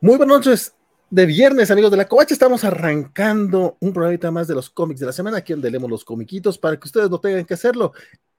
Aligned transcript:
Muy 0.00 0.16
buenas 0.16 0.36
noches 0.36 0.76
de 1.10 1.26
viernes, 1.26 1.72
amigos 1.72 1.90
de 1.90 1.96
la 1.96 2.06
Covacha. 2.06 2.32
Estamos 2.32 2.62
arrancando 2.62 3.76
un 3.80 3.92
programa 3.92 4.30
más 4.30 4.46
de 4.46 4.54
los 4.54 4.70
cómics 4.70 5.00
de 5.00 5.06
la 5.06 5.12
semana, 5.12 5.38
aquí 5.38 5.52
donde 5.52 5.72
leemos 5.72 5.90
los 5.90 6.04
comiquitos 6.04 6.56
para 6.56 6.78
que 6.78 6.86
ustedes 6.86 7.10
no 7.10 7.18
tengan 7.18 7.44
que 7.44 7.54
hacerlo. 7.54 7.92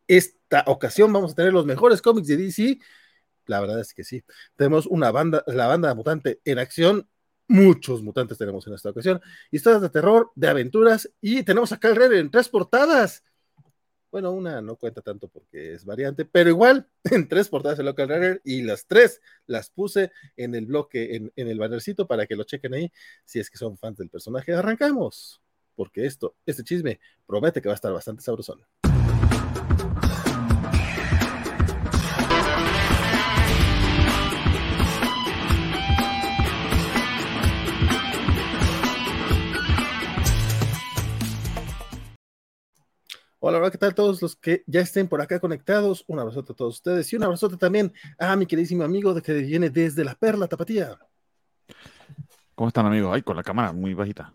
Esta 0.07 0.63
ocasión 0.67 1.11
vamos 1.11 1.33
a 1.33 1.35
tener 1.35 1.51
los 1.51 1.65
mejores 1.65 2.01
cómics 2.01 2.29
de 2.29 2.37
DC. 2.37 2.79
La 3.45 3.59
verdad 3.59 3.77
es 3.81 3.93
que 3.93 4.05
sí. 4.05 4.23
Tenemos 4.55 4.85
una 4.85 5.11
banda, 5.11 5.43
la 5.47 5.67
banda 5.67 5.93
mutante 5.95 6.39
en 6.45 6.59
acción. 6.59 7.09
Muchos 7.49 8.03
mutantes 8.03 8.37
tenemos 8.37 8.65
en 8.65 8.75
esta 8.75 8.91
ocasión. 8.91 9.19
Historias 9.51 9.81
de 9.81 9.89
terror, 9.89 10.31
de 10.35 10.47
aventuras 10.47 11.11
y 11.19 11.43
tenemos 11.43 11.73
acá 11.73 11.89
el 11.89 11.97
Red 11.97 12.13
en 12.13 12.31
tres 12.31 12.47
portadas. 12.47 13.21
Bueno, 14.11 14.31
una 14.31 14.61
no 14.61 14.75
cuenta 14.75 15.01
tanto 15.01 15.27
porque 15.27 15.73
es 15.73 15.85
variante, 15.85 16.25
pero 16.25 16.49
igual 16.49 16.87
en 17.11 17.27
tres 17.27 17.47
portadas 17.47 17.77
de 17.77 17.83
Local 17.83 18.09
Runner 18.09 18.41
y 18.43 18.63
las 18.63 18.87
tres 18.87 19.21
las 19.45 19.69
puse 19.69 20.11
en 20.35 20.55
el 20.55 20.65
bloque, 20.65 21.15
en, 21.15 21.31
en, 21.35 21.47
el 21.47 21.59
bannercito 21.59 22.07
para 22.07 22.25
que 22.25 22.35
lo 22.35 22.43
chequen 22.43 22.73
ahí 22.73 22.91
si 23.23 23.39
es 23.39 23.49
que 23.49 23.57
son 23.57 23.77
fans 23.77 23.97
del 23.97 24.09
personaje. 24.09 24.53
Arrancamos, 24.53 25.41
porque 25.75 26.05
esto, 26.05 26.35
este 26.45 26.63
chisme 26.63 26.99
promete 27.27 27.61
que 27.61 27.69
va 27.69 27.73
a 27.73 27.75
estar 27.75 27.93
bastante 27.93 28.23
sabrosón. 28.23 28.65
Hola, 43.41 43.57
hola, 43.57 43.71
¿qué 43.71 43.77
tal 43.77 43.95
todos 43.95 44.21
los 44.21 44.35
que 44.35 44.65
ya 44.67 44.81
estén 44.81 45.07
por 45.07 45.21
acá 45.21 45.39
conectados? 45.39 46.03
Un 46.07 46.19
abrazote 46.19 46.51
a 46.51 46.55
todos 46.57 46.75
ustedes 46.75 47.13
y 47.13 47.15
un 47.15 47.23
abrazote 47.23 47.55
también 47.55 47.93
a 48.17 48.35
mi 48.35 48.45
queridísimo 48.45 48.83
amigo 48.83 49.13
de 49.13 49.21
que 49.21 49.33
viene 49.35 49.69
desde 49.69 50.03
la 50.03 50.13
Perla 50.13 50.45
Tapatía. 50.47 50.99
¿Cómo 52.53 52.67
están, 52.67 52.85
amigos? 52.85 53.11
Ay, 53.13 53.21
con 53.21 53.37
la 53.37 53.43
cámara 53.43 53.71
muy 53.71 53.93
bajita. 53.93 54.33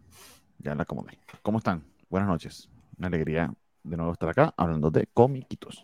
Ya 0.57 0.75
la 0.75 0.85
acomodé. 0.85 1.19
¿Cómo 1.43 1.59
están? 1.59 1.85
Buenas 2.09 2.31
noches. 2.31 2.71
Una 2.97 3.09
alegría 3.09 3.53
de 3.83 3.95
nuevo 3.99 4.11
estar 4.11 4.31
acá 4.31 4.55
hablando 4.57 4.91
de 4.91 5.07
comiquitos. 5.13 5.83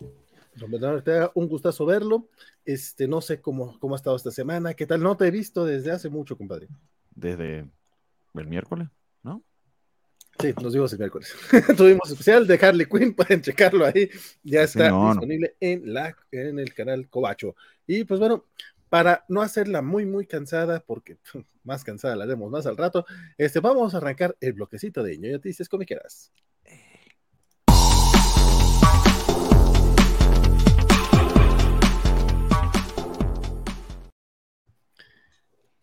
Un 1.34 1.46
gustazo 1.46 1.84
verlo. 1.84 2.30
Este, 2.64 3.06
no 3.06 3.20
sé 3.20 3.42
cómo, 3.42 3.78
cómo 3.80 3.96
ha 3.96 3.96
estado 3.96 4.16
esta 4.16 4.30
semana. 4.30 4.72
¿Qué 4.72 4.86
tal? 4.86 5.02
No 5.02 5.18
te 5.18 5.26
he 5.26 5.30
visto 5.30 5.66
desde 5.66 5.91
hace 5.91 6.08
mucho, 6.08 6.38
compadre. 6.38 6.68
Desde 7.14 7.70
el 8.32 8.46
miércoles. 8.46 8.88
Sí, 10.41 10.55
nos 10.62 10.72
vimos 10.72 10.92
el 10.92 10.98
miércoles. 10.98 11.34
Tuvimos 11.77 12.10
especial 12.10 12.46
de 12.46 12.55
Harley 12.55 12.86
Quinn, 12.86 13.14
pueden 13.14 13.42
checarlo 13.42 13.84
ahí. 13.84 14.08
Ya 14.42 14.62
está 14.62 14.86
sí, 14.86 14.91
no, 14.91 15.10
disponible 15.10 15.48
no. 15.60 15.69
En, 15.69 15.92
la, 15.92 16.16
en 16.30 16.58
el 16.58 16.72
canal 16.72 17.08
Cobacho. 17.08 17.56
Y 17.86 18.05
pues 18.05 18.19
bueno, 18.20 18.47
para 18.88 19.24
no 19.28 19.42
hacerla 19.42 19.82
muy, 19.82 20.06
muy 20.06 20.27
cansada, 20.27 20.80
porque 20.80 21.19
más 21.64 21.84
cansada 21.84 22.16
la 22.16 22.24
haremos 22.24 22.50
más 22.50 22.66
al 22.66 22.77
rato, 22.77 23.05
este, 23.36 23.60
vamos 23.60 23.94
a 23.94 23.98
arrancar 23.98 24.36
el 24.41 24.55
bloquecito 24.55 25.02
de 25.02 25.19
ñoño 25.19 25.34
noticias 25.34 25.69
como 25.69 25.84
quieras. 25.84 26.32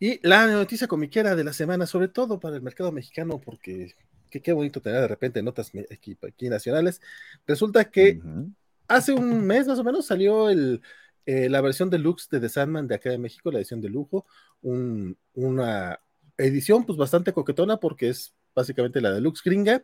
Y 0.00 0.20
la 0.26 0.46
noticia 0.46 0.86
comiquera 0.86 1.34
de 1.34 1.42
la 1.42 1.52
semana, 1.52 1.84
sobre 1.84 2.06
todo 2.06 2.38
para 2.38 2.54
el 2.54 2.62
mercado 2.62 2.92
mexicano, 2.92 3.40
porque 3.40 3.96
que 4.28 4.40
qué 4.40 4.52
bonito 4.52 4.80
tener 4.80 5.00
de 5.00 5.08
repente 5.08 5.42
notas 5.42 5.70
aquí, 5.90 6.16
aquí 6.26 6.48
nacionales. 6.48 7.00
Resulta 7.46 7.90
que 7.90 8.20
uh 8.22 8.26
-huh. 8.26 8.54
hace 8.88 9.12
un 9.12 9.46
mes 9.46 9.66
más 9.66 9.78
o 9.78 9.84
menos 9.84 10.06
salió 10.06 10.50
el, 10.50 10.80
eh, 11.26 11.48
la 11.48 11.60
versión 11.60 11.90
deluxe 11.90 12.28
de 12.30 12.40
The 12.40 12.48
Sandman 12.48 12.88
de 12.88 12.94
acá 12.94 13.10
de 13.10 13.18
México, 13.18 13.50
la 13.50 13.58
edición 13.58 13.80
de 13.80 13.90
lujo, 13.90 14.26
un, 14.62 15.16
una 15.34 16.00
edición 16.36 16.86
pues 16.86 16.96
bastante 16.98 17.32
coquetona 17.32 17.78
porque 17.78 18.08
es 18.08 18.34
básicamente 18.54 19.00
la 19.00 19.12
deluxe 19.12 19.42
gringa, 19.44 19.82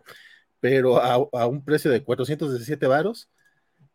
pero 0.61 0.99
a, 0.99 1.15
a 1.15 1.47
un 1.47 1.65
precio 1.65 1.91
de 1.91 2.03
417 2.03 2.87
varos 2.87 3.29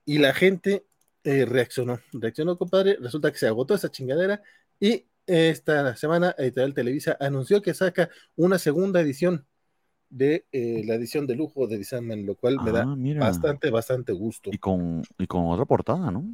y 0.05 0.19
la 0.19 0.33
gente 0.33 0.85
eh, 1.23 1.45
reaccionó, 1.45 1.99
reaccionó 2.13 2.57
compadre, 2.57 2.97
resulta 3.01 3.31
que 3.31 3.37
se 3.37 3.47
agotó 3.47 3.75
esa 3.75 3.91
chingadera 3.91 4.41
y 4.79 5.07
esta 5.25 5.95
semana 5.95 6.33
Editorial 6.37 6.73
Televisa 6.73 7.17
anunció 7.19 7.61
que 7.61 7.73
saca 7.73 8.09
una 8.35 8.57
segunda 8.57 9.01
edición 9.01 9.45
de 10.09 10.45
eh, 10.51 10.83
la 10.85 10.95
edición 10.95 11.27
de 11.27 11.35
lujo 11.35 11.67
de 11.67 11.83
Sandman, 11.83 12.25
lo 12.25 12.35
cual 12.35 12.57
ah, 12.59 12.63
me 12.63 12.71
da 12.71 12.85
mira. 12.85 13.19
bastante, 13.21 13.69
bastante 13.69 14.11
gusto. 14.11 14.49
Y 14.53 14.57
con, 14.57 15.03
y 15.17 15.27
con 15.27 15.47
otra 15.47 15.65
portada, 15.65 16.11
¿no? 16.11 16.25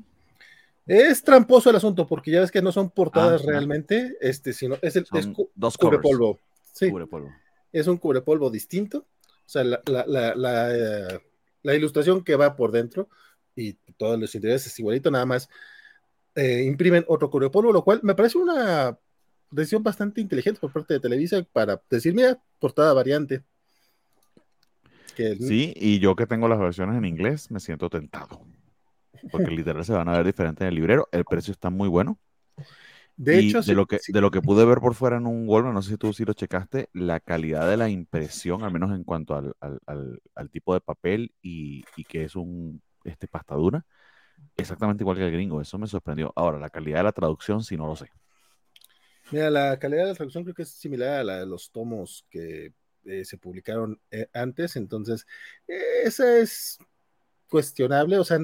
Es 0.86 1.24
tramposo 1.24 1.69
el 1.69 1.75
asunto, 1.75 2.06
porque 2.06 2.31
ya 2.31 2.41
ves 2.41 2.52
que 2.52 2.62
no 2.62 2.72
son 2.72 2.90
portadas 2.91 3.41
ah, 3.44 3.46
realmente, 3.47 4.16
este, 4.22 4.53
sino 4.53 4.78
es 4.81 4.96
el 4.96 5.06
es 5.13 5.28
cu 5.28 5.50
dos 5.56 5.78
cubre 5.78 6.00
polvo. 6.00 6.40
Sí, 6.72 6.90
cubre 6.90 7.08
polvo. 7.08 7.31
Es 7.72 7.88
un 7.88 7.97
cubre 7.97 8.22
polvo 8.22 8.50
distinto. 8.50 9.00
O 9.00 9.47
sea, 9.47 9.63
la, 9.63 9.81
la, 9.86 10.06
la, 10.06 10.36
la, 10.36 10.75
eh, 10.75 11.19
la 11.63 11.75
ilustración 11.75 12.24
que 12.24 12.36
va 12.36 12.56
por 12.56 12.72
dentro 12.72 13.09
y 13.56 13.74
todos 13.97 14.19
los 14.19 14.34
interiores 14.36 14.66
es 14.68 14.80
igualito, 14.80 15.09
nada 15.09 15.25
más 15.25 15.50
eh, 16.36 16.63
imprimen 16.63 17.06
otro 17.07 17.30
cubre 17.30 17.50
polvo, 17.50 17.72
lo 17.72 17.84
cual 17.84 18.02
me 18.03 18.13
parece 18.13 18.38
una 18.38 18.97
decisión 19.50 19.81
bastante 19.84 20.22
inteligente 20.22 20.59
por 20.59 20.72
parte 20.72 20.94
de 20.94 21.00
Televisa 21.00 21.42
para 21.52 21.81
decir, 21.90 22.13
mira, 22.13 22.40
portada 22.59 22.94
variante. 22.94 23.44
Que... 25.16 25.36
Sí, 25.38 25.74
y 25.76 26.00
yo 26.00 26.16
que 26.16 26.28
tengo 26.28 26.48
las 26.48 26.59
versiones 26.59 26.98
en 26.98 27.06
inglés 27.06 27.50
me 27.52 27.59
siento 27.59 27.90
tentado. 27.90 28.46
Porque 29.31 29.52
literal 29.52 29.84
se 29.84 29.94
van 29.94 30.08
a 30.09 30.18
ver 30.18 30.26
diferentes 30.26 30.62
en 30.62 30.68
el 30.68 30.76
librero. 30.76 31.08
El 31.12 31.26
precio 31.26 31.52
está 31.52 31.70
muy 31.70 31.90
bueno. 31.90 32.20
De 33.18 33.42
y 33.42 33.48
hecho, 33.48 33.59
de, 33.59 33.64
sí, 33.64 33.74
lo 33.74 33.86
que, 33.86 34.00
sí. 34.00 34.12
de 34.12 34.20
lo 34.20 34.30
que 34.30 34.42
pude 34.42 34.66
ver 34.66 34.80
por 34.80 34.94
fuera 34.94 35.18
en 35.18 35.25
un 35.25 35.48
Walmart, 35.48 35.74
no 35.74 35.81
sé 35.81 35.92
si 35.92 35.98
tú 35.98 36.12
sí 36.12 36.25
lo 36.25 36.34
checaste, 36.34 36.90
la 36.92 37.22
calidad 37.22 37.70
de 37.70 37.78
la 37.78 37.90
impresión, 37.90 38.64
al 38.64 38.74
menos 38.74 38.94
en 38.94 39.06
cuanto 39.06 39.36
al, 39.36 39.54
al, 39.62 39.80
al, 39.86 40.22
al 40.36 40.50
tipo 40.50 40.74
de 40.74 40.81
papel 40.81 41.34
y, 41.42 41.86
y, 41.96 42.04
que 42.04 42.25
es 42.25 42.36
un 42.36 42.81
este, 43.06 43.30
pastadura, 43.30 43.86
exactamente 44.58 45.04
igual 45.04 45.16
que 45.18 45.25
el 45.25 45.31
gringo. 45.31 45.62
Eso 45.62 45.78
me 45.78 45.88
sorprendió. 45.88 46.34
Ahora, 46.36 46.59
la 46.59 46.70
calidad 46.70 46.98
de 46.98 47.04
la 47.04 47.12
traducción, 47.14 47.64
sí 47.64 47.78
no 47.78 47.88
lo 47.88 47.96
sé. 47.96 48.09
Mira, 49.31 49.50
la 49.50 49.80
calidad 49.80 50.04
de 50.04 50.09
la 50.09 50.16
traducción 50.16 50.44
creo 50.44 50.54
que 50.54 50.64
es 50.64 50.72
similar 50.72 51.20
a 51.20 51.24
la 51.24 51.40
de 51.40 51.46
los 51.46 51.72
tomos 51.72 52.25
que 52.30 52.74
eh, 53.06 53.26
se 53.26 53.38
publicaron 53.38 54.00
eh, 54.12 54.28
antes, 54.34 54.76
entonces 54.76 55.26
eh, 55.68 56.04
esa 56.04 56.38
es 56.40 56.78
cuestionable, 57.50 58.18
o 58.18 58.24
sea, 58.24 58.40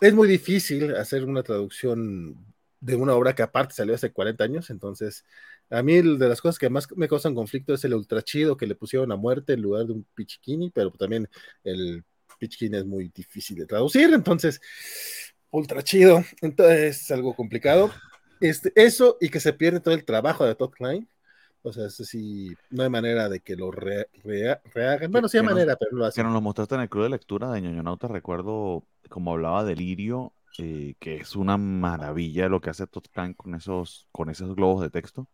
es 0.00 0.14
muy 0.14 0.28
difícil 0.28 0.94
hacer 0.94 1.24
una 1.24 1.42
traducción 1.42 2.36
de 2.80 2.96
una 2.96 3.14
obra 3.14 3.34
que 3.34 3.42
aparte 3.42 3.74
salió 3.74 3.94
hace 3.94 4.12
40 4.12 4.44
años, 4.44 4.70
entonces 4.70 5.24
a 5.70 5.82
mí 5.82 6.00
de 6.00 6.28
las 6.28 6.40
cosas 6.40 6.58
que 6.58 6.70
más 6.70 6.86
me 6.96 7.08
causan 7.08 7.34
conflicto 7.34 7.74
es 7.74 7.84
el 7.84 7.94
ultra 7.94 8.22
chido 8.22 8.56
que 8.56 8.66
le 8.66 8.74
pusieron 8.74 9.10
a 9.10 9.16
muerte 9.16 9.54
en 9.54 9.62
lugar 9.62 9.86
de 9.86 9.94
un 9.94 10.06
pichiquini, 10.14 10.70
pero 10.70 10.90
también 10.92 11.28
el 11.64 12.04
pichiquini 12.38 12.76
es 12.76 12.84
muy 12.84 13.08
difícil 13.08 13.56
de 13.56 13.66
traducir, 13.66 14.12
entonces 14.12 14.60
ultra 15.50 15.82
chido, 15.82 16.22
entonces 16.42 17.02
es 17.02 17.10
algo 17.10 17.34
complicado. 17.34 17.90
Este, 18.40 18.70
eso 18.76 19.16
y 19.20 19.30
que 19.30 19.40
se 19.40 19.54
pierde 19.54 19.80
todo 19.80 19.94
el 19.94 20.04
trabajo 20.04 20.44
de 20.44 20.54
Todd 20.54 20.70
Klein, 20.70 21.08
o 21.66 21.72
sea, 21.72 21.86
eso 21.86 22.04
sí, 22.04 22.54
no 22.70 22.84
hay 22.84 22.88
manera 22.88 23.28
de 23.28 23.40
que 23.40 23.56
lo 23.56 23.72
re, 23.72 24.08
re, 24.22 24.60
rehagan. 24.72 25.10
Bueno, 25.10 25.28
sí 25.28 25.38
hay 25.38 25.44
manera, 25.44 25.72
nos, 25.72 25.78
pero 25.78 25.96
lo 25.96 26.04
hacen. 26.04 26.22
Que 26.22 26.24
nos 26.24 26.32
lo 26.32 26.40
mostraste 26.40 26.76
en 26.76 26.82
el 26.82 26.88
club 26.88 27.02
de 27.02 27.10
lectura 27.10 27.50
de 27.50 27.60
Ñoñonauta, 27.60 28.06
recuerdo 28.06 28.84
como 29.08 29.32
hablaba 29.32 29.64
de 29.64 29.74
Lirio, 29.74 30.32
eh, 30.58 30.94
que 31.00 31.16
es 31.16 31.34
una 31.34 31.56
maravilla 31.56 32.48
lo 32.48 32.60
que 32.60 32.70
hace 32.70 32.86
Klein 33.12 33.34
con 33.34 33.56
esos, 33.56 34.06
con 34.12 34.30
esos 34.30 34.54
globos 34.54 34.80
de 34.80 34.90
texto. 34.90 35.26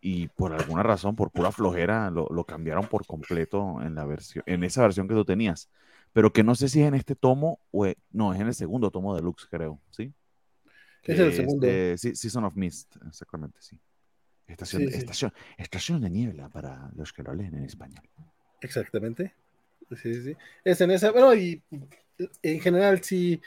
Y 0.00 0.28
por 0.28 0.52
alguna 0.52 0.84
razón, 0.84 1.16
por 1.16 1.32
pura 1.32 1.50
flojera, 1.50 2.08
lo, 2.10 2.28
lo 2.30 2.44
cambiaron 2.44 2.86
por 2.86 3.04
completo 3.04 3.82
en 3.82 3.96
la 3.96 4.06
versión, 4.06 4.44
en 4.46 4.62
esa 4.62 4.82
versión 4.82 5.08
que 5.08 5.14
tú 5.14 5.24
tenías. 5.24 5.68
Pero 6.12 6.32
que 6.32 6.44
no 6.44 6.54
sé 6.54 6.68
si 6.68 6.80
es 6.82 6.86
en 6.86 6.94
este 6.94 7.16
tomo 7.16 7.58
o 7.72 7.84
es, 7.84 7.96
no, 8.12 8.32
es 8.32 8.40
en 8.40 8.46
el 8.46 8.54
segundo 8.54 8.92
tomo 8.92 9.16
de 9.16 9.22
Lux, 9.22 9.48
creo, 9.50 9.80
¿sí? 9.90 10.14
Es 11.02 11.18
el 11.18 11.32
segundo. 11.32 11.66
Eh, 11.66 11.96
Season 11.98 12.44
of 12.44 12.54
Mist, 12.54 12.94
exactamente, 13.08 13.58
sí. 13.60 13.76
Estación, 14.48 14.82
sí, 14.82 14.90
sí. 14.90 14.98
Estación, 14.98 15.32
estación 15.56 16.00
de 16.00 16.10
niebla 16.10 16.48
para 16.48 16.90
los 16.96 17.12
que 17.12 17.22
lo 17.22 17.34
leen 17.34 17.54
en 17.54 17.64
español. 17.64 18.02
Exactamente. 18.60 19.34
Sí, 19.90 20.14
sí, 20.14 20.22
sí. 20.22 20.36
Es 20.64 20.80
en 20.80 20.90
esa, 20.90 21.12
bueno, 21.12 21.34
y 21.34 21.62
en 22.42 22.60
general 22.60 23.02
sí. 23.02 23.40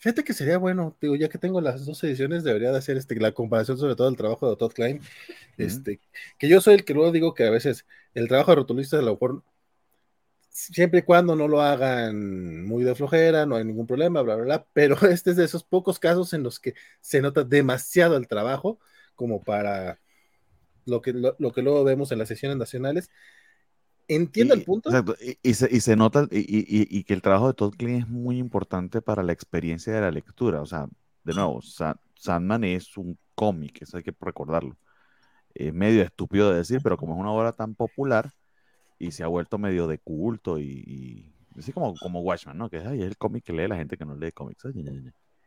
Fíjate 0.00 0.22
que 0.22 0.32
sería 0.32 0.58
bueno, 0.58 0.96
digo, 1.00 1.16
ya 1.16 1.28
que 1.28 1.38
tengo 1.38 1.60
las 1.60 1.84
dos 1.84 2.02
ediciones, 2.04 2.44
debería 2.44 2.70
de 2.70 2.78
hacer 2.78 2.96
este, 2.96 3.16
la 3.16 3.32
comparación 3.32 3.78
sobre 3.78 3.96
todo 3.96 4.06
del 4.06 4.16
trabajo 4.16 4.48
de 4.48 4.56
Todd 4.56 4.72
Klein. 4.72 4.98
Uh 4.98 5.00
-huh. 5.00 5.66
este, 5.66 6.00
que 6.38 6.48
yo 6.48 6.60
soy 6.60 6.74
el 6.74 6.84
que 6.84 6.94
luego 6.94 7.10
digo 7.10 7.34
que 7.34 7.44
a 7.44 7.50
veces 7.50 7.84
el 8.14 8.28
trabajo 8.28 8.52
de 8.52 8.56
rotulista 8.56 8.98
a 8.98 9.02
lo 9.02 9.12
mejor 9.12 9.42
siempre 10.50 11.00
y 11.00 11.02
cuando 11.02 11.36
no 11.36 11.48
lo 11.48 11.60
hagan 11.62 12.64
muy 12.64 12.84
de 12.84 12.94
flojera, 12.94 13.46
no 13.46 13.56
hay 13.56 13.64
ningún 13.64 13.86
problema, 13.86 14.22
bla, 14.22 14.36
bla, 14.36 14.44
bla, 14.44 14.66
pero 14.72 14.96
este 15.10 15.30
es 15.30 15.36
de 15.36 15.44
esos 15.44 15.64
pocos 15.64 15.98
casos 15.98 16.32
en 16.32 16.42
los 16.42 16.60
que 16.60 16.74
se 17.00 17.20
nota 17.20 17.44
demasiado 17.44 18.16
el 18.16 18.28
trabajo 18.28 18.80
como 19.14 19.42
para 19.42 20.00
lo 20.88 21.02
que, 21.02 21.12
lo, 21.12 21.36
lo 21.38 21.52
que 21.52 21.62
luego 21.62 21.84
vemos 21.84 22.12
en 22.12 22.18
las 22.18 22.28
sesiones 22.28 22.58
nacionales. 22.58 23.10
Entiendo 24.08 24.54
y, 24.54 24.58
el 24.58 24.64
punto. 24.64 24.88
Exacto, 24.90 25.14
y, 25.20 25.38
y, 25.42 25.54
se, 25.54 25.68
y 25.74 25.80
se, 25.80 25.96
nota 25.96 26.26
y, 26.30 26.46
y, 26.98 27.04
que 27.04 27.14
el 27.14 27.22
trabajo 27.22 27.48
de 27.48 27.54
Todd 27.54 27.74
Klein 27.76 27.96
es 27.96 28.08
muy 28.08 28.38
importante 28.38 29.02
para 29.02 29.22
la 29.22 29.32
experiencia 29.32 29.92
de 29.92 30.00
la 30.00 30.10
lectura. 30.10 30.62
O 30.62 30.66
sea, 30.66 30.88
de 31.24 31.34
nuevo, 31.34 31.60
Sandman 32.14 32.64
es 32.64 32.96
un 32.96 33.18
cómic, 33.34 33.82
eso 33.82 33.98
hay 33.98 34.02
que 34.02 34.14
recordarlo. 34.20 34.76
eh, 35.54 35.72
medio 35.72 36.02
estúpido 36.02 36.50
de 36.50 36.58
decir, 36.58 36.80
pero 36.82 36.96
como 36.96 37.14
es 37.14 37.20
una 37.20 37.32
obra 37.32 37.52
tan 37.52 37.74
popular 37.74 38.32
y 38.98 39.12
se 39.12 39.24
ha 39.24 39.28
vuelto 39.28 39.58
medio 39.58 39.86
de 39.88 39.98
culto 39.98 40.58
y, 40.60 41.34
así 41.58 41.72
como, 41.72 41.94
como 41.96 42.20
Watchman, 42.22 42.58
¿no? 42.58 42.70
Que 42.70 42.78
es 42.78 42.86
el 42.86 43.16
cómic 43.18 43.44
que 43.44 43.52
lee 43.52 43.68
la 43.68 43.76
gente 43.76 43.96
que 43.96 44.04
no 44.06 44.16
lee 44.16 44.32
cómics 44.32 44.64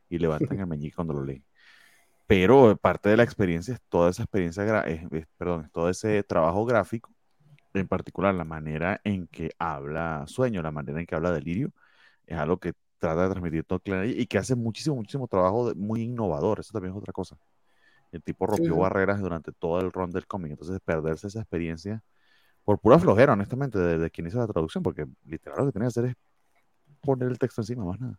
y 0.10 0.18
levantan 0.20 0.60
el 0.60 0.68
meñique 0.68 0.96
cuando 0.96 1.14
lo 1.14 1.24
leen. 1.26 1.46
Pero 2.32 2.78
parte 2.78 3.10
de 3.10 3.18
la 3.18 3.24
experiencia 3.24 3.74
es 3.74 3.82
toda 3.90 4.10
esa 4.10 4.24
experiencia, 4.24 4.64
perdón, 5.38 5.70
todo 5.74 5.90
ese 5.90 6.24
trabajo 6.24 6.64
gráfico, 6.64 7.12
en 7.74 7.90
particular 7.90 8.34
la 8.34 8.46
manera 8.46 9.02
en 9.04 9.28
que 9.28 9.52
habla 9.60 10.24
Sueño, 10.28 10.62
la 10.62 10.72
manera 10.72 11.02
en 11.02 11.06
que 11.06 11.14
habla 11.14 11.34
Delirio, 11.34 11.74
es 12.26 12.38
algo 12.38 12.58
que 12.58 12.72
trata 13.00 13.24
de 13.24 13.32
transmitir 13.32 13.66
todo 13.66 13.82
claro 13.82 14.06
y 14.06 14.26
que 14.28 14.38
hace 14.38 14.56
muchísimo, 14.56 14.96
muchísimo 14.96 15.28
trabajo 15.28 15.74
muy 15.76 16.04
innovador. 16.04 16.62
Eso 16.62 16.72
también 16.72 16.94
es 16.94 16.98
otra 16.98 17.12
cosa. 17.12 17.36
El 18.14 18.24
tipo 18.24 18.48
rompió 18.48 18.78
barreras 18.78 19.20
durante 19.20 19.52
todo 19.52 19.82
el 19.82 19.92
run 19.92 20.12
del 20.12 20.26
cómic. 20.26 20.52
Entonces, 20.52 20.80
perderse 20.86 21.28
esa 21.28 21.42
experiencia 21.42 22.02
por 22.64 22.80
pura 22.80 22.98
flojera, 22.98 23.34
honestamente, 23.34 23.78
de, 23.78 24.10
quien 24.10 24.28
hizo 24.28 24.38
la 24.38 24.48
traducción, 24.48 24.84
porque 24.84 25.06
literal 25.26 25.60
lo 25.60 25.66
que 25.66 25.72
tenía 25.74 25.88
que 25.88 26.00
hacer 26.00 26.06
es 26.06 26.16
poner 27.02 27.28
el 27.28 27.38
texto 27.38 27.60
encima, 27.60 27.84
más 27.84 28.00
nada. 28.00 28.18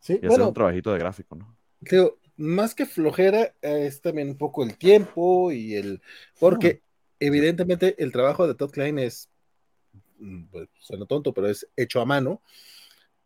Sí, 0.00 0.18
y 0.22 0.26
hacer 0.26 0.40
un 0.40 0.54
trabajito 0.54 0.90
de 0.90 0.98
gráfico, 0.98 1.36
¿no? 1.36 1.54
Creo, 1.84 2.18
más 2.38 2.74
que 2.74 2.86
flojera, 2.86 3.54
es 3.60 4.00
también 4.00 4.30
un 4.30 4.38
poco 4.38 4.62
el 4.62 4.78
tiempo 4.78 5.52
y 5.52 5.74
el. 5.74 6.00
Porque, 6.38 6.82
evidentemente, 7.20 7.96
el 8.02 8.12
trabajo 8.12 8.46
de 8.46 8.54
Todd 8.54 8.70
Klein 8.70 8.98
es. 8.98 9.28
Mm, 10.18 10.44
pues, 10.44 10.68
suena 10.78 11.04
tonto, 11.04 11.34
pero 11.34 11.48
es 11.48 11.68
hecho 11.76 12.00
a 12.00 12.06
mano. 12.06 12.40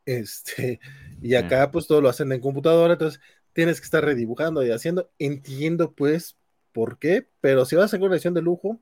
Este, 0.05 0.81
y 1.21 1.35
acá, 1.35 1.71
pues 1.71 1.87
todo 1.87 2.01
lo 2.01 2.09
hacen 2.09 2.33
en 2.33 2.41
computadora, 2.41 2.95
entonces 2.95 3.21
tienes 3.53 3.81
que 3.81 3.85
estar 3.85 4.05
redibujando 4.05 4.65
y 4.67 4.71
haciendo. 4.71 5.11
Entiendo, 5.19 5.93
pues, 5.93 6.37
por 6.73 6.99
qué, 6.99 7.29
pero 7.41 7.67
si 7.67 7.77
vas 7.77 7.83
a 7.83 7.87
hacer 7.87 8.01
una 8.01 8.15
edición 8.15 8.35
de 8.35 8.43
lujo, 8.43 8.81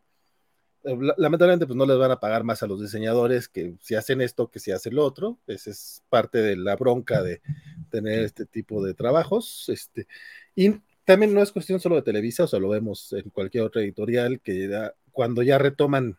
lamentablemente, 0.83 1.67
pues 1.67 1.77
no 1.77 1.87
les 1.87 1.99
van 1.99 2.11
a 2.11 2.21
pagar 2.21 2.45
más 2.45 2.63
a 2.63 2.67
los 2.67 2.81
diseñadores 2.81 3.49
que 3.49 3.75
si 3.81 3.95
hacen 3.95 4.21
esto 4.21 4.51
que 4.51 4.61
si 4.61 4.71
hacen 4.71 4.95
lo 4.95 5.05
otro. 5.05 5.39
Esa 5.47 5.71
es 5.71 6.03
parte 6.09 6.39
de 6.39 6.57
la 6.57 6.77
bronca 6.77 7.23
de 7.23 7.43
tener 7.91 8.21
este 8.25 8.47
tipo 8.47 8.85
de 8.85 8.95
trabajos. 8.95 9.69
Este, 9.69 10.07
y 10.55 10.81
también 11.05 11.35
no 11.35 11.43
es 11.43 11.53
cuestión 11.53 11.81
solo 11.81 11.97
de 11.97 12.03
Televisa, 12.03 12.45
o 12.45 12.47
sea, 12.47 12.61
lo 12.61 12.69
vemos 12.69 13.13
en 13.13 13.31
cualquier 13.31 13.65
otra 13.65 13.83
editorial 13.83 14.41
que 14.41 14.91
cuando 15.11 15.43
ya 15.43 15.59
retoman, 15.59 16.19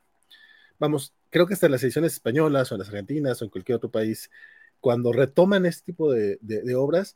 vamos, 0.80 1.14
creo 1.30 1.48
que 1.48 1.54
hasta 1.54 1.68
en 1.68 1.72
las 1.72 1.84
ediciones 1.84 2.14
españolas 2.14 2.72
o 2.72 2.76
en 2.76 2.80
las 2.80 2.90
argentinas 2.90 3.42
o 3.42 3.46
en 3.46 3.52
cualquier 3.52 3.78
otro 3.78 3.90
país, 3.90 4.30
cuando 4.80 5.14
retoman 5.14 5.66
este 5.66 5.86
tipo 5.86 6.12
de, 6.12 6.40
obras, 6.76 7.16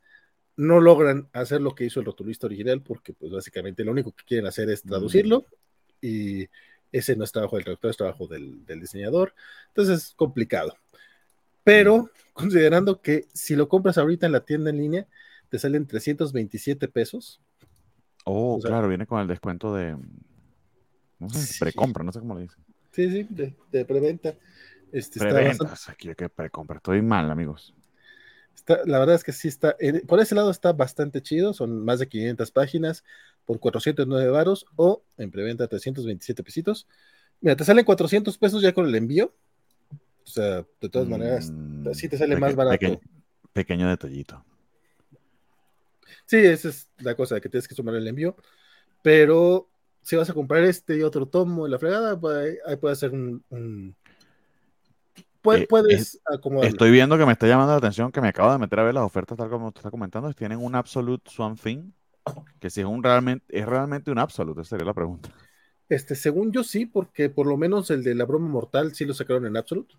no 0.56 0.80
logran 0.80 1.27
hacer 1.33 1.59
lo 1.59 1.75
que 1.75 1.86
hizo 1.86 2.00
el 2.00 2.06
rotulista 2.06 2.48
original, 2.48 2.81
porque 2.81 3.13
pues 3.13 3.31
básicamente 3.31 3.83
lo 3.83 3.91
único 3.91 4.13
que 4.13 4.24
quieren 4.24 4.48
hacer 4.48 4.69
es 4.69 4.83
traducirlo 4.83 5.45
y 6.00 6.48
ese 6.97 7.15
no 7.18 7.25
es 7.25 7.31
trabajo 7.31 7.57
del 7.57 7.65
traductor, 7.65 7.92
es 7.92 7.97
trabajo 7.97 8.27
del, 8.27 8.65
diseñador. 8.65 9.33
Entonces 9.68 10.03
es 10.03 10.13
complicado. 10.15 10.77
Pero 11.63 12.09
considerando 12.33 13.01
que 13.01 13.27
si 13.33 13.56
lo 13.56 13.68
compras 13.68 13.97
ahorita 13.97 14.25
en 14.25 14.31
la 14.31 14.45
tienda 14.45 14.69
en 14.69 14.77
línea, 14.77 15.07
te 15.50 15.59
salen 15.59 15.88
327 15.88 16.88
pesos. 16.88 17.42
Oh, 18.24 18.59
claro, 18.63 18.88
viene 18.88 19.06
con 19.06 19.19
el 19.19 19.27
descuento 19.27 19.75
de 19.75 19.97
no 21.19 21.30
sé, 21.30 21.56
precompra, 21.59 22.03
no 22.03 22.13
sé 22.13 22.19
cómo 22.19 22.36
le 22.36 22.44
dicen. 22.44 22.63
Sí, 22.92 23.09
sí, 23.09 23.27
de, 23.30 23.86
preventa. 23.86 24.36
Este, 24.91 25.19
preventa, 25.19 25.74
aquí 25.88 26.15
que 26.15 26.30
precompra, 26.30 26.77
estoy 26.77 27.01
mal, 27.01 27.30
amigos. 27.30 27.75
La 28.86 29.00
verdad 29.00 29.16
es 29.16 29.24
que 29.24 29.31
sí 29.31 29.48
está, 29.48 29.75
por 30.07 30.19
ese 30.19 30.36
lado 30.36 30.50
está 30.50 30.74
bastante 30.74 31.22
chido, 31.22 31.54
son 31.54 31.84
más 31.84 32.00
de 32.00 32.07
500 32.07 32.52
páginas, 32.52 33.04
por 33.46 33.60
409 33.60 34.30
varos 34.30 34.66
o 34.75 35.04
en 35.18 35.31
preventa 35.31 35.68
327 35.68 36.44
pesitos. 36.44 36.88
Mira, 37.42 37.56
te 37.56 37.63
salen 37.63 37.86
400 37.86 38.38
pesos 38.38 38.62
ya 38.62 38.74
con 38.74 38.88
el 38.88 38.96
envío. 38.96 39.34
O 40.24 40.28
sea, 40.28 40.66
de 40.81 40.90
todas 40.90 41.07
maneras, 41.07 41.52
mm, 41.52 41.92
sí 41.94 42.10
te 42.10 42.18
sale 42.18 42.36
más 42.38 42.56
barato. 42.56 43.00
Pequeño, 43.54 43.88
detallito. 43.88 44.44
Sí, 46.25 46.38
esa 46.38 46.69
es 46.69 46.90
la 47.00 47.16
cosa, 47.16 47.40
que 47.40 47.50
tienes 47.50 47.68
que 47.68 47.75
sumar 47.75 47.96
el 47.96 48.08
envío. 48.08 48.36
Pero 49.04 49.69
si 50.01 50.16
vas 50.16 50.30
a 50.30 50.34
comprar 50.34 50.63
este 50.63 50.98
y 50.98 51.04
otro 51.04 51.28
tomo 51.28 51.66
en 51.66 51.72
la 51.72 51.80
fregada, 51.80 52.19
pues, 52.19 52.58
ahí 52.66 52.75
puede 52.78 52.96
ser 52.96 53.12
un. 53.12 53.44
Eh, 53.51 53.94
puedes 55.69 56.19
acomodar. 56.25 56.68
Estoy 56.68 56.92
viendo 56.92 57.18
que 57.18 57.25
me 57.25 57.31
está 57.31 57.47
llamando 57.47 57.71
la 57.71 57.77
atención 57.77 58.12
que 58.12 58.21
me 58.21 58.27
acabo 58.30 58.51
de 58.51 58.57
meter 58.57 58.80
a 58.80 58.83
ver 58.83 58.94
las 58.94 59.03
ofertas, 59.03 59.38
tal 59.38 59.50
como 59.50 59.71
te 59.71 59.80
está 59.80 59.92
comentando. 59.92 60.31
Tienen 60.33 60.59
un 60.59 60.75
Absolute 60.75 61.30
Swan 61.30 61.56
Thing 61.56 61.92
que 62.59 62.69
si 62.69 62.81
es 62.81 62.88
un 62.88 63.03
realmente, 63.03 63.45
es 63.50 63.65
realmente 63.65 64.12
un 64.12 64.19
absoluto, 64.19 64.62
esa 64.62 64.71
sería 64.71 64.86
la 64.86 64.94
pregunta. 64.94 65.30
Este, 65.88 66.15
según 66.15 66.51
yo 66.51 66.63
sí, 66.63 66.86
porque 66.86 67.30
por 67.30 67.45
lo 67.45 67.57
menos 67.57 67.92
el 67.92 68.03
de 68.03 68.15
la 68.15 68.25
broma 68.25 68.47
mortal 68.47 68.95
sí 68.95 69.06
lo 69.06 69.13
sacaron 69.13 69.45
en 69.45 69.57
absoluto. 69.57 69.95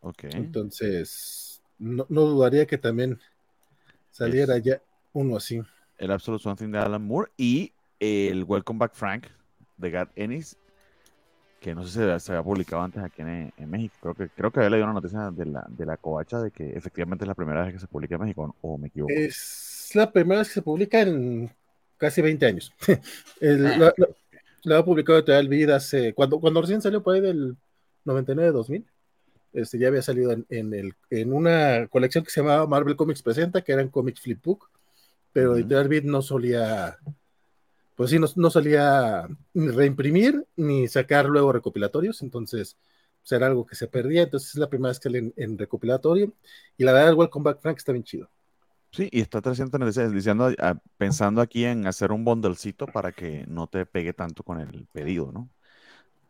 Ok. 0.00 0.24
Entonces, 0.32 1.60
no, 1.78 2.06
dudaría 2.08 2.66
que 2.66 2.78
también 2.78 3.18
saliera 4.10 4.56
ya 4.58 4.80
uno 5.12 5.36
así. 5.36 5.62
El 5.98 6.10
Absolute 6.10 6.42
Something 6.42 6.70
de 6.70 6.78
Alan 6.78 7.04
Moore 7.04 7.30
y 7.36 7.72
el 8.00 8.44
Welcome 8.44 8.78
Back 8.78 8.94
Frank 8.94 9.26
de 9.76 9.90
Gad 9.90 10.08
Ennis, 10.16 10.56
que 11.62 11.74
no 11.74 11.86
sé 11.86 11.90
si 11.90 12.20
se 12.20 12.32
había 12.32 12.42
publicado 12.42 12.82
antes 12.82 13.02
aquí 13.02 13.22
en, 13.22 13.70
México. 13.70 13.94
Creo 14.00 14.14
que, 14.14 14.28
creo 14.28 14.50
que 14.50 14.58
había 14.58 14.70
leído 14.70 14.84
una 14.84 14.94
noticia 14.94 15.30
de 15.30 15.46
la, 15.46 15.64
de 15.68 15.86
la 15.86 15.96
covacha 15.96 16.40
de 16.40 16.50
que 16.50 16.76
efectivamente 16.76 17.24
es 17.24 17.28
la 17.28 17.34
primera 17.34 17.62
vez 17.62 17.72
que 17.72 17.78
se 17.78 17.86
publica 17.86 18.16
en 18.16 18.22
México, 18.22 18.56
o 18.60 18.76
me 18.76 18.88
equivoco. 18.88 19.12
Es 19.14 19.92
la 19.94 20.10
primera 20.10 20.40
vez 20.40 20.48
que 20.48 20.54
se 20.54 20.62
publica 20.62 21.00
en 21.00 21.50
casi 21.96 22.20
20 22.20 22.46
años. 22.46 22.72
Ah. 23.44 23.92
la, 24.64 24.78
ha 24.78 24.84
publicado 24.84 25.18
Editorial 25.18 25.48
Vida 25.48 25.76
hace, 25.76 26.14
cuando, 26.14 26.38
cuando 26.38 26.60
recién 26.60 26.80
salió 26.80 27.02
por 27.02 27.16
ahí 27.16 27.20
del 27.20 27.56
99-2000, 28.04 28.84
este, 29.52 29.78
ya 29.78 29.88
había 29.88 30.02
salido 30.02 30.30
en, 30.30 30.74
el, 30.74 30.94
en 31.10 31.32
una 31.32 31.88
colección 31.88 32.22
que 32.22 32.30
se 32.30 32.40
llamaba 32.40 32.68
Marvel 32.68 32.94
Comics 32.94 33.22
Presenta, 33.22 33.62
que 33.62 33.72
eran 33.72 33.88
Comics 33.88 34.20
Flipbook, 34.20 34.70
pero 35.32 35.56
Editorial 35.56 35.88
Vid 35.88 36.04
no 36.04 36.22
solía, 36.22 36.96
pues 37.94 38.10
sí, 38.10 38.18
no, 38.18 38.50
solía 38.50 39.28
ni 39.54 39.68
reimprimir 39.68 40.46
ni 40.56 40.88
sacar 40.88 41.26
luego 41.26 41.52
recopilatorios, 41.52 42.22
entonces 42.22 42.76
pues, 43.20 43.32
era 43.32 43.46
algo 43.46 43.66
que 43.66 43.76
se 43.76 43.88
perdía, 43.88 44.22
entonces 44.22 44.50
es 44.50 44.56
la 44.56 44.68
primera 44.68 44.88
vez 44.88 44.98
que 44.98 45.08
sale 45.08 45.32
en, 45.36 45.58
recopilatorio, 45.58 46.32
y 46.76 46.84
la 46.84 46.92
verdad 46.92 47.10
el 47.10 47.16
Welcome 47.16 47.44
Back 47.44 47.60
Frank 47.60 47.78
está 47.78 47.92
bien 47.92 48.04
chido. 48.04 48.30
Sí, 48.90 49.08
y 49.10 49.20
está 49.20 49.40
336, 49.40 50.12
diciendo, 50.12 50.50
ah, 50.58 50.74
pensando 50.98 51.40
aquí 51.40 51.64
en 51.64 51.86
hacer 51.86 52.12
un 52.12 52.24
bundlecito 52.24 52.86
para 52.86 53.12
que 53.12 53.44
no 53.48 53.66
te 53.66 53.86
pegue 53.86 54.12
tanto 54.12 54.42
con 54.42 54.60
el 54.60 54.86
pedido, 54.92 55.32
¿no? 55.32 55.48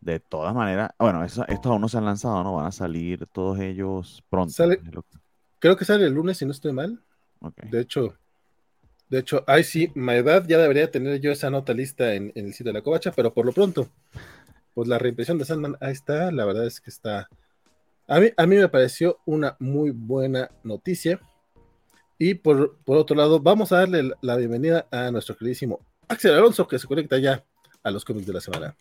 De 0.01 0.21
todas 0.21 0.55
maneras, 0.55 0.91
bueno, 0.99 1.25
estos 1.25 1.47
aún 1.49 1.81
no 1.81 1.89
se 1.89 1.99
han 1.99 2.05
lanzado, 2.05 2.43
¿no? 2.45 2.55
Van 2.55 2.67
a 2.67 2.73
salir 2.73 3.27
todos 3.33 3.59
ellos 3.59 4.23
pronto. 4.29 4.55
Creo 5.59 5.77
que 5.77 5.85
sale 5.85 6.07
el 6.07 6.13
lunes, 6.13 6.39
si 6.39 6.45
no 6.45 6.53
estoy 6.53 6.73
mal. 6.73 7.01
De 7.71 7.81
hecho, 7.81 8.15
de 9.13 9.19
hecho, 9.19 9.45
ay 9.47 9.63
sí, 9.63 9.93
mi 9.95 10.15
edad 10.15 10.43
ya 10.49 10.57
debería 10.57 10.91
tener 10.91 11.21
yo 11.21 11.33
esa 11.33 11.51
nota 11.51 11.75
lista 11.75 12.15
en, 12.15 12.33
el 12.35 12.55
sitio 12.55 12.73
de 12.73 12.79
la 12.79 12.83
covacha, 12.83 13.13
pero 13.13 13.35
por 13.35 13.45
lo 13.45 13.53
pronto, 13.53 13.91
pues 14.73 14.89
la 14.89 14.99
reimpresión 14.99 15.37
de 15.37 15.45
Sandman, 15.45 15.77
ahí 15.83 15.93
está, 15.93 16.33
la 16.33 16.47
verdad 16.47 16.67
es 16.67 16.81
que 16.81 16.89
está. 16.89 17.29
A 18.09 18.21
mí, 18.21 18.31
a 18.35 18.47
mí 18.47 18.57
me 18.57 18.71
pareció 18.71 19.19
una 19.27 19.55
muy 19.59 19.91
buena 19.91 20.51
noticia 20.65 21.21
y 22.17 22.33
por, 22.33 22.79
otro 22.87 23.15
lado, 23.15 23.39
vamos 23.39 23.71
a 23.73 23.81
darle 23.81 24.13
la 24.23 24.37
bienvenida 24.37 24.87
a 24.91 25.11
nuestro 25.11 25.37
queridísimo 25.37 25.81
Axel 26.09 26.33
Alonso, 26.33 26.67
que 26.67 26.79
se 26.79 26.87
conecta 26.87 27.19
ya 27.19 27.45
a 27.83 27.91
los 27.91 28.07
cómics 28.07 28.27
de 28.27 28.33
la 28.33 28.41
semana. 28.41 28.75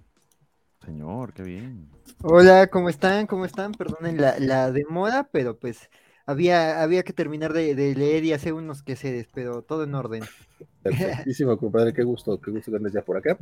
Señor, 0.86 1.34
qué 1.34 1.44
bien. 1.44 1.90
Hola, 2.24 2.68
¿cómo 2.68 2.88
están? 2.88 3.28
¿Cómo 3.28 3.44
están? 3.44 3.74
Perdonen 3.74 4.16
la, 4.22 4.72
demora, 4.72 5.28
pero 5.30 5.60
pues 5.60 5.90
había, 6.32 6.82
había 6.82 7.04
que 7.04 7.14
terminar 7.14 7.54
de, 7.54 7.74
leer 7.76 8.24
y 8.24 8.34
hacer 8.34 8.54
unos 8.54 8.82
quehaceres, 8.82 9.28
pero 9.34 9.62
todo 9.62 9.84
en 9.84 9.96
orden. 9.96 10.24
Perfectísimo, 10.84 11.58
compadre, 11.58 11.94
qué 11.94 12.04
gusto, 12.04 12.40
qué 12.40 12.52
gusto 12.52 12.72
tenerles 12.72 12.94
ya 12.94 13.02
por 13.02 13.18
acá. 13.18 13.38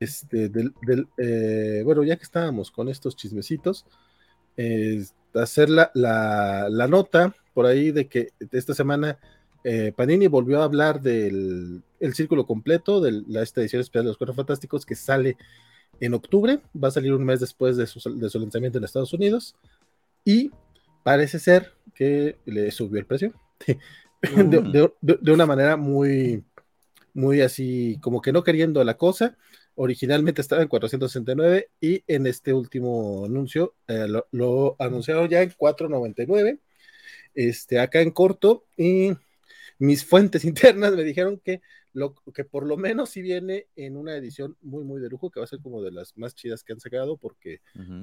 Este, 0.00 0.48
del, 0.48 0.72
eh, 1.16 1.82
bueno, 1.84 2.04
ya 2.04 2.16
que 2.16 2.22
estábamos 2.22 2.70
con 2.70 2.88
estos 2.88 3.16
chismecitos, 3.16 3.86
hacer 5.34 5.70
la, 5.70 5.90
la, 5.94 6.88
nota 6.88 7.34
por 7.54 7.66
ahí 7.66 7.92
de 7.92 8.08
que 8.08 8.30
esta 8.50 8.74
semana 8.74 9.18
eh, 9.64 9.92
Panini 9.94 10.26
volvió 10.26 10.60
a 10.60 10.64
hablar 10.64 11.00
del 11.00 11.82
el 12.00 12.14
círculo 12.14 12.46
completo 12.46 13.00
de 13.00 13.22
la, 13.26 13.42
esta 13.42 13.60
edición 13.60 13.80
especial 13.80 14.04
de 14.04 14.08
los 14.08 14.18
Cuatro 14.18 14.34
Fantásticos 14.34 14.86
que 14.86 14.94
sale 14.94 15.36
en 16.00 16.14
octubre, 16.14 16.60
va 16.80 16.88
a 16.88 16.92
salir 16.92 17.12
un 17.12 17.24
mes 17.24 17.40
después 17.40 17.76
de 17.76 17.86
su, 17.86 18.18
de 18.18 18.30
su 18.30 18.38
lanzamiento 18.38 18.78
en 18.78 18.84
Estados 18.84 19.12
Unidos 19.12 19.56
y 20.24 20.52
parece 21.02 21.38
ser 21.38 21.72
que 21.94 22.36
le 22.44 22.70
subió 22.70 23.00
el 23.00 23.06
precio 23.06 23.32
de, 23.66 24.90
de, 25.00 25.32
una 25.32 25.46
manera 25.46 25.76
muy, 25.76 26.44
muy 27.14 27.40
así, 27.40 27.98
como 28.00 28.20
que 28.20 28.32
no 28.32 28.44
queriendo 28.44 28.82
la 28.84 28.96
cosa. 28.96 29.36
Originalmente 29.74 30.40
estaba 30.40 30.62
en 30.62 30.68
469 30.68 31.70
y 31.80 32.02
en 32.08 32.26
este 32.26 32.52
último 32.52 33.24
anuncio 33.26 33.74
eh, 33.86 34.06
lo, 34.08 34.26
lo, 34.32 34.76
anunciaron 34.78 35.28
ya 35.28 35.42
en 35.42 35.50
499 35.56 36.58
este, 37.38 37.78
acá 37.78 38.00
en 38.00 38.10
corto 38.10 38.64
y 38.76 39.12
mis 39.78 40.04
fuentes 40.04 40.44
internas 40.44 40.94
me 40.94 41.04
dijeron 41.04 41.38
que 41.38 41.60
lo 41.92 42.14
que 42.34 42.44
por 42.44 42.66
lo 42.66 42.76
menos 42.76 43.10
sí 43.10 43.22
viene 43.22 43.68
en 43.76 43.96
una 43.96 44.14
edición 44.16 44.56
muy, 44.60 44.84
muy 44.84 45.00
de 45.00 45.08
lujo, 45.08 45.30
que 45.30 45.40
va 45.40 45.44
a 45.44 45.48
ser 45.48 45.60
como 45.60 45.82
de 45.82 45.90
las 45.90 46.16
más 46.16 46.34
chidas 46.34 46.62
que 46.62 46.72
han 46.72 46.80
sacado, 46.80 47.16
porque 47.16 47.60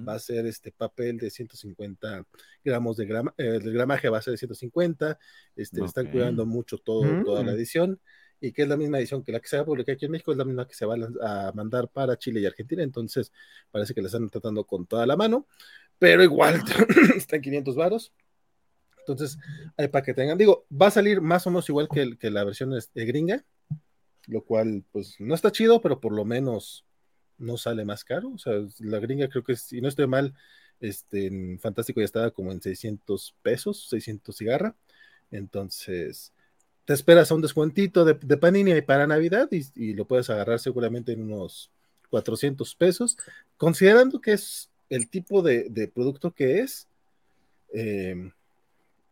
va 0.07 0.15
a 0.15 0.19
ser 0.19 0.45
este 0.45 0.71
papel 0.71 1.17
de 1.17 1.29
150 1.29 2.25
gramos 2.63 2.97
de 2.97 3.05
grama, 3.05 3.33
eh, 3.37 3.59
el 3.61 3.73
gramaje 3.73 4.09
va 4.09 4.17
a 4.17 4.21
ser 4.21 4.31
de 4.31 4.37
150, 4.37 5.17
este, 5.55 5.83
están 5.83 6.11
cuidando 6.11 6.45
mucho 6.45 6.77
todo, 6.77 7.23
toda 7.23 7.43
la 7.43 7.51
mm. 7.51 7.55
edición, 7.55 7.99
y 8.41 8.51
que 8.51 8.63
es 8.63 8.67
la 8.67 8.77
misma 8.77 8.99
edición 8.99 9.23
que 9.23 9.31
la 9.31 9.39
que 9.39 9.47
se 9.47 9.57
va 9.57 9.63
a 9.63 9.65
publicar 9.65 9.95
aquí 9.95 10.05
en 10.05 10.11
México, 10.11 10.31
es 10.31 10.37
la 10.37 10.45
misma 10.45 10.67
que 10.67 10.75
se 10.75 10.85
va 10.85 10.95
a, 11.21 11.51
mandar 11.53 11.87
para 11.87 12.17
Chile 12.17 12.41
y 12.41 12.45
Argentina, 12.45 12.83
entonces 12.83 13.31
parece 13.71 13.93
que 13.93 14.01
la 14.01 14.07
están 14.07 14.29
tratando 14.29 14.65
con 14.65 14.85
toda 14.85 15.05
la 15.05 15.15
mano, 15.15 15.47
pero 15.99 16.23
igual 16.23 16.61
están 17.15 17.41
500 17.41 17.75
varos. 17.75 18.13
Entonces, 19.07 19.37
para 19.91 20.01
que 20.01 20.15
tengan, 20.15 20.35
digo, 20.35 20.65
va 20.71 20.87
a 20.87 20.91
salir 20.91 21.21
más 21.21 21.45
o 21.45 21.51
menos 21.51 21.69
igual 21.69 21.87
que, 21.87 22.17
que 22.17 22.31
la 22.31 22.43
versión 22.43 22.73
este, 22.73 23.05
gringa, 23.05 23.45
lo 24.27 24.43
cual 24.43 24.83
pues 24.91 25.15
no 25.19 25.35
está 25.35 25.51
chido, 25.51 25.81
pero 25.81 25.99
por 25.99 26.13
lo 26.13 26.25
menos 26.25 26.85
no 27.37 27.57
sale 27.57 27.85
más 27.85 28.03
caro. 28.03 28.31
O 28.33 28.37
sea, 28.37 28.53
la 28.79 28.99
gringa 28.99 29.29
creo 29.29 29.43
que, 29.43 29.55
si 29.55 29.81
no 29.81 29.87
estoy 29.87 30.07
mal, 30.07 30.33
este, 30.79 31.27
en 31.27 31.59
Fantástico 31.59 31.99
ya 31.99 32.05
estaba 32.05 32.31
como 32.31 32.51
en 32.51 32.61
600 32.61 33.35
pesos, 33.41 33.87
600 33.89 34.35
cigarra. 34.35 34.75
Entonces, 35.31 36.33
te 36.85 36.93
esperas 36.93 37.31
a 37.31 37.35
un 37.35 37.41
descuentito 37.41 38.05
de, 38.05 38.15
Panini 38.37 38.81
para 38.81 39.07
Navidad 39.07 39.49
y, 39.51 39.93
lo 39.93 40.05
puedes 40.05 40.29
agarrar 40.29 40.59
seguramente 40.59 41.13
en 41.13 41.23
unos 41.23 41.71
400 42.09 42.75
pesos, 42.75 43.17
considerando 43.57 44.21
que 44.21 44.33
es 44.33 44.69
el 44.89 45.09
tipo 45.09 45.41
de, 45.41 45.91
producto 45.93 46.31
que 46.31 46.59
es. 46.59 46.87
Eh, 47.73 48.31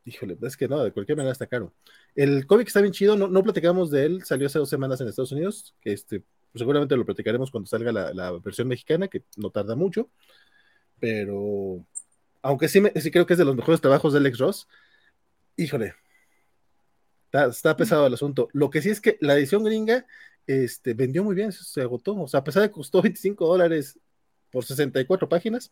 híjole, 0.06 0.38
es 0.42 0.58
que 0.58 0.68
no, 0.68 0.84
de 0.84 0.92
cualquier 0.92 1.18
manera 1.18 1.32
está 1.32 1.48
caro. 1.48 1.74
El 2.16 2.46
cómic 2.46 2.68
está 2.68 2.82
bien 2.82 2.94
chido, 2.94 3.16
no, 3.16 3.44
platicamos 3.44 3.90
de 3.90 4.06
él, 4.06 4.24
salió 4.24 4.48
hace 4.48 4.60
dos 4.60 4.70
semanas 4.70 5.00
en 5.02 5.08
Estados 5.08 5.32
Unidos, 5.32 5.76
que 5.82 5.94
este, 5.94 6.20
pues 6.20 6.60
seguramente 6.60 6.96
lo 6.96 7.06
platicaremos 7.06 7.52
cuando 7.52 7.68
salga 7.68 7.92
la, 7.92 8.32
versión 8.44 8.68
mexicana, 8.68 9.08
que 9.08 9.24
no 9.38 9.50
tarda 9.50 9.76
mucho, 9.76 10.10
pero 11.00 11.86
aunque 12.42 12.68
sí, 12.68 12.82
sí 12.96 13.12
creo 13.12 13.26
que 13.26 13.34
es 13.34 13.40
de 13.40 13.46
los 13.46 13.56
mejores 13.56 13.82
trabajos 13.82 14.14
de 14.14 14.20
Alex 14.20 14.38
Ross, 14.38 14.68
híjole, 15.56 15.96
está, 17.32 17.76
pesado 17.76 18.08
el 18.08 18.14
asunto. 18.14 18.50
Lo 18.54 18.70
que 18.70 18.82
sí 18.82 18.90
es 18.90 19.02
que 19.02 19.18
la 19.22 19.36
edición 19.36 19.64
gringa 19.64 20.06
este, 20.46 20.94
vendió 20.94 21.24
muy 21.24 21.36
bien, 21.36 21.52
se 21.52 21.82
agotó, 21.82 22.16
o 22.16 22.28
sea, 22.28 22.42
a 22.42 22.44
pesar 22.44 22.64
de 22.64 22.70
que 22.70 22.74
costó 22.74 23.02
25 23.02 23.48
dólares 23.48 24.00
por 24.52 24.66
64 24.66 25.30
páginas, 25.30 25.72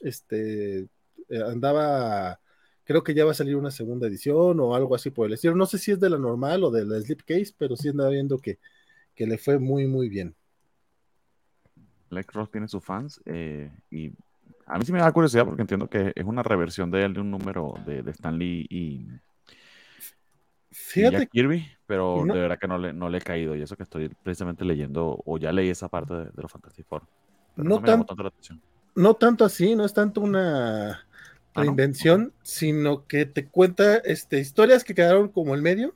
este, 0.00 0.88
eh, 1.28 1.42
andaba 1.46 2.40
Creo 2.90 3.04
que 3.04 3.14
ya 3.14 3.24
va 3.24 3.30
a 3.30 3.34
salir 3.34 3.54
una 3.54 3.70
segunda 3.70 4.08
edición 4.08 4.58
o 4.58 4.74
algo 4.74 4.96
así 4.96 5.10
por 5.10 5.28
el 5.28 5.34
estilo. 5.34 5.54
No 5.54 5.64
sé 5.64 5.78
si 5.78 5.92
es 5.92 6.00
de 6.00 6.10
la 6.10 6.18
normal 6.18 6.64
o 6.64 6.72
de 6.72 6.84
la 6.84 7.00
Slipcase, 7.00 7.54
pero 7.56 7.76
sí 7.76 7.88
andaba 7.88 8.10
viendo 8.10 8.36
que, 8.38 8.58
que 9.14 9.28
le 9.28 9.38
fue 9.38 9.60
muy, 9.60 9.86
muy 9.86 10.08
bien. 10.08 10.34
Lex 12.08 12.34
Ross 12.34 12.50
tiene 12.50 12.66
sus 12.66 12.84
fans 12.84 13.20
eh, 13.26 13.70
y 13.92 14.10
a 14.66 14.76
mí 14.76 14.84
sí 14.84 14.90
me 14.90 14.98
da 14.98 15.12
curiosidad 15.12 15.44
porque 15.46 15.62
entiendo 15.62 15.86
que 15.86 16.10
es 16.16 16.24
una 16.24 16.42
reversión 16.42 16.90
de 16.90 17.04
él 17.04 17.14
de 17.14 17.20
un 17.20 17.30
número 17.30 17.74
de, 17.86 18.02
de 18.02 18.10
Stan 18.10 18.36
Lee 18.36 18.66
y, 18.68 19.06
Fíjate. 20.72 21.28
Kirby, 21.28 21.68
pero 21.86 22.24
de 22.24 22.40
verdad 22.40 22.58
que 22.58 22.66
no 22.66 22.76
le, 22.76 22.92
no 22.92 23.08
le 23.08 23.18
he 23.18 23.22
caído 23.22 23.54
y 23.54 23.62
eso 23.62 23.76
que 23.76 23.84
estoy 23.84 24.08
precisamente 24.08 24.64
leyendo 24.64 25.22
o 25.24 25.38
ya 25.38 25.52
leí 25.52 25.68
esa 25.68 25.88
parte 25.88 26.12
de, 26.12 26.30
los 26.34 26.50
Fantastic 26.50 26.86
Four. 26.88 27.04
No, 27.54 27.80
tanto 27.80 28.16
no 28.96 29.14
tanto 29.14 29.44
así, 29.44 29.76
no 29.76 29.84
es 29.84 29.94
tanto 29.94 30.20
una 30.20 31.06
la 31.54 31.66
invención, 31.66 32.32
sino 32.42 33.06
que 33.06 33.26
te 33.26 33.46
cuenta 33.46 33.96
este, 33.98 34.38
historias 34.38 34.84
que 34.84 34.94
quedaron 34.94 35.28
como 35.28 35.54
el 35.54 35.62
medio. 35.62 35.94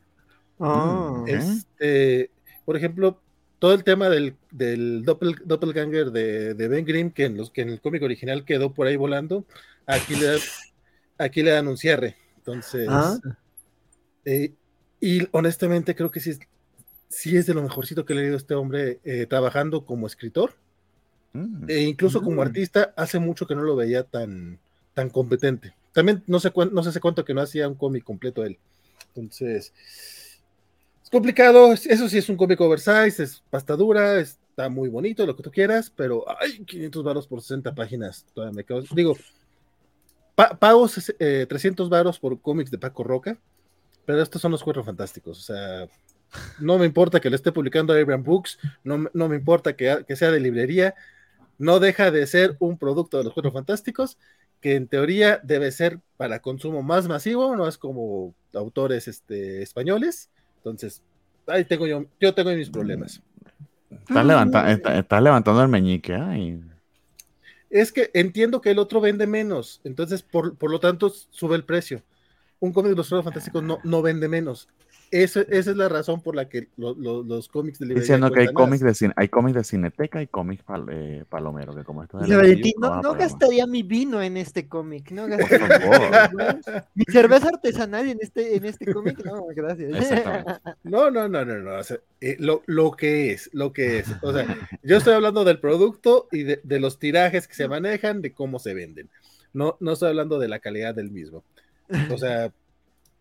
Ah. 0.61 1.25
Este, 1.27 2.31
por 2.65 2.77
ejemplo, 2.77 3.21
todo 3.59 3.73
el 3.73 3.85
tema 3.85 4.09
del, 4.09 4.37
del 4.51 5.05
doppelganger 5.05 6.11
de, 6.11 6.55
de, 6.55 6.69
Ben 6.69 6.85
Grimm, 6.85 7.11
que 7.11 7.27
en, 7.27 7.37
los, 7.37 7.51
que 7.51 7.63
en 7.63 7.71
el 7.71 7.81
cómic 7.81 8.03
original 8.03 8.45
quedó 8.45 8.75
por 8.75 8.87
ahí 8.87 8.97
volando, 8.97 9.47
aquí 9.87 10.17
le, 10.17 10.39
aquí 11.19 11.43
le 11.43 11.53
dan 11.53 11.69
un 11.69 11.77
cierre. 11.77 12.17
Entonces, 12.37 12.87
ah. 12.91 13.19
eh, 14.25 14.53
y 15.01 15.27
honestamente 15.31 15.95
creo 15.95 16.11
que 16.11 16.21
sí, 16.21 16.39
sí 17.09 17.37
es 17.37 17.47
de 17.47 17.55
lo 17.55 17.63
mejorcito 17.63 18.05
que 18.05 18.13
he 18.13 18.17
leído 18.17 18.37
este 18.37 18.55
hombre 18.55 19.01
eh, 19.05 19.27
trabajando 19.27 19.85
como 19.85 20.07
escritor. 20.07 20.55
Mm. 21.33 21.65
E 21.69 21.83
incluso 21.83 22.23
como 22.23 22.37
mm. 22.37 22.47
artista, 22.47 22.93
hace 22.97 23.19
mucho 23.19 23.47
que 23.47 23.55
no 23.55 23.63
lo 23.63 23.77
veía 23.77 24.05
tan, 24.05 24.61
tan 24.95 25.11
competente. 25.11 25.75
También 25.93 26.23
no 26.27 26.41
sé, 26.41 26.53
no 26.73 26.83
sé 26.83 27.01
cuánto 27.01 27.25
que 27.25 27.35
no 27.35 27.41
hacía 27.41 27.69
un 27.69 27.75
cómic 27.75 28.05
completo 28.05 28.45
él. 28.45 28.59
Entonces, 29.09 29.73
es 31.03 31.11
complicado. 31.11 31.73
Eso 31.73 32.09
sí 32.09 32.19
es 32.19 32.29
un 32.29 32.37
cómic 32.37 32.61
oversize, 32.61 33.23
es 33.23 33.43
pasta 33.51 33.77
dura, 33.77 34.19
está 34.21 34.69
muy 34.69 34.89
bonito, 34.89 35.27
lo 35.27 35.37
que 35.37 35.43
tú 35.43 35.51
quieras, 35.51 35.93
pero 35.95 36.25
hay 36.41 36.65
500 36.65 37.05
varos 37.05 37.27
por 37.27 37.43
60 37.43 37.75
páginas. 37.75 38.27
Todavía 38.35 38.65
me. 38.69 38.83
Digo, 38.95 39.17
pago 40.35 40.89
300 40.89 41.89
varos 41.89 42.19
por 42.19 42.41
cómics 42.41 42.71
de 42.71 42.79
Paco 42.79 43.05
Roca, 43.05 43.39
pero 44.05 44.23
estos 44.23 44.41
son 44.43 44.53
los 44.53 44.63
cuatro 44.63 44.83
fantásticos. 44.83 45.39
O 45.39 45.43
sea, 45.43 45.89
no 46.59 46.79
me 46.79 46.87
importa 46.87 47.21
que 47.21 47.31
le 47.31 47.37
esté 47.37 47.53
publicando 47.53 47.93
Abraham 47.93 48.25
Books, 48.25 48.59
no, 48.83 49.09
no 49.13 49.29
me 49.29 49.37
importa 49.37 49.77
que, 49.77 50.05
que 50.07 50.17
sea 50.17 50.31
de 50.31 50.41
librería, 50.41 50.95
no 51.59 51.79
deja 51.79 52.11
de 52.11 52.27
ser 52.27 52.57
un 52.59 52.79
producto 52.79 53.19
de 53.19 53.25
los 53.25 53.33
cuatro 53.33 53.53
fantásticos 53.53 54.19
que 54.65 54.77
en 54.77 54.89
teoría 54.89 55.39
debe 55.43 55.71
ser 55.71 56.01
para 56.17 56.41
consumo 56.41 56.83
más 56.83 57.07
masivo, 57.07 57.55
no 57.55 57.69
es 57.69 57.77
como 57.77 58.35
autores 58.55 59.09
este, 59.09 59.61
españoles. 59.61 60.31
Entonces, 60.57 61.03
ahí 61.47 61.67
tengo 61.67 61.87
yo, 61.87 62.07
yo 62.19 62.33
tengo 62.33 62.51
mis 62.53 62.71
problemas. 62.71 63.21
Estás, 63.91 64.25
levantando 65.23 65.63
el 65.63 65.69
meñique. 65.69 66.17
Es 67.69 67.93
que 67.93 68.11
entiendo 68.15 68.63
que 68.63 68.71
el 68.71 68.79
otro 68.79 69.03
vende 69.03 69.27
menos, 69.27 69.83
entonces 69.85 70.23
por, 70.23 70.57
por 70.57 70.71
lo 70.71 70.81
tanto 70.81 71.11
sube 71.11 71.57
el 71.57 71.65
precio. 71.65 72.03
Un 72.59 72.73
cómic 72.73 72.93
de 72.93 72.97
los 72.97 73.11
fantásticos 73.11 73.63
no, 73.63 73.81
no 73.85 74.01
vende 74.01 74.29
menos 74.29 74.67
esa 75.11 75.41
es 75.43 75.67
la 75.67 75.89
razón 75.89 76.23
por 76.23 76.35
la 76.35 76.49
que 76.49 76.69
los 76.77 77.49
cómics 77.49 77.79
de 77.79 77.87
librería 77.87 78.03
Diciendo 78.03 78.31
que 78.31 78.41
hay 78.41 78.53
cómics 78.53 78.83
de, 78.83 78.95
cine, 78.95 79.15
hay 79.17 79.29
cómics 79.29 79.57
de 79.57 79.65
cineteca 79.65 80.23
y 80.23 80.27
cómics 80.27 80.63
pal, 80.63 80.87
eh, 80.91 81.25
palomero, 81.29 81.75
que 81.75 81.85
como 81.85 82.03
esto 82.03 82.19
no, 82.21 83.15
gastaría 83.15 83.67
mi 83.67 83.83
vino 83.83 84.23
en 84.23 84.37
este 84.37 84.69
cómic, 84.69 85.11
no 85.11 85.27
gastaría 85.27 86.31
mi 86.95 87.05
cerveza 87.05 87.49
artesanal 87.49 88.09
en 88.09 88.19
este, 88.21 88.57
en 88.57 88.65
este 88.65 88.93
cómic, 88.93 89.25
no, 89.25 89.47
gracias. 89.55 90.11
No, 90.83 91.11
no, 91.11 91.29
no, 91.29 91.45
no, 91.45 91.61
no. 91.61 91.81
Eh, 92.21 92.37
lo, 92.39 92.63
lo, 92.67 92.93
que 92.93 93.33
es, 93.33 93.51
lo 93.53 93.73
que 93.73 93.99
es. 93.99 94.09
O 94.23 94.33
sea, 94.33 94.47
yo 94.83 94.97
estoy 94.97 95.15
hablando 95.15 95.45
del 95.45 95.61
producto 95.61 96.29
y 96.33 96.43
de, 96.43 96.61
de 96.63 96.81
los 96.81 96.99
tirajes 96.99 97.47
que 97.49 97.55
se 97.55 97.69
manejan, 97.69 98.23
de 98.23 98.33
cómo 98.33 98.59
se 98.59 98.75
venden. 98.75 99.09
No, 99.53 99.77
no 99.81 99.93
estoy 99.93 100.09
hablando 100.09 100.39
de 100.39 100.49
la 100.49 100.59
calidad 100.59 100.95
del 100.95 101.11
mismo. 101.11 101.45
O 102.11 102.19
sea, 102.19 102.53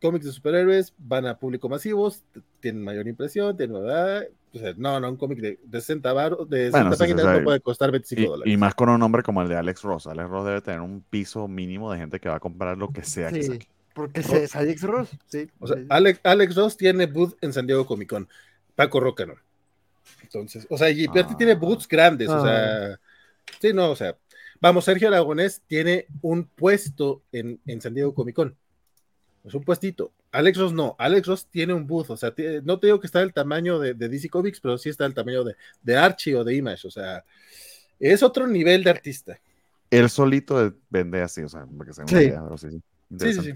cómics 0.04 0.26
de 0.26 0.34
superhéroes 0.34 0.94
van 0.98 1.26
a 1.26 1.40
público 1.40 1.70
masivos, 1.70 2.22
tienen 2.60 2.84
mayor 2.84 3.08
impresión, 3.08 3.56
tienen 3.56 3.82
verdad. 3.82 4.28
no, 4.76 5.00
no, 5.00 5.10
un 5.10 5.16
cómic 5.16 5.40
de, 5.40 5.58
60 5.72 6.12
baros, 6.12 6.50
de 6.50 6.66
60 6.72 6.98
páginas 6.98 7.26
no 7.26 7.44
puede 7.46 7.62
costar 7.62 7.90
25 7.90 8.32
dólares. 8.32 8.54
Y 8.54 8.58
más 8.58 8.76
con 8.76 8.90
un 8.90 9.00
nombre 9.00 9.24
como 9.24 9.42
el 9.42 9.48
de 9.48 9.56
Alex 9.56 9.82
Ross. 9.84 10.08
Alex 10.08 10.30
Ross 10.30 10.46
debe 10.46 10.60
tener 10.60 10.82
un 10.82 11.02
piso 11.10 11.48
mínimo 11.48 11.90
de 11.90 12.00
gente 12.00 12.20
que 12.20 12.28
va 12.28 12.36
a 12.36 12.40
comprar 12.42 12.78
lo 12.78 12.90
que 12.90 13.04
sea 13.04 13.32
que 13.32 13.44
saque. 13.44 13.68
Porque 13.94 14.20
es 14.20 14.56
Alex 14.58 14.82
Ross, 14.82 15.10
sí. 15.28 15.50
O 15.60 15.68
sea, 15.68 15.78
Alex, 15.88 16.20
Alex 16.24 16.56
Ross 16.56 16.76
tiene 16.76 17.06
booth 17.06 17.38
en 17.40 17.54
San 17.54 17.66
Diego 17.66 17.86
Comic 17.86 18.10
Con. 18.10 18.28
Paco 18.76 19.00
Roca 19.00 19.26
no. 19.26 19.36
Entonces, 20.22 20.68
o 20.70 20.78
sea, 20.78 20.90
y 20.90 21.06
ah. 21.06 21.36
tiene 21.38 21.56
booths 21.56 21.88
grandes, 21.88 22.28
o 22.28 22.44
sea, 22.44 22.94
ah. 22.94 23.00
sí, 23.62 23.72
no, 23.72 23.92
o 23.92 23.96
sea, 23.96 24.18
vamos, 24.60 24.84
Sergio 24.84 25.08
Aragonés 25.08 25.62
tiene 25.66 26.08
un 26.22 26.44
puesto 26.44 27.22
en, 27.32 27.62
en 27.66 27.80
San 27.80 27.94
Diego 27.94 28.14
Comic 28.14 28.36
Con 28.36 28.58
es 29.44 29.54
un 29.54 29.64
puestito. 29.64 30.12
Alex 30.32 30.58
Ross 30.58 30.74
no, 30.74 30.96
Alex 30.98 31.28
Ross 31.28 31.48
tiene 31.48 31.74
un 31.74 31.86
booth, 31.86 32.10
o 32.10 32.18
sea, 32.18 32.34
no 32.64 32.80
te 32.80 32.88
digo 32.88 33.00
que 33.00 33.08
está 33.08 33.20
del 33.20 33.34
tamaño 33.34 33.78
de, 33.78 33.94
DC 33.94 34.30
Comics, 34.30 34.60
pero 34.60 34.78
sí 34.78 34.90
está 34.90 35.04
del 35.04 35.14
tamaño 35.14 35.44
de, 35.44 35.56
de, 35.82 35.98
Archie 35.98 36.36
o 36.36 36.44
de 36.44 36.56
Image, 36.56 36.88
o 36.88 36.92
sea, 36.92 37.24
es 38.00 38.24
otro 38.24 38.48
nivel 38.48 38.84
de 38.84 38.90
artista. 38.90 39.40
Él 39.90 40.10
solito 40.10 40.74
vende 40.90 41.22
así, 41.22 41.42
o 41.44 41.50
sea, 41.50 41.68
porque 41.78 41.94
se 41.94 42.08
sí. 42.08 42.82
sí, 43.20 43.34
sí, 43.34 43.42
sí, 43.42 43.54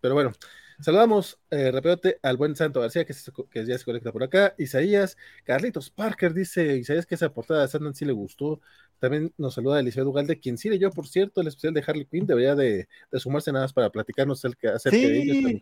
Pero 0.00 0.14
bueno, 0.14 0.32
saludamos 0.80 1.38
eh, 1.50 1.70
rápidamente 1.70 2.18
al 2.22 2.36
buen 2.36 2.56
Santo 2.56 2.80
García, 2.80 3.04
que, 3.04 3.14
que, 3.50 3.66
ya 3.66 3.78
se 3.78 3.84
conecta 3.84 4.12
por 4.12 4.22
acá. 4.22 4.54
Isaías, 4.58 5.16
Carlitos 5.44 5.90
Parker 5.90 6.34
dice, 6.34 6.76
Isaías 6.76 7.06
que 7.06 7.14
esa 7.14 7.32
portada 7.32 7.62
de 7.62 7.68
Sandman 7.68 7.94
sí 7.94 8.04
le 8.04 8.12
gustó. 8.12 8.60
También 8.98 9.32
nos 9.38 9.54
saluda 9.54 9.80
Eliseo 9.80 10.04
Dugalde, 10.04 10.38
quien 10.38 10.58
sí 10.58 10.68
leyó, 10.68 10.90
por 10.90 11.08
cierto, 11.08 11.40
el 11.40 11.46
especial 11.46 11.74
de 11.74 11.84
Harley 11.86 12.04
Quinn, 12.04 12.26
debería 12.26 12.54
de, 12.54 12.88
sumarse 13.14 13.50
nada 13.52 13.64
más 13.64 13.72
para 13.72 13.90
platicarnos 13.90 14.44
acerca, 14.44 14.76
de 14.90 15.22
ellos. 15.22 15.60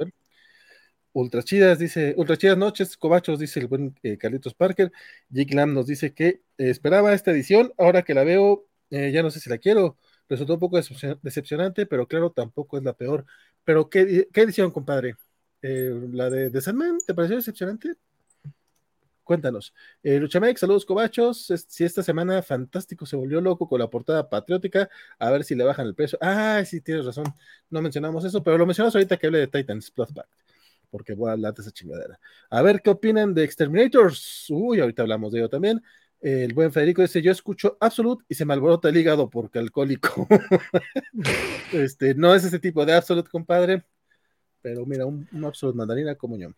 Ultra 1.12 1.42
chidas, 1.42 1.78
dice, 1.78 2.14
ultra 2.16 2.36
chidas 2.36 2.58
noches, 2.58 2.96
cobachos, 2.96 3.38
dice 3.38 3.60
el 3.60 3.66
buen 3.66 3.94
eh, 4.02 4.18
Carlitos 4.18 4.54
Parker. 4.54 4.92
Jake 5.30 5.54
Lam 5.54 5.72
nos 5.72 5.86
dice 5.86 6.12
que 6.14 6.26
eh, 6.26 6.42
esperaba 6.70 7.14
esta 7.14 7.30
edición, 7.30 7.72
ahora 7.78 8.02
que 8.02 8.14
la 8.14 8.24
veo, 8.24 8.66
eh, 8.90 9.10
ya 9.10 9.22
no 9.22 9.30
sé 9.30 9.40
si 9.40 9.50
la 9.50 9.58
quiero. 9.58 9.96
Resultó 10.28 10.54
un 10.54 10.60
poco 10.60 10.78
decepcionante, 11.22 11.86
pero 11.86 12.06
claro, 12.06 12.30
tampoco 12.30 12.76
es 12.76 12.84
la 12.84 12.92
peor. 12.92 13.24
Pero, 13.68 13.90
¿qué, 13.90 14.26
edición, 14.32 14.70
compadre? 14.70 15.16
¿La 15.60 16.30
de, 16.30 16.48
de 16.48 16.60
Sandman 16.62 16.96
te 17.06 17.12
pareció 17.12 17.36
decepcionante? 17.36 17.96
Cuéntanos. 19.22 19.74
Eh, 20.02 20.18
Luchamex, 20.18 20.58
saludos 20.58 20.86
cobachos. 20.86 21.52
Si 21.68 21.84
esta 21.84 22.02
semana 22.02 22.40
Fantástico 22.40 23.04
se 23.04 23.14
volvió 23.14 23.42
loco 23.42 23.68
con 23.68 23.78
la 23.78 23.90
portada 23.90 24.30
patriótica, 24.30 24.88
a 25.18 25.30
ver 25.30 25.44
si 25.44 25.54
le 25.54 25.64
bajan 25.64 25.86
el 25.86 25.94
precio. 25.94 26.16
Ah, 26.22 26.62
sí, 26.64 26.80
tienes 26.80 27.04
razón. 27.04 27.26
No 27.68 27.82
mencionamos 27.82 28.24
eso, 28.24 28.42
pero 28.42 28.56
lo 28.56 28.64
mencionamos 28.64 28.94
ahorita 28.94 29.18
que 29.18 29.26
hable 29.26 29.40
de 29.40 29.48
Titans 29.48 29.92
Bloodbath, 29.94 30.30
porque 30.90 31.12
voy 31.12 31.28
a 31.28 31.32
hablar 31.32 31.52
esa 31.58 31.70
chingadera. 31.70 32.18
A 32.48 32.62
ver 32.62 32.80
qué 32.80 32.88
opinan 32.88 33.34
de 33.34 33.44
Exterminators. 33.44 34.46
Uy, 34.48 34.80
ahorita 34.80 35.02
hablamos 35.02 35.30
de 35.30 35.40
ello 35.40 35.50
también. 35.50 35.82
El 36.20 36.54
buen 36.54 36.72
Federico 36.72 37.02
dice: 37.02 37.22
Yo 37.22 37.32
escucho 37.32 37.76
Absolute 37.80 38.24
y 38.28 38.34
se 38.34 38.44
me 38.44 38.54
alborota 38.54 38.88
el 38.88 38.96
hígado 38.96 39.28
porque 39.30 39.58
alcohólico. 39.58 40.26
este, 41.72 42.14
no 42.14 42.34
es 42.34 42.44
ese 42.44 42.58
tipo 42.58 42.84
de 42.84 42.94
Absolute, 42.94 43.28
compadre. 43.30 43.84
Pero 44.60 44.84
mira, 44.86 45.06
un, 45.06 45.28
un 45.32 45.44
Absolute 45.44 45.76
mandarina 45.76 46.14
como 46.14 46.36
yo. 46.36 46.48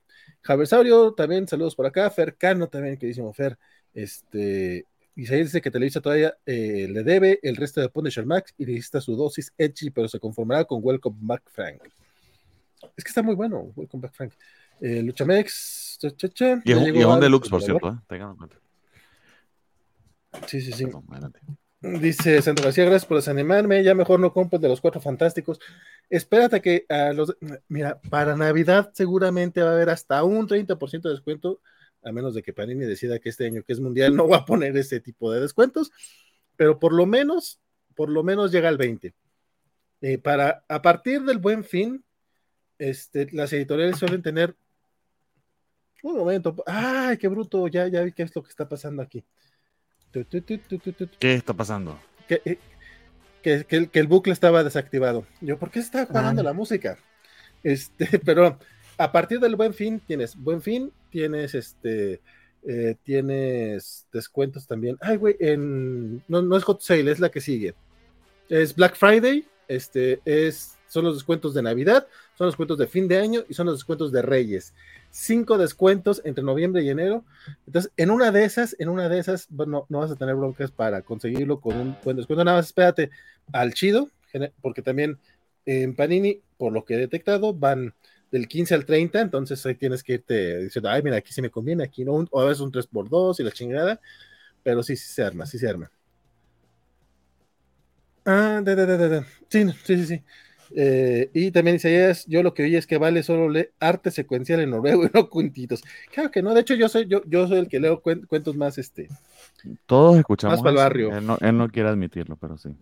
Javier 0.42 0.66
Saurio, 0.66 1.12
también 1.12 1.46
saludos 1.46 1.74
por 1.74 1.86
acá. 1.86 2.10
Fer 2.10 2.36
Cano, 2.36 2.68
también, 2.68 2.96
queridísimo 2.96 3.32
Fer. 3.32 3.58
Este, 3.92 4.86
Isaías 5.14 5.48
dice 5.48 5.60
que 5.60 5.70
Televisa 5.70 6.00
todavía 6.00 6.36
eh, 6.46 6.88
le 6.90 7.02
debe 7.02 7.38
el 7.42 7.56
resto 7.56 7.80
de 7.80 7.88
Punisher 7.88 8.24
Max 8.24 8.54
y 8.56 8.64
necesita 8.64 9.00
su 9.00 9.16
dosis 9.16 9.52
edgy, 9.58 9.90
pero 9.90 10.08
se 10.08 10.18
conformará 10.18 10.64
con 10.64 10.80
Welcome 10.82 11.18
Back 11.20 11.42
Frank. 11.50 11.82
Es 12.96 13.04
que 13.04 13.08
está 13.08 13.22
muy 13.22 13.34
bueno, 13.34 13.72
Welcome 13.76 14.02
Back 14.02 14.12
Frank. 14.14 14.32
Eh, 14.80 15.02
Luchamex. 15.02 15.98
Cha, 16.00 16.10
cha, 16.16 16.28
cha, 16.28 16.62
y, 16.64 16.72
es 16.72 17.04
un 17.04 17.20
deluxe, 17.20 17.50
por 17.50 17.62
cierto. 17.62 17.88
¿eh? 17.90 17.98
Tengan 18.08 18.30
en 18.30 18.36
cuenta. 18.36 18.56
Sí, 20.46 20.60
sí, 20.60 20.72
sí. 20.72 20.86
Dice 21.82 22.42
Santa 22.42 22.62
García, 22.62 22.84
gracias 22.84 23.06
por 23.06 23.16
desanimarme. 23.16 23.82
Ya 23.82 23.94
mejor 23.94 24.20
no 24.20 24.32
compro 24.32 24.58
de 24.58 24.68
los 24.68 24.80
cuatro 24.80 25.00
fantásticos. 25.00 25.58
Espérate 26.10 26.60
que 26.60 26.84
a 26.88 27.12
los. 27.12 27.36
Mira, 27.68 28.00
para 28.10 28.36
Navidad 28.36 28.90
seguramente 28.92 29.62
va 29.62 29.70
a 29.70 29.74
haber 29.74 29.88
hasta 29.88 30.22
un 30.22 30.46
30% 30.46 31.08
de 31.08 31.10
descuento, 31.10 31.60
a 32.02 32.12
menos 32.12 32.34
de 32.34 32.42
que 32.42 32.52
Panini 32.52 32.84
decida 32.84 33.18
que 33.18 33.30
este 33.30 33.46
año 33.46 33.62
que 33.62 33.72
es 33.72 33.80
mundial 33.80 34.14
no 34.14 34.28
va 34.28 34.38
a 34.38 34.44
poner 34.44 34.76
ese 34.76 35.00
tipo 35.00 35.32
de 35.32 35.40
descuentos, 35.40 35.90
pero 36.56 36.78
por 36.78 36.92
lo 36.92 37.06
menos, 37.06 37.60
por 37.94 38.10
lo 38.10 38.22
menos 38.22 38.52
llega 38.52 38.68
al 38.68 38.78
20%. 38.78 39.14
Eh, 40.02 40.18
para, 40.18 40.64
a 40.68 40.80
partir 40.80 41.22
del 41.22 41.38
buen 41.38 41.62
fin, 41.62 42.02
este, 42.78 43.28
las 43.32 43.52
editoriales 43.52 43.98
suelen 43.98 44.22
tener. 44.22 44.54
Un 46.02 46.16
momento. 46.16 46.56
¡Ay, 46.66 47.16
qué 47.16 47.28
bruto! 47.28 47.68
Ya, 47.68 47.86
ya 47.88 48.02
vi 48.02 48.12
qué 48.12 48.22
es 48.22 48.34
lo 48.34 48.42
que 48.42 48.50
está 48.50 48.68
pasando 48.68 49.02
aquí. 49.02 49.24
¿Qué 51.18 51.34
está 51.34 51.54
pasando? 51.54 51.98
Que, 52.28 52.58
que, 53.42 53.64
que, 53.64 53.98
el 53.98 54.06
bucle 54.06 54.32
estaba 54.32 54.64
desactivado. 54.64 55.26
Yo, 55.40 55.58
¿por 55.58 55.70
qué 55.70 55.78
está 55.78 56.06
parando 56.06 56.42
la 56.42 56.52
música? 56.52 56.98
Este, 57.62 58.18
pero 58.24 58.58
a 58.98 59.12
partir 59.12 59.40
del 59.40 59.56
buen 59.56 59.74
fin 59.74 60.00
tienes 60.00 60.36
buen 60.36 60.62
fin, 60.62 60.92
tienes 61.10 61.54
este, 61.54 62.20
eh, 62.66 62.96
tienes 63.02 64.06
descuentos 64.12 64.66
también. 64.66 64.96
Ay, 65.00 65.16
güey, 65.16 65.36
en, 65.40 66.22
no, 66.28 66.42
no 66.42 66.56
es 66.56 66.64
Hot 66.64 66.82
Sale, 66.82 67.10
es 67.10 67.20
la 67.20 67.30
que 67.30 67.40
sigue. 67.40 67.74
Es 68.48 68.74
Black 68.74 68.96
Friday, 68.96 69.46
este, 69.68 70.20
es, 70.24 70.76
son 70.90 71.04
los 71.04 71.14
descuentos 71.14 71.54
de 71.54 71.62
Navidad, 71.62 72.06
son 72.36 72.46
los 72.46 72.52
descuentos 72.52 72.76
de 72.78 72.86
fin 72.86 73.08
de 73.08 73.18
año 73.18 73.44
y 73.48 73.54
son 73.54 73.66
los 73.66 73.76
descuentos 73.76 74.12
de 74.12 74.20
Reyes 74.20 74.74
cinco 75.10 75.58
descuentos 75.58 76.22
entre 76.24 76.44
noviembre 76.44 76.82
y 76.82 76.90
enero. 76.90 77.24
Entonces, 77.66 77.92
en 77.96 78.10
una 78.10 78.30
de 78.30 78.44
esas, 78.44 78.76
en 78.78 78.88
una 78.88 79.08
de 79.08 79.18
esas, 79.18 79.50
no, 79.50 79.86
no 79.88 79.98
vas 79.98 80.10
a 80.10 80.16
tener 80.16 80.34
broncas 80.34 80.70
para 80.70 81.02
conseguirlo 81.02 81.60
con 81.60 81.76
un 81.76 81.96
buen 82.02 82.16
descuento. 82.16 82.44
Nada 82.44 82.58
más 82.58 82.66
espérate 82.66 83.10
al 83.52 83.74
chido, 83.74 84.08
porque 84.62 84.82
también 84.82 85.18
en 85.66 85.94
Panini, 85.94 86.40
por 86.56 86.72
lo 86.72 86.84
que 86.84 86.94
he 86.94 86.98
detectado, 86.98 87.52
van 87.52 87.94
del 88.30 88.46
15 88.46 88.74
al 88.74 88.84
30, 88.86 89.20
entonces 89.20 89.64
ahí 89.66 89.74
tienes 89.74 90.04
que 90.04 90.14
irte 90.14 90.58
diciendo, 90.58 90.88
ay, 90.88 91.02
mira, 91.02 91.16
aquí 91.16 91.32
sí 91.32 91.42
me 91.42 91.50
conviene, 91.50 91.82
aquí 91.82 92.04
no, 92.04 92.24
o 92.30 92.40
a 92.40 92.44
veces 92.44 92.60
un 92.60 92.70
3x2 92.70 93.40
y 93.40 93.42
la 93.42 93.50
chingada, 93.50 94.00
pero 94.62 94.82
sí, 94.84 94.96
sí 94.96 95.12
se 95.12 95.24
arma, 95.24 95.46
sí 95.46 95.58
se 95.58 95.68
arma. 95.68 95.90
Ah, 98.24 98.60
de, 98.62 98.76
de, 98.76 98.86
de, 98.86 99.24
sí, 99.48 99.64
sí, 99.84 99.96
sí, 99.96 100.06
sí. 100.06 100.22
Eh, 100.74 101.30
y 101.34 101.50
también 101.50 101.76
dice, 101.76 102.12
yo 102.28 102.42
lo 102.42 102.54
que 102.54 102.62
oí 102.62 102.76
es 102.76 102.86
que 102.86 102.98
vale 102.98 103.22
solo 103.22 103.48
lee 103.48 103.68
arte 103.80 104.10
secuencial 104.10 104.60
en 104.60 104.70
noruego 104.70 105.04
y 105.04 105.10
no 105.12 105.28
cuentitos. 105.28 105.82
Claro 106.12 106.30
que 106.30 106.42
no, 106.42 106.54
de 106.54 106.60
hecho 106.60 106.74
yo 106.74 106.88
soy, 106.88 107.06
yo, 107.06 107.22
yo 107.26 107.48
soy 107.48 107.58
el 107.58 107.68
que 107.68 107.80
leo 107.80 108.02
cuentos 108.02 108.56
más 108.56 108.78
este. 108.78 109.08
Todos 109.86 110.18
escuchamos. 110.18 110.56
Más 110.56 110.62
para 110.62 110.70
el 110.70 110.76
barrio. 110.76 111.16
Él 111.16 111.26
no, 111.26 111.38
él 111.40 111.56
no, 111.56 111.68
quiere 111.68 111.88
admitirlo, 111.88 112.36
pero 112.36 112.56
sí. 112.56 112.74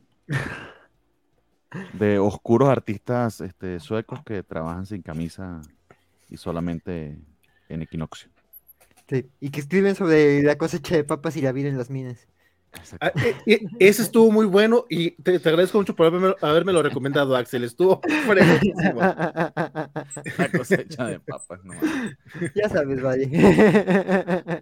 De 1.92 2.18
oscuros 2.18 2.68
artistas 2.68 3.40
este, 3.40 3.81
suecos 3.81 4.20
que 4.24 4.42
trabajan 4.42 4.87
sin 4.87 5.03
camisa 5.03 5.61
y 6.31 6.37
solamente 6.37 7.18
en 7.68 7.83
equinoccio. 7.83 8.31
Sí, 9.09 9.27
y 9.40 9.51
que 9.51 9.61
escriben 9.61 9.94
sobre 9.94 10.42
la 10.42 10.59
cosecha 10.59 10.94
de 10.94 11.05
papas 11.05 11.37
y 11.37 11.42
la 11.42 11.53
vida 11.53 11.68
en 11.68 11.79
las 11.79 11.90
minas. 11.90 12.27
Ah, 13.01 13.13
eh, 13.25 13.35
eh, 13.47 13.61
ese 13.79 14.03
estuvo 14.03 14.31
muy 14.31 14.47
bueno 14.47 14.85
y 14.89 15.13
te, 15.23 15.37
agradezco 15.37 15.79
mucho 15.79 15.95
por 15.95 16.07
haberme, 16.07 16.73
lo 16.73 16.83
recomendado, 16.83 17.37
Axel. 17.37 17.65
Estuvo 17.65 18.01
fresquísimo. 18.27 19.01
La 19.01 20.51
cosecha 20.57 21.07
de 21.07 21.21
papas, 21.21 21.65
no. 21.65 21.75
Ya 22.55 22.69
sabes, 22.69 23.03
vale. 23.03 23.27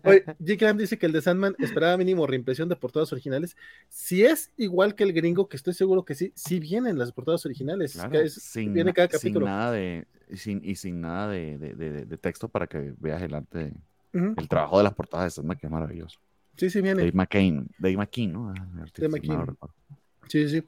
Oye, 0.05 0.25
J. 0.39 0.73
dice 0.75 0.99
que 0.99 1.07
el 1.07 1.13
de 1.13 1.23
Sandman 1.23 1.57
esperaba 1.59 1.97
mínimo 1.97 2.27
reimpresión 2.27 2.69
de 2.69 2.77
portadas 2.77 3.13
originales. 3.13 3.57
Si 3.89 4.25
es 4.25 4.53
igual 4.57 4.95
que 4.95 5.05
el 5.05 5.13
gringo, 5.13 5.49
que 5.49 5.57
estoy 5.57 5.75
seguro 5.75 6.05
que 6.05 6.15
sí, 6.15 6.33
sí 6.35 6.61
vienen 6.61 6.99
las 6.99 7.13
portadas 7.13 7.45
originales. 7.45 7.99
sin, 8.29 8.73
viene 8.73 8.93
cada 8.93 9.09
capítulo. 9.09 9.47
Sin 9.47 9.55
nada 9.55 9.73
de, 9.73 10.07
sin, 10.35 10.65
y 10.65 10.77
sin 10.77 11.01
nada 11.01 11.29
de, 11.29 11.59
de, 11.59 12.07
de, 12.07 12.19
texto 12.19 12.49
para 12.49 12.67
que 12.67 12.95
veas 12.99 13.23
el 13.23 13.35
arte, 13.35 13.73
el 14.13 14.49
trabajo 14.49 14.79
de 14.79 14.85
las 14.85 14.95
portadas 14.95 15.27
de 15.27 15.31
Sandman, 15.31 15.59
que 15.59 15.67
es 15.67 15.73
maravilloso. 15.73 16.19
Sí, 16.57 16.71
sí, 16.71 16.81
viene. 16.81 17.01
Dave 17.01 17.13
McCain. 17.13 17.69
Dave 17.79 17.97
McKean, 17.97 18.33
¿no? 18.33 18.51
Ah, 18.51 18.87
Dave 18.97 19.09
McKean. 19.09 19.57
Sí, 20.29 20.49
sí. 20.49 20.65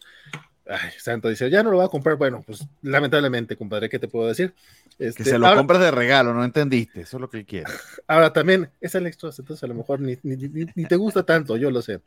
Ay, 0.66 0.90
Santo 0.98 1.30
dice, 1.30 1.48
ya 1.48 1.62
no 1.62 1.70
lo 1.70 1.78
va 1.78 1.86
a 1.86 1.88
comprar. 1.88 2.16
Bueno, 2.16 2.42
pues 2.46 2.66
lamentablemente, 2.82 3.56
compadre, 3.56 3.88
¿qué 3.88 3.98
te 3.98 4.06
puedo 4.06 4.28
decir? 4.28 4.54
Este, 4.98 5.24
que 5.24 5.30
se 5.30 5.38
lo 5.38 5.54
compras 5.54 5.80
de 5.80 5.90
regalo, 5.90 6.34
no 6.34 6.44
entendiste, 6.44 7.02
eso 7.02 7.16
es 7.16 7.20
lo 7.20 7.30
que 7.30 7.44
quiere. 7.44 7.66
Ahora 8.06 8.32
también 8.32 8.68
es 8.80 8.94
el 8.94 9.06
extra, 9.06 9.30
entonces 9.30 9.62
a 9.62 9.66
lo 9.68 9.74
mejor 9.74 10.00
ni, 10.00 10.18
ni, 10.22 10.36
ni, 10.36 10.84
te 10.84 10.96
gusta 10.96 11.22
tanto, 11.22 11.56
yo 11.56 11.70
lo 11.70 11.80
sé. 11.80 12.00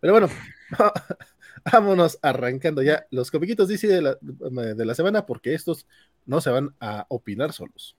Pero 0.00 0.12
bueno, 0.12 0.28
vámonos 1.72 2.18
arrancando 2.22 2.82
ya 2.82 3.04
los 3.10 3.30
comiquitos 3.30 3.68
DC 3.68 3.88
de 3.88 4.00
la, 4.00 4.16
de 4.20 4.84
la 4.84 4.94
semana, 4.94 5.26
porque 5.26 5.54
estos 5.54 5.86
no 6.24 6.40
se 6.40 6.50
van 6.50 6.74
a 6.80 7.04
opinar 7.08 7.52
solos. 7.52 7.96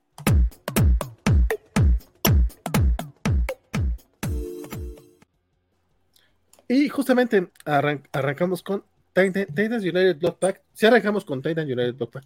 Y 6.67 6.89
justamente 6.89 7.47
arrancamos 7.65 8.61
con 8.61 8.83
Titans 9.13 9.83
United 9.83 10.17
Block 10.17 10.39
Pack. 10.39 10.61
Si 10.73 10.85
arrancamos 10.85 11.25
con 11.25 11.41
Titans 11.41 11.71
United 11.71 11.95
Block 11.95 12.11
Pack, 12.11 12.25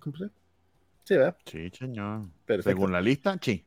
Sí, 1.04 1.16
¿verdad? 1.16 1.38
Sí, 1.46 1.70
señor. 1.72 2.28
Según 2.64 2.92
la 2.92 3.02
lista, 3.02 3.38
sí. 3.42 3.66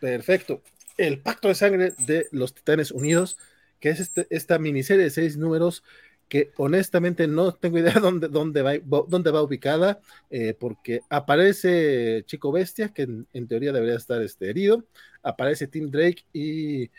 Perfecto. 0.00 0.62
El 0.96 1.20
Pacto 1.20 1.48
de 1.48 1.54
Sangre 1.54 1.94
de 1.98 2.26
los 2.32 2.54
Titanes 2.54 2.90
Unidos, 2.90 3.38
que 3.80 3.90
es 3.90 4.00
este, 4.00 4.26
esta 4.30 4.58
miniserie 4.58 5.04
de 5.04 5.10
seis 5.10 5.36
números 5.36 5.82
que 6.28 6.50
honestamente 6.56 7.26
no 7.28 7.52
tengo 7.52 7.78
idea 7.78 7.94
dónde, 8.00 8.28
dónde, 8.28 8.62
va, 8.62 8.72
dónde 9.08 9.30
va 9.30 9.42
ubicada, 9.42 10.00
eh, 10.30 10.54
porque 10.58 11.00
aparece 11.08 12.24
Chico 12.26 12.50
Bestia, 12.52 12.88
que 12.88 13.02
en, 13.02 13.48
teoría 13.48 13.72
debería 13.72 13.96
estar 13.96 14.20
este, 14.22 14.50
herido, 14.50 14.84
aparece 15.22 15.66
Tim 15.66 15.90
Drake 15.90 16.24
y 16.32 16.90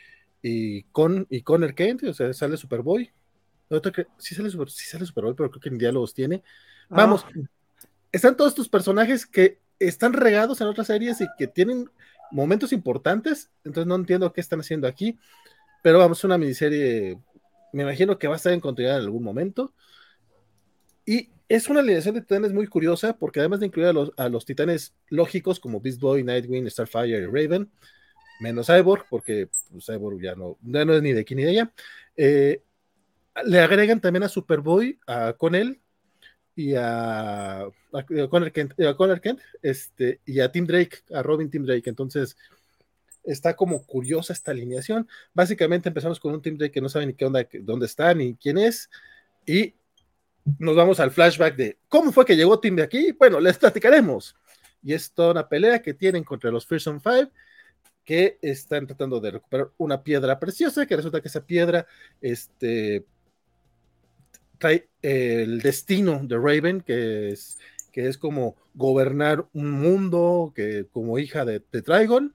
y 0.48 0.84
con 0.92 1.28
y 1.30 1.42
Connor 1.42 1.76
Kent, 1.76 2.04
o 2.04 2.14
sea, 2.14 2.34
sale 2.34 2.58
Superboy. 2.58 3.12
Sí 4.18 4.34
sale, 4.34 4.50
Super, 4.50 4.70
sí 4.70 4.86
sale 4.86 5.06
Superboy, 5.06 5.36
pero 5.36 5.52
creo 5.52 5.62
que 5.62 5.70
en 5.70 5.78
diálogos 5.78 6.14
tiene. 6.14 6.42
Vamos, 6.90 7.26
ah. 7.26 7.42
están 8.12 8.38
todos 8.38 8.52
estos 8.52 8.70
personajes 8.70 9.26
que 9.26 9.60
están 9.80 10.14
regados 10.14 10.62
en 10.62 10.68
otras 10.68 10.88
series 10.88 11.20
y 11.22 11.28
que 11.38 11.48
tienen 11.48 11.90
momentos 12.32 12.72
importantes, 12.72 13.50
entonces 13.64 13.88
no 13.88 13.96
entiendo 13.96 14.32
qué 14.34 14.42
están 14.42 14.60
haciendo 14.60 14.88
aquí, 14.88 15.18
pero 15.84 16.00
vamos, 16.00 16.24
una 16.24 16.38
miniserie, 16.38 17.20
me 17.74 17.84
imagino 17.84 18.18
que 18.18 18.28
va 18.28 18.36
a 18.36 18.38
estar 18.38 18.54
en 18.54 18.60
continuidad 18.60 18.98
en 18.98 19.04
algún 19.04 19.24
momento. 19.24 19.74
Y 21.06 21.30
es 21.48 21.70
una 21.70 21.80
alineación 21.80 22.16
de 22.16 22.22
titanes 22.22 22.54
muy 22.54 22.68
curiosa, 22.68 23.18
porque 23.18 23.40
además 23.40 23.60
de 23.60 23.68
incluir 23.68 23.90
a 23.90 23.94
los, 23.94 24.12
a 24.18 24.30
los 24.30 24.46
titanes 24.46 24.94
lógicos 25.10 25.60
como 25.60 25.80
Beast 25.80 26.02
Boy, 26.02 26.24
Nightwing, 26.24 26.70
Starfire 26.70 27.20
y 27.20 27.26
Raven, 27.26 27.70
menos 28.40 28.68
Cyborg, 28.68 29.06
porque 29.10 29.50
pues, 29.72 29.86
Cyborg 29.86 30.22
ya 30.22 30.36
no, 30.36 30.58
ya 30.62 30.86
no 30.86 30.94
es 30.94 31.02
ni 31.02 31.14
de 31.14 31.22
aquí 31.22 31.36
ni 31.36 31.44
de 31.44 31.50
allá. 31.50 31.72
Eh, 32.16 32.62
le 33.46 33.60
agregan 33.60 34.02
también 34.02 34.24
a 34.24 34.30
Superboy, 34.30 35.00
a 35.08 35.34
Connell 35.34 35.80
y 36.56 36.74
a, 36.74 37.62
a, 37.62 38.28
Connor 38.30 38.52
Kent, 38.52 38.74
Kent, 39.22 39.40
este, 39.62 40.22
y 40.26 40.40
a 40.40 40.52
Tim 40.52 40.66
Drake, 40.66 41.00
a 41.14 41.22
Robin 41.22 41.50
Tim 41.50 41.66
Drake. 41.66 41.90
Entonces, 41.90 42.36
está 43.24 43.56
como 43.56 43.86
curiosa 43.86 44.34
esta 44.34 44.52
alineación. 44.52 45.08
Básicamente 45.34 45.90
empezamos 45.90 46.20
con 46.20 46.34
un 46.34 46.42
Tim 46.42 46.58
Drake 46.58 46.72
que 46.72 46.82
no 46.82 46.90
sabe 46.90 47.06
ni 47.06 47.14
qué 47.14 47.26
onda, 47.26 47.48
dónde 47.62 47.86
está, 47.86 48.14
ni 48.14 48.36
quién 48.36 48.58
es, 48.58 48.90
y 49.46 49.76
nos 50.60 50.76
vamos 50.76 51.00
al 51.00 51.12
flashback 51.12 51.56
de 51.56 51.78
cómo 51.90 52.12
fue 52.12 52.26
que 52.26 52.36
llegó 52.36 52.60
Tim 52.60 52.76
de 52.76 52.84
aquí. 52.84 53.12
Bueno, 53.12 53.40
les 53.40 53.58
platicaremos. 53.58 54.36
Y 54.82 54.94
es 54.94 55.12
toda 55.12 55.32
una 55.32 55.50
pelea 55.50 55.82
que 55.82 55.94
tienen 55.94 56.24
contra 56.24 56.52
los 56.52 56.66
Fearsome 56.66 57.00
Five 57.00 57.30
que 58.08 58.40
están 58.42 58.88
tratando 58.88 59.20
de 59.20 59.32
recuperar 59.32 59.70
una 59.78 60.02
piedra 60.02 60.40
preciosa, 60.40 60.86
que 60.86 60.96
resulta 60.96 61.20
que 61.20 61.28
esa 61.28 61.46
piedra 61.46 61.86
este, 62.22 63.06
trae 64.58 64.88
el 65.02 65.60
destino 65.60 66.22
de 66.24 66.38
Raven, 66.38 66.80
que 66.80 67.32
es, 67.32 67.60
que 67.92 68.08
es 68.08 68.18
como 68.18 68.56
gobernar 68.74 69.46
un 69.52 69.72
mundo 69.72 70.54
que 70.56 70.88
como 70.90 71.20
hija 71.20 71.44
de, 71.44 71.62
de 71.70 71.82
Trigon, 71.82 72.34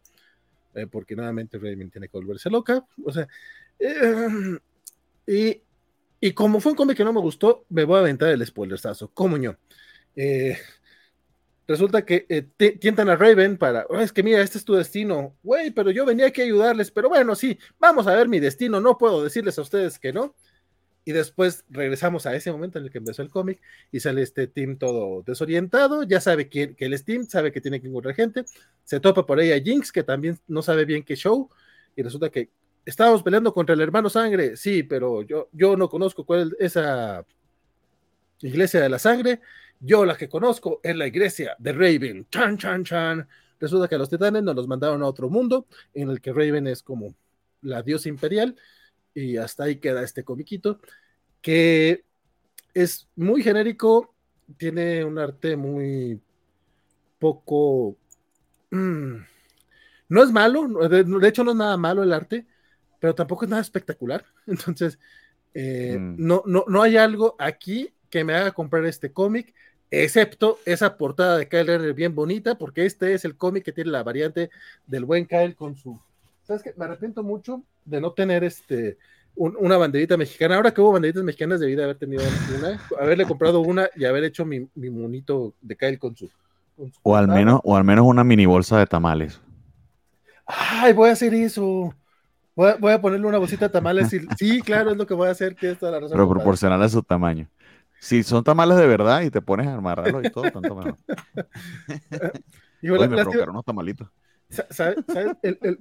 eh, 0.74 0.87
porque 0.87 1.16
nuevamente 1.16 1.56
Raven 1.56 1.90
tiene 1.90 2.08
que 2.08 2.18
volverse 2.18 2.50
loca, 2.50 2.85
o 3.02 3.11
sea, 3.11 3.26
eh, 3.78 4.58
y, 5.26 5.62
y, 6.20 6.32
como 6.32 6.61
fue 6.61 6.72
un 6.72 6.76
cómic 6.76 6.98
que 6.98 7.04
no 7.04 7.14
me 7.14 7.20
gustó, 7.20 7.64
me 7.70 7.85
voy 7.85 7.96
a 7.96 8.00
aventar 8.00 8.28
el 8.28 8.44
spoilersazo, 8.44 9.08
como 9.14 9.38
yo. 9.38 9.56
Eh, 10.16 10.58
resulta 11.66 12.05
que 12.05 12.27
eh, 12.29 12.42
tientan 12.79 13.09
a 13.09 13.16
Raven 13.16 13.57
para, 13.57 13.87
oh, 13.88 13.98
es 14.01 14.12
que 14.12 14.22
mira, 14.22 14.40
este 14.40 14.59
es 14.59 14.64
tu 14.64 14.75
destino, 14.75 15.37
güey, 15.42 15.70
pero 15.70 15.90
yo 15.90 16.05
venía 16.05 16.27
aquí 16.27 16.40
a 16.40 16.44
ayudarles, 16.44 16.90
pero 16.90 17.09
bueno, 17.09 17.35
sí, 17.35 17.59
vamos 17.79 18.07
a 18.07 18.14
ver 18.14 18.29
mi 18.29 18.40
destino, 18.40 18.81
no 18.81 18.98
puedo 18.98 19.22
decirles 19.22 19.59
a 19.59 19.62
ustedes 19.62 19.98
que 19.98 20.12
no. 20.12 20.35
Y 21.05 21.11
después 21.11 21.64
regresamos 21.68 22.27
a 22.27 22.37
ese 22.37 22.53
momento 22.53 22.79
en 22.79 22.85
el 22.85 22.90
que 22.92 22.98
empezó 22.98 23.22
el 23.22 23.29
cómic 23.29 23.61
y 23.90 23.98
sale 23.98 24.22
este 24.22 24.46
team 24.46 24.77
todo 24.77 25.22
desorientado, 25.27 26.05
ya 26.05 26.20
sabe 26.20 26.48
quién, 26.48 26.77
que 26.77 26.85
él 26.85 26.92
es 26.94 27.05
sabe 27.29 27.51
que 27.51 27.61
tiene 27.61 27.81
que 27.81 27.88
encontrar 27.88 28.14
gente, 28.14 28.44
se 28.85 29.01
topa 29.01 29.27
por 29.27 29.40
ahí 29.40 29.51
a 29.51 29.61
Jinx, 29.61 29.90
que 29.90 30.05
también 30.05 30.38
no 30.46 30.62
sabe 30.62 30.85
bien 30.85 31.03
qué 31.03 31.16
show, 31.16 31.51
y 31.96 32.03
resulta 32.03 32.31
que 32.31 32.51
estábamos 32.85 33.22
peleando 33.22 33.53
contra 33.53 33.75
el 33.75 33.81
hermano 33.81 34.09
sangre, 34.11 34.57
sí, 34.57 34.85
pero 34.85 35.22
yo, 35.22 35.48
yo 35.53 35.77
no 35.77 35.88
conozco 35.88 36.25
cuál 36.25 36.55
es 36.61 36.77
esa 36.77 37.27
iglesia 38.40 38.81
de 38.81 38.88
la 38.88 38.98
sangre, 39.01 39.40
yo 39.85 40.05
la 40.05 40.16
que 40.16 40.29
conozco 40.29 40.81
es 40.83 40.95
la 40.97 41.09
iglesia 41.09 41.57
de 41.59 41.73
Raven. 41.73 42.27
Chan, 42.31 42.57
chan, 42.57 42.85
chan. 42.85 43.29
Resulta 43.59 43.88
que 43.88 43.99
los 43.99 44.09
titanes 44.09 44.42
nos 44.42 44.55
los 44.55 44.68
mandaron 44.68 45.03
a 45.03 45.07
otro 45.07 45.29
mundo 45.29 45.66
en 45.92 46.09
el 46.09 46.21
que 46.21 46.33
Raven 46.33 46.68
es 46.68 46.83
como 46.83 47.14
la 47.62 47.83
diosa 47.83 48.09
imperial 48.09 48.57
y 49.12 49.37
hasta 49.37 49.64
ahí 49.64 49.77
queda 49.77 50.03
este 50.03 50.25
comiquito 50.25 50.81
que 51.40 52.05
es 52.75 53.09
muy 53.16 53.42
genérico, 53.42 54.14
tiene 54.57 55.05
un 55.05 55.18
arte 55.18 55.57
muy 55.57 56.21
poco... 57.18 57.97
Mm, 58.71 59.16
no 60.09 60.23
es 60.23 60.31
malo, 60.31 60.88
de, 60.88 61.29
hecho 61.29 61.42
no 61.42 61.51
es 61.51 61.57
nada 61.57 61.77
malo 61.77 62.03
el 62.03 62.12
arte, 62.12 62.47
pero 63.01 63.14
tampoco 63.14 63.45
es 63.45 63.51
nada 63.51 63.62
espectacular. 63.62 64.25
Entonces, 64.47 64.99
eh, 65.55 65.99
mm. 65.99 66.14
no, 66.18 66.42
no, 66.47 66.64
no 66.68 66.83
hay 66.83 66.97
algo 66.97 67.35
aquí 67.38 67.92
que 68.09 68.25
me 68.25 68.35
haga 68.35 68.53
comprar 68.53 68.85
este 68.85 69.12
cómic 69.12 69.55
excepto 69.92 70.59
esa 70.64 70.96
portada 70.96 71.37
de 71.37 71.48
Kyle 71.48 71.66
Renner 71.66 71.92
bien 71.92 72.14
bonita, 72.14 72.57
porque 72.57 72.87
este 72.87 73.12
es 73.12 73.24
el 73.24 73.37
cómic 73.37 73.64
que 73.64 73.72
tiene 73.72 73.90
la 73.90 74.02
variante 74.02 74.50
del 74.87 75.05
buen 75.05 75.26
Kyle 75.26 75.55
con 75.55 75.76
su... 75.76 76.00
¿Sabes 76.42 76.62
qué? 76.62 76.72
Me 76.76 76.87
arrepiento 76.87 77.22
mucho 77.22 77.62
de 77.85 78.00
no 78.00 78.12
tener 78.12 78.42
este 78.42 78.98
una 79.35 79.76
banderita 79.76 80.16
mexicana. 80.16 80.57
Ahora 80.57 80.72
que 80.72 80.81
hubo 80.81 80.92
banderitas 80.92 81.22
mexicanas, 81.22 81.61
debí 81.61 81.74
de 81.74 81.85
haber 81.85 81.96
tenido 81.96 82.22
una, 82.59 82.81
haberle 83.00 83.24
comprado 83.24 83.61
una 83.61 83.88
y 83.96 84.05
haber 84.05 84.24
hecho 84.24 84.44
mi, 84.44 84.68
monito 84.74 85.55
de 85.61 85.76
Kyle 85.76 85.98
con 85.98 86.16
su... 86.16 86.31
o, 87.02 87.16
al 87.16 87.28
menos, 87.28 87.61
o 87.64 87.76
al 87.76 87.85
menos 87.85 88.05
una 88.07 88.24
mini 88.24 88.46
bolsa 88.46 88.78
de 88.78 88.87
tamales. 88.87 89.40
Ay, 90.46 90.92
voy 90.92 91.11
a 91.11 91.12
hacer 91.12 91.33
eso. 91.35 91.94
Voy 92.55 92.92
a, 92.92 93.00
ponerle 93.00 93.26
una 93.26 93.38
bolsita 93.38 93.68
de 93.68 93.72
tamales. 93.72 94.14
sí, 94.37 94.61
claro, 94.61 94.90
es 94.90 94.96
lo 94.96 95.07
que 95.07 95.14
voy 95.14 95.28
a 95.28 95.31
hacer. 95.31 95.55
Tienes 95.55 95.78
toda 95.78 95.92
la 95.92 96.00
razón. 96.00 96.16
Pero 96.16 96.28
proporcional 96.28 96.83
a 96.83 96.88
su 96.88 97.02
tamaño. 97.02 97.48
Si 98.03 98.25
son 98.25 98.43
tamales 98.43 98.77
de 98.79 98.87
verdad 98.88 99.23
y 99.23 99.31
te 99.31 99.41
pones 99.41 99.69
a 99.69 99.75
amarrarlos 99.75 100.25
y 100.25 100.31
todo, 100.31 100.51
tanto 100.51 100.75
mejor. 100.75 100.97
Hoy 102.83 103.09
me 103.09 103.17
provocaron 103.17 103.51
unos 103.51 103.65
tamalitos. 103.65 104.09
¿Sabes? 104.71 104.97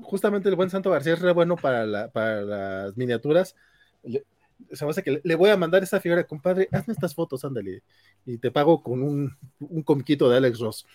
justamente 0.01 0.47
el 0.47 0.55
buen 0.55 0.69
Santo 0.69 0.91
García 0.91 1.13
es 1.13 1.19
re 1.19 1.33
bueno 1.33 1.55
para, 1.55 1.83
las 1.87 2.95
miniaturas. 2.95 3.55
se 4.03 4.85
me 4.85 4.91
hace 4.91 5.01
que 5.01 5.19
le, 5.23 5.35
voy 5.35 5.49
a 5.49 5.57
mandar 5.57 5.81
esta 5.81 5.99
figura, 5.99 6.23
compadre, 6.27 6.69
hazme 6.71 6.93
estas 6.93 7.15
fotos, 7.15 7.43
ándale, 7.43 7.81
y 8.23 8.37
te 8.37 8.51
pago 8.51 8.83
con 8.83 9.01
un, 9.01 9.35
un 9.59 9.81
comiquito 9.81 10.29
de 10.29 10.37
Alex 10.37 10.59
Ross. 10.59 10.85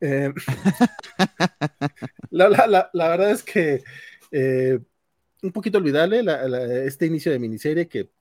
Eh, 0.00 0.32
la, 2.30 2.88
verdad 2.94 3.30
es 3.30 3.42
que 3.42 3.84
eh, 4.30 4.78
un 5.42 5.52
poquito 5.52 5.76
olvidable 5.76 6.24
este 6.86 7.04
inicio 7.04 7.30
de 7.30 7.38
miniserie 7.38 7.88
que 7.88 8.15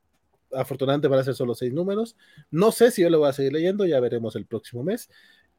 afortunadamente 0.55 1.07
van 1.07 1.19
a 1.19 1.23
ser 1.23 1.35
solo 1.35 1.55
seis 1.55 1.73
números. 1.73 2.15
No 2.51 2.71
sé 2.71 2.91
si 2.91 3.01
yo 3.01 3.09
lo 3.09 3.19
voy 3.19 3.29
a 3.29 3.33
seguir 3.33 3.53
leyendo, 3.53 3.85
ya 3.85 3.99
veremos 3.99 4.35
el 4.35 4.45
próximo 4.45 4.83
mes. 4.83 5.09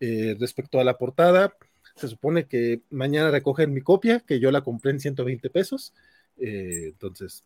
Eh, 0.00 0.36
respecto 0.38 0.80
a 0.80 0.84
la 0.84 0.98
portada, 0.98 1.56
se 1.94 2.08
supone 2.08 2.46
que 2.46 2.82
mañana 2.90 3.30
recogen 3.30 3.72
mi 3.72 3.80
copia, 3.80 4.20
que 4.20 4.40
yo 4.40 4.50
la 4.50 4.62
compré 4.62 4.90
en 4.90 5.00
120 5.00 5.50
pesos. 5.50 5.94
Eh, 6.38 6.88
entonces, 6.88 7.44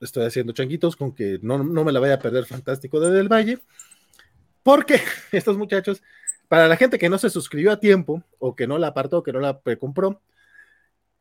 estoy 0.00 0.24
haciendo 0.24 0.52
changuitos 0.52 0.96
con 0.96 1.14
que 1.14 1.38
no, 1.42 1.58
me 1.62 1.92
la 1.92 2.00
vaya 2.00 2.14
a 2.14 2.18
perder 2.18 2.46
fantástico 2.46 3.00
de 3.00 3.10
Del 3.10 3.28
Valle. 3.28 3.58
Porque 4.62 5.00
estos 5.32 5.56
muchachos, 5.58 6.02
para 6.48 6.68
la 6.68 6.76
gente 6.76 6.98
que 6.98 7.08
no 7.08 7.18
se 7.18 7.30
suscribió 7.30 7.72
a 7.72 7.80
tiempo, 7.80 8.22
o 8.38 8.54
que 8.56 8.66
no 8.66 8.78
la 8.78 8.88
apartó, 8.88 9.22
que 9.22 9.32
no 9.32 9.40
la 9.40 9.60
precompró, 9.60 10.20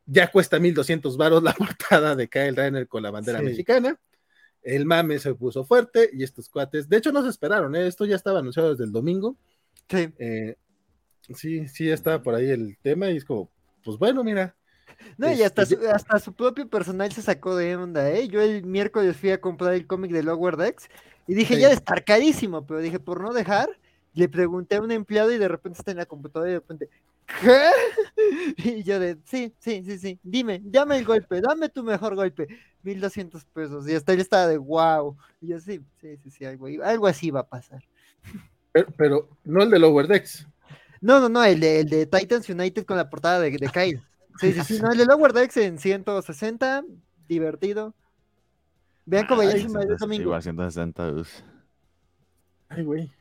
ya 0.05 0.31
cuesta 0.31 0.59
1200 0.59 1.17
varos 1.17 1.43
la 1.43 1.53
portada 1.57 2.15
de 2.15 2.27
Kyle 2.27 2.55
Rainer 2.55 2.87
con 2.87 3.03
la 3.03 3.11
bandera 3.11 3.41
mexicana 3.41 3.99
el 4.63 4.85
mame 4.85 5.19
se 5.19 5.33
puso 5.33 5.63
fuerte 5.63 6.09
y 6.13 6.23
estos 6.23 6.49
cuates, 6.49 6.87
de 6.87 6.97
hecho 6.97 7.11
no 7.11 7.23
se 7.23 7.29
esperaron, 7.29 7.75
¿eh? 7.75 7.87
esto 7.87 8.05
ya 8.05 8.15
estaba 8.15 8.39
anunciado 8.39 8.71
desde 8.71 8.83
el 8.83 8.91
domingo. 8.91 9.35
Sí. 9.89 10.09
Eh, 10.19 10.55
sí, 11.35 11.67
sí, 11.67 11.89
estaba 11.89 12.21
por 12.21 12.35
ahí 12.35 12.49
el 12.49 12.77
tema 12.81 13.09
y 13.09 13.17
es 13.17 13.25
como, 13.25 13.49
pues 13.83 13.97
bueno, 13.97 14.23
mira. 14.23 14.55
No, 15.17 15.31
y 15.31 15.41
hasta, 15.41 15.63
este, 15.63 15.77
su, 15.77 15.89
hasta 15.89 16.19
su 16.19 16.33
propio 16.33 16.69
personal 16.69 17.11
se 17.11 17.21
sacó 17.21 17.55
de 17.55 17.75
onda, 17.75 18.11
¿eh? 18.11 18.27
Yo 18.27 18.41
el 18.41 18.63
miércoles 18.63 19.17
fui 19.17 19.31
a 19.31 19.41
comprar 19.41 19.73
el 19.73 19.87
cómic 19.87 20.11
de 20.11 20.23
Lower 20.23 20.57
Decks 20.57 20.89
y 21.27 21.33
dije, 21.33 21.59
ya 21.59 21.69
de 21.69 21.75
estar 21.75 22.03
carísimo, 22.03 22.65
pero 22.65 22.81
dije, 22.81 22.99
por 22.99 23.21
no 23.21 23.33
dejar, 23.33 23.69
le 24.13 24.29
pregunté 24.29 24.75
a 24.75 24.81
un 24.81 24.91
empleado 24.91 25.31
y 25.31 25.37
de 25.37 25.47
repente 25.47 25.79
está 25.79 25.91
en 25.91 25.97
la 25.97 26.05
computadora 26.05 26.51
y 26.51 26.53
de 26.53 26.59
repente, 26.59 26.89
¿qué? 27.39 27.69
Y 28.57 28.83
yo 28.83 28.99
de, 28.99 29.17
sí, 29.25 29.53
sí, 29.59 29.83
sí, 29.83 29.97
sí, 29.97 30.19
dime, 30.21 30.61
dame 30.63 30.97
el 30.97 31.05
golpe, 31.05 31.41
dame 31.41 31.69
tu 31.69 31.83
mejor 31.83 32.15
golpe, 32.15 32.47
1200 32.83 33.43
pesos. 33.45 33.87
Y 33.89 33.95
hasta 33.95 34.13
él 34.13 34.19
estaba 34.19 34.47
de, 34.47 34.57
wow. 34.57 35.17
Y 35.41 35.47
yo, 35.47 35.59
sí, 35.59 35.81
sí, 35.99 36.17
sí, 36.17 36.29
sí, 36.29 36.45
algo, 36.45 36.67
algo 36.83 37.07
así 37.07 37.31
va 37.31 37.41
a 37.41 37.47
pasar. 37.47 37.83
Pero, 38.97 39.29
no 39.43 39.63
el 39.63 39.69
de 39.69 39.79
Lower 39.79 40.07
Decks. 40.07 40.47
No, 41.01 41.19
no, 41.19 41.29
no, 41.29 41.43
el 41.43 41.59
de, 41.59 41.79
el 41.81 41.89
de 41.89 42.05
Titans 42.05 42.47
United 42.49 42.85
con 42.85 42.97
la 42.97 43.09
portada 43.09 43.39
de, 43.39 43.51
de 43.51 43.69
Kyle. 43.69 44.01
Sí, 44.39 44.53
sí, 44.53 44.61
sí, 44.63 44.79
no, 44.81 44.91
el 44.91 44.97
de 44.97 45.05
Lower 45.05 45.33
Decks 45.33 45.57
en 45.57 45.79
160, 45.79 46.83
divertido. 47.27 47.95
Vean 49.05 49.25
cómo 49.27 49.43
ya 49.43 49.51
se 49.51 49.67
domingo. 49.67 50.23
Igual 50.23 50.43
160, 50.43 51.13
Ay, 52.69 52.83
güey. 52.83 53.11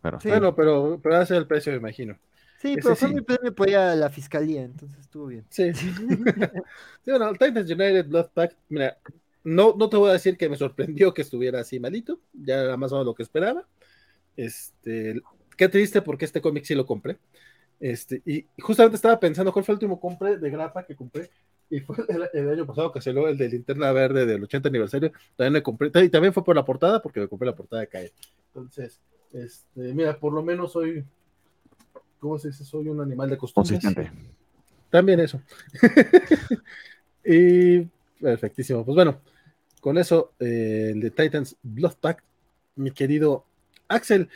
Pero, 0.00 0.18
Bueno, 0.22 0.54
pero, 0.54 1.00
pero 1.02 1.16
hace 1.16 1.36
el 1.36 1.46
precio, 1.46 1.72
me 1.72 1.78
imagino. 1.78 2.16
Sí, 2.58 2.76
pero 2.82 2.96
fue 2.96 3.08
mi 3.08 3.20
premio 3.20 3.54
por 3.54 3.68
ir 3.68 3.76
a 3.76 3.94
la 3.94 4.10
fiscalía, 4.10 4.62
entonces 4.62 4.98
estuvo 4.98 5.26
bien. 5.26 5.44
Sí. 5.48 5.72
sí, 5.74 5.92
bueno, 7.06 7.32
Titans 7.32 7.70
United 7.70 8.08
Blood 8.08 8.30
Pact, 8.34 8.56
mira, 8.68 8.98
no, 9.44 9.74
no 9.78 9.88
te 9.88 9.96
voy 9.96 10.10
a 10.10 10.14
decir 10.14 10.36
que 10.36 10.48
me 10.48 10.56
sorprendió 10.56 11.14
que 11.14 11.22
estuviera 11.22 11.60
así 11.60 11.78
malito, 11.78 12.20
ya 12.32 12.62
era 12.62 12.76
más 12.76 12.90
o 12.92 12.96
menos 12.96 13.06
lo 13.06 13.14
que 13.14 13.22
esperaba. 13.22 13.66
Este, 14.36 15.20
qué 15.56 15.68
triste 15.68 16.02
porque 16.02 16.24
este 16.24 16.40
cómic 16.40 16.64
sí 16.64 16.74
lo 16.74 16.84
compré. 16.84 17.18
Este, 17.80 18.22
y 18.26 18.46
justamente 18.60 18.96
estaba 18.96 19.20
pensando 19.20 19.52
cuál 19.52 19.64
fue 19.64 19.72
el 19.72 19.76
último 19.76 20.00
compre 20.00 20.36
de 20.38 20.50
grapa 20.50 20.84
que 20.84 20.96
compré. 20.96 21.30
Y 21.70 21.80
fue 21.80 21.96
el, 22.32 22.48
año 22.48 22.66
pasado 22.66 22.92
que 22.92 23.00
salió 23.00 23.28
el 23.28 23.36
de 23.36 23.48
Linterna 23.48 23.92
Verde 23.92 24.26
del 24.26 24.42
80 24.42 24.68
aniversario. 24.68 25.12
También 25.36 25.52
me 25.52 25.62
compré. 25.62 25.90
Y 26.04 26.08
también 26.08 26.32
fue 26.32 26.44
por 26.44 26.56
la 26.56 26.64
portada, 26.64 27.00
porque 27.00 27.20
me 27.20 27.28
compré 27.28 27.46
la 27.46 27.54
portada 27.54 27.80
de 27.82 27.88
Cae. 27.88 28.12
Entonces, 28.48 29.00
este, 29.32 29.94
mira, 29.94 30.18
por 30.18 30.32
lo 30.32 30.42
menos 30.42 30.72
soy, 30.72 31.04
¿cómo 32.18 32.38
se 32.38 32.48
dice? 32.48 32.64
Soy 32.64 32.88
un 32.88 33.00
animal 33.00 33.30
de 33.30 33.38
costumbre. 33.38 33.78
También 34.90 35.20
eso. 35.20 35.40
y 37.24 37.80
perfectísimo. 38.20 38.84
Pues 38.84 38.94
bueno, 38.94 39.20
con 39.80 39.98
eso, 39.98 40.32
eh, 40.40 40.90
el 40.92 41.00
de 41.00 41.10
Titans 41.10 41.56
Blood 41.62 41.94
Pact, 42.00 42.24
mi 42.76 42.90
querido 42.90 43.44
Axel, 43.88 44.28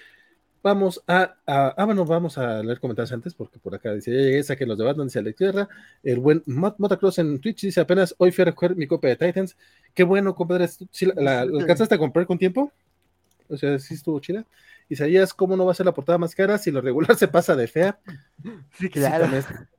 vamos 0.63 1.03
a, 1.07 1.35
ah, 1.47 1.85
bueno, 1.85 2.05
vamos 2.05 2.39
a 2.39 2.63
leer 2.63 2.79
comentarios 2.81 3.13
antes, 3.13 3.35
porque 3.35 3.59
por 3.59 3.75
acá 3.75 3.93
dice, 3.95 4.13
ya 4.13 4.19
llegué, 4.19 4.43
saquen 4.43 4.69
los 4.69 4.79
de 4.79 4.85
Batman, 4.85 5.09
dice 5.09 5.23
la 5.23 5.33
Tierra, 5.33 5.69
el 6.03 6.21
buen 6.21 6.43
Motocross 6.47 7.19
en 7.19 7.41
Twitch 7.41 7.63
dice, 7.63 7.81
apenas 7.81 8.15
hoy 8.19 8.31
fui 8.31 8.43
a 8.43 8.45
recoger 8.47 8.77
mi 8.77 8.87
copia 8.87 9.11
de 9.11 9.17
Titans, 9.17 9.57
qué 9.95 10.05
bueno, 10.05 10.35
compadre, 10.35 10.69
la, 11.17 11.41
alcanzaste 11.41 11.97
a 11.97 11.99
comprar 11.99 12.27
con 12.27 12.39
tiempo? 12.39 12.73
O 13.53 13.57
sea, 13.57 13.79
sí 13.79 13.95
estuvo 13.95 14.19
chida. 14.19 14.47
Isaías, 14.89 15.35
¿cómo 15.35 15.57
no 15.57 15.65
va 15.67 15.73
a 15.73 15.75
ser 15.75 15.87
la 15.87 15.95
portada 15.95 16.19
más 16.19 16.35
cara 16.35 16.59
si 16.59 16.71
lo 16.71 16.81
regular 16.81 17.15
se 17.17 17.29
pasa 17.29 17.55
de 17.55 17.69
fea? 17.69 17.99
Sí, 18.79 18.89
claro. 18.89 19.27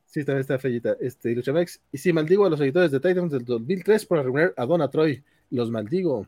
Sí, 0.06 0.24
también, 0.24 0.42
está 0.42 0.60
feita. 0.60 0.96
Este, 1.00 1.34
Luchamex, 1.34 1.82
y 1.92 1.98
sí, 1.98 2.14
maldigo 2.14 2.46
a 2.46 2.50
los 2.50 2.62
editores 2.62 2.92
de 2.92 3.00
Titans 3.00 3.32
del 3.32 3.44
2003 3.46 4.06
por 4.06 4.20
arruinar 4.20 4.54
a 4.58 4.66
Donna 4.66 4.88
Troy. 4.88 5.24
Los 5.50 5.72
maldigo. 5.72 6.28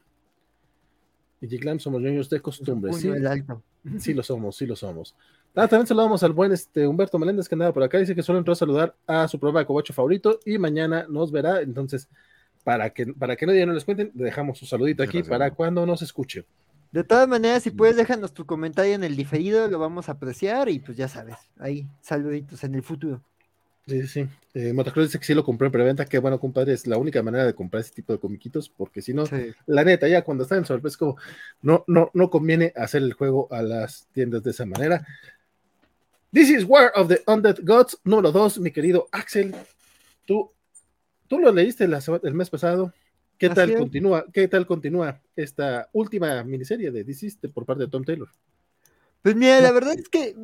Y 1.40 1.58
Glam 1.58 1.80
somos 1.80 2.02
niños 2.02 2.30
de 2.30 2.40
costumbre. 2.40 2.94
Sí, 2.94 3.12
sí 4.00 4.14
lo 4.14 4.24
somos, 4.24 4.56
sí 4.56 4.66
lo 4.66 4.76
somos. 4.76 5.16
Ah, 5.54 5.68
también 5.68 5.88
saludamos 5.88 6.24
al 6.24 6.34
buen 6.34 6.52
este, 6.52 6.88
Humberto 6.88 7.20
Meléndez 7.20 7.48
que 7.48 7.56
andaba 7.56 7.74
por 7.74 7.84
acá. 7.84 8.00
Dice 8.00 8.16
que 8.16 8.24
solo 8.24 8.40
entró 8.40 8.54
a 8.54 8.56
saludar 8.56 8.96
a 9.06 9.28
su 9.28 9.40
programa 9.40 9.60
de 9.60 9.66
cobacho 9.68 9.94
favorito 9.94 10.40
y 10.46 10.58
mañana 10.58 11.06
nos 11.08 11.32
verá. 11.32 11.62
Entonces, 11.62 12.10
para 12.64 12.90
que, 12.90 13.06
para 13.14 13.36
que 13.36 13.46
nadie 13.46 13.66
no 13.66 13.74
les 13.74 13.86
cuenten, 13.86 14.12
dejamos 14.16 14.58
su 14.58 14.66
saludito 14.66 15.04
aquí 15.04 15.22
para 15.22 15.52
cuando 15.52 15.86
nos 15.86 16.02
escuche. 16.02 16.46
De 16.96 17.04
todas 17.04 17.28
maneras, 17.28 17.62
si 17.62 17.72
puedes, 17.72 17.98
déjanos 17.98 18.34
tu 18.34 18.46
comentario 18.46 18.94
en 18.94 19.04
el 19.04 19.18
diferido, 19.18 19.68
lo 19.68 19.80
vamos 19.80 20.08
a 20.08 20.14
apreciar 20.14 20.70
y 20.70 20.80
pues 20.80 20.96
ya 20.96 21.10
sabes, 21.10 21.36
ahí, 21.60 21.90
saluditos 22.00 22.64
en 22.64 22.74
el 22.74 22.84
futuro. 22.84 23.22
Sí, 23.86 24.08
sí. 24.08 24.26
Eh, 24.54 24.72
Motocross 24.72 25.08
dice 25.08 25.20
que 25.20 25.26
sí 25.26 25.34
lo 25.34 25.44
compré 25.44 25.66
en 25.66 25.74
preventa, 25.74 26.06
que 26.06 26.20
bueno, 26.20 26.40
compadre, 26.40 26.72
es 26.72 26.88
la 26.88 26.98
única 26.98 27.22
manera 27.22 27.46
de 27.46 27.54
comprar 27.54 27.82
ese 27.82 27.96
tipo 27.96 28.14
de 28.14 28.20
comiquitos, 28.20 28.70
porque 28.70 29.02
si 29.02 29.14
no, 29.14 29.26
la 29.66 29.84
neta, 29.84 30.08
ya 30.08 30.24
cuando 30.24 30.44
están 30.44 30.60
en 30.60 30.66
sorpresa, 30.66 30.98
como 30.98 31.18
no, 31.62 31.84
no, 31.88 32.12
no 32.14 32.30
conviene 32.30 32.72
hacer 32.78 33.04
el 33.04 33.12
juego 33.12 33.50
a 33.52 33.62
las 33.62 34.08
tiendas 34.14 34.42
de 34.44 34.52
esa 34.52 34.66
manera. 34.66 35.06
This 36.32 36.50
is 36.50 36.64
War 36.64 36.94
of 36.96 37.10
the 37.10 37.22
Undead 37.28 37.58
Gods, 37.62 38.00
número 38.06 38.32
2, 38.32 38.60
mi 38.60 38.72
querido 38.72 39.10
Axel. 39.12 39.54
Tú, 40.26 40.50
tú 41.28 41.40
lo 41.40 41.52
leíste 41.52 41.84
el 41.84 42.34
mes 42.34 42.50
pasado. 42.50 42.94
¿Qué 43.38 43.50
tal 43.50 43.76
continúa? 43.76 44.26
¿Qué 44.32 44.48
tal 44.48 44.66
continúa 44.66 45.22
esta 45.36 45.90
última 45.94 46.44
miniserie 46.44 46.92
de 46.92 47.04
DC 47.04 47.50
por 47.54 47.66
parte 47.66 47.84
de 47.84 47.90
Tom 47.90 48.04
Taylor? 48.04 48.30
Pues 49.22 49.36
mira, 49.36 49.60
la 49.60 49.72
verdad 49.72 49.96
es 49.98 50.08
que 50.10 50.36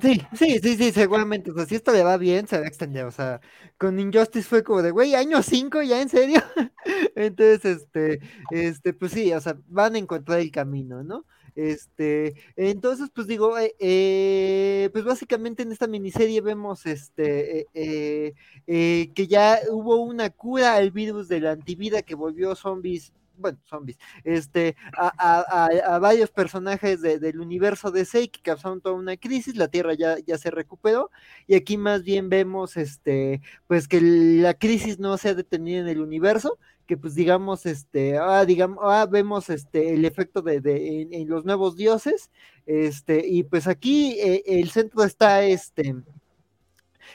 Sí, 0.00 0.20
sí, 0.34 0.58
sí, 0.62 0.76
sí, 0.76 0.92
seguramente. 0.92 1.50
O 1.50 1.54
sea, 1.54 1.66
si 1.66 1.74
esto 1.74 1.92
le 1.92 2.02
va 2.02 2.16
bien, 2.16 2.46
se 2.46 2.58
va 2.58 2.64
a 2.64 2.68
extender. 2.68 3.04
O 3.04 3.10
sea, 3.10 3.40
con 3.78 3.98
Injustice 4.00 4.48
fue 4.48 4.62
como 4.64 4.82
de, 4.82 4.90
güey, 4.90 5.14
año 5.14 5.42
5 5.42 5.82
ya, 5.82 6.00
¿en 6.00 6.08
serio? 6.08 6.42
Entonces, 7.14 7.64
este, 7.64 8.20
este, 8.50 8.92
pues 8.92 9.12
sí, 9.12 9.32
o 9.32 9.40
sea, 9.40 9.56
van 9.68 9.94
a 9.94 9.98
encontrar 9.98 10.40
el 10.40 10.50
camino, 10.50 11.02
¿no? 11.02 11.24
Este, 11.60 12.34
entonces, 12.56 13.10
pues 13.14 13.26
digo, 13.26 13.58
eh, 13.58 13.74
eh, 13.78 14.88
pues 14.94 15.04
básicamente 15.04 15.62
en 15.62 15.72
esta 15.72 15.86
miniserie 15.86 16.40
vemos 16.40 16.86
este 16.86 17.66
eh, 17.74 18.32
que 18.66 19.26
ya 19.26 19.58
hubo 19.70 19.96
una 19.96 20.30
cura 20.30 20.76
al 20.76 20.90
virus 20.90 21.28
de 21.28 21.40
la 21.40 21.52
antivida 21.52 22.00
que 22.00 22.14
volvió 22.14 22.54
zombies 22.54 23.12
bueno, 23.36 23.58
zombies, 23.64 23.98
este, 24.24 24.76
a, 24.92 25.98
varios 25.98 26.30
personajes 26.30 27.00
del 27.00 27.40
universo 27.40 27.90
de 27.90 28.04
Sei 28.04 28.28
que 28.28 28.42
causaron 28.42 28.82
toda 28.82 28.94
una 28.94 29.16
crisis, 29.16 29.56
la 29.56 29.68
Tierra 29.68 29.94
ya, 29.94 30.18
ya 30.18 30.36
se 30.36 30.50
recuperó, 30.50 31.10
y 31.46 31.54
aquí 31.54 31.78
más 31.78 32.02
bien 32.02 32.28
vemos, 32.28 32.76
este, 32.76 33.40
pues 33.66 33.88
que 33.88 34.02
la 34.02 34.52
crisis 34.52 34.98
no 34.98 35.16
se 35.16 35.30
ha 35.30 35.34
detenido 35.34 35.80
en 35.80 35.88
el 35.88 36.02
universo, 36.02 36.58
que 36.90 36.96
pues 36.96 37.14
digamos, 37.14 37.66
este, 37.66 38.18
ah, 38.18 38.44
digamos, 38.44 38.80
ah, 38.82 39.06
vemos 39.08 39.48
este, 39.48 39.94
el 39.94 40.04
efecto 40.04 40.42
de, 40.42 40.60
de 40.60 41.02
en, 41.08 41.28
los 41.28 41.44
nuevos 41.44 41.76
dioses, 41.76 42.32
este, 42.66 43.24
y 43.24 43.44
pues 43.44 43.68
aquí 43.68 44.18
eh, 44.18 44.42
el 44.44 44.70
centro 44.70 45.04
está, 45.04 45.44
este, 45.44 45.94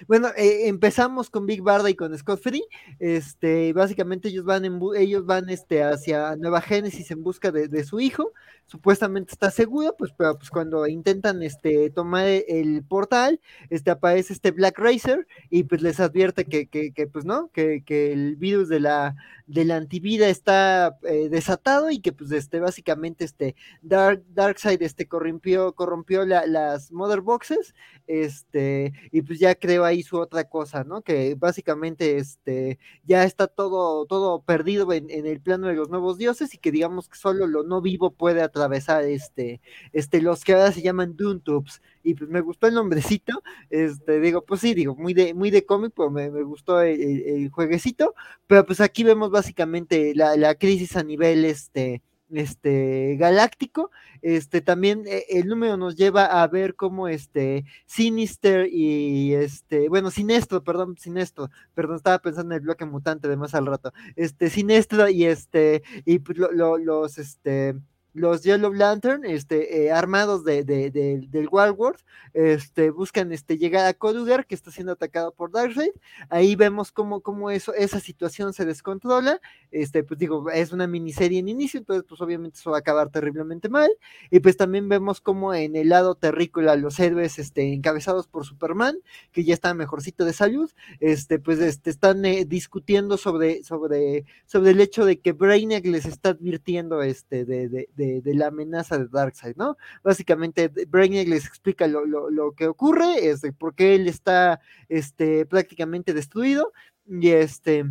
bueno, 0.07 0.29
eh, 0.35 0.67
empezamos 0.67 1.29
con 1.29 1.45
Big 1.45 1.61
Barda 1.61 1.89
y 1.89 1.95
con 1.95 2.17
Scott 2.17 2.41
Free. 2.41 2.63
Este, 2.99 3.73
básicamente 3.73 4.29
ellos 4.29 4.45
van 4.45 4.65
en 4.65 4.79
ellos 4.97 5.25
van 5.25 5.49
este 5.49 5.83
hacia 5.83 6.35
Nueva 6.35 6.61
Génesis 6.61 7.11
en 7.11 7.23
busca 7.23 7.51
de, 7.51 7.83
su 7.83 7.99
hijo. 7.99 8.31
Supuestamente 8.65 9.31
está 9.31 9.51
seguro, 9.51 9.95
pues, 9.97 10.11
pero 10.17 10.37
pues 10.37 10.49
cuando 10.49 10.87
intentan 10.87 11.43
este 11.43 11.89
tomar 11.91 12.25
el 12.25 12.83
portal, 12.83 13.39
este 13.69 13.91
aparece 13.91 14.33
este 14.33 14.51
Black 14.51 14.77
Racer 14.79 15.27
y 15.49 15.63
pues 15.63 15.81
les 15.81 15.99
advierte 15.99 16.45
que, 16.45 16.67
que 16.67 17.07
pues 17.07 17.25
no, 17.25 17.49
que, 17.53 17.83
que 17.85 18.11
el 18.11 18.35
virus 18.35 18.69
de 18.69 18.79
la 18.79 19.15
de 19.47 19.65
la 19.65 19.75
antivida 19.77 20.27
está 20.27 20.97
eh, 21.03 21.29
desatado 21.29 21.91
y 21.91 21.99
que 21.99 22.11
pues 22.11 22.31
este 22.31 22.59
básicamente 22.59 23.25
este 23.25 23.55
Dark 23.81 24.23
Darkseid 24.29 24.81
este 24.81 25.07
corrompió 25.07 25.73
corrompió 25.73 26.25
las 26.25 26.91
mother 26.91 27.21
boxes 27.21 27.75
este 28.07 28.93
y 29.11 29.21
pues 29.21 29.39
ya 29.39 29.55
creo 29.55 29.85
ahí 29.85 30.01
su 30.03 30.17
otra 30.17 30.45
cosa 30.45 30.83
no 30.83 31.01
que 31.01 31.35
básicamente 31.35 32.17
este 32.17 32.79
ya 33.03 33.23
está 33.23 33.47
todo 33.47 34.05
todo 34.07 34.41
perdido 34.41 34.91
en, 34.93 35.09
el 35.09 35.41
plano 35.41 35.67
de 35.67 35.75
los 35.75 35.89
nuevos 35.89 36.17
dioses 36.17 36.53
y 36.53 36.57
que 36.57 36.71
digamos 36.71 37.07
que 37.07 37.17
solo 37.17 37.45
lo 37.47 37.63
no 37.63 37.81
vivo 37.81 38.11
puede 38.11 38.41
atravesar 38.41 39.03
este 39.03 39.61
este 39.93 40.21
los 40.21 40.43
que 40.43 40.53
ahora 40.53 40.71
se 40.71 40.81
llaman 40.81 41.15
Doontubes 41.15 41.81
y 42.05 42.13
pues 42.13 42.29
me 42.29 42.39
gustó 42.41 42.67
el 42.67 42.75
nombrecito, 42.75 43.41
este, 43.69 44.19
digo, 44.19 44.45
pues 44.45 44.61
sí, 44.61 44.73
digo, 44.75 44.95
muy 44.95 45.13
de, 45.13 45.33
muy 45.33 45.49
de 45.49 45.65
cómic, 45.65 45.91
pues 45.95 46.11
me, 46.11 46.29
gustó 46.43 46.81
el, 46.81 47.49
jueguecito, 47.49 48.13
pero 48.47 48.65
pues 48.65 48.79
aquí 48.79 49.03
vemos 49.03 49.31
básicamente 49.31 50.13
la, 50.15 50.55
crisis 50.55 50.95
a 50.95 51.03
nivel, 51.03 51.45
este, 51.45 52.03
este 52.29 53.17
galáctico 53.17 53.91
este 54.21 54.61
también 54.61 55.03
eh, 55.05 55.25
el 55.29 55.47
número 55.47 55.77
nos 55.77 55.95
lleva 55.95 56.41
a 56.41 56.47
ver 56.47 56.75
cómo 56.75 57.07
este 57.07 57.65
Sinister 57.85 58.67
y 58.67 59.35
este 59.35 59.89
bueno 59.89 60.09
Sinestro 60.09 60.63
perdón 60.63 60.97
Sinestro 60.97 61.51
perdón 61.75 61.97
estaba 61.97 62.17
pensando 62.17 62.55
en 62.55 62.61
el 62.61 62.65
bloque 62.65 62.85
mutante 62.85 63.27
de 63.27 63.37
más 63.37 63.53
al 63.53 63.67
rato 63.67 63.93
este 64.15 64.49
Sinestro 64.49 65.07
y 65.07 65.25
este 65.25 65.83
y 66.03 66.17
pues 66.17 66.39
los 66.39 67.17
este 67.19 67.75
los 68.15 68.43
Yellow 68.43 68.71
Lantern, 68.73 69.25
este, 69.25 69.83
eh, 69.83 69.91
armados 69.91 70.45
de, 70.45 70.63
de, 70.63 70.89
del 70.89 71.49
Wildworld, 71.51 71.99
este, 72.33 72.89
buscan 72.89 73.33
este, 73.33 73.57
llegar 73.57 73.85
a 73.85 73.93
Kodugar, 73.93 74.45
que 74.45 74.55
está 74.55 74.71
siendo 74.71 74.93
atacado 74.93 75.33
por 75.33 75.51
Darkseid. 75.51 75.91
Ahí 76.29 76.55
vemos 76.55 76.93
cómo, 76.93 77.19
cómo 77.19 77.51
eso, 77.51 77.73
esa 77.73 77.99
situación 77.99 78.53
se 78.53 78.63
descontrola. 78.63 79.41
Este, 79.69 80.03
pues 80.05 80.17
digo, 80.17 80.49
es 80.49 80.71
una 80.71 80.87
miniserie 80.87 81.39
en 81.39 81.49
inicio, 81.49 81.77
entonces 81.77 82.05
pues 82.07 82.21
obviamente 82.21 82.57
eso 82.57 82.71
va 82.71 82.77
a 82.77 82.79
acabar 82.79 83.09
terriblemente 83.09 83.67
mal. 83.67 83.91
Y 84.31 84.39
pues 84.39 84.55
también 84.55 84.87
vemos 84.87 85.19
cómo 85.19 85.53
en 85.53 85.75
el 85.75 85.89
lado 85.89 86.15
terrícola 86.15 86.77
los 86.77 86.97
héroes 87.01 87.37
este, 87.37 87.73
encabezados 87.73 88.27
por 88.27 88.45
Superman, 88.45 88.97
que 89.33 89.43
ya 89.43 89.53
está 89.53 89.73
mejorcito 89.73 90.23
de 90.23 90.31
salud, 90.31 90.71
este, 91.01 91.37
pues 91.37 91.59
este, 91.59 91.89
están 91.89 92.23
eh, 92.23 92.45
discutiendo 92.45 93.17
sobre, 93.17 93.61
sobre, 93.63 94.23
sobre 94.45 94.71
el 94.71 94.79
hecho 94.79 95.03
de 95.03 95.19
que 95.19 95.33
Brainiac 95.33 95.85
les 95.85 96.05
está 96.05 96.29
advirtiendo 96.29 97.01
este, 97.01 97.43
de, 97.43 97.67
de 97.67 98.04
de, 98.21 98.33
la 98.33 98.47
amenaza 98.47 98.97
de 98.97 99.07
Darkseid, 99.07 99.55
¿no? 99.55 99.77
Básicamente, 100.03 100.69
Brainiac 100.87 101.27
les 101.27 101.45
explica 101.45 101.87
lo, 101.87 102.05
lo, 102.05 102.51
que 102.53 102.67
ocurre, 102.67 103.29
este, 103.29 103.53
por 103.53 103.75
qué 103.75 103.95
él 103.95 104.07
está 104.07 104.59
este, 104.89 105.45
prácticamente 105.45 106.13
destruido, 106.13 106.73
y 107.07 107.29
este. 107.29 107.85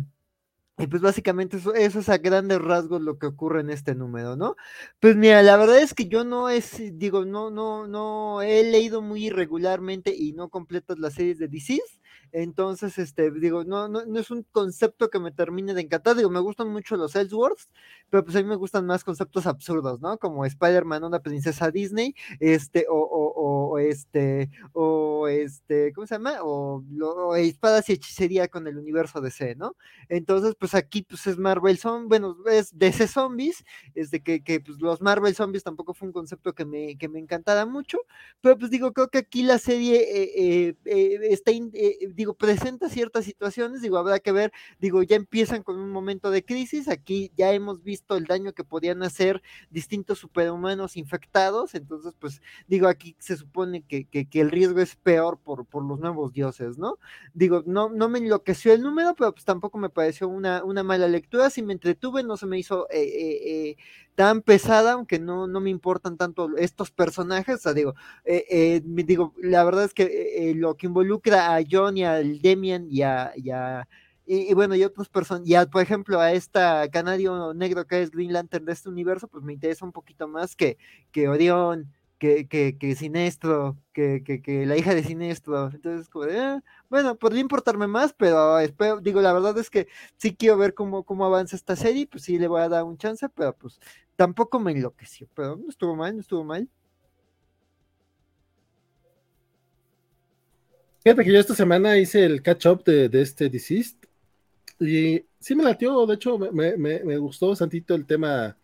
Y 0.77 0.87
pues 0.87 1.01
básicamente 1.01 1.55
eso, 1.55 1.73
es 1.73 2.09
a 2.09 2.17
grandes 2.17 2.61
rasgos 2.61 3.01
lo 3.01 3.17
que 3.17 3.27
ocurre 3.27 3.61
en 3.61 3.69
este 3.69 3.95
número, 3.95 4.35
¿no? 4.35 4.57
Pues 4.99 5.15
mira, 5.15 5.41
la 5.41 5.55
verdad 5.55 5.79
es 5.79 5.93
que 5.93 6.09
yo 6.09 6.25
no 6.25 6.49
es, 6.49 6.81
digo, 6.97 7.23
no, 7.23 7.49
no, 7.49 7.87
no, 7.87 8.41
he 8.41 8.61
leído 8.69 9.01
muy 9.01 9.27
irregularmente 9.27 10.13
y 10.13 10.33
no 10.33 10.49
completas 10.49 10.99
las 10.99 11.13
series 11.13 11.39
de 11.39 11.47
DC, 11.47 11.79
entonces, 12.31 12.97
este, 12.97 13.31
digo, 13.31 13.63
no, 13.63 13.87
no, 13.87 14.05
no, 14.05 14.19
es 14.19 14.31
un 14.31 14.43
concepto 14.51 15.09
que 15.09 15.19
me 15.19 15.31
termine 15.31 15.73
de 15.73 15.81
encantar. 15.81 16.15
Digo, 16.15 16.29
me 16.29 16.39
gustan 16.39 16.69
mucho 16.69 16.97
los 16.97 17.15
Ellsworths, 17.15 17.69
pero 18.09 18.23
pues 18.23 18.35
a 18.35 18.41
mí 18.41 18.47
me 18.47 18.55
gustan 18.55 18.85
más 18.85 19.03
conceptos 19.03 19.47
absurdos, 19.47 20.01
¿no? 20.01 20.17
Como 20.17 20.45
Spider-Man, 20.45 21.03
una 21.03 21.19
princesa 21.19 21.71
Disney, 21.71 22.15
este, 22.39 22.85
o, 22.89 22.95
o, 22.97 23.71
o, 23.71 23.79
este, 23.79 24.49
o 24.73 25.27
este, 25.27 25.93
¿cómo 25.93 26.07
se 26.07 26.15
llama? 26.15 26.37
O, 26.43 26.83
espadas 27.35 27.89
y 27.89 27.93
hechicería 27.93 28.47
con 28.47 28.67
el 28.67 28.77
universo 28.77 29.21
DC, 29.21 29.55
¿no? 29.55 29.75
Entonces, 30.09 30.55
pues 30.59 30.75
aquí, 30.75 31.03
pues 31.03 31.27
es 31.27 31.37
Marvel 31.37 31.77
son, 31.77 32.07
bueno, 32.07 32.37
es 32.51 32.77
DC 32.77 33.07
Zombies, 33.07 33.63
es 33.95 34.11
de 34.11 34.21
que, 34.21 34.43
que 34.43 34.59
pues 34.59 34.79
los 34.79 35.01
Marvel 35.01 35.35
Zombies 35.35 35.63
tampoco 35.63 35.93
fue 35.93 36.07
un 36.07 36.13
concepto 36.13 36.53
que 36.53 36.65
me, 36.65 36.97
que 36.97 37.09
me 37.09 37.19
encantara 37.19 37.65
mucho, 37.65 37.99
pero 38.41 38.57
pues 38.57 38.71
digo, 38.71 38.93
creo 38.93 39.09
que 39.09 39.19
aquí 39.19 39.43
la 39.43 39.59
serie 39.59 39.97
eh, 40.01 40.31
eh, 40.35 40.75
eh, 40.85 41.19
está, 41.31 41.51
digo, 42.15 42.33
presenta 42.33 42.89
ciertas 42.89 43.25
situaciones, 43.25 43.81
digo, 43.81 43.97
habrá 43.97 44.19
que 44.19 44.31
ver, 44.31 44.51
digo, 44.79 45.03
ya 45.03 45.15
empiezan 45.15 45.63
con 45.63 45.79
un 45.79 45.89
momento 45.89 46.31
de 46.31 46.43
crisis, 46.43 46.87
aquí 46.87 47.31
ya 47.35 47.51
hemos 47.51 47.83
visto 47.83 48.15
el 48.17 48.25
daño 48.25 48.53
que 48.53 48.63
podían 48.63 49.03
hacer 49.03 49.41
distintos 49.69 50.19
superhumanos 50.19 50.97
infectados, 50.97 51.75
entonces, 51.75 52.15
pues, 52.19 52.41
digo, 52.67 52.87
aquí 52.87 53.15
se 53.19 53.37
supone 53.37 53.83
que, 53.83 54.05
que, 54.05 54.27
el 54.35 54.51
riesgo 54.51 54.79
es 54.79 54.95
peor 54.95 55.39
por, 55.39 55.65
por 55.65 55.83
los 55.83 55.99
nuevos 55.99 56.33
dioses, 56.33 56.77
¿no? 56.77 56.99
Digo, 57.33 57.63
no, 57.65 57.89
no 57.89 58.09
me 58.09 58.19
enloqueció 58.19 58.73
el 58.73 58.81
número, 58.81 59.15
pero 59.15 59.33
pues 59.33 59.45
tampoco 59.45 59.77
me 59.77 59.89
pareció 59.89 60.27
una, 60.27 60.63
una 60.63 60.83
mala 60.83 61.07
lectura, 61.07 61.49
si 61.49 61.61
me 61.61 61.73
entretuve, 61.73 62.23
no 62.23 62.37
se 62.37 62.45
me 62.45 62.59
hizo 62.59 62.87
eh, 62.89 63.01
eh, 63.01 63.69
eh, 63.69 63.77
tan 64.15 64.41
pesada, 64.41 64.93
aunque 64.93 65.19
no, 65.19 65.45
no 65.47 65.59
me 65.59 65.69
importan 65.69 66.17
tanto 66.17 66.55
estos 66.57 66.89
personajes, 66.89 67.55
o 67.55 67.59
sea, 67.59 67.73
digo, 67.73 67.95
digo, 68.85 69.33
la 69.37 69.63
verdad 69.63 69.83
es 69.83 69.93
que 69.93 70.53
lo 70.55 70.75
que 70.75 70.87
involucra 70.87 71.55
a 71.55 71.61
John 71.69 71.97
y 71.97 72.05
al 72.05 72.41
Demian 72.41 72.87
y 72.89 73.01
a, 73.01 73.33
y, 74.25 74.53
bueno, 74.53 74.75
y 74.75 74.83
otras 74.83 75.09
personas, 75.09 75.47
y 75.47 75.53
por 75.67 75.81
ejemplo 75.81 76.19
a 76.19 76.31
esta 76.31 76.89
canario 76.89 77.53
negro 77.53 77.85
que 77.85 78.01
es 78.01 78.11
Green 78.11 78.33
Lantern 78.33 78.65
de 78.65 78.73
este 78.73 78.89
universo, 78.89 79.27
pues 79.27 79.43
me 79.43 79.53
interesa 79.53 79.85
un 79.85 79.91
poquito 79.91 80.27
más 80.27 80.55
que, 80.55 80.77
que 81.11 81.27
Orión, 81.27 81.91
que, 82.47 82.77
que, 82.77 82.95
que 83.93 84.23
que, 84.23 84.41
que, 84.41 84.65
la 84.65 84.77
hija 84.77 84.95
de 84.95 85.03
Sinestro. 85.03 85.69
Entonces, 85.71 86.09
como 86.09 86.25
de, 86.25 86.39
ah, 86.39 86.63
bueno, 86.89 87.15
podría 87.17 87.41
importarme 87.41 87.87
más, 87.87 88.13
pero 88.13 88.59
espero, 88.59 88.99
digo, 88.99 89.21
la 89.21 89.33
verdad 89.33 89.57
es 89.57 89.69
que 89.69 89.87
sí 90.17 90.35
quiero 90.35 90.57
ver 90.57 90.73
cómo, 90.73 91.03
cómo 91.03 91.25
avanza 91.25 91.55
esta 91.55 91.75
serie, 91.75 92.07
pues 92.07 92.23
sí 92.23 92.37
le 92.37 92.47
voy 92.47 92.61
a 92.61 92.69
dar 92.69 92.83
un 92.83 92.97
chance, 92.97 93.27
pero 93.29 93.55
pues 93.55 93.79
tampoco 94.15 94.59
me 94.59 94.71
enloqueció, 94.71 95.27
pero 95.33 95.57
no 95.57 95.69
estuvo 95.69 95.95
mal, 95.95 96.15
no 96.15 96.21
estuvo 96.21 96.43
mal. 96.43 96.67
Fíjate 101.03 101.23
que 101.23 101.31
yo 101.31 101.39
esta 101.39 101.53
semana 101.53 101.97
hice 101.97 102.25
el 102.25 102.41
catch-up 102.41 102.83
de, 102.83 103.09
este 103.21 103.47
Deceased 103.47 103.97
y 104.79 105.23
sí 105.39 105.55
me 105.55 105.63
latió, 105.63 106.05
de 106.07 106.15
hecho 106.15 106.39
me, 106.39 106.75
me, 106.77 107.03
me 107.03 107.17
gustó 107.17 107.49
bastante 107.49 107.83
el 107.89 108.05
tema. 108.05 108.57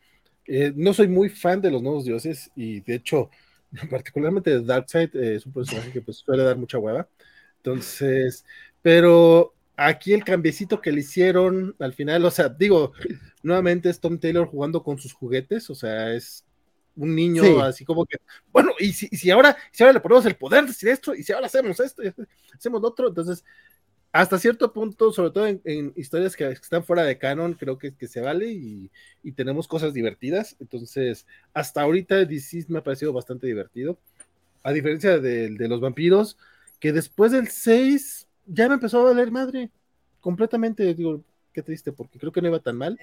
Eh, 0.45 0.73
no 0.75 0.93
soy 0.93 1.07
muy 1.07 1.29
fan 1.29 1.61
de 1.61 1.69
los 1.69 1.81
nuevos 1.83 2.03
dioses 2.03 2.51
y 2.55 2.81
de 2.81 2.95
hecho, 2.95 3.29
particularmente 3.89 4.61
Darkseid 4.61 5.15
eh, 5.15 5.35
es 5.35 5.45
un 5.45 5.53
personaje 5.53 5.91
que 5.91 6.01
pues, 6.01 6.17
suele 6.17 6.43
dar 6.43 6.57
mucha 6.57 6.77
hueva. 6.77 7.07
Entonces, 7.57 8.45
pero 8.81 9.53
aquí 9.77 10.13
el 10.13 10.23
cambiecito 10.23 10.81
que 10.81 10.91
le 10.91 11.01
hicieron 11.01 11.75
al 11.79 11.93
final, 11.93 12.25
o 12.25 12.31
sea, 12.31 12.49
digo, 12.49 12.93
nuevamente 13.43 13.89
es 13.89 13.99
Tom 13.99 14.19
Taylor 14.19 14.47
jugando 14.47 14.83
con 14.83 14.97
sus 14.97 15.13
juguetes, 15.13 15.69
o 15.69 15.75
sea, 15.75 16.13
es 16.13 16.45
un 16.95 17.15
niño 17.15 17.61
así 17.61 17.85
como 17.85 18.05
que, 18.05 18.17
bueno, 18.51 18.71
y 18.79 18.93
si, 18.93 19.07
si, 19.07 19.31
ahora, 19.31 19.55
si 19.71 19.83
ahora 19.83 19.93
le 19.93 19.99
ponemos 20.01 20.25
el 20.25 20.35
poder 20.35 20.63
de 20.63 20.67
decir 20.67 20.89
esto, 20.89 21.15
y 21.15 21.23
si 21.23 21.31
ahora 21.31 21.47
hacemos 21.47 21.79
esto, 21.79 22.03
y 22.03 22.13
hacemos 22.53 22.81
lo 22.81 22.89
otro, 22.89 23.07
entonces, 23.07 23.43
hasta 24.11 24.37
cierto 24.39 24.73
punto, 24.73 25.11
sobre 25.11 25.31
todo 25.31 25.47
en, 25.47 25.93
historias 25.95 26.35
que, 26.35 26.45
están 26.47 26.83
fuera 26.83 27.03
de 27.03 27.17
canon, 27.17 27.53
creo 27.53 27.77
que, 27.77 27.93
que 27.95 28.07
se 28.07 28.21
vale 28.21 28.51
y, 28.51 28.91
y, 29.23 29.31
tenemos 29.31 29.67
cosas 29.67 29.93
divertidas, 29.93 30.55
entonces, 30.59 31.25
hasta 31.53 31.81
ahorita 31.81 32.25
DC 32.25 32.65
me 32.67 32.79
ha 32.79 32.83
parecido 32.83 33.13
bastante 33.13 33.47
divertido, 33.47 33.97
a 34.63 34.73
diferencia 34.73 35.19
de, 35.19 35.49
de 35.49 35.67
los 35.67 35.79
vampiros, 35.79 36.37
que 36.79 36.91
después 36.91 37.31
del 37.31 37.47
6 37.47 38.27
ya 38.47 38.67
me 38.67 38.75
empezó 38.75 38.99
a 38.99 39.13
valer 39.13 39.31
madre, 39.31 39.71
completamente, 40.19 40.93
digo, 40.93 41.23
qué 41.53 41.61
triste, 41.61 41.91
porque 41.91 42.19
creo 42.19 42.31
que 42.31 42.41
no 42.41 42.49
iba 42.49 42.59
tan 42.59 42.77
mal, 42.77 42.97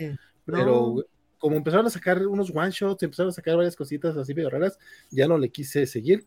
pero 0.44 1.04
como 1.38 1.56
empezaron 1.56 1.86
a 1.86 1.90
sacar 1.90 2.26
unos 2.26 2.50
one 2.54 2.70
shots, 2.70 3.02
empezaron 3.02 3.30
a 3.30 3.32
sacar 3.32 3.56
varias 3.56 3.76
cositas 3.76 4.16
así 4.16 4.34
medio 4.34 4.50
raras, 4.50 4.78
ya 5.10 5.28
no 5.28 5.38
le 5.38 5.50
quise 5.50 5.86
seguir. 5.86 6.26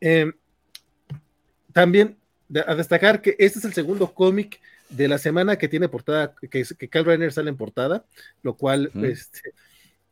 Em, 0.00 0.32
también 1.72 2.17
a 2.66 2.74
destacar 2.74 3.20
que 3.20 3.36
este 3.38 3.58
es 3.58 3.64
el 3.64 3.74
segundo 3.74 4.14
cómic 4.14 4.60
de 4.88 5.08
la 5.08 5.18
semana 5.18 5.56
que 5.56 5.68
tiene 5.68 5.88
portada, 5.88 6.34
que, 6.34 6.64
que 6.64 6.88
Kyle 6.88 7.04
Reiner 7.04 7.32
sale 7.32 7.50
en 7.50 7.56
portada, 7.56 8.04
lo 8.42 8.56
cual 8.56 8.90
este, 9.02 9.52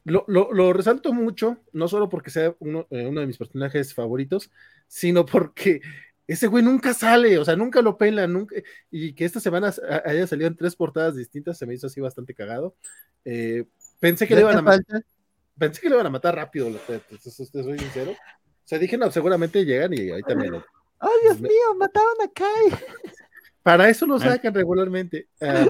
lo, 0.05 0.25
lo, 0.29 0.73
resalto 0.73 1.13
mucho, 1.13 1.59
no 1.73 1.89
solo 1.89 2.09
porque 2.09 2.31
sea 2.31 2.55
uno, 2.59 2.87
eh, 2.91 3.07
uno, 3.07 3.21
de 3.21 3.27
mis 3.27 3.39
personajes 3.39 3.95
favoritos, 3.95 4.51
sino 4.87 5.25
porque 5.25 5.81
ese 6.27 6.47
güey 6.47 6.63
nunca 6.63 6.93
sale, 6.93 7.39
o 7.39 7.45
sea, 7.45 7.57
nunca 7.57 7.83
lo 7.83 7.97
pela, 7.97 8.27
nunca, 8.27 8.57
y 8.91 9.15
que 9.15 9.25
esta 9.25 9.41
semana 9.41 9.73
haya 10.05 10.27
salido 10.27 10.49
en 10.49 10.57
tres 10.57 10.77
portadas 10.77 11.17
distintas, 11.17 11.59
se 11.59 11.67
me 11.67 11.75
hizo 11.75 11.87
así 11.87 12.01
bastante 12.01 12.35
cagado. 12.35 12.77
Eh, 13.25 13.65
pensé 13.99 14.27
que 14.27 14.35
le 14.35 14.43
iban 14.43 14.59
a 14.59 14.63
matar, 14.63 15.05
pensé 15.59 15.81
que 15.81 15.89
le 15.89 15.95
iban 15.95 16.07
a 16.07 16.11
matar 16.11 16.37
rápido, 16.37 16.71
soy 17.21 17.79
sincero. 17.79 18.13
O 18.13 18.69
sea, 18.69 18.79
dije, 18.79 18.99
no, 18.99 19.11
seguramente 19.11 19.65
llegan 19.65 19.95
y 19.95 20.11
ahí 20.11 20.23
también 20.23 20.53
lo. 20.53 20.65
¡Oh, 21.01 21.11
Dios 21.23 21.41
mío! 21.41 21.75
¡Mataron 21.79 22.15
a 22.25 22.29
Kai! 22.33 22.81
Para 23.63 23.89
eso 23.89 24.07
lo 24.07 24.19
sacan 24.19 24.55
regularmente. 24.55 25.29
Eh, 25.41 25.67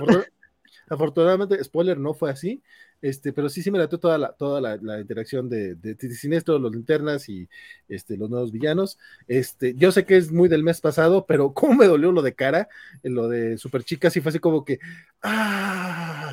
afortunadamente, 0.88 1.62
spoiler, 1.64 1.98
no 1.98 2.14
fue 2.14 2.30
así. 2.30 2.62
Este, 3.02 3.32
pero 3.32 3.48
sí, 3.48 3.62
sí 3.62 3.70
me 3.70 3.78
latió 3.78 3.98
toda 3.98 4.16
la, 4.18 4.32
toda 4.32 4.60
la, 4.60 5.00
interacción 5.00 5.48
de, 5.48 5.74
de, 5.74 5.94
de, 5.94 6.10
Sinestro, 6.14 6.58
los 6.58 6.72
linternas 6.72 7.28
y 7.28 7.48
este, 7.88 8.16
los 8.16 8.30
nuevos 8.30 8.52
villanos. 8.52 8.98
Este, 9.28 9.74
yo 9.74 9.92
sé 9.92 10.04
que 10.04 10.16
es 10.16 10.32
muy 10.32 10.48
del 10.48 10.62
mes 10.62 10.80
pasado, 10.80 11.26
pero 11.26 11.52
cómo 11.54 11.74
me 11.74 11.86
dolió 11.86 12.12
lo 12.12 12.22
de 12.22 12.34
cara, 12.34 12.68
lo 13.02 13.28
de 13.28 13.58
Super 13.58 13.84
Chica, 13.84 14.10
sí 14.10 14.20
fue 14.20 14.30
así 14.30 14.38
como 14.38 14.64
que, 14.64 14.78
¡ah! 15.22 16.32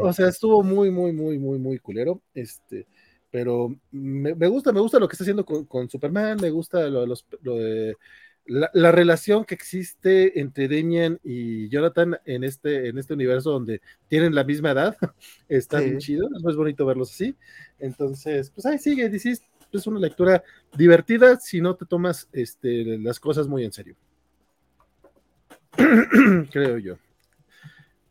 o 0.00 0.12
sea, 0.12 0.28
estuvo 0.28 0.62
muy, 0.62 0.90
muy, 0.90 1.12
muy, 1.12 1.38
muy, 1.38 1.58
muy 1.58 1.78
culero. 1.78 2.22
Este, 2.34 2.86
pero 3.30 3.74
me, 3.90 4.32
gusta, 4.48 4.72
me 4.72 4.80
gusta 4.80 5.00
lo 5.00 5.08
que 5.08 5.14
está 5.14 5.24
haciendo 5.24 5.44
con, 5.44 5.90
Superman, 5.90 6.38
me 6.40 6.50
gusta 6.50 6.88
lo, 6.88 7.04
lo 7.06 7.56
de 7.56 7.96
la, 8.46 8.92
relación 8.92 9.44
que 9.44 9.54
existe 9.54 10.40
entre 10.40 10.68
Damian 10.68 11.18
y 11.22 11.68
Jonathan 11.68 12.18
en 12.24 12.44
este, 12.44 12.88
en 12.88 12.98
este 12.98 13.14
universo 13.14 13.50
donde 13.50 13.80
tienen 14.08 14.34
la 14.34 14.44
misma 14.44 14.72
edad 14.72 14.96
está 15.48 15.80
bien 15.80 15.98
chido, 15.98 16.28
es 16.36 16.42
muy 16.42 16.54
bonito 16.54 16.84
verlos 16.86 17.10
así. 17.10 17.34
Entonces, 17.78 18.50
pues 18.50 18.66
ahí 18.66 18.78
sigue, 18.78 19.08
dices, 19.08 19.42
es 19.72 19.86
una 19.86 20.00
lectura 20.00 20.42
divertida 20.76 21.38
si 21.40 21.60
no 21.60 21.74
te 21.74 21.86
tomas 21.86 22.28
este, 22.32 22.98
las 22.98 23.20
cosas 23.20 23.48
muy 23.48 23.64
en 23.64 23.72
serio. 23.72 23.96
Creo 26.50 26.78
yo. 26.78 26.96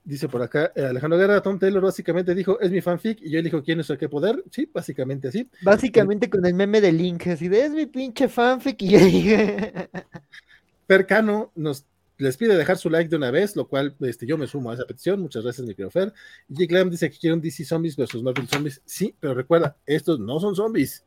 Dice 0.05 0.27
por 0.27 0.41
acá 0.41 0.71
eh, 0.75 0.85
Alejandro 0.85 1.17
Guerra, 1.17 1.41
Tom 1.41 1.57
Taylor 1.57 1.81
básicamente 1.81 2.35
dijo, 2.35 2.59
es 2.59 2.71
mi 2.71 2.81
fanfic, 2.81 3.21
y 3.21 3.29
yo 3.29 3.41
dijo, 3.41 3.63
¿quién 3.63 3.79
es 3.79 3.89
el 3.89 3.97
que 3.97 4.09
poder? 4.09 4.43
Sí, 4.51 4.69
básicamente 4.73 5.29
así. 5.29 5.49
Básicamente 5.61 6.29
con 6.29 6.45
el 6.45 6.53
meme 6.53 6.81
de 6.81 6.91
Link, 6.91 7.27
así 7.27 7.47
de, 7.47 7.65
es 7.65 7.71
mi 7.71 7.85
pinche 7.85 8.27
fanfic, 8.27 8.81
y 8.81 8.89
yo 8.89 8.99
dije... 8.99 9.89
Percano 10.87 11.51
nos 11.55 11.85
les 12.17 12.37
pide 12.37 12.55
dejar 12.55 12.77
su 12.77 12.89
like 12.89 13.09
de 13.09 13.15
una 13.15 13.31
vez, 13.31 13.55
lo 13.55 13.67
cual 13.67 13.95
este, 14.01 14.25
yo 14.25 14.37
me 14.37 14.47
sumo 14.47 14.71
a 14.71 14.75
esa 14.75 14.85
petición. 14.85 15.21
Muchas 15.21 15.43
gracias, 15.43 15.65
mi 15.65 15.73
querido 15.73 15.91
Fer. 15.91 16.13
G. 16.49 16.67
Glam 16.67 16.89
dice 16.89 17.09
que 17.09 17.17
quiere 17.17 17.33
un 17.33 17.41
DC 17.41 17.65
Zombies 17.65 17.95
versus 17.95 18.21
Marvel 18.23 18.47
Zombies. 18.47 18.81
Sí, 18.85 19.15
pero 19.19 19.33
recuerda, 19.33 19.75
estos 19.85 20.19
no 20.19 20.39
son 20.39 20.55
zombies. 20.55 21.03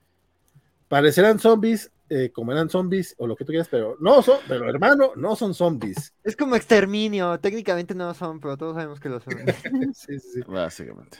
Parecerán 0.88 1.38
zombies, 1.38 1.90
eh, 2.08 2.30
como 2.32 2.52
eran 2.52 2.70
zombies 2.70 3.14
o 3.18 3.26
lo 3.26 3.34
que 3.34 3.44
tú 3.44 3.50
quieras, 3.50 3.68
pero 3.68 3.96
no 4.00 4.22
son, 4.22 4.38
pero 4.46 4.68
hermano, 4.68 5.12
no 5.16 5.34
son 5.34 5.54
zombies. 5.54 6.14
Es 6.22 6.36
como 6.36 6.54
exterminio, 6.54 7.38
técnicamente 7.40 7.94
no 7.94 8.14
son, 8.14 8.40
pero 8.40 8.56
todos 8.56 8.74
sabemos 8.74 9.00
que 9.00 9.08
lo 9.08 9.20
son. 9.20 9.34
sí, 9.94 10.18
sí, 10.18 10.30
sí. 10.34 10.40
Básicamente. 10.46 11.18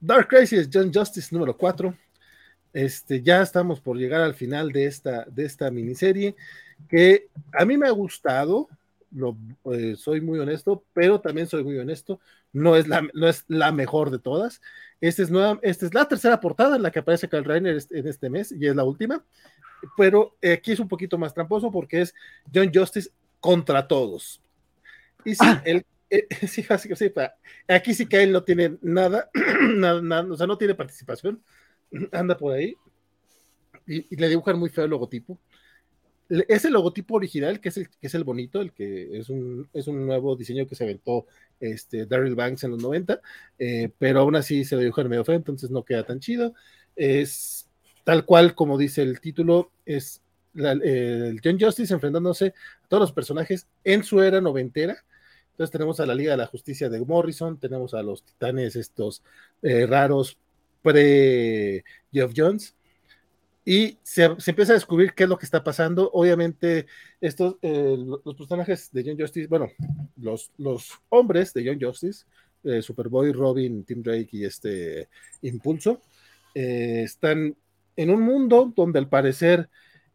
Dark 0.00 0.28
Crisis, 0.28 0.68
John 0.72 0.92
Justice 0.92 1.28
número 1.32 1.56
4. 1.56 1.94
Este, 2.72 3.22
ya 3.22 3.42
estamos 3.42 3.80
por 3.80 3.96
llegar 3.96 4.20
al 4.20 4.34
final 4.34 4.70
de 4.70 4.86
esta, 4.86 5.24
de 5.24 5.44
esta 5.44 5.70
miniserie, 5.70 6.36
que 6.88 7.28
a 7.52 7.64
mí 7.64 7.76
me 7.76 7.88
ha 7.88 7.90
gustado, 7.90 8.68
lo, 9.12 9.36
eh, 9.72 9.96
soy 9.96 10.20
muy 10.20 10.38
honesto, 10.38 10.84
pero 10.92 11.20
también 11.20 11.48
soy 11.48 11.64
muy 11.64 11.76
honesto, 11.78 12.20
no 12.52 12.76
es 12.76 12.86
la, 12.86 13.06
no 13.12 13.28
es 13.28 13.44
la 13.48 13.72
mejor 13.72 14.10
de 14.10 14.20
todas. 14.20 14.60
Esta 15.00 15.22
es, 15.22 15.30
nueva, 15.30 15.58
esta 15.62 15.86
es 15.86 15.94
la 15.94 16.06
tercera 16.06 16.40
portada 16.40 16.76
en 16.76 16.82
la 16.82 16.90
que 16.90 16.98
aparece 16.98 17.28
Kyle 17.28 17.44
Reiner 17.44 17.82
en 17.90 18.06
este 18.06 18.28
mes 18.28 18.52
y 18.52 18.66
es 18.66 18.76
la 18.76 18.84
última, 18.84 19.24
pero 19.96 20.36
aquí 20.42 20.72
es 20.72 20.80
un 20.80 20.88
poquito 20.88 21.16
más 21.16 21.32
tramposo 21.32 21.70
porque 21.70 22.02
es 22.02 22.14
John 22.54 22.70
Justice 22.72 23.10
contra 23.40 23.88
todos. 23.88 24.42
Y 25.24 25.34
sí, 25.34 25.38
ah. 25.46 25.62
él, 25.64 25.86
eh, 26.10 26.26
sí, 26.46 26.66
aquí 27.68 27.94
sí 27.94 28.06
que 28.06 28.22
él 28.22 28.32
no 28.32 28.42
tiene 28.42 28.76
nada, 28.82 29.30
nada, 29.72 30.26
o 30.30 30.36
sea, 30.36 30.46
no 30.46 30.58
tiene 30.58 30.74
participación, 30.74 31.42
anda 32.12 32.36
por 32.36 32.52
ahí 32.52 32.76
y, 33.86 34.14
y 34.14 34.16
le 34.16 34.28
dibujan 34.28 34.58
muy 34.58 34.68
feo 34.68 34.84
el 34.84 34.90
logotipo 34.90 35.38
es 36.30 36.64
el 36.64 36.72
logotipo 36.72 37.16
original, 37.16 37.60
que 37.60 37.70
es 37.70 37.76
el, 37.76 37.88
que 37.88 38.06
es 38.06 38.14
el 38.14 38.24
bonito, 38.24 38.60
el 38.60 38.72
que 38.72 39.18
es 39.18 39.28
un, 39.28 39.68
es 39.72 39.88
un 39.88 40.06
nuevo 40.06 40.36
diseño 40.36 40.66
que 40.66 40.76
se 40.76 40.84
aventó 40.84 41.26
este, 41.58 42.06
Daryl 42.06 42.36
Banks 42.36 42.64
en 42.64 42.70
los 42.70 42.82
90, 42.82 43.20
eh, 43.58 43.90
pero 43.98 44.20
aún 44.20 44.36
así 44.36 44.64
se 44.64 44.76
lo 44.76 44.80
dibujó 44.80 45.00
en 45.00 45.08
medio 45.08 45.24
feo, 45.24 45.34
entonces 45.34 45.70
no 45.70 45.84
queda 45.84 46.04
tan 46.04 46.20
chido. 46.20 46.54
Es 46.94 47.68
tal 48.04 48.24
cual 48.24 48.54
como 48.54 48.78
dice 48.78 49.02
el 49.02 49.20
título, 49.20 49.72
es 49.84 50.22
el 50.54 51.40
John 51.42 51.58
Justice 51.60 51.92
enfrentándose 51.92 52.54
a 52.82 52.88
todos 52.88 53.00
los 53.00 53.12
personajes 53.12 53.66
en 53.84 54.04
su 54.04 54.20
era 54.20 54.40
noventera. 54.40 55.04
Entonces 55.52 55.72
tenemos 55.72 56.00
a 56.00 56.06
la 56.06 56.14
Liga 56.14 56.32
de 56.32 56.38
la 56.38 56.46
Justicia 56.46 56.88
de 56.88 57.00
Morrison, 57.00 57.58
tenemos 57.58 57.92
a 57.94 58.02
los 58.02 58.24
titanes 58.24 58.76
estos 58.76 59.22
eh, 59.62 59.86
raros 59.86 60.38
pre-Geoff 60.82 62.32
Jones, 62.34 62.74
y 63.64 63.98
se, 64.02 64.24
empieza 64.24 64.72
a 64.72 64.74
descubrir 64.74 65.12
qué 65.14 65.24
es 65.24 65.28
lo 65.28 65.38
que 65.38 65.44
está 65.44 65.62
pasando. 65.62 66.10
Obviamente, 66.12 66.86
estos, 67.20 67.56
eh, 67.62 67.96
los 67.96 68.34
personajes 68.34 68.90
de 68.92 69.04
John 69.04 69.18
Justice, 69.18 69.48
bueno, 69.48 69.68
los, 70.16 70.50
los 70.56 71.00
hombres 71.10 71.52
de 71.52 71.66
John 71.66 71.80
Justice, 71.80 72.24
eh, 72.64 72.82
Superboy, 72.82 73.32
Robin, 73.32 73.84
Tim 73.84 74.02
Drake 74.02 74.28
y 74.32 74.44
este 74.44 75.08
Impulso, 75.42 76.00
eh, 76.54 77.02
están 77.04 77.56
en 77.96 78.10
un 78.10 78.22
mundo 78.22 78.72
donde 78.74 78.98
al 78.98 79.08
parecer 79.08 79.68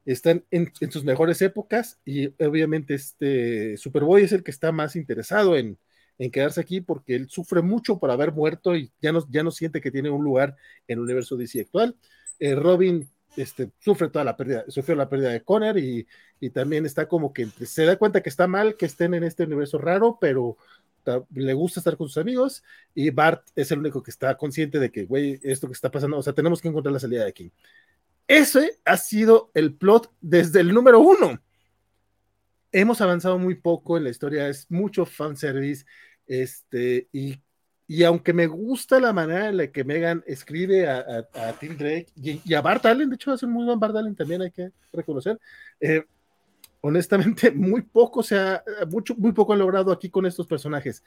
están 0.06 0.44
en, 0.52 0.72
sus 0.90 1.04
mejores 1.04 1.42
épocas 1.42 2.00
y 2.06 2.28
obviamente 2.44 2.94
este 2.96 3.78
Superboy 3.78 4.24
es 4.24 4.32
el 4.32 4.44
que 4.44 4.52
está 4.52 4.72
más 4.72 4.96
interesado 4.96 5.56
en, 5.56 5.80
en 6.20 6.32
quedarse 6.32 6.62
aquí 6.62 6.82
porque 6.82 7.16
él 7.16 7.30
sufre 7.30 7.62
mucho 7.62 8.00
por 8.00 8.12
haber 8.12 8.32
muerto 8.32 8.76
y 8.76 8.92
ya 9.02 9.12
no, 9.12 9.26
ya 9.30 9.44
no 9.44 9.52
siente 9.52 9.82
que 9.82 9.92
tiene 9.92 10.10
un 10.10 10.24
lugar 10.24 10.56
en 10.88 11.00
el 11.00 11.04
universo 11.04 11.38
DC 11.38 11.62
actual. 11.62 11.96
Robin 12.40 13.10
este, 13.36 13.72
sufre 13.80 14.10
toda 14.10 14.26
la 14.26 14.38
pérdida, 14.38 14.66
sufrió 14.68 14.96
la 14.96 15.10
pérdida 15.10 15.30
de 15.30 15.44
Conner 15.44 15.78
y, 15.78 16.08
también 16.54 16.86
está 16.86 17.08
como 17.08 17.34
que 17.34 17.48
se 17.48 17.86
da 17.86 17.98
cuenta 17.98 18.22
que 18.22 18.30
está 18.30 18.46
mal 18.46 18.78
que 18.78 18.86
estén 18.86 19.16
en 19.16 19.24
este 19.24 19.44
universo 19.44 19.80
raro, 19.80 20.20
pero 20.22 20.58
le 21.32 21.54
gusta 21.54 21.80
estar 21.80 21.98
con 21.98 22.08
sus 22.08 22.18
amigos 22.18 22.64
y 22.94 23.10
Bart 23.10 23.48
es 23.56 23.72
el 23.72 23.80
único 23.80 24.04
que 24.04 24.12
está 24.12 24.36
consciente 24.38 24.80
de 24.80 24.92
que, 24.92 25.06
güey, 25.06 25.40
esto 25.44 25.68
que 25.68 25.74
está 25.74 25.90
pasando, 25.90 26.18
o 26.18 26.24
sea, 26.24 26.34
tenemos 26.34 26.62
que 26.62 26.68
encontrar 26.68 26.94
la 26.94 27.00
salida 27.00 27.24
de 27.24 27.30
aquí. 27.30 27.52
Ese 28.28 28.80
ha 28.86 28.98
sido 28.98 29.52
el 29.54 29.76
plot 29.76 30.12
desde 30.22 30.62
el 30.62 30.74
número 30.74 31.00
uno. 31.00 31.40
Hemos 32.72 33.02
avanzado 33.02 33.38
muy 33.40 33.56
poco 33.56 33.98
en 33.98 34.04
la 34.04 34.10
historia, 34.10 34.50
es 34.50 34.70
mucho 34.70 35.06
fanservice, 35.06 35.86
este, 36.28 37.08
y 37.12 37.40
y 37.88 38.04
aunque 38.04 38.34
me 38.34 38.48
gusta 38.48 39.00
la 39.00 39.14
manera 39.14 39.50
en 39.50 39.58
la 39.58 39.68
que 39.68 39.84
Megan 39.84 40.24
escribe 40.26 40.88
a, 40.88 41.28
Tim 41.60 41.78
Drake 41.78 42.08
y, 42.16 42.54
a 42.56 42.62
Bart 42.62 42.86
Allen, 42.86 43.10
de 43.10 43.16
hecho 43.16 43.32
hace 43.32 43.46
un 43.46 43.52
muy 43.52 43.66
buen 43.66 43.80
Bart 43.80 43.96
Allen 43.96 44.16
también, 44.16 44.42
hay 44.42 44.50
que 44.50 44.72
reconocer. 44.92 45.40
Eh, 45.80 46.04
honestamente, 46.82 47.52
muy 47.52 47.84
poco 47.84 48.24
se 48.24 48.38
ha, 48.38 48.64
mucho, 48.90 49.16
muy 49.16 49.34
poco 49.34 49.54
han 49.54 49.60
logrado 49.60 49.92
aquí 49.92 50.10
con 50.10 50.26
estos 50.26 50.48
personajes. 50.48 51.04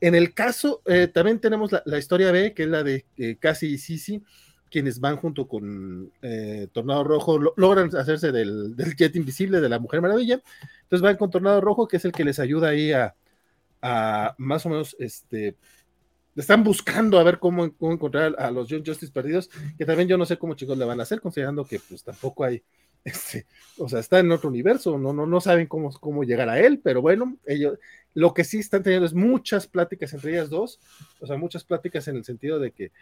En 0.00 0.14
el 0.14 0.32
caso, 0.32 0.82
eh, 0.86 1.08
también 1.08 1.40
tenemos 1.40 1.70
la, 1.84 1.98
historia 1.98 2.32
B, 2.32 2.54
que 2.54 2.64
es 2.64 2.68
la 2.68 2.82
de 2.82 3.04
eh, 3.18 3.36
Cassie 3.38 3.68
y 3.68 3.78
Sisi, 3.78 4.22
quienes 4.70 4.98
van 5.00 5.16
junto 5.16 5.46
con 5.46 6.10
Tornado 6.72 7.04
Rojo, 7.04 7.38
logran 7.56 7.94
hacerse 7.94 8.32
del, 8.32 8.74
jet 8.96 9.14
invisible 9.14 9.60
de 9.60 9.68
la 9.68 9.78
Mujer 9.78 10.00
Maravilla. 10.00 10.40
Entonces 10.82 11.02
van 11.02 11.16
con 11.16 11.30
Tornado 11.30 11.60
Rojo, 11.60 11.86
que 11.86 11.98
es 11.98 12.04
el 12.06 12.12
que 12.12 12.24
les 12.24 12.40
ayuda 12.40 12.70
ahí 12.70 12.90
a, 12.92 13.14
a 13.82 14.34
más 14.38 14.66
o 14.66 14.70
menos, 14.70 14.96
este, 14.98 15.56
están 16.36 16.64
buscando 16.64 17.18
a 17.18 17.22
ver 17.22 17.38
cómo, 17.38 17.64
encontrar 17.64 18.34
a 18.38 18.50
los 18.50 18.68
John 18.68 18.84
Justice 18.84 19.12
perdidos, 19.12 19.50
que 19.78 19.84
también 19.84 20.08
yo 20.08 20.18
no 20.18 20.26
sé 20.26 20.36
cómo 20.36 20.54
chicos 20.54 20.76
le 20.76 20.84
van 20.84 21.00
a 21.00 21.04
hacer, 21.04 21.20
considerando 21.20 21.64
que 21.64 21.80
pues 21.80 22.02
tampoco 22.02 22.44
hay, 22.44 22.62
este, 23.04 23.46
o 23.78 23.88
sea, 23.88 24.00
está 24.00 24.18
en 24.18 24.32
otro 24.32 24.48
universo, 24.48 24.98
no, 24.98 25.12
no, 25.12 25.26
no 25.26 25.40
saben 25.40 25.66
cómo, 25.66 25.90
cómo 25.92 26.24
llegar 26.24 26.48
a 26.48 26.58
él, 26.58 26.80
pero 26.82 27.02
bueno, 27.02 27.36
ellos, 27.46 27.78
lo 28.14 28.34
que 28.34 28.44
sí 28.44 28.58
están 28.58 28.82
teniendo 28.82 29.06
es 29.06 29.14
muchas 29.14 29.66
pláticas 29.66 30.12
entre 30.12 30.32
ellas 30.32 30.50
dos, 30.50 30.80
o 31.20 31.26
sea, 31.26 31.36
muchas 31.36 31.64
pláticas 31.64 32.08
en 32.08 32.16
el 32.16 32.24
sentido 32.24 32.58
de 32.58 32.72
que, 32.72 32.92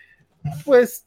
pues, 0.65 1.07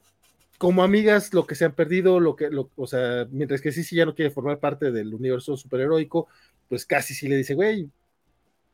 como 0.57 0.83
amigas, 0.83 1.33
lo 1.33 1.45
que 1.45 1.55
se 1.55 1.65
han 1.65 1.73
perdido, 1.73 2.19
lo 2.19 2.35
que, 2.35 2.49
lo, 2.49 2.71
o 2.75 2.87
sea, 2.87 3.27
mientras 3.29 3.61
que 3.61 3.71
sí, 3.71 3.83
sí 3.83 3.97
ya 3.97 4.05
no 4.05 4.15
quiere 4.15 4.31
formar 4.31 4.59
parte 4.59 4.91
del 4.91 5.13
universo 5.13 5.57
superheroico, 5.57 6.27
pues 6.69 6.85
casi 6.85 7.13
sí 7.13 7.27
le 7.27 7.37
dice, 7.37 7.53
güey, 7.55 7.89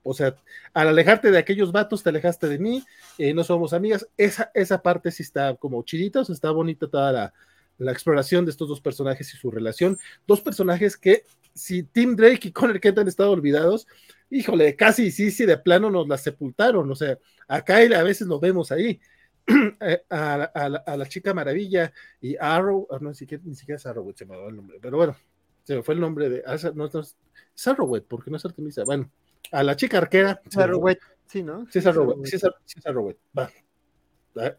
o 0.03 0.13
sea, 0.13 0.35
al 0.73 0.87
alejarte 0.87 1.31
de 1.31 1.37
aquellos 1.37 1.71
vatos, 1.71 2.03
te 2.03 2.09
alejaste 2.09 2.47
de 2.47 2.59
mí, 2.59 2.83
eh, 3.17 3.33
no 3.33 3.43
somos 3.43 3.73
amigas, 3.73 4.07
esa, 4.17 4.51
esa 4.53 4.81
parte 4.81 5.11
sí 5.11 5.23
está 5.23 5.55
como 5.55 5.83
chidita, 5.83 6.21
o 6.21 6.25
sea, 6.25 6.33
está 6.33 6.51
bonita 6.51 6.87
toda 6.87 7.11
la, 7.11 7.33
exploración 7.91 8.45
de 8.45 8.51
estos 8.51 8.69
dos 8.69 8.79
personajes 8.79 9.33
y 9.33 9.37
su 9.37 9.49
relación, 9.49 9.97
dos 10.27 10.41
personajes 10.41 10.95
que 10.95 11.25
si 11.55 11.81
Tim 11.81 12.15
Drake 12.15 12.49
y 12.49 12.51
Connor 12.51 12.79
Kent 12.79 12.99
han 12.99 13.07
estado 13.07 13.31
olvidados, 13.31 13.87
híjole, 14.29 14.75
casi 14.75 15.09
sí, 15.09 15.31
sí, 15.31 15.47
de 15.47 15.57
plano 15.57 15.89
nos 15.89 16.07
la 16.07 16.19
sepultaron, 16.19 16.89
o 16.91 16.95
sea, 16.95 17.17
a 17.47 17.63
Kyle 17.63 17.95
a 17.95 18.03
veces 18.03 18.27
lo 18.27 18.39
vemos 18.39 18.71
ahí, 18.71 18.99
Eh, 19.81 20.03
a, 20.09 20.69
la, 20.69 21.05
chica 21.07 21.33
maravilla 21.33 21.91
y 22.21 22.35
Arrow, 22.39 22.87
ah, 22.91 22.99
no, 23.01 23.09
ni 23.09 23.15
siquiera, 23.15 23.43
ni 23.45 23.55
siquiera 23.55 23.77
es 23.77 24.17
se 24.17 24.25
me 24.25 24.37
va 24.37 24.47
el 24.47 24.55
nombre, 24.55 24.77
pero 24.79 24.97
bueno, 24.97 25.15
se 25.63 25.75
me 25.75 25.83
fue 25.83 25.95
el 25.95 25.99
nombre 25.99 26.29
de, 26.29 26.43
ah, 26.45 26.57
no, 26.75 26.89
Arrowhead, 27.65 28.03
porque 28.03 28.31
no 28.31 28.37
es 28.37 28.45
Artemisa, 28.45 28.83
bueno, 28.83 29.09
a 29.51 29.63
la 29.63 29.75
chica 29.75 29.97
arquera. 29.97 30.41
Arrowhead, 30.55 30.97
sí, 31.27 31.43
¿no? 31.43 31.67
Es 31.73 31.85
Arrowhead, 31.85 32.25
sí 32.25 32.35
es 32.35 32.85
Arrowhead, 32.85 33.15
va, 33.37 33.49
Ah, 34.37 34.55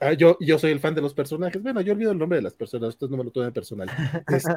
ah, 0.00 0.12
yo, 0.12 0.36
yo, 0.38 0.58
soy 0.58 0.72
el 0.72 0.80
fan 0.80 0.94
de 0.94 1.00
los 1.00 1.14
personajes. 1.14 1.62
Bueno, 1.62 1.80
yo 1.80 1.94
olvido 1.94 2.12
el 2.12 2.18
nombre 2.18 2.36
de 2.36 2.42
las 2.42 2.54
personas, 2.54 2.90
ustedes 2.90 3.10
no 3.10 3.16
me 3.16 3.24
lo 3.24 3.30
tomen 3.30 3.52
personal. 3.52 3.88
Este, 4.28 4.52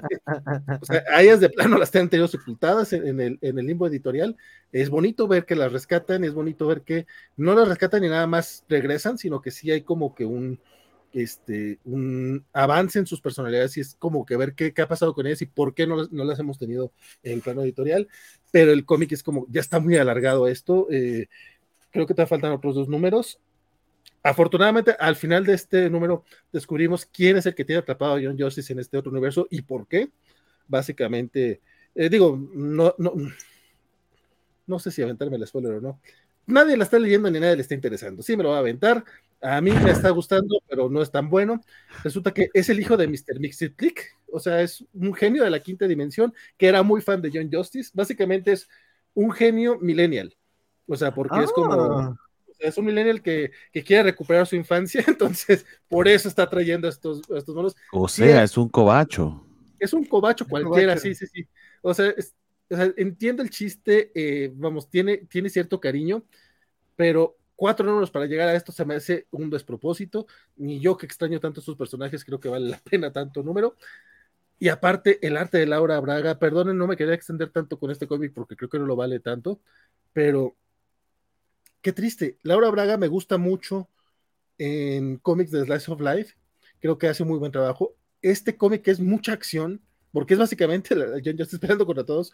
o 0.81 0.85
sea, 0.85 1.03
a 1.09 1.21
ellas 1.21 1.39
de 1.39 1.49
plano 1.49 1.77
las 1.77 1.91
tienen 1.91 2.09
tenido 2.09 2.27
sepultadas 2.27 2.91
en, 2.91 3.19
el, 3.21 3.37
en 3.41 3.59
el 3.59 3.65
limbo 3.65 3.87
editorial. 3.87 4.35
Es 4.71 4.89
bonito 4.89 5.27
ver 5.27 5.45
que 5.45 5.55
las 5.55 5.71
rescatan, 5.71 6.23
es 6.23 6.33
bonito 6.33 6.67
ver 6.67 6.81
que 6.81 7.05
no 7.37 7.55
las 7.55 7.67
rescatan 7.67 8.03
y 8.03 8.09
nada 8.09 8.27
más 8.27 8.65
regresan, 8.67 9.17
sino 9.17 9.41
que 9.41 9.51
sí 9.51 9.71
hay 9.71 9.81
como 9.81 10.13
que 10.13 10.25
un, 10.25 10.59
este, 11.13 11.79
un 11.85 12.45
avance 12.53 12.99
en 12.99 13.05
sus 13.05 13.21
personalidades 13.21 13.77
y 13.77 13.81
es 13.81 13.95
como 13.95 14.25
que 14.25 14.37
ver 14.37 14.53
qué, 14.53 14.73
qué 14.73 14.81
ha 14.81 14.87
pasado 14.87 15.13
con 15.13 15.27
ellas 15.27 15.41
y 15.41 15.45
por 15.45 15.73
qué 15.73 15.87
no, 15.87 16.07
no, 16.11 16.23
las 16.23 16.39
hemos 16.39 16.57
tenido 16.57 16.91
en 17.23 17.41
plano 17.41 17.63
editorial. 17.63 18.07
Pero 18.51 18.71
el 18.71 18.85
cómic 18.85 19.11
es 19.11 19.23
como, 19.23 19.45
ya 19.49 19.61
está 19.61 19.79
muy 19.79 19.97
alargado 19.97 20.47
esto. 20.47 20.87
Eh, 20.91 21.27
creo 21.91 22.07
que 22.07 22.13
te 22.13 22.25
faltan 22.25 22.51
otros 22.51 22.75
dos 22.75 22.87
números 22.87 23.39
Afortunadamente, 24.27 24.95
al 24.99 25.15
final 25.15 25.45
de 25.45 25.53
este 25.53 25.89
número 25.89 26.25
descubrimos 26.51 27.05
quién 27.05 27.37
es 27.37 27.45
el 27.45 27.55
que 27.55 27.63
tiene 27.63 27.79
atrapado 27.79 28.15
a 28.15 28.19
John 28.21 28.37
Justice 28.37 28.73
en 28.73 28.79
este 28.79 28.97
otro 28.97 29.11
universo 29.11 29.47
y 29.49 29.61
por 29.61 29.87
qué. 29.87 30.09
Básicamente, 30.67 31.61
eh, 31.95 32.09
digo, 32.09 32.37
no, 32.53 32.93
no, 32.97 33.13
no 34.65 34.79
sé 34.79 34.91
si 34.91 35.01
aventarme 35.01 35.37
el 35.37 35.47
spoiler 35.47 35.75
o 35.75 35.81
no. 35.81 36.01
Nadie 36.47 36.75
la 36.77 36.85
está 36.85 36.97
leyendo 36.97 37.29
ni 37.29 37.39
nadie 37.39 37.55
le 37.55 37.61
está 37.61 37.75
interesando. 37.75 38.23
Sí, 38.23 38.35
me 38.35 38.43
lo 38.43 38.49
va 38.49 38.55
a 38.55 38.59
aventar. 38.59 39.03
A 39.41 39.61
mí 39.61 39.69
me 39.71 39.91
está 39.91 40.09
gustando, 40.09 40.59
pero 40.67 40.89
no 40.89 41.01
es 41.01 41.11
tan 41.11 41.29
bueno. 41.29 41.61
Resulta 42.03 42.33
que 42.33 42.49
es 42.53 42.69
el 42.69 42.79
hijo 42.79 42.97
de 42.97 43.07
Mr. 43.07 43.39
Mixed 43.39 43.75
Click, 43.75 44.17
o 44.31 44.39
sea, 44.39 44.61
es 44.61 44.83
un 44.93 45.13
genio 45.13 45.43
de 45.43 45.51
la 45.51 45.59
quinta 45.59 45.87
dimensión 45.87 46.33
que 46.57 46.67
era 46.67 46.81
muy 46.81 47.01
fan 47.01 47.21
de 47.21 47.29
John 47.31 47.49
Justice. 47.51 47.91
Básicamente 47.93 48.53
es 48.53 48.67
un 49.13 49.31
genio 49.31 49.77
millennial. 49.79 50.35
O 50.87 50.95
sea, 50.95 51.13
porque 51.13 51.43
es 51.43 51.51
como 51.51 51.73
ah 51.73 52.17
es 52.59 52.77
un 52.77 52.85
millennial 52.85 53.21
que, 53.21 53.51
quiere 53.85 54.03
recuperar 54.03 54.47
su 54.47 54.55
infancia, 54.55 55.03
entonces 55.07 55.65
por 55.87 56.07
eso 56.07 56.27
está 56.27 56.49
trayendo 56.49 56.87
estos, 56.87 57.21
estos 57.29 57.55
monos. 57.55 57.75
O 57.91 58.07
sea, 58.07 58.43
es 58.43 58.57
un 58.57 58.69
cobacho. 58.69 59.43
Es 59.79 59.93
un 59.93 60.05
cobacho 60.05 60.47
cualquiera, 60.47 60.97
sí, 60.97 61.13
sí, 61.13 61.27
sí. 61.27 61.47
O 61.81 61.93
sea, 61.93 62.13
entiendo 62.69 63.43
el 63.43 63.49
chiste, 63.49 64.11
eh, 64.15 64.51
vamos, 64.55 64.89
tiene, 64.89 65.17
tiene 65.17 65.49
cierto 65.49 65.79
cariño, 65.79 66.23
pero 66.95 67.37
cuatro 67.55 67.85
números 67.85 68.11
para 68.11 68.25
llegar 68.25 68.47
a 68.49 68.55
esto 68.55 68.71
se 68.71 68.85
me 68.85 68.95
hace 68.95 69.27
un 69.31 69.49
despropósito. 69.49 70.27
Ni 70.55 70.79
yo 70.79 70.97
que 70.97 71.05
extraño 71.05 71.39
tanto 71.39 71.61
a 71.61 71.63
sus 71.63 71.75
personajes, 71.75 72.23
creo 72.23 72.39
que 72.39 72.49
vale 72.49 72.69
la 72.69 72.77
pena 72.89 73.11
tanto 73.11 73.43
número. 73.43 73.75
Y 74.59 74.69
aparte, 74.69 75.19
el 75.25 75.37
arte 75.37 75.59
de 75.59 75.67
Laura 75.67 75.99
Braga, 75.99 76.39
perdonen, 76.39 76.77
no 76.77 76.87
me 76.87 76.97
quería 76.97 77.13
extender 77.13 77.49
tanto 77.51 77.79
con 77.79 77.91
este 77.91 78.07
cómic 78.07 78.33
porque 78.33 78.55
creo 78.55 78.69
que 78.69 78.79
no 78.79 78.85
lo 78.85 78.95
vale 78.95 79.19
tanto, 79.19 79.61
pero 80.13 80.55
qué 81.81 81.93
triste. 81.93 82.37
Laura 82.41 82.69
Braga 82.69 82.97
me 82.97 83.07
gusta 83.07 83.37
mucho 83.37 83.89
en 84.57 85.17
cómics 85.17 85.51
de 85.51 85.63
Slice 85.63 85.91
of 85.91 86.01
Life. 86.01 86.35
Creo 86.79 86.97
que 86.97 87.07
hace 87.07 87.23
muy 87.23 87.37
buen 87.37 87.51
trabajo. 87.51 87.95
Este 88.21 88.57
cómic 88.57 88.87
es 88.87 88.99
mucha 88.99 89.33
acción, 89.33 89.81
porque 90.11 90.33
es 90.33 90.39
básicamente, 90.39 90.95
yo, 91.23 91.31
estoy 91.31 91.57
esperando 91.57 91.85
contra 91.85 92.03
todos, 92.03 92.33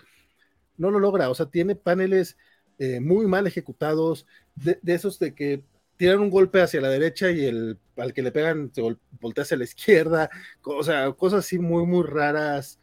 no 0.77 0.91
lo 0.91 0.99
logra. 0.99 1.29
O 1.29 1.35
sea, 1.35 1.47
tiene 1.47 1.75
paneles 1.75 2.37
eh, 2.79 2.99
muy 2.99 3.27
mal 3.27 3.47
ejecutados, 3.47 4.25
de, 4.55 4.79
esos 4.85 5.19
de 5.19 5.33
que 5.33 5.63
tiran 5.97 6.19
un 6.19 6.29
golpe 6.29 6.61
hacia 6.61 6.81
la 6.81 6.89
derecha 6.89 7.31
y 7.31 7.45
el 7.45 7.79
al 7.97 8.13
que 8.13 8.23
le 8.23 8.31
pegan 8.31 8.71
se 8.73 8.81
voltea 9.21 9.43
hacia 9.43 9.57
la 9.57 9.63
izquierda, 9.65 10.29
o 10.63 10.83
sea, 10.83 11.11
cosas 11.11 11.45
así 11.45 11.59
muy, 11.59 11.85
muy 11.85 12.03
raras 12.03 12.79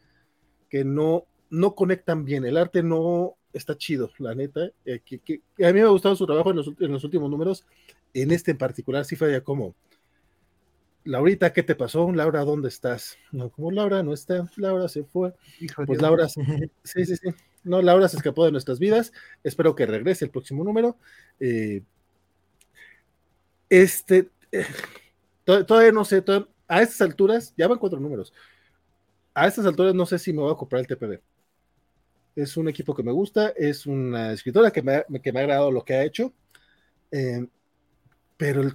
que 0.69 0.85
no, 0.85 1.25
no 1.49 1.75
conectan 1.75 2.23
bien. 2.23 2.45
El 2.45 2.57
arte 2.57 2.81
no, 2.81 3.35
está 3.53 3.77
chido, 3.77 4.11
la 4.19 4.33
neta. 4.33 4.71
Eh, 4.85 5.01
que, 5.01 5.41
a 5.63 5.67
mí 5.67 5.73
me 5.73 5.81
ha 5.81 5.87
gustado 5.87 6.15
su 6.15 6.25
trabajo 6.25 6.51
en 6.51 6.57
los, 6.57 6.71
en 6.79 6.91
los, 6.91 7.03
últimos 7.03 7.29
números. 7.29 7.65
En 8.13 8.31
este 8.31 8.51
en 8.51 8.57
particular, 8.57 9.03
sí 9.03 9.17
fue 9.17 9.31
ya 9.31 9.41
como, 9.41 9.75
Laurita, 11.03 11.51
¿qué 11.51 11.63
te 11.63 11.75
pasó? 11.75 12.11
Laura, 12.11 12.43
¿dónde 12.43 12.69
estás? 12.69 13.17
No, 13.31 13.49
como 13.49 13.71
Laura 13.71 14.03
no 14.03 14.13
está, 14.13 14.49
Laura 14.55 14.87
se 14.87 15.03
fue. 15.03 15.33
pues 15.85 16.01
Laura, 16.01 16.27
sí, 16.83 17.05
sí, 17.05 17.15
sí. 17.17 17.29
No, 17.63 17.81
Laura 17.81 18.07
se 18.07 18.17
escapó 18.17 18.45
de 18.45 18.51
nuestras 18.51 18.79
vidas. 18.79 19.11
Espero 19.43 19.75
que 19.75 19.85
regrese 19.85 20.25
el 20.25 20.31
próximo 20.31 20.63
número. 20.63 20.97
Eh, 21.39 21.83
este, 23.69 24.29
eh, 24.51 24.65
todavía 25.45 25.91
no 25.91 26.05
sé, 26.05 26.23
a 26.67 26.81
estas 26.81 27.01
alturas, 27.01 27.53
ya 27.57 27.67
van 27.67 27.79
cuatro 27.79 27.99
números. 27.99 28.33
A 29.33 29.47
estas 29.47 29.65
alturas 29.65 29.93
no 29.95 30.05
sé 30.05 30.19
si 30.19 30.33
me 30.33 30.41
voy 30.41 30.51
a 30.51 30.57
comprar 30.57 30.81
el 30.81 30.87
TPB 30.87 31.21
es 32.35 32.57
un 32.57 32.67
equipo 32.67 32.95
que 32.95 33.03
me 33.03 33.11
gusta, 33.11 33.49
es 33.55 33.85
una 33.85 34.33
escritora 34.33 34.71
que 34.71 34.81
me, 34.81 35.03
que 35.21 35.31
me 35.31 35.39
ha 35.39 35.43
agradado 35.43 35.71
lo 35.71 35.83
que 35.83 35.93
ha 35.93 36.03
hecho, 36.03 36.33
eh, 37.11 37.45
pero, 38.37 38.71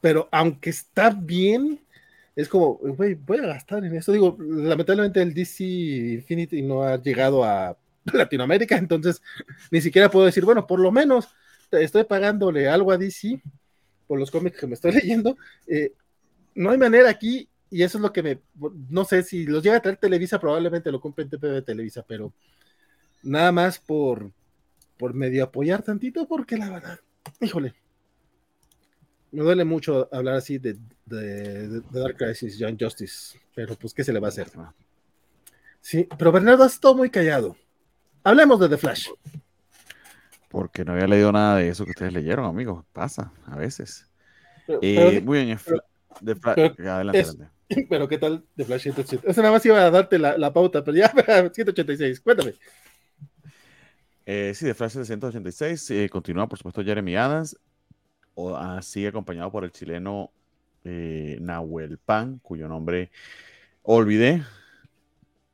pero 0.00 0.28
aunque 0.32 0.70
está 0.70 1.10
bien, 1.10 1.80
es 2.34 2.48
como, 2.48 2.78
voy 2.78 3.38
a 3.38 3.46
gastar 3.46 3.84
en 3.84 3.94
esto. 3.94 4.12
Digo, 4.12 4.36
lamentablemente 4.38 5.22
el 5.22 5.34
DC 5.34 5.64
Infinity 5.64 6.62
no 6.62 6.82
ha 6.82 7.00
llegado 7.00 7.44
a 7.44 7.76
Latinoamérica, 8.12 8.76
entonces 8.76 9.22
ni 9.70 9.80
siquiera 9.80 10.10
puedo 10.10 10.26
decir, 10.26 10.44
bueno, 10.44 10.66
por 10.66 10.80
lo 10.80 10.90
menos 10.90 11.28
estoy 11.70 12.04
pagándole 12.04 12.68
algo 12.68 12.92
a 12.92 12.98
DC 12.98 13.42
por 14.06 14.18
los 14.18 14.30
cómics 14.30 14.58
que 14.58 14.66
me 14.66 14.74
estoy 14.74 14.92
leyendo. 15.02 15.36
Eh, 15.66 15.92
no 16.54 16.70
hay 16.70 16.78
manera 16.78 17.08
aquí, 17.08 17.48
y 17.70 17.82
eso 17.82 17.98
es 17.98 18.02
lo 18.02 18.12
que 18.12 18.22
me, 18.22 18.40
no 18.90 19.04
sé, 19.04 19.22
si 19.22 19.46
los 19.46 19.62
llega 19.62 19.76
a 19.76 19.80
traer 19.80 19.96
Televisa, 19.96 20.38
probablemente 20.38 20.92
lo 20.92 21.00
compre 21.00 21.24
en 21.24 21.30
TP 21.30 21.46
de 21.46 21.62
Televisa, 21.62 22.04
pero 22.06 22.32
nada 23.22 23.52
más 23.52 23.78
por, 23.78 24.30
por 24.98 25.14
medio 25.14 25.44
apoyar 25.44 25.82
tantito, 25.82 26.28
porque 26.28 26.58
la 26.58 26.68
verdad, 26.68 27.00
híjole, 27.40 27.74
me 29.30 29.42
duele 29.42 29.64
mucho 29.64 30.08
hablar 30.12 30.34
así 30.34 30.58
de, 30.58 30.76
de, 31.06 31.80
Dark 31.90 32.18
Crisis, 32.18 32.56
John 32.60 32.76
Justice, 32.78 33.38
pero 33.54 33.74
pues, 33.76 33.94
¿qué 33.94 34.04
se 34.04 34.12
le 34.12 34.20
va 34.20 34.28
a 34.28 34.30
hacer? 34.30 34.48
Sí, 35.80 36.06
pero 36.18 36.30
Bernardo 36.30 36.64
ha 36.64 36.66
estado 36.66 36.94
muy 36.94 37.08
callado. 37.08 37.56
Hablemos 38.24 38.60
de 38.60 38.68
The 38.68 38.76
Flash. 38.76 39.08
Porque 40.48 40.84
no 40.84 40.92
había 40.92 41.06
leído 41.06 41.32
nada 41.32 41.56
de 41.56 41.68
eso 41.68 41.84
que 41.84 41.90
ustedes 41.90 42.12
leyeron, 42.12 42.44
amigos. 42.44 42.84
Pasa, 42.92 43.32
a 43.46 43.56
veces. 43.56 44.06
Eh, 44.80 45.20
muy 45.24 45.44
bien, 45.44 45.58
The 46.24 46.34
Flash. 46.36 46.58
adelante, 46.58 46.88
adelante. 46.88 47.48
Pero 47.88 48.08
¿qué 48.08 48.18
tal 48.18 48.44
The 48.56 48.64
Flash 48.64 48.82
186? 48.82 49.22
Eso 49.24 49.40
nada 49.40 49.52
más 49.52 49.64
iba 49.64 49.82
a 49.82 49.90
darte 49.90 50.18
la, 50.18 50.36
la 50.36 50.52
pauta, 50.52 50.84
pero 50.84 50.96
ya 50.96 51.08
186, 51.52 52.20
cuéntame. 52.20 52.54
Eh, 54.24 54.52
sí, 54.54 54.66
de 54.66 54.74
Flash 54.74 55.02
186 55.02 55.90
eh, 55.90 56.08
continúa, 56.08 56.48
por 56.48 56.58
supuesto, 56.58 56.84
Jeremy 56.84 57.16
Adams. 57.16 57.56
O, 58.34 58.56
sigue 58.82 59.08
acompañado 59.08 59.50
por 59.50 59.64
el 59.64 59.72
chileno 59.72 60.30
eh, 60.84 61.38
Nahuel 61.40 61.98
Pan, 61.98 62.38
cuyo 62.42 62.68
nombre 62.68 63.10
olvidé. 63.82 64.42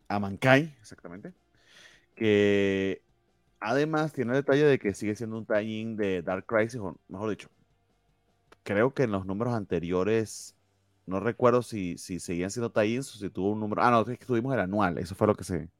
Amancay, 0.08 0.74
exactamente. 0.80 1.32
Que 2.18 3.02
además 3.60 4.12
tiene 4.12 4.32
el 4.32 4.38
detalle 4.38 4.64
de 4.64 4.78
que 4.78 4.94
sigue 4.94 5.16
siendo 5.16 5.38
un 5.38 5.46
tie 5.46 5.86
de 5.96 6.22
Dark 6.22 6.46
Crisis, 6.46 6.80
o 6.80 6.98
mejor 7.08 7.30
dicho, 7.30 7.48
creo 8.62 8.94
que 8.94 9.04
en 9.04 9.12
los 9.12 9.26
números 9.26 9.54
anteriores, 9.54 10.56
no 11.06 11.20
recuerdo 11.20 11.62
si, 11.62 11.98
si 11.98 12.20
seguían 12.20 12.50
siendo 12.50 12.72
tie 12.72 12.98
o 13.00 13.02
si 13.02 13.30
tuvo 13.30 13.52
un 13.52 13.60
número. 13.60 13.82
Ah, 13.82 13.90
no, 13.90 14.00
es 14.02 14.18
que 14.18 14.26
tuvimos 14.26 14.54
el 14.54 14.60
anual, 14.60 14.98
eso 14.98 15.14
fue 15.14 15.26
lo 15.26 15.34
que 15.36 15.44
se. 15.44 15.70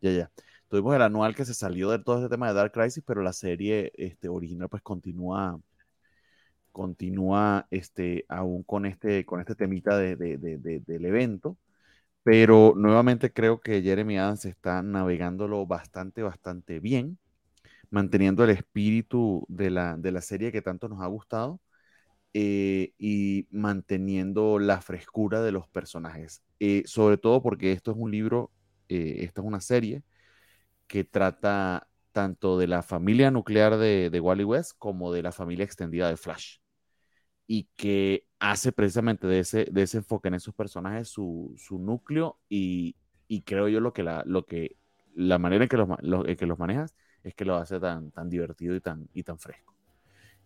Ya, 0.00 0.12
ya. 0.12 0.30
Tuvimos 0.68 0.94
el 0.96 1.02
anual 1.02 1.34
que 1.36 1.44
se 1.44 1.54
salió 1.54 1.90
de 1.90 1.98
todo 2.00 2.16
este 2.18 2.28
tema 2.30 2.48
de 2.48 2.54
Dark 2.54 2.72
Crisis, 2.72 3.02
pero 3.06 3.22
la 3.22 3.32
serie 3.32 3.92
este, 3.96 4.28
original 4.28 4.68
pues 4.68 4.82
continúa 4.82 5.60
continúa 6.76 7.66
este, 7.70 8.26
aún 8.28 8.62
con 8.62 8.84
este, 8.84 9.24
con 9.24 9.40
este 9.40 9.54
temita 9.54 9.96
de, 9.96 10.14
del 10.16 11.04
evento, 11.06 11.56
pero 12.26 12.74
nuevamente 12.76 13.32
creo 13.32 13.60
que 13.60 13.82
Jeremy 13.82 14.18
Adams 14.18 14.46
está 14.46 14.82
navegándolo 14.82 15.64
bastante, 15.64 16.24
bastante 16.24 16.80
bien, 16.80 17.18
manteniendo 17.90 18.44
el 18.44 18.50
espíritu 18.50 19.46
de 19.48 19.70
la, 19.70 19.96
de 19.96 20.12
la 20.12 20.22
serie 20.22 20.52
que 20.52 20.62
tanto 20.62 20.88
nos 20.88 21.02
ha 21.02 21.06
gustado 21.08 21.60
eh, 22.34 22.92
y 22.98 23.46
manteniendo 23.50 24.58
la 24.58 24.80
frescura 24.82 25.42
de 25.42 25.52
los 25.52 25.68
personajes, 25.68 26.42
eh, 26.60 26.82
sobre 26.86 27.18
todo 27.18 27.42
porque 27.42 27.72
esto 27.72 27.92
es 27.92 27.98
un 27.98 28.10
libro, 28.10 28.52
eh, 28.88 29.18
esta 29.20 29.42
es 29.42 29.46
una 29.46 29.60
serie 29.60 30.02
que 30.88 31.04
trata 31.04 31.88
tanto 32.12 32.58
de 32.58 32.68
la 32.68 32.82
familia 32.82 33.30
nuclear 33.30 33.78
de, 33.78 34.10
de 34.10 34.20
Wally 34.20 34.44
West 34.44 34.72
como 34.78 35.12
de 35.12 35.22
la 35.22 35.32
familia 35.32 35.64
extendida 35.64 36.08
de 36.08 36.16
Flash 36.18 36.58
y 37.46 37.68
que 37.76 38.26
hace 38.38 38.72
precisamente 38.72 39.26
de 39.26 39.40
ese, 39.40 39.66
de 39.70 39.82
ese 39.82 39.98
enfoque 39.98 40.28
en 40.28 40.34
esos 40.34 40.54
personajes 40.54 41.08
su, 41.08 41.54
su 41.56 41.78
núcleo 41.78 42.38
y, 42.48 42.96
y, 43.28 43.42
creo 43.42 43.68
yo 43.68 43.80
lo 43.80 43.92
que 43.92 44.02
la, 44.02 44.22
lo 44.26 44.44
que, 44.44 44.76
la 45.14 45.38
manera 45.38 45.64
en 45.64 45.68
que 45.68 45.76
los, 45.76 45.88
que 46.36 46.46
los 46.46 46.58
manejas 46.58 46.94
es 47.22 47.34
que 47.34 47.44
lo 47.44 47.56
hace 47.56 47.80
tan, 47.80 48.10
tan 48.10 48.28
divertido 48.28 48.74
y 48.74 48.80
tan, 48.80 49.08
y 49.14 49.22
tan 49.22 49.38
fresco. 49.38 49.74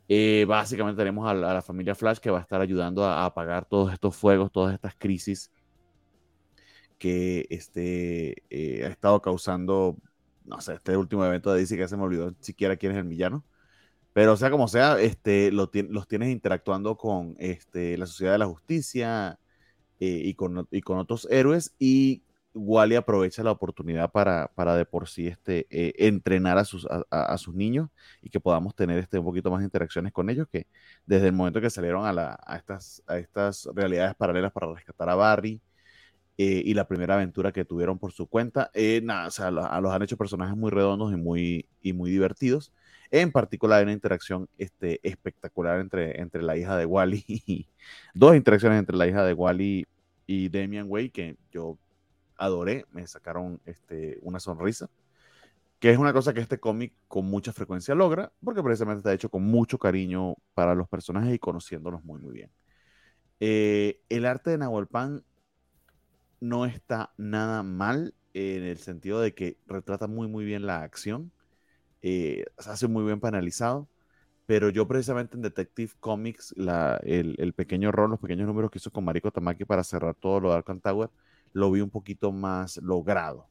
Eh, 0.09 0.45
básicamente 0.49 0.99
tenemos 0.99 1.29
a, 1.29 1.35
la 1.35 1.63
familia 1.63 1.95
Flash 1.95 2.19
que 2.19 2.31
va 2.31 2.39
a 2.39 2.43
estar 2.43 2.61
ayudando 2.61 3.05
a, 3.05 3.25
apagar 3.25 3.65
todos 3.65 3.93
estos 3.93 4.17
fuegos, 4.17 4.51
todas 4.51 4.75
estas 4.75 4.95
crisis 4.97 5.53
que 6.99 7.47
este, 7.49 8.43
eh, 8.51 8.85
ha 8.85 8.89
estado 8.89 9.23
causando, 9.23 9.97
no 10.45 10.61
sé, 10.61 10.75
este 10.75 10.97
último 10.97 11.25
evento 11.25 11.53
de 11.53 11.61
DC 11.61 11.77
que 11.77 11.89
se 11.89 11.97
me 11.97 12.03
olvidó 12.03 12.35
siquiera 12.41 12.77
quién 12.77 12.93
es 12.93 12.99
el 12.99 13.09
villano, 13.09 13.45
pero 14.13 14.37
sea 14.37 14.51
como 14.51 14.69
sea, 14.69 15.01
este, 15.01 15.53
los 15.53 15.71
tienes 15.71 16.31
interactuando 16.31 16.97
con 16.97 17.37
este, 17.39 17.97
la 17.97 18.07
Sociedad 18.07 18.33
de 18.33 18.39
la 18.39 18.47
Justicia 18.47 19.39
eh, 20.01 20.23
y, 20.25 20.35
con, 20.35 20.67
y, 20.71 20.81
con, 20.81 20.99
otros 20.99 21.29
héroes 21.31 21.75
y 21.79 22.23
Wally 22.55 22.97
aprovecha 22.97 23.45
la 23.45 23.53
oportunidad 23.53 24.11
para, 24.11 24.51
para 24.55 24.75
de 24.75 24.85
por 24.85 25.09
sí 25.09 25.29
este, 25.29 25.67
eh, 25.71 25.93
entrenar 25.99 26.59
a 26.59 26.65
sus, 26.65 26.89
a, 27.11 27.39
sus 27.39 27.55
niños 27.55 27.89
y 28.21 28.31
que 28.31 28.41
podamos 28.41 28.75
tener 28.75 28.99
este, 28.99 29.19
un 29.19 29.25
poquito 29.27 29.51
más 29.51 29.61
de 29.61 29.67
interacciones 29.67 30.13
con 30.13 30.29
ellos 30.29 30.49
que 30.51 30.67
desde 31.07 31.29
el 31.29 31.33
momento 31.33 31.61
que 31.61 31.71
salieron 31.71 32.05
a, 32.05 32.13
la, 32.13 32.39
a, 32.45 32.57
estas, 32.57 33.03
a 33.07 33.19
estas 33.19 33.69
realidades 33.75 34.17
paralelas 34.17 34.53
para 34.53 34.73
rescatar 34.73 35.09
a 35.09 35.15
Barry 35.15 35.61
eh, 36.39 36.63
y 36.65 36.75
la 36.75 36.89
primera 36.89 37.15
aventura 37.15 37.53
que 37.53 37.65
tuvieron 37.65 37.99
por 37.99 38.13
su 38.13 38.27
cuenta, 38.27 38.73
nada, 39.03 39.29
o 39.29 39.31
sea, 39.31 39.51
los, 39.53 39.65
los 39.83 39.93
han 39.93 40.03
hecho 40.03 40.17
personajes 40.17 40.57
muy 40.57 40.71
redondos 40.71 41.13
y 41.13 41.17
muy, 41.17 41.69
y 41.83 41.93
muy 41.93 42.11
divertidos 42.11 42.73
en 43.11 43.33
particular, 43.33 43.83
una 43.83 43.93
interacción 43.93 44.49
este, 44.59 45.01
espectacular 45.03 45.81
entre, 45.81 46.21
entre 46.21 46.43
la 46.43 46.57
hija 46.57 46.77
de 46.77 46.87
Wally 46.87 47.25
y 47.27 47.67
dos 48.15 48.37
interacciones 48.37 48.79
entre 48.79 48.97
la 48.97 49.07
hija 49.07 49.25
de 49.25 49.35
Wally 49.35 49.87
y 50.27 50.49
Damian 50.49 50.87
Way 50.89 51.11
que 51.11 51.37
yo 51.53 51.77
adoré, 52.37 52.87
me 52.93 53.07
sacaron 53.07 53.61
este, 53.67 54.19
una 54.23 54.41
sonrisa, 54.41 54.89
que 55.79 55.91
es 55.91 55.99
una 55.99 56.13
cosa 56.13 56.33
que 56.33 56.41
este 56.41 56.61
cómic 56.61 56.93
con 57.09 57.27
mucha 57.27 57.53
frecuencia 57.53 57.95
logra, 57.95 58.33
porque 58.45 58.63
precisamente 58.63 58.99
está 58.99 59.13
hecho 59.13 59.29
con 59.29 59.43
mucho 59.43 59.79
cariño 59.79 60.37
para 60.55 60.75
los 60.75 60.89
personajes 60.89 61.35
y 61.35 61.39
conociéndolos 61.39 62.05
muy, 62.05 62.21
muy 62.21 62.33
bien. 62.33 62.51
Eh, 63.41 64.01
el 64.09 64.27
arte 64.27 64.51
de 64.51 64.59
Nahuel 64.59 64.87
Pan 64.87 65.25
no 66.41 66.67
está 66.67 67.13
nada 67.17 67.63
mal 67.63 68.15
en 68.35 68.63
el 68.63 68.79
sentido 68.79 69.21
de 69.21 69.35
que 69.35 69.57
retrata 69.67 70.07
muy, 70.07 70.29
muy 70.29 70.45
bien 70.45 70.67
la 70.67 70.83
acción 70.83 71.33
eh, 72.03 72.45
hace 72.59 72.89
muy 72.89 73.05
bien 73.05 73.21
penalizado, 73.21 73.89
pero 74.47 74.69
yo 74.71 74.89
precisamente 74.89 75.37
en 75.37 75.43
Detective 75.43 75.93
Comics, 76.01 76.55
el, 77.03 77.53
pequeño 77.55 77.93
rol, 77.93 78.11
los 78.11 78.21
pequeños 78.21 78.47
números 78.49 78.71
que 78.71 78.79
hizo 78.79 78.91
con 78.91 79.05
Mariko 79.05 79.31
Tamaki 79.31 79.65
para 79.65 79.85
cerrar 79.85 80.15
todo 80.15 80.41
lo 80.41 80.51
de 80.51 80.57
Arkham 80.57 80.81
Tower, 80.81 81.11
lo 81.53 81.71
vi 81.71 81.81
un 81.81 81.91
poquito 81.91 82.33
más 82.33 82.79
logrado. 82.79 83.49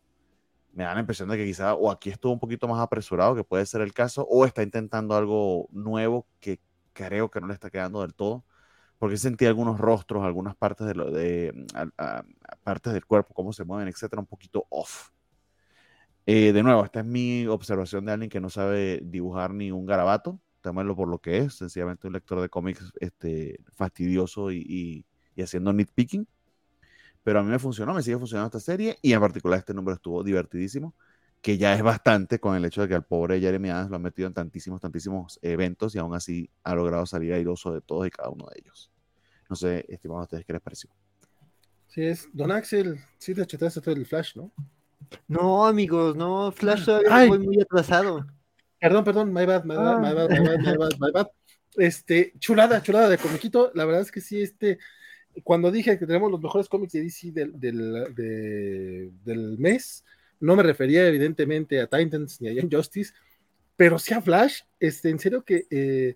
Me 0.73 0.83
da 0.83 0.93
la 0.93 0.99
impresión 0.99 1.29
de 1.29 1.37
que 1.37 1.45
quizá 1.45 1.73
o 1.73 1.91
aquí 1.91 2.09
estuvo 2.09 2.33
un 2.33 2.39
poquito 2.39 2.67
más 2.67 2.81
apresurado, 2.81 3.35
que 3.35 3.43
puede 3.43 3.65
ser 3.65 3.81
el 3.81 3.93
caso, 3.93 4.27
o 4.29 4.45
está 4.45 4.63
intentando 4.63 5.15
algo 5.15 5.67
nuevo 5.71 6.27
que 6.39 6.59
creo 6.93 7.31
que 7.31 7.39
no 7.41 7.47
le 7.47 7.53
está 7.53 7.69
quedando 7.69 8.01
del 8.01 8.13
todo, 8.13 8.43
porque 8.97 9.17
sentí 9.17 9.45
algunos 9.45 9.79
rostros, 9.79 10.23
algunas 10.23 10.55
partes, 10.55 10.87
de, 10.87 10.95
lo, 10.95 11.11
de 11.11 11.65
partes 12.63 12.93
del 12.93 13.05
cuerpo, 13.05 13.33
cómo 13.33 13.53
se 13.53 13.63
mueven, 13.63 13.87
etcétera, 13.87 14.19
un 14.19 14.27
poquito 14.27 14.65
off. 14.69 15.11
Eh, 16.32 16.53
de 16.53 16.61
nuevo, 16.61 16.86
esta 16.86 16.99
es 16.99 17.07
mi 17.07 17.47
observación 17.47 18.05
de 18.05 18.11
alguien 18.11 18.30
que 18.30 18.39
no 18.39 18.51
sabe 18.51 18.99
dibujar 19.03 19.51
ni 19.51 19.71
un 19.71 19.88
garabato, 19.88 20.39
tómalo 20.61 20.95
por 20.95 21.07
lo 21.07 21.17
que 21.17 21.39
es, 21.39 21.55
sencillamente 21.55 22.05
un 22.05 22.13
lector 22.13 22.39
de 22.39 22.49
cómics 22.49 22.93
este, 22.99 23.59
fastidioso 23.73 24.51
y, 24.51 25.03
haciendo 25.41 25.73
nitpicking. 25.73 26.27
Pero 27.23 27.39
a 27.39 27.43
mí 27.43 27.49
me 27.49 27.57
funcionó, 27.57 27.95
me 27.95 28.03
sigue 28.03 28.19
funcionando 28.19 28.45
esta 28.45 28.59
serie 28.59 28.99
y 29.01 29.13
en 29.13 29.19
particular 29.19 29.57
este 29.57 29.73
número 29.73 29.95
estuvo 29.95 30.23
divertidísimo, 30.23 30.93
que 31.41 31.57
ya 31.57 31.73
es 31.73 31.82
bastante 31.82 32.39
con 32.39 32.55
el 32.55 32.63
hecho 32.63 32.84
de 32.84 32.89
que 32.89 32.93
al 32.93 33.05
pobre 33.05 33.39
Jeremy 33.39 33.71
Adams 33.71 33.89
lo 33.89 33.95
ha 33.95 33.99
metido 33.99 34.27
en 34.27 34.36
tantísimos, 34.36 34.80
tantísimos 34.82 35.39
eventos 35.41 35.95
y 35.95 35.97
aún 35.97 36.13
así 36.13 36.47
ha 36.63 36.75
logrado 36.75 37.07
salir 37.07 37.34
airoso 37.34 37.73
de 37.73 37.82
todos 37.82 38.05
y 38.05 38.11
cada 38.11 38.30
uno 38.30 38.45
de 38.53 38.61
ellos. 38.61 38.91
No 39.49 39.55
sé, 39.55 39.84
estimados 39.89 40.25
ustedes, 40.25 40.45
¿qué 40.45 40.53
les 40.53 40.61
pareció? 40.61 40.91
Sí, 41.88 42.03
es 42.03 42.30
Don 42.34 42.51
Axel, 42.51 42.99
sí 43.17 43.34
te 43.34 43.47
chetaste 43.47 43.82
todo 43.82 43.95
el 43.95 44.05
flash, 44.05 44.36
¿no? 44.36 44.51
No, 45.27 45.65
amigos, 45.65 46.15
no, 46.15 46.51
Flash 46.51 46.85
todavía 46.85 47.27
fue 47.27 47.39
muy 47.39 47.61
atrasado. 47.61 48.25
Perdón, 48.79 49.03
perdón, 49.03 49.33
my 49.33 49.45
bad, 49.45 49.65
my 49.65 49.75
bad, 49.75 49.99
my 49.99 50.13
bad, 50.13 50.29
my 50.29 50.77
bad, 50.77 50.91
my 50.99 51.11
bad, 51.11 51.27
Este, 51.75 52.33
chulada, 52.39 52.81
chulada 52.81 53.09
de 53.09 53.17
comiquito. 53.17 53.71
La 53.75 53.85
verdad 53.85 54.01
es 54.01 54.11
que 54.11 54.21
sí, 54.21 54.41
este, 54.41 54.79
cuando 55.43 55.71
dije 55.71 55.99
que 55.99 56.05
tenemos 56.05 56.31
los 56.31 56.41
mejores 56.41 56.69
cómics 56.69 56.93
de 56.93 57.01
DC 57.01 57.31
del, 57.31 57.59
del, 57.59 59.13
del 59.23 59.57
mes, 59.57 60.03
no 60.39 60.55
me 60.55 60.63
refería 60.63 61.07
evidentemente 61.07 61.81
a 61.81 61.87
Titans 61.87 62.39
ni 62.41 62.47
a 62.47 62.53
Young 62.53 62.73
Justice, 62.73 63.13
pero 63.75 63.99
sí 63.99 64.13
a 64.13 64.21
Flash. 64.21 64.61
Este, 64.79 65.09
en 65.09 65.19
serio 65.19 65.43
que 65.43 65.65
eh, 65.69 66.15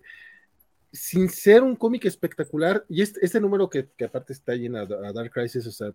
sin 0.94 1.28
ser 1.28 1.62
un 1.62 1.74
cómic 1.74 2.04
espectacular, 2.04 2.84
y 2.88 3.02
este, 3.02 3.18
este 3.26 3.40
número 3.40 3.68
que, 3.68 3.88
aparte 4.04 4.32
está 4.32 4.54
lleno 4.54 4.78
a, 4.78 4.86
Dark 4.86 5.32
Crisis, 5.32 5.66
o 5.66 5.72
sea, 5.72 5.92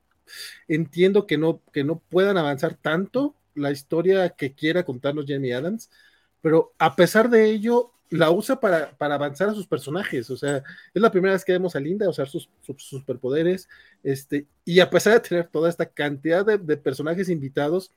entiendo 0.67 1.25
que 1.25 1.37
no, 1.37 1.61
que 1.71 1.85
no 1.85 1.99
puedan 1.99 2.37
avanzar 2.37 2.75
tanto 2.75 3.35
la 3.55 3.71
historia 3.71 4.29
que 4.31 4.53
quiera 4.53 4.83
contarnos 4.83 5.25
Jamie 5.27 5.53
Adams, 5.53 5.89
pero 6.41 6.73
a 6.77 6.95
pesar 6.97 7.29
de 7.29 7.45
ello, 7.45 7.93
la 8.09 8.29
usa 8.29 8.59
para, 8.59 8.95
avanzar 8.99 9.49
a 9.49 9.53
sus 9.53 9.67
personajes, 9.67 10.29
o 10.29 10.37
sea, 10.37 10.63
es 10.93 11.01
la 11.01 11.11
primera 11.11 11.33
vez 11.33 11.45
que 11.45 11.53
vemos 11.53 11.75
a 11.75 11.79
Linda 11.79 12.09
usar 12.09 12.27
sus, 12.27 12.49
superpoderes, 12.77 13.69
este, 14.03 14.47
y 14.65 14.81
a 14.81 14.89
pesar 14.89 15.13
de 15.13 15.29
tener 15.29 15.47
toda 15.47 15.69
esta 15.69 15.85
cantidad 15.85 16.45
de 16.45 16.77
personajes 16.77 17.29
invitados, 17.29 17.91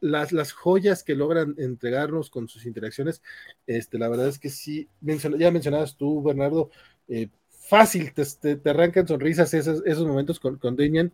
las, 0.00 0.32
las, 0.32 0.52
joyas 0.52 1.02
que 1.02 1.14
logran 1.14 1.54
entregarnos 1.58 2.30
con 2.30 2.48
sus 2.48 2.66
interacciones, 2.66 3.22
este, 3.66 3.98
la 3.98 4.08
verdad 4.08 4.28
es 4.28 4.38
que 4.38 4.50
sí, 4.50 4.88
ya 5.00 5.50
mencionabas 5.50 5.96
tú, 5.96 6.22
Bernardo, 6.22 6.70
eh, 7.08 7.28
fácil, 7.48 8.12
te, 8.12 8.24
te, 8.56 8.70
arrancan 8.70 9.06
sonrisas 9.06 9.52
esos, 9.54 9.82
esos 9.86 10.06
momentos 10.06 10.40
con, 10.40 10.56
con 10.56 10.76
Damien, 10.76 11.12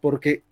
porque, 0.00 0.42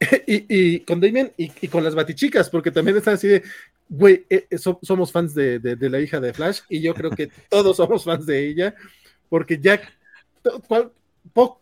y, 0.26 0.80
con 0.80 1.00
Damien 1.00 1.32
y, 1.36 1.68
con 1.68 1.84
las 1.84 1.94
batichicas, 1.94 2.50
porque 2.50 2.70
también 2.70 2.96
están 2.96 3.14
así 3.14 3.28
de, 3.28 3.42
güey, 3.88 4.26
eh, 4.28 4.46
eh, 4.50 4.58
somos 4.58 5.12
fans 5.12 5.34
de, 5.34 5.58
de, 5.58 5.90
la 5.90 6.00
hija 6.00 6.20
de 6.20 6.32
Flash, 6.32 6.60
y 6.68 6.80
yo 6.80 6.94
creo 6.94 7.10
que 7.10 7.30
todos 7.48 7.76
somos 7.76 8.04
fans 8.04 8.26
de 8.26 8.48
ella, 8.48 8.74
porque 9.28 9.58
ya 9.58 9.80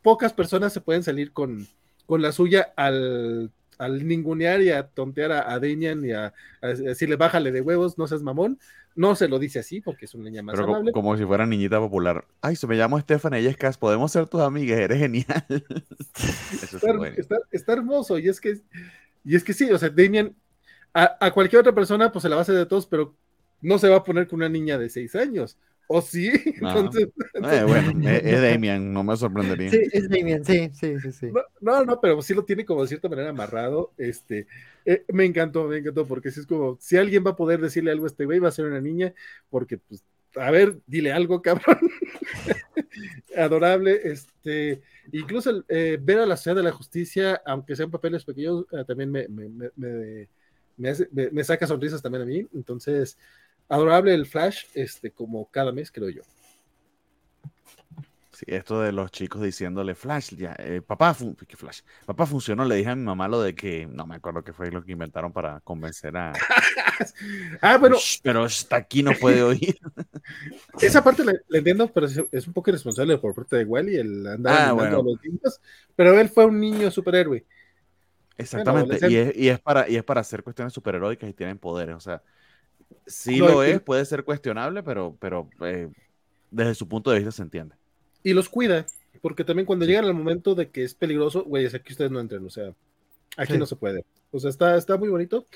pocas 0.02 0.32
personas 0.32 0.72
se 0.72 0.80
pueden 0.80 1.02
salir 1.02 1.32
con, 1.32 1.66
con 2.06 2.22
la 2.22 2.32
suya 2.32 2.72
al 2.76 3.50
al 3.78 4.06
ningunear 4.06 4.60
y 4.60 4.70
a 4.70 4.88
tontear 4.88 5.32
a, 5.32 5.52
a 5.52 5.58
Damian 5.58 6.04
y 6.04 6.12
a, 6.12 6.34
decirle 6.60 7.16
bájale 7.16 7.52
de 7.52 7.60
huevos, 7.60 7.96
no 7.96 8.06
seas 8.06 8.22
mamón. 8.22 8.58
No 8.94 9.14
se 9.14 9.28
lo 9.28 9.38
dice 9.38 9.60
así 9.60 9.80
porque 9.80 10.06
es 10.06 10.14
una 10.14 10.24
niña 10.24 10.42
más 10.42 10.56
Pero 10.56 10.68
amable. 10.68 10.90
Como, 10.90 11.16
si 11.16 11.24
fuera 11.24 11.46
niñita 11.46 11.78
popular. 11.78 12.24
Ay, 12.40 12.56
se 12.56 12.66
me 12.66 12.74
llamo 12.74 12.98
Stephanie, 12.98 13.38
ella 13.38 13.50
es 13.50 13.56
Cas, 13.56 13.78
podemos 13.78 14.10
ser 14.10 14.26
tus 14.26 14.40
amigas, 14.40 14.80
eres 14.80 14.98
genial. 14.98 15.44
está, 17.52 17.72
hermoso 17.72 18.18
y 18.18 18.28
es 18.28 18.40
que 18.40 18.60
y 19.24 19.36
es 19.36 19.44
que 19.44 19.52
sí, 19.52 19.70
o 19.70 19.78
sea, 19.78 19.90
Damian 19.90 20.34
a, 20.92 21.30
cualquier 21.32 21.60
otra 21.60 21.74
persona 21.74 22.10
pues 22.10 22.22
se 22.22 22.28
la 22.28 22.36
va 22.36 22.40
a 22.40 22.42
hacer 22.42 22.56
de 22.56 22.66
todos, 22.66 22.86
pero 22.86 23.14
no 23.60 23.78
se 23.78 23.88
va 23.88 23.96
a 23.96 24.04
poner 24.04 24.26
con 24.26 24.38
una 24.38 24.48
niña 24.48 24.78
de 24.78 24.88
seis 24.88 25.14
años. 25.14 25.56
¿O 25.90 26.02
sí? 26.02 26.30
Entonces, 26.60 27.08
eh, 27.34 27.64
bueno, 27.66 28.08
es 28.08 28.42
Damian, 28.42 28.92
no 28.92 29.02
me 29.02 29.16
sorprendería. 29.16 29.70
Sí, 29.70 29.80
es 29.90 30.08
Damian, 30.08 30.44
sí, 30.44 30.70
sí, 30.74 31.00
sí. 31.00 31.12
sí. 31.12 31.26
No, 31.62 31.84
no, 31.84 31.98
pero 31.98 32.20
sí 32.20 32.34
lo 32.34 32.44
tiene 32.44 32.66
como 32.66 32.82
de 32.82 32.88
cierta 32.88 33.08
manera 33.08 33.30
amarrado. 33.30 33.92
Este, 33.96 34.46
eh, 34.84 35.04
me 35.08 35.24
encantó, 35.24 35.64
me 35.64 35.78
encantó, 35.78 36.06
porque 36.06 36.30
si 36.30 36.40
es 36.40 36.46
como, 36.46 36.76
si 36.78 36.98
alguien 36.98 37.24
va 37.26 37.30
a 37.30 37.36
poder 37.36 37.60
decirle 37.60 37.90
algo 37.90 38.04
a 38.04 38.08
este 38.08 38.26
güey, 38.26 38.38
va 38.38 38.48
a 38.48 38.52
ser 38.52 38.66
una 38.66 38.82
niña, 38.82 39.14
porque, 39.48 39.78
pues, 39.78 40.04
a 40.36 40.50
ver, 40.50 40.78
dile 40.86 41.10
algo, 41.10 41.40
cabrón. 41.42 41.78
Adorable, 43.34 43.98
este, 44.04 44.82
incluso 45.12 45.64
eh, 45.68 45.98
ver 46.00 46.18
a 46.18 46.26
la 46.26 46.36
ciudad 46.36 46.56
de 46.56 46.64
la 46.64 46.72
justicia, 46.72 47.40
aunque 47.46 47.76
sean 47.76 47.90
papeles 47.90 48.26
pequeños, 48.26 48.66
también 48.86 49.10
me, 49.10 49.26
me, 49.28 49.48
me, 49.74 50.28
me, 50.76 51.44
saca 51.44 51.66
sonrisas 51.66 52.02
también 52.02 52.22
a 52.22 52.26
mí. 52.26 52.46
Entonces, 52.52 53.16
adorable 53.68 54.14
el 54.14 54.26
Flash, 54.26 54.64
este, 54.74 55.10
como 55.10 55.50
cada 55.50 55.72
mes, 55.72 55.90
creo 55.90 56.10
yo. 56.10 56.22
Sí, 58.38 58.44
esto 58.46 58.80
de 58.82 58.92
los 58.92 59.10
chicos 59.10 59.42
diciéndole 59.42 59.96
Flash, 59.96 60.36
ya, 60.36 60.54
eh, 60.60 60.80
papá, 60.80 61.12
Flash, 61.12 61.80
papá 62.06 62.24
funcionó, 62.24 62.64
le 62.64 62.76
dije 62.76 62.90
a 62.90 62.94
mi 62.94 63.02
mamá 63.02 63.26
lo 63.26 63.42
de 63.42 63.52
que, 63.52 63.84
no 63.86 64.06
me 64.06 64.14
acuerdo 64.14 64.44
qué 64.44 64.52
fue 64.52 64.70
lo 64.70 64.80
que 64.84 64.92
inventaron 64.92 65.32
para 65.32 65.58
convencer 65.62 66.16
a... 66.16 66.32
ah, 67.62 67.78
bueno. 67.78 67.96
pero 68.22 68.44
hasta 68.44 68.76
aquí 68.76 69.02
no 69.02 69.10
puede 69.20 69.42
oír. 69.42 69.76
Esa 70.80 71.02
parte 71.02 71.24
la, 71.24 71.32
entiendo, 71.50 71.92
pero 71.92 72.06
es, 72.06 72.46
un 72.46 72.52
poco 72.52 72.70
irresponsable 72.70 73.18
por 73.18 73.34
parte 73.34 73.56
de 73.56 73.64
Wally, 73.64 73.96
el 73.96 74.24
andar 74.28 74.68
ah, 74.68 74.72
bueno. 74.72 75.02
los 75.02 75.20
niños, 75.20 75.60
pero 75.96 76.16
él 76.20 76.28
fue 76.28 76.44
un 76.44 76.60
niño 76.60 76.92
superhéroe. 76.92 77.44
Exactamente, 78.36 79.00
y, 79.10 79.16
es, 79.16 79.36
y, 79.36 79.48
es, 79.48 79.58
para, 79.58 79.88
y 79.88 79.96
es 79.96 80.04
para 80.04 80.20
hacer 80.20 80.44
cuestiones 80.44 80.72
superheroicas 80.72 81.28
y 81.28 81.32
tienen 81.32 81.58
poderes, 81.58 81.96
o 81.96 82.00
sea, 82.00 82.22
sí 83.06 83.36
lo 83.38 83.62
es, 83.62 83.80
puede 83.80 84.04
ser 84.04 84.24
cuestionable, 84.24 84.82
pero, 84.82 85.16
pero 85.20 85.48
eh, 85.62 85.88
desde 86.50 86.74
su 86.74 86.88
punto 86.88 87.10
de 87.10 87.18
vista 87.18 87.32
se 87.32 87.42
entiende. 87.42 87.74
Y 88.22 88.32
los 88.32 88.48
cuida, 88.48 88.86
porque 89.20 89.44
también 89.44 89.66
cuando 89.66 89.86
llegan 89.86 90.04
al 90.04 90.14
momento 90.14 90.54
de 90.54 90.70
que 90.70 90.84
es 90.84 90.94
peligroso, 90.94 91.44
güey, 91.44 91.64
es 91.64 91.74
aquí 91.74 91.92
ustedes 91.92 92.10
no 92.10 92.20
entren, 92.20 92.44
o 92.44 92.50
sea, 92.50 92.74
aquí 93.36 93.56
no 93.56 93.66
se 93.66 93.76
puede. 93.76 94.04
O 94.30 94.38
sea, 94.38 94.50
está, 94.50 94.76
está 94.76 94.96
muy 94.96 95.08
bonito. 95.08 95.46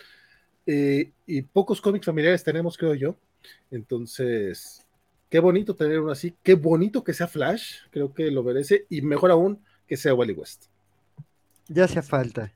Eh, 0.67 1.11
y 1.27 1.43
pocos 1.43 1.81
cómics 1.81 2.07
familiares 2.07 2.45
tenemos, 2.45 2.79
creo 2.79 2.95
yo. 2.95 3.17
Entonces, 3.71 4.87
qué 5.29 5.41
bonito 5.41 5.75
tener 5.75 6.01
uno 6.01 6.13
así, 6.13 6.35
qué 6.43 6.55
bonito 6.55 7.03
que 7.03 7.15
sea 7.15 7.27
Flash, 7.27 7.79
creo 7.91 8.15
que 8.15 8.31
lo 8.31 8.43
merece, 8.43 8.87
y 8.89 9.03
mejor 9.03 9.31
aún 9.31 9.63
que 9.87 9.97
sea 9.97 10.15
Wally 10.15 10.33
West. 10.33 10.67
Ya 11.69 11.85
hacía 11.85 12.03
falta. 12.03 12.53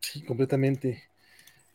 Sí, 0.00 0.22
completamente 0.22 1.07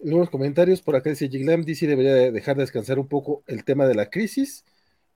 unos 0.04 0.30
comentarios 0.30 0.82
por 0.82 0.96
acá 0.96 1.10
dice 1.10 1.30
Giglam 1.30 1.64
DC 1.64 1.88
debería 1.88 2.32
dejar 2.32 2.58
descansar 2.58 3.00
un 3.00 3.08
poco 3.08 3.44
el 3.48 3.64
tema 3.64 3.88
de 3.88 3.96
la 3.96 4.10
crisis. 4.10 4.66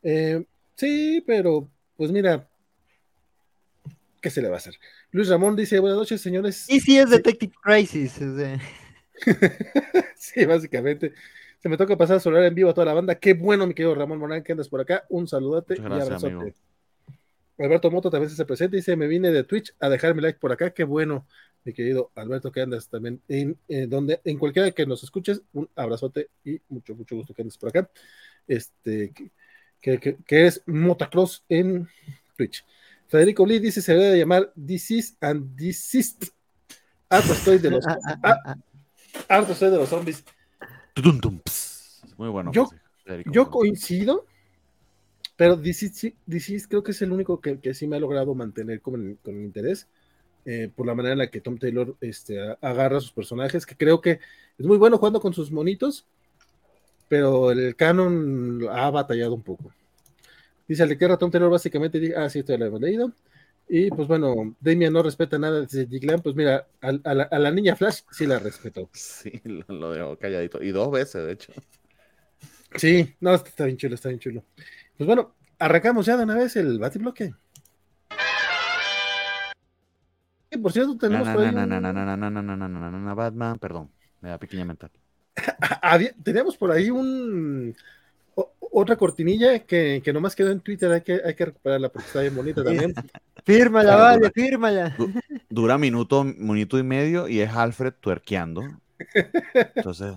Eh, 0.03 0.45
sí, 0.75 1.23
pero 1.25 1.69
pues 1.95 2.11
mira, 2.11 2.47
¿qué 4.21 4.29
se 4.29 4.41
le 4.41 4.49
va 4.49 4.55
a 4.55 4.57
hacer? 4.57 4.75
Luis 5.11 5.29
Ramón 5.29 5.55
dice, 5.55 5.79
buenas 5.79 5.97
noches, 5.97 6.21
señores. 6.21 6.69
Y 6.69 6.79
sí 6.79 6.97
es 6.97 7.09
Detective 7.09 7.53
Crisis. 7.61 8.13
sí, 10.15 10.45
básicamente. 10.45 11.13
Se 11.59 11.69
me 11.69 11.77
toca 11.77 11.97
pasar 11.97 12.17
a 12.17 12.19
solar 12.19 12.43
en 12.43 12.55
vivo 12.55 12.69
a 12.69 12.73
toda 12.73 12.85
la 12.85 12.93
banda. 12.93 13.15
Qué 13.15 13.33
bueno, 13.33 13.65
mi 13.65 13.73
querido 13.73 13.95
Ramón 13.95 14.19
Morán, 14.19 14.43
que 14.43 14.51
andas 14.51 14.69
por 14.69 14.79
acá. 14.79 15.05
Un 15.09 15.27
saludote 15.27 15.75
y 15.75 15.81
abrazote. 15.81 16.53
Alberto 17.57 17.89
Moto 17.89 18.11
también 18.11 18.29
se 18.29 18.45
presenta 18.45 18.75
y 18.75 18.79
dice, 18.79 18.95
me 18.95 19.07
vine 19.07 19.31
de 19.31 19.43
Twitch 19.43 19.73
a 19.79 19.89
dejar 19.89 20.13
mi 20.13 20.21
like 20.21 20.37
por 20.39 20.51
acá. 20.51 20.69
Qué 20.69 20.83
bueno 20.83 21.25
mi 21.67 21.73
querido 21.73 22.11
Alberto, 22.15 22.49
que 22.49 22.61
andas 22.61 22.87
también 22.87 23.21
en, 23.27 23.57
donde, 23.89 24.21
en 24.23 24.39
cualquiera 24.39 24.71
que 24.71 24.85
nos 24.85 25.03
escuches, 25.03 25.41
un 25.51 25.69
abrazote 25.75 26.29
y 26.45 26.61
mucho, 26.69 26.95
mucho 26.95 27.17
gusto 27.17 27.33
que 27.33 27.41
andes 27.41 27.57
por 27.57 27.69
acá. 27.69 27.89
Este, 28.47 29.13
que, 29.81 29.99
que, 29.99 30.17
eres 30.29 30.63
Motocross 30.65 31.43
en 31.49 31.87
Twitch. 32.37 32.65
Federico 33.07 33.45
Lee 33.45 33.59
dice: 33.59 33.81
se 33.81 33.93
debe 33.93 34.17
llamar 34.17 34.51
Disease 34.55 35.15
and 35.19 35.55
Desist. 35.57 36.23
Harto 37.09 37.33
estoy 37.33 37.57
de 37.57 37.71
los, 37.71 37.85
harto 39.27 39.51
estoy 39.51 39.69
de 39.69 39.77
los 39.77 39.89
zombies. 39.89 40.23
Muy 42.15 42.29
bueno. 42.29 42.53
Yo, 42.53 42.69
yo 43.25 43.49
coincido, 43.51 44.25
pero 45.35 45.57
Disease, 45.57 46.15
creo 46.69 46.81
que 46.81 46.91
es 46.91 47.01
el 47.01 47.11
único 47.11 47.41
que, 47.41 47.59
que 47.59 47.73
sí 47.73 47.87
me 47.87 47.97
ha 47.97 47.99
logrado 47.99 48.33
mantener 48.35 48.79
con, 48.79 49.15
con 49.21 49.35
interés. 49.35 49.89
Eh, 50.49 50.69
por 50.73 50.85
la 50.85 50.95
manera 50.95 51.11
en 51.11 51.19
la 51.19 51.27
que 51.27 51.41
Tom 51.41 51.57
Taylor 51.57 51.93
este, 51.99 52.39
agarra 52.61 52.99
a 52.99 53.01
sus 53.01 53.11
personajes, 53.11 53.65
que 53.65 53.75
creo 53.75 53.99
que 53.99 54.21
es 54.57 54.65
muy 54.65 54.77
bueno 54.77 54.97
jugando 54.97 55.19
con 55.19 55.33
sus 55.33 55.51
monitos, 55.51 56.05
pero 57.09 57.51
el 57.51 57.75
canon 57.75 58.65
ha 58.71 58.89
batallado 58.89 59.33
un 59.33 59.41
poco. 59.43 59.73
Dice 60.65 60.83
Alequerra, 60.83 61.17
Tom 61.17 61.29
Taylor 61.31 61.51
básicamente, 61.51 62.13
ah, 62.15 62.29
sí, 62.29 62.39
esto 62.39 62.57
lo 62.57 62.65
hemos 62.65 62.79
leído. 62.79 63.11
Y 63.67 63.89
pues 63.89 64.07
bueno, 64.07 64.55
Damian 64.61 64.93
no 64.93 65.03
respeta 65.03 65.37
nada 65.37 65.63
de 65.63 65.87
Giglan, 65.87 66.21
pues 66.21 66.33
mira, 66.33 66.65
a, 66.79 66.93
la, 66.93 67.51
niña 67.51 67.75
Flash 67.75 68.03
sí 68.09 68.25
la 68.25 68.39
respetó. 68.39 68.89
Sí, 68.93 69.41
lo, 69.43 69.91
dejó 69.91 70.17
calladito. 70.17 70.63
Y 70.63 70.71
dos 70.71 70.89
veces, 70.89 71.25
de 71.25 71.33
hecho. 71.33 71.51
Sí, 72.77 73.13
no, 73.19 73.33
está 73.33 73.65
bien 73.65 73.75
chulo, 73.75 73.95
está 73.95 74.07
bien 74.07 74.19
chulo. 74.19 74.45
Pues 74.95 75.05
bueno, 75.05 75.35
arrancamos 75.59 76.05
ya 76.05 76.15
de 76.15 76.23
una 76.23 76.35
vez 76.35 76.55
el 76.55 76.79
batibloque 76.79 77.33
por 80.61 80.71
cierto, 80.71 80.97
tenemos 80.97 81.27
por 81.27 81.43
ahí. 81.43 81.53
Batman, 83.15 83.59
perdón, 83.59 83.89
me 84.21 84.29
da 84.29 84.37
pequeña 84.37 84.65
mental. 84.65 84.91
Teníamos 86.23 86.57
por 86.57 86.71
ahí 86.71 86.89
un 86.89 87.75
otra 88.71 88.95
cortinilla 88.95 89.59
que, 89.59 90.01
que 90.03 90.13
nomás 90.13 90.35
quedó 90.35 90.51
en 90.51 90.59
Twitter, 90.59 90.91
hay 90.91 91.01
que, 91.01 91.21
hay 91.23 91.33
que 91.33 91.45
recuperarla 91.45 91.89
porque 91.89 92.07
está 92.07 92.21
bien 92.21 92.35
bonita 92.35 92.63
también. 92.63 92.93
fírmala, 93.45 93.95
vale, 93.95 94.31
fírmala. 94.31 94.95
Dura 95.49 95.77
minuto, 95.77 96.23
minuto 96.23 96.77
y 96.77 96.83
medio 96.83 97.27
y 97.27 97.39
es 97.39 97.49
Alfred 97.51 97.93
tuerqueando. 97.99 98.63
Entonces, 99.75 100.15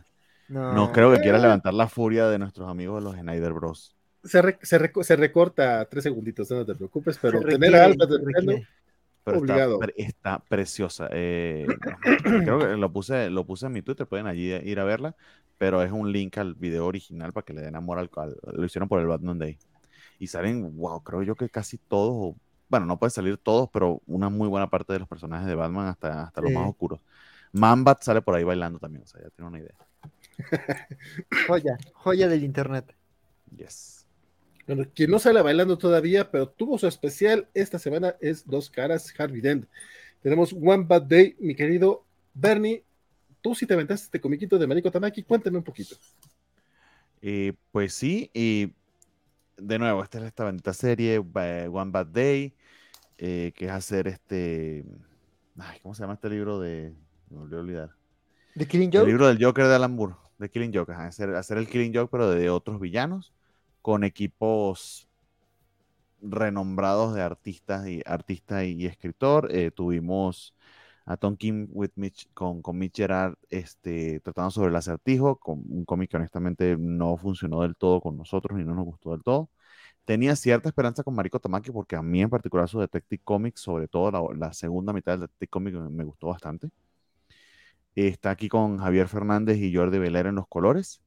no, 0.49 0.93
creo 0.93 1.13
que 1.13 1.21
quiera 1.21 1.39
levantar 1.39 1.75
la 1.75 1.89
furia 1.89 2.29
de 2.29 2.39
nuestros 2.39 2.69
amigos 2.69 3.03
de 3.03 3.11
los 3.11 3.19
Snyder 3.19 3.53
Bros. 3.53 3.95
Se, 4.23 4.59
se, 4.63 5.17
recorta 5.17 5.87
tres 5.87 6.05
segunditos, 6.05 6.51
no 6.51 6.67
te 6.67 6.75
preocupes, 6.75 7.19
pero 7.21 7.41
tener 7.41 7.75
a 7.75 7.87
Alfred 7.87 8.07
tuerqueando 8.07 8.55
pero 9.25 9.43
está, 9.97 10.39
preciosa. 10.41 11.09
Eh, 11.13 11.67
creo 12.23 12.59
que 12.59 12.77
lo 12.77 12.93
puse, 12.93 13.31
lo 13.31 13.45
puse 13.45 13.67
en 13.67 13.73
mi 13.73 13.83
Twitter, 13.83 14.07
pueden 14.07 14.27
allí 14.27 14.53
ir 14.53 14.81
a 14.81 14.85
verla, 14.85 15.15
pero 15.59 15.83
es 15.83 15.93
un 15.93 16.11
link 16.11 16.39
al 16.39 16.55
video 16.55 16.87
original 16.87 17.33
para 17.33 17.45
que 17.45 17.53
le 17.53 17.61
den 17.61 17.77
amor 17.77 17.99
al, 17.99 18.11
lo 18.53 18.65
hicieron 18.65 18.89
por 18.89 19.01
el 19.01 19.07
Batman 19.07 19.39
Day. 19.39 19.59
Y 20.19 20.27
salen, 20.27 20.77
wow, 20.77 21.03
creo 21.03 21.23
yo 21.23 21.35
que 21.35 21.49
casi 21.49 21.79
todos, 21.79 22.35
bueno, 22.69 22.87
no 22.87 22.99
puede 22.99 23.11
salir 23.11 23.37
todos, 23.39 23.69
pero 23.73 24.01
una 24.07 24.29
muy 24.29 24.49
buena 24.49 24.69
parte 24.69 24.93
de 24.93 24.99
los 24.99 25.09
personajes 25.09 25.47
de 25.47 25.55
Batman 25.55 25.89
hasta, 25.89 26.25
hasta 26.25 26.41
los 26.41 26.53
más 26.53 26.69
oscuros. 26.69 27.01
Mambat 27.53 28.03
sale 28.03 28.23
por 28.23 28.35
ahí 28.35 28.45
bailando 28.45 28.79
también, 28.79 29.03
o 29.03 29.07
sea, 29.07 29.23
ya 29.23 29.31
tiene 29.31 29.49
una 29.49 29.59
idea. 29.59 29.75
joya, 31.47 31.79
joya 31.95 32.29
del 32.29 32.45
internet. 32.45 32.95
Yes. 33.57 34.00
Bueno, 34.71 34.89
quien 34.95 35.11
no 35.11 35.19
sale 35.19 35.43
bailando 35.43 35.77
todavía, 35.77 36.31
pero 36.31 36.49
tuvo 36.49 36.79
su 36.79 36.87
especial 36.87 37.49
esta 37.55 37.77
semana 37.77 38.15
es 38.21 38.47
Dos 38.47 38.71
Caras 38.71 39.13
Harvey 39.19 39.41
Dent. 39.41 39.67
Tenemos 40.23 40.53
One 40.53 40.85
Bad 40.87 41.03
Day, 41.03 41.35
mi 41.41 41.57
querido 41.57 42.05
Bernie. 42.35 42.85
Tú 43.41 43.57
sí 43.57 43.67
te 43.67 43.75
aventaste 43.75 44.05
este 44.05 44.21
comiquito 44.21 44.61
de 44.61 44.69
Mariko 44.69 44.89
Tamaki, 44.89 45.25
cuéntame 45.25 45.59
un 45.59 45.65
poquito. 45.65 45.97
Eh, 47.21 47.53
pues 47.73 47.95
sí, 47.95 48.31
y 48.33 48.73
de 49.57 49.79
nuevo, 49.81 50.05
esta 50.05 50.21
es 50.21 50.27
esta 50.27 50.45
bendita 50.45 50.73
serie, 50.73 51.17
eh, 51.17 51.69
One 51.69 51.91
Bad 51.91 52.07
Day, 52.07 52.55
eh, 53.19 53.51
que 53.57 53.65
es 53.65 53.73
hacer 53.73 54.07
este. 54.07 54.85
¿Cómo 55.83 55.97
se 55.97 56.05
llama 56.05 56.15
este 56.15 56.31
libro 56.31 56.61
de.? 56.61 56.95
Me 57.29 57.39
volví 57.39 57.57
a 57.57 57.59
olvidar. 57.59 57.91
¿De 58.55 58.69
Killing 58.69 58.93
Joke? 58.93 59.03
El 59.03 59.09
libro 59.09 59.27
del 59.27 59.45
Joker 59.45 59.67
de 59.67 59.75
Alan 59.75 59.97
Moore, 59.97 60.15
de 60.39 60.49
Killing 60.49 60.73
Joke, 60.73 60.93
hacer, 60.93 61.35
hacer 61.35 61.59
el 61.59 61.67
Killing 61.67 61.93
Joke, 61.93 62.11
pero 62.13 62.31
de 62.31 62.51
otros 62.51 62.79
villanos 62.79 63.33
con 63.83 64.05
equipos 64.05 65.09
renombrados 66.23 67.15
de 67.15 67.23
artistas 67.23 67.87
y 67.89 68.03
artista 68.07 68.65
y, 68.65 68.87
escritor. 68.87 69.49
Eh, 69.53 69.71
tuvimos 69.71 70.55
a 71.07 71.17
Tom 71.17 71.37
Kim 71.37 71.69
with 71.73 71.91
Mitch, 71.97 72.29
con, 72.35 72.63
con 72.63 72.79
Mitch 72.79 72.97
Gerard 72.97 73.35
este, 73.49 74.21
tratando 74.21 74.51
sobre 74.51 74.71
el 74.71 74.77
acertijo, 74.77 75.37
con 75.37 75.63
un 75.69 75.85
cómic 75.85 76.11
que 76.11 76.17
honestamente 76.17 76.77
no 76.79 77.17
funcionó 77.17 77.63
del 77.63 77.77
todo 77.77 78.01
con 78.01 78.17
nosotros 78.17 78.61
y 78.61 78.65
no 78.65 78.75
nos 78.75 78.85
gustó 78.85 79.13
del 79.13 79.23
todo. 79.23 79.51
Tenía 80.05 80.37
cierta 80.37 80.69
esperanza 80.69 81.03
con 81.05 81.15
Mariko 81.15 81.41
Tamaki 81.41 81.71
porque 81.71 81.97
a 81.97 82.03
mí 82.03 82.23
en 82.23 82.31
particular 82.31 82.69
su 82.69 82.81
Detective 82.81 83.23
Comics, 83.25 83.61
sobre 83.61 83.89
todo 83.89 84.33
la, 84.35 84.53
segunda 84.53 84.93
mitad 84.93 85.13
del 85.13 85.23
Detective 85.23 85.49
Comics 85.49 85.79
me, 85.91 86.05
gustó 86.05 86.29
bastante. 86.29 86.71
Está 87.95 88.31
aquí 88.31 88.49
con 88.49 88.79
Javier 88.79 89.09
Fernández 89.09 89.59
y 89.59 89.75
Jordi 89.75 89.99
Veler 89.99 90.27
en 90.27 90.37
los 90.37 90.49
colores 90.49 91.01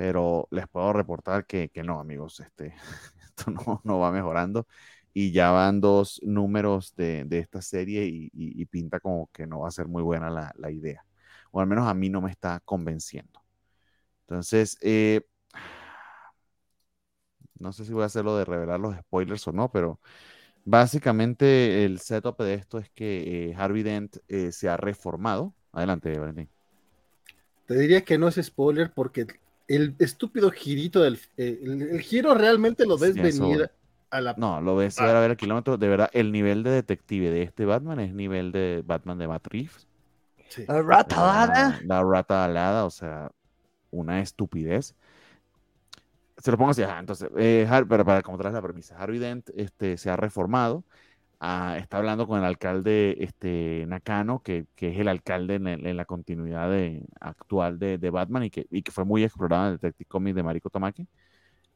pero 0.00 0.48
les 0.50 0.66
puedo 0.66 0.94
reportar 0.94 1.44
que, 1.44 1.68
que 1.68 1.82
no, 1.82 2.00
amigos, 2.00 2.40
este, 2.40 2.74
esto 3.22 3.50
no, 3.50 3.82
no, 3.84 3.98
va 3.98 4.10
mejorando 4.10 4.66
y 5.12 5.30
ya 5.30 5.50
van 5.50 5.82
dos 5.82 6.22
números 6.24 6.96
de, 6.96 7.24
de 7.26 7.38
esta 7.38 7.60
serie 7.60 8.06
y, 8.10 8.64
pinta 8.64 8.98
como 8.98 9.28
que 9.30 9.46
no 9.46 9.60
va 9.60 9.68
a 9.68 9.70
ser 9.70 9.88
muy 9.88 10.02
buena 10.02 10.30
la, 10.30 10.54
la, 10.56 10.70
idea, 10.70 11.04
o 11.50 11.60
al 11.60 11.66
menos 11.66 11.86
a 11.86 11.92
mí 11.92 12.08
no 12.08 12.22
me 12.22 12.30
está 12.30 12.62
convenciendo. 12.64 13.42
Entonces, 14.22 14.78
eh, 14.80 15.20
no 17.58 17.70
sé 17.74 17.84
si 17.84 17.92
voy 17.92 18.04
a 18.04 18.06
hacerlo 18.06 18.38
de 18.38 18.46
revelar 18.46 18.80
los 18.80 18.96
spoilers 18.96 19.46
o 19.48 19.52
no, 19.52 19.70
pero 19.70 20.00
básicamente 20.64 21.84
el 21.84 21.98
setup 21.98 22.40
de 22.40 22.54
esto 22.54 22.78
es 22.78 22.88
que 22.88 23.50
eh, 23.50 23.54
Harvey 23.54 23.82
Dent 23.82 24.16
eh, 24.28 24.50
se 24.50 24.70
ha 24.70 24.78
reformado. 24.78 25.54
Adelante, 25.72 26.18
Valentín. 26.18 26.48
Te 27.66 27.74
diría 27.74 28.02
que 28.02 28.16
no 28.16 28.28
es 28.28 28.36
spoiler 28.42 28.92
porque 28.94 29.26
el 29.70 29.94
estúpido 30.00 30.50
girito 30.50 31.00
del 31.00 31.18
eh, 31.36 31.60
el, 31.62 32.00
giro 32.00 32.34
realmente 32.34 32.84
lo 32.84 32.98
ves 32.98 33.14
venir 33.14 33.70
a 34.10 34.20
la 34.20 34.34
no 34.36 34.60
lo 34.60 34.74
ves 34.74 34.98
a 34.98 35.20
ver 35.20 35.30
el 35.30 35.36
kilómetro 35.36 35.78
de 35.78 35.88
verdad 35.88 36.10
el 36.12 36.32
nivel 36.32 36.64
de 36.64 36.70
detective 36.70 37.30
de 37.30 37.42
este 37.42 37.64
Batman 37.64 38.00
es 38.00 38.12
nivel 38.12 38.50
de 38.50 38.82
Batman 38.84 39.18
de 39.18 39.28
Matt 39.28 39.46
Reeves. 39.46 39.86
La 40.66 40.82
rata 40.82 41.42
alada. 41.42 41.80
la, 41.84 42.02
rata 42.02 42.44
alada 42.44 42.84
o 42.84 42.90
sea 42.90 43.30
una 43.92 44.20
estupidez. 44.20 44.96
Se 46.38 46.50
lo 46.50 46.58
pongo 46.58 46.72
así 46.72 46.82
entonces 46.82 47.30
eh, 47.36 47.68
pero 47.88 48.04
para 48.04 48.22
como 48.22 48.38
traes 48.38 48.54
la 48.54 48.62
premisa 48.62 48.98
Harvey 48.98 49.20
Dent 49.20 49.50
este 49.54 49.96
se 49.96 50.10
ha 50.10 50.16
reformado 50.16 50.82
está 51.40 51.96
hablando 51.96 52.26
con 52.26 52.38
el 52.38 52.44
alcalde 52.44 53.16
este, 53.20 53.84
Nakano, 53.88 54.42
que, 54.42 54.66
que 54.74 54.90
es 54.90 54.98
el 54.98 55.08
alcalde 55.08 55.54
en, 55.54 55.96
la 55.96 56.04
continuidad 56.04 56.70
de, 56.70 57.02
actual 57.18 57.78
de, 57.78 57.96
de, 57.96 58.10
Batman 58.10 58.44
y 58.44 58.50
que, 58.50 58.66
y 58.70 58.82
que 58.82 58.92
fue 58.92 59.04
muy 59.06 59.24
explorado 59.24 59.66
en 59.66 59.72
el 59.72 59.78
Detective 59.78 60.08
Comics 60.08 60.36
de 60.36 60.42
Mariko 60.42 60.68
Tamaki. 60.68 61.06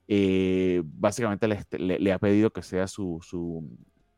Eh, 0.06 0.82
básicamente 0.84 1.48
le, 1.48 1.98
le, 1.98 2.12
ha 2.12 2.18
pedido 2.18 2.50
que 2.50 2.62
sea 2.62 2.86
su, 2.86 3.20
su, 3.22 3.66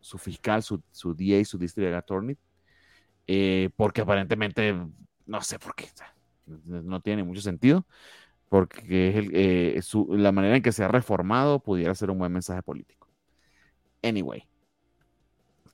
su 0.01 0.19
fiscal, 0.19 0.63
su, 0.65 0.83
su, 0.91 1.15
DA, 1.15 1.45
su 1.45 1.59
District 1.59 1.95
Attorney, 1.95 2.37
eh, 3.29 3.71
porque 3.77 4.01
aparentemente, 4.01 4.75
no 5.27 5.41
sé 5.43 5.61
por 5.61 5.77
qué, 5.77 5.89
no 6.47 7.01
tiene 7.01 7.23
mucho 7.23 7.41
sentido, 7.41 7.87
porque 8.49 9.11
es 9.11 9.17
el, 9.17 9.31
eh, 9.33 9.83
su, 9.83 10.09
la 10.17 10.33
manera 10.33 10.57
en 10.57 10.63
que 10.63 10.73
se 10.73 10.83
ha 10.83 10.89
reformado 10.89 11.61
pudiera 11.61 11.95
ser 11.95 12.11
un 12.11 12.19
buen 12.19 12.33
mensaje 12.33 12.63
político. 12.63 13.09
Anyway, 14.03 14.45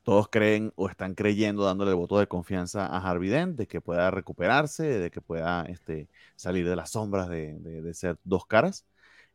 todos 0.03 0.29
creen 0.29 0.73
o 0.77 0.89
están 0.89 1.15
creyendo, 1.15 1.65
dándole 1.65 1.93
el 1.93 1.97
voto 1.97 2.19
de 2.19 2.27
confianza 2.27 2.87
a 2.87 2.99
Harvey 2.99 3.31
Dent 3.31 3.57
de 3.57 3.67
que 3.67 3.81
pueda 3.81 4.11
recuperarse, 4.11 4.85
de 4.85 5.11
que 5.11 5.21
pueda 5.21 5.65
este, 5.67 6.09
salir 6.37 6.69
de 6.69 6.77
las 6.77 6.91
sombras 6.91 7.29
de, 7.29 7.91
ser 7.95 8.19
dos 8.25 8.47
caras. 8.47 8.85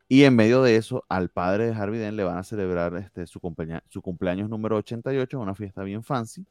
Y 0.08 0.24
en 0.24 0.36
medio 0.36 0.62
de 0.62 0.76
eso, 0.76 1.04
al 1.08 1.30
padre 1.30 1.66
de 1.66 1.74
Harvey 1.74 2.00
Dent 2.00 2.16
le 2.16 2.24
van 2.24 2.38
a 2.38 2.44
celebrar 2.44 2.96
este, 2.96 3.26
su, 3.26 3.40
cumpleaños 3.40 4.48
número 4.48 4.76
88, 4.76 5.40
una 5.40 5.54
fiesta 5.54 5.82
bien 5.82 6.02
fancy. 6.02 6.46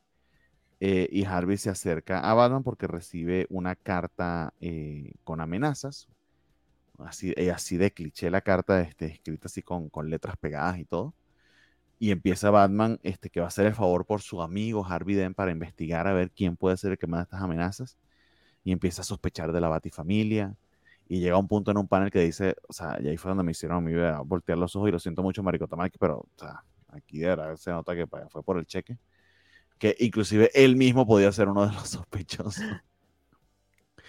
Eh, 0.80 1.10
y 1.12 1.26
Harvey 1.26 1.58
se 1.58 1.72
acerca 1.72 2.20
a 2.20 2.34
Batman 2.36 2.64
porque 2.64 2.86
recibe 2.88 3.48
una 3.50 3.76
carta 3.76 4.54
eh, 4.62 5.14
con 5.24 5.42
amenazas. 5.42 6.08
Así, 7.00 7.34
eh, 7.38 7.52
así 7.52 7.78
de 7.78 7.92
cliché 7.92 8.30
la 8.32 8.42
carta, 8.42 8.82
este, 8.82 9.06
escrita 9.08 9.48
así 9.48 9.62
con, 9.62 9.90
con 9.90 10.10
letras 10.10 10.38
pegadas 10.38 10.80
y 10.80 10.86
todo 10.86 11.14
y 12.00 12.12
empieza 12.12 12.52
Batman, 12.52 13.00
este, 13.04 13.30
que 13.30 13.40
va 13.40 13.46
a 13.46 13.50
hacer 13.50 13.66
el 13.66 13.74
favor 13.74 14.06
por 14.06 14.22
su 14.22 14.42
amigo 14.42 14.86
Harvey 14.86 15.16
Dent 15.16 15.36
para 15.36 15.52
investigar 15.52 16.08
a 16.08 16.14
ver 16.14 16.32
quién 16.32 16.56
puede 16.56 16.78
ser 16.78 16.92
el 16.92 16.98
que 16.98 17.08
manda 17.08 17.24
estas 17.24 17.42
amenazas. 17.42 17.98
Y 18.64 18.72
empieza 18.72 19.02
a 19.02 19.06
sospechar 19.06 19.52
de 19.52 19.62
la 19.62 19.70
Batifamilia. 19.70 20.56
Y 21.08 21.20
llega 21.20 21.36
a 21.36 21.40
un 21.40 21.48
punto 21.48 21.72
en 21.72 21.78
un 21.78 21.88
panel 21.88 22.12
que 22.12 22.20
dice, 22.20 22.56
o 22.68 22.74
sea, 22.74 22.98
y 23.02 23.08
ahí 23.08 23.18
fue 23.18 23.30
donde 23.30 23.44
me 23.44 23.52
hicieron 23.52 23.78
a 23.78 23.82
mí 23.82 23.94
voltear 24.26 24.58
los 24.58 24.76
ojos 24.76 24.90
y 24.90 24.92
lo 24.92 25.00
siento 25.00 25.24
mucho, 25.24 25.42
Marico 25.42 25.68
Tamaki, 25.68 25.98
pero, 25.98 26.18
o 26.18 26.30
sea, 26.36 26.64
aquí 26.90 27.20
de 27.20 27.28
verdad 27.28 27.56
se 27.56 27.72
nota 27.72 27.96
que 27.96 28.06
fue 28.30 28.44
por 28.44 28.58
el 28.58 28.66
cheque. 28.66 28.98
Que 29.80 29.96
inclusive 30.00 30.52
él 30.54 30.76
mismo 30.76 31.08
podía 31.08 31.32
ser 31.32 31.48
uno 31.50 31.66
de 31.66 31.74
los 31.74 31.90
sospechosos. 31.90 32.64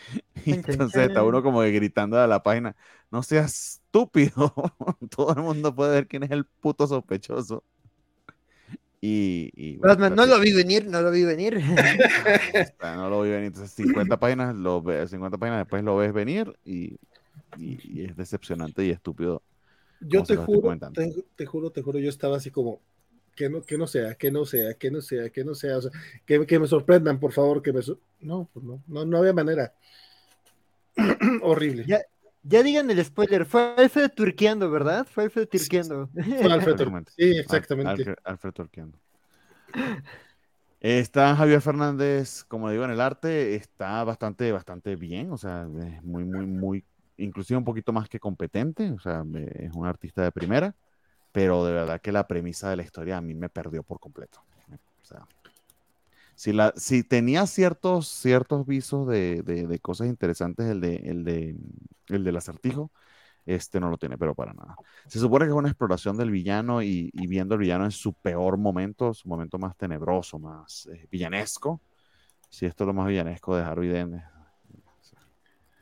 Entonces 0.47 1.09
está 1.09 1.23
uno 1.23 1.43
como 1.43 1.61
gritando 1.61 2.19
a 2.19 2.27
la 2.27 2.43
página, 2.43 2.77
no 3.11 3.23
seas 3.23 3.81
estúpido, 3.85 4.53
todo 5.11 5.33
el 5.33 5.43
mundo 5.43 5.75
puede 5.75 5.93
ver 5.93 6.09
quién 6.09 6.23
es 6.23 6.31
el 6.31 6.45
puto 6.45 6.87
sospechoso. 6.87 7.65
Y, 9.01 9.79
no 9.81 10.27
lo 10.27 10.41
vi 10.41 10.53
venir, 10.53 10.87
no 10.87 11.01
lo 11.03 11.11
vi 11.11 11.25
venir. 11.25 11.61
no 12.83 13.09
lo 13.09 13.23
vi 13.23 13.31
venir. 13.31 13.47
Entonces, 13.47 13.71
50 13.87 14.19
páginas, 14.19 14.55
lo 14.57 14.83
50 14.83 15.39
páginas 15.39 15.61
después 15.61 15.85
lo 15.85 15.97
ves 15.97 16.13
venir 16.13 16.53
y, 16.65 16.99
es 17.57 18.17
decepcionante 18.17 18.85
y 18.85 18.91
estúpido. 18.91 19.43
Yo 20.01 20.23
te 20.23 20.37
juro, 20.37 20.79
te, 21.37 21.47
juro, 21.47 21.71
te 21.71 21.83
juro, 21.83 21.99
yo 21.99 22.09
estaba 22.09 22.37
así 22.37 22.51
como, 22.51 22.81
que 23.35 23.49
no, 23.49 23.63
que 23.63 23.77
no 23.79 23.87
sea, 23.87 24.15
que 24.15 24.31
no 24.31 24.45
sea, 24.45 24.75
que 24.75 24.91
no 24.91 25.01
sea, 25.01 25.31
que 25.31 25.45
no 25.45 25.55
sea, 25.55 25.79
o 25.79 25.83
sea, 25.83 25.91
que, 26.25 26.47
que 26.47 26.59
me 26.59 26.69
sorprendan, 26.69 27.19
por 27.19 27.33
favor, 27.33 27.63
que 27.63 27.73
me... 27.73 27.81
no, 28.21 28.49
pues 28.53 28.65
no, 28.65 28.83
no, 28.87 29.05
no 29.05 29.19
había 29.19 29.33
manera. 29.33 29.75
Horrible. 31.43 31.85
Ya, 31.87 32.01
ya 32.49 32.63
digan 32.63 32.91
el 32.91 33.05
spoiler, 33.05 33.45
fue 33.45 33.75
Alfred 33.77 34.11
turqueando, 34.11 34.71
¿verdad? 34.71 35.07
Fue 35.09 35.25
Alfred 35.25 35.49
turqueando. 35.49 36.09
Fue 36.09 36.53
Alfred 36.53 36.77
turqueando. 36.77 37.11
Sí, 37.15 37.39
exactamente. 37.39 38.17
Alfred, 38.25 38.53
turqueando. 38.53 38.99
Está 40.81 41.37
Javier 41.37 41.61
Fernández, 41.61 42.45
como 42.45 42.71
digo, 42.71 42.85
en 42.85 42.91
el 42.91 43.01
arte, 43.01 43.55
está 43.55 44.03
bastante, 44.05 44.51
bastante 44.53 44.97
bien, 44.97 45.31
o 45.33 45.37
sea, 45.37 45.69
es 45.83 46.03
muy, 46.05 46.25
muy, 46.25 46.47
muy, 46.47 46.85
inclusive 47.17 47.59
un 47.59 47.65
poquito 47.65 47.93
más 47.93 48.09
que 48.09 48.21
competente, 48.21 48.91
o 48.93 48.99
sea, 48.99 49.25
es 49.57 49.73
un 49.75 49.87
artista 49.87 50.23
de 50.23 50.33
primera, 50.33 50.75
pero 51.33 51.65
de 51.67 51.73
verdad 51.73 52.01
que 52.01 52.13
la 52.13 52.27
premisa 52.27 52.71
de 52.71 52.77
la 52.77 52.83
historia 52.83 53.19
a 53.19 53.21
mí 53.21 53.35
me 53.35 53.49
perdió 53.49 53.83
por 53.83 54.01
completo. 54.01 54.41
O 55.03 55.05
sea, 55.05 55.27
si, 56.77 57.03
tenía 57.03 57.47
ciertos, 57.49 58.07
ciertos 58.07 58.65
visos 58.65 59.09
de, 59.09 59.79
cosas 59.83 60.07
interesantes 60.07 60.67
el, 60.67 60.81
de, 60.81 60.97
el, 60.97 61.25
de, 61.25 61.57
el 62.07 62.23
del 62.23 62.37
acertijo, 62.37 62.93
este 63.45 63.81
no 63.81 63.91
lo 63.91 63.99
tiene, 63.99 64.17
pero 64.17 64.37
para 64.37 64.53
nada. 64.53 64.77
Se 65.09 65.19
supone 65.19 65.47
que 65.47 65.51
es 65.51 65.57
una 65.57 65.69
exploración 65.69 66.17
del 66.17 66.31
villano 66.31 66.81
y, 66.81 67.11
viendo 67.13 67.57
el 67.57 67.61
villano 67.61 67.85
en 67.87 67.91
su 67.91 68.13
peor 68.13 68.57
momento, 68.57 69.13
su 69.15 69.29
momento 69.29 69.59
más 69.59 69.77
tenebroso, 69.77 70.39
más 70.39 70.89
eh, 70.93 71.09
villanesco. 71.11 71.81
Si 72.49 72.67
esto 72.67 72.85
es 72.85 72.87
lo 72.87 72.95
más 72.95 73.09
villanesco 73.09 73.57
de 73.57 73.65
Harvey 73.65 73.89
Dent. 73.89 74.23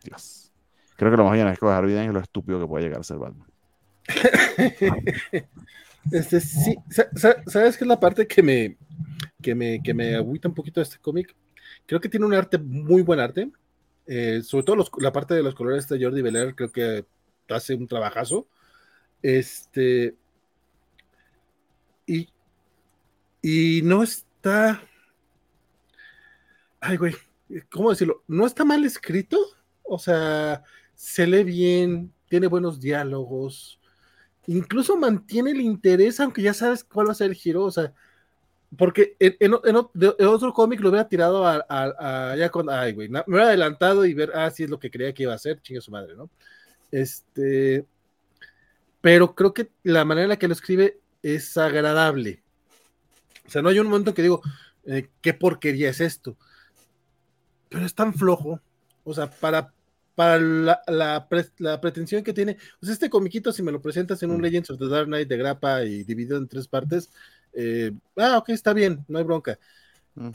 Dios. 0.05 0.55
Creo 0.97 1.11
que 1.11 1.19
lo 1.19 1.25
más 1.25 1.35
villanesco 1.35 1.69
de 1.69 1.75
Harvey 1.75 1.95
Dent 1.95 2.09
es 2.09 2.15
lo 2.15 2.21
estúpido 2.21 2.59
que 2.61 2.67
puede 2.67 2.85
llegar 2.85 3.01
a 3.01 3.05
ser 3.05 3.19
Batman. 3.19 3.47
este, 6.13 6.41
sí, 6.41 6.79
¿sabes 6.89 7.77
qué 7.77 7.85
es 7.85 7.89
la 7.89 8.01
parte 8.01 8.27
que 8.27 8.43
me, 8.43 8.79
que 9.43 9.55
me, 9.55 9.83
que 9.83 9.95
me 9.95 10.15
agüita 10.15 10.49
un 10.49 10.55
poquito 10.55 10.81
este 10.81 10.99
cómic. 10.99 11.35
Creo 11.87 12.01
que 12.01 12.09
tiene 12.09 12.27
un 12.27 12.35
arte, 12.35 12.59
muy 12.59 13.03
buen 13.03 13.21
arte. 13.21 13.51
Eh, 14.07 14.43
sobre 14.43 14.65
todo 14.65 14.85
la 14.99 15.13
parte 15.13 15.35
de 15.35 15.43
los 15.43 15.55
colores 15.55 15.89
de 15.89 16.03
Jordi 16.03 16.23
Belair, 16.23 16.55
creo 16.55 16.71
que 16.71 17.05
hace 17.49 17.75
un 17.75 17.87
trabajazo. 17.87 18.49
Este. 19.23 20.17
Y, 22.07 22.29
y 23.43 23.83
no 23.83 24.03
está. 24.03 24.83
Ay, 26.81 26.97
güey, 26.97 27.15
¿cómo 27.71 27.91
decirlo? 27.91 28.23
No 28.29 28.47
está 28.47 28.65
mal 28.65 28.85
escrito. 28.85 29.39
O 29.83 29.99
sea, 29.99 30.63
se 30.95 31.27
lee 31.27 31.45
bien, 31.45 32.13
tiene 32.29 32.47
buenos 32.47 32.81
diálogos. 32.81 33.81
Incluso 34.47 34.97
mantiene 34.97 35.51
el 35.51 35.61
interés, 35.61 36.21
aunque 36.21 36.43
ya 36.43 36.55
sabes 36.55 36.85
cuál 36.85 37.09
va 37.09 37.13
a 37.13 37.17
ser 37.17 37.31
el 37.31 37.37
giro. 37.37 37.65
O 37.65 37.71
sea, 37.71 37.93
porque 38.77 39.17
en, 39.19 39.53
otro 39.55 40.53
cómic 40.53 40.81
lo 40.81 40.91
hubiera 40.91 41.09
tirado 41.09 41.47
a, 41.47 42.35
ya 42.37 42.51
con, 42.51 42.69
ay, 42.71 42.93
güey, 42.93 43.09
me 43.09 43.23
hubiera 43.27 43.47
adelantado 43.47 44.05
y 44.05 44.15
ver, 44.15 44.33
ah, 44.35 44.51
sí 44.51 44.65
es 44.65 44.71
lo 44.71 44.79
que 44.79 44.91
creía 44.91 45.13
que 45.13 45.23
iba 45.25 45.33
a 45.33 45.37
hacer, 45.37 45.61
chinga 45.63 45.81
su 45.81 45.91
madre, 45.91 46.15
¿no? 46.17 46.31
Este, 46.91 47.87
pero 49.01 49.35
creo 49.35 49.55
que 49.55 49.71
la 49.83 50.05
manera 50.05 50.25
en 50.25 50.31
la 50.31 50.39
que 50.39 50.49
lo 50.49 50.55
escribe 50.55 50.99
es 51.23 51.57
agradable. 51.57 52.43
O 53.47 53.51
sea, 53.51 53.63
no 53.63 53.69
hay 53.69 53.79
un 53.79 53.87
momento 53.87 54.15
que 54.15 54.23
digo, 54.23 54.43
eh, 54.85 55.09
qué 55.21 55.35
porquería 55.35 55.91
es 55.91 56.01
esto. 56.01 56.37
Pero 57.69 57.87
es 57.87 57.95
tan 57.95 58.15
flojo. 58.15 58.61
O 59.05 59.15
sea, 59.15 59.31
para, 59.31 59.73
para 60.15 60.39
la, 60.41 60.83
la, 60.89 61.81
pretensión 61.81 62.25
que 62.25 62.33
tiene. 62.33 62.57
Este 62.83 63.11
comiquito, 63.11 63.53
si 63.53 63.63
me 63.63 63.73
lo 63.73 63.81
presentas 63.81 64.23
en 64.23 64.31
un 64.31 64.39
mm. 64.39 64.43
Legends 64.43 64.71
of 64.71 64.79
the 64.79 64.89
Dark 64.89 65.07
Knight 65.07 65.29
de 65.29 65.37
grapa 65.37 65.85
y 65.85 66.03
dividido 66.03 66.39
en 66.39 66.49
tres 66.49 66.67
partes, 66.67 67.11
eh, 67.57 67.91
ah, 68.17 68.37
ok, 68.37 68.51
está 68.51 68.75
bien, 68.75 69.05
no 69.09 69.19
hay 69.19 69.25
bronca. 69.25 69.59
Mm. 70.15 70.29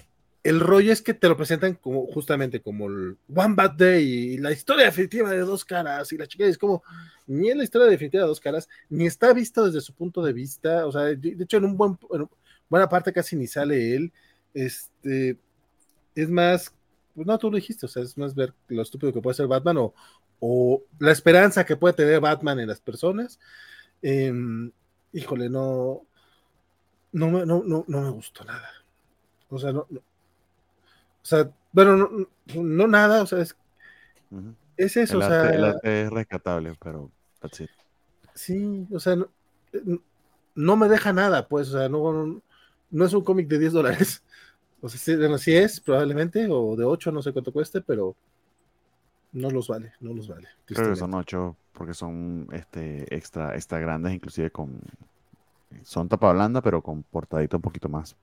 El 0.43 0.59
rollo 0.59 0.91
es 0.91 1.03
que 1.03 1.13
te 1.13 1.30
lo 1.30 1.38
presentan 1.38 1.76
como 1.76 2.07
justamente 2.07 2.61
como 2.61 2.88
el 2.88 3.15
One 3.34 3.53
Bad 3.53 3.74
Day 3.74 4.03
y 4.03 4.38
la 4.39 4.51
historia 4.51 4.86
definitiva 4.86 5.30
de 5.30 5.41
dos 5.41 5.63
caras 5.63 6.11
y 6.11 6.17
la 6.17 6.26
chica 6.26 6.45
es 6.45 6.57
como 6.57 6.82
ni 7.28 7.49
es 7.49 7.55
la 7.55 7.63
historia 7.63 7.88
definitiva 7.88 8.24
de 8.24 8.28
dos 8.28 8.39
caras 8.39 8.67
ni 8.89 9.05
está 9.05 9.34
visto 9.34 9.63
desde 9.63 9.82
su 9.82 9.93
punto 9.93 10.24
de 10.24 10.34
vista, 10.34 10.88
o 10.88 10.91
sea, 10.91 11.03
de, 11.03 11.38
hecho 11.39 11.57
en 11.57 11.65
un 11.65 11.78
buen 11.78 11.95
buena 12.67 12.89
parte 12.89 13.13
casi 13.13 13.36
ni 13.36 13.45
sale 13.45 13.95
él. 13.95 14.11
Este 14.55 15.38
es 16.15 16.30
más, 16.30 16.74
pues 17.13 17.28
no, 17.28 17.38
tú 17.38 17.51
lo 17.51 17.57
dijiste, 17.57 17.86
o 17.86 17.89
sea, 17.89 18.01
es 18.01 18.17
más 18.17 18.34
ver 18.34 18.51
lo 18.67 18.82
estúpido 18.82 19.13
que 19.13 19.22
puede 19.22 19.36
ser 19.36 19.45
Batman 19.45 19.78
o, 19.78 19.93
o 20.39 20.84
la 20.97 21.11
esperanza 21.11 21.65
que 21.65 21.78
puede 21.78 21.93
tener 21.93 22.19
Batman 22.19 22.59
en 22.59 22.67
las 22.67 22.82
personas. 22.82 23.39
Em, 24.01 24.72
híjole, 25.13 25.49
no, 25.49 26.01
no, 27.12 27.30
me, 27.30 27.45
no, 27.45 27.64
no, 27.66 27.86
no 27.88 28.01
me 28.01 28.09
gustó 28.09 28.43
nada. 28.43 28.70
O 29.49 29.59
sea, 29.59 29.74
no, 29.74 29.82
o 29.82 31.26
sea, 31.26 31.51
bueno, 31.72 31.95
no, 31.97 32.28
no, 32.55 32.88
nada, 32.88 33.24
o 33.24 33.26
sea, 33.26 33.39
es, 33.39 33.55
es 34.78 34.97
eso, 34.97 35.20
o 35.20 35.22
sea. 35.22 35.76
es 35.84 36.09
rescatable, 36.09 36.76
pero 36.82 37.12
Sí, 38.34 38.88
o 38.91 38.99
sea, 38.99 39.18
no 40.55 40.76
me 40.76 40.88
deja 40.88 41.12
nada, 41.14 41.47
pues, 41.47 41.70
o 41.70 41.80
sea, 41.80 41.89
no, 41.89 42.41
no 42.89 43.05
es 43.05 43.14
un 43.14 43.24
cómic 43.24 43.47
de 43.47 43.59
10 43.59 43.74
dólares. 43.74 44.24
O 44.84 44.89
sea, 44.89 44.99
sí, 44.99 45.16
bueno, 45.16 45.38
sí 45.38 45.55
es, 45.55 45.80
probablemente, 45.80 46.47
o 46.49 46.76
de 46.76 46.84
8, 46.84 47.12
no 47.12 47.22
sé 47.22 47.32
cuánto 47.32 47.53
cueste, 47.53 47.82
pero 47.82 48.16
no 49.32 49.51
los 49.51 49.68
vale, 49.68 49.93
no 49.99 50.12
los 50.12 50.28
vale. 50.28 50.47
Creo 50.66 50.89
que 50.89 50.95
son 50.95 51.14
8 51.14 51.55
porque 51.74 51.93
son 51.93 52.47
este, 52.51 53.16
extra, 53.16 53.53
extra 53.55 53.80
grandes, 53.80 54.14
inclusive 54.14 54.49
con... 54.49 54.80
Son 55.84 56.07
tapa 56.07 56.32
blanda, 56.32 56.61
pero 56.61 56.82
con 56.82 57.03
portadita 57.03 57.57
un 57.57 57.61
poquito 57.61 57.89
más 57.89 58.15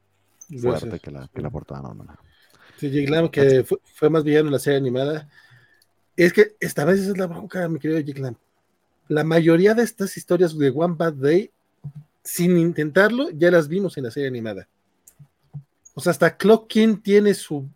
fuerte 0.61 1.01
que 1.01 1.11
la, 1.11 1.29
que 1.29 1.43
la 1.43 1.51
portada 1.51 1.83
normal. 1.83 2.17
Sí, 2.79 2.91
Jake 2.91 3.31
que 3.31 3.65
fue, 3.95 4.09
más 4.09 4.23
villano 4.23 4.49
en 4.49 4.53
la 4.53 4.59
serie 4.59 4.79
animada. 4.79 5.29
Es 6.17 6.33
que 6.33 6.57
esta 6.61 6.85
vez 6.85 7.01
es 7.01 7.19
la 7.19 7.27
bronca, 7.27 7.69
mi 7.69 7.79
querido 7.79 8.01
Jake 8.01 8.37
La 9.09 9.25
mayoría 9.25 9.75
de 9.75 9.83
estas 9.83 10.17
historias 10.17 10.57
de 10.57 10.71
One 10.71 10.95
Bad 10.97 11.15
Day, 11.15 11.51
sin 12.23 12.57
intentarlo, 12.57 13.31
ya 13.31 13.51
las 13.51 13.69
vimos 13.69 13.97
en 13.97 14.05
la 14.05 14.11
serie 14.11 14.29
animada. 14.29 14.69
O 15.95 16.01
sea, 16.01 16.11
hasta 16.11 16.37
Clock 16.37 16.69
King 16.69 16.99
tiene 17.03 17.35
su 17.35 17.69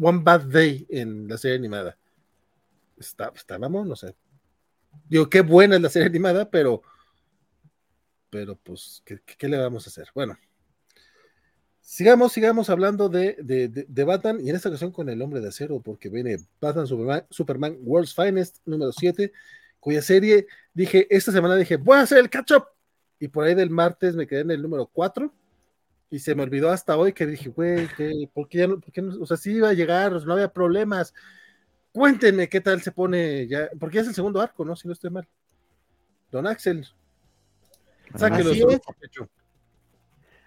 One 0.00 0.20
Bad 0.22 0.42
Day 0.46 0.86
en 0.88 1.28
la 1.28 1.36
serie 1.36 1.58
animada. 1.58 1.96
Está, 2.98 3.32
está 3.34 3.58
no 3.58 3.96
sé. 3.96 4.14
Digo, 5.08 5.28
qué 5.28 5.42
buena 5.42 5.76
es 5.76 5.82
la 5.82 5.90
serie 5.90 6.08
animada, 6.08 6.48
pero, 6.48 6.82
pero 8.30 8.56
pues, 8.56 9.02
¿qué, 9.04 9.48
le 9.48 9.58
vamos 9.58 9.86
a 9.86 9.90
hacer? 9.90 10.08
Bueno, 10.14 10.36
sigamos, 11.80 12.32
sigamos 12.32 12.70
hablando 12.70 13.08
de, 13.08 13.36
de, 13.40 14.04
Batman 14.04 14.40
y 14.40 14.50
en 14.50 14.56
esta 14.56 14.68
ocasión 14.68 14.92
con 14.92 15.08
el 15.08 15.20
hombre 15.22 15.40
de 15.40 15.48
acero, 15.48 15.80
porque 15.80 16.08
viene 16.08 16.38
Batman 16.60 16.86
Superman, 16.86 17.26
Superman 17.30 17.78
World's 17.82 18.14
Finest 18.14 18.58
número 18.66 18.92
7, 18.92 19.32
cuya 19.80 20.02
serie 20.02 20.46
dije, 20.74 21.06
esta 21.10 21.32
semana 21.32 21.56
dije, 21.56 21.76
voy 21.76 21.98
a 21.98 22.02
hacer 22.02 22.18
el 22.18 22.30
catch 22.30 22.52
up. 22.52 22.64
Y 23.20 23.28
por 23.28 23.44
ahí 23.44 23.54
del 23.54 23.70
martes 23.70 24.14
me 24.14 24.26
quedé 24.26 24.40
en 24.40 24.50
el 24.52 24.62
número 24.62 24.86
4 24.86 25.32
y 26.10 26.18
se 26.20 26.34
me 26.34 26.42
olvidó 26.42 26.70
hasta 26.70 26.96
hoy 26.96 27.12
que 27.12 27.26
dije, 27.26 27.50
güey, 27.50 27.86
¿por 28.32 28.48
qué 28.48 28.58
ya 28.58 28.66
no, 28.66 28.80
por? 28.80 28.92
O 29.20 29.26
sea, 29.26 29.36
sí 29.36 29.52
iba 29.52 29.68
a 29.68 29.74
llegar, 29.74 30.12
no 30.12 30.32
había 30.32 30.52
problemas. 30.52 31.12
Cuéntenme 31.92 32.48
qué 32.48 32.60
tal 32.60 32.80
se 32.80 32.92
pone 32.92 33.46
ya, 33.46 33.68
porque 33.78 33.98
es 33.98 34.08
el 34.08 34.14
segundo 34.14 34.40
arco, 34.40 34.64
¿no? 34.64 34.74
Si 34.76 34.86
no 34.86 34.92
estoy 34.92 35.10
mal. 35.10 35.28
Don 36.30 36.46
Axel. 36.46 36.86
Sáquelo. 38.14 38.50
Así 38.50 38.62
es. 38.62 38.80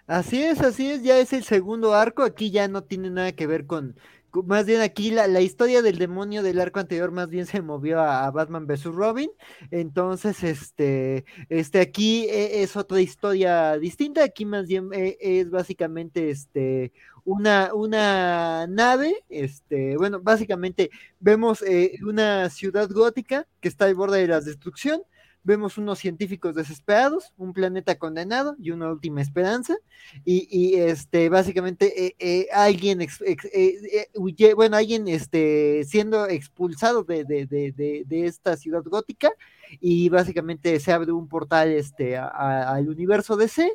así 0.06 0.42
es, 0.42 0.60
así 0.60 0.90
es, 0.90 1.02
ya 1.02 1.18
es 1.18 1.32
el 1.32 1.44
segundo 1.44 1.94
arco. 1.94 2.22
Aquí 2.22 2.50
ya 2.50 2.68
no 2.68 2.84
tiene 2.84 3.10
nada 3.10 3.32
que 3.32 3.46
ver 3.46 3.66
con, 3.66 3.96
más 4.44 4.64
bien 4.64 4.80
aquí 4.80 5.10
la, 5.10 5.26
la, 5.26 5.40
historia 5.40 5.82
del 5.82 5.98
demonio 5.98 6.42
del 6.42 6.60
arco 6.60 6.80
anterior 6.80 7.10
más 7.10 7.28
bien 7.28 7.44
se 7.44 7.60
movió 7.60 8.00
a, 8.00 8.30
Batman 8.30 8.66
vs 8.66 8.84
Robin. 8.84 9.30
Entonces, 9.70 10.42
este, 10.42 11.24
este 11.48 11.80
aquí 11.80 12.26
e, 12.28 12.62
es 12.62 12.76
otra 12.76 13.00
historia 13.00 13.78
distinta. 13.78 14.24
Aquí 14.24 14.44
más 14.46 14.66
bien 14.66 14.88
e, 14.92 15.18
es 15.20 15.50
básicamente 15.50 16.30
este 16.30 16.92
una, 17.24 17.72
una 17.74 18.66
nave, 18.66 19.24
este, 19.28 19.96
bueno, 19.96 20.20
básicamente 20.20 20.90
vemos 21.20 21.62
eh, 21.62 21.98
una 22.04 22.50
ciudad 22.50 22.88
gótica 22.90 23.46
que 23.60 23.68
está 23.68 23.84
al 23.84 23.94
borde 23.94 24.20
de 24.20 24.28
la 24.28 24.40
destrucción 24.40 25.02
vemos 25.44 25.76
unos 25.76 25.98
científicos 25.98 26.54
desesperados, 26.54 27.32
un 27.36 27.52
planeta 27.52 27.96
condenado 27.96 28.54
y 28.58 28.70
una 28.70 28.90
última 28.90 29.20
esperanza, 29.20 29.76
y, 30.24 30.74
este, 30.76 31.28
básicamente 31.28 32.06
eh, 32.06 32.16
eh, 32.18 32.48
alguien, 32.52 33.00
eh, 33.02 34.54
bueno, 34.54 34.76
alguien 34.76 35.08
este, 35.08 35.84
siendo 35.84 36.26
expulsado 36.28 37.04
de, 37.04 37.24
de, 37.24 38.26
esta 38.26 38.56
ciudad 38.56 38.82
gótica, 38.84 39.32
y 39.80 40.10
básicamente 40.10 40.78
se 40.80 40.92
abre 40.92 41.12
un 41.12 41.28
portal 41.28 41.70
este, 41.72 42.16
al 42.16 42.88
universo 42.88 43.36
DC, 43.36 43.72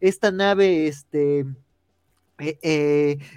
esta 0.00 0.30
nave, 0.30 0.86
este, 0.86 1.46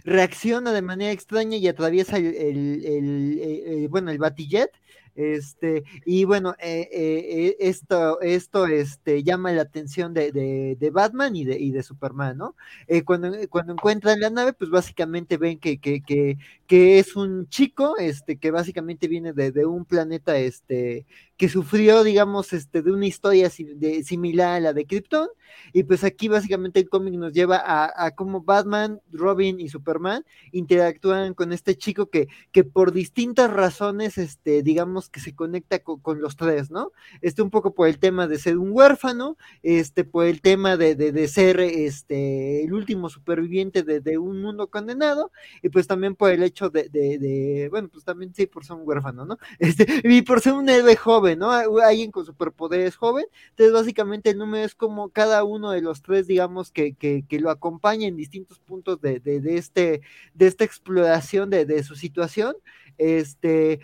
reacciona 0.03 0.73
de 0.73 0.81
manera 0.81 1.11
extraña 1.11 1.57
y 1.57 1.67
atraviesa 1.67 2.17
el, 2.17 2.83
el 2.85 3.87
bueno, 3.89 4.11
el 4.11 4.17
Batillet, 4.17 4.69
este, 5.17 5.83
y 6.05 6.25
bueno, 6.25 6.53
eh, 6.59 6.87
eh, 6.91 7.47
eh, 7.47 7.57
esto, 7.59 8.21
esto 8.21 8.67
este, 8.67 9.23
llama 9.23 9.51
la 9.51 9.63
atención 9.63 10.13
de, 10.13 10.31
de, 10.31 10.89
Batman 10.91 11.35
y 11.35 11.43
de, 11.43 11.59
y 11.59 11.71
de 11.71 11.81
Superman, 11.81 12.37
¿no? 12.37 12.55
cuando, 13.03 13.31
cuando 13.49 13.73
encuentran 13.73 14.19
la 14.19 14.29
nave, 14.29 14.53
pues 14.53 14.69
básicamente 14.69 15.37
ven 15.37 15.57
que, 15.57 15.79
que, 15.79 16.03
que, 16.03 16.37
que 16.67 16.99
es 16.99 17.15
un 17.15 17.49
chico, 17.49 17.97
este, 17.97 18.37
que 18.37 18.51
básicamente 18.51 19.07
viene 19.07 19.33
de, 19.33 19.51
de, 19.51 19.65
un 19.65 19.85
planeta, 19.85 20.37
este, 20.37 21.07
que 21.37 21.49
sufrió, 21.49 22.03
digamos, 22.03 22.51
este, 22.53 22.81
de 22.81 22.91
una 22.91 23.05
historia 23.05 23.49
similar 23.49 24.55
a 24.55 24.59
la 24.59 24.73
de 24.73 24.85
Krypton, 24.85 25.29
y 25.73 25.83
pues 25.83 26.03
aquí 26.03 26.27
básicamente 26.27 26.79
el 26.79 26.89
cómic 26.89 27.13
nos 27.13 27.33
lleva 27.33 27.57
a, 27.57 28.05
a, 28.05 28.11
cómo 28.11 28.41
Batman, 28.41 29.01
Robin 29.11 29.59
y 29.59 29.69
Superman 29.69 30.25
interactúan 30.51 31.33
con 31.33 31.53
este 31.53 31.75
chico 31.75 32.09
que, 32.09 32.27
que 32.51 32.63
por 32.63 32.91
distintas 32.91 33.51
razones, 33.51 34.17
este, 34.17 34.63
digamos, 34.63 35.09
que 35.09 35.19
se 35.19 35.35
conecta 35.35 35.79
con, 35.79 36.21
los 36.21 36.35
tres, 36.35 36.71
¿no? 36.71 36.91
Este, 37.21 37.41
un 37.41 37.49
poco 37.49 37.73
por 37.73 37.87
el 37.87 37.99
tema 37.99 38.27
de 38.27 38.39
ser 38.39 38.57
un 38.57 38.71
huérfano, 38.71 39.37
este, 39.61 40.03
por 40.03 40.25
el 40.25 40.41
tema 40.41 40.77
de, 40.77 40.95
de, 40.95 41.27
ser, 41.27 41.59
este, 41.59 42.63
el 42.63 42.73
último 42.73 43.09
superviviente 43.09 43.83
de, 43.83 43.99
de, 43.99 44.17
un 44.17 44.41
mundo 44.41 44.67
condenado, 44.69 45.31
y 45.61 45.69
pues 45.69 45.85
también 45.85 46.15
por 46.15 46.31
el 46.31 46.43
hecho 46.43 46.69
de, 46.69 47.67
bueno, 47.69 47.89
pues 47.89 48.03
también 48.03 48.33
sí, 48.33 48.47
por 48.47 48.65
ser 48.65 48.77
un 48.77 48.87
huérfano, 48.87 49.25
¿no? 49.25 49.37
Este, 49.59 50.01
y 50.03 50.21
por 50.21 50.39
ser 50.41 50.53
un 50.53 50.69
héroe 50.69 50.95
joven, 50.95 51.26
¿no? 51.35 51.51
Alguien 51.51 52.11
con 52.11 52.25
superpoderes 52.25 52.95
joven. 52.95 53.25
Entonces, 53.49 53.73
básicamente 53.73 54.29
el 54.29 54.37
número 54.37 54.63
es 54.63 54.75
como 54.75 55.09
cada 55.09 55.43
uno 55.43 55.71
de 55.71 55.81
los 55.81 56.01
tres, 56.01 56.27
digamos, 56.27 56.71
que, 56.71 56.93
que, 56.93 57.25
lo 57.39 57.49
acompaña 57.49 58.07
en 58.07 58.15
distintos 58.15 58.59
puntos 58.59 59.01
de, 59.01 59.19
de, 59.19 59.41
de, 59.41 59.57
este, 59.57 60.01
de 60.33 60.47
esta 60.47 60.63
exploración 60.63 61.49
de, 61.49 61.65
de 61.65 61.83
su 61.83 61.95
situación. 61.95 62.55
Este, 62.97 63.79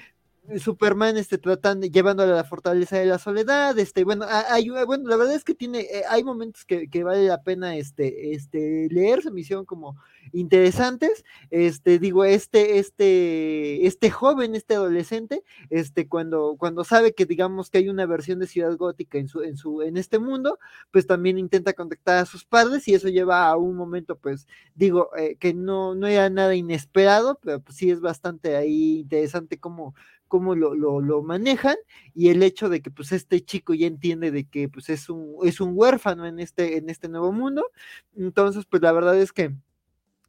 Superman 0.60 1.16
este, 1.16 1.38
tratando, 1.38 1.88
llevándole 1.88 2.34
a 2.34 2.36
la 2.36 2.44
fortaleza 2.44 2.98
de 2.98 3.06
la 3.06 3.18
soledad, 3.18 3.78
este, 3.80 4.04
bueno, 4.04 4.26
hay, 4.28 4.70
bueno, 4.86 5.08
la 5.08 5.16
verdad 5.16 5.36
es 5.36 5.46
que 5.46 5.56
tiene, 5.56 5.82
eh, 5.82 6.04
hay 6.10 6.24
momentos 6.24 6.66
que, 6.66 6.90
que, 6.90 7.04
vale 7.04 7.26
la 7.28 7.44
pena 7.44 7.78
este, 7.78 8.34
este, 8.34 8.90
leer, 8.92 9.22
se 9.22 9.32
me 9.32 9.40
hicieron 9.40 9.66
como 9.66 9.96
interesantes, 10.34 11.24
este, 11.50 11.98
digo, 11.98 12.26
este, 12.26 12.80
este, 12.80 13.88
este 13.88 14.12
joven, 14.12 14.54
este 14.54 14.76
adolescente, 14.76 15.44
este, 15.70 16.10
cuando, 16.10 16.56
cuando 16.58 16.84
sabe 16.84 17.14
que 17.14 17.26
digamos 17.26 17.70
que 17.70 17.78
hay 17.78 17.88
una 17.88 18.06
versión 18.06 18.40
de 18.40 18.48
Ciudad 18.48 18.76
Gótica 18.76 19.18
en 19.18 19.30
su, 19.30 19.44
en 19.44 19.56
su, 19.56 19.82
en 19.82 19.96
este 19.96 20.20
mundo, 20.20 20.60
pues 20.92 21.08
también 21.08 21.38
intenta 21.38 21.72
contactar 21.72 22.18
a 22.18 22.26
sus 22.26 22.44
padres 22.44 22.86
y 22.90 22.94
eso 22.94 23.08
lleva 23.08 23.48
a 23.48 23.56
un 23.56 23.76
momento, 23.78 24.18
pues, 24.18 24.46
digo, 24.76 25.10
eh, 25.18 25.38
que 25.40 25.54
no, 25.54 25.96
no 25.96 26.08
era 26.08 26.30
nada 26.30 26.54
inesperado, 26.54 27.40
pero 27.42 27.62
pues 27.62 27.78
sí 27.78 27.90
es 27.90 28.02
bastante 28.02 28.58
ahí 28.58 29.00
interesante 29.00 29.58
como 29.58 29.96
cómo 30.34 30.56
lo, 30.56 30.74
lo, 30.74 31.22
manejan 31.22 31.76
y 32.16 32.30
el 32.30 32.42
hecho 32.42 32.68
de 32.68 32.82
que 32.82 32.90
pues 32.90 33.12
este 33.12 33.46
chico 33.46 33.76
ya 33.76 33.86
entiende 33.86 34.32
de 34.32 34.46
que 34.46 34.68
pues 34.68 34.90
es 34.90 35.08
un, 35.08 35.36
es 35.44 35.62
un 35.62 35.74
huérfano 35.76 36.26
en 36.26 36.40
este, 36.40 36.78
en 36.78 36.90
este 36.90 37.08
nuevo 37.08 37.32
mundo. 37.32 37.70
Entonces, 38.16 38.66
pues 38.66 38.82
la 38.82 38.92
verdad 38.94 39.16
es 39.16 39.32
que 39.32 39.54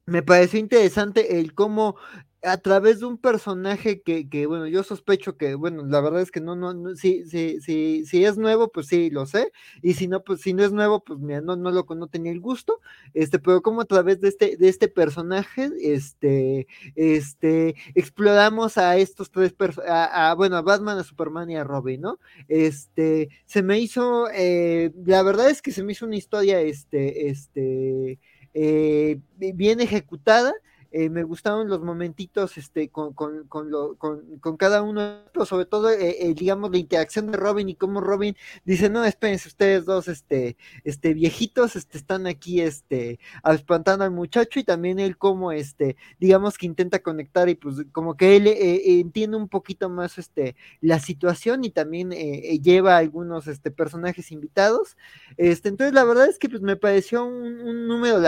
me 0.05 0.23
pareció 0.23 0.61
interesante 0.61 1.41
el 1.41 1.55
cómo 1.55 1.97
a 2.45 2.59
través 2.59 3.01
de 3.01 3.07
un 3.07 3.19
personaje 3.19 4.03
que, 4.03 4.29
que, 4.29 4.47
bueno, 4.47 4.67
yo 4.67 4.83
sospecho 4.83 5.37
que, 5.37 5.55
bueno, 5.55 5.85
la 5.87 6.01
verdad 6.01 6.21
es 6.21 6.31
que 6.31 6.41
no, 6.41 6.57
no, 6.57 6.75
no 6.75 6.95
si, 6.97 7.25
si, 7.27 7.61
si, 7.61 8.05
si 8.07 8.25
es 8.25 8.37
nuevo, 8.39 8.69
pues 8.69 8.87
sí, 8.89 9.11
lo 9.11 9.27
sé, 9.27 9.53
y 9.83 9.95
si 9.95 10.09
no, 10.09 10.23
pues 10.23 10.41
si 10.43 10.53
no 10.55 10.65
es 10.65 10.73
nuevo, 10.73 11.03
pues 11.05 11.19
mira, 11.21 11.41
no, 11.41 11.57
no 11.57 11.71
lo 11.71 11.85
no 11.95 12.07
tenía 12.09 12.33
el 12.33 12.41
gusto, 12.41 12.81
este, 13.15 13.39
pero 13.39 13.63
como 13.63 13.81
a 13.81 13.85
través 13.85 14.21
de 14.21 14.29
este, 14.29 14.57
de 14.57 14.69
este 14.69 14.89
personaje, 14.89 15.71
este, 15.81 16.67
este, 16.97 17.75
exploramos 17.95 18.79
a 18.79 18.97
estos 18.97 19.31
tres 19.31 19.53
personajes, 19.53 19.93
a, 19.93 20.35
bueno, 20.35 20.57
a 20.57 20.63
Batman, 20.63 20.99
a 20.99 21.05
Superman 21.05 21.51
y 21.51 21.57
a 21.57 21.65
Robin, 21.65 22.01
¿no? 22.01 22.19
Este, 22.49 23.29
se 23.47 23.63
me 23.63 23.79
hizo, 23.79 24.29
eh, 24.33 24.93
la 25.07 25.23
verdad 25.23 25.51
es 25.51 25.63
que 25.63 25.73
se 25.73 25.83
me 25.83 25.93
hizo 25.93 26.07
una 26.07 26.17
historia, 26.17 26.61
este, 26.61 27.29
este, 27.29 28.19
eh, 28.55 29.19
bien 29.37 29.81
ejecutada, 29.81 30.53
eh, 30.97 31.11
me 31.11 31.25
gustaron 31.25 31.69
los 31.69 31.81
momentitos 31.81 32.57
este, 32.57 32.89
con, 32.89 33.15
con, 33.15 33.49
con, 33.49 33.69
lo, 33.69 33.97
con, 33.97 34.57
cada 34.57 34.81
uno, 34.81 35.23
sobre 35.45 35.67
todo, 35.67 35.91
eh, 35.91 36.19
eh, 36.21 36.35
digamos, 36.35 36.71
la 36.71 36.79
interacción 36.79 37.33
de 37.33 37.37
Robin 37.37 37.69
y 37.69 37.75
cómo 37.75 38.01
Robin 38.01 38.37
dice, 38.65 38.89
no, 38.89 39.05
espérense, 39.05 39.49
ustedes 39.49 39.85
dos, 39.87 40.07
este, 40.07 40.57
este, 40.85 41.13
viejitos, 41.13 41.75
este, 41.75 41.99
están 41.99 42.29
aquí, 42.29 42.61
este, 42.61 43.19
espantando 43.45 44.05
al 44.05 44.13
muchacho 44.13 44.61
y 44.61 44.63
también 44.63 45.01
él 45.01 45.19
como, 45.19 45.51
este, 45.51 45.97
digamos 46.21 46.57
que 46.57 46.67
intenta 46.67 47.01
conectar 47.01 47.49
y 47.49 47.57
pues 47.57 47.85
como 47.91 48.17
que 48.17 48.37
él 48.37 48.47
entiende 48.47 49.37
un 49.37 49.49
poquito 49.49 49.91
más, 49.91 50.17
este, 50.19 50.55
la 50.81 51.01
situación 51.01 51.65
y 51.65 51.71
también 51.71 52.11
lleva 52.11 52.95
a 52.95 52.99
algunos, 52.99 53.49
este, 53.49 53.73
personajes 53.73 54.31
invitados, 54.31 54.97
este, 55.39 55.71
entonces 55.71 55.93
la 55.93 56.05
verdad 56.05 56.29
es 56.29 56.39
que 56.39 56.49
pues 56.49 56.63
me 56.63 56.77
pareció 56.77 57.25
un, 57.25 57.59
un 57.63 57.89
número 57.89 58.21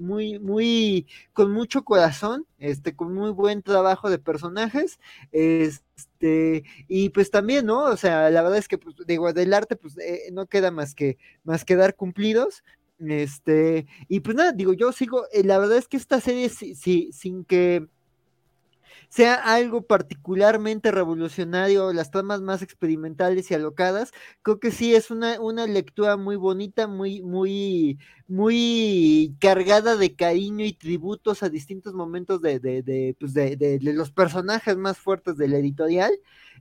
muy, 0.00 0.38
muy, 0.38 1.06
con 1.32 1.50
mucho 1.50 1.82
corazón 1.82 2.09
corazón, 2.10 2.46
este, 2.58 2.96
con 2.96 3.14
muy 3.14 3.30
buen 3.30 3.62
trabajo 3.62 4.10
de 4.10 4.18
personajes, 4.18 4.98
este, 5.30 6.64
y 6.88 7.10
pues 7.10 7.30
también, 7.30 7.66
¿no? 7.66 7.84
O 7.84 7.96
sea, 7.96 8.30
la 8.30 8.42
verdad 8.42 8.58
es 8.58 8.66
que, 8.66 8.78
pues, 8.78 8.96
digo, 9.06 9.32
del 9.32 9.54
arte, 9.54 9.76
pues, 9.76 9.96
eh, 9.98 10.30
no 10.32 10.46
queda 10.46 10.70
más 10.72 10.94
que, 10.94 11.18
más 11.44 11.64
que 11.64 11.76
dar 11.76 11.94
cumplidos, 11.94 12.64
este, 12.98 13.86
y 14.08 14.20
pues 14.20 14.36
nada, 14.36 14.52
digo, 14.52 14.72
yo 14.72 14.92
sigo, 14.92 15.24
eh, 15.32 15.44
la 15.44 15.58
verdad 15.58 15.78
es 15.78 15.88
que 15.88 15.96
esta 15.96 16.20
serie, 16.20 16.48
sí, 16.48 17.12
sin 17.12 17.44
que 17.44 17.86
sea 19.10 19.34
algo 19.34 19.82
particularmente 19.82 20.92
revolucionario, 20.92 21.92
las 21.92 22.10
tramas 22.12 22.40
más 22.40 22.62
experimentales 22.62 23.50
y 23.50 23.54
alocadas, 23.54 24.12
creo 24.42 24.60
que 24.60 24.70
sí 24.70 24.94
es 24.94 25.10
una, 25.10 25.40
una 25.40 25.66
lectura 25.66 26.16
muy 26.16 26.36
bonita, 26.36 26.86
muy, 26.86 27.20
muy, 27.20 27.98
muy 28.28 29.34
cargada 29.40 29.96
de 29.96 30.14
cariño 30.14 30.64
y 30.64 30.72
tributos 30.72 31.42
a 31.42 31.48
distintos 31.48 31.92
momentos 31.92 32.40
de, 32.40 32.60
de, 32.60 32.82
de, 32.82 33.16
pues 33.18 33.34
de, 33.34 33.78
los 33.82 34.12
personajes 34.12 34.76
más 34.76 34.96
fuertes 34.98 35.36
de 35.36 35.48
la 35.48 35.58
editorial. 35.58 36.12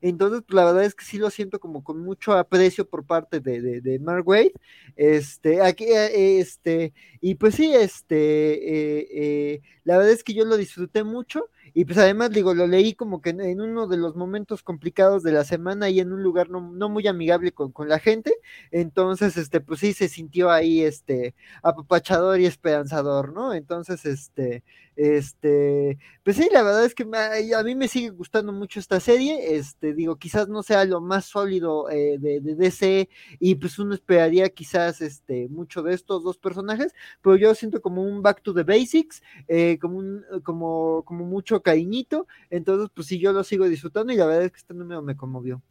Entonces, 0.01 0.41
pues, 0.47 0.55
la 0.55 0.65
verdad 0.65 0.85
es 0.85 0.95
que 0.95 1.05
sí 1.05 1.17
lo 1.17 1.29
siento 1.29 1.59
como 1.59 1.83
con 1.83 1.99
mucho 1.99 2.33
aprecio 2.33 2.89
por 2.89 3.05
parte 3.05 3.39
de, 3.39 3.61
de, 3.61 3.81
de 3.81 3.99
Mark 3.99 4.27
Wade. 4.27 4.53
Este, 4.95 5.61
aquí, 5.61 5.85
eh, 5.85 6.39
este, 6.39 6.93
y 7.21 7.35
pues 7.35 7.55
sí, 7.55 7.73
este, 7.73 8.15
eh, 8.17 9.07
eh, 9.11 9.61
la 9.83 9.97
verdad 9.97 10.13
es 10.13 10.23
que 10.23 10.33
yo 10.33 10.45
lo 10.45 10.57
disfruté 10.57 11.03
mucho. 11.03 11.49
Y 11.79 11.85
pues 11.85 11.97
además, 11.97 12.31
digo, 12.31 12.53
lo 12.53 12.67
leí 12.67 12.93
como 12.93 13.21
que 13.21 13.29
en, 13.29 13.61
uno 13.61 13.87
de 13.87 13.95
los 13.95 14.13
momentos 14.13 14.63
complicados 14.63 15.23
de 15.23 15.31
la 15.31 15.45
semana 15.45 15.89
y 15.89 16.01
en 16.01 16.11
un 16.11 16.21
lugar 16.21 16.49
no, 16.49 16.59
no, 16.59 16.89
muy 16.89 17.07
amigable 17.07 17.53
con, 17.53 17.71
con, 17.71 17.87
la 17.87 17.99
gente. 17.99 18.33
Entonces, 18.69 19.37
este, 19.37 19.61
pues 19.61 19.79
sí 19.79 19.93
se 19.93 20.09
sintió 20.09 20.51
ahí, 20.51 20.81
este, 20.81 21.35
apapachador 21.63 22.41
y 22.41 22.45
esperanzador, 22.47 23.31
¿no? 23.31 23.53
Entonces, 23.53 24.05
este, 24.05 24.65
este, 25.01 25.97
pues 26.25 26.35
sí, 26.35 26.49
la 26.51 26.61
verdad 26.61 26.83
es 26.83 26.93
que 26.93 27.03
a 27.03 27.63
mí 27.63 27.73
me 27.73 27.87
sigue 27.87 28.09
gustando 28.09 28.51
mucho 28.51 28.81
esta 28.81 28.99
serie. 28.99 29.55
Este, 29.55 29.93
digo, 29.93 30.17
quizás 30.17 30.49
no 30.49 30.61
sea 30.61 30.83
lo 30.83 30.99
más 30.99 31.23
sólido 31.23 31.89
eh, 31.89 32.17
de, 32.19 32.41
de, 32.41 32.55
DC 32.55 33.07
y 33.39 33.55
pues 33.55 33.79
uno 33.79 33.93
esperaría 33.93 34.49
quizás 34.49 34.99
este, 34.99 35.47
mucho 35.47 35.83
de 35.83 35.93
estos 35.93 36.21
dos 36.21 36.37
personajes, 36.37 36.93
pero 37.21 37.37
yo 37.37 37.55
siento 37.55 37.81
como 37.81 38.03
un 38.03 38.21
back 38.21 38.41
to 38.41 38.53
the 38.53 38.63
basics, 38.63 39.23
eh, 39.47 39.79
como, 39.79 39.99
un, 39.99 40.25
como, 40.43 41.03
como 41.05 41.23
mucho 41.23 41.61
cariñito. 41.61 42.27
Entonces, 42.49 42.89
pues 42.93 43.07
sí, 43.07 43.19
yo 43.19 43.31
lo 43.31 43.45
sigo 43.45 43.69
disfrutando 43.69 44.11
y 44.11 44.17
la 44.17 44.25
verdad 44.25 44.43
es 44.43 44.51
que 44.51 44.57
este 44.57 44.73
número 44.73 45.01
me 45.01 45.15
conmovió. 45.15 45.61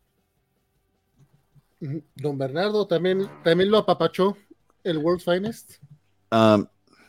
Don 2.16 2.38
Bernardo 2.38 2.86
también, 2.86 3.28
también 3.44 3.70
lo 3.70 3.76
apapachó 3.76 4.38
el 4.84 4.96
World's 4.96 5.24
Finest. 5.24 5.82
Um, 6.32 6.66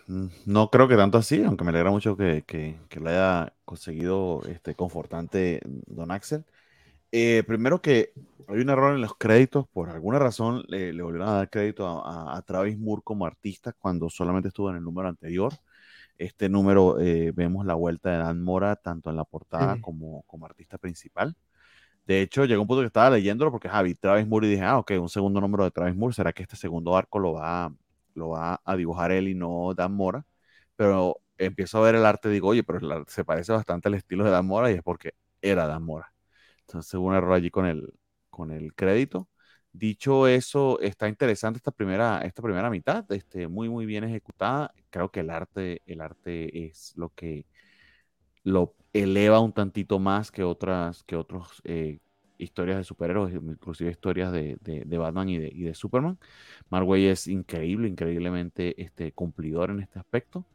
no 0.10 0.70
creo 0.72 0.88
que 0.88 0.96
tanto 0.96 1.18
así, 1.20 1.44
aunque 1.44 1.64
me 1.64 1.70
alegra 1.70 1.92
mucho 1.92 2.18
que, 2.18 2.44
que, 2.46 2.78
que 2.90 3.00
lo 3.00 3.10
haya 3.10 3.54
conseguido 3.66 4.42
este 4.48 4.74
confortante 4.76 5.62
Don 5.88 6.12
Axel. 6.12 6.46
Eh, 7.12 7.44
primero 7.48 7.82
que 7.82 8.14
hay 8.48 8.60
un 8.60 8.70
error 8.70 8.96
en 8.96 9.02
los 9.02 9.16
créditos, 9.16 9.68
por 9.68 9.90
alguna 9.90 10.20
razón 10.20 10.64
le, 10.68 10.94
le 10.94 11.04
volvieron 11.04 11.30
a 11.30 11.34
dar 11.34 11.50
crédito 11.50 11.88
a, 11.88 12.34
a, 12.34 12.38
a, 12.38 12.42
Travis 12.42 12.78
Moore 12.80 13.02
como 13.04 13.26
artista 13.26 13.74
cuando 13.74 14.10
solamente 14.10 14.50
estuvo 14.50 14.70
en 14.72 14.78
el 14.78 14.84
número 14.84 15.10
anterior. 15.10 15.54
Este 16.18 16.50
número 16.50 17.00
eh, 17.00 17.32
vemos 17.34 17.66
la 17.66 17.76
vuelta 17.76 18.12
de 18.12 18.18
Dan 18.18 18.44
Mora 18.44 18.76
tanto 18.76 19.10
en 19.10 19.16
la 19.16 19.26
portada 19.26 19.76
sí. 19.76 19.82
como 19.82 20.24
como 20.24 20.46
artista 20.46 20.78
principal. 20.78 21.36
De 22.06 22.22
hecho, 22.22 22.46
llegó 22.46 22.64
un 22.64 22.68
punto 22.68 22.82
que 22.82 22.88
estaba 22.88 23.12
leyéndolo 23.12 23.52
porque 23.52 23.70
Javi, 23.70 23.96
Travis 23.96 24.28
Moore 24.28 24.48
y 24.48 24.52
dije, 24.52 24.64
ah, 24.64 24.80
ok, 24.80 24.94
un 25.00 25.10
segundo 25.10 25.40
número 25.42 25.64
de 25.66 25.72
Travis 25.72 25.96
Moore, 25.96 26.16
¿será 26.16 26.34
que 26.34 26.44
este 26.44 26.56
segundo 26.56 26.98
arco 26.98 27.20
lo 27.20 27.34
va 27.34 27.66
a 27.66 27.74
lo 28.20 28.30
va 28.32 28.62
a 28.66 28.78
dibujar 28.78 29.12
él 29.12 29.30
y 29.30 29.36
no 29.36 29.74
Dan 29.76 29.94
Mora, 29.96 30.26
pero 30.76 31.22
empiezo 31.38 31.80
a 31.80 31.82
ver 31.82 31.96
el 31.96 32.06
arte 32.06 32.30
y 32.30 32.34
digo, 32.34 32.50
oye, 32.50 32.64
pero 32.64 33.06
se 33.08 33.26
parece 33.26 33.54
bastante 33.54 33.88
al 33.90 33.96
estilo 33.96 34.24
de 34.26 34.32
Dan 34.32 34.46
Mora 34.48 34.72
y 34.72 34.76
es 34.76 34.84
porque 34.84 35.14
era 35.42 35.68
Dan 35.68 35.84
Mora. 35.84 36.14
Entonces 36.62 36.94
hubo 36.96 37.08
un 37.08 37.16
error 37.16 37.34
allí 37.34 37.50
con 37.52 37.66
el, 37.66 37.94
con 38.30 38.52
el 38.52 38.74
crédito. 38.76 39.30
Dicho 39.72 40.28
eso, 40.28 40.80
está 40.82 41.08
interesante 41.10 41.58
esta 41.58 41.72
primera, 41.72 42.22
esta 42.22 42.42
primera 42.42 42.70
mitad, 42.70 43.06
este, 43.12 43.48
muy, 43.48 43.70
muy 43.70 43.86
bien 43.86 44.04
ejecutada. 44.04 44.74
Creo 44.90 45.12
que 45.12 45.22
el 45.22 45.30
arte, 45.30 45.82
el 45.86 46.02
arte 46.02 46.66
es 46.68 46.94
lo 46.96 47.10
que 47.12 47.46
lo 48.44 48.76
eleva 48.94 49.40
un 49.40 49.54
tantito 49.54 50.00
más 50.00 50.32
que 50.32 50.44
otras, 50.44 51.04
que 51.04 51.16
otros 51.16 51.62
eh, 51.66 52.00
historias 52.40 52.78
de 52.78 52.84
superhéroes, 52.84 53.34
inclusive 53.36 53.92
historias 53.92 54.32
de, 54.32 54.58
de, 54.62 54.84
de 54.86 54.98
Batman 54.98 55.30
y 55.30 55.38
de, 55.38 55.50
y 55.54 55.64
de, 55.64 55.76
Superman. 55.76 56.18
Marway 56.70 57.08
es 57.08 57.28
increíble, 57.28 57.88
increíblemente 57.88 58.82
este, 58.82 59.12
cumplidor 59.12 59.70
en 59.72 59.82
este 59.82 60.00
aspecto, 60.00 60.46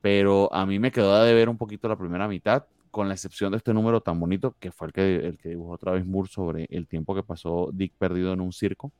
pero 0.00 0.52
a 0.54 0.66
mí 0.66 0.78
me 0.78 0.92
quedó 0.92 1.22
de 1.24 1.34
ver 1.34 1.48
un 1.48 1.58
poquito 1.58 1.88
la 1.88 1.96
primera 1.96 2.28
mitad, 2.28 2.66
con 2.90 3.08
la 3.08 3.14
excepción 3.14 3.52
de 3.52 3.58
este 3.58 3.74
número 3.74 4.02
tan 4.02 4.20
bonito, 4.20 4.54
que 4.60 4.70
fue 4.72 4.88
el 4.88 4.92
que, 4.92 5.16
el 5.16 5.38
que 5.38 5.50
dibujó 5.50 5.72
otra 5.72 5.92
vez 5.92 6.06
Moore 6.06 6.28
sobre 6.28 6.66
el 6.70 6.86
tiempo 6.86 7.14
que 7.14 7.22
pasó 7.22 7.70
Dick 7.72 7.94
perdido 7.96 8.32
en 8.34 8.40
un 8.42 8.52
circo 8.52 8.92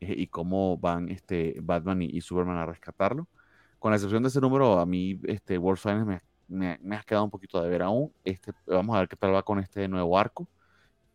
eh, 0.00 0.14
y 0.18 0.26
cómo 0.28 0.76
van 0.78 1.08
este, 1.08 1.56
Batman 1.62 2.02
y, 2.02 2.06
y, 2.06 2.20
Superman 2.20 2.56
a 2.58 2.66
rescatarlo. 2.66 3.28
Con 3.78 3.92
la 3.92 3.96
excepción 3.96 4.22
de 4.24 4.28
ese 4.30 4.40
número, 4.40 4.80
a 4.80 4.86
mí 4.86 5.20
este, 5.24 5.58
World 5.58 5.78
Finance 5.80 6.04
me, 6.04 6.22
me, 6.48 6.78
me 6.82 6.96
ha 6.96 7.02
quedado 7.02 7.24
un 7.24 7.30
poquito 7.30 7.62
de 7.62 7.68
ver 7.70 7.82
aún. 7.82 8.12
Este, 8.24 8.52
vamos 8.66 8.96
a 8.96 9.00
ver 9.00 9.08
qué 9.08 9.16
tal 9.16 9.34
va 9.34 9.42
con 9.44 9.60
este 9.60 9.86
nuevo 9.88 10.18
arco 10.18 10.48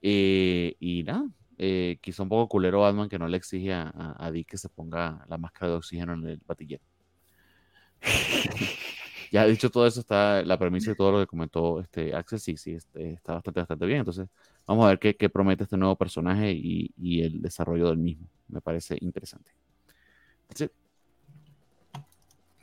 eh, 0.03 0.75
y 0.79 1.03
nada, 1.03 1.29
eh, 1.57 1.97
quizá 2.01 2.23
un 2.23 2.29
poco 2.29 2.49
culero 2.49 2.81
Batman 2.81 3.07
que 3.07 3.17
no 3.17 3.27
le 3.27 3.37
exige 3.37 3.73
a, 3.73 4.15
a, 4.17 4.31
Dick 4.31 4.49
que 4.49 4.57
se 4.57 4.67
ponga 4.69 5.25
la 5.29 5.37
máscara 5.37 5.71
de 5.71 5.77
oxígeno 5.77 6.13
en 6.13 6.27
el 6.27 6.41
batillero. 6.45 6.83
ya 9.31 9.45
dicho 9.45 9.71
todo 9.71 9.87
eso, 9.87 10.01
está 10.01 10.43
la 10.43 10.59
premisa 10.59 10.91
de 10.91 10.95
todo 10.95 11.13
lo 11.13 11.19
que 11.19 11.27
comentó 11.27 11.79
este 11.79 12.13
Axel, 12.13 12.39
sí, 12.39 12.57
sí, 12.57 12.73
este, 12.73 13.13
está 13.13 13.35
bastante, 13.35 13.61
bastante 13.61 13.85
bien. 13.85 13.99
Entonces, 13.99 14.27
vamos 14.67 14.85
a 14.85 14.89
ver 14.89 14.99
qué, 14.99 15.15
qué 15.15 15.29
promete 15.29 15.63
este 15.63 15.77
nuevo 15.77 15.95
personaje 15.95 16.51
y, 16.51 16.91
y, 16.97 17.21
el 17.21 17.41
desarrollo 17.41 17.87
del 17.87 17.97
mismo. 17.97 18.27
Me 18.49 18.59
parece 18.61 18.97
interesante. 18.99 19.51
That's. 20.49 20.82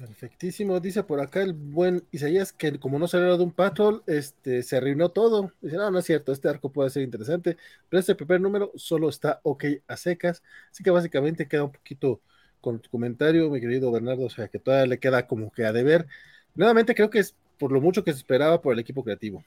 Perfectísimo, 0.00 0.80
dice 0.80 1.02
por 1.02 1.20
acá 1.20 1.42
el 1.42 1.52
buen 1.52 2.02
Isaías 2.10 2.54
que 2.54 2.78
como 2.78 2.98
no 2.98 3.06
salió 3.06 3.36
de 3.36 3.44
un 3.44 3.52
patrol, 3.52 4.02
este, 4.06 4.62
se 4.62 4.78
arruinó 4.78 5.10
todo. 5.10 5.52
Dice, 5.60 5.76
no, 5.76 5.90
no 5.90 5.98
es 5.98 6.06
cierto, 6.06 6.32
este 6.32 6.48
arco 6.48 6.72
puede 6.72 6.88
ser 6.88 7.02
interesante, 7.02 7.58
pero 7.90 8.00
este 8.00 8.14
primer 8.14 8.40
número 8.40 8.72
solo 8.76 9.10
está 9.10 9.40
ok 9.42 9.64
a 9.86 9.98
secas, 9.98 10.42
así 10.70 10.82
que 10.82 10.90
básicamente 10.90 11.46
queda 11.46 11.64
un 11.64 11.72
poquito 11.72 12.22
con 12.62 12.80
tu 12.80 12.88
comentario, 12.88 13.50
mi 13.50 13.60
querido 13.60 13.92
Bernardo, 13.92 14.24
o 14.24 14.30
sea 14.30 14.48
que 14.48 14.58
todavía 14.58 14.86
le 14.86 14.98
queda 14.98 15.26
como 15.26 15.52
que 15.52 15.66
a 15.66 15.72
deber. 15.72 16.06
Nuevamente 16.54 16.94
creo 16.94 17.10
que 17.10 17.18
es 17.18 17.34
por 17.58 17.70
lo 17.70 17.82
mucho 17.82 18.02
que 18.02 18.12
se 18.12 18.18
esperaba 18.18 18.62
por 18.62 18.72
el 18.72 18.78
equipo 18.78 19.04
creativo. 19.04 19.44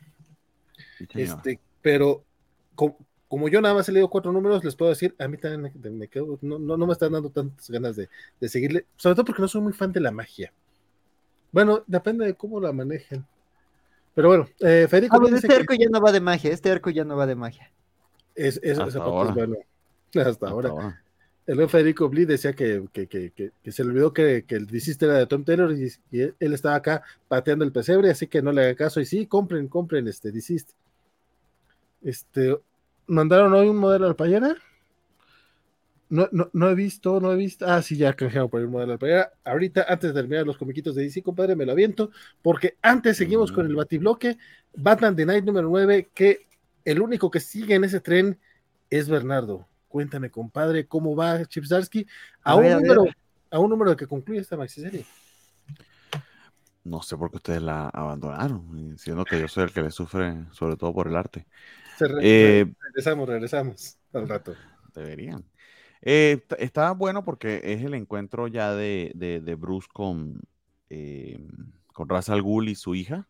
Sí, 0.99 1.07
este, 1.15 1.59
pero 1.81 2.23
como, 3.33 3.49
yo 3.49 3.61
nada 3.61 3.73
más 3.73 3.89
he 3.89 3.91
leído 3.91 4.11
cuatro 4.11 4.31
números, 4.31 4.63
les 4.63 4.75
puedo 4.75 4.91
decir, 4.91 5.15
a 5.17 5.27
mí 5.27 5.37
también 5.37 5.73
me, 5.81 5.89
me 5.89 6.07
quedo, 6.07 6.37
no, 6.43 6.59
no, 6.59 6.77
no, 6.77 6.85
me 6.85 6.93
están 6.93 7.13
dando 7.13 7.31
tantas 7.31 7.67
ganas 7.67 7.95
de, 7.95 8.07
de, 8.39 8.47
seguirle, 8.47 8.85
sobre 8.95 9.15
todo 9.15 9.25
porque 9.25 9.41
no 9.41 9.47
soy 9.47 9.61
muy 9.61 9.73
fan 9.73 9.91
de 9.91 10.01
la 10.01 10.11
magia. 10.11 10.53
Bueno, 11.51 11.83
depende 11.87 12.27
de 12.27 12.35
cómo 12.35 12.59
la 12.59 12.71
manejen. 12.71 13.25
Pero 14.13 14.27
bueno, 14.27 14.47
eh, 14.59 14.85
Federico. 14.87 15.19
Ah, 15.19 15.35
este 15.35 15.51
arco 15.51 15.73
que... 15.73 15.79
ya 15.79 15.89
no 15.89 15.99
va 15.99 16.11
de 16.11 16.21
magia, 16.21 16.51
este 16.51 16.69
arco 16.69 16.91
ya 16.91 17.05
no 17.05 17.17
va 17.17 17.25
de 17.25 17.33
magia. 17.33 17.71
Es, 18.35 18.57
es, 18.57 18.77
esa 18.77 19.03
parte 19.03 19.29
es 19.29 19.33
bueno. 19.33 19.55
Hasta, 20.09 20.29
Hasta 20.29 20.49
ahora. 20.49 20.69
ahora. 20.69 21.03
El 21.47 21.67
Federico 21.67 22.09
Blee 22.09 22.25
decía 22.25 22.53
que, 22.53 22.85
que, 22.93 23.07
que, 23.07 23.31
que, 23.31 23.71
se 23.71 23.83
le 23.83 23.89
olvidó 23.89 24.13
que, 24.13 24.45
el 24.47 24.67
Deceased 24.67 25.01
era 25.01 25.17
de 25.17 25.25
Tom 25.25 25.43
Taylor 25.43 25.73
y, 25.73 25.91
y, 26.11 26.21
él 26.21 26.53
estaba 26.53 26.75
acá 26.75 27.01
pateando 27.27 27.65
el 27.65 27.71
pesebre, 27.71 28.11
así 28.11 28.27
que 28.27 28.43
no 28.43 28.51
le 28.51 28.61
haga 28.61 28.75
caso. 28.75 29.01
Y 29.01 29.07
sí, 29.07 29.25
compren, 29.25 29.67
compren 29.69 30.07
este 30.07 30.31
Deceased. 30.31 30.67
Este, 32.03 32.59
mandaron 33.07 33.53
hoy 33.53 33.67
un 33.67 33.77
modelo 33.77 34.07
al 34.07 34.15
payera. 34.15 34.55
No, 36.09 36.29
no, 36.31 36.49
no, 36.53 36.69
he 36.69 36.75
visto, 36.75 37.19
no 37.19 37.31
he 37.31 37.35
visto. 37.35 37.65
Ah, 37.65 37.81
sí, 37.81 37.97
ya 37.97 38.13
canjearon 38.13 38.49
por 38.49 38.61
el 38.61 38.67
modelo 38.67 38.93
al 38.93 38.99
payera. 38.99 39.33
Ahorita, 39.43 39.85
antes 39.87 40.13
de 40.13 40.21
terminar 40.21 40.45
los 40.45 40.57
comiquitos 40.57 40.95
de 40.95 41.03
DC, 41.03 41.23
compadre, 41.23 41.55
me 41.55 41.65
lo 41.65 41.71
aviento. 41.71 42.11
Porque 42.41 42.77
antes 42.81 43.17
seguimos 43.17 43.51
mm. 43.51 43.55
con 43.55 43.65
el 43.65 43.75
batibloque. 43.75 44.37
Batman 44.75 45.15
The 45.15 45.25
Night 45.25 45.43
número 45.43 45.69
9, 45.69 46.09
que 46.13 46.47
el 46.85 47.01
único 47.01 47.31
que 47.31 47.39
sigue 47.39 47.75
en 47.75 47.83
ese 47.83 47.99
tren 47.99 48.39
es 48.89 49.09
Bernardo. 49.09 49.67
Cuéntame, 49.87 50.29
compadre, 50.29 50.87
cómo 50.87 51.15
va 51.15 51.45
Chipsarsky 51.45 52.05
a, 52.43 52.51
a, 52.51 52.55
un 52.55 52.63
ver, 52.63 52.81
número, 52.81 53.05
a, 53.51 53.55
a 53.55 53.59
un 53.59 53.69
número 53.69 53.95
que 53.95 54.07
concluye 54.07 54.39
esta 54.39 54.57
maxi 54.57 54.81
serie. 54.81 55.05
No 56.83 57.01
sé 57.01 57.15
por 57.15 57.31
qué 57.31 57.37
ustedes 57.37 57.61
la 57.61 57.87
abandonaron, 57.89 58.97
siendo 58.97 59.23
que 59.23 59.39
yo 59.39 59.47
soy 59.47 59.63
el 59.63 59.71
que 59.71 59.81
le 59.81 59.91
sufre, 59.91 60.35
sobre 60.51 60.75
todo 60.75 60.93
por 60.93 61.07
el 61.07 61.15
arte. 61.15 61.45
Eh, 62.19 62.65
regresamos, 62.79 63.27
regresamos 63.29 63.99
al 64.13 64.27
rato. 64.29 64.57
Deberían. 64.93 65.45
Eh, 66.01 66.45
está 66.59 66.91
bueno 66.91 67.23
porque 67.25 67.61
es 67.63 67.83
el 67.83 67.93
encuentro 67.93 68.47
ya 68.47 68.73
de, 68.75 69.11
de, 69.15 69.39
de 69.41 69.55
Bruce 69.55 69.87
con, 69.93 70.41
eh, 70.89 71.39
con 71.93 72.09
Ra's 72.09 72.29
al 72.29 72.41
Ghul 72.41 72.69
y 72.69 72.75
su 72.75 72.95
hija. 72.95 73.29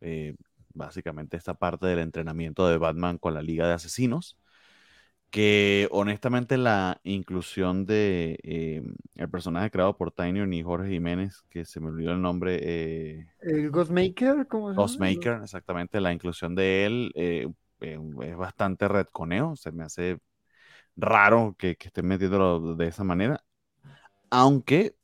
Eh, 0.00 0.36
básicamente 0.74 1.36
esta 1.36 1.54
parte 1.54 1.86
del 1.86 2.00
entrenamiento 2.00 2.68
de 2.68 2.78
Batman 2.78 3.18
con 3.18 3.34
la 3.34 3.42
Liga 3.42 3.68
de 3.68 3.74
Asesinos. 3.74 4.38
que 5.30 5.88
honestamente 5.90 6.56
la 6.56 7.00
inclusión 7.04 7.86
de 7.86 8.38
eh, 8.42 8.82
el 9.16 9.30
personaje 9.30 9.70
creado 9.70 9.96
por 9.96 10.12
Tynion 10.12 10.52
y 10.54 10.62
Jorge 10.62 10.90
Jiménez, 10.90 11.42
que 11.50 11.64
se 11.64 11.80
me 11.80 11.88
olvidó 11.88 12.12
el 12.12 12.22
nombre. 12.22 12.58
Eh, 12.62 13.28
el 13.40 13.70
Ghostmaker, 13.70 14.46
¿cómo 14.46 14.72
se 14.72 14.80
llama? 14.80 14.84
Ghostmaker, 14.84 15.40
exactamente, 15.42 16.00
la 16.00 16.12
inclusión 16.12 16.54
de 16.54 16.86
él 16.86 17.12
eh, 17.16 17.48
es 17.80 18.36
bastante 18.36 18.88
redconeo, 18.88 19.56
se 19.56 19.72
me 19.72 19.84
hace 19.84 20.18
raro 20.96 21.56
que, 21.58 21.76
que 21.76 21.88
estén 21.88 22.06
metiéndolo 22.06 22.76
de 22.76 22.88
esa 22.88 23.04
manera, 23.04 23.44
aunque 24.30 24.96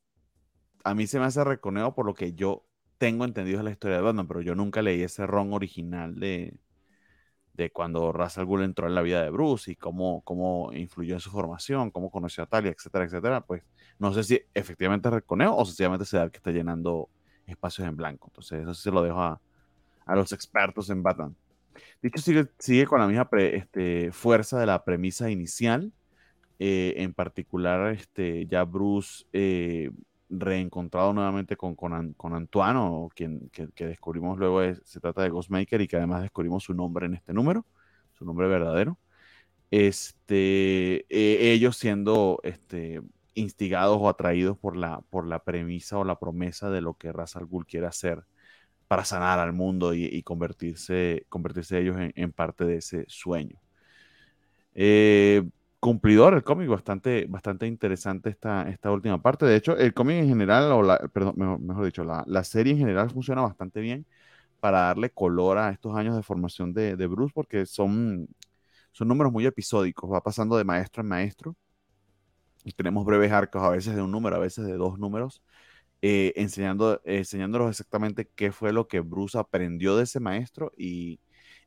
a 0.85 0.95
mí 0.95 1.07
se 1.07 1.19
me 1.19 1.27
hace 1.27 1.45
reconeo 1.45 1.95
por 1.95 2.07
lo 2.07 2.15
que 2.15 2.35
yo 2.35 2.67
tengo 2.99 3.25
entendido 3.25 3.59
de 3.59 3.65
la 3.65 3.71
historia 3.71 3.97
de 3.99 4.03
Batman, 4.03 4.29
pero 4.29 4.41
yo 4.43 4.55
nunca 4.55 4.83
leí 4.83 5.03
ese 5.03 5.27
ron 5.27 5.53
original 5.53 6.19
de, 6.21 6.59
de 7.55 7.71
cuando 7.71 8.13
Ra's 8.13 8.39
al 8.39 8.47
Ghul 8.47 8.63
entró 8.65 8.87
en 8.89 8.95
la 8.95 9.03
vida 9.03 9.23
de 9.23 9.31
Bruce 9.31 9.73
y 9.73 9.77
cómo, 9.77 10.23
cómo 10.25 10.73
influyó 10.73 11.15
en 11.15 11.21
su 11.21 11.31
formación, 11.31 11.91
cómo 11.91 12.11
conoció 12.11 12.45
a 12.45 12.47
Talia, 12.47 12.73
etcétera, 12.73 13.05
etcétera, 13.05 13.41
pues 13.43 13.63
no 13.99 14.13
sé 14.13 14.25
si 14.25 14.41
efectivamente 14.55 15.11
reconeo 15.11 15.57
o 15.57 15.65
sencillamente 15.65 16.05
se 16.07 16.17
da 16.19 16.31
que 16.31 16.39
está 16.39 16.51
llenando 16.51 17.11
espacios 17.47 17.87
en 17.89 17.97
blanco. 17.97 18.29
Entonces, 18.29 18.63
eso 18.63 18.75
sí 18.75 18.83
se 18.83 18.91
lo 18.91 19.03
dejo 19.03 19.21
a, 19.21 19.41
a 20.07 20.17
los 20.17 20.33
expertos 20.33 20.91
en 20.91 21.03
Batman. 21.03 21.37
Dicho, 22.03 22.21
sigue, 22.21 22.47
sigue 22.59 22.87
con 22.87 23.01
la 23.01 23.07
misma 23.07 23.29
este, 23.39 24.13
fuerza 24.13 24.59
de 24.59 24.67
la 24.67 24.85
premisa 24.85 25.31
inicial. 25.31 25.93
Eh, 26.59 26.95
en 26.99 27.15
particular, 27.15 27.93
este, 27.93 28.47
ya 28.47 28.65
Bruce 28.65 29.25
eh, 29.33 29.91
reencontrado 30.31 31.13
nuevamente 31.13 31.57
con, 31.57 31.75
con, 31.75 32.13
con 32.15 32.35
Antoine, 32.35 33.09
quien 33.15 33.51
que, 33.51 33.87
descubrimos 33.87 34.39
luego 34.39 34.63
se 34.85 35.01
trata 35.01 35.23
de 35.23 35.31
Ghostmaker 35.31 35.81
y 35.81 35.89
que 35.89 35.97
además 35.97 36.23
descubrimos 36.23 36.65
su 36.65 36.75
nombre 36.75 37.07
en 37.07 37.15
este 37.15 37.33
número, 37.33 37.67
su 38.13 38.25
nombre 38.25 38.49
verdadero. 38.49 38.99
Este, 39.71 41.07
e, 41.09 41.53
ellos 41.53 41.77
siendo 41.77 42.41
este, 42.45 43.03
instigados 43.35 43.99
o 44.01 44.09
atraídos 44.09 44.57
por 44.59 44.77
la, 44.77 45.01
por 45.11 45.27
la 45.27 45.43
premisa 45.43 45.99
o 45.99 46.05
la 46.05 46.19
promesa 46.19 46.71
de 46.71 46.81
lo 46.81 46.95
que 46.95 47.13
Ra's 47.13 47.37
al 47.37 47.47
Ghul 47.47 47.67
quiere 47.67 47.87
hacer 47.87 48.25
para 48.89 49.05
sanar 49.05 49.39
al 49.39 49.53
mundo 49.53 49.95
y, 49.95 50.23
convertirse, 50.23 51.27
convertirse 51.29 51.79
ellos 51.81 51.97
en, 51.99 52.33
parte 52.33 52.65
de 52.65 52.77
ese 52.77 53.05
sueño. 53.09 53.59
Eh, 54.75 55.43
cumplidor 55.81 56.35
el 56.35 56.43
cómic, 56.43 56.69
bastante, 56.69 57.27
bastante 57.29 57.67
interesante 57.67 58.31
esta, 58.31 58.69
esta 58.71 58.91
última 58.91 59.21
parte. 59.21 59.47
De 59.47 59.57
hecho, 59.57 59.77
el 59.77 59.95
cómic 59.95 60.17
en 60.17 60.29
general, 60.29 60.73
o 60.73 60.83
la, 60.83 60.99
perdón, 61.13 61.35
mejor, 61.67 61.85
dicho, 61.85 62.05
la, 62.05 62.25
la, 62.27 62.45
serie 62.45 62.73
en 62.73 62.79
general 62.79 63.11
funciona 63.11 63.43
bastante 63.43 63.81
bien 63.81 64.07
para 64.61 64.81
darle 64.81 65.11
color 65.11 65.59
a 65.59 65.71
estos 65.71 65.95
años 65.97 66.17
de 66.17 66.23
formación 66.23 66.73
de, 66.73 66.97
de, 66.97 67.07
Bruce, 67.07 67.33
porque 67.35 67.67
son, 67.67 68.29
son 68.93 69.09
números 69.09 69.33
muy 69.33 69.47
episódicos, 69.47 70.11
va 70.11 70.23
pasando 70.23 70.57
de 70.57 70.65
maestro 70.65 71.03
en 71.03 71.09
maestro. 71.09 71.57
Y 72.65 72.73
tenemos 72.73 73.05
breves 73.05 73.31
arcos, 73.33 73.63
a 73.63 73.69
veces 73.71 73.95
de 73.95 74.03
un 74.03 74.11
número, 74.11 74.37
a 74.37 74.39
veces 74.39 74.65
de 74.67 74.75
dos 74.75 74.99
números, 74.99 75.43
eh, 76.07 76.35
enseñando, 76.37 77.01
enseñándolos 77.07 77.71
exactamente 77.71 78.29
qué 78.37 78.53
fue 78.53 78.75
lo 78.75 78.89
que 78.89 79.01
Bruce 79.01 79.39
aprendió 79.39 79.97
de 79.97 80.05
ese 80.05 80.21
maestro 80.21 80.71
y, 80.77 81.19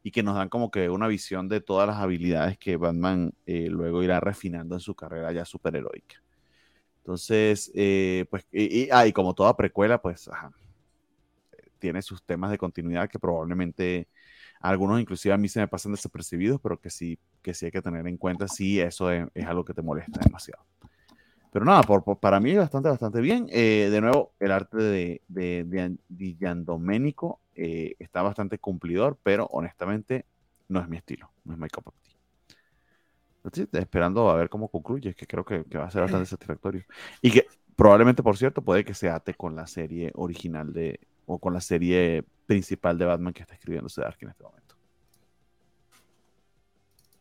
y 0.04 0.12
que 0.12 0.22
nos 0.22 0.36
dan 0.36 0.48
como 0.48 0.70
que 0.70 0.92
una 0.92 1.08
visión 1.08 1.50
de 1.50 1.60
todas 1.60 1.88
las 1.88 1.98
habilidades 1.98 2.56
que 2.60 2.78
Batman 2.78 3.34
eh, 3.48 3.68
luego 3.72 4.04
irá 4.04 4.20
refinando 4.20 4.76
en 4.76 4.80
su 4.80 4.94
carrera 4.94 5.32
ya 5.32 5.44
superheroica. 5.44 6.22
Entonces, 7.00 7.72
eh, 7.74 8.26
pues, 8.30 8.46
y, 8.52 8.88
ah, 8.92 9.08
y, 9.08 9.12
como 9.12 9.34
toda 9.34 9.58
precuela, 9.58 10.00
pues, 10.00 10.30
tiene 11.80 12.04
sus 12.04 12.22
temas 12.22 12.52
de 12.52 12.60
continuidad 12.60 13.10
que 13.10 13.18
probablemente 13.18 14.08
algunos 14.60 15.02
inclusive 15.02 15.34
a 15.34 15.38
mí 15.40 15.50
se 15.50 15.62
me 15.62 15.68
pasan 15.68 15.94
desapercibidos, 15.94 16.62
pero 16.62 16.80
que 16.80 16.92
sí, 16.92 17.18
que 17.42 17.56
sí 17.56 17.66
hay 17.66 17.72
que 17.72 17.82
tener 17.82 18.06
en 18.06 18.18
cuenta 18.18 18.48
si 18.48 18.80
eso 18.80 19.10
es, 19.10 19.26
algo 19.48 19.66
que 19.66 19.74
te 19.74 19.82
molesta 19.82 20.20
demasiado. 20.24 20.64
Pero 21.52 21.66
nada, 21.66 21.82
por, 21.84 22.04
para 22.20 22.40
mí 22.40 22.56
bastante, 22.56 22.90
bastante 22.90 23.22
bien. 23.22 23.48
Eh, 23.50 23.90
de 23.92 24.02
nuevo, 24.02 24.34
el 24.40 24.52
arte 24.52 24.78
de, 24.78 25.22
de, 25.28 25.64
de, 25.64 25.98
de 26.10 27.16
eh, 27.56 27.96
está 28.00 28.22
bastante 28.22 28.60
cumplidor, 28.60 29.18
pero 29.24 29.48
honestamente 29.48 30.26
no 30.68 30.80
es 30.80 30.88
mi 30.88 30.98
estilo, 30.98 31.32
no 31.46 31.54
es 31.54 31.60
mi 31.60 31.68
cup 31.70 31.88
of 31.88 32.08
esperando 33.72 34.30
a 34.30 34.36
ver 34.36 34.50
cómo 34.50 34.68
concluye, 34.68 35.14
que 35.14 35.26
creo 35.26 35.46
que, 35.46 35.64
va 35.78 35.86
a 35.86 35.92
ser 35.92 36.02
bastante 36.02 36.26
satisfactorio. 36.30 36.84
Y 37.22 37.32
que 37.32 37.48
probablemente, 37.76 38.24
por 38.24 38.38
cierto, 38.38 38.62
puede 38.62 38.84
que 38.84 38.94
se 38.94 39.10
ate 39.10 39.34
con 39.34 39.56
la 39.56 39.68
serie 39.68 40.12
original 40.16 40.74
de, 40.74 41.00
o 41.26 41.40
con 41.40 41.54
la 41.54 41.62
serie 41.62 42.24
principal 42.46 42.98
de 42.98 43.06
Batman 43.06 43.34
que 43.34 43.42
está 43.42 43.54
escribiendo 43.54 43.90
Dark 43.96 44.18
en 44.22 44.30
este 44.30 44.44
momento. 44.44 44.76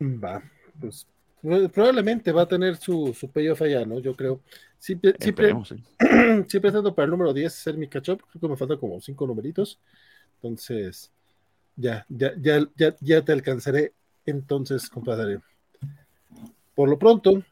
Va, 0.00 0.42
pues 0.80 1.06
probablemente 1.42 2.32
va 2.32 2.42
a 2.42 2.48
tener 2.48 2.76
su, 2.76 3.14
su 3.14 3.30
payoff 3.30 3.62
allá, 3.62 3.84
¿no? 3.84 3.98
Yo 3.98 4.14
creo. 4.14 4.40
Siempre, 4.78 5.14
siempre, 5.18 5.54
siempre 6.48 6.68
estando 6.68 6.94
para 6.94 7.04
el 7.04 7.10
número 7.10 7.32
10 7.32 7.52
ser 7.52 7.76
mi 7.76 7.88
catch-up, 7.88 8.22
creo 8.30 8.40
que 8.40 8.48
me 8.48 8.56
faltan 8.56 8.78
como 8.78 9.00
cinco 9.00 9.26
numeritos. 9.26 9.78
Entonces, 10.36 11.10
ya, 11.76 12.04
ya, 12.08 12.32
ya, 12.38 12.66
ya, 12.76 12.96
ya 13.00 13.22
te 13.22 13.32
alcanzaré. 13.32 13.92
Entonces, 14.24 14.88
compadre. 14.88 15.40
Por 16.74 16.88
lo 16.88 16.98
pronto, 16.98 17.42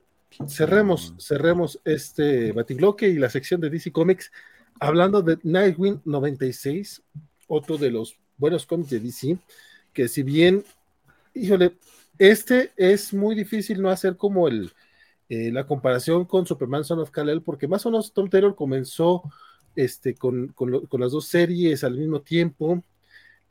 cerremos, 0.48 1.14
cerremos 1.18 1.80
este 1.84 2.52
batibloque 2.52 3.08
y 3.08 3.14
la 3.14 3.30
sección 3.30 3.60
de 3.60 3.70
DC 3.70 3.92
Comics 3.92 4.30
hablando 4.80 5.22
de 5.22 5.38
Nightwing 5.42 6.02
96, 6.04 7.02
otro 7.46 7.78
de 7.78 7.90
los 7.90 8.18
buenos 8.36 8.66
cómics 8.66 8.90
de 8.90 9.00
DC, 9.00 9.38
que 9.92 10.08
si 10.08 10.22
bien, 10.22 10.64
híjole, 11.34 11.76
este 12.18 12.72
es 12.76 13.12
muy 13.12 13.34
difícil 13.34 13.80
no 13.82 13.90
hacer 13.90 14.16
como 14.16 14.48
el, 14.48 14.72
eh, 15.28 15.50
la 15.52 15.66
comparación 15.66 16.24
con 16.24 16.46
Superman 16.46 16.84
Son 16.84 17.00
of 17.00 17.10
Kal-El, 17.10 17.42
porque 17.42 17.68
más 17.68 17.84
o 17.86 17.90
menos 17.90 18.12
Tom 18.12 18.28
Taylor 18.28 18.54
comenzó 18.54 19.22
este, 19.76 20.14
con, 20.14 20.48
con, 20.48 20.86
con, 20.86 21.00
las 21.00 21.12
dos 21.12 21.26
series 21.26 21.84
al 21.84 21.96
mismo 21.96 22.20
tiempo, 22.20 22.82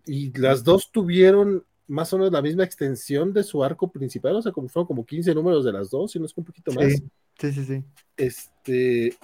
y 0.05 0.37
las 0.37 0.63
dos 0.63 0.91
tuvieron 0.91 1.63
más 1.87 2.13
o 2.13 2.17
menos 2.17 2.31
la 2.31 2.41
misma 2.41 2.63
extensión 2.63 3.33
de 3.33 3.43
su 3.43 3.63
arco 3.63 3.91
principal, 3.91 4.35
o 4.35 4.41
sea, 4.41 4.51
como 4.51 4.69
fueron 4.69 4.87
como 4.87 5.05
15 5.05 5.33
números 5.35 5.65
de 5.65 5.73
las 5.73 5.89
dos, 5.89 6.11
si 6.11 6.19
no 6.19 6.25
es 6.25 6.33
un 6.35 6.43
poquito 6.43 6.71
más. 6.73 6.93
Sí, 7.39 7.51
sí, 7.51 7.65
sí. 7.65 7.83
Este, 8.15 9.17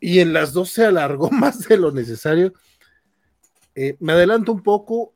y 0.00 0.20
en 0.20 0.32
las 0.32 0.52
dos 0.52 0.70
se 0.70 0.84
alargó 0.84 1.30
más 1.30 1.66
de 1.68 1.76
lo 1.76 1.90
necesario. 1.90 2.52
Eh, 3.74 3.96
me 4.00 4.12
adelanto 4.12 4.52
un 4.52 4.62
poco, 4.62 5.14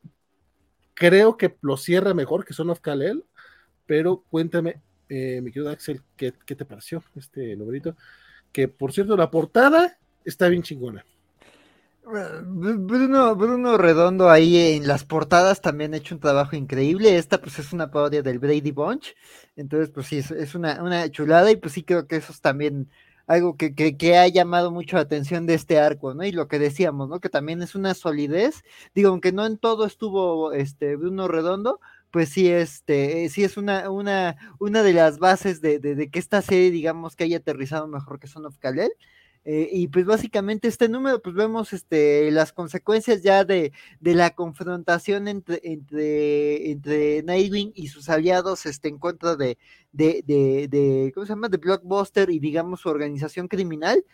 creo 0.99 1.37
que 1.37 1.55
lo 1.61 1.77
cierra 1.77 2.13
mejor 2.13 2.43
que 2.43 2.53
Son 2.53 2.69
of 2.69 2.81
Kalel, 2.81 3.23
pero 3.85 4.25
cuéntame, 4.29 4.81
eh, 5.07 5.39
mi 5.41 5.49
querido 5.49 5.71
Axel, 5.71 6.01
¿qué, 6.17 6.33
¿qué, 6.45 6.55
te 6.55 6.65
pareció 6.65 7.01
este 7.15 7.55
numerito? 7.55 7.95
Que 8.51 8.67
por 8.67 8.91
cierto, 8.91 9.15
la 9.15 9.31
portada 9.31 9.97
está 10.25 10.49
bien 10.49 10.61
chingona. 10.61 11.05
Bruno, 12.03 13.35
Bruno 13.35 13.77
Redondo 13.77 14.29
ahí 14.29 14.75
en 14.75 14.87
las 14.87 15.05
portadas 15.05 15.61
también 15.61 15.93
ha 15.93 15.97
hecho 15.97 16.15
un 16.15 16.21
trabajo 16.21 16.55
increíble. 16.55 17.15
Esta 17.15 17.39
pues 17.39 17.59
es 17.59 17.71
una 17.71 17.91
parodia 17.91 18.21
del 18.21 18.39
Brady 18.39 18.71
Bunch. 18.71 19.15
Entonces 19.55 19.91
pues 19.91 20.07
sí, 20.07 20.17
es, 20.17 20.55
una, 20.55 20.83
una, 20.83 21.09
chulada 21.11 21.49
y 21.49 21.55
pues 21.55 21.73
sí 21.73 21.83
creo 21.83 22.07
que 22.07 22.17
eso 22.17 22.33
es 22.33 22.41
también 22.41 22.89
algo 23.29 23.55
que, 23.57 23.75
que, 23.75 24.17
ha 24.17 24.27
llamado 24.27 24.71
mucho 24.71 24.95
la 24.95 25.03
atención 25.03 25.45
de 25.45 25.53
este 25.53 25.79
arco, 25.79 26.15
¿no? 26.15 26.25
Y 26.25 26.31
lo 26.31 26.47
que 26.47 26.57
decíamos, 26.57 27.09
¿no? 27.09 27.19
Que 27.19 27.29
también 27.29 27.61
es 27.61 27.75
una 27.75 27.93
solidez. 27.93 28.63
Digo, 28.95 29.09
aunque 29.09 29.31
no 29.31 29.45
en 29.45 29.59
todo 29.59 29.85
estuvo 29.85 30.51
este 30.51 30.95
Bruno 30.95 31.27
Redondo, 31.27 31.79
pues 32.09 32.29
sí, 32.29 32.49
este, 32.49 33.29
sí 33.29 33.43
es 33.43 33.55
una, 33.55 33.91
una, 33.91 34.35
una 34.59 34.81
de 34.81 34.93
las 34.93 35.19
bases 35.19 35.61
de, 35.61 35.77
de, 35.77 35.93
de 35.93 36.09
que 36.09 36.17
esta 36.17 36.41
serie, 36.41 36.71
digamos, 36.71 37.15
que 37.15 37.25
haya 37.25 37.37
aterrizado 37.37 37.87
mejor 37.87 38.19
que 38.19 38.25
Son 38.27 38.47
of 38.47 38.57
Kalel. 38.57 38.91
Eh, 39.45 39.69
y 39.71 39.87
pues 39.87 40.05
básicamente 40.05 40.67
este 40.67 40.89
número, 40.89 41.21
pues 41.21 41.33
vemos 41.33 41.73
este, 41.73 42.29
las 42.31 42.51
consecuencias 42.51 43.23
ya 43.23 43.45
de, 43.45 43.71
de 43.99 44.13
la 44.13 44.31
confrontación 44.31 45.27
entre, 45.27 45.61
entre, 45.63 46.71
entre 46.71 47.23
Nightwing 47.23 47.71
y 47.73 47.87
sus 47.87 48.09
aliados 48.09 48.65
este, 48.65 48.89
en 48.89 48.99
contra 48.99 49.35
de, 49.37 49.57
de, 49.91 50.23
de, 50.27 50.67
de, 50.67 51.11
¿cómo 51.13 51.25
se 51.25 51.31
llama? 51.31 51.49
De 51.49 51.57
Blockbuster 51.57 52.29
y 52.29 52.39
digamos 52.39 52.81
su 52.81 52.89
organización 52.89 53.47
criminal 53.47 54.05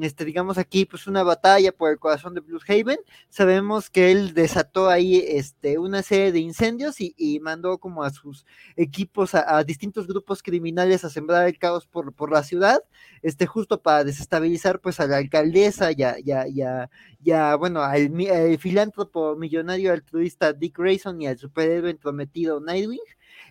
este, 0.00 0.24
digamos 0.24 0.58
aquí, 0.58 0.84
pues 0.84 1.06
una 1.06 1.22
batalla 1.22 1.72
por 1.72 1.90
el 1.90 1.98
corazón 1.98 2.34
de 2.34 2.42
Haven 2.68 2.98
Sabemos 3.30 3.90
que 3.90 4.12
él 4.12 4.34
desató 4.34 4.88
ahí 4.88 5.24
este, 5.26 5.78
una 5.78 6.02
serie 6.02 6.32
de 6.32 6.40
incendios 6.40 6.96
y, 7.00 7.40
mandó 7.40 7.78
como 7.78 8.02
a 8.02 8.10
sus 8.10 8.44
equipos, 8.76 9.34
a, 9.34 9.62
distintos 9.64 10.06
grupos 10.06 10.42
criminales 10.42 11.04
a 11.04 11.10
sembrar 11.10 11.46
el 11.46 11.58
caos 11.58 11.86
por, 11.86 12.12
por 12.12 12.30
la 12.30 12.42
ciudad, 12.42 12.80
este, 13.22 13.46
justo 13.46 13.80
para 13.82 14.04
desestabilizar 14.04 14.80
pues 14.80 15.00
a 15.00 15.06
la 15.06 15.16
alcaldesa 15.18 15.92
ya, 15.92 16.16
ya, 16.24 16.46
ya, 16.46 16.90
ya, 17.20 17.54
bueno, 17.56 17.82
al, 17.82 18.12
al 18.30 18.58
filántropo 18.58 19.36
millonario 19.36 19.92
altruista 19.92 20.52
Dick 20.52 20.78
Grayson 20.78 21.20
y 21.22 21.26
al 21.28 21.38
superhéroe 21.38 21.94
prometido 21.94 22.60
Nightwing. 22.60 23.00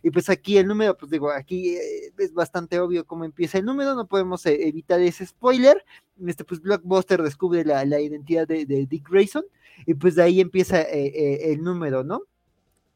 Y 0.07 0.09
pues 0.09 0.29
aquí 0.29 0.57
el 0.57 0.67
número, 0.67 0.95
pues 0.95 1.11
digo, 1.11 1.29
aquí 1.29 1.75
eh, 1.75 2.13
es 2.17 2.33
bastante 2.33 2.79
obvio 2.79 3.05
cómo 3.05 3.25
empieza 3.25 3.57
el 3.57 3.65
número, 3.65 3.93
no 3.93 4.07
podemos 4.07 4.45
eh, 4.45 4.65
evitar 4.65 5.01
ese 5.01 5.25
spoiler. 5.25 5.83
Este, 6.25 6.45
pues 6.45 6.61
Blockbuster 6.61 7.21
descubre 7.21 7.65
la, 7.65 7.83
identidad 7.99 8.47
de, 8.47 8.65
Dick 8.65 9.09
Grayson 9.09 9.43
y 9.85 9.95
pues 9.95 10.15
de 10.15 10.23
ahí 10.23 10.39
empieza 10.39 10.81
eh, 10.81 11.51
el 11.51 11.61
número, 11.61 12.05
¿no? 12.05 12.21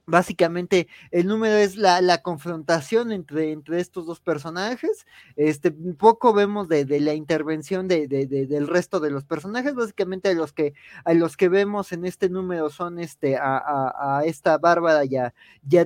Básicamente 0.05 0.87
el 1.11 1.27
número 1.27 1.55
es 1.55 1.75
la, 1.75 2.01
la 2.01 2.21
confrontación 2.21 3.11
entre, 3.11 3.51
entre, 3.51 3.79
estos 3.79 4.05
dos 4.05 4.19
personajes. 4.19 5.05
Este, 5.35 5.71
poco 5.71 6.33
vemos 6.33 6.67
de, 6.67 6.85
de 6.85 6.99
la 6.99 7.13
intervención 7.13 7.87
de, 7.87 8.07
del 8.07 8.67
resto 8.67 8.99
de 8.99 9.11
los 9.11 9.23
personajes. 9.25 9.75
Básicamente 9.75 10.29
a 10.29 10.33
los 10.33 10.53
que, 10.53 10.73
a 11.05 11.13
los 11.13 11.37
que 11.37 11.49
vemos 11.49 11.91
en 11.91 12.05
este 12.05 12.29
número 12.29 12.69
son 12.69 12.99
este, 12.99 13.37
a, 13.37 13.57
a, 14.17 14.25
esta 14.25 14.57
Bárbara 14.57 15.05
y 15.05 15.17
a, 15.17 15.33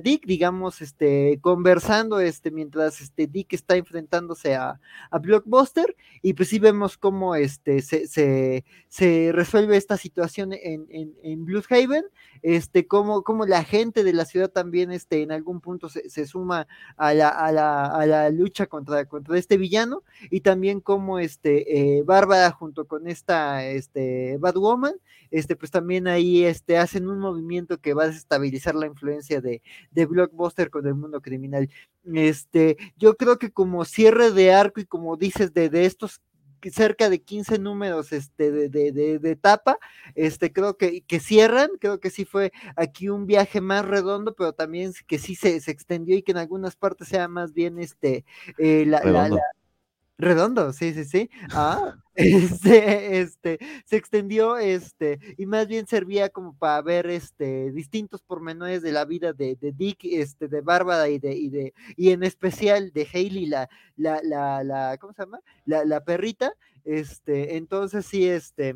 Dick, 0.00 0.26
digamos, 0.26 0.82
este, 0.82 1.38
conversando 1.40 2.20
este, 2.20 2.50
mientras 2.50 3.00
este, 3.00 3.26
Dick 3.26 3.52
está 3.52 3.76
enfrentándose 3.76 4.54
a, 4.54 4.80
Blockbuster. 5.20 5.96
Y 6.22 6.34
pues 6.34 6.48
sí 6.48 6.58
vemos 6.58 6.98
cómo 6.98 7.34
este, 7.34 7.82
se, 7.82 8.06
se, 8.06 8.64
se 8.88 9.30
resuelve 9.32 9.76
esta 9.76 9.96
situación 9.96 10.52
en, 10.52 10.86
en, 10.90 11.14
en 11.22 11.46
Haven, 11.70 12.04
este, 12.42 12.86
cómo, 12.86 13.22
cómo 13.22 13.46
la 13.46 13.64
gente 13.64 14.04
de 14.06 14.12
la 14.12 14.24
ciudad 14.24 14.50
también 14.50 14.90
este, 14.92 15.22
en 15.22 15.32
algún 15.32 15.60
punto 15.60 15.88
se, 15.88 16.26
suma 16.26 16.66
a 16.96 17.12
la, 17.12 17.28
a, 17.28 17.52
la, 17.52 17.86
a 17.86 18.06
la, 18.06 18.30
lucha 18.30 18.66
contra, 18.66 19.04
contra 19.06 19.38
este 19.38 19.56
villano 19.56 20.02
y 20.30 20.40
también 20.40 20.80
como 20.80 21.18
este, 21.18 21.98
eh, 21.98 22.02
Bárbara 22.02 22.50
junto 22.52 22.86
con 22.86 23.08
esta 23.08 23.66
este, 23.66 24.36
Batwoman, 24.38 24.94
este, 25.30 25.56
pues 25.56 25.70
también 25.70 26.06
ahí 26.08 26.44
este, 26.44 26.78
hacen 26.78 27.08
un 27.08 27.18
movimiento 27.18 27.78
que 27.78 27.94
va 27.94 28.04
a 28.04 28.08
desestabilizar 28.08 28.74
la 28.74 28.86
influencia 28.86 29.40
de, 29.40 29.62
de 29.90 30.06
Blockbuster 30.06 30.70
con 30.70 30.86
el 30.86 30.94
mundo 30.94 31.20
criminal. 31.20 31.68
Este, 32.14 32.76
yo 32.96 33.16
creo 33.16 33.38
que 33.38 33.50
como 33.50 33.84
cierre 33.84 34.30
de 34.30 34.52
arco 34.52 34.80
y 34.80 34.86
como 34.86 35.16
dices 35.16 35.52
de, 35.52 35.68
de 35.68 35.86
estos 35.86 36.20
cerca 36.70 37.08
de 37.08 37.22
15 37.22 37.58
números 37.58 38.12
este, 38.12 38.50
de, 38.50 38.68
de, 38.68 39.18
de, 39.18 39.30
etapa, 39.30 39.78
este, 40.14 40.52
creo 40.52 40.76
que, 40.76 41.02
que 41.02 41.20
cierran, 41.20 41.70
creo 41.80 42.00
que 42.00 42.10
sí 42.10 42.24
fue 42.24 42.52
aquí 42.76 43.08
un 43.08 43.26
viaje 43.26 43.60
más 43.60 43.84
redondo, 43.84 44.34
pero 44.34 44.52
también 44.52 44.92
que 45.06 45.18
sí 45.18 45.34
se, 45.34 45.60
se 45.60 45.70
extendió 45.70 46.16
y 46.16 46.22
que 46.22 46.32
en 46.32 46.38
algunas 46.38 46.76
partes 46.76 47.08
sea 47.08 47.28
más 47.28 47.52
bien 47.52 47.78
este, 47.78 48.24
eh, 48.58 48.84
la, 48.86 49.02
la, 49.04 49.30
Redondo, 50.18 50.72
sí, 50.72 50.94
sí, 50.94 51.04
sí. 51.04 51.30
Ah, 51.52 51.94
este, 52.14 53.20
este, 53.20 53.58
se 53.84 53.96
extendió, 53.96 54.56
este, 54.56 55.18
y 55.36 55.44
más 55.44 55.68
bien 55.68 55.86
servía 55.86 56.30
como 56.30 56.56
para 56.56 56.80
ver, 56.80 57.06
este, 57.10 57.70
distintos 57.72 58.22
pormenores 58.22 58.80
de 58.82 58.92
la 58.92 59.04
vida 59.04 59.34
de, 59.34 59.56
de 59.56 59.72
Dick, 59.72 59.98
este, 60.04 60.48
de 60.48 60.62
Bárbara 60.62 61.08
y 61.10 61.18
de, 61.18 61.34
y 61.34 61.50
de, 61.50 61.74
y 61.96 62.10
en 62.10 62.22
especial 62.22 62.92
de 62.92 63.06
Hailey, 63.12 63.44
la, 63.46 63.68
la, 63.96 64.20
la, 64.22 64.64
la, 64.64 64.96
¿cómo 64.98 65.12
se 65.12 65.22
llama? 65.22 65.40
La, 65.66 65.84
la 65.84 66.02
perrita, 66.02 66.54
este, 66.84 67.56
entonces 67.58 68.06
sí, 68.06 68.26
este, 68.26 68.74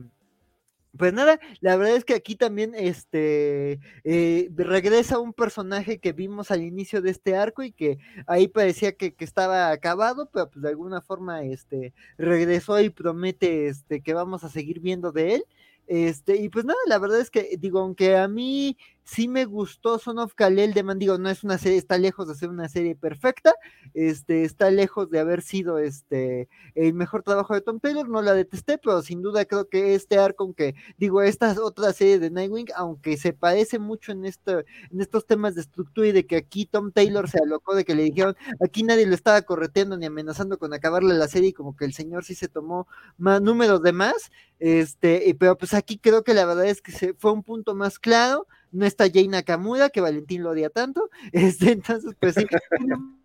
pues 0.97 1.12
nada, 1.12 1.39
la 1.61 1.77
verdad 1.77 1.97
es 1.97 2.05
que 2.05 2.15
aquí 2.15 2.37
también 2.37 2.75
este 2.75 3.81
eh, 4.05 4.51
regresa 4.57 5.19
un 5.19 5.33
personaje 5.33 5.99
que 6.01 6.12
vimos 6.12 6.51
al 6.51 6.62
inicio 6.62 7.01
de 7.01 7.11
este 7.11 7.37
arco 7.37 7.62
y 7.62 7.73
que 7.73 7.99
ahí 8.27 8.49
parecía 8.49 8.93
que, 8.93 9.15
que, 9.15 9.25
estaba 9.25 9.71
acabado, 9.71 10.29
pero 10.33 10.51
pues 10.51 10.62
de 10.62 10.69
alguna 10.69 11.01
forma 11.01 11.43
este 11.45 11.95
regresó 12.19 12.81
y 12.81 12.91
promete 12.91 13.69
este 13.69 14.03
que 14.03 14.15
vamos 14.15 14.43
a 14.45 14.49
seguir 14.49 14.81
viendo 14.81 15.12
de 15.12 15.35
él. 15.37 15.45
Este, 15.91 16.37
y 16.37 16.49
pues 16.49 16.65
nada, 16.65 16.79
la 16.87 17.01
verdad 17.01 17.19
es 17.19 17.31
que 17.31 17.57
digo, 17.59 17.81
aunque 17.81 18.17
a 18.17 18.29
mí 18.29 18.77
sí 19.11 19.27
me 19.27 19.45
gustó 19.45 19.99
Son 19.99 20.20
of 20.20 20.35
Kalel 20.35 20.73
de 20.73 20.85
digo, 20.97 21.19
no 21.19 21.28
es 21.28 21.43
una 21.43 21.59
serie, 21.59 21.78
está 21.78 21.99
lejos 21.99 22.28
de 22.28 22.37
ser 22.37 22.49
una 22.49 22.69
serie 22.69 22.95
perfecta, 22.95 23.53
este, 23.93 24.45
está 24.45 24.70
lejos 24.70 25.11
de 25.11 25.19
haber 25.19 25.43
sido 25.43 25.78
este, 25.78 26.49
el 26.77 26.95
mejor 26.95 27.24
trabajo 27.24 27.55
de 27.55 27.61
Tom 27.61 27.81
Taylor, 27.81 28.09
no 28.09 28.23
la 28.23 28.35
detesté, 28.35 28.78
pero 28.78 29.03
sin 29.03 29.20
duda 29.20 29.45
creo 29.47 29.69
que 29.69 29.97
este 29.97 30.19
arco, 30.19 30.45
aunque 30.45 30.77
digo, 30.97 31.23
esta 31.23 31.57
otra 31.61 31.93
serie 31.93 32.20
de 32.20 32.31
Nightwing, 32.31 32.69
aunque 32.77 33.16
se 33.16 33.32
parece 33.32 33.81
mucho 33.81 34.12
en, 34.12 34.24
esto, 34.27 34.61
en 34.61 35.01
estos 35.01 35.27
temas 35.27 35.57
de 35.57 35.62
estructura 35.62 36.07
y 36.07 36.12
de 36.12 36.24
que 36.24 36.37
aquí 36.37 36.66
Tom 36.66 36.93
Taylor 36.93 37.28
se 37.28 37.39
alocó 37.43 37.74
de 37.74 37.85
que 37.85 37.97
le 37.97 38.05
dijeron, 38.05 38.37
aquí 38.65 38.85
nadie 38.85 39.07
lo 39.07 39.16
estaba 39.16 39.43
correteando 39.43 39.97
ni 39.97 40.07
amenazando 40.07 40.57
con 40.57 40.73
acabarle 40.73 41.15
la 41.15 41.27
serie, 41.27 41.53
como 41.53 41.74
que 41.74 41.85
el 41.85 41.95
señor 41.95 42.24
sí 42.24 42.37
se 42.37 42.47
tomó 42.47 42.87
más 43.19 43.43
números 43.43 43.82
de 43.82 43.93
más, 43.93 44.31
este, 44.61 45.35
pero 45.41 45.59
pues 45.59 45.74
aquí 45.74 45.99
creo 45.99 46.23
que 46.23 46.32
la 46.32 46.47
verdad 46.47 46.66
es 46.66 46.81
que 46.81 46.93
se, 46.93 47.15
fue 47.15 47.32
un 47.32 47.43
punto 47.43 47.74
más 47.74 47.99
claro, 47.99 48.47
no 48.73 48.87
está 48.87 49.07
Jane 49.13 49.29
Nakamura, 49.29 49.91
que 49.91 50.01
Valentín 50.01 50.43
lo 50.43 50.51
odia 50.51 50.71
tanto, 50.71 51.11
este, 51.33 51.73
entonces 51.73 52.15
pues 52.19 52.35
sí, 52.35 52.47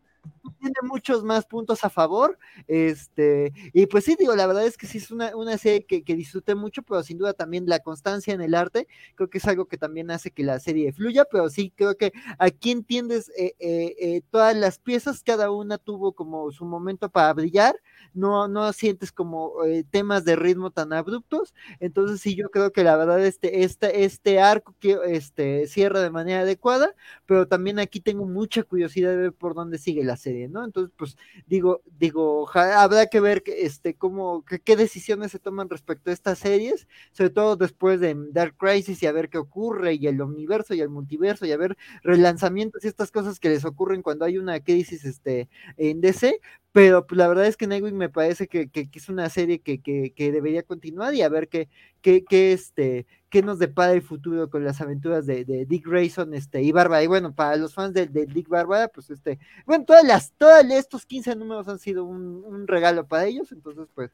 tiene 0.54 0.76
muchos 0.84 1.24
más 1.24 1.46
puntos 1.46 1.84
a 1.84 1.90
favor. 1.90 2.38
Este, 2.68 3.54
y 3.74 3.86
pues 3.88 4.06
sí, 4.06 4.16
digo, 4.18 4.36
la 4.36 4.48
verdad 4.48 4.66
es 4.66 4.78
que 4.78 4.88
sí 4.88 4.98
es 4.98 5.12
una, 5.12 5.36
una 5.36 5.58
serie 5.58 5.86
que, 5.86 6.04
que, 6.04 6.16
disfruté 6.16 6.56
mucho, 6.56 6.82
pero 6.84 7.04
sin 7.04 7.18
duda 7.18 7.34
también 7.34 7.66
la 7.68 7.80
constancia 7.80 8.34
en 8.34 8.42
el 8.42 8.56
arte, 8.56 8.88
creo 9.16 9.30
que 9.30 9.38
es 9.38 9.46
algo 9.46 9.66
que 9.66 9.78
también 9.78 10.12
hace 10.12 10.32
que 10.32 10.44
la 10.44 10.60
serie 10.60 10.94
fluya, 10.94 11.26
pero 11.30 11.50
sí 11.50 11.72
creo 11.76 11.96
que 11.96 12.14
aquí 12.40 12.72
entiendes 12.72 13.30
eh, 13.38 13.56
eh, 13.60 13.96
eh, 14.00 14.22
todas 14.30 14.56
las 14.56 14.80
piezas, 14.80 15.24
cada 15.24 15.52
una 15.52 15.78
tuvo 15.78 16.14
como 16.14 16.52
su 16.52 16.66
momento 16.66 17.10
para 17.10 17.34
brillar, 17.34 17.76
no, 18.14 18.48
no 18.48 18.72
sientes 18.74 19.12
como 19.12 19.54
temas 19.90 20.26
de 20.26 20.36
ritmo 20.36 20.72
tan 20.72 20.94
abruptos, 20.94 21.54
entonces 21.80 22.22
sí, 22.22 22.36
yo 22.36 22.50
creo 22.50 22.72
que 22.72 22.84
la 22.84 22.96
verdad 22.96 23.24
este, 23.26 23.64
este, 23.64 24.06
este 24.06 24.40
arco 24.40 24.76
que 24.80 24.98
este, 25.08 25.68
cierra 25.68 26.02
de 26.02 26.10
manera 26.10 26.42
adecuada, 26.42 26.96
pero 27.26 27.48
también 27.48 27.80
aquí 27.80 28.00
tengo 28.00 28.26
mucha 28.26 28.64
curiosidad 28.64 29.12
de 29.12 29.18
ver 29.18 29.34
por 29.34 29.54
dónde 29.54 29.78
sigue 29.78 30.04
la 30.04 30.18
serie, 30.18 30.35
¿no? 30.50 30.64
Entonces, 30.64 30.94
pues 30.98 31.18
digo, 31.48 31.82
digo, 31.98 32.50
habrá 32.54 33.08
que 33.08 33.20
ver 33.20 33.44
este, 33.48 33.96
cómo, 33.96 34.44
qué 34.44 34.76
decisiones 34.76 35.32
se 35.32 35.40
toman 35.40 35.70
respecto 35.70 36.10
a 36.10 36.14
estas 36.14 36.40
series, 36.40 36.88
sobre 37.12 37.30
todo 37.30 37.56
después 37.56 38.00
de 38.00 38.16
Dark 38.32 38.56
Crisis 38.58 39.02
y 39.04 39.08
a 39.08 39.12
ver 39.12 39.30
qué 39.30 39.38
ocurre, 39.38 39.94
y 39.94 40.08
el 40.08 40.22
universo 40.22 40.74
y 40.74 40.82
el 40.82 40.90
multiverso, 40.90 41.46
y 41.46 41.52
a 41.52 41.58
ver 41.58 41.78
relanzamientos 42.04 42.84
y 42.84 42.88
estas 42.88 43.12
cosas 43.12 43.40
que 43.40 43.50
les 43.50 43.66
ocurren 43.66 44.02
cuando 44.02 44.26
hay 44.26 44.38
una 44.38 44.60
crisis 44.60 45.06
este, 45.06 45.50
en 45.78 46.02
DC, 46.02 46.40
pero 46.76 47.08
pues, 47.08 47.18
la 47.18 47.30
verdad 47.30 47.46
es 47.46 47.56
que 47.56 47.68
Nightwing 47.68 47.96
me 47.96 48.10
parece 48.10 48.50
que, 48.50 48.68
que, 48.68 48.90
es 48.94 49.08
una 49.08 49.30
serie 49.30 49.60
que, 49.60 49.80
que, 49.80 50.32
debería 50.34 50.62
continuar 50.62 51.14
y 51.14 51.22
a 51.22 51.30
ver 51.30 51.48
qué, 51.48 51.70
qué, 52.02 52.26
qué, 52.26 52.52
este, 52.52 53.06
qué 53.30 53.42
nos 53.42 53.60
depara 53.60 53.94
el 53.94 54.02
futuro 54.02 54.50
con 54.50 54.66
las 54.66 54.82
aventuras 54.82 55.26
de, 55.26 55.46
de, 55.46 55.66
Dick 55.66 55.88
Grayson 55.88 56.34
este, 56.34 56.62
y 56.64 56.74
Bárbara. 56.74 57.02
Y 57.02 57.08
bueno, 57.08 57.34
para 57.34 57.56
los 57.56 57.74
fans 57.74 57.94
de, 57.94 58.08
de, 58.08 58.26
Dick 58.26 58.50
Bárbara, 58.50 58.90
pues 58.90 59.10
este, 59.10 59.40
bueno, 59.66 59.86
todas 59.86 60.04
las, 60.04 60.34
todos 60.34 60.66
estos 60.70 61.06
15 61.06 61.38
números 61.38 61.66
han 61.70 61.80
sido 61.80 62.04
un, 62.04 62.44
un 62.46 62.68
regalo 62.68 63.08
para 63.08 63.24
ellos, 63.24 63.54
entonces 63.54 63.88
pues, 63.96 64.12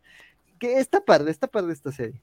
que 0.59 0.77
está 0.77 1.03
padre, 1.03 1.31
está 1.31 1.47
padre 1.47 1.73
esta 1.73 1.91
serie. 1.91 2.21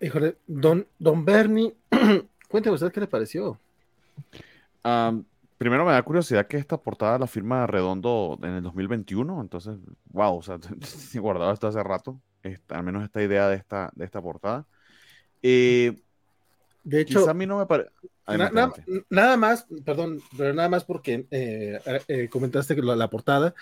Híjole, 0.00 0.36
don, 0.46 0.86
don 0.96 1.24
Bernie, 1.24 1.74
cuénteme 2.48 2.76
usted 2.76 2.92
qué 2.92 3.00
le 3.00 3.08
pareció. 3.08 3.58
Um, 4.84 5.24
primero 5.58 5.84
me 5.84 5.92
da 5.92 6.02
curiosidad 6.02 6.46
que 6.46 6.56
esta 6.56 6.80
portada 6.80 7.18
la 7.18 7.26
firma 7.26 7.66
Redondo 7.66 8.38
en 8.42 8.50
el 8.50 8.62
2021, 8.62 9.40
entonces, 9.40 9.76
wow, 10.06 10.36
o 10.36 10.42
sea, 10.42 10.58
guardado 11.20 11.52
esto 11.52 11.66
hace 11.66 11.82
rato, 11.82 12.20
al 12.68 12.84
menos 12.84 13.04
esta 13.04 13.22
idea 13.22 13.48
de 13.48 13.56
esta, 13.56 13.90
de 13.94 14.04
esta 14.04 14.22
portada. 14.22 14.66
Eh, 15.42 16.00
de 16.84 17.00
hecho, 17.00 17.28
a 17.28 17.34
mí 17.34 17.44
no 17.44 17.58
me 17.58 17.66
parece... 17.66 17.90
nada 19.10 19.36
más, 19.36 19.66
perdón, 19.84 20.20
pero 20.36 20.54
nada 20.54 20.68
más 20.68 20.84
porque 20.84 21.26
eh, 21.30 21.80
eh, 22.06 22.28
comentaste 22.28 22.74
que 22.74 22.82
la, 22.82 23.10
portada, 23.10 23.54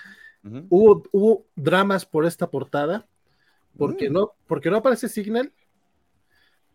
hubo, 0.68 1.02
hubo 1.12 1.46
dramas 1.56 2.04
por 2.04 2.26
esta 2.26 2.50
portada, 2.50 3.08
porque, 3.78 4.10
mm. 4.10 4.12
no, 4.12 4.32
porque 4.46 4.70
no 4.70 4.76
aparece 4.76 5.08
Signal, 5.08 5.52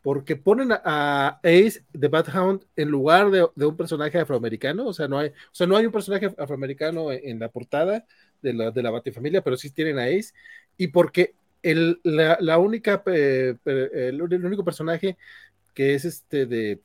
porque 0.01 0.35
ponen 0.35 0.71
a, 0.71 1.39
Ace 1.43 1.83
de 1.93 2.09
Hound 2.33 2.65
en 2.75 2.89
lugar 2.89 3.29
de, 3.29 3.65
un 3.65 3.77
personaje 3.77 4.19
afroamericano, 4.19 4.87
o 4.87 4.93
sea, 4.93 5.07
no 5.07 5.19
hay, 5.19 5.29
o 5.29 5.53
sea, 5.53 5.67
no 5.67 5.77
hay 5.77 5.85
un 5.85 5.91
personaje 5.91 6.33
afroamericano 6.37 7.11
en, 7.11 7.39
la 7.39 7.49
portada 7.49 8.05
de 8.41 8.53
la, 8.53 8.71
de 8.71 8.81
la 8.81 8.89
Batifamilia, 8.89 9.43
pero 9.43 9.57
sí 9.57 9.69
tienen 9.69 9.99
a 9.99 10.05
Ace, 10.05 10.33
y 10.77 10.87
porque 10.87 11.35
el, 11.61 11.99
la, 12.03 12.57
única, 12.57 13.03
el, 13.05 14.21
único 14.21 14.63
personaje 14.63 15.17
que 15.75 15.93
es 15.93 16.05
este 16.05 16.47
de, 16.47 16.81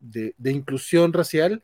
de, 0.00 0.50
inclusión 0.50 1.12
racial, 1.12 1.62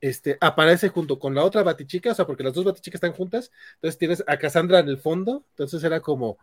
este, 0.00 0.38
aparece 0.40 0.88
junto 0.90 1.18
con 1.18 1.34
la 1.34 1.42
otra 1.42 1.64
Batichica, 1.64 2.12
o 2.12 2.14
sea, 2.14 2.26
porque 2.26 2.44
las 2.44 2.54
dos 2.54 2.64
Batichicas 2.64 2.98
están 2.98 3.12
juntas, 3.12 3.50
entonces 3.74 3.98
tienes 3.98 4.24
a 4.28 4.36
Cassandra 4.36 4.78
en 4.78 4.88
el 4.88 4.98
fondo, 4.98 5.44
entonces 5.50 5.82
era 5.82 6.00
como, 6.00 6.38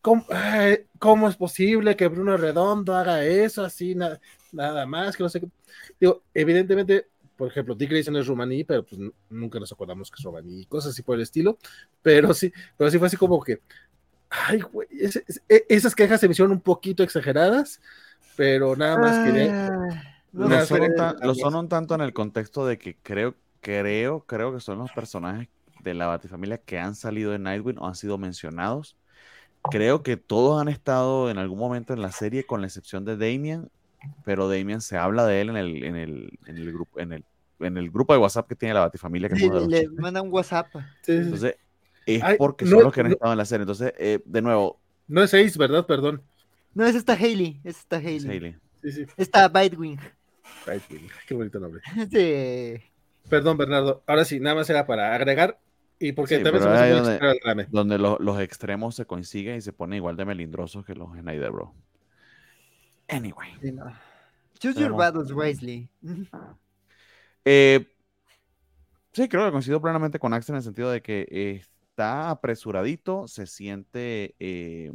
¿Cómo, 0.00 1.28
es 1.28 1.36
posible 1.36 1.94
que 1.94 2.08
Bruno 2.08 2.36
Redondo 2.36 2.94
haga 2.94 3.24
eso 3.24 3.64
así, 3.64 3.94
nada 3.94 4.86
más? 4.86 5.16
Que 5.16 5.22
no 5.22 5.28
sé 5.28 5.42
Digo, 5.98 6.22
evidentemente, 6.32 7.08
por 7.36 7.48
ejemplo, 7.48 7.74
Dick 7.74 7.90
Grayson 7.90 8.16
es 8.16 8.26
rumaní, 8.26 8.64
pero 8.64 8.84
pues 8.84 9.00
nunca 9.28 9.60
nos 9.60 9.72
acordamos 9.72 10.10
que 10.10 10.16
es 10.18 10.24
rumaní, 10.24 10.64
cosas 10.66 10.92
así 10.92 11.02
por 11.02 11.16
el 11.16 11.22
estilo. 11.22 11.58
Pero 12.02 12.32
sí, 12.32 12.52
pero 12.76 12.90
sí 12.90 12.98
fue 12.98 13.08
así 13.08 13.16
como 13.16 13.42
que, 13.42 13.60
ay, 14.30 14.60
güey, 14.60 14.88
e, 15.48 15.66
esas 15.68 15.94
quejas 15.94 16.20
se 16.20 16.28
me 16.28 16.32
hicieron 16.32 16.52
un 16.52 16.60
poquito 16.60 17.02
exageradas, 17.02 17.80
pero 18.36 18.76
nada 18.76 18.96
más 18.96 19.26
quería. 19.26 19.66
Ah, 19.66 20.02
lo, 20.32 20.64
son, 20.64 20.80
lo 21.22 21.34
son 21.34 21.54
un 21.56 21.68
tanto 21.68 21.94
en 21.94 22.00
el 22.00 22.14
contexto 22.14 22.64
de 22.64 22.78
que 22.78 22.96
creo, 23.02 23.34
creo, 23.60 24.20
creo 24.20 24.54
que 24.54 24.60
son 24.60 24.78
los 24.78 24.92
personajes 24.92 25.48
de 25.82 25.94
la 25.94 26.06
Batifamilia 26.06 26.58
que 26.58 26.78
han 26.78 26.94
salido 26.94 27.32
de 27.32 27.38
Nightwing 27.38 27.78
o 27.78 27.86
han 27.86 27.94
sido 27.96 28.16
mencionados 28.16 28.96
creo 29.62 30.02
que 30.02 30.16
todos 30.16 30.60
han 30.60 30.68
estado 30.68 31.30
en 31.30 31.38
algún 31.38 31.58
momento 31.58 31.92
en 31.92 32.02
la 32.02 32.12
serie, 32.12 32.44
con 32.44 32.60
la 32.60 32.66
excepción 32.66 33.04
de 33.04 33.16
Damian, 33.16 33.70
pero 34.24 34.48
Damian 34.48 34.80
se 34.80 34.96
habla 34.96 35.26
de 35.26 35.40
él 35.40 35.50
en 35.50 35.56
el, 35.56 35.84
en 35.84 35.96
el, 35.96 36.38
en 36.46 36.56
el 36.56 36.72
grupo, 36.72 37.00
en 37.00 37.12
el, 37.12 37.24
en 37.60 37.76
el 37.76 37.90
grupo 37.90 38.12
de 38.12 38.18
WhatsApp 38.18 38.48
que 38.48 38.56
tiene 38.56 38.74
la 38.74 38.80
Batifamilia. 38.80 39.28
Que 39.28 39.48
le 39.68 39.88
manda 39.88 40.22
un 40.22 40.32
WhatsApp. 40.32 40.68
Entonces, 41.06 41.56
es 42.06 42.22
porque 42.38 42.66
son 42.66 42.82
los 42.82 42.92
que 42.92 43.00
han 43.00 43.12
estado 43.12 43.32
en 43.32 43.38
la 43.38 43.44
serie. 43.44 43.62
Entonces, 43.62 43.92
eh, 43.98 44.20
de 44.24 44.42
nuevo. 44.42 44.80
No 45.08 45.22
es 45.22 45.34
Ace, 45.34 45.58
¿verdad? 45.58 45.86
Perdón. 45.86 46.22
No, 46.74 46.86
es 46.86 46.94
esta 46.94 47.14
Hailey. 47.14 47.60
Es 47.64 47.78
esta 47.78 47.96
Hailey. 47.96 48.30
Hailey. 48.30 48.56
Sí, 48.82 48.92
sí. 48.92 49.06
Esta 49.16 49.48
Bitewing. 49.48 49.98
Bitewing. 50.66 51.08
Qué 51.26 51.34
bonito 51.34 51.58
nombre. 51.58 51.82
Sí. 52.10 52.82
Perdón, 53.28 53.58
Bernardo. 53.58 54.02
Ahora 54.06 54.24
sí, 54.24 54.40
nada 54.40 54.56
más 54.56 54.70
era 54.70 54.86
para 54.86 55.14
agregar. 55.14 55.58
Y 56.02 56.12
porque 56.12 56.38
también 56.38 56.62
se 56.62 56.70
me 56.70 56.90
donde, 56.90 57.66
donde 57.70 57.98
los, 57.98 58.40
extremos 58.40 58.94
se 58.94 59.04
coinciden 59.04 59.58
y 59.58 59.60
se 59.60 59.74
ponen 59.74 59.98
igual 59.98 60.16
de 60.16 60.24
melindrosos 60.24 60.84
que 60.84 60.94
los 60.94 61.10
Snyder, 61.10 61.50
bro. 61.50 61.74
Anyway. 63.08 63.50
Choose 64.58 64.80
your 64.80 64.92
battles 64.92 65.30
wisely. 65.30 65.88
Eh, 67.44 67.86
sí, 69.12 69.28
creo 69.28 69.46
que 69.46 69.52
coincido 69.52 69.80
plenamente 69.80 70.18
con 70.18 70.34
Axel 70.34 70.54
en 70.54 70.56
el 70.58 70.62
sentido 70.62 70.90
de 70.90 71.00
que 71.02 71.26
está 71.30 72.30
apresuradito, 72.30 73.28
se 73.28 73.46
siente 73.46 74.34
eh, 74.38 74.92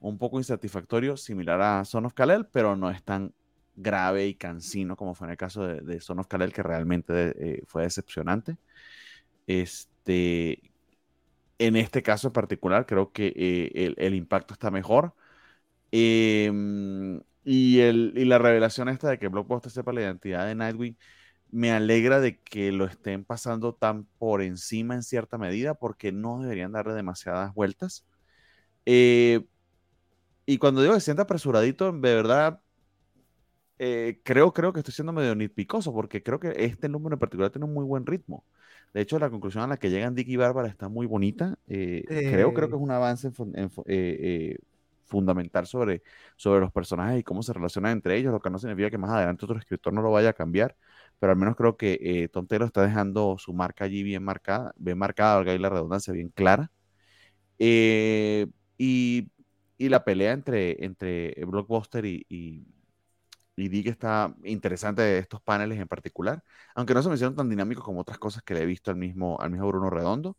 un 0.00 0.18
poco 0.18 0.38
insatisfactorio, 0.38 1.16
similar 1.16 1.60
a 1.60 1.84
Son 1.84 2.04
of 2.04 2.12
Kalel, 2.12 2.46
pero 2.46 2.76
no 2.76 2.90
es 2.90 3.02
tan 3.02 3.32
grave 3.74 4.26
y 4.26 4.34
cansino 4.34 4.96
como 4.96 5.14
fue 5.14 5.28
en 5.28 5.30
el 5.32 5.36
caso 5.36 5.66
de, 5.66 6.00
Son 6.00 6.18
of 6.18 6.26
Kalel, 6.26 6.52
que 6.52 6.62
realmente 6.62 7.34
eh, 7.38 7.62
fue 7.66 7.84
decepcionante. 7.84 8.58
Este, 9.48 10.62
en 11.58 11.76
este 11.76 12.02
caso 12.02 12.28
en 12.28 12.32
particular, 12.34 12.86
creo 12.86 13.12
que 13.12 13.32
eh, 13.36 13.94
el, 13.98 14.14
impacto 14.14 14.54
está 14.54 14.70
mejor. 14.70 15.14
Em, 15.92 17.20
y, 17.44 17.80
el, 17.80 18.12
y 18.16 18.24
la 18.26 18.38
revelación 18.38 18.88
esta 18.88 19.10
de 19.10 19.18
que 19.18 19.28
Blockbuster 19.28 19.72
sepa 19.72 19.92
la 19.92 20.02
identidad 20.02 20.46
de 20.46 20.54
Nightwing 20.54 20.96
me 21.50 21.72
alegra 21.72 22.20
de 22.20 22.40
que 22.40 22.72
lo 22.72 22.84
estén 22.86 23.24
pasando 23.24 23.74
tan 23.74 24.04
por 24.18 24.42
encima 24.42 24.94
en 24.94 25.02
cierta 25.02 25.38
medida 25.38 25.74
porque 25.74 26.12
no 26.12 26.40
deberían 26.40 26.72
darle 26.72 26.94
demasiadas 26.94 27.54
vueltas. 27.54 28.06
Eh, 28.86 29.46
y 30.46 30.58
cuando 30.58 30.82
digo 30.82 30.94
que 30.94 31.00
sienta 31.00 31.22
apresuradito, 31.24 31.92
de 31.92 32.14
verdad, 32.14 32.60
eh, 33.78 34.20
creo, 34.24 34.52
creo 34.52 34.72
que 34.72 34.80
estoy 34.80 34.94
siendo 34.94 35.12
medio 35.12 35.34
nitpicoso 35.34 35.92
porque 35.92 36.22
creo 36.22 36.40
que 36.40 36.52
este 36.56 36.88
número 36.88 37.14
en 37.14 37.20
particular 37.20 37.50
tiene 37.50 37.66
un 37.66 37.74
muy 37.74 37.84
buen 37.84 38.06
ritmo. 38.06 38.44
De 38.94 39.00
hecho, 39.00 39.18
la 39.18 39.30
conclusión 39.30 39.64
a 39.64 39.66
la 39.66 39.76
que 39.76 39.90
llegan 39.90 40.14
Dick 40.14 40.28
y 40.28 40.36
Bárbara 40.36 40.68
está 40.68 40.88
muy 40.88 41.06
bonita. 41.06 41.58
Eh, 41.68 42.04
creo, 42.06 42.52
creo 42.54 42.68
que 42.68 42.76
es 42.76 42.80
un 42.80 42.90
avance 42.90 43.30
fundamental 45.06 45.66
sobre, 45.66 46.02
sobre 46.36 46.60
los 46.60 46.72
personajes 46.72 47.20
y 47.20 47.22
cómo 47.22 47.42
se 47.42 47.52
relacionan 47.52 47.92
entre 47.92 48.16
ellos, 48.16 48.32
lo 48.32 48.40
que 48.40 48.50
no 48.50 48.58
significa 48.58 48.90
que 48.90 48.98
más 48.98 49.10
adelante 49.10 49.44
otro 49.44 49.58
escritor 49.58 49.92
no 49.92 50.02
lo 50.02 50.10
vaya 50.10 50.30
a 50.30 50.34
cambiar 50.34 50.76
pero 51.18 51.32
al 51.32 51.38
menos 51.38 51.56
creo 51.56 51.76
que 51.76 51.98
eh, 52.00 52.28
Tontero 52.28 52.64
está 52.64 52.82
dejando 52.82 53.36
su 53.38 53.52
marca 53.52 53.84
allí 53.84 54.02
bien 54.02 54.22
marcada, 54.22 54.72
bien 54.76 54.98
marcada, 54.98 55.36
valga 55.36 55.58
la 55.58 55.70
redundancia, 55.70 56.12
bien 56.12 56.30
clara. 56.30 56.70
Eh, 57.58 58.46
y, 58.78 59.30
y, 59.78 59.88
la 59.88 60.04
pelea 60.04 60.32
entre, 60.32 60.84
entre 60.84 61.34
Blockbuster 61.44 62.04
y, 62.04 62.24
y, 62.28 62.64
y 63.60 63.88
está 63.88 64.34
interesante 64.44 65.02
de 65.02 65.18
estos 65.18 65.40
paneles 65.42 65.78
en 65.78 65.88
particular, 65.88 66.42
aunque 66.74 66.94
no 66.94 67.02
se 67.02 67.08
me 67.08 67.14
hicieron 67.16 67.36
tan 67.36 67.48
dinámicos 67.48 67.84
como 67.84 68.00
otras 68.00 68.18
cosas 68.18 68.42
que 68.42 68.54
le 68.54 68.62
he 68.62 68.66
visto 68.66 68.90
al 68.90 68.96
mismo, 68.96 69.38
al 69.40 69.50
mismo 69.50 69.68
Bruno 69.68 69.90
Redondo. 69.90 70.36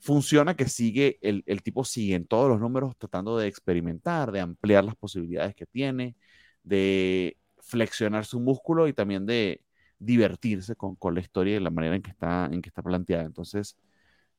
Funciona 0.00 0.54
que 0.56 0.68
sigue, 0.68 1.18
el, 1.22 1.42
el 1.46 1.62
tipo 1.62 1.84
sigue 1.84 2.14
en 2.14 2.26
todos 2.26 2.48
los 2.48 2.60
números 2.60 2.96
tratando 2.98 3.36
de 3.38 3.48
experimentar, 3.48 4.32
de 4.32 4.40
ampliar 4.40 4.84
las 4.84 4.96
posibilidades 4.96 5.54
que 5.56 5.66
tiene, 5.66 6.16
de 6.62 7.36
flexionar 7.58 8.24
su 8.24 8.40
músculo 8.40 8.88
y 8.88 8.92
también 8.92 9.26
de, 9.26 9.62
divertirse 9.98 10.76
con, 10.76 10.96
con, 10.96 11.14
la 11.14 11.20
historia 11.20 11.56
y 11.56 11.60
la 11.60 11.70
manera 11.70 11.96
en 11.96 12.02
que 12.02 12.10
está, 12.10 12.46
en 12.50 12.62
que 12.62 12.68
está 12.68 12.82
planteada. 12.82 13.24
Entonces, 13.24 13.76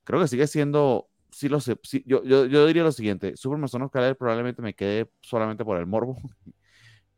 creo 0.04 0.20
que 0.20 0.28
sigue 0.28 0.46
siendo, 0.46 1.08
sí 1.30 1.48
lo 1.48 1.60
sé, 1.60 1.78
yo, 2.06 2.24
yo, 2.24 2.46
yo, 2.46 2.66
diría 2.66 2.82
lo 2.82 2.92
siguiente, 2.92 3.36
Superman 3.36 3.68
Son 3.68 3.82
of 3.82 3.92
probablemente 4.18 4.62
me 4.62 4.74
quede 4.74 5.10
solamente 5.20 5.64
por 5.64 5.78
el 5.78 5.86
morbo, 5.86 6.16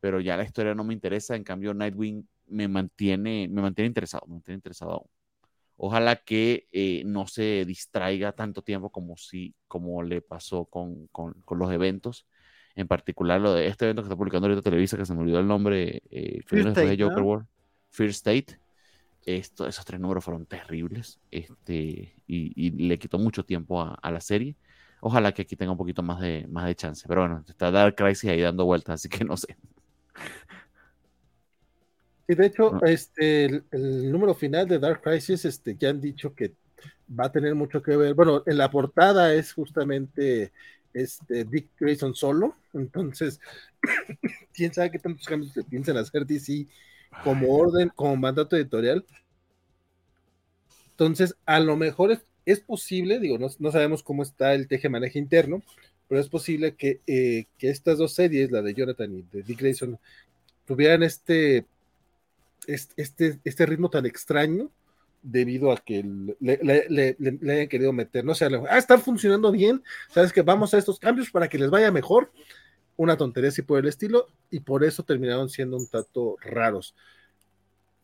pero 0.02 0.18
ya 0.18 0.36
la 0.36 0.42
historia 0.42 0.74
no 0.74 0.82
me 0.82 0.94
interesa, 0.94 1.36
en 1.36 1.44
cambio 1.44 1.72
Nightwing 1.74 2.28
me 2.48 2.66
mantiene, 2.66 3.46
me 3.48 3.62
mantiene 3.62 3.86
interesado, 3.86 4.24
me 4.26 4.34
mantiene 4.34 4.56
interesado 4.56 4.90
aún. 4.94 5.06
Ojalá 5.76 6.16
que 6.16 6.66
eh, 6.72 7.04
no 7.06 7.28
se 7.28 7.64
distraiga 7.64 8.32
tanto 8.32 8.62
tiempo 8.62 8.90
como, 8.90 9.16
si, 9.16 9.54
como 9.68 10.02
le 10.02 10.20
pasó 10.20 10.64
con, 10.64 11.06
con, 11.12 11.34
con, 11.44 11.56
los 11.56 11.70
eventos. 11.70 12.26
En 12.74 12.88
particular, 12.88 13.40
lo 13.40 13.54
de 13.54 13.68
este 13.68 13.84
evento 13.84 14.02
que 14.02 14.06
está 14.06 14.16
publicando 14.16 14.48
ahorita 14.48 14.62
Televisa, 14.62 14.96
que 14.96 15.06
se 15.06 15.14
me 15.14 15.20
olvidó 15.20 15.38
el 15.38 15.46
nombre, 15.46 16.02
eh, 16.10 16.40
de 16.50 16.96
Joker 16.98 17.22
World. 17.22 17.46
First 17.90 18.26
State. 18.26 18.58
Esto, 19.24 19.68
esos 19.68 19.84
tres 19.84 20.00
números 20.00 20.24
fueron 20.24 20.46
terribles 20.46 21.20
este, 21.30 22.16
y, 22.26 22.70
le 22.88 22.98
quitó 22.98 23.20
mucho 23.20 23.44
tiempo 23.44 23.80
a, 23.80 24.10
la 24.10 24.20
serie. 24.20 24.56
Ojalá 25.00 25.30
que 25.30 25.42
aquí 25.42 25.54
tenga 25.54 25.70
un 25.70 25.78
poquito 25.78 26.02
más 26.02 26.20
de, 26.20 26.48
más 26.50 26.66
de 26.66 26.74
chance. 26.74 27.04
Pero 27.06 27.20
bueno, 27.20 27.44
está 27.46 27.70
Dark 27.70 27.94
Crisis 27.94 28.28
ahí 28.28 28.40
dando 28.40 28.64
vueltas, 28.64 28.94
así 28.94 29.08
que 29.08 29.24
no 29.24 29.36
sé. 29.36 29.56
Y 32.28 32.34
de 32.34 32.47
hecho, 32.47 32.82
este, 32.84 33.44
el, 33.44 34.10
número 34.10 34.34
final 34.34 34.66
de 34.68 34.78
Dark 34.78 35.02
Crisis, 35.02 35.44
este, 35.44 35.76
ya 35.76 35.90
han 35.90 36.01
dicho 36.01 36.34
que 36.34 36.55
va 37.09 37.26
a 37.26 37.32
tener 37.32 37.55
mucho 37.55 37.82
que 37.82 37.97
ver. 37.97 38.14
Bueno, 38.14 38.43
en 38.47 38.56
la 38.56 38.70
portada 38.70 39.34
es 39.34 39.52
justamente 39.52 40.52
este, 40.94 41.44
Dick 41.44 41.70
Grayson 41.78 42.14
solo. 42.14 42.56
Entonces, 42.72 43.40
quién 44.55 44.72
sabe 44.72 44.90
qué 44.90 44.98
tantos 44.98 45.26
cambios 45.26 45.52
se 45.52 45.64
piensan 45.64 45.97
hacer 45.97 46.26
DC 46.26 46.66
como 47.24 47.55
orden, 47.55 47.90
como 47.94 48.16
mandato 48.16 48.56
editorial. 48.56 49.05
Entonces, 50.90 51.36
a 51.47 51.60
lo 51.60 51.76
mejor 51.76 52.18
es, 52.44 52.60
posible, 52.60 53.18
digo, 53.18 53.39
no, 53.39 53.70
sabemos 53.70 54.02
cómo 54.02 54.22
está 54.22 54.55
el 54.55 54.68
teje 54.68 54.89
maneje 54.89 55.18
interno, 55.18 55.62
pero 56.12 56.20
es 56.20 56.28
posible 56.28 56.74
que, 56.74 57.01
eh, 57.06 57.47
que, 57.56 57.70
estas 57.70 57.97
dos 57.97 58.12
series, 58.12 58.51
la 58.51 58.60
de 58.60 58.74
Jonathan 58.74 59.10
y 59.14 59.22
de 59.22 59.43
Dick 59.43 59.59
Grayson, 59.59 59.98
tuvieran 60.66 61.02
este, 61.02 61.64
este, 62.66 63.40
este 63.43 63.64
ritmo 63.64 63.89
tan 63.89 64.05
extraño 64.05 64.70
debido 65.22 65.72
a 65.72 65.78
que 65.78 66.05
le, 66.39 67.16
hayan 67.51 67.66
querido 67.66 67.94
meter, 67.94 68.26
no 68.26 68.34
sé, 68.34 68.44
ah, 68.44 68.76
están 68.76 69.01
funcionando 69.01 69.51
bien, 69.51 69.82
sabes 70.10 70.34
que 70.34 70.43
vamos 70.43 70.74
a 70.74 70.76
estos 70.76 70.98
cambios 70.98 71.30
para 71.30 71.48
que 71.48 71.56
les 71.56 71.70
vaya 71.70 71.90
mejor, 71.90 72.30
una 72.98 73.16
tontería 73.16 73.48
así 73.48 73.62
por 73.62 73.78
el 73.78 73.86
estilo, 73.86 74.26
y 74.51 74.60
por 74.60 74.84
eso 74.84 75.05
terminaron 75.05 75.48
siendo 75.48 75.78
un 75.78 75.86
tanto 75.86 76.36
raros. 76.43 76.94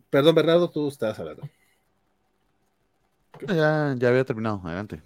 Perdón, 0.08 0.34
Bernardo, 0.34 0.70
tú 0.70 0.88
estabas 0.88 1.18
hablando. 1.18 1.46
Ya, 3.46 3.94
ya 3.98 4.08
había 4.08 4.24
terminado, 4.24 4.62
adelante. 4.64 5.02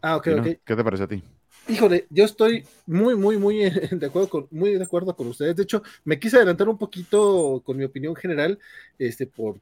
Ah, 0.00 0.16
ok, 0.16 0.28
ok. 0.38 0.46
¿Qué 0.64 0.76
te 0.76 0.82
parece 0.82 1.02
a 1.02 1.08
ti? 1.08 1.22
Híjole, 1.68 2.06
yo 2.10 2.24
estoy 2.24 2.66
muy, 2.86 3.14
muy, 3.14 3.36
muy 3.36 3.70
de 3.90 4.06
acuerdo 4.06 4.28
con, 4.28 4.48
muy 4.50 4.72
de 4.72 4.82
acuerdo 4.82 5.14
con 5.14 5.28
ustedes. 5.28 5.56
De 5.56 5.62
hecho, 5.62 5.82
me 6.04 6.18
quise 6.18 6.36
adelantar 6.36 6.68
un 6.68 6.78
poquito 6.78 7.62
con 7.64 7.76
mi 7.76 7.84
opinión 7.84 8.16
general, 8.16 8.58
este, 8.98 9.26
por, 9.26 9.60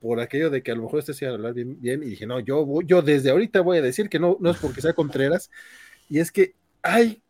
por 0.00 0.20
aquello 0.20 0.50
de 0.50 0.62
que 0.62 0.70
a 0.70 0.74
lo 0.74 0.82
mejor 0.82 1.00
este 1.00 1.14
se 1.14 1.24
iba 1.24 1.32
a 1.32 1.36
hablar 1.36 1.54
bien, 1.54 2.02
y 2.02 2.10
dije, 2.10 2.26
no, 2.26 2.40
yo, 2.40 2.82
yo 2.82 3.02
desde 3.02 3.30
ahorita 3.30 3.62
voy 3.62 3.78
a 3.78 3.82
decir 3.82 4.08
que 4.08 4.18
no, 4.18 4.36
no 4.40 4.50
es 4.50 4.58
porque 4.58 4.82
sea 4.82 4.92
Contreras, 4.92 5.50
y 6.08 6.18
es 6.18 6.30
que 6.30 6.54
hay 6.82 7.22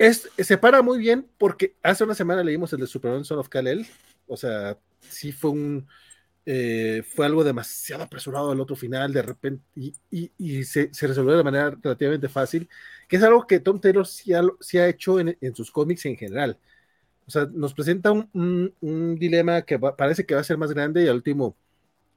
es, 0.00 0.30
se 0.38 0.56
para 0.56 0.80
muy 0.80 0.98
bien 0.98 1.28
porque 1.36 1.74
hace 1.82 2.04
una 2.04 2.14
semana 2.14 2.42
leímos 2.42 2.72
el 2.72 2.80
de 2.80 2.86
Superman 2.86 3.22
Son 3.22 3.38
of 3.38 3.50
Kal-El, 3.50 3.86
o 4.26 4.34
sea, 4.34 4.78
sí 5.00 5.30
fue 5.30 5.50
un 5.50 5.86
eh, 6.46 7.02
fue 7.06 7.26
algo 7.26 7.44
demasiado 7.44 8.02
apresurado 8.02 8.52
el 8.52 8.60
otro 8.60 8.74
final 8.74 9.12
de 9.12 9.22
repente 9.22 9.64
y, 10.10 10.64
se, 10.64 10.90
resolvió 11.02 11.36
de 11.36 11.44
manera 11.44 11.70
relativamente 11.82 12.28
fácil, 12.28 12.68
que 13.08 13.16
es 13.16 13.22
algo 13.22 13.46
que 13.46 13.60
Tom 13.60 13.80
Taylor 13.80 14.06
sí 14.06 14.32
ha, 14.32 14.88
hecho 14.88 15.20
en, 15.20 15.54
sus 15.54 15.70
cómics 15.70 16.06
en 16.06 16.16
general. 16.16 16.58
O 17.26 17.30
sea, 17.30 17.46
nos 17.52 17.74
presenta 17.74 18.10
un, 18.12 18.74
dilema 19.18 19.62
que 19.62 19.78
parece 19.78 20.26
que 20.26 20.34
va 20.34 20.40
a 20.40 20.44
ser 20.44 20.58
más 20.58 20.72
grande 20.72 21.04
y 21.04 21.08
al 21.08 21.16
último 21.16 21.56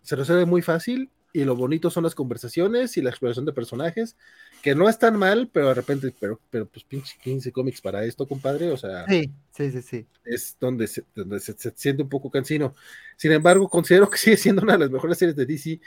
se 0.01 0.15
resuelve 0.15 0.45
muy 0.45 0.61
fácil 0.61 1.09
y 1.33 1.43
lo 1.43 1.55
bonito 1.55 1.89
son 1.89 2.03
las 2.03 2.13
conversaciones 2.13 2.95
y 2.95 3.01
la 3.01 3.09
exploración 3.09 3.45
de 3.45 3.53
personajes, 3.53 4.15
que 4.61 4.75
no 4.75 4.87
es 4.87 4.99
tan 4.99 5.17
mal, 5.17 5.49
pero 5.51 5.69
de 5.69 5.73
repente, 5.73 6.13
pero, 6.17 6.39
pero 6.51 6.67
pues 6.67 6.85
pinche 6.85 7.17
15 7.23 7.51
cómics 7.51 7.81
para 7.81 8.05
esto, 8.05 8.27
compadre, 8.27 8.71
o 8.71 8.77
sea. 8.77 9.05
Sí, 9.07 9.31
sí, 9.51 9.71
sí, 9.71 9.81
sí. 9.81 10.05
Es 10.23 10.55
donde 10.59 10.85
se, 10.85 11.03
donde 11.15 11.39
se, 11.39 11.55
siente 11.75 12.03
un 12.03 12.09
poco 12.09 12.29
cansino. 12.29 12.75
Sin 13.17 13.31
embargo, 13.31 13.67
considero 13.67 14.07
que 14.09 14.17
sigue 14.19 14.37
siendo 14.37 14.61
una 14.61 14.73
de 14.73 14.79
las 14.79 14.91
mejores 14.91 15.17
series 15.17 15.35
de 15.35 15.47
DC, 15.47 15.81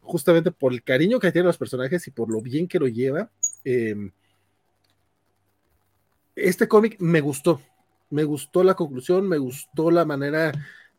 justamente 0.00 0.50
por 0.50 0.72
el 0.72 0.82
cariño 0.82 1.20
que 1.20 1.30
tiene 1.32 1.46
los 1.46 1.58
personajes 1.58 2.06
y 2.06 2.10
por 2.10 2.30
lo 2.30 2.40
bien 2.40 2.66
que 2.66 2.78
lo 2.78 2.88
lleva. 2.88 3.30
Em, 3.64 4.10
este 6.34 6.66
cómic 6.66 6.96
me 6.98 7.20
gustó, 7.20 7.60
me 8.08 8.24
gustó 8.24 8.64
la 8.64 8.74
conclusión, 8.74 9.28
me 9.28 9.36
gustó 9.36 9.90
la 9.90 10.06
manera, 10.06 10.52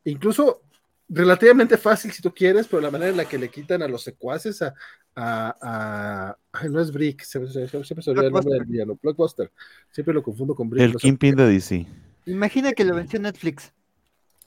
incluso 0.03 0.61
relativamente 1.09 1.77
fácil 1.77 2.11
si 2.11 2.21
tú 2.21 2.33
quieres, 2.33 2.67
pero 2.67 2.81
la 2.81 2.91
manera 2.91 3.09
en 3.09 3.17
la 3.17 3.25
que 3.25 3.39
le 3.39 3.49
quitan 3.49 3.81
a 3.81 3.87
los 3.87 4.03
secuaces 4.03 4.61
a, 4.61 4.73
a, 5.15 6.37
no 6.69 6.79
es 6.79 6.91
Brick, 6.91 7.23
siempre 7.23 7.51
se, 7.51 7.77
olvida 8.09 8.27
el 8.27 8.31
nombre 8.31 8.53
del 8.53 8.65
villano, 8.65 8.97
Blockbuster, 9.01 9.51
siempre 9.91 10.13
lo 10.13 10.23
confundo 10.23 10.55
con 10.55 10.69
Brick. 10.69 10.83
El 10.83 10.95
Kingpin 10.95 11.35
de 11.35 11.47
DC. 11.47 11.85
Imagina 12.25 12.73
que 12.73 12.85
lo 12.85 12.95
venció 12.95 13.19
Netflix. 13.19 13.73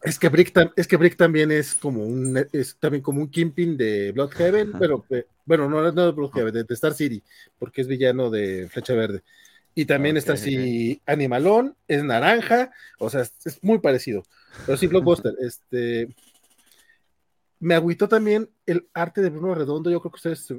Es 0.03 0.19
que 0.19 0.29
Brick, 0.29 0.53
es 0.77 0.89
que 0.89 0.97
Brick 0.97 1.17
también 1.17 1.53
es 1.53 1.75
como 1.75 2.05
un 2.05 2.45
es 2.53 2.77
también 2.77 3.03
como 3.03 3.21
un 3.21 3.29
Kingpin 3.29 3.77
de 3.77 4.11
Bloodhaven, 4.13 4.73
pero 4.79 5.05
eh, 5.11 5.27
bueno, 5.45 5.69
no, 5.69 5.81
no 5.93 6.07
de 6.07 6.13
Bloodhaven, 6.13 6.53
de, 6.53 6.75
Star 6.75 6.95
City, 6.95 7.23
porque 7.59 7.83
es 7.83 7.87
villano 7.87 8.31
de 8.31 8.69
Flecha 8.69 8.95
Verde. 8.95 9.23
Y 9.75 9.85
también 9.87 10.17
está 10.17 10.35
así 10.35 11.01
Animalón, 11.07 11.77
es 11.89 12.03
naranja, 12.05 12.73
o 12.99 13.09
sea, 13.11 13.23
es, 13.23 13.63
muy 13.63 13.79
parecido. 13.79 14.25
Pero 14.67 14.77
sí, 14.77 14.87
Blockbuster, 14.87 15.35
este 15.41 16.09
me 17.63 17.75
agüitó 17.75 18.09
también 18.09 18.51
el 18.67 18.89
arte 18.93 19.23
de 19.23 19.31
Bruno 19.31 19.55
Redondo. 19.55 19.91
Yo 19.91 20.01
creo 20.01 20.13
que 20.13 20.17
ustedes, 20.29 20.55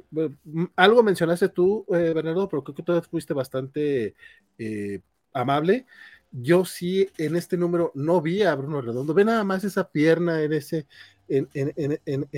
algo 0.76 1.04
mencionaste 1.04 1.50
tú, 1.50 1.86
eh, 1.90 2.14
Bernardo, 2.14 2.50
pero 2.50 2.64
creo 2.64 2.76
que 2.76 2.84
tú 2.84 3.02
fuiste 3.10 3.34
bastante 3.34 4.16
eh, 4.58 5.02
amable 5.34 5.86
yo 6.34 6.66
sí 6.66 7.08
en 7.18 7.36
este 7.36 7.58
número 7.58 7.92
no 7.94 8.22
vi 8.22 8.42
a 8.42 8.56
Bruno 8.56 8.82
Redondo, 8.82 9.14
ve 9.14 9.24
nada 9.24 9.44
más 9.44 9.64
esa 9.64 9.90
pierna 9.90 10.42
en 10.42 10.54
ese, 10.54 10.88
en, 11.30 11.48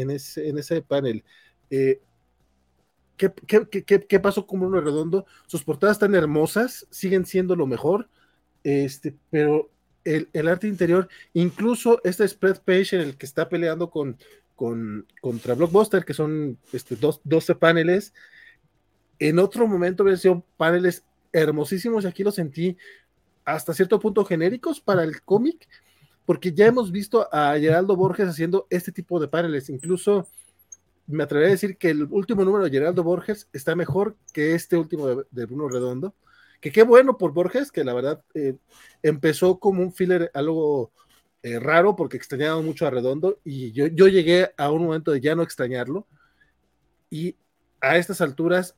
ese, 0.09 0.49
en 0.49 0.57
ese 0.57 0.81
panel. 0.81 1.23
Eh, 1.69 2.01
¿qué, 3.15 4.19
pasó 4.19 4.45
con 4.45 4.59
Bruno 4.59 4.81
Redondo? 4.81 5.25
Sus 5.47 5.63
portadas 5.63 5.97
tan 5.97 6.13
hermosas, 6.13 6.85
siguen 6.89 7.25
siendo 7.25 7.55
lo 7.55 7.67
mejor, 7.67 8.09
este, 8.63 9.15
pero 9.29 9.71
el, 10.03 10.47
arte 10.47 10.67
interior, 10.67 11.07
incluso 11.33 12.01
este 12.03 12.27
spread 12.27 12.61
page 12.63 12.97
en 12.97 13.01
el 13.01 13.17
que 13.17 13.25
está 13.25 13.47
peleando 13.47 13.89
con, 13.89 14.17
con 14.55 15.05
contra 15.21 15.53
Blockbuster, 15.53 16.05
que 16.05 16.13
son 16.13 16.57
este, 16.71 16.95
dos, 16.95 17.21
12 17.23 17.55
paneles, 17.55 18.13
en 19.19 19.39
otro 19.39 19.67
momento 19.67 20.03
venció 20.03 20.43
paneles 20.57 21.03
hermosísimos 21.31 22.03
y 22.03 22.07
aquí 22.07 22.23
lo 22.23 22.31
sentí 22.31 22.77
hasta 23.43 23.73
cierto 23.73 23.99
punto 23.99 24.25
genéricos 24.25 24.81
para 24.81 25.03
el 25.03 25.21
cómic, 25.21 25.67
porque 26.25 26.51
ya 26.53 26.65
hemos 26.65 26.91
visto 26.91 27.27
a 27.31 27.57
Geraldo 27.59 27.95
Borges 27.95 28.27
haciendo 28.27 28.65
este 28.69 28.91
tipo 28.91 29.19
de 29.19 29.27
paneles. 29.27 29.69
Incluso 29.69 30.27
me 31.07 31.23
atrevería 31.23 31.49
a 31.49 31.51
decir 31.51 31.77
que 31.77 31.91
el 31.91 32.03
último 32.03 32.43
número 32.43 32.63
de 32.63 32.71
Geraldo 32.71 33.03
Borges 33.03 33.47
está 33.53 33.75
mejor 33.75 34.17
que 34.33 34.55
este 34.55 34.75
último 34.75 35.07
de, 35.07 35.45
Bruno 35.45 35.69
Redondo. 35.69 36.15
Que 36.59 36.71
qué 36.71 36.81
bueno 36.81 37.17
por 37.17 37.33
Borges, 37.33 37.71
que 37.71 37.83
la 37.83 37.93
verdad 37.93 38.23
eh, 38.33 38.55
empezó 39.03 39.59
como 39.59 39.83
un 39.83 39.93
filler 39.93 40.31
algo 40.33 40.91
eh, 41.45 41.59
raro 41.59 41.95
porque 41.95 42.17
extrañaba 42.17 42.59
mucho 42.59 42.87
a 42.87 42.89
Redondo 42.89 43.39
y 43.43 43.71
yo, 43.71 43.85
yo 43.85 44.07
llegué 44.07 44.51
a 44.57 44.71
un 44.71 44.83
momento 44.83 45.11
de 45.11 45.21
ya 45.21 45.35
no 45.35 45.43
extrañarlo. 45.43 46.07
Y 47.11 47.35
a 47.81 47.97
estas 47.97 48.19
alturas 48.19 48.75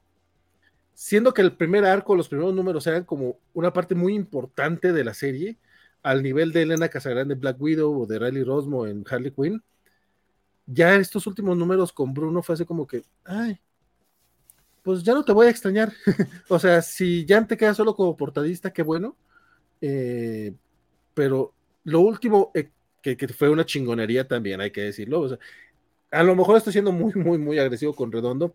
siendo 0.93 1.33
que 1.33 1.41
el 1.41 1.55
primer 1.55 1.85
arco, 1.85 2.13
los 2.13 2.27
primeros 2.27 2.53
números 2.53 2.85
eran 2.87 3.05
como 3.05 3.39
una 3.53 3.71
parte 3.71 3.95
muy 3.95 4.15
importante 4.15 4.91
de 4.91 5.05
la 5.05 5.13
serie, 5.13 5.57
al 6.03 6.21
nivel 6.23 6.51
de 6.51 6.63
Elena 6.63 6.89
Casagrande 6.89 7.35
Black 7.35 7.55
Widow 7.61 8.01
o 8.01 8.05
de 8.05 8.19
Riley 8.19 8.43
Rosmo 8.43 8.85
en 8.85 9.05
Harley 9.09 9.31
Quinn, 9.31 9.63
ya 10.65 10.95
estos 10.95 11.25
últimos 11.25 11.55
números 11.55 11.93
con 11.93 12.13
Bruno 12.13 12.43
fue 12.43 12.55
así 12.55 12.65
como 12.65 12.85
que, 12.85 13.03
ay, 13.23 13.61
pues 14.83 15.03
ya 15.03 15.13
no 15.13 15.23
te 15.23 15.31
voy 15.31 15.47
a 15.47 15.51
extrañar. 15.51 15.93
o 16.49 16.59
sea, 16.59 16.81
si 16.81 17.25
ya 17.25 17.45
te 17.47 17.55
quedas 17.55 17.77
solo 17.77 17.95
como 17.95 18.17
portadista, 18.17 18.73
qué 18.73 18.83
bueno. 18.83 19.15
Eh, 19.79 20.53
pero 21.13 21.53
lo 21.87 22.01
último, 22.01 22.51
eh, 22.53 22.69
que, 23.01 23.15
fue 23.29 23.49
una 23.49 23.65
chingonería 23.65 24.27
también, 24.27 24.59
hay 24.59 24.71
que 24.71 24.81
decirlo. 24.81 25.39
a 26.11 26.23
lo 26.23 26.35
mejor 26.35 26.57
estoy 26.57 26.73
siendo 26.73 26.91
muy, 26.91 27.13
muy, 27.15 27.37
muy 27.37 27.59
agresivo 27.59 27.95
con 27.95 28.11
Redondo, 28.11 28.53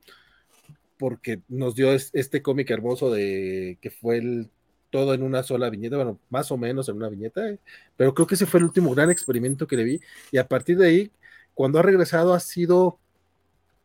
porque 0.99 1.41
nos 1.49 1.75
dio 1.75 1.93
este 1.93 2.43
cómic 2.43 2.71
hermoso 2.71 3.11
de 3.11 3.79
que 3.81 3.91
fue 3.91 4.19
el 4.19 4.51
todo 4.91 5.15
en 5.15 5.23
una 5.23 5.43
sola 5.43 5.71
viñeta, 5.71 5.97
bueno, 5.97 6.21
más 6.29 6.53
o 6.53 6.59
menos 6.59 6.91
en 6.91 6.97
una 6.97 7.09
viñeta, 7.09 7.49
eh, 7.49 7.59
pero 7.97 8.13
creo 8.13 8.27
que 8.27 8.35
ese 8.35 8.45
fue 8.45 8.61
el 8.61 8.65
último 8.65 8.95
gran 8.95 9.11
experimento 9.11 9.67
que 9.67 9.77
le 9.77 9.85
vi 9.85 10.01
y 10.31 10.37
a 10.37 10.47
partir 10.47 10.77
de 10.77 10.87
ahí, 10.89 11.13
cuando 11.55 11.79
ha 11.79 11.83
regresado 11.83 12.35
ha 12.35 12.41
sido 12.41 12.99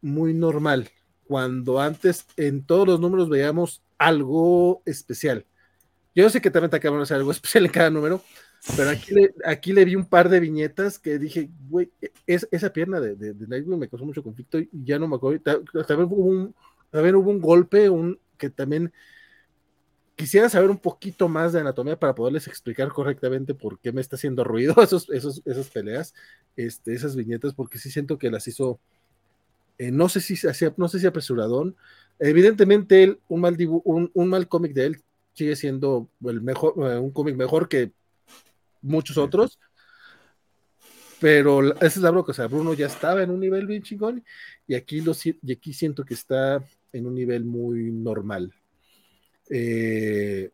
muy 0.01 0.33
normal, 0.33 0.89
cuando 1.25 1.79
antes 1.79 2.25
en 2.35 2.65
todos 2.65 2.85
los 2.85 2.99
números 2.99 3.29
veíamos 3.29 3.81
algo 3.97 4.81
especial. 4.85 5.45
Yo 6.13 6.29
sé 6.29 6.41
que 6.41 6.51
también 6.51 6.71
te 6.71 6.77
acaban 6.77 6.99
de 6.99 7.03
hacer 7.03 7.17
algo 7.17 7.31
especial 7.37 7.65
en 7.65 7.71
cada 7.71 7.89
número, 7.89 8.21
pero 8.75 8.89
aquí 8.89 9.13
le, 9.13 9.33
aquí 9.45 9.73
le 9.73 9.85
vi 9.85 9.95
un 9.95 10.05
par 10.05 10.29
de 10.29 10.39
viñetas 10.39 10.99
que 10.99 11.17
dije, 11.17 11.49
güey, 11.69 11.89
es, 12.25 12.47
esa 12.51 12.73
pierna 12.73 12.99
de, 12.99 13.15
de, 13.15 13.47
Nightwing 13.47 13.79
me 13.79 13.87
causó 13.87 14.05
mucho 14.05 14.23
conflicto 14.23 14.59
y 14.59 14.69
ya 14.71 14.99
no 14.99 15.07
me 15.07 15.15
acuerdo. 15.15 15.41
También 15.85 16.09
hubo 16.11 16.25
un, 16.25 16.55
también 16.91 17.15
hubo 17.15 17.29
un 17.29 17.41
golpe, 17.41 17.89
un 17.89 18.19
que 18.37 18.49
también 18.49 18.91
quisiera 20.15 20.49
saber 20.49 20.69
un 20.69 20.79
poquito 20.79 21.29
más 21.29 21.53
de 21.53 21.59
anatomía 21.59 21.97
para 21.97 22.15
poderles 22.15 22.47
explicar 22.47 22.89
correctamente 22.89 23.53
por 23.53 23.79
qué 23.79 23.91
me 23.91 24.01
está 24.01 24.15
haciendo 24.15 24.43
ruido 24.43 24.75
esos, 24.81 25.09
esos, 25.11 25.41
esas 25.45 25.69
peleas, 25.69 26.13
este, 26.55 26.93
esas 26.93 27.15
viñetas, 27.15 27.53
porque 27.53 27.77
sí 27.77 27.91
siento 27.91 28.17
que 28.17 28.31
las 28.31 28.47
hizo, 28.47 28.79
eh, 29.77 29.91
no 29.91 30.09
sé 30.09 30.19
si 30.19 30.35
no 30.75 30.87
sé 30.87 30.99
si 30.99 31.07
apresuradón. 31.07 31.75
Evidentemente, 32.19 33.03
él, 33.03 33.19
un 33.29 33.41
mal 33.41 33.55
un, 33.85 34.11
un, 34.13 34.27
mal 34.27 34.47
cómic 34.47 34.73
de 34.73 34.85
él 34.87 35.01
sigue 35.33 35.55
siendo 35.55 36.09
el 36.25 36.41
mejor, 36.41 36.73
eh, 36.77 36.97
un 36.97 37.11
cómic 37.11 37.35
mejor 37.35 37.69
que 37.69 37.91
muchos 38.87 39.17
otros. 39.17 39.59
Pero 41.19 41.75
esa 41.77 41.85
es 41.85 41.97
la 41.97 42.11
bronca, 42.11 42.31
o 42.31 42.35
sea, 42.35 42.47
Bruno 42.47 42.73
ya 42.73 42.85
estaba 42.85 43.23
en 43.23 43.31
un 43.31 43.39
nivel 43.39 43.65
bien 43.65 43.81
chingón 43.81 44.23
y 44.67 44.75
aquí, 44.75 45.01
lo, 45.01 45.13
y 45.23 45.51
aquí 45.51 45.73
siento 45.73 46.05
que 46.05 46.13
está 46.13 46.63
en 46.93 47.07
un 47.07 47.15
nivel 47.15 47.43
muy 47.43 47.91
normal. 47.91 48.53
Eh, 49.49 50.51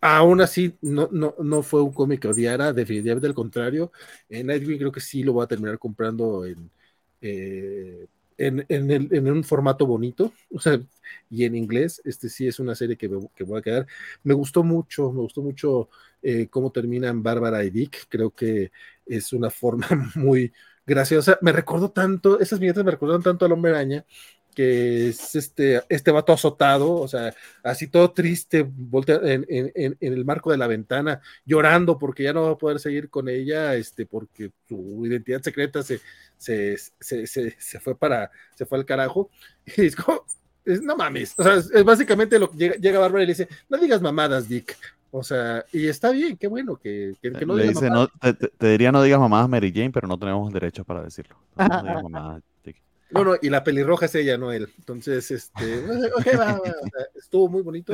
aún 0.00 0.40
así, 0.40 0.74
no, 0.82 1.08
no, 1.10 1.34
no, 1.40 1.62
fue 1.62 1.82
un 1.82 1.92
cómic 1.92 2.20
que 2.20 2.28
odiara, 2.28 2.72
definitivamente 2.72 3.26
al 3.26 3.34
contrario. 3.34 3.90
En 4.28 4.46
Nightwing 4.46 4.78
creo 4.78 4.92
que 4.92 5.00
sí 5.00 5.24
lo 5.24 5.32
voy 5.32 5.44
a 5.44 5.48
terminar 5.48 5.78
comprando 5.78 6.44
en, 6.44 6.70
eh, 7.20 8.06
en, 8.40 8.66
en, 8.68 9.30
un 9.30 9.44
formato 9.44 9.86
bonito, 9.86 10.32
o 10.50 10.58
sea, 10.58 10.80
y 11.28 11.44
en 11.44 11.54
inglés. 11.54 12.00
Este 12.04 12.28
sí 12.28 12.46
es 12.46 12.58
una 12.58 12.74
serie 12.74 12.96
que, 12.96 13.08
que 13.34 13.44
voy 13.44 13.58
a 13.58 13.62
quedar. 13.62 13.86
Me 14.22 14.34
gustó 14.34 14.62
mucho, 14.64 15.12
me 15.12 15.20
gustó 15.20 15.42
mucho 15.42 15.90
eh, 16.22 16.48
cómo 16.48 16.72
terminan 16.72 17.22
Bárbara 17.22 17.62
y 17.64 17.70
Dick. 17.70 18.06
Creo 18.08 18.30
que 18.30 18.72
es 19.06 19.32
una 19.32 19.50
forma 19.50 19.86
muy 20.14 20.52
graciosa. 20.86 21.38
Me 21.42 21.52
recordó 21.52 21.90
tanto, 21.90 22.40
esas 22.40 22.58
viñetas 22.58 22.84
me 22.84 22.90
recordaron 22.90 23.22
tanto 23.22 23.44
al 23.44 23.52
hombre 23.52 23.72
araña 23.72 24.04
que 24.54 25.08
es 25.08 25.34
este, 25.34 25.82
este 25.88 26.10
vato 26.10 26.32
azotado, 26.32 26.92
o 26.92 27.08
sea, 27.08 27.34
así 27.62 27.86
todo 27.86 28.12
triste, 28.12 28.58
en, 28.58 29.46
en, 29.48 29.96
el 30.00 30.24
marco 30.24 30.50
de 30.50 30.58
la 30.58 30.66
ventana, 30.66 31.20
llorando 31.44 31.98
porque 31.98 32.24
ya 32.24 32.32
no 32.32 32.42
va 32.42 32.50
a 32.52 32.58
poder 32.58 32.80
seguir 32.80 33.10
con 33.10 33.28
ella, 33.28 33.74
este, 33.74 34.06
porque 34.06 34.50
su 34.68 35.06
identidad 35.06 35.42
secreta 35.42 35.82
se, 35.82 36.00
se, 36.36 36.76
se, 37.00 37.26
se 37.26 37.80
fue 37.80 37.96
para, 37.96 38.30
se 38.54 38.66
fue 38.66 38.78
al 38.78 38.84
carajo. 38.84 39.30
Y 39.76 39.86
es 39.86 39.94
como, 39.94 40.24
no 40.64 40.96
mames, 40.96 41.34
o 41.38 41.44
sea, 41.44 41.54
es 41.54 41.84
básicamente 41.84 42.38
lo 42.38 42.50
que 42.50 42.56
llega, 42.56 42.74
llega 42.76 42.98
Bárbara 42.98 43.22
y 43.22 43.26
le 43.26 43.32
dice, 43.32 43.48
no 43.68 43.78
digas 43.78 44.00
mamadas, 44.00 44.48
Dick. 44.48 44.76
O 45.12 45.24
sea, 45.24 45.64
y 45.72 45.88
está 45.88 46.12
bien, 46.12 46.36
qué 46.36 46.46
bueno 46.46 46.76
que, 46.76 47.14
que, 47.20 47.30
no 47.30 47.56
Le 47.56 47.68
dice, 47.68 47.90
no, 47.90 48.06
te, 48.06 48.68
diría 48.68 48.92
no 48.92 49.02
digas 49.02 49.18
mamadas 49.18 49.48
Mary 49.48 49.72
Jane, 49.74 49.90
pero 49.90 50.06
no 50.06 50.16
tenemos 50.16 50.52
derecho 50.52 50.84
para 50.84 51.02
decirlo. 51.02 51.36
No, 51.56 51.64
digas 51.64 52.02
mamadas, 52.04 52.42
no, 53.12 53.34
y 53.40 53.50
la 53.50 53.64
pelirroja 53.64 54.06
es 54.06 54.14
ella, 54.14 54.38
no 54.38 54.52
él. 54.52 54.68
Entonces, 54.78 55.30
este, 55.30 55.84
estuvo 57.14 57.48
muy 57.48 57.62
bonito. 57.62 57.92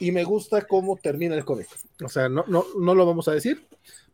y 0.00 0.12
me 0.12 0.24
gusta 0.24 0.62
cómo 0.62 0.96
termina 0.96 1.34
el 1.34 1.44
cómic. 1.44 1.68
O 2.04 2.08
sea, 2.08 2.28
no, 2.28 2.44
no, 2.46 2.64
no 2.78 2.94
lo 2.94 3.06
vamos 3.06 3.28
a 3.28 3.32
decir, 3.32 3.66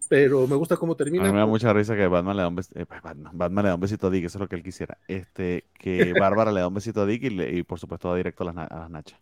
pero 0.08 0.46
me 0.46 0.56
gusta 0.56 0.76
cómo 0.76 0.96
termina. 0.96 1.24
A 1.24 1.26
mí 1.28 1.32
me 1.32 1.38
da 1.38 1.46
mucha 1.46 1.72
risa 1.72 1.94
que 1.94 2.06
Batman 2.06 2.36
le 2.36 2.42
da 2.42 2.48
un 2.48 2.56
besito, 2.56 2.80
eh, 2.80 2.86
pues, 2.86 3.00
Batman, 3.02 3.64
le 3.64 3.68
da 3.68 3.74
un 3.76 3.80
besito 3.80 4.08
a 4.08 4.10
Dick, 4.10 4.24
eso 4.24 4.38
es 4.38 4.40
lo 4.40 4.48
que 4.48 4.56
él 4.56 4.62
quisiera. 4.62 4.98
Este, 5.06 5.66
que 5.78 6.12
Bárbara 6.20 6.50
le 6.50 6.60
da 6.60 6.68
un 6.68 6.74
besito 6.74 7.02
a 7.02 7.06
Dick 7.06 7.22
y, 7.22 7.62
por 7.62 7.78
supuesto 7.78 8.08
va 8.08 8.16
directo 8.16 8.42
a 8.42 8.52
las, 8.52 8.70
a 8.70 8.78
las 8.80 8.90
nachas. 8.90 9.20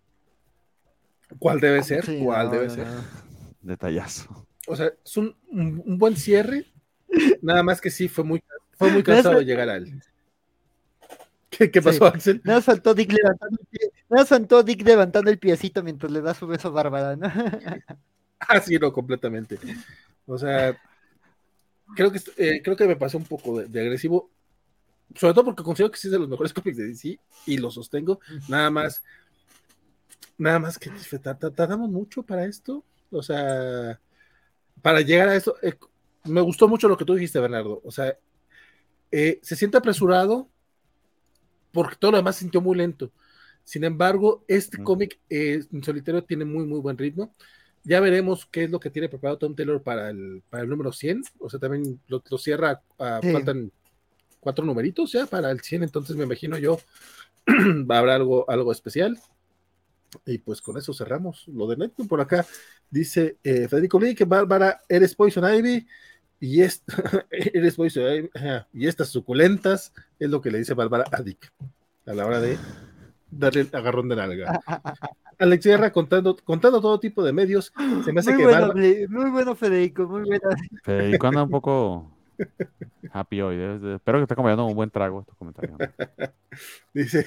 ¿Cuál 1.39 1.61
debe 1.61 1.83
ser? 1.83 2.05
¿Cuál 2.23 2.51
debe 2.51 2.71
ser? 2.71 2.87
Detallazo. 3.61 4.47
O 4.67 4.77
sea, 4.77 4.91
es 5.05 5.17
un, 5.17 5.37
un, 5.51 5.99
buen 5.99 6.17
cierre. 6.17 6.67
Nada 7.43 7.63
más 7.63 7.81
que 7.81 7.91
sí, 7.91 8.09
fue 8.09 8.25
muy, 8.25 8.43
fue 8.79 8.91
muy 8.91 9.03
cansado 9.05 9.41
llegar 9.41 9.69
a 9.69 9.77
él. 9.77 10.01
¿Qué, 11.51 11.71
qué 11.71 11.83
pasó, 11.83 12.07
Axel? 12.07 12.41
Nada 12.45 12.63
faltó 12.63 12.95
Dick 12.95 13.13
levantando 13.13 13.59
el 13.61 13.67
pie. 13.67 13.91
Nada 14.09 14.63
Dick 14.63 14.87
levantando 14.87 15.31
el 15.31 15.39
piecito 15.39 15.83
mientras 15.83 16.13
le 16.13 16.21
da 16.21 16.35
su 16.35 16.47
beso 16.47 16.69
a 16.69 16.71
Bárbara, 16.71 17.17
¿no? 17.17 17.27
ah, 18.41 18.61
sí, 18.61 18.79
no, 18.79 18.93
completamente. 18.93 19.59
O 20.27 20.39
sea, 20.39 20.79
creo 21.97 22.13
que, 22.13 22.21
eh, 22.37 22.61
creo 22.63 22.77
que 22.77 22.87
me 22.87 22.97
pasó 22.97 23.19
un 23.19 23.25
poco 23.25 23.61
de, 23.61 23.81
agresivo. 23.81 24.31
Sobre 25.15 25.33
todo 25.33 25.47
porque 25.47 25.63
considero 25.63 25.91
que 25.91 25.99
sí 25.99 26.09
es 26.09 26.13
de 26.13 26.19
los 26.19 26.29
mejores 26.29 26.53
cómics 26.53 26.77
de 26.77 26.87
DC 26.87 27.19
y 27.47 27.57
lo 27.57 27.71
sostengo. 27.71 28.21
Nada 28.47 28.71
más 28.71 29.03
Nada 30.39 30.61
más 30.61 30.79
que 30.79 30.91
tardamos 31.19 31.91
mucho 31.91 32.23
para 32.23 32.45
esto. 32.45 32.85
O 33.11 33.23
sea, 33.23 34.01
para 34.81 35.01
llegar 35.01 35.29
a 35.29 35.35
eso, 35.35 35.57
eh, 35.63 35.75
me 36.25 36.41
gustó 36.41 36.69
mucho 36.69 36.89
lo 36.89 36.97
que 36.97 37.05
tú 37.05 37.15
dijiste, 37.15 37.41
Bernardo. 37.41 37.81
O 37.85 37.91
sea, 37.91 38.17
eh, 39.11 39.39
se 39.43 39.57
siente 39.57 39.77
apresurado 39.77 40.49
porque 41.73 41.97
todo 41.97 42.13
lo 42.13 42.17
demás 42.19 42.37
se 42.37 42.41
sintió 42.41 42.61
muy 42.61 42.77
lento. 42.77 43.11
Sin 43.65 43.85
embargo, 43.85 44.45
este 44.49 44.83
cómic 44.83 45.21
eh, 45.29 45.63
en 45.73 45.85
solitario 45.85 46.25
tiene 46.25 46.45
muy, 46.45 46.65
muy 46.65 46.81
buen 46.81 46.97
ritmo. 46.97 47.35
Ya 47.85 48.01
veremos 48.01 48.47
qué 48.47 48.65
es 48.65 48.71
lo 48.71 48.81
que 48.81 48.91
tiene 48.91 49.09
preparado 49.09 49.39
Tom 49.39 49.55
Taylor 49.55 49.83
para 49.83 50.11
el, 50.11 50.43
para 50.49 50.63
el 50.63 50.71
número 50.71 50.93
100. 50.93 51.23
O 51.39 51.51
sea, 51.51 51.61
también 51.61 52.01
lo, 52.07 52.23
cierra, 52.39 52.83
faltan 52.97 53.71
cuatro 54.41 54.65
numeritos 54.65 55.13
ya 55.13 55.27
para 55.27 55.51
el 55.51 55.61
100, 55.61 55.83
entonces 55.83 56.17
me 56.17 56.25
imagino 56.25 56.59
yo 56.59 56.81
va 57.91 57.97
a 57.97 57.99
haber 57.99 58.11
algo, 58.11 58.49
algo 58.49 58.73
especial. 58.73 59.19
Y 60.25 60.39
pues 60.39 60.63
con 60.63 60.79
eso 60.79 60.95
cerramos 60.95 61.47
lo 61.49 61.67
de 61.67 61.77
Netflix. 61.77 62.09
Por 62.09 62.21
acá 62.21 62.47
dice 62.89 63.37
eh, 63.45 63.69
Federico 63.69 64.01
Lee 64.01 64.15
que 64.15 64.25
Bárbara, 64.25 64.81
eres 64.89 65.15
Poison 65.15 65.45
Ivy 65.55 65.87
y, 66.41 66.63
es, 66.63 66.83
eres 67.31 67.77
y 68.73 68.87
estas 68.87 69.09
suculentas 69.09 69.93
es 70.19 70.31
lo 70.31 70.41
que 70.41 70.51
le 70.51 70.59
dice 70.59 70.75
Bárbara 70.75 71.05
a 71.11 71.23
Dick 71.23 71.53
a 72.07 72.15
la 72.15 72.27
hora 72.27 72.41
de 72.41 72.57
darle 73.31 73.63
el 73.63 73.71
agarrón 73.73 74.09
de 74.09 74.17
nalga. 74.17 74.61
Alex 75.39 75.65
Guerra 75.65 75.93
contando, 75.93 76.37
contando 76.43 76.81
todo 76.81 76.99
tipo 76.99 77.23
de 77.23 77.33
medios. 77.33 77.73
Se 78.05 78.13
me 78.13 78.21
hace 78.21 78.33
muy 78.33 78.41
que 78.41 78.49
bueno, 78.49 78.75
Muy 79.09 79.31
bueno, 79.31 79.55
Federico, 79.55 80.07
muy 80.07 80.23
bueno. 80.23 80.49
Federico 80.83 81.27
anda 81.29 81.45
un 81.45 81.51
poco 81.51 82.18
happy 83.13 83.41
hoy. 83.41 83.57
espero 83.95 84.19
que 84.19 84.23
esté 84.23 84.35
comiendo 84.35 84.67
un 84.67 84.75
buen 84.75 84.91
trago 84.91 85.21
estos 85.21 85.37
comentarios. 85.37 85.79
Dice, 86.95 87.25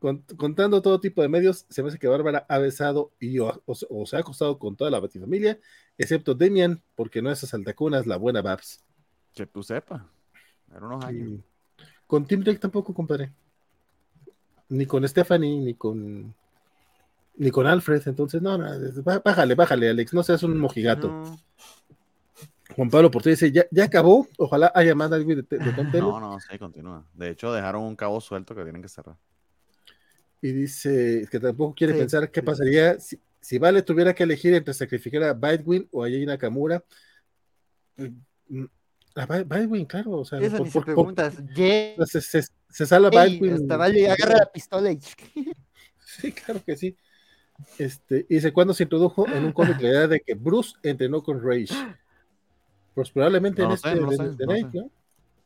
contando 0.36 0.82
todo 0.82 1.00
tipo 1.00 1.22
de 1.22 1.28
medios, 1.28 1.66
se 1.68 1.82
me 1.82 1.88
hace 1.88 1.98
que 1.98 2.08
Bárbara 2.08 2.46
ha 2.48 2.58
besado 2.58 3.12
y 3.18 3.38
o, 3.38 3.54
se 4.06 4.16
ha 4.16 4.20
acostado 4.20 4.58
con 4.58 4.76
toda 4.76 4.90
la 4.90 5.00
Batifamilia, 5.00 5.58
excepto 5.96 6.34
Demian, 6.34 6.82
porque 6.94 7.22
no 7.22 7.30
es 7.30 7.42
a 7.44 7.46
Saltacunas 7.46 8.06
la 8.06 8.16
buena 8.16 8.42
Babs. 8.42 8.84
Que 9.34 9.46
tú 9.46 9.62
sepas. 9.62 10.02
Era 10.70 10.86
unos 10.86 11.04
años. 11.04 11.40
Con 12.06 12.26
Tim 12.26 12.42
Drake 12.42 12.58
tampoco, 12.58 12.92
compadre. 12.92 13.32
Ni 14.68 14.86
con 14.86 15.06
Stephanie, 15.06 15.58
ni 15.60 15.74
con 15.74 16.34
ni 17.36 17.50
con 17.50 17.66
Alfred, 17.66 18.02
entonces 18.06 18.42
no, 18.42 18.58
no, 18.58 18.66
bájale, 19.24 19.54
bájale, 19.54 19.88
Alex, 19.88 20.12
no 20.12 20.22
seas 20.22 20.42
un 20.42 20.58
mojigato. 20.58 21.24
Juan 22.80 22.88
Pablo 22.88 23.10
Portillo 23.10 23.34
dice, 23.34 23.52
¿ya, 23.52 23.66
ya 23.70 23.84
acabó, 23.84 24.26
ojalá 24.38 24.72
haya 24.74 24.94
más 24.94 25.10
de, 25.10 25.22
de, 25.22 25.42
de 25.42 26.00
No, 26.00 26.18
no, 26.18 26.40
sí, 26.40 26.58
continúa. 26.58 27.06
De 27.12 27.28
hecho, 27.28 27.52
dejaron 27.52 27.82
un 27.82 27.94
cabo 27.94 28.22
suelto 28.22 28.54
que 28.54 28.62
tienen 28.62 28.80
que 28.80 28.88
cerrar. 28.88 29.18
Y 30.40 30.50
dice 30.52 31.28
que 31.30 31.38
tampoco 31.38 31.74
quiere 31.74 31.92
pensar 31.92 32.30
qué 32.30 32.42
pasaría 32.42 32.98
si, 32.98 33.20
si, 33.38 33.58
Vale 33.58 33.82
tuviera 33.82 34.14
que 34.14 34.22
elegir 34.22 34.54
entre 34.54 34.72
sacrificar 34.72 35.24
a 35.24 35.34
Bitewin 35.34 35.90
o 35.92 36.02
a 36.02 36.08
Jay 36.08 36.24
Nakamura. 36.24 36.82
Mm, 37.98 38.64
a 39.14 39.26
Bitewin, 39.26 39.84
claro, 39.84 40.12
o 40.12 40.24
sea, 40.24 40.38
Eso 40.38 40.56
por, 40.56 40.66
ni 40.66 40.72
por, 40.72 40.82
se 40.82 40.86
preguntas. 40.86 41.34
Por, 41.34 42.08
se, 42.08 42.22
se, 42.22 42.44
se, 42.66 42.86
sale 42.86 43.10
Bitewin. 43.10 43.56
Hasta 43.56 43.76
Vale 43.76 44.10
agarra 44.10 44.38
la 44.38 44.50
pistola 44.50 44.90
y... 44.90 44.98
Sí, 45.98 46.32
claro 46.32 46.62
que 46.64 46.78
sí. 46.78 46.96
Este, 47.76 48.24
y 48.26 48.36
dice, 48.36 48.54
cuando 48.54 48.72
se 48.72 48.84
introdujo 48.84 49.28
en 49.28 49.44
un 49.44 49.52
cómic 49.52 49.78
la 49.82 49.88
idea 49.90 50.06
de 50.06 50.20
que 50.20 50.32
Bruce 50.32 50.72
entrenó 50.82 51.22
con 51.22 51.46
Rage. 51.46 51.74
Pues 52.94 53.10
probablemente 53.10 53.62
en 53.62 53.70
este 53.70 53.90
de, 53.90 54.00
no 54.00 54.90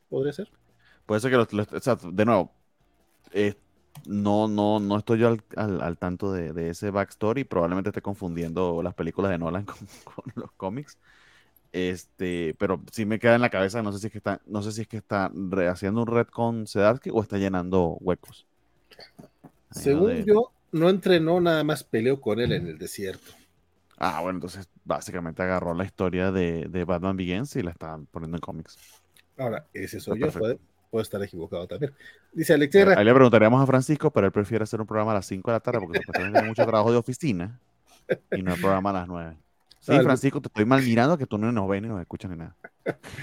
Podría 0.09 0.33
ser. 0.33 0.51
Puede 1.07 1.21
ser 1.21 1.31
que 1.31 1.37
los, 1.37 2.16
de 2.16 2.25
nuevo, 2.25 2.53
eh, 3.33 3.55
no, 4.07 4.49
no, 4.49 4.81
no 4.81 4.99
estoy 4.99 5.19
yo 5.19 5.29
al, 5.29 5.81
al, 5.83 5.99
tanto 5.99 6.33
de, 6.33 6.53
de, 6.53 6.71
ese 6.71 6.91
backstory. 6.91 7.45
Probablemente 7.45 7.91
esté 7.91 8.01
confundiendo 8.01 8.83
las 8.83 8.95
películas 8.95 9.31
de 9.31 9.39
Nolan 9.39 9.65
con, 9.66 9.77
con, 10.05 10.33
los 10.35 10.53
cómics. 10.53 10.99
Este, 11.73 12.55
pero 12.57 12.81
sí 12.93 13.05
me 13.05 13.19
queda 13.19 13.35
en 13.35 13.41
la 13.41 13.51
cabeza, 13.51 13.83
no 13.83 13.93
sé 13.93 13.99
si 13.99 14.07
es 14.07 14.12
que 14.12 14.19
está, 14.19 14.41
no 14.47 14.62
sé 14.62 14.71
si 14.71 14.83
es 14.83 14.87
que 14.87 14.97
está 14.97 15.33
haciendo 15.69 16.03
un 16.03 16.07
red 16.07 16.29
con 16.29 16.69
Sedarsky 16.69 17.11
o 17.12 17.21
está 17.21 17.37
llenando 17.37 17.97
huecos. 18.01 18.47
Según 19.73 20.25
yo, 20.25 20.53
no 20.71 20.89
entrenó, 20.89 21.41
nada 21.41 21.65
más 21.65 21.83
peleó 21.83 22.21
con 22.21 22.39
él 22.39 22.53
en 22.53 22.69
el 22.69 22.79
desierto. 22.79 23.33
Ah, 23.99 24.21
bueno, 24.21 24.37
entonces 24.37 24.69
básicamente 24.85 25.43
agarró 25.43 25.74
la 25.74 25.85
historia 25.85 26.31
de, 26.31 26.66
de 26.69 26.85
Batman 26.85 27.16
Begins 27.16 27.56
y 27.56 27.62
la 27.62 27.70
está 27.70 27.98
poniendo 28.11 28.36
en 28.36 28.40
cómics. 28.40 28.77
Ahora, 29.36 29.66
ese 29.73 29.98
soy 30.01 30.20
yo, 30.20 30.31
puede, 30.31 30.59
estar 31.02 31.23
equivocado 31.23 31.66
también. 31.66 31.93
Dice 32.32 32.55
Alex 32.55 32.77
Ahí 32.77 33.05
le 33.05 33.15
preguntaríamos 33.15 33.61
a 33.61 33.66
Francisco, 33.66 34.12
pero 34.12 34.27
él 34.27 34.32
prefiere 34.32 34.62
hacer 34.62 34.81
un 34.81 34.86
programa 34.86 35.11
a 35.11 35.15
las 35.15 35.27
5 35.27 35.51
de 35.51 35.55
la 35.55 35.61
tarde 35.61 35.81
porque 35.81 36.01
tiene 36.12 36.43
mucho 36.43 36.65
trabajo 36.65 36.93
de 36.93 36.98
oficina 36.98 37.59
y 38.31 38.43
no 38.43 38.55
el 38.55 38.61
programa 38.61 38.90
a 38.90 38.93
las 38.93 39.09
9. 39.09 39.36
Sí, 39.81 39.93
Francisco, 40.01 40.40
te 40.40 40.48
estoy 40.48 40.65
mal 40.65 40.82
mirando 40.82 41.19
que 41.19 41.27
tú 41.27 41.36
no 41.36 41.51
nos 41.52 41.69
ves 41.69 41.82
ni 41.82 41.89
nos 41.89 42.01
escuchas 42.01 42.31
ni 42.31 42.36
nada. 42.36 42.56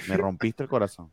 Me 0.08 0.18
rompiste 0.18 0.64
el 0.64 0.70
corazón. 0.70 1.10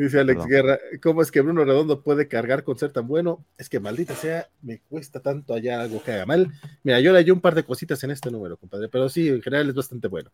Dice 0.00 0.18
Alex 0.18 0.46
Guerra, 0.46 0.78
¿cómo 1.02 1.20
es 1.20 1.30
que 1.30 1.42
Bruno 1.42 1.62
Redondo 1.62 2.02
puede 2.02 2.26
cargar 2.26 2.64
con 2.64 2.78
ser 2.78 2.90
tan 2.90 3.06
bueno? 3.06 3.44
Es 3.58 3.68
que 3.68 3.80
maldita 3.80 4.14
sea, 4.14 4.48
me 4.62 4.78
cuesta 4.78 5.20
tanto 5.20 5.52
allá 5.52 5.82
algo 5.82 6.02
que 6.02 6.12
haga 6.12 6.24
mal. 6.24 6.50
Mira, 6.82 7.00
yo 7.00 7.12
le 7.12 7.30
un 7.30 7.42
par 7.42 7.54
de 7.54 7.64
cositas 7.64 8.02
en 8.02 8.10
este 8.10 8.30
número, 8.30 8.56
compadre, 8.56 8.88
pero 8.88 9.10
sí, 9.10 9.28
en 9.28 9.42
general 9.42 9.68
es 9.68 9.74
bastante 9.74 10.08
bueno. 10.08 10.30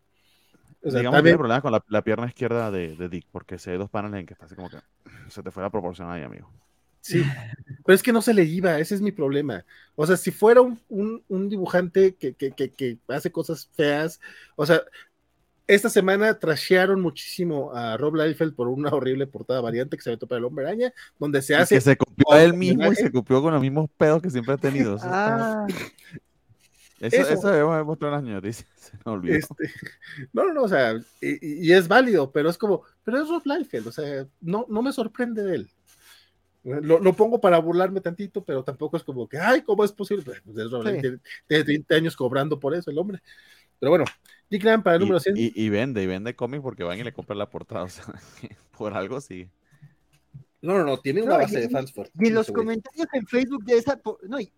O 0.84 0.90
sea, 0.92 1.00
Digamos 1.00 1.18
también... 1.18 1.36
problema 1.36 1.60
con 1.60 1.72
la, 1.72 2.02
pierna 2.02 2.28
izquierda 2.28 2.70
de, 2.70 3.08
Dick, 3.08 3.26
porque 3.32 3.58
se 3.58 3.72
hay 3.72 3.76
dos 3.76 3.90
paneles 3.90 4.20
en 4.20 4.26
que 4.26 4.34
está 4.34 4.46
así 4.46 4.54
como 4.54 4.70
que 4.70 4.76
se 5.28 5.42
te 5.42 5.50
fue 5.50 5.64
la 5.64 5.70
proporción 5.70 6.12
ahí, 6.12 6.22
amigo. 6.22 6.48
Sí, 7.00 7.24
pero 7.84 7.94
es 7.94 8.04
que 8.04 8.12
no 8.12 8.22
se 8.22 8.34
le 8.34 8.44
iba, 8.44 8.78
ese 8.78 8.94
es 8.94 9.00
mi 9.00 9.10
problema. 9.10 9.64
O 9.96 10.06
sea, 10.06 10.16
si 10.16 10.30
fuera 10.30 10.60
un, 10.60 10.80
un, 10.88 11.48
dibujante 11.48 12.14
que, 12.14 12.34
que, 12.34 12.52
que, 12.52 12.70
que, 12.70 12.98
hace 13.08 13.32
cosas 13.32 13.68
feas, 13.74 14.20
o 14.54 14.64
sea, 14.64 14.82
esta 15.66 15.90
semana 15.90 16.38
trashearon 16.38 17.00
muchísimo 17.00 17.72
a 17.74 17.96
Rob 17.96 18.14
Liefeld 18.16 18.54
por 18.54 18.68
una 18.68 18.90
horrible 18.90 19.26
portada 19.26 19.60
variante 19.60 19.96
que 19.96 20.02
se 20.02 20.10
aventó 20.10 20.26
para 20.26 20.38
el 20.38 20.44
hombre 20.44 20.66
araña, 20.66 20.92
donde 21.18 21.42
se 21.42 21.56
hace. 21.56 21.74
que 21.74 21.80
se 21.80 21.96
copió 21.96 22.32
a 22.32 22.42
él 22.42 22.54
mismo 22.54 22.90
y 22.90 22.96
se 22.96 23.10
copió 23.10 23.42
con 23.42 23.52
los 23.52 23.60
mismos 23.60 23.90
pedos 23.96 24.22
que 24.22 24.30
siempre 24.30 24.54
ha 24.54 24.58
tenido. 24.58 24.96
Eso, 24.96 25.06
ah. 25.08 25.66
eso, 27.00 27.28
eso, 27.28 27.48
debemos 27.48 27.84
mostrar 27.84 28.12
las 28.12 28.22
noticias. 28.22 28.68
Se 28.76 28.96
me 29.04 29.12
olvidó. 29.12 29.36
Este, 29.36 29.70
no, 30.32 30.44
no, 30.44 30.54
no, 30.54 30.62
o 30.62 30.68
sea, 30.68 30.94
y, 31.20 31.66
y, 31.68 31.72
es 31.72 31.88
válido, 31.88 32.30
pero 32.30 32.48
es 32.48 32.56
como, 32.56 32.82
pero 33.02 33.20
es 33.20 33.28
Rob 33.28 33.42
Liefeld, 33.44 33.88
o 33.88 33.92
sea, 33.92 34.26
no, 34.40 34.64
no 34.68 34.82
me 34.82 34.92
sorprende 34.92 35.42
de 35.42 35.56
él. 35.56 35.70
Lo, 36.62 36.98
lo, 36.98 37.12
pongo 37.12 37.40
para 37.40 37.58
burlarme 37.58 38.00
tantito, 38.00 38.44
pero 38.44 38.64
tampoco 38.64 38.96
es 38.96 39.04
como 39.04 39.28
que, 39.28 39.38
ay, 39.38 39.62
¿cómo 39.62 39.84
es 39.84 39.92
posible? 39.92 40.24
Pues 40.44 40.58
es 40.58 40.70
Rob 40.70 40.84
sí. 40.84 41.00
tiene, 41.00 41.18
tiene 41.46 41.64
30 41.64 41.94
años 41.94 42.16
cobrando 42.16 42.58
por 42.58 42.74
eso 42.74 42.90
el 42.90 42.98
hombre. 42.98 43.20
Pero 43.78 43.90
bueno, 43.90 44.04
Dick 44.50 44.62
para 44.82 44.96
el 44.96 45.00
número 45.00 45.20
100. 45.20 45.36
Y, 45.36 45.52
y, 45.54 45.68
vende, 45.68 46.02
y 46.02 46.06
vende 46.06 46.36
cómics 46.36 46.62
porque 46.62 46.84
van 46.84 46.98
y 46.98 47.02
le 47.02 47.12
compran 47.12 47.38
la 47.38 47.50
portada. 47.50 47.84
O 47.84 47.88
sea, 47.88 48.04
por 48.78 48.94
algo 48.94 49.20
sí. 49.20 49.48
No, 50.62 50.78
no, 50.78 50.84
no, 50.84 50.98
tiene 50.98 51.22
una 51.22 51.36
base 51.36 51.60
de 51.60 51.68
fans 51.68 51.92
fuerte. 51.92 52.12
Y 52.18 52.30
los 52.30 52.50
comentarios 52.50 53.06
en 53.12 53.26
Facebook 53.26 53.64
de 53.64 53.78
esa. 53.78 54.00
No, 54.22 54.40
y, 54.40 54.50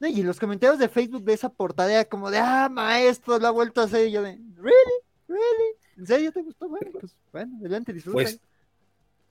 no, 0.00 0.08
y 0.08 0.22
los 0.22 0.38
comentarios 0.38 0.78
de 0.78 0.88
Facebook 0.88 1.24
de 1.24 1.34
esa 1.34 1.50
portada 1.50 1.92
era 1.92 2.04
como 2.04 2.30
de, 2.30 2.38
ah, 2.38 2.68
maestro, 2.70 3.38
la 3.38 3.48
ha 3.48 3.52
vuelto 3.52 3.80
a 3.80 3.84
hacer. 3.84 4.08
Y 4.08 4.12
yo 4.12 4.22
de, 4.22 4.38
¿really? 4.56 4.96
¿really? 5.28 5.76
¿En 5.98 6.06
serio 6.06 6.32
te 6.32 6.42
gustó? 6.42 6.68
Bueno, 6.68 6.90
pues 6.92 7.16
bueno, 7.32 7.58
adelante, 7.60 7.92
disfruta. 7.92 8.14
Pues, 8.14 8.40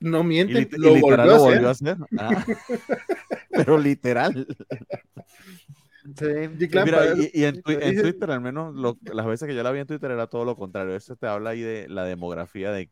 no 0.00 0.24
mienten, 0.24 0.68
lo, 0.72 0.98
volvió, 0.98 1.24
lo 1.24 1.38
volvió 1.38 1.68
a 1.68 1.70
hacer. 1.72 1.96
Ah. 2.18 2.44
pero 3.50 3.78
literal. 3.78 4.46
y, 6.04 7.44
en, 7.44 7.62
Twitter, 7.62 8.30
al 8.30 8.40
menos 8.40 8.74
las 9.02 9.26
veces 9.26 9.48
que 9.48 9.54
yo 9.54 9.62
la 9.62 9.70
vi 9.70 9.80
en 9.80 9.86
Twitter 9.86 10.10
era 10.10 10.26
todo 10.26 10.44
lo 10.44 10.56
contrario. 10.56 10.96
Eso 10.96 11.16
te 11.16 11.26
habla 11.26 11.50
ahí 11.50 11.60
de 11.60 11.88
la 11.88 12.04
demografía 12.04 12.72
de, 12.72 12.90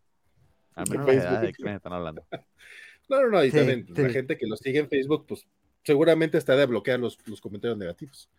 al 0.75 0.89
menos 0.89 1.07
de, 1.07 1.17
la 1.17 1.41
de 1.41 1.53
quienes 1.53 1.77
están 1.77 1.93
hablando. 1.93 2.25
No, 3.09 3.21
no, 3.23 3.29
no, 3.29 3.45
y 3.45 3.51
también 3.51 3.87
la 3.89 4.09
gente 4.09 4.39
que 4.39 4.47
lo 4.47 4.57
sigue 4.57 4.79
en 4.79 4.89
Facebook, 4.89 5.27
pues 5.27 5.45
seguramente 5.83 6.39
está 6.39 6.55
de 6.55 6.65
bloquear 6.65 7.01
los, 7.01 7.19
los 7.27 7.41
comentarios 7.41 7.77
negativos. 7.77 8.31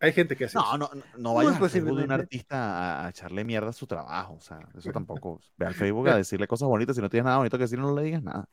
Hay 0.00 0.12
gente 0.12 0.34
que 0.34 0.46
hace 0.46 0.58
no, 0.58 0.64
eso. 0.64 0.78
No, 0.78 0.90
no, 0.92 1.04
no 1.16 1.34
vayas 1.34 1.62
a 1.62 1.80
de 1.80 1.92
un 1.92 2.10
artista 2.10 3.06
a, 3.06 3.10
echarle 3.10 3.44
mierda 3.44 3.68
a 3.68 3.72
su 3.72 3.86
trabajo. 3.86 4.34
O 4.34 4.40
sea, 4.40 4.58
eso 4.76 4.90
tampoco. 4.90 5.40
Ve 5.56 5.66
al 5.66 5.74
Facebook 5.74 6.08
a 6.08 6.16
decirle 6.16 6.48
cosas 6.48 6.68
bonitas. 6.68 6.96
Si 6.96 7.02
no 7.02 7.08
tienes 7.08 7.24
nada 7.24 7.38
bonito 7.38 7.56
que 7.56 7.64
decir, 7.64 7.78
no 7.78 7.94
le 7.94 8.02
digas 8.02 8.22
nada. 8.22 8.48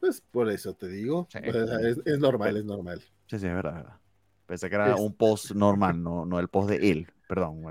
Pues 0.00 0.20
por 0.20 0.50
eso 0.50 0.74
te 0.74 0.88
digo. 0.88 1.28
es, 1.32 1.98
es, 2.04 2.18
normal, 2.18 2.56
es 2.56 2.64
normal. 2.64 3.02
Sí, 3.26 3.38
sí, 3.38 3.46
es 3.46 3.54
verdad, 3.54 3.74
verdad. 3.74 3.98
Pensé 4.46 4.68
que 4.68 4.74
era 4.74 4.96
un 4.96 5.14
post 5.14 5.52
normal, 5.52 6.02
no, 6.02 6.26
no 6.26 6.38
el 6.38 6.48
post 6.48 6.70
de 6.70 6.90
él. 6.90 7.08
Perdón, 7.28 7.62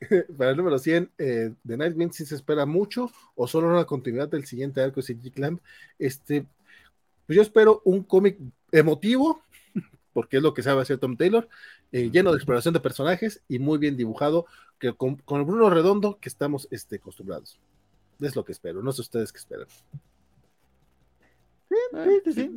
Para 0.38 0.50
el 0.50 0.56
número 0.56 0.78
100, 0.78 1.10
eh, 1.18 1.54
de 1.62 1.76
Nightwing 1.76 2.12
si 2.12 2.24
se 2.24 2.34
espera 2.34 2.64
mucho 2.66 3.10
o 3.34 3.46
solo 3.46 3.68
una 3.68 3.84
continuidad 3.84 4.28
del 4.28 4.46
siguiente 4.46 4.80
arco 4.80 5.00
de 5.00 5.18
G 5.18 5.32
Clamp. 5.32 5.60
Este, 5.98 6.46
pues 7.26 7.36
yo 7.36 7.42
espero 7.42 7.82
un 7.84 8.02
cómic 8.02 8.38
emotivo, 8.72 9.42
porque 10.12 10.38
es 10.38 10.42
lo 10.42 10.54
que 10.54 10.62
sabe 10.62 10.82
hacer 10.82 10.98
Tom 10.98 11.16
Taylor, 11.16 11.48
eh, 11.92 12.10
lleno 12.10 12.30
de 12.30 12.36
exploración 12.36 12.74
de 12.74 12.80
personajes 12.80 13.42
y 13.48 13.58
muy 13.58 13.78
bien 13.78 13.96
dibujado, 13.96 14.46
que 14.78 14.92
con, 14.94 15.16
con, 15.16 15.40
el 15.40 15.46
Bruno 15.46 15.68
Redondo 15.68 16.18
que 16.20 16.28
estamos 16.28 16.68
este, 16.70 16.96
acostumbrados. 16.96 17.58
Es 18.20 18.34
lo 18.34 18.44
que 18.44 18.52
espero, 18.52 18.82
no 18.82 18.92
sé 18.92 19.02
ustedes 19.02 19.32
qué 19.32 19.38
esperan. 19.38 19.66
Sí, 21.68 21.76
sí, 22.24 22.32
sí. 22.32 22.50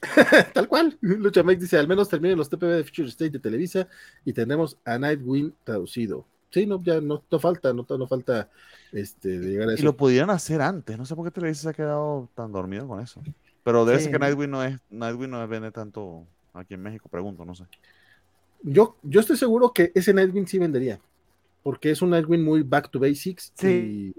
Tal 0.52 0.68
cual. 0.68 0.96
Lucha 1.00 1.42
Mike 1.42 1.62
dice: 1.62 1.78
al 1.78 1.88
menos 1.88 2.08
terminen 2.08 2.38
los 2.38 2.48
TPB 2.48 2.66
de 2.66 2.84
Future 2.84 3.08
State 3.08 3.30
de 3.30 3.38
Televisa 3.38 3.88
y 4.24 4.32
tenemos 4.32 4.76
a 4.84 4.98
Nightwing 4.98 5.54
traducido. 5.64 6.26
sí, 6.50 6.66
no, 6.66 6.82
ya 6.82 7.00
no, 7.00 7.22
no 7.30 7.38
falta, 7.38 7.72
no, 7.72 7.86
no 7.88 8.06
falta 8.06 8.48
este, 8.92 9.38
de 9.38 9.50
llegar 9.50 9.68
a 9.68 9.72
eso. 9.74 9.82
Y 9.82 9.84
lo 9.84 9.96
pudieran 9.96 10.30
hacer 10.30 10.60
antes, 10.60 10.96
no 10.98 11.04
sé 11.04 11.14
por 11.14 11.24
qué 11.24 11.30
Televisa 11.30 11.62
se 11.62 11.68
ha 11.70 11.74
quedado 11.74 12.28
tan 12.34 12.52
dormido 12.52 12.86
con 12.86 13.00
eso. 13.00 13.22
Pero 13.64 13.84
debe 13.84 14.00
ser 14.00 14.12
que 14.12 14.18
Nightwing 14.18 14.50
no 14.50 14.62
es, 14.62 14.78
Nightwing 14.90 15.30
no 15.30 15.46
vende 15.48 15.72
tanto 15.72 16.24
aquí 16.52 16.74
en 16.74 16.82
México, 16.82 17.08
pregunto, 17.08 17.44
no 17.44 17.54
sé. 17.54 17.64
Yo, 18.62 18.96
yo 19.02 19.20
estoy 19.20 19.36
seguro 19.36 19.72
que 19.72 19.92
ese 19.94 20.14
Nightwing 20.14 20.46
sí 20.46 20.58
vendería, 20.58 21.00
porque 21.62 21.90
es 21.90 22.00
un 22.00 22.10
Nightwing 22.10 22.44
muy 22.44 22.62
back 22.62 22.90
to 22.90 23.00
basics 23.00 23.52
sí. 23.54 24.14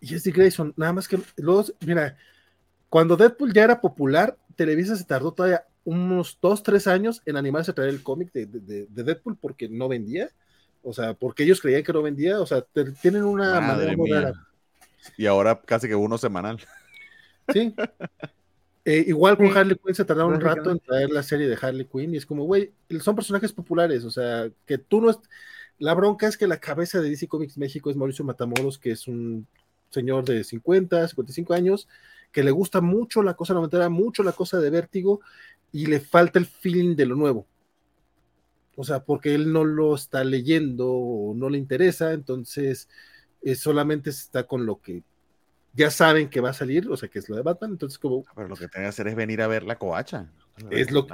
y, 0.00 0.08
y 0.08 0.14
es 0.14 0.24
de 0.24 0.32
Grayson, 0.32 0.74
nada 0.76 0.92
más 0.92 1.06
que 1.06 1.18
luego, 1.36 1.64
mira, 1.86 2.16
cuando 2.90 3.16
Deadpool 3.16 3.54
ya 3.54 3.64
era 3.64 3.80
popular, 3.80 4.36
Televisa 4.56 4.96
se 4.96 5.04
tardó 5.04 5.32
todavía 5.32 5.64
unos 5.84 6.38
dos, 6.42 6.62
tres 6.62 6.86
años 6.86 7.22
en 7.24 7.36
animarse 7.36 7.70
a 7.70 7.74
traer 7.74 7.90
el 7.90 8.02
cómic 8.02 8.32
de, 8.32 8.46
de, 8.46 8.86
de, 8.86 9.04
Deadpool 9.04 9.36
porque 9.40 9.68
no 9.68 9.88
vendía. 9.88 10.28
O 10.82 10.92
sea, 10.92 11.14
porque 11.14 11.44
ellos 11.44 11.60
creían 11.60 11.84
que 11.84 11.92
no 11.92 12.02
vendía. 12.02 12.40
O 12.40 12.46
sea, 12.46 12.60
te, 12.62 12.92
tienen 12.92 13.24
una 13.24 13.60
Madre 13.60 13.96
manera 13.96 14.32
Y 15.16 15.26
ahora 15.26 15.60
casi 15.64 15.88
que 15.88 15.94
uno 15.94 16.18
semanal. 16.18 16.58
Sí. 17.52 17.74
Eh, 18.84 19.04
igual 19.08 19.36
con 19.36 19.54
Harley 19.56 19.76
Quinn 19.76 19.94
se 19.94 20.06
tardaron 20.06 20.32
un 20.32 20.40
rato 20.40 20.70
en 20.70 20.80
traer 20.80 21.10
la 21.10 21.22
serie 21.22 21.48
de 21.48 21.58
Harley 21.60 21.84
Quinn 21.84 22.14
y 22.14 22.16
es 22.16 22.24
como, 22.24 22.44
güey, 22.44 22.72
son 23.00 23.14
personajes 23.14 23.52
populares, 23.52 24.04
o 24.04 24.10
sea, 24.10 24.50
que 24.64 24.78
tú 24.78 25.02
no 25.02 25.10
es... 25.10 25.18
La 25.78 25.92
bronca 25.92 26.26
es 26.26 26.36
que 26.38 26.46
la 26.46 26.58
cabeza 26.58 27.00
de 27.00 27.10
DC 27.10 27.28
Comics 27.28 27.58
México 27.58 27.90
es 27.90 27.96
Mauricio 27.96 28.24
Matamoros, 28.24 28.78
que 28.78 28.92
es 28.92 29.06
un 29.06 29.46
señor 29.90 30.24
de 30.24 30.44
50, 30.44 31.08
55 31.08 31.52
años, 31.52 31.88
que 32.32 32.42
le 32.42 32.50
gusta 32.50 32.80
mucho 32.80 33.22
la 33.22 33.34
cosa 33.34 33.54
noventera, 33.54 33.88
mucho 33.88 34.22
la 34.22 34.32
cosa 34.32 34.58
de 34.58 34.70
vértigo, 34.70 35.20
y 35.72 35.86
le 35.86 36.00
falta 36.00 36.38
el 36.38 36.46
feeling 36.46 36.96
de 36.96 37.06
lo 37.06 37.16
nuevo. 37.16 37.46
O 38.76 38.84
sea, 38.84 39.04
porque 39.04 39.34
él 39.34 39.52
no 39.52 39.64
lo 39.64 39.94
está 39.94 40.24
leyendo 40.24 40.90
o 40.90 41.34
no 41.34 41.48
le 41.48 41.58
interesa, 41.58 42.12
entonces 42.12 42.88
eh, 43.42 43.54
solamente 43.54 44.10
está 44.10 44.44
con 44.44 44.64
lo 44.64 44.80
que 44.80 45.02
ya 45.72 45.90
saben 45.90 46.28
que 46.28 46.40
va 46.40 46.50
a 46.50 46.54
salir, 46.54 46.88
o 46.88 46.96
sea, 46.96 47.08
que 47.08 47.18
es 47.18 47.28
lo 47.28 47.36
de 47.36 47.42
Batman, 47.42 47.72
entonces 47.72 47.98
como... 47.98 48.24
Pero 48.34 48.48
lo 48.48 48.56
que 48.56 48.68
tiene 48.68 48.86
que 48.86 48.88
hacer 48.88 49.06
es 49.08 49.14
venir 49.14 49.42
a 49.42 49.46
ver 49.46 49.64
la 49.64 49.78
coacha. 49.78 50.30
Es 50.70 50.90
lo, 50.90 51.06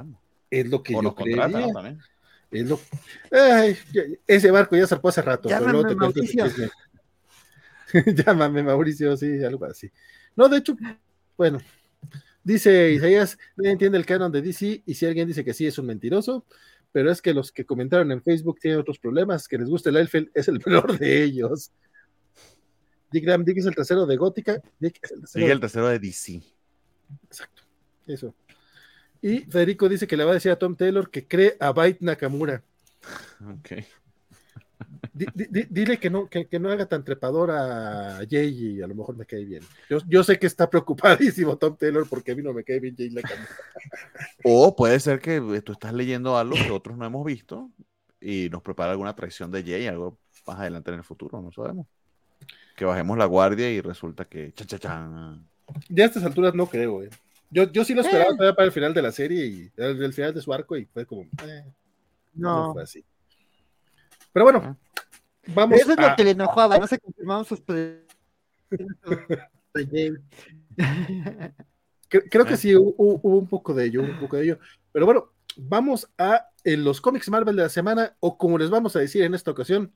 es 0.50 0.66
lo 0.68 0.82
que 0.82 0.94
yo 0.94 1.14
creería. 1.14 1.98
Es 2.50 2.68
lo, 2.68 2.80
ay, 3.32 3.76
ese 4.26 4.50
barco 4.50 4.76
ya 4.76 4.86
zarpó 4.86 5.08
hace 5.08 5.20
rato. 5.20 5.48
Llámame 5.48 5.94
Mauricio. 5.94 6.46
Llámame 8.24 8.62
Mauricio, 8.62 9.16
sí, 9.16 9.44
algo 9.44 9.64
así. 9.66 9.90
No, 10.36 10.48
de 10.48 10.58
hecho, 10.58 10.76
bueno, 11.36 11.58
dice 12.42 12.92
Isaías, 12.92 13.38
no 13.56 13.68
entiende 13.68 13.98
el 13.98 14.06
canon 14.06 14.32
de 14.32 14.42
DC 14.42 14.82
y 14.84 14.94
si 14.94 15.06
alguien 15.06 15.28
dice 15.28 15.44
que 15.44 15.54
sí 15.54 15.66
es 15.66 15.78
un 15.78 15.86
mentiroso, 15.86 16.44
pero 16.92 17.10
es 17.10 17.20
que 17.20 17.34
los 17.34 17.52
que 17.52 17.64
comentaron 17.64 18.10
en 18.12 18.22
Facebook 18.22 18.58
tienen 18.60 18.80
otros 18.80 18.98
problemas, 18.98 19.48
que 19.48 19.58
les 19.58 19.68
gusta 19.68 19.90
el 19.90 19.96
Elfeld 19.96 20.30
es 20.34 20.48
el 20.48 20.60
peor 20.60 20.98
de 20.98 21.22
ellos. 21.22 21.70
Dick 23.12 23.24
Graham, 23.24 23.44
Dick 23.44 23.58
es 23.58 23.66
el 23.66 23.74
tercero 23.74 24.04
de 24.06 24.16
Gótica, 24.16 24.60
Dick 24.78 24.98
es 25.02 25.12
el 25.12 25.20
tercero, 25.20 25.46
el 25.46 25.60
tercero 25.60 25.88
de 25.88 25.98
DC. 25.98 26.42
Exacto, 27.24 27.62
eso. 28.06 28.34
Y 29.22 29.40
Federico 29.40 29.88
dice 29.88 30.06
que 30.06 30.16
le 30.16 30.24
va 30.24 30.32
a 30.32 30.34
decir 30.34 30.50
a 30.50 30.58
Tom 30.58 30.76
Taylor 30.76 31.10
que 31.10 31.26
cree 31.26 31.56
a 31.60 31.72
Byte 31.72 32.02
Nakamura. 32.02 32.62
Ok 33.60 33.84
dile 35.16 35.98
que 35.98 36.10
no, 36.10 36.28
que, 36.28 36.58
no 36.58 36.70
haga 36.70 36.86
tan 36.86 37.04
trepador 37.04 37.50
a 37.50 38.18
Jay 38.28 38.76
y 38.76 38.82
a 38.82 38.86
lo 38.86 38.94
mejor 38.94 39.16
me 39.16 39.24
cae 39.24 39.44
bien. 39.44 39.62
Yo, 39.88 39.98
yo, 40.06 40.22
sé 40.22 40.38
que 40.38 40.46
está 40.46 40.68
preocupadísimo 40.68 41.56
Tom 41.56 41.76
Taylor 41.76 42.06
porque 42.08 42.32
a 42.32 42.34
mí 42.34 42.42
no 42.42 42.52
me 42.52 42.64
cae 42.64 42.80
bien 42.80 42.94
Jay 42.96 43.10
la 43.10 43.22
O 44.44 44.76
puede 44.76 45.00
ser 45.00 45.20
que 45.20 45.36
eh, 45.36 45.62
tú 45.62 45.72
estás 45.72 45.94
leyendo 45.94 46.36
algo 46.36 46.54
que 46.54 46.70
otros 46.70 46.98
no 46.98 47.06
hemos 47.06 47.24
visto 47.24 47.70
y 48.20 48.48
nos 48.50 48.62
prepara 48.62 48.92
alguna 48.92 49.14
traición 49.14 49.50
de 49.50 49.62
Jay, 49.62 49.86
algo 49.86 50.18
más 50.46 50.60
adelante 50.60 50.90
en 50.90 50.98
el 50.98 51.04
futuro, 51.04 51.40
no 51.40 51.50
sabemos. 51.50 51.86
Que 52.76 52.84
bajemos 52.84 53.16
la 53.16 53.24
guardia 53.24 53.70
y 53.70 53.80
resulta 53.80 54.26
que 54.26 54.52
cha, 54.52 54.66
cha, 54.66 54.78
cha. 54.78 55.38
Ya 55.88 56.04
a 56.04 56.06
estas 56.06 56.24
alturas 56.24 56.54
no 56.54 56.66
creo, 56.66 57.02
eh. 57.02 57.10
Yo, 57.48 57.70
yo 57.72 57.84
sí 57.84 57.94
lo 57.94 58.02
esperaba 58.02 58.32
eh. 58.32 58.52
para 58.52 58.64
el 58.64 58.72
final 58.72 58.92
de 58.92 59.02
la 59.02 59.12
serie 59.12 59.46
y 59.46 59.72
el, 59.76 60.12
final 60.12 60.34
de 60.34 60.42
su 60.42 60.52
arco 60.52 60.76
y 60.76 60.84
fue 60.84 61.06
como, 61.06 61.22
eh, 61.22 61.64
no. 62.34 62.66
no 62.66 62.72
fue 62.74 62.82
así. 62.82 63.04
Pero 64.32 64.44
bueno, 64.44 64.76
vamos 65.48 65.80
Eso 65.80 65.92
es 65.92 65.98
lo 65.98 66.16
que 66.16 66.24
le 66.24 66.30
enojaba, 66.30 66.78
no 66.78 66.86
se 66.86 66.98
confirmaron 66.98 67.44
sus 67.44 67.62
creo, 72.08 72.22
creo 72.30 72.44
que 72.44 72.56
sí, 72.56 72.74
hubo, 72.74 73.20
un 73.22 73.46
poco 73.46 73.74
de 73.74 73.84
ello, 73.86 74.02
un 74.02 74.18
poco 74.18 74.36
de 74.36 74.44
ello. 74.44 74.58
Pero 74.92 75.06
bueno, 75.06 75.32
vamos 75.56 76.10
a 76.18 76.46
en 76.64 76.84
los 76.84 77.00
cómics 77.00 77.30
Marvel 77.30 77.56
de 77.56 77.62
la 77.62 77.68
semana, 77.68 78.16
o 78.20 78.36
como 78.36 78.58
les 78.58 78.70
vamos 78.70 78.96
a 78.96 78.98
decir 78.98 79.22
en 79.22 79.34
esta 79.34 79.52
ocasión, 79.52 79.92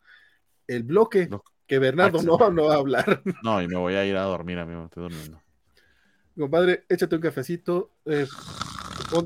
el 0.68 0.84
bloque 0.84 1.28
que 1.66 1.78
Bernardo 1.78 2.22
no, 2.22 2.50
no, 2.50 2.64
va 2.66 2.74
a 2.74 2.78
hablar. 2.78 3.22
No, 3.42 3.60
y 3.60 3.68
me 3.68 3.76
voy 3.76 3.94
a 3.94 4.04
ir 4.04 4.16
a 4.16 4.22
dormir, 4.22 4.58
amigo, 4.58 4.84
estoy 4.84 5.04
durmiendo. 5.04 5.40
Compadre, 6.36 6.84
échate 6.88 7.16
un 7.16 7.22
cafecito, 7.22 7.90
eh, 8.04 8.26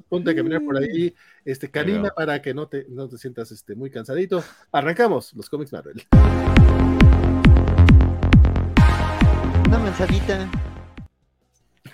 ponte 0.08 0.30
a 0.30 0.34
caminar 0.34 0.62
por 0.64 0.76
ahí, 0.76 1.14
este, 1.44 1.70
camina 1.70 2.10
para 2.10 2.40
que 2.40 2.54
no 2.54 2.68
te, 2.68 2.86
no 2.88 3.08
te 3.08 3.18
sientas 3.18 3.50
este, 3.52 3.74
muy 3.74 3.90
cansadito. 3.90 4.42
Arrancamos 4.72 5.32
los 5.34 5.48
cómics 5.48 5.72
Marvel. 5.72 6.02
Una 9.66 9.78
manzanita. 9.78 10.50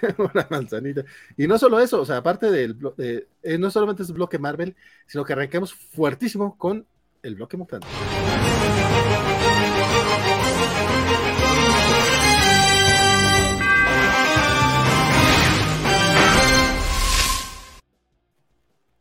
Una 0.18 0.46
manzanita. 0.50 1.04
Y 1.36 1.46
no 1.46 1.58
solo 1.58 1.80
eso, 1.80 2.00
o 2.00 2.06
sea, 2.06 2.18
aparte 2.18 2.50
del 2.50 2.76
eh, 2.98 3.26
no 3.58 3.70
solamente 3.70 4.02
es 4.02 4.08
el 4.08 4.14
bloque 4.14 4.38
Marvel, 4.38 4.76
sino 5.06 5.24
que 5.24 5.32
arrancamos 5.32 5.74
fuertísimo 5.74 6.56
con 6.56 6.86
el 7.22 7.34
bloque 7.34 7.56
mutante. 7.56 7.86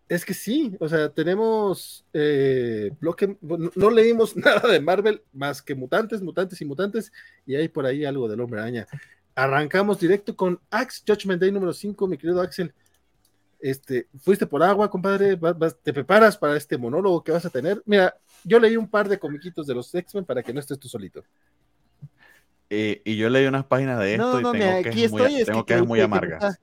Es 0.09 0.25
que 0.25 0.33
sí, 0.33 0.75
o 0.79 0.89
sea, 0.89 1.09
tenemos 1.09 2.03
eh, 2.13 2.91
bloque, 2.99 3.37
no, 3.75 3.91
leímos 3.91 4.35
nada 4.35 4.67
de 4.67 4.81
Marvel 4.81 5.21
más 5.31 5.61
que 5.61 5.75
mutantes, 5.75 6.23
mutantes 6.23 6.59
y 6.59 6.65
mutantes, 6.65 7.13
y 7.45 7.55
hay 7.55 7.67
por 7.67 7.85
ahí 7.85 8.03
algo 8.05 8.27
del 8.27 8.41
hombre 8.41 8.59
araña. 8.59 8.87
Arrancamos 9.35 9.99
directo 9.99 10.35
con 10.35 10.59
Axe 10.71 11.03
Judgment 11.07 11.39
Day 11.39 11.51
número 11.51 11.73
5, 11.73 12.07
mi 12.07 12.17
querido 12.17 12.41
Axel. 12.41 12.73
Este, 13.59 14.07
fuiste 14.19 14.47
por 14.47 14.63
agua, 14.63 14.89
compadre, 14.89 15.37
te 15.83 15.93
preparas 15.93 16.35
para 16.37 16.57
este 16.57 16.75
monólogo 16.75 17.23
que 17.23 17.31
vas 17.31 17.45
a 17.45 17.51
tener. 17.51 17.83
Mira, 17.85 18.17
yo 18.43 18.59
leí 18.59 18.77
un 18.77 18.89
par 18.89 19.07
de 19.07 19.19
comiquitos 19.19 19.67
de 19.67 19.75
los 19.75 19.93
X-Men 19.93 20.25
para 20.25 20.41
que 20.41 20.51
no 20.51 20.59
estés 20.59 20.79
tú 20.79 20.87
solito. 20.87 21.23
Eh, 22.71 23.01
y 23.05 23.15
yo 23.15 23.29
leí 23.29 23.45
unas 23.45 23.65
páginas 23.65 23.99
de 23.99 24.13
esto 24.15 24.39
y 24.39 24.43
tengo, 24.43 24.51
que, 24.53 25.03
es 25.03 25.11
muy, 25.11 25.43
tengo 25.43 25.65
que, 25.65 25.75
es 25.75 25.85
muy 25.85 26.01
amargas. 26.01 26.59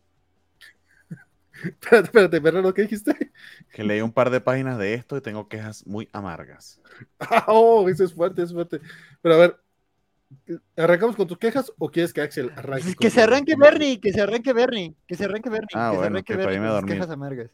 espérate, 1.90 2.36
espérate, 2.36 2.74
¿qué 2.74 2.82
dijiste? 2.82 3.32
Que 3.72 3.84
leí 3.84 4.00
un 4.00 4.12
par 4.12 4.30
de 4.30 4.40
páginas 4.40 4.78
de 4.78 4.94
esto 4.94 5.16
y 5.16 5.20
tengo 5.20 5.48
quejas 5.48 5.86
muy 5.86 6.08
amargas. 6.12 6.80
oh, 7.46 7.88
eso 7.88 8.04
es 8.04 8.14
fuerte, 8.14 8.42
es 8.42 8.52
fuerte. 8.52 8.80
Pero 9.22 9.34
a 9.34 9.38
ver, 9.38 9.56
¿arrancamos 10.76 11.16
con 11.16 11.26
tus 11.26 11.38
quejas 11.38 11.72
o 11.78 11.90
quieres 11.90 12.12
que 12.12 12.20
Axel 12.20 12.52
arranque? 12.56 12.94
Que 12.94 13.10
se 13.10 13.22
arranque 13.22 13.56
Bernie, 13.56 14.00
que 14.00 14.12
se 14.12 14.20
arranque 14.20 14.52
Bernie, 14.52 14.94
que 15.06 15.14
se 15.14 15.24
arranque 15.24 15.50
Bernie, 15.50 15.68
ah, 15.74 15.90
que 15.90 15.96
bueno, 15.96 16.00
se 16.00 16.06
arranque 16.06 16.32
que 16.32 16.36
Bernie 16.36 16.68
con 16.68 16.86
quejas 16.86 17.10
amargas. 17.10 17.50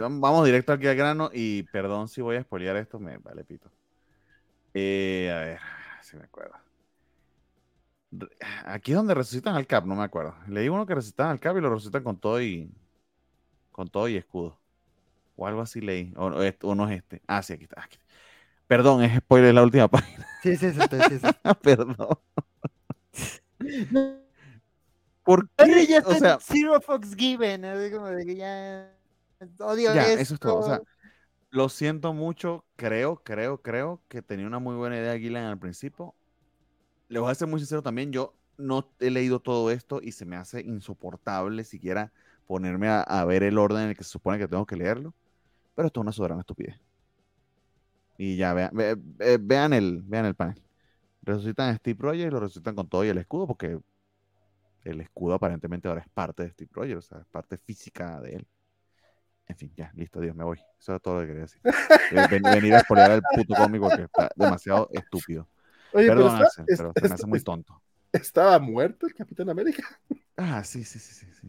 Vamos 0.00 0.46
directo 0.46 0.72
aquí 0.72 0.86
al 0.86 0.96
grano 0.96 1.30
y 1.32 1.64
perdón 1.64 2.08
si 2.08 2.20
voy 2.20 2.36
a 2.36 2.42
spoilear 2.42 2.76
esto, 2.76 2.98
me 2.98 3.18
vale 3.18 3.44
pito. 3.44 3.70
Eh, 4.74 5.32
a 5.34 5.40
ver, 5.40 5.58
si 6.02 6.16
me 6.16 6.24
acuerdo. 6.24 6.65
Aquí 8.64 8.92
es 8.92 8.96
donde 8.96 9.14
resucitan 9.14 9.54
al 9.56 9.66
Cap, 9.66 9.84
no 9.84 9.94
me 9.94 10.04
acuerdo. 10.04 10.34
Leí 10.46 10.68
uno 10.68 10.86
que 10.86 10.94
resucitan 10.94 11.28
al 11.28 11.40
Cap 11.40 11.56
y 11.56 11.60
lo 11.60 11.70
resucitan 11.70 12.02
con 12.02 12.18
todo 12.18 12.40
y 12.40 12.70
con 13.72 13.88
todo 13.88 14.08
y 14.08 14.16
escudo. 14.16 14.58
O 15.36 15.46
algo 15.46 15.60
así 15.60 15.80
leí. 15.80 16.12
O, 16.16 16.30
no 16.30 16.88
es 16.88 16.96
este. 16.96 17.22
Ah, 17.26 17.42
sí, 17.42 17.52
aquí 17.52 17.64
está. 17.64 17.88
Perdón, 18.66 19.02
es 19.02 19.16
spoiler 19.18 19.54
la 19.54 19.62
última 19.62 19.88
página. 19.90 20.26
Sí, 20.42 20.56
sí, 20.56 20.72
sí. 20.72 20.80
sí, 20.80 21.18
sí. 21.18 21.26
Perdón. 21.62 22.18
¿Por 25.22 25.48
qué? 25.56 25.86
Ya 25.86 26.02
o 26.06 26.14
sea, 26.14 26.38
Zero 26.40 26.80
Fox 26.80 27.14
Given. 27.14 27.62
Como 27.92 28.06
de 28.06 28.24
que 28.24 28.36
ya 28.36 28.92
odio 29.58 29.94
ya, 29.94 30.12
eso 30.12 30.34
es 30.34 30.40
todo. 30.40 30.58
O 30.60 30.62
sea, 30.62 30.80
lo 31.50 31.68
siento 31.68 32.14
mucho. 32.14 32.64
Creo, 32.76 33.16
creo, 33.22 33.60
creo 33.60 34.00
que 34.08 34.22
tenía 34.22 34.46
una 34.46 34.60
muy 34.60 34.76
buena 34.76 34.96
idea 34.96 35.18
Gillian 35.18 35.44
al 35.44 35.58
principio 35.58 36.14
le 37.08 37.18
voy 37.18 37.30
a 37.30 37.34
ser 37.34 37.48
muy 37.48 37.60
sincero 37.60 37.82
también, 37.82 38.12
yo 38.12 38.34
no 38.58 38.90
he 39.00 39.10
leído 39.10 39.40
todo 39.40 39.70
esto 39.70 40.00
y 40.02 40.12
se 40.12 40.24
me 40.24 40.36
hace 40.36 40.60
insoportable 40.60 41.64
siquiera 41.64 42.12
ponerme 42.46 42.88
a, 42.88 43.24
ver 43.24 43.42
el 43.42 43.58
orden 43.58 43.82
en 43.82 43.88
el 43.90 43.96
que 43.96 44.04
se 44.04 44.10
supone 44.10 44.38
que 44.38 44.48
tengo 44.48 44.66
que 44.66 44.76
leerlo. 44.76 45.14
Pero 45.74 45.86
esto 45.86 46.00
es 46.00 46.02
una 46.02 46.12
soberana 46.12 46.40
estupidez. 46.40 46.80
Y 48.18 48.36
ya, 48.36 48.54
vean, 48.54 48.70
vean, 48.72 49.72
el, 49.72 50.02
vean 50.02 50.24
el 50.24 50.34
panel. 50.34 50.62
Resucitan 51.22 51.70
a 51.70 51.76
Steve 51.76 51.98
Rogers 52.00 52.28
y 52.28 52.30
lo 52.30 52.40
resucitan 52.40 52.74
con 52.74 52.88
todo 52.88 53.04
y 53.04 53.08
el 53.08 53.18
escudo, 53.18 53.46
porque 53.46 53.78
el 54.84 55.00
escudo 55.00 55.34
aparentemente 55.34 55.88
ahora 55.88 56.00
es 56.00 56.08
parte 56.08 56.44
de 56.44 56.50
Steve 56.50 56.70
Rogers, 56.72 56.98
o 56.98 57.08
sea, 57.08 57.18
es 57.18 57.26
parte 57.26 57.58
física 57.58 58.20
de 58.20 58.36
él. 58.36 58.46
En 59.48 59.56
fin, 59.56 59.72
ya, 59.76 59.92
listo, 59.94 60.20
Dios, 60.20 60.34
me 60.34 60.44
voy. 60.44 60.58
Eso 60.78 60.94
es 60.94 61.02
todo 61.02 61.14
lo 61.14 61.20
que 61.20 61.26
quería 61.26 61.42
decir. 61.42 61.60
venir 62.62 62.74
a 62.74 62.80
spoilear 62.80 63.12
el 63.12 63.22
puto 63.34 63.54
cómico 63.54 63.88
que 63.90 64.02
está 64.02 64.30
demasiado 64.34 64.88
estúpido. 64.92 65.46
Oye, 65.96 66.08
Perdón, 66.08 66.44
pero, 66.66 66.92
pero 66.94 67.08
me 67.08 67.14
hace 67.14 67.26
muy 67.26 67.40
tonto. 67.40 67.80
¿Estaba 68.12 68.58
muerto 68.58 69.06
el 69.06 69.14
Capitán 69.14 69.48
América? 69.50 69.82
Ah, 70.38 70.62
sí, 70.62 70.84
sí, 70.84 70.98
sí, 70.98 71.14
sí. 71.14 71.26
sí. 71.40 71.48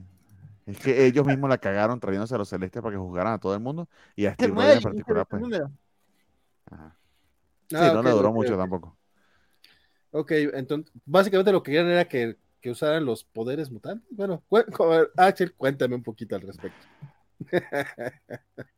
Es 0.66 0.80
que 0.80 1.06
ellos 1.06 1.26
mismos 1.26 1.50
la 1.50 1.58
cagaron 1.58 2.00
trayéndose 2.00 2.36
a 2.36 2.38
los 2.38 2.48
celestes 2.48 2.82
para 2.82 2.94
que 2.94 2.98
juzgaran 2.98 3.34
a 3.34 3.38
todo 3.38 3.54
el 3.54 3.60
mundo 3.60 3.90
y 4.16 4.28
a 4.28 4.34
Steve 4.34 4.54
Rogers 4.54 4.78
en 4.78 4.82
particular, 4.82 5.28
pues. 5.30 5.44
Ajá. 6.72 6.98
Sí, 7.68 7.76
ah, 7.76 7.92
no 7.94 8.02
le 8.02 8.12
duró 8.12 8.32
mucho 8.32 8.56
tampoco. 8.56 8.98
Ok, 10.12 10.32
entonces, 10.32 10.94
básicamente 11.06 11.52
lo 11.52 11.62
que 11.62 11.72
querían 11.72 11.90
era 11.90 12.08
que, 12.08 12.38
que 12.62 12.72
usaran 12.72 13.04
los 13.04 13.26
poderes 13.26 13.70
mutantes. 13.70 14.08
Bueno, 14.10 14.42
Axel, 15.18 15.54
cuéntame 15.54 15.96
un 15.96 16.04
poquito 16.04 16.38
al 16.38 16.44
respecto. 16.44 16.86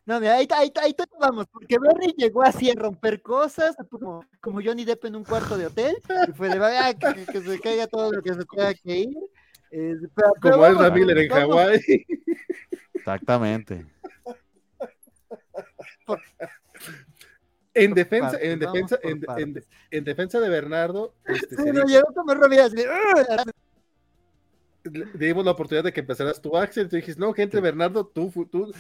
No, 0.06 0.19
mira, 0.19 0.36
ahí, 0.36 0.48
ahí, 0.56 0.72
ahí 0.81 0.95
vamos, 1.19 1.45
porque 1.52 1.77
Berry 1.80 2.14
llegó 2.18 2.41
así 2.41 2.69
a 2.69 2.73
romper 2.76 3.22
cosas, 3.22 3.76
como, 3.90 4.26
como 4.41 4.61
Johnny 4.61 4.84
Depp 4.84 5.06
en 5.06 5.15
un 5.15 5.23
cuarto 5.23 5.57
de 5.57 5.68
hotel, 5.68 5.98
y 6.27 6.31
fue 6.34 6.49
de 6.49 6.57
ah, 6.65 6.94
que, 6.94 7.26
que, 7.26 7.41
se 7.41 7.60
caiga 7.60 7.88
todo 7.88 8.11
lo 8.11 8.22
que 8.22 8.34
se 8.34 8.44
tenga 8.45 8.73
que 8.73 8.98
ir. 8.98 9.18
Eh, 9.72 9.95
como 10.41 10.65
es 10.65 10.94
Miller 10.94 11.18
en 11.19 11.30
Hawái. 11.30 12.06
Exactamente. 12.94 13.86
En 17.76 17.94
defensa, 17.94 18.38
en 18.41 18.60
defensa, 18.60 18.99
en, 19.03 19.23
en, 19.91 20.03
defensa 20.03 20.40
de 20.40 20.49
Bernardo, 20.49 21.14
este, 21.26 21.56
sí, 21.56 21.72
no, 21.72 21.86
llegó 21.86 22.07
como 22.14 22.34
dimos 24.84 25.45
la 25.45 25.51
oportunidad 25.51 25.84
de 25.84 25.93
que 25.93 25.99
empezaras 26.01 26.41
tu 26.41 26.56
Axel, 26.57 26.89
tú 26.89 26.95
dijiste, 26.95 27.19
no, 27.19 27.34
gente, 27.34 27.60
Bernardo, 27.60 28.06
tú, 28.06 28.31
tú, 28.49 28.73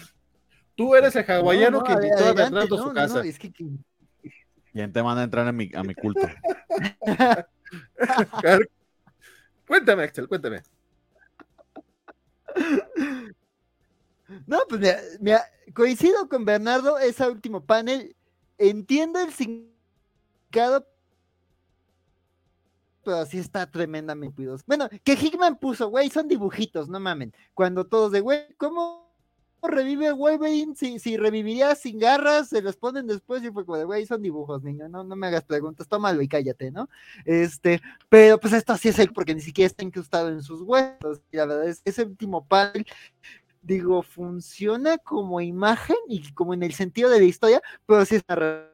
tú 0.75 0.95
eres 0.95 1.15
el 1.15 1.25
hawaiano 1.29 1.83
que 1.83 1.93
invitó 1.93 2.25
a 2.25 2.33
Bernardo 2.33 2.75
a 2.75 2.83
su 2.83 2.93
casa. 2.93 3.21
Es 3.25 3.39
que... 3.39 3.51
¿Quién 4.71 4.93
te 4.93 5.01
manda 5.01 5.21
a 5.21 5.25
entrar 5.25 5.47
a 5.47 5.51
mi, 5.51 5.71
a 5.73 5.83
mi 5.83 5.95
culto? 5.95 6.21
cuéntame, 9.67 10.03
Axel, 10.03 10.27
cuéntame. 10.27 10.61
No, 14.45 14.59
pues 14.69 14.81
mira, 15.19 15.43
coincido 15.73 16.29
con 16.29 16.45
Bernardo, 16.45 16.99
ese 16.99 17.27
último 17.27 17.65
panel, 17.65 18.15
entiendo 18.57 19.19
el 19.19 19.33
significado, 19.33 20.87
pero 23.09 23.21
así 23.21 23.39
está 23.39 23.65
tremendamente 23.65 24.35
cuidadoso. 24.35 24.63
Bueno, 24.67 24.87
que 25.03 25.13
Hickman 25.13 25.57
puso, 25.57 25.89
güey, 25.89 26.11
son 26.11 26.27
dibujitos, 26.27 26.87
no 26.89 26.99
mamen. 26.99 27.33
Cuando 27.55 27.87
todos 27.87 28.11
de, 28.11 28.19
güey, 28.19 28.53
¿cómo 28.55 29.11
revive 29.63 30.11
Wolverine? 30.11 30.75
Si, 30.75 30.99
si 30.99 31.17
reviviría 31.17 31.73
sin 31.73 31.97
garras, 31.97 32.49
se 32.49 32.61
los 32.61 32.77
ponen 32.77 33.07
después 33.07 33.43
y 33.43 33.49
fue 33.49 33.65
como 33.65 33.79
de, 33.79 33.85
güey, 33.85 34.05
son 34.05 34.21
dibujos, 34.21 34.61
niño, 34.61 34.87
no, 34.89 35.03
no 35.03 35.15
me 35.15 35.25
hagas 35.25 35.43
preguntas, 35.43 35.87
tómalo 35.87 36.21
y 36.21 36.27
cállate, 36.27 36.69
¿no? 36.69 36.87
Este, 37.25 37.81
pero 38.09 38.39
pues 38.39 38.53
esto 38.53 38.77
sí 38.77 38.89
es 38.89 38.99
él, 38.99 39.11
porque 39.11 39.33
ni 39.33 39.41
siquiera 39.41 39.65
está 39.65 39.83
incrustado 39.83 40.29
en 40.29 40.43
sus 40.43 40.61
huesos. 40.61 41.23
Y 41.31 41.37
la 41.37 41.47
verdad 41.47 41.67
es 41.67 41.81
ese 41.85 42.03
último 42.03 42.45
panel 42.45 42.85
digo, 43.63 44.03
funciona 44.03 44.99
como 44.99 45.41
imagen 45.41 45.97
y 46.07 46.31
como 46.33 46.53
en 46.53 46.61
el 46.61 46.73
sentido 46.73 47.09
de 47.09 47.21
la 47.21 47.25
historia, 47.25 47.61
pero 47.87 48.05
sí 48.05 48.17
es 48.17 48.23
una 48.29 48.69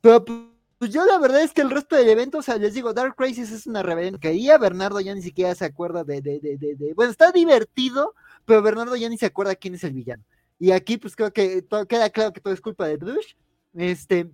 Pero 0.00 0.53
pues 0.84 0.92
yo 0.92 1.06
la 1.06 1.18
verdad 1.18 1.40
es 1.40 1.54
que 1.54 1.62
el 1.62 1.70
resto 1.70 1.96
del 1.96 2.10
evento, 2.10 2.36
o 2.36 2.42
sea, 2.42 2.58
les 2.58 2.74
digo, 2.74 2.92
Dark 2.92 3.16
Crisis 3.16 3.50
es 3.50 3.66
una 3.66 3.82
rebelión 3.82 4.18
que 4.18 4.28
ahí 4.28 4.50
a 4.50 4.58
Bernardo 4.58 5.00
ya 5.00 5.14
ni 5.14 5.22
siquiera 5.22 5.54
se 5.54 5.64
acuerda 5.64 6.04
de, 6.04 6.20
de, 6.20 6.38
de, 6.38 6.92
bueno, 6.94 7.10
está 7.10 7.32
divertido, 7.32 8.14
pero 8.44 8.60
Bernardo 8.60 8.94
ya 8.94 9.08
ni 9.08 9.16
se 9.16 9.24
acuerda 9.24 9.54
quién 9.54 9.76
es 9.76 9.84
el 9.84 9.94
villano. 9.94 10.22
Y 10.58 10.72
aquí 10.72 10.98
pues 10.98 11.16
creo 11.16 11.32
que 11.32 11.62
todo, 11.62 11.86
queda 11.86 12.10
claro 12.10 12.34
que 12.34 12.42
todo 12.42 12.52
es 12.52 12.60
culpa 12.60 12.86
de 12.86 12.98
Bruce. 12.98 13.34
Este, 13.72 14.30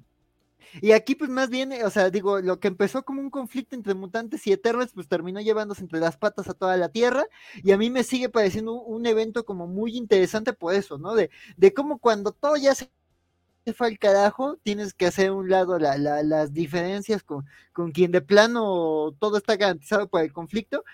y 0.83 0.91
aquí, 0.91 1.15
pues 1.15 1.31
más 1.31 1.51
bien, 1.51 1.73
o 1.85 1.91
sea, 1.91 2.11
digo, 2.11 2.41
lo 2.41 2.59
que 2.59 2.67
empezó 2.67 3.05
como 3.05 3.21
un 3.21 3.31
conflicto 3.31 3.77
entre 3.77 3.95
mutantes 3.95 4.45
y 4.49 4.53
eternos, 4.53 4.93
pues 4.93 5.07
terminó 5.07 5.41
llevándose 5.41 5.83
entre 5.83 6.01
las 6.01 6.17
patas 6.17 6.49
a 6.49 6.55
toda 6.55 6.77
la 6.77 6.89
Tierra. 6.89 7.27
Y 7.63 7.71
a 7.71 7.79
mí 7.79 7.91
me 7.91 8.03
sigue 8.03 8.29
pareciendo 8.29 8.75
un, 8.75 9.07
evento 9.07 9.45
como 9.45 9.69
muy 9.69 9.97
interesante 9.97 10.53
por 10.53 10.75
eso, 10.75 10.99
¿no? 10.99 11.15
De, 11.15 11.31
de 11.57 11.73
cómo 11.73 11.99
cuando 11.99 12.33
todo 12.33 12.57
ya 12.57 12.75
se 12.75 12.91
fue 13.75 13.89
al 13.89 13.99
carajo, 13.99 14.57
tienes 14.63 14.95
que 14.95 15.07
hacer 15.07 15.31
un 15.31 15.49
lado 15.49 15.79
las 15.79 16.53
diferencias 16.53 17.23
con, 17.23 17.47
con 17.73 17.93
quien 17.93 18.11
de 18.11 18.21
plano 18.21 19.15
todo 19.19 19.37
está 19.37 19.57
garantizado 19.57 20.09
por 20.09 20.23
el 20.23 20.33
conflicto 20.33 20.85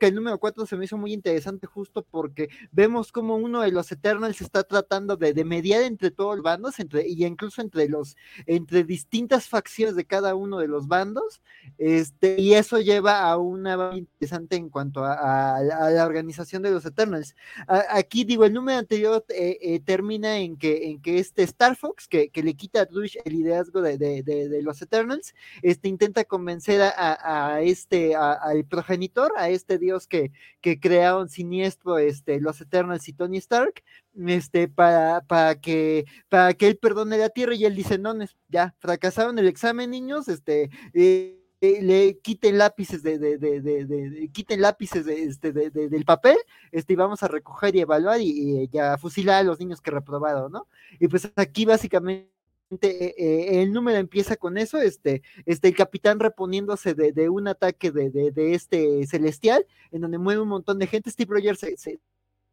que 0.00 0.06
el 0.06 0.14
número 0.14 0.38
4 0.38 0.66
se 0.66 0.76
me 0.76 0.86
hizo 0.86 0.96
muy 0.96 1.12
interesante 1.12 1.66
justo 1.66 2.04
porque 2.10 2.48
vemos 2.72 3.12
como 3.12 3.36
uno 3.36 3.60
de 3.60 3.70
los 3.70 3.92
Eternals 3.92 4.40
está 4.40 4.64
tratando 4.64 5.16
de, 5.16 5.44
mediar 5.44 5.82
entre 5.82 6.10
todos 6.10 6.36
los 6.36 6.42
bandos 6.42 6.80
entre, 6.80 7.06
y 7.06 7.24
incluso 7.24 7.60
entre 7.60 7.88
los 7.88 8.16
entre 8.46 8.82
distintas 8.82 9.46
facciones 9.46 9.94
de 9.96 10.06
cada 10.06 10.34
uno 10.34 10.58
de 10.58 10.68
los 10.68 10.88
bandos 10.88 11.42
este, 11.76 12.40
y 12.40 12.54
eso 12.54 12.80
lleva 12.80 13.20
a 13.20 13.36
una 13.36 13.76
interesante 13.96 14.56
en 14.56 14.70
cuanto 14.70 15.04
a, 15.04 15.60
la 15.60 16.06
organización 16.06 16.62
de 16.62 16.70
los 16.70 16.86
Eternals. 16.86 17.34
aquí 17.66 18.24
digo, 18.24 18.44
el 18.44 18.54
número 18.54 18.78
anterior 18.78 19.24
eh, 19.28 19.58
eh, 19.60 19.80
termina 19.80 20.38
en 20.38 20.56
que, 20.56 20.90
en 20.90 21.02
que 21.02 21.18
este 21.18 21.42
Star 21.42 21.76
Fox, 21.76 22.08
que, 22.08 22.30
le 22.32 22.54
quita 22.54 22.82
a 22.82 22.88
el 23.24 23.32
liderazgo 23.32 23.82
de, 23.82 24.60
los 24.62 24.80
Eternals, 24.80 25.34
este, 25.62 25.88
intenta 25.88 26.24
convencer 26.24 26.80
a, 26.82 27.60
este, 27.62 28.14
al 28.14 28.64
progenitor, 28.64 29.32
a 29.36 29.50
este 29.50 29.78
dios 29.78 29.89
que, 30.06 30.32
que 30.60 30.78
crearon 30.80 31.28
siniestro 31.28 31.98
este, 31.98 32.40
los 32.40 32.60
Eternals 32.60 33.08
y 33.08 33.12
Tony 33.12 33.38
Stark, 33.38 33.82
este, 34.26 34.68
para, 34.68 35.22
para, 35.22 35.60
que, 35.60 36.04
para 36.28 36.54
que 36.54 36.68
él 36.68 36.78
perdone 36.78 37.18
la 37.18 37.28
Tierra 37.28 37.54
y 37.54 37.64
él 37.64 37.74
dice, 37.74 37.98
no, 37.98 38.14
ya, 38.48 38.74
fracasaron 38.78 39.38
el 39.38 39.48
examen, 39.48 39.90
niños, 39.90 40.28
este, 40.28 40.70
eh, 40.94 41.40
eh, 41.62 41.82
le 41.82 42.18
quiten 42.20 42.56
lápices 42.56 43.02
de, 43.02 43.18
de, 43.18 43.36
de, 43.36 43.60
de 43.60 44.28
quiten 44.32 44.62
lápices 44.62 45.06
este, 45.06 45.52
del 45.52 46.04
papel, 46.06 46.38
este, 46.72 46.94
y 46.94 46.96
vamos 46.96 47.22
a 47.22 47.28
recoger 47.28 47.76
y 47.76 47.80
evaluar 47.80 48.18
y, 48.20 48.66
ya 48.68 48.96
fusilar 48.96 49.40
a 49.40 49.42
los 49.42 49.60
niños 49.60 49.82
que 49.82 49.90
reprobaron, 49.90 50.50
¿no? 50.52 50.68
Y 50.98 51.08
pues 51.08 51.30
aquí 51.36 51.66
básicamente 51.66 52.39
eh, 52.70 53.14
eh, 53.18 53.62
el 53.62 53.72
número 53.72 53.98
empieza 53.98 54.36
con 54.36 54.56
eso, 54.56 54.78
este, 54.78 55.22
este, 55.44 55.68
el 55.68 55.74
capitán 55.74 56.20
reponiéndose 56.20 56.94
de, 56.94 57.28
un 57.28 57.48
ataque 57.48 57.90
de, 57.90 58.54
este 58.54 59.06
celestial, 59.08 59.66
en 59.90 60.02
donde 60.02 60.18
muere 60.18 60.40
un 60.40 60.48
montón 60.48 60.78
de 60.78 60.86
gente, 60.86 61.10
Steve 61.10 61.34
Rogers 61.34 61.58
se, 61.58 61.98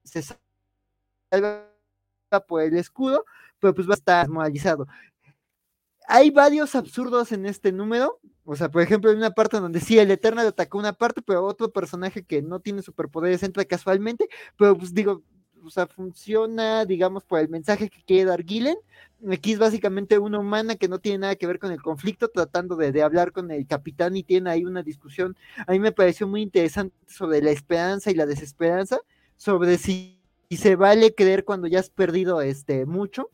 se, 0.03 0.35
salva 1.31 1.67
por 2.47 2.63
el 2.63 2.77
escudo, 2.77 3.25
pero 3.59 3.75
pues 3.75 3.87
va 3.87 3.93
a 3.93 3.95
estar 3.95 4.27
moralizado. 4.27 4.87
Hay 6.07 6.31
varios 6.31 6.73
absurdos 6.73 7.31
en 7.31 7.45
este 7.45 7.71
número, 7.71 8.19
o 8.43 8.55
sea, 8.55 8.69
por 8.71 8.81
ejemplo, 8.81 9.11
hay 9.11 9.17
una 9.17 9.31
parte 9.31 9.59
donde 9.59 9.79
sí, 9.81 9.99
el 9.99 10.09
Eternal 10.09 10.47
atacó 10.47 10.79
una 10.79 10.93
parte, 10.93 11.21
pero 11.21 11.45
otro 11.45 11.71
personaje 11.71 12.23
que 12.23 12.41
no 12.41 12.59
tiene 12.59 12.81
superpoderes 12.81 13.43
entra 13.43 13.65
casualmente, 13.65 14.27
pero 14.57 14.75
pues 14.77 14.93
digo, 14.95 15.21
o 15.63 15.69
sea, 15.69 15.87
funciona, 15.87 16.85
digamos, 16.85 17.23
por 17.23 17.39
el 17.39 17.49
mensaje 17.49 17.89
que 17.89 18.03
quiere 18.03 18.25
dar 18.25 18.43
Gillen. 18.43 18.77
Aquí 19.31 19.53
es 19.53 19.59
básicamente 19.59 20.19
una 20.19 20.39
humana 20.39 20.75
que 20.75 20.87
no 20.87 20.99
tiene 20.99 21.19
nada 21.19 21.35
que 21.35 21.47
ver 21.47 21.59
con 21.59 21.71
el 21.71 21.81
conflicto, 21.81 22.29
tratando 22.29 22.75
de, 22.75 23.01
hablar 23.01 23.31
con 23.31 23.51
el 23.51 23.65
capitán 23.67 24.15
y 24.15 24.23
tiene 24.23 24.49
ahí 24.49 24.65
una 24.65 24.83
discusión. 24.83 25.35
A 25.65 25.71
mí 25.71 25.79
me 25.79 25.91
pareció 25.91 26.27
muy 26.27 26.41
interesante 26.41 26.95
sobre 27.07 27.41
la 27.41 27.51
esperanza 27.51 28.11
y 28.11 28.15
la 28.15 28.25
desesperanza, 28.25 28.99
sobre 29.37 29.77
si, 29.77 30.19
si 30.49 30.57
se 30.57 30.75
vale 30.75 31.15
creer 31.15 31.45
cuando 31.45 31.67
ya 31.67 31.79
has 31.79 31.89
perdido 31.89 32.41
este 32.41 32.85
mucho 32.85 33.29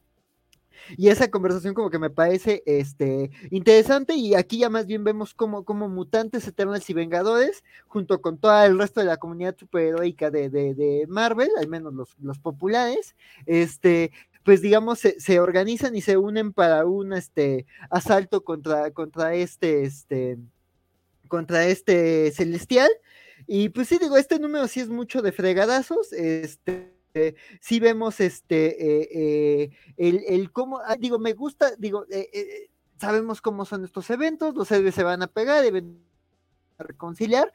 y 0.98 1.10
esa 1.10 1.30
conversación 1.30 1.74
como 1.74 1.90
que 1.90 2.00
me 2.00 2.10
parece 2.10 2.64
este, 2.66 3.32
interesante 3.52 4.16
y 4.16 4.36
aquí 4.36 4.60
ya 4.60 4.70
más 4.70 4.86
bien 4.86 5.04
vemos 5.04 5.34
como, 5.34 5.66
como 5.66 5.90
mutantes, 5.90 6.48
eternos 6.48 6.90
y 6.90 6.94
vengadores, 6.94 7.64
junto 7.88 8.22
con 8.22 8.38
todo 8.38 8.64
el 8.64 8.78
resto 8.78 9.00
de 9.00 9.08
la 9.08 9.18
comunidad 9.18 9.56
superheroica 9.58 10.32
de, 10.32 10.50
de, 10.50 11.06
Marvel, 11.08 11.50
al 11.60 11.68
menos 11.68 11.94
los, 11.94 12.16
los 12.20 12.40
populares, 12.40 13.16
este, 13.45 14.12
pues 14.44 14.62
digamos, 14.62 15.00
se, 15.00 15.40
organizan 15.40 15.95
y 15.95 16.02
se 16.02 16.18
unen 16.18 16.54
para 16.54 16.86
un 16.86 17.14
este, 17.14 17.66
asalto 17.90 18.44
contra, 18.44 18.91
contra 18.91 19.34
este, 19.36 19.84
este, 19.84 20.38
contra 21.28 21.66
este 21.66 22.32
celestial. 22.32 22.90
Y 23.48 23.70
pues 23.70 23.88
sí, 23.88 23.98
digo, 24.00 24.18
este 24.18 24.40
número 24.40 24.68
sí 24.68 24.80
es 24.80 24.90
mucho 24.90 25.22
de 25.22 25.32
fregadazos, 25.32 26.14
este, 26.14 26.93
eh, 27.14 27.35
sí 27.61 27.80
vemos 27.80 28.19
este 28.19 29.02
eh, 29.03 29.10
eh, 29.14 29.72
el, 29.98 30.23
el, 30.27 30.52
cómo, 30.52 30.80
ah, 30.80 30.95
digo, 30.98 31.19
me 31.19 31.34
gusta, 31.34 31.76
digo, 31.77 32.06
sabemos 32.98 33.41
cómo 33.41 33.65
son 33.65 33.84
estos 33.85 34.10
eventos, 34.10 34.56
los 34.56 34.72
héroes 34.72 34.95
se 34.95 35.03
van 35.03 35.22
a 35.22 35.27
pegar, 35.27 35.64
deben 35.64 36.03
reconciliar, 36.80 37.53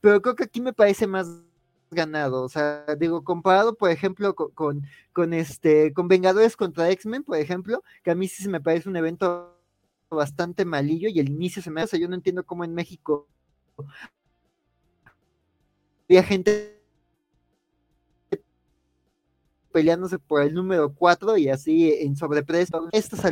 pero 0.00 0.22
creo 0.22 0.36
que 0.36 0.44
aquí 0.44 0.60
me 0.60 0.72
parece 0.72 1.06
más 1.06 1.42
ganado, 1.90 2.42
o 2.44 2.48
sea, 2.48 2.84
digo, 2.98 3.24
comparado, 3.24 3.74
por 3.74 3.90
ejemplo, 3.90 4.36
con, 4.36 4.82
con, 5.12 5.34
este, 5.34 5.92
con 5.92 6.06
Vengadores 6.06 6.56
contra 6.56 6.90
X-Men, 6.90 7.24
por 7.24 7.36
ejemplo, 7.38 7.82
que 8.04 8.12
a 8.12 8.14
mí 8.14 8.28
sí 8.28 8.44
se 8.44 8.48
me 8.48 8.60
parece 8.60 8.88
un 8.88 8.96
evento 8.96 9.56
bastante 10.08 10.64
malillo 10.64 11.08
y 11.08 11.18
el 11.20 11.30
inicio 11.30 11.62
se 11.62 11.70
me 11.70 11.82
hace, 11.82 11.98
yo 11.98 12.08
no 12.08 12.14
entiendo 12.14 12.44
cómo 12.46 12.64
en 12.64 12.74
México 12.74 13.28
había 16.08 16.22
gente 16.22 16.79
peleándose 19.72 20.18
por 20.18 20.42
el 20.42 20.54
número 20.54 20.92
4 20.94 21.36
y 21.36 21.48
así 21.48 21.92
en 21.92 22.16
sobreprecio. 22.16 22.88
Estas 22.92 23.24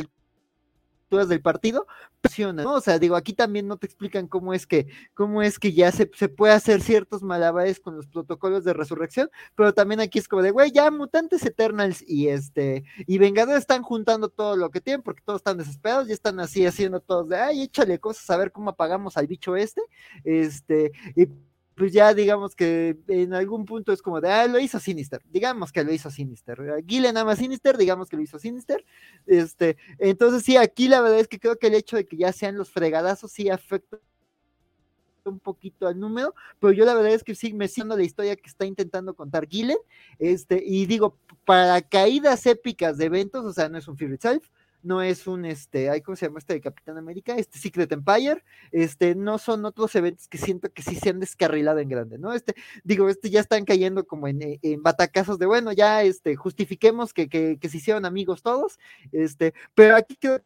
del 1.27 1.41
partido, 1.41 1.87
presiona, 2.21 2.63
¿no? 2.63 2.75
O 2.75 2.81
sea, 2.81 2.99
digo, 2.99 3.15
aquí 3.15 3.33
también 3.33 3.67
no 3.67 3.77
te 3.77 3.87
explican 3.87 4.27
cómo 4.27 4.53
es 4.53 4.67
que, 4.67 4.87
cómo 5.15 5.41
es 5.41 5.57
que 5.57 5.73
ya 5.73 5.91
se, 5.91 6.09
se 6.13 6.29
puede 6.29 6.53
hacer 6.53 6.81
ciertos 6.81 7.23
malabares 7.23 7.79
con 7.79 7.95
los 7.95 8.07
protocolos 8.07 8.63
de 8.63 8.73
resurrección, 8.73 9.29
pero 9.55 9.73
también 9.73 10.01
aquí 10.01 10.19
es 10.19 10.27
como 10.27 10.43
de, 10.43 10.51
güey, 10.51 10.71
ya 10.71 10.91
mutantes 10.91 11.43
Eternals 11.45 12.03
y 12.07 12.27
este, 12.27 12.83
y 13.07 13.17
Vengadores 13.17 13.61
están 13.61 13.81
juntando 13.81 14.29
todo 14.29 14.55
lo 14.55 14.69
que 14.69 14.81
tienen, 14.81 15.01
porque 15.01 15.23
todos 15.25 15.39
están 15.39 15.57
desesperados, 15.57 16.07
y 16.09 16.13
están 16.13 16.39
así 16.39 16.65
haciendo 16.65 16.99
todos 16.99 17.27
de, 17.29 17.37
ay, 17.37 17.63
échale 17.63 17.99
cosas 17.99 18.29
a 18.29 18.37
ver 18.37 18.51
cómo 18.51 18.69
apagamos 18.69 19.17
al 19.17 19.27
bicho 19.27 19.55
este, 19.55 19.81
este, 20.23 20.91
y 21.15 21.27
pues 21.79 21.93
ya 21.93 22.13
digamos 22.13 22.57
que 22.57 22.97
en 23.07 23.33
algún 23.33 23.63
punto 23.63 23.93
es 23.93 24.01
como 24.01 24.19
de, 24.19 24.29
ah, 24.29 24.47
lo 24.47 24.59
hizo 24.59 24.79
Sinister, 24.79 25.21
digamos 25.31 25.71
que 25.71 25.81
lo 25.85 25.93
hizo 25.93 26.11
Sinister, 26.11 26.83
Gillen 26.85 27.15
ama 27.15 27.37
Sinister, 27.37 27.77
digamos 27.77 28.09
que 28.09 28.17
lo 28.17 28.21
hizo 28.21 28.37
Sinister, 28.37 28.85
este, 29.25 29.77
entonces 29.97 30.43
sí, 30.43 30.57
aquí 30.57 30.89
la 30.89 30.99
verdad 30.99 31.19
es 31.19 31.29
que 31.29 31.39
creo 31.39 31.57
que 31.57 31.67
el 31.67 31.75
hecho 31.75 31.95
de 31.95 32.05
que 32.05 32.17
ya 32.17 32.33
sean 32.33 32.57
los 32.57 32.69
fregadazos 32.69 33.31
sí 33.31 33.49
afecta 33.49 33.97
un 35.23 35.39
poquito 35.39 35.87
al 35.87 35.97
número, 35.97 36.35
pero 36.59 36.73
yo 36.73 36.83
la 36.83 36.93
verdad 36.93 37.13
es 37.13 37.23
que 37.23 37.33
sí 37.33 37.53
me 37.53 37.69
siento 37.69 37.95
la 37.95 38.03
historia 38.03 38.35
que 38.35 38.49
está 38.49 38.65
intentando 38.65 39.13
contar 39.13 39.47
Gillen, 39.47 39.77
este, 40.19 40.61
y 40.61 40.85
digo, 40.85 41.17
para 41.45 41.81
caídas 41.81 42.45
épicas 42.45 42.97
de 42.97 43.05
eventos, 43.05 43.45
o 43.45 43.53
sea, 43.53 43.69
no 43.69 43.77
es 43.77 43.87
un 43.87 43.95
Fear 43.95 44.11
Itself, 44.11 44.49
no 44.81 45.01
es 45.01 45.27
un, 45.27 45.45
este, 45.45 45.89
¿cómo 46.03 46.15
se 46.15 46.25
llama 46.25 46.39
este 46.39 46.53
de 46.53 46.61
Capitán 46.61 46.97
América? 46.97 47.35
Este 47.35 47.59
Secret 47.59 47.91
Empire, 47.91 48.43
este, 48.71 49.15
no 49.15 49.37
son 49.37 49.65
otros 49.65 49.93
eventos 49.95 50.27
que 50.27 50.37
siento 50.37 50.71
que 50.71 50.81
sí 50.81 50.95
se 50.95 51.09
han 51.09 51.19
descarrilado 51.19 51.79
en 51.79 51.89
grande, 51.89 52.17
¿no? 52.17 52.33
Este, 52.33 52.55
digo, 52.83 53.09
este 53.09 53.29
ya 53.29 53.41
están 53.41 53.65
cayendo 53.65 54.05
como 54.05 54.27
en, 54.27 54.41
eh, 54.41 54.59
en 54.61 54.81
batacazos 54.83 55.39
de, 55.39 55.45
bueno, 55.45 55.71
ya, 55.71 56.03
este, 56.03 56.35
justifiquemos 56.35 57.13
que, 57.13 57.27
que, 57.29 57.57
que 57.59 57.69
se 57.69 57.77
hicieron 57.77 58.05
amigos 58.05 58.41
todos, 58.41 58.79
este, 59.11 59.53
pero 59.75 59.95
aquí 59.95 60.15
creo 60.15 60.41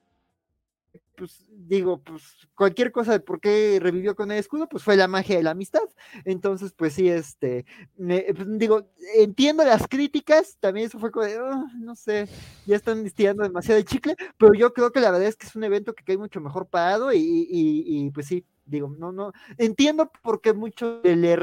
pues 1.15 1.45
digo, 1.49 2.01
pues 2.01 2.23
cualquier 2.55 2.91
cosa 2.91 3.13
de 3.13 3.19
por 3.19 3.39
qué 3.39 3.79
revivió 3.81 4.15
con 4.15 4.31
el 4.31 4.37
escudo, 4.37 4.67
pues 4.67 4.83
fue 4.83 4.95
la 4.95 5.07
magia 5.07 5.37
de 5.37 5.43
la 5.43 5.51
amistad. 5.51 5.83
Entonces, 6.25 6.73
pues 6.73 6.93
sí, 6.93 7.09
este, 7.09 7.65
pues, 7.97 8.57
digo, 8.57 8.89
entiendo 9.15 9.63
las 9.63 9.87
críticas, 9.87 10.57
también 10.59 10.87
eso 10.87 10.99
fue 10.99 11.11
como 11.11 11.25
de, 11.25 11.39
oh, 11.39 11.65
no 11.79 11.95
sé, 11.95 12.27
ya 12.65 12.75
están 12.75 13.05
estirando 13.05 13.43
demasiado 13.43 13.79
el 13.79 13.85
chicle, 13.85 14.15
pero 14.37 14.53
yo 14.53 14.73
creo 14.73 14.91
que 14.91 14.99
la 14.99 15.11
verdad 15.11 15.27
es 15.27 15.35
que 15.35 15.47
es 15.47 15.55
un 15.55 15.63
evento 15.63 15.93
que 15.93 16.03
cae 16.03 16.17
mucho 16.17 16.41
mejor 16.41 16.67
parado 16.67 17.13
y, 17.13 17.47
y, 17.49 18.09
pues 18.11 18.27
sí, 18.27 18.45
digo, 18.65 18.93
no, 18.97 19.11
no, 19.11 19.31
entiendo 19.57 20.11
por 20.21 20.41
qué 20.41 20.53
mucho 20.53 21.01
le 21.03 21.35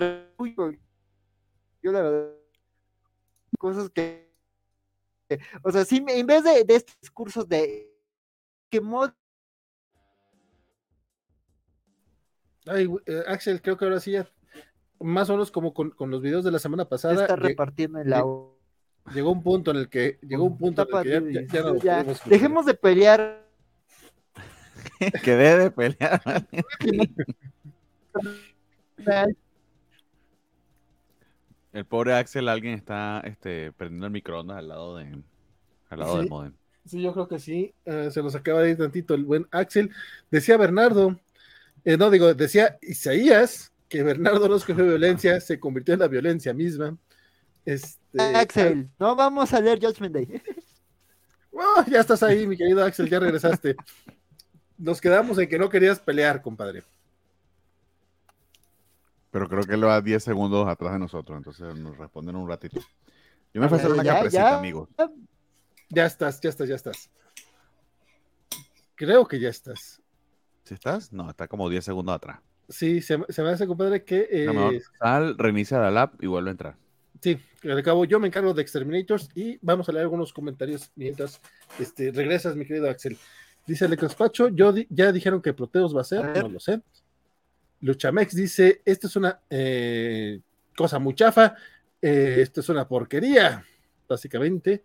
yo 1.83 1.93
la 1.93 2.03
verdad, 2.03 2.35
cosas 3.59 3.91
que, 3.91 4.31
o 5.63 5.71
sea, 5.71 5.85
sí, 5.85 6.05
en 6.07 6.27
vez 6.27 6.45
de, 6.45 6.65
de 6.65 6.77
estos 6.77 6.99
discursos 7.01 7.49
de 7.49 7.91
que 8.71 8.81
mod 8.81 9.11
Ay, 12.67 12.89
eh, 13.07 13.23
Axel, 13.27 13.63
creo 13.63 13.77
que 13.77 13.85
ahora 13.85 14.01
sí 14.01 14.13
ya, 14.13 14.29
más 15.01 15.31
o 15.31 15.33
menos 15.33 15.51
como 15.51 15.73
con, 15.73 15.95
los 15.99 16.23
videos 16.23 16.45
de 16.45 16.51
la 16.51 16.59
semana 16.59 16.85
pasada. 16.85 17.23
Está 17.23 17.37
repartiendo 17.37 18.01
el 18.01 18.11
lado. 18.11 18.57
Llegó 19.15 19.33
un 19.33 19.43
punto 19.43 19.71
en 19.71 19.79
el 19.79 19.89
que, 19.89 20.19
llegó 20.23 20.45
un 20.45 20.59
punto 20.59 20.87
en 21.03 21.37
el 21.37 21.49
que 21.49 21.63
ya, 21.83 22.05
Dejemos 22.27 22.67
de 22.67 22.75
pelear. 22.75 23.49
que 25.25 25.31
debe 25.37 25.65
de 25.65 25.71
pelear. 25.71 26.21
el 31.73 31.85
pobre 31.87 32.15
Axel, 32.15 32.49
alguien 32.49 32.75
está 32.75 33.21
este, 33.25 33.73
prendiendo 33.73 34.07
el 34.07 34.13
microondas 34.13 34.59
al 34.59 34.69
lado 34.69 34.97
de 34.97 35.19
al 35.89 35.99
lado 35.99 36.19
del 36.19 36.29
modem. 36.29 36.53
Sí, 36.85 37.03
yo 37.03 37.13
creo 37.13 37.27
que 37.27 37.39
sí. 37.39 37.75
Eh, 37.85 38.11
se 38.11 38.23
nos 38.23 38.35
acaba 38.35 38.63
de 38.63 38.71
ir 38.71 38.79
tantito 38.79 39.15
el 39.15 39.25
buen 39.25 39.47
Axel. 39.51 39.91
Decía 40.31 40.57
Bernardo, 40.57 41.19
eh, 41.85 41.97
no, 41.97 42.11
digo, 42.11 42.35
decía 42.35 42.79
Isaías 42.83 43.73
que 43.89 44.03
Bernardo 44.03 44.49
no 44.49 44.57
escogió 44.57 44.85
violencia, 44.85 45.41
se 45.41 45.59
convirtió 45.59 45.95
en 45.95 46.01
la 46.01 46.09
violencia 46.09 46.55
misma. 46.55 46.97
Este, 47.65 48.21
Axel, 48.37 48.89
no 48.99 49.17
vamos 49.17 49.53
a 49.53 49.61
leer 49.61 49.81
Judgment 49.81 50.15
Day. 50.15 50.43
Oh, 51.53 51.85
ya 51.91 52.01
estás 52.01 52.23
ahí, 52.23 52.47
mi 52.47 52.57
querido 52.57 52.83
Axel, 52.83 53.11
ya 53.11 53.19
regresaste. 53.19 53.75
Nos 54.79 55.01
quedamos 55.01 55.37
en 55.37 55.49
que 55.49 55.59
no 55.59 55.69
querías 55.69 55.99
pelear, 55.99 56.41
compadre. 56.41 56.85
Pero 59.33 59.49
creo 59.49 59.65
que 59.65 59.77
lo 59.77 59.89
va 59.89 60.01
10 60.01 60.23
segundos 60.23 60.67
atrás 60.69 60.93
de 60.93 61.01
nosotros, 61.01 61.37
entonces 61.37 61.77
nos 61.77 61.99
responden 61.99 62.37
un 62.37 62.49
ratito. 62.49 62.81
Yo 63.53 63.61
me 63.61 63.67
voy 63.67 63.77
a 63.77 63.81
hacer 63.83 63.93
una 63.93 64.05
capresita, 64.05 64.59
amigos. 64.59 64.89
Ya 65.91 66.07
estás, 66.07 66.41
ya 66.41 66.49
estás, 66.49 66.69
ya 66.69 66.77
estás. 66.77 67.11
Creo 68.95 69.27
que 69.27 69.41
ya 69.41 69.49
estás 69.49 70.00
estás? 70.75 71.13
No, 71.13 71.31
está 71.31 71.49
como 71.49 71.69
10 71.69 71.85
segundos 71.85 72.15
atrás. 72.15 72.41
Sí, 72.69 73.01
se, 73.01 73.19
me 73.19 73.51
hace, 73.51 73.67
compadre, 73.67 74.05
que. 74.05 74.29
Eh, 74.31 74.81
sal, 74.99 75.37
reinicia 75.37 75.81
la 75.81 75.91
lab 75.91 76.13
y 76.21 76.27
vuelve 76.27 76.51
a 76.51 76.53
entrar. 76.53 76.77
Sí, 77.21 77.39
al 77.65 77.83
cabo 77.83 78.05
yo 78.07 78.19
me 78.19 78.29
encargo 78.29 78.55
de 78.55 78.63
Exterminators 78.63 79.29
y 79.35 79.59
vamos 79.61 79.89
a 79.89 79.93
leer 79.93 80.05
algunos 80.05 80.33
comentarios 80.33 80.91
mientras 80.95 81.41
este, 81.79 82.13
regresas, 82.13 82.57
mi 82.57 82.65
querido 82.65 82.89
Axel. 82.89 83.19
Dice 83.67 83.85
el 83.85 83.97
Pacho, 83.97 84.49
yo 84.49 84.73
ya 84.89 85.13
dijeron 85.13 85.43
que 85.43 85.53
Proteus 85.53 85.95
va 85.95 86.01
a 86.01 86.05
ser, 86.05 86.25
no 86.43 86.49
lo 86.49 86.61
sé. 86.61 86.81
Luchamex 87.83 88.35
dice, 88.35 88.83
esto 88.85 89.07
es 89.07 89.17
una 89.17 89.41
eh, 89.51 90.41
cosa 90.77 90.99
muy 90.99 91.15
chafa, 91.15 91.55
eh, 92.01 92.37
esto 92.39 92.61
es 92.61 92.69
una 92.69 92.89
porquería, 92.89 93.65
básicamente. 94.09 94.83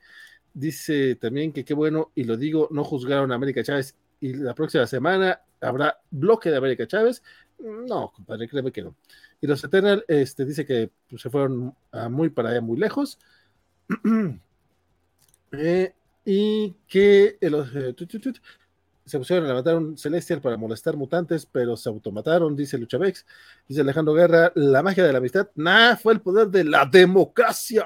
Dice 0.54 1.16
también 1.16 1.52
que 1.52 1.64
qué 1.64 1.74
bueno, 1.74 2.12
y 2.16 2.26
lo 2.26 2.36
digo, 2.38 2.68
no 2.72 2.84
juzgaron 2.84 3.32
a 3.32 3.36
América 3.36 3.64
Chávez 3.64 3.96
y 4.20 4.34
la 4.34 4.54
próxima 4.54 4.88
semana 4.88 5.42
habrá 5.62 6.00
bloque 6.12 6.50
de 6.50 6.58
América 6.58 6.88
Chávez. 6.88 7.24
No, 7.60 8.12
compadre, 8.12 8.48
créeme 8.48 8.72
que 8.72 8.84
no. 8.84 8.96
Y 9.42 9.48
los 9.48 9.64
Eternal 9.64 10.04
este, 10.08 10.46
dice 10.46 10.66
que 10.66 10.90
pues, 11.10 11.22
se 11.22 11.30
fueron 11.30 11.76
muy 12.10 12.30
para 12.30 12.50
allá, 12.50 12.62
muy 12.62 12.78
lejos. 12.78 13.20
Eh, 15.58 15.94
y 16.26 16.76
que 16.88 17.38
eh, 17.40 17.40
eh, 17.40 17.96
se 19.06 19.18
pusieron 19.18 19.46
a 19.46 19.50
levantar 19.50 19.78
un 19.78 19.98
Celestial 19.98 20.42
para 20.42 20.58
molestar 20.58 20.98
mutantes, 20.98 21.46
pero 21.46 21.78
se 21.78 21.88
automataron, 21.88 22.56
dice 22.56 22.78
Luchavex. 22.78 23.26
Dice 23.68 23.82
Alejandro 23.82 24.16
Guerra, 24.16 24.52
la 24.56 24.82
magia 24.82 25.06
de 25.06 25.12
la 25.12 25.20
amistad, 25.20 25.48
nada, 25.56 25.96
fue 25.96 26.14
el 26.14 26.22
poder 26.22 26.48
de 26.48 26.64
la 26.64 26.86
democracia 26.86 27.86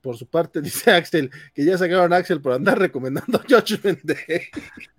por 0.00 0.16
su 0.16 0.26
parte, 0.26 0.60
dice 0.62 0.90
Axel, 0.90 1.30
que 1.54 1.64
ya 1.64 1.78
sacaron 1.78 2.12
a 2.12 2.16
Axel 2.16 2.40
por 2.40 2.52
andar 2.52 2.78
recomendando 2.78 3.40
Judgment 3.48 4.02
Day. 4.02 4.42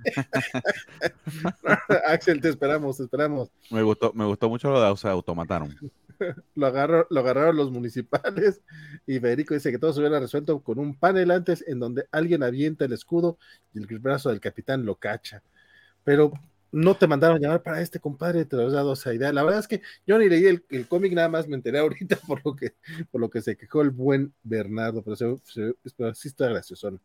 Axel, 2.07 2.41
te 2.41 2.49
esperamos, 2.49 2.97
te 2.97 3.03
esperamos. 3.03 3.49
Me 3.69 3.83
gustó, 3.83 4.11
me 4.13 4.25
gustó 4.25 4.49
mucho 4.49 4.71
lo 4.71 4.81
de 4.81 4.87
o 4.87 4.97
sea, 4.97 5.11
automataron. 5.11 5.75
lo, 6.55 6.65
agarró, 6.65 7.07
lo 7.09 7.19
agarraron 7.19 7.55
los 7.55 7.71
municipales 7.71 8.61
y 9.05 9.19
Federico 9.19 9.53
dice 9.53 9.71
que 9.71 9.79
todo 9.79 9.93
se 9.93 9.99
hubiera 9.99 10.19
resuelto 10.19 10.61
con 10.61 10.79
un 10.79 10.97
panel 10.97 11.31
antes 11.31 11.63
en 11.67 11.79
donde 11.79 12.07
alguien 12.11 12.43
avienta 12.43 12.85
el 12.85 12.93
escudo 12.93 13.37
y 13.73 13.79
el 13.79 13.99
brazo 13.99 14.29
del 14.29 14.39
capitán 14.39 14.85
lo 14.85 14.95
cacha. 14.95 15.43
Pero 16.03 16.31
no 16.71 16.95
te 16.95 17.07
mandaron 17.07 17.39
llamar 17.39 17.63
para 17.63 17.81
este 17.81 17.99
compadre, 17.99 18.45
te 18.45 18.55
lo 18.55 18.67
has 18.67 18.73
dado 18.73 18.93
esa 18.93 19.13
idea. 19.13 19.33
La 19.33 19.43
verdad 19.43 19.59
es 19.59 19.67
que 19.67 19.81
yo 20.05 20.17
ni 20.17 20.29
leí 20.29 20.45
el, 20.45 20.87
cómic, 20.87 21.13
nada 21.13 21.29
más 21.29 21.47
me 21.47 21.55
enteré 21.55 21.79
ahorita 21.79 22.17
por 22.27 22.41
lo 22.45 22.55
que, 22.55 22.75
por 23.11 23.21
lo 23.21 23.29
que 23.29 23.41
se 23.41 23.57
quejó 23.57 23.81
el 23.81 23.89
buen 23.89 24.33
Bernardo, 24.43 25.03
pero, 25.03 25.41
sí 25.45 26.27
está 26.27 26.47
gracioso. 26.47 26.99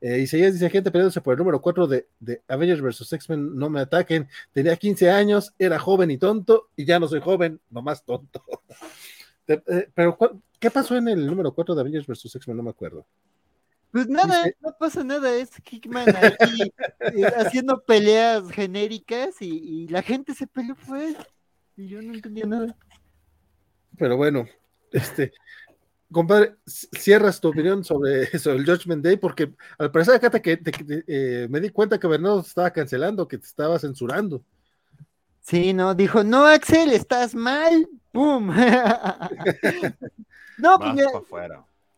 Eh, 0.00 0.26
seguía 0.26 0.50
dice 0.50 0.68
gente 0.68 0.90
peleándose 0.90 1.20
por 1.20 1.34
el 1.34 1.38
número 1.38 1.60
4 1.60 1.86
de, 1.86 2.08
de 2.18 2.42
Avengers 2.48 2.80
vs. 2.80 3.12
X-Men, 3.12 3.56
no 3.56 3.70
me 3.70 3.80
ataquen. 3.80 4.28
Tenía 4.52 4.76
15 4.76 5.10
años, 5.10 5.54
era 5.58 5.78
joven 5.78 6.10
y 6.10 6.18
tonto, 6.18 6.70
y 6.74 6.84
ya 6.84 6.98
no 6.98 7.06
soy 7.06 7.20
joven, 7.20 7.60
nomás 7.70 8.04
tonto. 8.04 8.42
Eh, 9.48 9.88
pero, 9.92 10.16
¿qué 10.60 10.70
pasó 10.70 10.96
en 10.96 11.08
el 11.08 11.26
número 11.26 11.52
4 11.52 11.74
de 11.74 11.80
Avengers 11.80 12.06
vs. 12.06 12.36
X-Men? 12.36 12.56
No 12.56 12.62
me 12.62 12.70
acuerdo. 12.70 13.04
Pues 13.92 14.08
nada, 14.08 14.50
no 14.60 14.74
pasa 14.78 15.04
nada, 15.04 15.36
es 15.36 15.50
Kickman 15.62 16.08
aquí 16.16 16.72
eh, 17.00 17.26
haciendo 17.36 17.84
peleas 17.84 18.50
genéricas 18.50 19.42
y, 19.42 19.86
la 19.88 20.00
gente 20.00 20.34
se 20.34 20.46
peleó 20.46 20.74
fue 20.74 21.14
y 21.76 21.88
yo 21.88 22.00
no 22.00 22.14
entendía 22.14 22.46
nada. 22.46 22.74
Pero 23.98 24.16
bueno, 24.16 24.46
este, 24.92 25.34
compadre, 26.10 26.56
cierras 26.66 27.38
tu 27.38 27.48
opinión 27.48 27.84
sobre, 27.84 28.26
sobre 28.38 28.56
el 28.56 28.64
Judgment 28.64 29.04
Day, 29.04 29.18
porque 29.18 29.52
al 29.76 29.90
parecer 29.90 30.14
acá 30.14 30.30
te, 30.30 30.40
eh, 31.06 31.46
me 31.50 31.60
di 31.60 31.68
cuenta 31.68 32.00
que 32.00 32.06
Bernardo 32.06 32.42
te 32.42 32.48
estaba 32.48 32.70
cancelando, 32.70 33.28
que 33.28 33.36
te 33.36 33.46
estaba 33.46 33.78
censurando. 33.78 34.42
Sí, 35.42 35.74
no, 35.74 35.94
dijo, 35.94 36.24
no, 36.24 36.46
Axel, 36.46 36.92
estás 36.92 37.34
mal, 37.34 37.86
¡pum! 38.10 38.46
no, 40.56 40.78
pues 40.78 40.94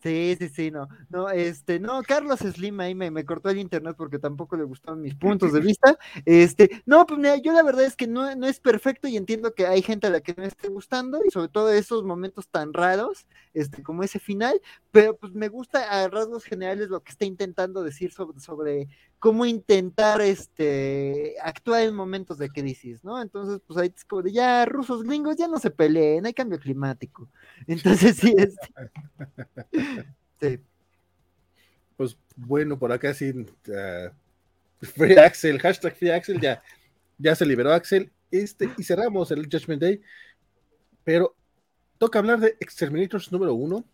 Sí, 0.05 0.37
sí, 0.39 0.51
sí, 0.51 0.71
no, 0.71 0.87
no, 1.09 1.31
este, 1.31 1.81
no, 1.81 2.03
Carlos 2.03 2.41
Slim 2.41 2.79
ahí 2.81 2.95
me, 2.95 3.11
me, 3.11 3.25
cortó 3.25 3.49
el 3.49 3.57
internet 3.57 3.95
porque 3.97 4.19
tampoco 4.19 4.55
le 4.55 4.65
gustaban 4.65 5.01
mis 5.01 5.15
puntos 5.15 5.55
de 5.55 5.61
vista, 5.61 5.97
este, 6.27 6.83
no, 6.85 7.07
pues 7.07 7.19
mira, 7.19 7.39
yo 7.39 7.55
la 7.55 7.63
verdad 7.63 7.87
es 7.87 7.97
que 7.97 8.07
no, 8.07 8.37
no 8.37 8.47
es 8.47 8.61
perfecto 8.61 9.09
y 9.09 9.17
entiendo 9.17 9.55
que 9.55 9.67
hay 9.67 9.81
gente 9.81 10.07
a 10.07 10.11
la 10.11 10.21
que 10.21 10.35
no 10.37 10.45
esté 10.45 10.69
gustando 10.69 11.21
y 11.27 11.31
sobre 11.31 11.49
todo 11.49 11.73
esos 11.73 12.05
momentos 12.05 12.49
tan 12.49 12.75
raros, 12.75 13.27
este, 13.55 13.83
como 13.83 14.03
ese 14.03 14.19
final, 14.19 14.61
pero 14.95 15.17
pues 15.17 15.33
me 15.33 15.49
gusta 15.49 15.91
a 15.91 16.09
rasgos 16.09 16.45
generales 16.45 16.89
lo 16.89 17.03
que 17.03 17.11
está 17.11 17.25
intentando 17.25 17.83
decir 17.83 18.13
sobre, 18.13 18.39
sobre 18.39 18.89
cómo 19.19 19.45
intentar 19.45 20.21
este 20.21 21.35
actuar 21.43 21.83
en 21.83 21.97
momentos 21.97 22.39
de 22.39 22.49
crisis, 22.49 23.03
¿no? 23.03 23.21
Entonces, 23.21 23.61
pues 23.67 23.77
ahí 23.77 23.93
es 23.93 24.05
como 24.05 24.23
de 24.23 24.31
ya, 24.31 24.65
rusos 24.67 25.03
gringos 25.03 25.37
ya 25.37 25.49
no 25.49 25.59
se 25.59 25.73
peleen, 25.73 26.27
hay 26.27 26.33
cambio 26.33 26.61
climático. 26.61 27.29
Entonces, 27.67 28.19
sí, 28.19 28.37
este... 28.39 28.69
sí. 30.41 30.61
Pues 31.97 32.17
bueno, 32.37 32.79
por 32.79 32.93
acá 32.93 33.13
sí, 33.15 33.33
Free 34.81 35.17
Axel, 35.17 35.59
hashtag 35.59 35.97
Free 35.97 36.11
Axel, 36.11 36.41
ya, 36.41 36.63
ya 37.19 37.35
se 37.35 37.45
liberó 37.45 37.73
Axel, 37.73 38.13
este, 38.31 38.71
y 38.79 38.85
cerramos 38.85 39.33
el 39.33 39.49
Judgment 39.51 39.83
Day, 39.83 40.01
pero 41.03 41.35
toca 41.99 42.21
hablar 42.21 42.39
de 42.39 42.57
Exterminators 42.61 43.33
número 43.33 43.55
uno, 43.55 43.85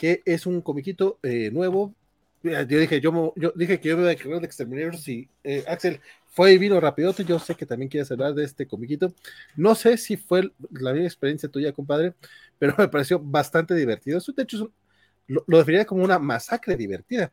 que 0.00 0.22
es 0.24 0.46
un 0.46 0.62
comiquito 0.62 1.18
eh, 1.22 1.50
nuevo. 1.52 1.94
Yo 2.42 2.64
dije, 2.64 3.02
yo, 3.02 3.34
yo, 3.36 3.52
dije 3.54 3.78
que 3.78 3.90
yo 3.90 3.96
me 3.98 4.02
iba 4.04 4.08
a 4.08 4.14
encargar 4.14 4.40
de 4.40 4.46
Exterminators 4.46 5.06
y 5.08 5.28
eh, 5.44 5.62
Axel 5.68 6.00
fue 6.26 6.54
y 6.54 6.58
vino 6.58 6.80
rapidote. 6.80 7.22
Yo 7.22 7.38
sé 7.38 7.54
que 7.54 7.66
también 7.66 7.90
quieres 7.90 8.10
hablar 8.10 8.32
de 8.32 8.44
este 8.44 8.66
comiquito. 8.66 9.12
No 9.56 9.74
sé 9.74 9.98
si 9.98 10.16
fue 10.16 10.50
la 10.70 10.94
misma 10.94 11.06
experiencia 11.06 11.50
tuya, 11.50 11.74
compadre, 11.74 12.14
pero 12.58 12.74
me 12.78 12.88
pareció 12.88 13.18
bastante 13.18 13.74
divertido. 13.74 14.16
Eso, 14.16 14.32
de 14.32 14.44
hecho, 14.44 14.72
lo, 15.26 15.44
lo 15.46 15.58
definiría 15.58 15.84
como 15.84 16.02
una 16.02 16.18
masacre 16.18 16.76
divertida. 16.76 17.30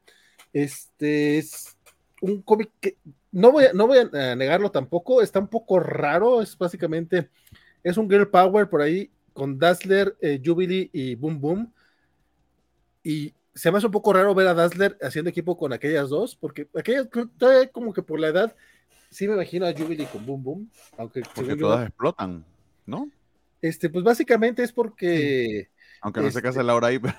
Este 0.51 1.37
es 1.37 1.77
un 2.19 2.41
cómic 2.41 2.69
que 2.81 2.97
no 3.31 3.53
voy, 3.53 3.65
a, 3.67 3.73
no 3.73 3.87
voy 3.87 3.99
a 3.99 4.35
negarlo 4.35 4.71
tampoco, 4.71 5.21
está 5.21 5.39
un 5.39 5.47
poco 5.47 5.79
raro. 5.79 6.41
Es 6.41 6.57
básicamente, 6.57 7.29
es 7.81 7.95
un 7.95 8.09
Girl 8.09 8.29
Power 8.29 8.67
por 8.67 8.81
ahí 8.81 9.09
con 9.31 9.57
Dazzler, 9.57 10.17
eh, 10.19 10.41
Jubilee 10.43 10.89
y 10.91 11.15
Boom 11.15 11.39
Boom 11.39 11.73
y 13.07 13.33
se 13.55 13.71
me 13.71 13.77
hace 13.77 13.85
un 13.87 13.93
poco 13.93 14.11
raro 14.11 14.35
ver 14.35 14.47
a 14.47 14.53
Dazzler 14.53 14.97
haciendo 15.01 15.29
equipo 15.29 15.57
con 15.57 15.71
aquellas 15.71 16.09
dos, 16.09 16.35
porque 16.35 16.67
aquellas, 16.77 17.07
como 17.71 17.93
que 17.93 18.03
por 18.03 18.19
la 18.19 18.27
edad, 18.27 18.53
sí 19.09 19.29
me 19.29 19.35
imagino 19.35 19.65
a 19.65 19.71
Jubilee 19.71 20.09
con 20.11 20.25
Boom 20.25 20.43
Boom, 20.43 20.71
aunque 20.97 21.23
porque 21.33 21.55
todas 21.55 21.87
explotan, 21.87 22.43
¿no? 22.85 23.09
Este, 23.61 23.89
pues 23.89 24.03
básicamente 24.03 24.61
es 24.61 24.73
porque. 24.73 25.69
Aunque 26.01 26.19
no 26.19 26.29
se 26.31 26.41
case 26.41 26.61
Laura 26.63 26.87
ahí, 26.87 26.99
pero 26.99 27.15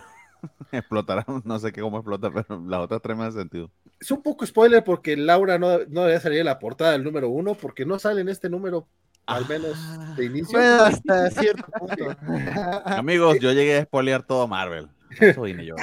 explotará, 0.72 1.24
no 1.44 1.58
sé 1.58 1.72
qué 1.72 1.80
cómo 1.80 1.96
explota, 1.96 2.30
pero 2.30 2.62
la 2.66 2.82
otra 2.82 3.00
tres 3.00 3.16
me 3.16 3.32
sentido. 3.32 3.70
Es 3.98 4.10
un 4.10 4.22
poco 4.22 4.44
spoiler 4.44 4.84
porque 4.84 5.16
Laura 5.16 5.58
no, 5.58 5.78
no 5.88 6.02
debería 6.02 6.20
salir 6.20 6.40
en 6.40 6.46
la 6.46 6.58
portada 6.58 6.92
del 6.92 7.02
número 7.02 7.30
uno, 7.30 7.54
porque 7.54 7.86
no 7.86 7.98
sale 7.98 8.20
en 8.20 8.28
este 8.28 8.50
número 8.50 8.86
al 9.24 9.48
menos 9.48 9.72
ah. 9.76 10.14
de 10.18 10.24
inicio. 10.26 10.58
hasta 10.58 11.30
cierto 11.30 11.64
punto. 11.72 12.14
Amigos, 12.84 13.38
yo 13.40 13.52
llegué 13.52 13.78
a 13.78 13.84
spoilear 13.84 14.22
todo 14.22 14.46
Marvel. 14.46 14.90
Eso 15.20 15.42
vine 15.42 15.64
yo. 15.64 15.74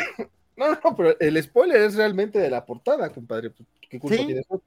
No, 0.58 0.72
no, 0.72 0.96
pero 0.96 1.20
el 1.20 1.42
spoiler 1.44 1.82
es 1.82 1.96
realmente 1.96 2.40
de 2.40 2.50
la 2.50 2.66
portada, 2.66 3.12
compadre. 3.12 3.52
¿Qué 3.90 4.00
culpa 4.00 4.18
tiene 4.18 4.40
eso? 4.40 4.64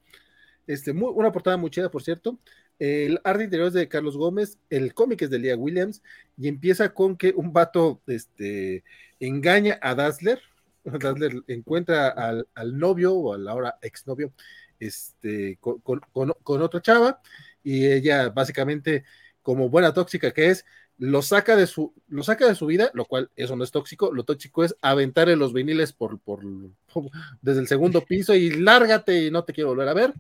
Este, 0.66 0.92
muy, 0.92 1.10
una 1.14 1.32
portada 1.32 1.56
muy 1.56 1.70
chida, 1.70 1.90
por 1.90 2.02
cierto. 2.02 2.38
El 2.78 3.20
arte 3.24 3.44
interior 3.44 3.68
es 3.68 3.74
de 3.74 3.88
Carlos 3.88 4.16
Gómez, 4.16 4.58
el 4.70 4.94
cómic 4.94 5.22
es 5.22 5.30
de 5.30 5.38
Lea 5.38 5.56
Williams, 5.56 6.02
y 6.36 6.46
empieza 6.46 6.92
con 6.92 7.16
que 7.16 7.32
un 7.34 7.52
vato 7.52 8.02
este, 8.06 8.84
engaña 9.18 9.78
a 9.80 9.94
Dazzler. 9.94 10.40
Dazzler 10.84 11.42
encuentra 11.48 12.08
al, 12.08 12.46
novio 12.78 13.14
o 13.14 13.32
al 13.32 13.48
ahora 13.48 13.78
exnovio 13.80 14.32
este, 14.78 15.58
con, 15.60 15.80
con 16.12 16.62
otra 16.62 16.82
chava, 16.82 17.20
y 17.64 17.86
ella 17.86 18.28
básicamente, 18.28 19.04
como 19.42 19.70
buena 19.70 19.92
tóxica 19.92 20.32
que 20.32 20.50
es, 20.50 20.64
lo 20.98 21.22
saca 21.22 21.56
de 21.56 21.66
su, 21.66 21.94
lo 22.08 22.22
saca 22.22 22.46
de 22.46 22.56
su 22.56 22.66
vida, 22.66 22.90
lo 22.92 23.04
cual 23.04 23.30
eso 23.36 23.54
no 23.54 23.62
es 23.62 23.70
tóxico, 23.70 24.12
lo 24.12 24.24
tóxico 24.24 24.64
es 24.64 24.74
aventarle 24.82 25.36
los 25.36 25.52
viniles 25.52 25.92
por, 25.92 26.18
por, 26.18 26.40
desde 27.40 27.60
el 27.60 27.68
segundo 27.68 28.04
piso 28.04 28.34
y 28.34 28.50
lárgate 28.50 29.26
y 29.26 29.30
no 29.30 29.44
te 29.44 29.52
quiero 29.52 29.70
volver 29.70 29.88
a 29.88 29.94
ver. 29.94 30.12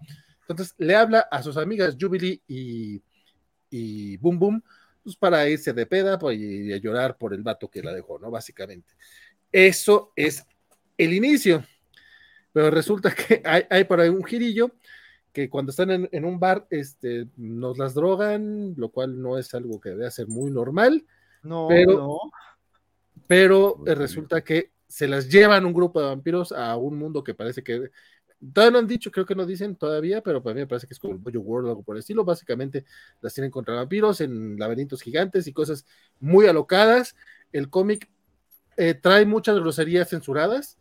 Entonces 0.48 0.74
le 0.78 0.94
habla 0.94 1.26
a 1.30 1.42
sus 1.42 1.56
amigas 1.56 1.96
Jubilee 2.00 2.40
y, 2.46 3.02
y 3.70 4.16
Boom 4.18 4.38
Boom, 4.38 4.64
pues 5.02 5.16
para 5.16 5.48
irse 5.48 5.72
de 5.72 5.84
peda 5.84 6.18
pues, 6.18 6.38
y 6.38 6.72
a 6.72 6.76
llorar 6.78 7.18
por 7.18 7.34
el 7.34 7.42
vato 7.42 7.68
que 7.68 7.82
la 7.82 7.92
dejó, 7.92 8.18
¿no? 8.18 8.30
Básicamente. 8.30 8.94
Eso 9.50 10.12
es 10.14 10.46
el 10.96 11.12
inicio. 11.12 11.64
Pero 12.52 12.70
resulta 12.70 13.14
que 13.14 13.42
hay, 13.44 13.64
hay 13.68 13.84
por 13.84 14.00
ahí 14.00 14.08
un 14.08 14.24
girillo 14.24 14.72
que 15.38 15.48
cuando 15.48 15.70
están 15.70 16.08
en, 16.10 16.24
un 16.24 16.40
bar, 16.40 16.66
este, 16.68 17.28
nos 17.36 17.78
las 17.78 17.94
drogan, 17.94 18.74
lo 18.76 18.88
cual 18.88 19.22
no 19.22 19.38
es 19.38 19.54
algo 19.54 19.80
que 19.80 19.90
debe 19.90 20.10
ser 20.10 20.26
muy 20.26 20.50
normal. 20.50 21.06
No, 21.44 21.68
pero, 21.68 21.96
no. 21.96 22.18
Pero 23.28 23.80
resulta 23.84 24.42
que 24.42 24.72
se 24.88 25.06
las 25.06 25.28
llevan 25.28 25.64
un 25.64 25.72
grupo 25.72 26.00
de 26.00 26.08
vampiros 26.08 26.50
a 26.50 26.76
un 26.76 26.98
mundo 26.98 27.22
que 27.22 27.34
parece 27.34 27.62
que 27.62 27.88
todavía 28.52 28.72
no 28.72 28.78
han 28.78 28.88
dicho, 28.88 29.12
creo 29.12 29.24
que 29.24 29.36
no 29.36 29.46
dicen 29.46 29.76
todavía, 29.76 30.22
pero 30.22 30.42
para 30.42 30.54
mí 30.54 30.62
me 30.62 30.66
parece 30.66 30.88
que 30.88 30.94
es 30.94 30.98
como 30.98 31.14
el 31.14 31.20
Boyo 31.20 31.40
World 31.40 31.68
o 31.68 31.70
algo 31.70 31.82
por 31.84 31.94
el 31.94 32.00
estilo. 32.00 32.24
Básicamente 32.24 32.84
las 33.20 33.32
tienen 33.32 33.52
contra 33.52 33.76
vampiros 33.76 34.20
en 34.20 34.58
laberintos 34.58 35.02
gigantes 35.02 35.46
y 35.46 35.52
cosas 35.52 35.86
muy 36.18 36.46
alocadas. 36.46 37.14
El 37.52 37.70
cómic 37.70 38.10
eh, 38.76 38.94
trae 38.94 39.24
muchas 39.24 39.56
groserías 39.60 40.08
censuradas 40.08 40.78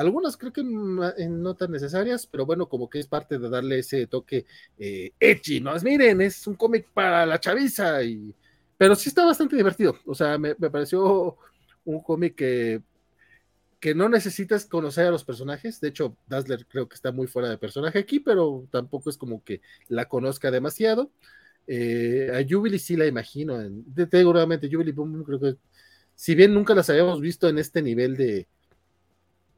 algunas 0.00 0.36
creo 0.38 0.52
que 0.52 0.62
no 0.64 1.54
tan 1.54 1.70
necesarias, 1.70 2.26
pero 2.26 2.46
bueno, 2.46 2.68
como 2.68 2.88
que 2.88 3.00
es 3.00 3.06
parte 3.06 3.38
de 3.38 3.50
darle 3.50 3.80
ese 3.80 4.06
toque 4.06 4.46
eh, 4.78 5.12
edgy, 5.20 5.60
¿no? 5.60 5.74
Miren, 5.82 6.22
es 6.22 6.46
un 6.46 6.54
cómic 6.54 6.88
para 6.94 7.26
la 7.26 7.38
chaviza, 7.38 8.02
y... 8.02 8.34
pero 8.78 8.94
sí 8.94 9.10
está 9.10 9.26
bastante 9.26 9.56
divertido, 9.56 9.98
o 10.06 10.14
sea, 10.14 10.38
me, 10.38 10.54
pareció 10.54 11.36
un 11.84 12.00
cómic 12.00 12.34
que, 12.34 12.82
que 13.78 13.94
no 13.94 14.08
necesitas 14.08 14.64
conocer 14.64 15.06
a 15.06 15.10
los 15.10 15.24
personajes, 15.24 15.80
de 15.82 15.88
hecho, 15.88 16.16
Dazzler 16.26 16.66
creo 16.66 16.88
que 16.88 16.94
está 16.94 17.12
muy 17.12 17.26
fuera 17.26 17.50
de 17.50 17.58
personaje 17.58 17.98
aquí, 17.98 18.20
pero 18.20 18.66
tampoco 18.70 19.10
es 19.10 19.18
como 19.18 19.44
que 19.44 19.60
la 19.88 20.06
conozca 20.08 20.50
demasiado. 20.50 21.10
Eh, 21.66 22.30
a 22.34 22.42
Jubilee 22.48 22.78
sí 22.78 22.96
la 22.96 23.06
imagino, 23.06 23.60
en, 23.60 23.84
seguramente 24.10 24.70
Jubilee 24.72 24.94
creo 24.94 25.40
que 25.40 25.56
si 26.14 26.34
bien 26.34 26.54
nunca 26.54 26.74
las 26.74 26.88
habíamos 26.88 27.20
visto 27.20 27.48
en 27.50 27.58
este 27.58 27.82
nivel 27.82 28.16
de, 28.16 28.48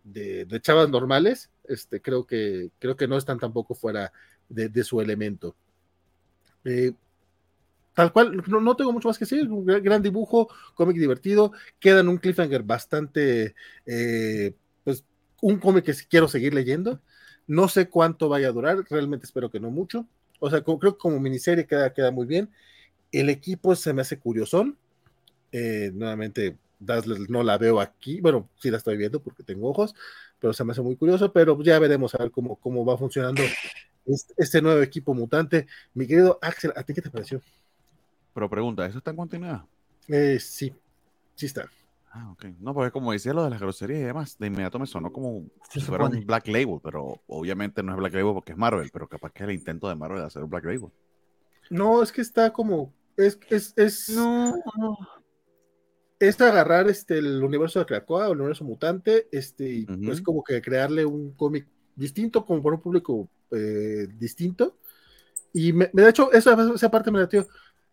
de, 0.04 0.60
chavas 0.60 0.88
normales, 0.88 1.50
este, 1.64 2.00
creo, 2.00 2.26
que, 2.26 2.70
creo 2.78 2.96
que 2.96 3.08
no 3.08 3.16
están 3.16 3.38
tampoco 3.38 3.74
fuera 3.74 4.12
de, 4.48 4.84
su 4.84 5.00
elemento. 5.00 5.54
Eh, 6.64 6.92
tal 7.94 8.12
cual, 8.12 8.42
no, 8.46 8.76
tengo 8.76 8.92
mucho 8.92 9.08
más 9.08 9.18
que 9.18 9.24
decir, 9.24 9.50
un 9.50 9.64
gran, 9.66 10.02
dibujo, 10.02 10.48
cómic 10.74 10.96
divertido, 10.96 11.52
queda 11.78 12.00
en 12.00 12.08
un 12.08 12.18
cliffhanger 12.18 12.62
bastante, 12.62 13.54
eh, 13.86 14.54
pues, 14.84 15.04
un 15.40 15.58
cómic 15.58 15.84
que 15.84 15.94
quiero 16.08 16.28
seguir 16.28 16.54
leyendo. 16.54 17.00
No 17.46 17.68
sé 17.68 17.88
cuánto 17.88 18.28
vaya 18.28 18.48
a 18.48 18.52
durar, 18.52 18.84
realmente 18.88 19.26
espero 19.26 19.50
que 19.50 19.60
no 19.60 19.70
mucho. 19.70 20.06
O 20.38 20.50
sea, 20.50 20.62
creo 20.62 20.78
que 20.78 20.98
como 20.98 21.20
miniserie 21.20 21.66
queda, 21.66 21.92
queda 21.92 22.10
muy 22.10 22.26
bien. 22.26 22.50
El 23.10 23.28
equipo 23.28 23.76
se 23.76 23.92
me 23.92 24.02
hace 24.02 24.18
curiosón. 24.18 24.78
Eh, 25.52 25.90
nuevamente, 25.94 26.56
Dazzler 26.84 27.30
no 27.30 27.42
la 27.42 27.58
veo 27.58 27.80
aquí, 27.80 28.20
bueno, 28.20 28.48
sí 28.56 28.70
la 28.70 28.78
estoy 28.78 28.96
viendo 28.96 29.22
porque 29.22 29.42
tengo 29.42 29.70
ojos, 29.70 29.94
pero 30.38 30.52
se 30.52 30.64
me 30.64 30.72
hace 30.72 30.82
muy 30.82 30.96
curioso, 30.96 31.32
pero 31.32 31.60
ya 31.62 31.78
veremos 31.78 32.14
a 32.14 32.18
ver 32.18 32.30
cómo, 32.30 32.56
cómo 32.56 32.84
va 32.84 32.98
funcionando 32.98 33.42
este, 34.36 34.60
nuevo 34.60 34.82
equipo 34.82 35.14
mutante. 35.14 35.66
Mi 35.94 36.06
querido 36.06 36.38
Axel, 36.42 36.72
¿a 36.76 36.82
ti 36.82 36.94
qué 36.94 37.02
te 37.02 37.10
pareció? 37.10 37.40
Pero 38.34 38.50
pregunta, 38.50 38.86
¿eso 38.86 38.98
está 38.98 39.10
en 39.10 39.16
continuidad? 39.16 39.64
Eh, 40.08 40.38
sí, 40.40 40.74
sí 41.34 41.46
está. 41.46 41.70
Ah, 42.10 42.30
ok. 42.32 42.44
No, 42.60 42.74
porque 42.74 42.90
como 42.90 43.12
decía 43.12 43.32
lo 43.32 43.44
de 43.44 43.50
las 43.50 43.60
groserías 43.60 44.00
y 44.00 44.04
demás, 44.04 44.36
de 44.38 44.46
inmediato 44.46 44.78
me 44.78 44.86
sonó 44.86 45.12
como 45.12 45.44
si 45.70 45.80
fuera 45.80 46.04
un 46.04 46.26
Black 46.26 46.46
Label, 46.48 46.78
pero 46.82 47.20
obviamente 47.26 47.82
no 47.82 47.92
es 47.92 47.98
Black 47.98 48.14
Label 48.14 48.34
porque 48.34 48.52
es 48.52 48.58
Marvel, 48.58 48.90
pero 48.92 49.08
capaz 49.08 49.32
que 49.32 49.42
es 49.42 49.48
el 49.48 49.54
intento 49.54 49.88
de 49.88 49.94
Marvel 49.94 50.20
de 50.20 50.26
hacer 50.26 50.42
un 50.42 50.50
Black 50.50 50.64
Label. 50.64 50.90
No, 51.70 52.02
es 52.02 52.12
que 52.12 52.20
está 52.20 52.52
como. 52.52 52.92
Es, 53.16 53.38
es, 53.48 53.72
es... 53.76 54.10
No, 54.10 54.56
no 54.76 54.98
es 56.28 56.40
agarrar 56.40 56.88
este, 56.88 57.18
el 57.18 57.42
universo 57.42 57.80
de 57.80 57.86
Krakoa, 57.86 58.26
el 58.26 58.38
universo 58.38 58.64
mutante, 58.64 59.26
este, 59.32 59.68
y 59.68 59.86
pues 59.86 60.22
como 60.22 60.44
que 60.44 60.62
crearle 60.62 61.04
un 61.04 61.32
cómic 61.32 61.66
distinto, 61.96 62.46
como 62.46 62.62
para 62.62 62.76
un 62.76 62.80
público 62.80 63.28
eh, 63.50 64.06
distinto. 64.20 64.78
Y 65.52 65.72
me, 65.72 65.90
de 65.92 66.08
hecho, 66.08 66.30
esa, 66.30 66.56
esa 66.72 66.90
parte 66.92 67.10
me 67.10 67.18
la 67.18 67.28
tío. 67.28 67.44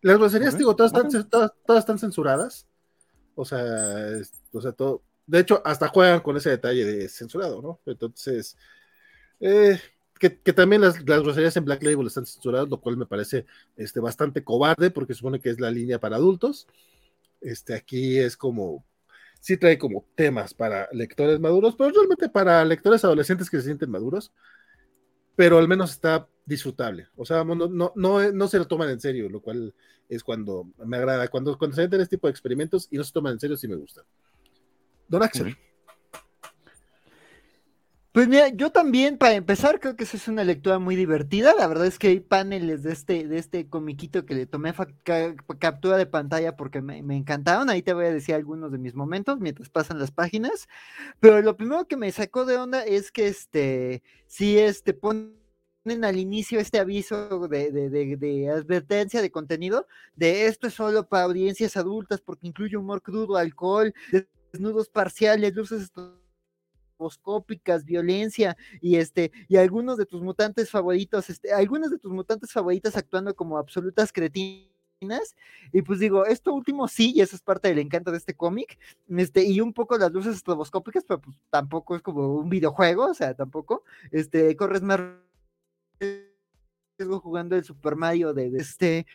Las 0.01 0.19
groserías, 0.19 0.55
digo, 0.55 0.75
todas 0.75 0.93
están, 0.93 1.27
todas, 1.27 1.79
están 1.79 1.97
censuradas. 1.97 2.67
O 3.33 3.45
sea, 3.45 3.65
o 4.51 4.61
sea, 4.61 4.73
todo. 4.73 5.01
De 5.25 5.39
hecho, 5.39 5.63
hasta 5.65 5.87
juegan 5.87 6.19
con 6.19 6.37
ese 6.37 6.51
detalle 6.51 6.85
de 6.85 7.09
censurado, 7.09 7.63
¿no? 7.63 7.79
Entonces, 7.87 8.55
eh, 9.39 9.79
que, 10.19 10.39
que, 10.39 10.53
también 10.53 10.83
las, 10.83 11.01
las, 11.09 11.23
groserías 11.23 11.57
en 11.57 11.65
Black 11.65 11.81
Label 11.81 12.05
están 12.05 12.27
censuradas, 12.27 12.69
lo 12.69 12.79
cual 12.79 12.95
me 12.95 13.07
parece 13.07 13.47
este, 13.75 13.99
bastante 13.99 14.43
cobarde, 14.43 14.91
porque 14.91 15.15
supone 15.15 15.39
que 15.39 15.49
es 15.49 15.59
la 15.59 15.71
línea 15.71 15.99
para 15.99 16.17
adultos. 16.17 16.67
Este, 17.41 17.73
aquí 17.73 18.17
es 18.17 18.35
como, 18.35 18.85
sí 19.39 19.57
trae 19.57 19.77
como 19.77 20.05
temas 20.15 20.53
para 20.53 20.89
lectores 20.91 21.39
maduros, 21.39 21.75
pero 21.77 21.91
realmente 21.91 22.29
para 22.29 22.63
lectores 22.65 23.03
adolescentes 23.03 23.49
que 23.49 23.57
se 23.57 23.63
sienten 23.63 23.89
maduros, 23.89 24.31
pero 25.35 25.57
al 25.57 25.67
menos 25.67 25.91
está 25.91 26.27
disfrutable. 26.45 27.07
O 27.15 27.25
sea, 27.25 27.43
no, 27.43 27.55
no, 27.55 27.93
no, 27.95 28.47
se 28.47 28.57
lo 28.57 28.67
toman 28.67 28.89
en 28.89 28.99
serio, 28.99 29.29
lo 29.29 29.41
cual 29.41 29.73
es 30.09 30.23
cuando 30.23 30.67
me 30.85 30.97
agrada. 30.97 31.27
Cuando, 31.27 31.57
cuando 31.57 31.75
se 31.75 31.83
meten 31.83 32.01
este 32.01 32.17
tipo 32.17 32.27
de 32.27 32.31
experimentos 32.31 32.87
y 32.91 32.97
no 32.97 33.03
se 33.03 33.13
toman 33.13 33.33
en 33.33 33.39
serio, 33.39 33.55
sí 33.55 33.67
me 33.67 33.75
gusta. 33.75 34.03
Don 35.07 35.23
Axel. 35.23 35.55
Pues 38.19 38.27
mira, 38.27 38.49
yo 38.49 38.69
también, 38.69 39.17
para 39.17 39.35
empezar, 39.35 39.79
creo 39.79 39.95
que 39.95 40.03
eso 40.03 40.17
es 40.17 40.27
una 40.27 40.43
lectura 40.43 40.77
muy 40.77 40.97
divertida. 40.97 41.53
La 41.57 41.67
verdad 41.67 41.85
es 41.85 41.97
que 41.97 42.09
hay 42.09 42.19
paneles 42.19 42.83
de 42.83 42.91
este, 42.91 43.25
de 43.25 43.37
este 43.37 43.69
comiquito 43.69 44.25
que 44.25 44.35
le 44.35 44.45
tomé 44.45 44.73
captura 45.57 45.95
de 45.95 46.05
pantalla 46.05 46.57
porque 46.57 46.81
me, 46.81 46.97
encantaron. 47.15 47.69
Ahí 47.69 47.81
te 47.81 47.93
voy 47.93 48.07
a 48.07 48.11
decir 48.11 48.35
algunos 48.35 48.73
de 48.73 48.77
mis 48.77 48.93
momentos 48.93 49.39
mientras 49.39 49.69
pasan 49.69 49.99
las 49.99 50.11
páginas. 50.11 50.67
Pero 51.21 51.41
lo 51.41 51.55
primero 51.55 51.87
que 51.87 51.95
me 51.95 52.11
sacó 52.11 52.43
de 52.43 52.57
onda 52.57 52.83
es 52.83 53.09
que 53.13 53.29
este, 53.29 54.03
sí, 54.27 54.57
este, 54.59 54.93
ponen 54.93 55.33
al 56.03 56.17
inicio 56.17 56.59
este 56.59 56.79
aviso 56.79 57.47
de, 57.47 57.71
de, 57.71 58.49
advertencia 58.49 59.21
de 59.21 59.31
contenido 59.31 59.87
de 60.17 60.47
esto 60.47 60.67
es 60.67 60.73
solo 60.73 61.07
para 61.07 61.23
audiencias 61.23 61.77
adultas 61.77 62.19
porque 62.19 62.47
incluye 62.47 62.75
humor 62.75 63.01
crudo, 63.01 63.37
alcohol, 63.37 63.93
desnudos 64.51 64.89
parciales, 64.89 65.55
luces 65.55 65.89
violencia 67.85 68.57
y 68.81 68.97
este 68.97 69.31
y 69.47 69.57
algunos 69.57 69.97
de 69.97 70.05
tus 70.05 70.21
mutantes 70.21 70.69
favoritos, 70.69 71.29
este, 71.29 71.53
algunos 71.53 71.91
de 71.91 71.97
tus 71.97 72.11
mutantes 72.11 72.51
favoritas 72.51 72.95
actuando 72.97 73.35
como 73.35 73.57
absolutas 73.57 74.11
cretinas. 74.11 75.35
Y 75.71 75.81
pues 75.81 75.99
digo, 75.99 76.25
esto 76.25 76.53
último 76.53 76.87
sí, 76.89 77.13
y 77.15 77.21
eso 77.21 77.35
es 77.35 77.41
parte 77.41 77.69
del 77.69 77.79
encanto 77.79 78.11
de 78.11 78.17
este 78.17 78.33
cómic, 78.35 78.77
este, 79.07 79.45
y 79.45 79.61
un 79.61 79.73
poco 79.73 79.97
las 79.97 80.11
luces 80.11 80.35
estroboscópicas, 80.35 81.05
pero 81.05 81.21
pues 81.21 81.37
tampoco 81.49 81.95
es 81.95 82.01
como 82.01 82.35
un 82.35 82.49
videojuego, 82.49 83.05
o 83.05 83.13
sea, 83.13 83.33
tampoco, 83.33 83.83
este, 84.11 84.57
corres 84.57 84.81
más 84.81 84.99
jugando 87.21 87.55
el 87.55 87.63
Super 87.63 87.95
Mario 87.95 88.33
de, 88.33 88.51
este, 88.57 89.05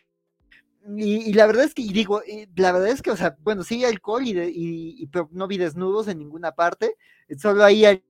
y, 0.97 1.33
la 1.33 1.47
verdad 1.47 1.65
es 1.65 1.73
que, 1.73 1.81
y 1.81 1.93
digo, 1.93 2.21
la 2.55 2.71
verdad 2.71 2.89
es 2.89 3.01
que, 3.01 3.11
o 3.11 3.17
sea, 3.17 3.35
bueno, 3.41 3.63
sí 3.63 3.83
alcohol 3.85 4.25
y, 4.25 4.33
y, 4.37 5.07
pero 5.07 5.29
no 5.31 5.47
vi 5.47 5.57
desnudos 5.57 6.07
en 6.07 6.19
ninguna 6.19 6.53
parte, 6.53 6.95
solo 7.37 7.63
ahí 7.63 7.85
hay 7.85 8.03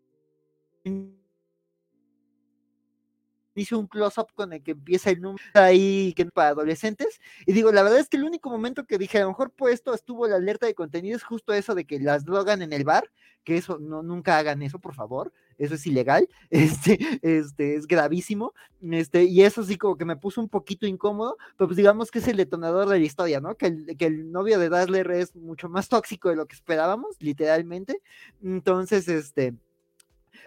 hice 3.55 3.75
un 3.75 3.87
close-up 3.87 4.27
con 4.35 4.53
el 4.53 4.61
que 4.61 4.71
empieza 4.71 5.09
el 5.09 5.21
número 5.21 5.43
ahí 5.53 6.13
que 6.15 6.25
para 6.25 6.49
adolescentes. 6.49 7.19
Y 7.45 7.53
digo, 7.53 7.71
la 7.71 7.83
verdad 7.83 7.99
es 7.99 8.09
que 8.09 8.17
el 8.17 8.25
único 8.25 8.49
momento 8.49 8.85
que 8.85 8.97
dije, 8.97 9.17
a 9.17 9.21
lo 9.21 9.29
mejor 9.29 9.51
puesto 9.51 9.93
estuvo 9.93 10.27
la 10.27 10.35
alerta 10.35 10.65
de 10.67 10.75
contenido, 10.75 11.15
es 11.15 11.23
justo 11.23 11.53
eso 11.53 11.73
de 11.73 11.85
que 11.85 11.99
las 11.99 12.25
drogan 12.25 12.61
en 12.61 12.73
el 12.73 12.83
bar, 12.83 13.09
que 13.43 13.57
eso, 13.57 13.79
no, 13.79 14.03
nunca 14.03 14.37
hagan 14.37 14.61
eso, 14.61 14.79
por 14.79 14.93
favor. 14.93 15.31
Eso 15.57 15.75
es 15.75 15.87
ilegal, 15.87 16.27
este, 16.49 16.99
este, 17.21 17.75
es 17.75 17.87
gravísimo, 17.87 18.53
este, 18.81 19.23
y 19.23 19.41
eso 19.43 19.63
sí 19.63 19.77
como 19.77 19.97
que 19.97 20.05
me 20.05 20.17
puso 20.17 20.41
un 20.41 20.49
poquito 20.49 20.85
incómodo, 20.85 21.37
pero 21.57 21.67
pues 21.67 21.77
digamos 21.77 22.11
que 22.11 22.19
es 22.19 22.27
el 22.27 22.37
detonador 22.37 22.89
de 22.89 22.99
la 22.99 23.05
historia, 23.05 23.39
¿no? 23.39 23.55
Que 23.55 23.67
el, 23.67 23.97
que 23.97 24.05
el 24.05 24.31
novio 24.31 24.59
de 24.59 24.69
Dazzler 24.69 25.09
es 25.11 25.35
mucho 25.35 25.69
más 25.69 25.87
tóxico 25.87 26.29
de 26.29 26.35
lo 26.35 26.45
que 26.45 26.55
esperábamos, 26.55 27.15
literalmente. 27.19 28.01
Entonces, 28.43 29.07
este, 29.07 29.55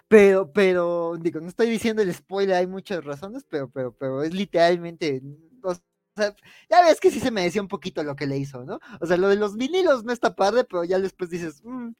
pero, 0.09 0.51
pero, 0.53 1.17
digo, 1.21 1.41
no 1.41 1.49
estoy 1.49 1.69
diciendo 1.69 2.03
el 2.03 2.15
spoiler, 2.15 2.57
hay 2.57 2.67
muchas 2.67 3.05
razones, 3.05 3.45
pero, 3.49 3.69
pero, 3.69 3.93
pero 3.93 4.23
es 4.23 4.33
literalmente, 4.33 5.23
o 5.63 5.75
sea, 6.17 6.35
ya 6.71 6.83
ves 6.83 7.01
que 7.01 7.11
sí 7.11 7.21
se 7.21 7.31
me 7.31 7.43
decía 7.43 7.63
un 7.63 7.69
poquito 7.69 8.03
lo 8.03 8.17
que 8.17 8.27
le 8.27 8.39
hizo, 8.39 8.65
¿no? 8.65 8.81
O 9.01 9.07
sea, 9.07 9.19
lo 9.19 9.29
de 9.29 9.37
los 9.37 9.57
vinilos 9.57 10.05
no 10.05 10.13
está 10.13 10.35
padre, 10.35 10.65
pero 10.65 10.85
ya 10.85 10.99
después 10.99 11.31
dices, 11.31 11.63
mm, 11.63 11.91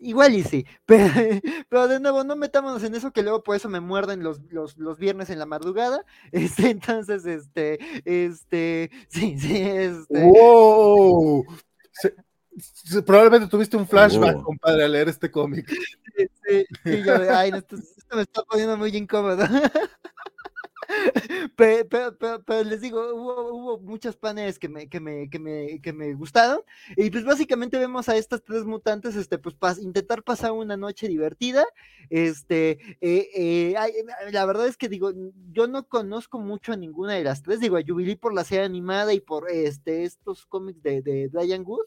igual 0.00 0.34
y 0.34 0.42
sí, 0.42 0.66
pero, 0.86 1.12
pero, 1.68 1.88
de 1.88 2.00
nuevo, 2.00 2.24
no 2.24 2.36
metámonos 2.36 2.82
en 2.84 2.94
eso 2.94 3.12
que 3.12 3.22
luego 3.22 3.42
por 3.42 3.56
eso 3.56 3.68
me 3.68 3.80
muerden 3.80 4.22
los, 4.22 4.40
los, 4.50 4.76
los 4.76 4.98
viernes 4.98 5.30
en 5.30 5.38
la 5.38 5.46
madrugada. 5.46 6.04
Este, 6.32 6.70
entonces, 6.70 7.24
este, 7.24 7.78
este, 8.04 8.90
sí, 9.08 9.38
sí, 9.38 9.56
este. 9.56 10.22
¡Wow! 10.22 11.44
probablemente 13.04 13.48
tuviste 13.48 13.76
un 13.76 13.86
flashback, 13.86 14.38
oh. 14.38 14.44
compadre, 14.44 14.84
al 14.84 14.92
leer 14.92 15.08
este 15.08 15.30
cómic. 15.30 15.68
Sí, 15.68 16.26
sí, 16.46 16.66
sí 16.84 17.02
yo, 17.04 17.14
ay, 17.30 17.50
esto, 17.54 17.76
esto, 17.76 18.16
me 18.16 18.22
está 18.22 18.42
poniendo 18.44 18.78
muy 18.78 18.96
incómodo. 18.96 19.44
Pero, 21.56 22.16
pero, 22.18 22.64
les 22.64 22.80
digo, 22.80 23.14
hubo, 23.14 23.50
hubo 23.52 23.78
muchos 23.80 24.16
paneles 24.16 24.58
que 24.58 24.68
me, 24.68 24.88
que, 24.88 25.00
me, 25.00 25.28
que, 25.30 25.38
me, 25.38 25.80
que 25.80 25.92
me 25.92 26.14
gustaron. 26.14 26.60
Y 26.96 27.10
pues 27.10 27.24
básicamente 27.24 27.78
vemos 27.78 28.08
a 28.08 28.16
estas 28.16 28.42
tres 28.42 28.64
mutantes, 28.64 29.16
este, 29.16 29.38
pues 29.38 29.56
intentar 29.78 30.22
pasar 30.22 30.52
una 30.52 30.76
noche 30.76 31.08
divertida. 31.08 31.64
Este, 32.10 32.78
eh, 33.00 33.30
eh, 33.34 33.74
la 34.30 34.46
verdad 34.46 34.66
es 34.66 34.76
que 34.76 34.88
digo, 34.88 35.12
yo 35.52 35.66
no 35.66 35.88
conozco 35.88 36.38
mucho 36.38 36.72
a 36.72 36.76
ninguna 36.76 37.14
de 37.14 37.24
las 37.24 37.42
tres. 37.42 37.60
Digo, 37.60 37.76
a 37.76 37.82
Jubilee 37.86 38.16
por 38.16 38.34
la 38.34 38.44
serie 38.44 38.64
animada 38.64 39.12
y 39.14 39.20
por 39.20 39.50
este, 39.50 40.04
estos 40.04 40.46
cómics 40.46 40.82
de, 40.82 41.02
de 41.02 41.28
Brian 41.28 41.64
Wood. 41.66 41.86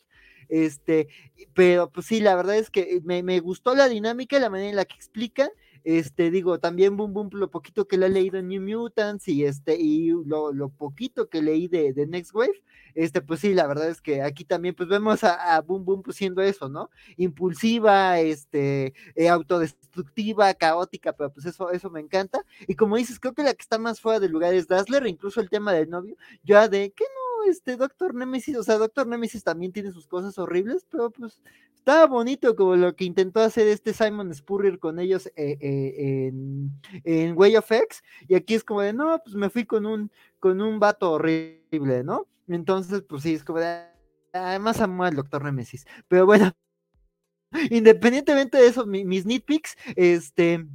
Este, 0.50 1.08
pero 1.54 1.92
pues 1.92 2.08
sí, 2.08 2.20
la 2.20 2.36
verdad 2.36 2.58
es 2.58 2.72
que 2.72 3.02
me, 3.04 3.22
me 3.22 3.40
gustó 3.40 3.76
la 3.76 3.88
dinámica, 3.88 4.40
la 4.40 4.50
manera 4.50 4.70
en 4.70 4.76
la 4.76 4.86
que 4.86 4.96
explican. 4.96 5.50
Este, 5.84 6.32
digo, 6.32 6.60
también 6.60 6.98
Boom 6.98 7.14
Boom, 7.14 7.30
lo 7.34 7.50
poquito 7.50 7.88
que 7.88 7.98
le 7.98 8.08
he 8.08 8.10
leído 8.10 8.38
en 8.38 8.48
New 8.48 8.62
Mutants 8.62 9.28
y 9.28 9.46
este, 9.46 9.76
y 9.80 10.10
lo, 10.26 10.52
lo 10.52 10.70
poquito 10.70 11.30
que 11.30 11.42
leí 11.42 11.68
de, 11.68 11.94
de, 11.94 12.08
Next 12.08 12.34
Wave, 12.34 12.62
este, 12.96 13.22
pues 13.22 13.40
sí, 13.40 13.54
la 13.54 13.68
verdad 13.68 13.90
es 13.90 14.02
que 14.02 14.22
aquí 14.22 14.46
también, 14.46 14.76
pues 14.76 14.90
vemos 14.90 15.24
a, 15.24 15.60
Boom 15.62 15.86
Boom 15.86 16.04
pues 16.04 16.18
siendo 16.18 16.42
eso, 16.42 16.70
¿no? 16.70 16.90
Impulsiva, 17.18 18.20
este, 18.20 18.94
eh, 19.16 19.30
autodestructiva, 19.30 20.54
caótica, 20.54 21.14
pero 21.14 21.32
pues 21.32 21.46
eso, 21.46 21.72
eso 21.72 21.90
me 21.90 22.00
encanta. 22.00 22.44
Y 22.68 22.76
como 22.76 22.98
dices, 22.98 23.20
creo 23.20 23.34
que 23.34 23.44
la 23.44 23.54
que 23.54 23.62
está 23.62 23.78
más 23.78 24.02
fuera 24.02 24.20
de 24.20 24.30
lugar 24.30 24.54
es 24.54 24.68
Dazzler, 24.68 25.06
incluso 25.08 25.40
el 25.42 25.50
tema 25.50 25.74
del 25.74 25.90
novio, 25.90 26.16
ya 26.44 26.68
de 26.68 26.92
que 26.92 27.04
no 27.04 27.29
este 27.48 27.76
Doctor 27.78 28.14
Nemesis, 28.14 28.58
o 28.58 28.64
sea, 28.64 28.78
Doctor 28.78 29.08
Nemesis 29.08 29.44
también 29.44 29.72
tiene 29.72 29.92
sus 29.92 30.08
cosas 30.08 30.38
horribles, 30.38 30.86
pero 30.90 31.12
pues 31.12 31.42
estaba 31.76 32.06
bonito 32.08 32.56
como 32.56 32.76
lo 32.76 32.96
que 32.96 33.06
intentó 33.06 33.40
hacer 33.40 33.68
este 33.68 33.94
Simon 33.94 34.34
Spurrier 34.34 34.80
con 34.80 35.00
ellos 35.00 35.28
eh, 35.36 35.58
eh, 35.60 36.28
en, 36.28 36.72
en, 37.04 37.38
Way 37.38 37.58
of 37.58 37.72
X, 37.72 38.04
y 38.28 38.36
aquí 38.36 38.56
es 38.56 38.64
como 38.64 38.82
de, 38.82 38.94
no, 38.94 39.20
pues 39.24 39.36
me 39.36 39.50
fui 39.50 39.66
con 39.66 39.86
un, 39.86 40.12
con 40.40 40.62
un 40.62 40.80
vato 40.80 41.12
horrible, 41.12 42.04
¿no? 42.04 42.28
Entonces, 42.48 43.04
pues 43.08 43.24
sí, 43.24 43.34
es 43.34 43.44
como 43.44 43.60
de, 43.60 43.84
además 44.34 44.82
amo 44.82 45.04
al 45.04 45.16
Doctor 45.16 45.44
Nemesis, 45.44 45.86
pero 46.08 46.26
bueno, 46.26 46.52
independientemente 47.72 48.58
de 48.58 48.68
eso, 48.68 48.86
mis 48.86 49.26
nitpicks, 49.26 49.76
este 49.96 50.66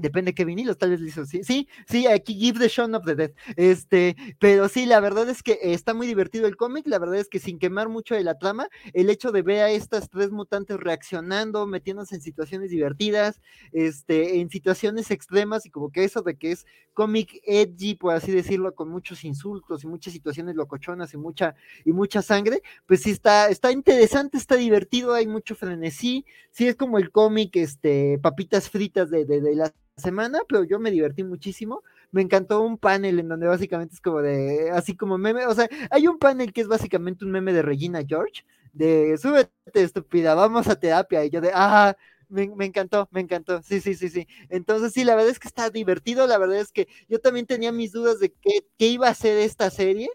Depende 0.00 0.30
de 0.30 0.34
qué 0.34 0.46
vinilos, 0.46 0.78
tal 0.78 0.90
vez 0.90 1.00
hizo. 1.02 1.26
Sí, 1.26 1.44
sí, 1.44 1.68
sí, 1.86 2.06
aquí 2.06 2.34
Give 2.34 2.58
the 2.58 2.68
Shaun 2.68 2.94
of 2.94 3.04
the 3.04 3.14
Dead. 3.14 3.32
Este, 3.56 4.16
pero 4.38 4.68
sí, 4.68 4.86
la 4.86 4.98
verdad 5.00 5.28
es 5.28 5.42
que 5.42 5.58
está 5.62 5.92
muy 5.92 6.06
divertido 6.06 6.46
el 6.46 6.56
cómic. 6.56 6.86
La 6.86 6.98
verdad 6.98 7.16
es 7.16 7.28
que 7.28 7.38
sin 7.38 7.58
quemar 7.58 7.90
mucho 7.90 8.14
de 8.14 8.24
la 8.24 8.38
trama, 8.38 8.68
el 8.94 9.10
hecho 9.10 9.30
de 9.30 9.42
ver 9.42 9.60
a 9.60 9.70
estas 9.70 10.08
tres 10.08 10.30
mutantes 10.30 10.78
reaccionando, 10.78 11.66
metiéndose 11.66 12.14
en 12.14 12.22
situaciones 12.22 12.70
divertidas, 12.70 13.40
este, 13.72 14.40
en 14.40 14.48
situaciones 14.48 15.10
extremas, 15.10 15.66
y 15.66 15.70
como 15.70 15.90
que 15.92 16.04
eso 16.04 16.22
de 16.22 16.36
que 16.36 16.52
es 16.52 16.64
cómic 16.94 17.40
edgy, 17.44 17.94
por 17.94 18.14
así 18.14 18.32
decirlo, 18.32 18.74
con 18.74 18.88
muchos 18.88 19.24
insultos 19.24 19.84
y 19.84 19.86
muchas 19.86 20.12
situaciones 20.12 20.54
locochonas 20.56 21.12
y 21.12 21.18
mucha, 21.18 21.54
y 21.84 21.92
mucha 21.92 22.22
sangre, 22.22 22.62
pues 22.86 23.02
sí 23.02 23.10
está, 23.10 23.48
está 23.48 23.70
interesante, 23.70 24.38
está 24.38 24.56
divertido, 24.56 25.12
hay 25.12 25.26
mucho 25.26 25.54
frenesí. 25.54 26.24
Sí, 26.50 26.66
es 26.68 26.76
como 26.76 26.98
el 26.98 27.10
cómic, 27.10 27.56
este, 27.56 28.18
papitas 28.18 28.70
fritas 28.70 29.10
de, 29.10 29.24
de, 29.24 29.40
de 29.40 29.54
las 29.54 29.72
semana, 30.00 30.40
pero 30.48 30.64
yo 30.64 30.80
me 30.80 30.90
divertí 30.90 31.22
muchísimo. 31.24 31.82
Me 32.10 32.22
encantó 32.22 32.62
un 32.62 32.78
panel 32.78 33.20
en 33.20 33.28
donde 33.28 33.46
básicamente 33.46 33.94
es 33.94 34.00
como 34.00 34.20
de, 34.22 34.70
así 34.72 34.96
como 34.96 35.18
meme, 35.18 35.46
o 35.46 35.54
sea, 35.54 35.68
hay 35.90 36.08
un 36.08 36.18
panel 36.18 36.52
que 36.52 36.62
es 36.62 36.68
básicamente 36.68 37.24
un 37.24 37.30
meme 37.30 37.52
de 37.52 37.62
Regina 37.62 38.02
George, 38.06 38.44
de 38.72 39.16
súbete 39.18 39.50
estúpida, 39.74 40.34
vamos 40.34 40.66
a 40.68 40.76
terapia, 40.78 41.24
y 41.24 41.30
yo 41.30 41.40
de, 41.40 41.52
ah, 41.54 41.96
me, 42.28 42.64
encantó, 42.64 43.08
me 43.12 43.20
encantó, 43.20 43.62
sí, 43.62 43.80
sí, 43.80 43.94
sí, 43.94 44.08
sí. 44.08 44.26
Entonces 44.48 44.92
sí, 44.92 45.04
la 45.04 45.14
verdad 45.14 45.30
es 45.30 45.38
que 45.38 45.48
está 45.48 45.70
divertido, 45.70 46.26
la 46.26 46.38
verdad 46.38 46.58
es 46.58 46.72
que 46.72 46.88
yo 47.08 47.20
también 47.20 47.46
tenía 47.46 47.72
mis 47.72 47.92
dudas 47.92 48.20
de 48.20 48.30
qué, 48.32 48.66
qué 48.78 48.86
iba 48.88 49.08
a 49.08 49.14
ser 49.14 49.38
esta 49.38 49.70
serie, 49.70 50.08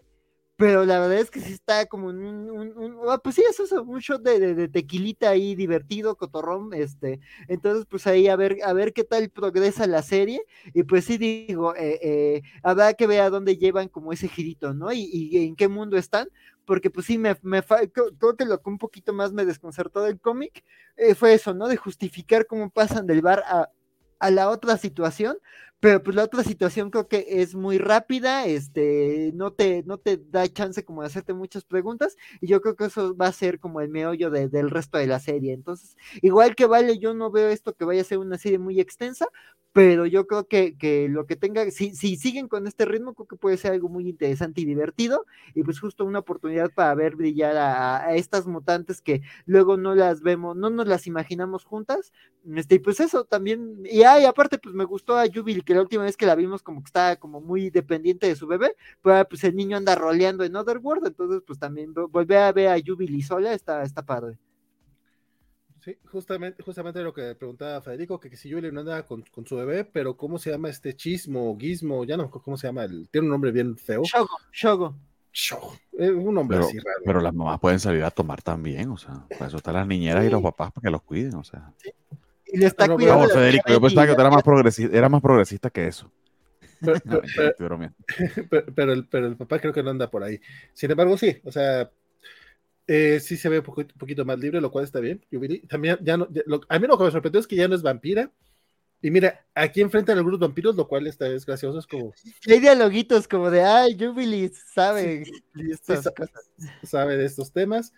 pero 0.56 0.84
la 0.86 1.00
verdad 1.00 1.18
es 1.18 1.30
que 1.30 1.40
sí 1.40 1.52
está 1.52 1.86
como 1.86 2.08
un, 2.08 2.18
un, 2.50 2.96
ah, 3.08 3.18
pues 3.22 3.34
sí, 3.36 3.44
eso 3.48 3.64
es 3.64 3.72
un 3.72 3.98
shot 3.98 4.22
de, 4.22 4.54
de, 4.54 4.68
tequilita 4.68 5.28
ahí 5.30 5.54
divertido, 5.54 6.16
cotorrón, 6.16 6.72
este, 6.74 7.20
entonces 7.48 7.84
pues 7.88 8.06
ahí 8.06 8.28
a 8.28 8.36
ver, 8.36 8.58
a 8.64 8.72
ver 8.72 8.92
qué 8.94 9.04
tal 9.04 9.28
progresa 9.30 9.86
la 9.86 10.02
serie, 10.02 10.42
y 10.72 10.82
pues 10.84 11.04
sí 11.04 11.18
digo, 11.18 11.74
eh, 11.76 11.98
eh, 12.02 12.42
habrá 12.62 12.94
que 12.94 13.06
ver 13.06 13.20
a 13.20 13.30
dónde 13.30 13.58
llevan 13.58 13.88
como 13.88 14.12
ese 14.12 14.28
girito, 14.28 14.72
¿no? 14.72 14.92
Y, 14.92 15.08
y 15.12 15.46
en 15.46 15.56
qué 15.56 15.68
mundo 15.68 15.98
están, 15.98 16.28
porque 16.64 16.90
pues 16.90 17.06
sí, 17.06 17.18
me, 17.18 17.36
me 17.42 17.62
creo 17.62 18.36
que 18.36 18.44
lo 18.44 18.60
que 18.60 18.70
un 18.70 18.78
poquito 18.78 19.12
más 19.12 19.32
me 19.32 19.44
desconcertó 19.44 20.02
del 20.02 20.20
cómic 20.20 20.64
eh, 20.96 21.14
fue 21.14 21.34
eso, 21.34 21.54
¿no? 21.54 21.68
De 21.68 21.76
justificar 21.76 22.46
cómo 22.46 22.70
pasan 22.70 23.06
del 23.06 23.22
bar 23.22 23.42
a, 23.46 23.70
a 24.18 24.30
la 24.30 24.48
otra 24.50 24.76
situación, 24.76 25.38
pero 25.86 26.02
pues 26.02 26.16
la 26.16 26.24
otra 26.24 26.42
situación 26.42 26.90
creo 26.90 27.06
que 27.06 27.24
es 27.28 27.54
muy 27.54 27.78
rápida, 27.78 28.44
este, 28.46 29.30
no 29.36 29.52
te, 29.52 29.84
no 29.84 29.98
te 29.98 30.16
da 30.16 30.48
chance 30.48 30.84
como 30.84 31.02
de 31.02 31.06
hacerte 31.06 31.32
muchas 31.32 31.62
preguntas, 31.62 32.16
y 32.40 32.48
yo 32.48 32.60
creo 32.60 32.74
que 32.74 32.86
eso 32.86 33.16
va 33.16 33.28
a 33.28 33.32
ser 33.32 33.60
como 33.60 33.80
el 33.80 33.88
meollo 33.88 34.28
del 34.30 34.68
resto 34.70 34.98
de 34.98 35.06
la 35.06 35.20
serie. 35.20 35.52
Entonces, 35.52 35.96
igual 36.22 36.56
que 36.56 36.66
vale, 36.66 36.98
yo 36.98 37.14
no 37.14 37.30
veo 37.30 37.50
esto 37.50 37.72
que 37.72 37.84
vaya 37.84 38.00
a 38.00 38.04
ser 38.04 38.18
una 38.18 38.36
serie 38.36 38.58
muy 38.58 38.80
extensa, 38.80 39.28
pero 39.76 40.06
yo 40.06 40.26
creo 40.26 40.48
que, 40.48 40.74
que 40.78 41.06
lo 41.06 41.26
que 41.26 41.36
tenga, 41.36 41.70
si, 41.70 41.94
si 41.94 42.16
siguen 42.16 42.48
con 42.48 42.66
este 42.66 42.86
ritmo, 42.86 43.12
creo 43.12 43.26
que 43.26 43.36
puede 43.36 43.58
ser 43.58 43.72
algo 43.72 43.90
muy 43.90 44.08
interesante 44.08 44.62
y 44.62 44.64
divertido, 44.64 45.26
y 45.54 45.62
pues 45.62 45.78
justo 45.78 46.06
una 46.06 46.20
oportunidad 46.20 46.70
para 46.74 46.94
ver 46.94 47.14
brillar 47.14 47.56
a, 47.58 48.16
estas 48.16 48.46
mutantes 48.46 49.02
que 49.02 49.20
luego 49.44 49.76
no 49.76 49.94
las 49.94 50.22
vemos, 50.22 50.56
no 50.56 50.70
nos 50.70 50.88
las 50.88 51.06
imaginamos 51.06 51.64
juntas, 51.64 52.12
este, 52.54 52.76
y 52.76 52.78
pues 52.78 53.00
eso 53.00 53.24
también, 53.24 53.82
y, 53.84 54.02
ay, 54.02 54.24
aparte 54.24 54.56
pues 54.58 54.74
me 54.74 54.84
gustó 54.84 55.18
a 55.18 55.26
Jubil, 55.32 55.62
que 55.62 55.74
la 55.76 55.82
última 55.82 56.04
vez 56.04 56.16
que 56.16 56.26
la 56.26 56.34
vimos 56.34 56.62
como 56.62 56.82
que 56.82 56.88
estaba 56.88 57.16
como 57.16 57.40
muy 57.40 57.70
dependiente 57.70 58.26
de 58.26 58.36
su 58.36 58.46
bebé, 58.46 58.76
pero 59.02 59.28
pues 59.28 59.44
el 59.44 59.54
niño 59.54 59.76
anda 59.76 59.94
roleando 59.94 60.44
en 60.44 60.56
Otherworld, 60.56 61.06
entonces 61.06 61.42
pues 61.46 61.58
también 61.58 61.92
volver 61.94 62.38
a 62.38 62.52
ver 62.52 62.68
a 62.68 62.80
Jubilee 62.84 63.22
sola 63.22 63.52
está, 63.52 63.82
está 63.82 64.04
padre. 64.04 64.38
Sí, 65.80 65.96
justamente, 66.10 66.62
justamente 66.64 67.00
lo 67.00 67.14
que 67.14 67.36
preguntaba 67.36 67.80
Federico, 67.80 68.18
que, 68.18 68.36
si 68.36 68.50
Julie 68.52 68.72
no 68.72 68.80
anda 68.80 69.06
con, 69.06 69.24
su 69.46 69.54
bebé, 69.54 69.84
pero 69.84 70.16
¿cómo 70.16 70.36
se 70.36 70.50
llama 70.50 70.68
este 70.68 70.96
chismo, 70.96 71.56
guismo? 71.56 72.04
Ya 72.04 72.16
no, 72.16 72.28
¿cómo 72.28 72.56
se 72.56 72.66
llama? 72.66 72.82
El, 72.84 73.08
tiene 73.08 73.26
un 73.26 73.30
nombre 73.30 73.52
bien 73.52 73.76
feo. 73.76 74.02
Shogo, 74.02 74.28
Shogo. 74.52 74.96
Shogo. 75.32 75.76
un 75.92 76.34
nombre 76.34 76.56
pero, 76.56 76.68
así 76.68 76.78
raro. 76.78 77.02
Pero 77.04 77.20
las 77.20 77.32
mamás 77.32 77.60
pueden 77.60 77.78
salir 77.78 78.02
a 78.02 78.10
tomar 78.10 78.42
también, 78.42 78.90
o 78.90 78.96
sea, 78.96 79.26
para 79.28 79.46
eso 79.46 79.58
están 79.58 79.74
las 79.74 79.86
niñeras 79.86 80.24
y 80.24 80.30
los 80.30 80.42
papás 80.42 80.72
para 80.72 80.82
que 80.82 80.90
los 80.90 81.02
cuiden, 81.02 81.34
o 81.34 81.44
sea. 81.44 81.72
Sí. 81.76 81.90
Y 82.46 82.58
le 82.58 82.66
está 82.66 82.88
cuidando. 82.88 83.28
Federico, 83.28 83.68
yo 83.68 83.80
pensaba 83.80 84.06
que 84.06 84.12
era 84.12 84.30
más, 84.30 84.42
progresista, 84.42 84.96
era 84.96 85.08
más 85.08 85.20
progresista 85.20 85.70
que 85.70 85.86
eso. 85.88 86.10
Pero, 88.74 88.92
el, 88.92 89.06
pero 89.06 89.26
el 89.26 89.36
papá 89.36 89.58
creo 89.58 89.72
que 89.72 89.82
no 89.82 89.90
anda 89.90 90.10
por 90.10 90.22
ahí. 90.22 90.38
Sin 90.74 90.90
embargo, 90.90 91.16
sí, 91.16 91.40
o 91.44 91.50
sea, 91.50 91.90
eh, 92.86 93.18
sí 93.20 93.36
se 93.36 93.48
ve 93.48 93.58
un 93.58 93.64
poquito, 93.64 94.24
más 94.24 94.38
libre, 94.38 94.60
lo 94.60 94.70
cual 94.70 94.84
está 94.84 95.00
bien. 95.00 95.24
también 95.68 95.98
ya 96.02 96.16
no, 96.16 96.28
a 96.68 96.78
mí 96.78 96.86
lo 96.86 96.98
que 96.98 97.04
me 97.04 97.10
sorprendió 97.10 97.40
es 97.40 97.46
que 97.46 97.56
ya 97.56 97.66
no 97.66 97.74
es 97.74 97.82
vampira. 97.82 98.30
Y 99.02 99.10
mira, 99.10 99.44
aquí 99.54 99.82
enfrentan 99.82 100.16
algunos 100.16 100.40
vampiros, 100.40 100.74
lo 100.74 100.88
cual 100.88 101.06
está 101.06 101.26
es 101.28 101.44
gracioso. 101.44 101.78
Es 101.78 101.86
como. 101.86 102.12
Hay 102.48 102.60
dialoguitos 102.60 103.28
como 103.28 103.50
de 103.50 103.62
ay, 103.62 103.96
Jubilee 103.98 104.50
sabe 104.74 105.24
sabe 106.82 107.16
de 107.16 107.26
estos 107.26 107.52
temas. 107.52 107.92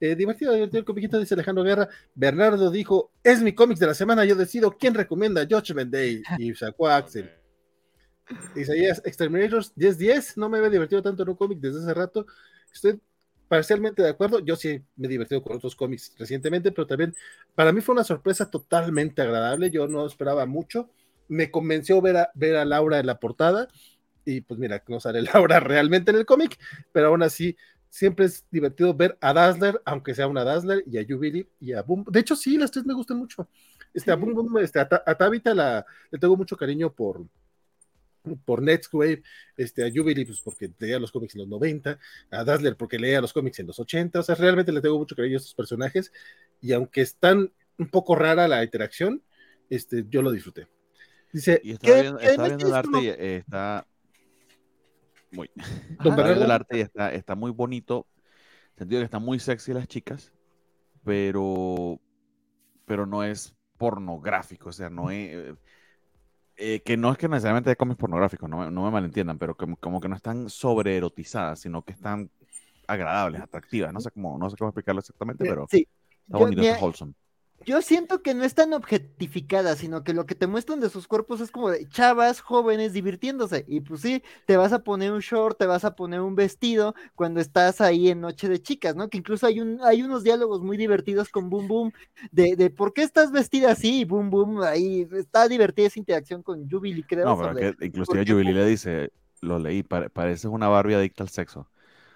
Eh, 0.00 0.16
divertido, 0.16 0.54
divertido 0.54 0.78
el 0.78 0.84
comiquito, 0.86 1.20
dice 1.20 1.34
Alejandro 1.34 1.62
Guerra. 1.62 1.88
Bernardo 2.14 2.70
dijo: 2.70 3.12
Es 3.22 3.42
mi 3.42 3.54
cómic 3.54 3.78
de 3.78 3.86
la 3.86 3.94
semana, 3.94 4.24
yo 4.24 4.34
decido 4.34 4.76
quién 4.78 4.94
recomienda 4.94 5.46
Judgment 5.48 5.92
Day. 5.92 6.22
Y 6.38 6.54
sacó 6.54 6.88
a 6.88 6.96
Axel. 6.96 7.30
Isaías, 8.56 9.02
Exterminators 9.04 9.74
10-10. 9.76 10.36
No 10.36 10.48
me 10.48 10.58
había 10.58 10.70
divertido 10.70 11.02
tanto 11.02 11.22
en 11.22 11.28
un 11.30 11.36
cómic 11.36 11.58
desde 11.58 11.80
hace 11.80 11.94
rato. 11.94 12.26
Estoy 12.72 13.00
parcialmente 13.48 14.02
de 14.02 14.08
acuerdo. 14.08 14.38
Yo 14.38 14.56
sí 14.56 14.82
me 14.96 15.06
he 15.06 15.10
divertido 15.10 15.42
con 15.42 15.56
otros 15.56 15.76
cómics 15.76 16.14
recientemente, 16.18 16.72
pero 16.72 16.86
también 16.86 17.14
para 17.54 17.72
mí 17.72 17.80
fue 17.80 17.94
una 17.94 18.04
sorpresa 18.04 18.50
totalmente 18.50 19.20
agradable. 19.20 19.70
Yo 19.70 19.86
no 19.86 20.06
esperaba 20.06 20.46
mucho. 20.46 20.88
Me 21.28 21.50
convenció 21.50 22.00
ver 22.00 22.16
a, 22.16 22.30
ver 22.34 22.56
a 22.56 22.64
Laura 22.64 23.00
en 23.00 23.06
la 23.06 23.18
portada. 23.18 23.68
Y 24.24 24.40
pues 24.42 24.58
mira, 24.58 24.82
no 24.86 25.00
sale 25.00 25.22
Laura 25.34 25.60
realmente 25.60 26.10
en 26.10 26.16
el 26.16 26.26
cómic, 26.26 26.58
pero 26.92 27.08
aún 27.08 27.22
así 27.22 27.56
siempre 27.90 28.26
es 28.26 28.44
divertido 28.50 28.94
ver 28.94 29.18
a 29.20 29.34
Dazzler, 29.34 29.82
aunque 29.84 30.14
sea 30.14 30.28
una 30.28 30.44
Dazzler, 30.44 30.82
y 30.86 30.96
a 30.96 31.04
Jubilee 31.06 31.46
y 31.58 31.72
a 31.72 31.82
Boom. 31.82 32.04
De 32.08 32.20
hecho, 32.20 32.36
sí, 32.36 32.56
las 32.56 32.70
tres 32.70 32.86
me 32.86 32.94
gustan 32.94 33.18
mucho. 33.18 33.48
Este, 33.92 34.12
a 34.12 34.16
Boom 34.16 34.32
Boom, 34.32 34.58
este, 34.58 34.78
a, 34.78 34.86
Tabitha 34.86 35.52
la, 35.52 35.84
le 36.10 36.18
tengo 36.18 36.36
mucho 36.36 36.56
cariño 36.56 36.92
por, 36.94 37.26
por 38.44 38.62
este, 39.56 39.84
a 39.84 39.90
Jubilee, 39.92 40.24
pues 40.24 40.40
porque 40.40 40.70
leía 40.78 41.00
los 41.00 41.10
cómics 41.10 41.34
en 41.34 41.40
los 41.40 41.48
90, 41.48 41.98
a 42.30 42.44
Dazzler 42.44 42.76
porque 42.76 42.98
leía 42.98 43.20
los 43.20 43.32
cómics 43.32 43.58
en 43.58 43.66
los 43.66 43.80
80, 43.80 44.20
o 44.20 44.22
sea, 44.22 44.36
realmente 44.36 44.72
le 44.72 44.80
tengo 44.80 44.96
mucho 44.96 45.16
cariño 45.16 45.34
a 45.34 45.38
estos 45.38 45.54
personajes, 45.54 46.12
y 46.60 46.72
aunque 46.72 47.00
están 47.00 47.52
un 47.76 47.88
poco 47.88 48.14
rara 48.14 48.46
la 48.46 48.62
interacción, 48.62 49.22
este, 49.68 50.04
yo 50.08 50.22
lo 50.22 50.30
disfruté. 50.30 50.68
Dice, 51.32 51.60
y 51.62 51.72
está 51.72 52.00
viendo, 52.00 52.18
está 52.20 52.44
viendo 52.44 52.66
el 52.66 52.74
arte 52.74 53.02
y 53.02 53.08
eh, 53.08 53.36
está 53.36 53.86
muy, 55.32 55.50
el 56.04 56.50
arte 56.50 56.78
y 56.78 56.80
está, 56.80 57.12
está 57.12 57.34
muy 57.34 57.50
bonito, 57.50 58.06
sentido 58.76 59.00
que 59.00 59.04
están 59.04 59.22
muy 59.22 59.38
sexy 59.38 59.72
las 59.72 59.88
chicas, 59.88 60.32
pero, 61.04 62.00
pero 62.84 63.06
no 63.06 63.22
es 63.22 63.54
pornográfico, 63.76 64.70
o 64.70 64.72
sea, 64.72 64.90
no 64.90 65.10
es 65.10 65.54
eh, 66.62 66.82
que 66.82 66.98
no 66.98 67.10
es 67.10 67.16
que 67.16 67.26
necesariamente 67.26 67.70
de 67.70 67.76
cómics 67.76 67.98
pornográficos, 67.98 68.50
no, 68.50 68.70
no, 68.70 68.84
me 68.84 68.90
malentiendan, 68.90 69.38
pero 69.38 69.56
como, 69.56 69.76
como 69.76 69.98
que 69.98 70.08
no 70.08 70.16
están 70.16 70.50
sobre 70.50 70.94
erotizadas, 70.94 71.60
sino 71.60 71.82
que 71.82 71.92
están 71.92 72.30
agradables, 72.86 73.40
atractivas. 73.40 73.92
No 73.92 74.00
sé 74.00 74.10
cómo, 74.10 74.36
no 74.36 74.50
sé 74.50 74.56
cómo 74.56 74.68
explicarlo 74.68 75.00
exactamente, 75.00 75.44
pero 75.44 75.66
sí. 75.70 75.88
está 76.26 76.38
bonito, 76.38 76.60
está 76.60 76.84
wholesome. 76.84 77.14
Yo 77.66 77.82
siento 77.82 78.22
que 78.22 78.32
no 78.32 78.44
están 78.44 78.72
objetificadas, 78.72 79.78
sino 79.78 80.02
que 80.02 80.14
lo 80.14 80.24
que 80.24 80.34
te 80.34 80.46
muestran 80.46 80.80
de 80.80 80.88
sus 80.88 81.06
cuerpos 81.06 81.40
es 81.40 81.50
como 81.50 81.68
de 81.70 81.86
chavas 81.88 82.40
jóvenes 82.40 82.94
divirtiéndose. 82.94 83.66
Y 83.68 83.80
pues 83.80 84.00
sí, 84.00 84.22
te 84.46 84.56
vas 84.56 84.72
a 84.72 84.82
poner 84.82 85.12
un 85.12 85.20
short, 85.20 85.58
te 85.58 85.66
vas 85.66 85.84
a 85.84 85.94
poner 85.94 86.20
un 86.20 86.34
vestido 86.34 86.94
cuando 87.14 87.38
estás 87.40 87.82
ahí 87.82 88.08
en 88.08 88.22
Noche 88.22 88.48
de 88.48 88.62
Chicas, 88.62 88.96
¿no? 88.96 89.10
Que 89.10 89.18
incluso 89.18 89.46
hay, 89.46 89.60
un, 89.60 89.78
hay 89.82 90.02
unos 90.02 90.24
diálogos 90.24 90.62
muy 90.62 90.78
divertidos 90.78 91.28
con 91.28 91.50
Boom 91.50 91.68
Boom 91.68 91.92
de, 92.32 92.56
de 92.56 92.70
por 92.70 92.94
qué 92.94 93.02
estás 93.02 93.30
vestida 93.30 93.72
así, 93.72 94.06
Boom 94.06 94.30
Boom, 94.30 94.62
ahí 94.62 95.06
está 95.12 95.46
divertida 95.46 95.88
esa 95.88 95.98
interacción 95.98 96.42
con 96.42 96.68
Jubilee, 96.68 97.04
creo. 97.06 97.26
No, 97.26 97.38
pero 97.38 97.76
que 97.76 97.86
inclusive 97.86 98.24
Jubilee 98.26 98.54
le 98.54 98.66
dice, 98.66 99.12
lo 99.42 99.58
leí, 99.58 99.82
pareces 99.82 100.46
una 100.46 100.68
Barbie 100.68 100.94
adicta 100.94 101.24
al 101.24 101.28
sexo. 101.28 101.68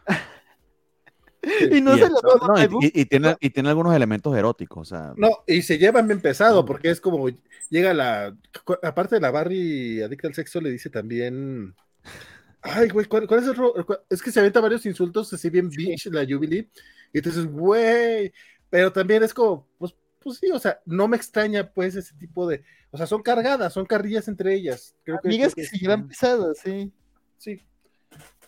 y 1.71 1.81
no 1.81 1.97
se 1.97 2.09
lo 2.09 2.21
toma. 2.21 2.67
y, 2.81 3.05
tiene, 3.07 3.37
y 3.41 3.51
tiene 3.51 3.69
algunos 3.69 3.95
elementos 3.95 4.37
eróticos. 4.37 4.93
O 4.93 4.97
sea. 4.97 5.13
No, 5.17 5.31
y 5.47 5.63
se 5.63 5.79
llevan 5.79 6.07
bien 6.07 6.21
pesado, 6.21 6.65
porque 6.65 6.91
es 6.91 7.01
como 7.01 7.29
llega 7.71 7.95
la. 7.95 8.37
Aparte 8.83 9.17
de 9.17 9.21
la 9.21 9.31
Barry 9.31 10.03
adicta 10.03 10.29
al 10.29 10.35
sexo, 10.35 10.61
le 10.61 10.71
dice 10.71 10.91
también. 10.91 11.75
Ay, 12.63 12.89
güey, 12.89 13.07
¿cuál, 13.07 13.25
es 13.25 13.49
el 13.49 13.57
Es 14.09 14.23
que 14.23 14.31
se 14.31 14.41
avienta 14.41 14.61
varios 14.61 14.87
insultos 14.87 15.31
así 15.33 15.51
bien 15.51 15.69
bitch 15.69 16.07
la 16.07 16.25
Jubilee. 16.25 16.69
Y 17.13 17.19
entonces, 17.19 17.47
güey. 17.47 18.33
Pero 18.71 18.93
también 18.93 19.23
es 19.23 19.33
como, 19.35 19.69
pues, 19.79 19.95
pues 20.19 20.39
sí, 20.39 20.51
o 20.51 20.59
sea, 20.59 20.81
no 20.87 21.07
me 21.07 21.17
extraña 21.17 21.71
pues 21.71 21.95
ese 21.95 22.15
tipo 22.15 22.49
de. 22.49 22.65
O 22.91 22.97
sea, 22.97 23.07
son 23.07 23.23
cargadas, 23.23 23.73
son 23.73 23.87
carrillas 23.87 24.29
entre 24.29 24.55
ellas. 24.55 24.95
Creo 25.05 25.19
que, 25.21 25.29
Amigas 25.29 25.55
que, 25.55 25.65
se 25.65 25.79
llevan 25.79 26.09
pesadas, 26.09 26.59
sí. 26.63 26.93
Sí, 27.39 27.61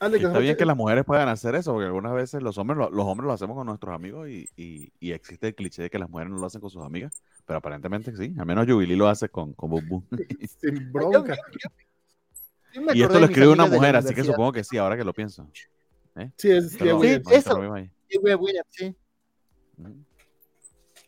está 0.01 0.39
bien 0.39 0.57
que 0.57 0.65
las 0.65 0.77
mujeres 0.77 1.05
puedan 1.05 1.29
hacer 1.29 1.55
eso, 1.55 1.73
porque 1.73 1.87
algunas 1.87 2.15
veces 2.15 2.43
los 2.43 2.59
hombres 2.59 2.79
lo, 2.79 2.91
los 2.91 3.07
hombres 3.07 3.27
lo 3.27 3.33
hacemos 3.33 3.57
con 3.57 3.67
nuestros 3.67 3.95
amigos 3.95 4.29
y, 4.29 4.49
y, 4.57 5.13
existe 5.13 5.49
el 5.49 5.55
cliché 5.55 5.83
de 5.83 5.91
que 5.91 5.99
las 5.99 6.11
mujeres 6.11 6.31
no 6.33 6.39
lo 6.39 6.47
hacen 6.47 6.61
con 6.61 6.71
sus 6.71 6.85
amigas, 6.85 7.23
pero 7.45 7.59
aparentemente 7.59 8.15
sí. 8.17 8.35
Al 8.39 8.47
menos 8.47 8.67
Jubilee 8.67 8.97
lo 8.97 9.09
hace 9.09 9.29
con, 9.29 9.53
con 9.55 9.71
Boom 9.71 10.07
Sin 10.61 10.93
bronca. 10.93 11.37
y 12.95 13.03
esto 13.03 13.19
lo 13.19 13.27
escribe 13.27 13.49
una 13.49 13.67
mujer, 13.67 13.97
así 13.97 14.15
que 14.15 14.25
supongo 14.25 14.53
que 14.53 14.65
sí, 14.65 14.77
ahora 14.77 14.97
que 14.97 15.05
lo 15.05 15.15
pienso. 15.15 15.49
¿Eh? 16.17 16.31
Sí, 16.37 16.51
es, 16.51 16.73
sí, 16.73 16.89
eso. 17.31 17.61
Sí, 18.71 18.97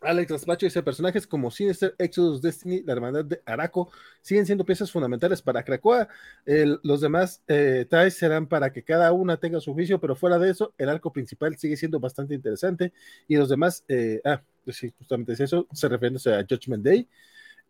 Alex 0.01 0.31
Raspacho 0.31 0.67
dice: 0.67 0.83
personajes 0.83 1.27
como 1.27 1.51
Sinister, 1.51 1.95
Exodus, 1.99 2.41
Destiny, 2.41 2.83
la 2.83 2.93
hermandad 2.93 3.25
de 3.25 3.43
Araco 3.45 3.91
siguen 4.21 4.47
siendo 4.47 4.65
piezas 4.65 4.91
fundamentales 4.91 5.43
para 5.43 5.63
Krakoa. 5.63 6.09
los 6.47 7.01
demás 7.01 7.43
eh, 7.49 7.87
serán 8.11 8.47
para 8.47 8.73
que 8.73 8.83
cada 8.83 9.13
una 9.13 9.37
tenga 9.39 9.61
su 9.61 9.75
juicio, 9.75 10.01
pero 10.01 10.15
fuera 10.15 10.39
de 10.39 10.51
eso, 10.51 10.75
el 10.79 10.89
arco 10.89 11.13
principal 11.13 11.57
sigue 11.57 11.77
siendo 11.77 12.01
bastante 12.01 12.35
interesante. 12.35 12.93
Y 13.27 13.37
los 13.37 13.49
demás, 13.49 13.85
eh, 13.89 14.21
ah, 14.25 14.43
sí, 14.69 14.93
justamente 14.99 15.33
es 15.33 15.41
eso, 15.41 15.67
se 15.73 15.89
refiere 15.89 16.17
a 16.17 16.47
Judgment 16.49 16.85
Day. 16.85 17.09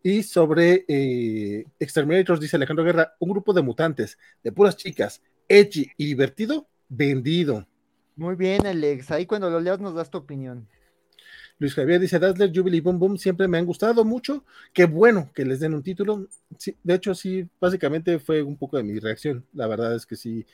Y 0.03 0.23
sobre 0.23 0.85
eh, 0.87 1.65
Exterminators, 1.81 2.41
dice 2.41 2.57
Alejandro 2.57 2.85
Guerra: 2.85 3.15
un 3.19 3.31
grupo 3.31 3.53
de 3.53 3.63
mutantes, 3.63 4.19
de 4.45 4.53
puras 4.53 4.77
chicas, 4.77 5.23
edgy 5.49 5.91
y 5.97 6.07
divertido, 6.07 6.69
vendido. 6.89 7.67
Muy 8.17 8.35
bien, 8.35 8.67
Alex. 8.67 9.11
Ahí 9.11 9.27
cuando 9.27 9.51
lo 9.51 9.61
leas 9.61 9.81
nos 9.81 9.95
das 9.95 10.11
tu 10.11 10.19
opinión. 10.19 10.69
Luis 11.59 11.74
Javier 11.74 12.01
dice, 12.01 12.18
Dazzler, 12.18 12.52
Jubilee, 12.55 12.80
Boom 12.80 12.98
Boom, 12.98 13.18
siempre 13.18 13.48
me 13.48 13.59
han 13.59 13.66
gustado 13.66 14.05
mucho. 14.05 14.44
Qué 14.72 14.85
bueno 14.85 15.30
que 15.35 15.44
les 15.44 15.60
den 15.60 15.74
un 15.74 15.82
título. 15.82 16.28
de 16.82 16.94
hecho, 16.94 17.14
sí, 17.14 17.48
básicamente 17.60 18.18
fue 18.18 18.43
un 18.43 18.56
poco 18.56 18.76
de 18.76 18.85
mi 18.85 18.98
reacción. 18.98 19.44
La 19.52 19.66
verdad 19.66 19.94
es 19.94 20.06
que 20.06 20.16
sí. 20.16 20.47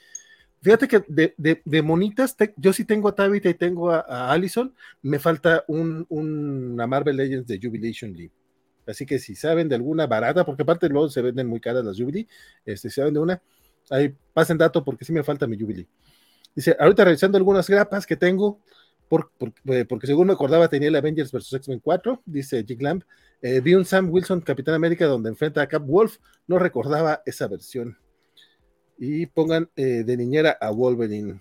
Fíjate 0.62 0.88
que 0.88 1.04
de, 1.06 1.82
monitas, 1.82 2.36
yo 2.56 2.72
sí 2.72 2.84
tengo 2.84 3.08
a 3.08 3.14
Tabitha 3.14 3.50
y 3.50 3.54
tengo 3.54 3.90
a, 3.90 4.32
Allison. 4.32 4.74
Me 5.02 5.18
falta 5.18 5.64
un, 5.68 6.06
una 6.08 6.86
Marvel 6.86 7.16
Legends 7.16 7.46
de 7.46 7.60
Jubilation 7.62 8.12
League. 8.14 8.32
Así 8.86 9.04
que 9.06 9.18
si 9.18 9.34
saben 9.34 9.68
de 9.68 9.74
alguna 9.74 10.06
barata, 10.06 10.44
porque 10.44 10.62
aparte 10.62 10.88
luego 10.88 11.08
se 11.08 11.22
venden 11.22 11.46
muy 11.46 11.60
caras 11.60 11.84
las 11.84 11.98
Jubilee, 11.98 12.26
este, 12.64 12.88
si 12.90 12.96
saben 12.96 13.14
de 13.14 13.20
una, 13.20 13.42
ahí 13.90 14.14
pasen 14.32 14.58
dato 14.58 14.84
porque 14.84 15.04
sí 15.04 15.12
me 15.12 15.22
falta 15.22 15.46
mi 15.46 15.58
Jubilee. 15.58 15.86
Dice, 16.54 16.76
ahorita 16.78 17.04
revisando 17.04 17.36
algunas 17.36 17.68
grapas 17.68 18.06
que 18.06 18.16
tengo, 18.16 18.60
eh, 19.66 19.84
porque 19.88 20.06
según 20.06 20.28
me 20.28 20.32
acordaba 20.32 20.68
tenía 20.68 20.88
el 20.88 20.96
Avengers 20.96 21.32
vs. 21.32 21.52
X-Men 21.54 21.80
4, 21.80 22.22
dice 22.24 22.64
Jig 22.66 22.82
Lamb. 22.82 23.02
Eh, 23.42 23.60
vi 23.60 23.74
un 23.74 23.84
Sam 23.84 24.10
Wilson 24.10 24.40
Capitán 24.40 24.74
América 24.74 25.06
donde 25.06 25.28
enfrenta 25.28 25.62
a 25.62 25.66
Cap 25.66 25.84
Wolf, 25.84 26.18
no 26.46 26.58
recordaba 26.58 27.22
esa 27.26 27.46
versión. 27.48 27.98
Y 28.98 29.26
pongan 29.26 29.68
de 29.74 30.16
niñera 30.16 30.56
a 30.60 30.70
Wolverine. 30.70 31.40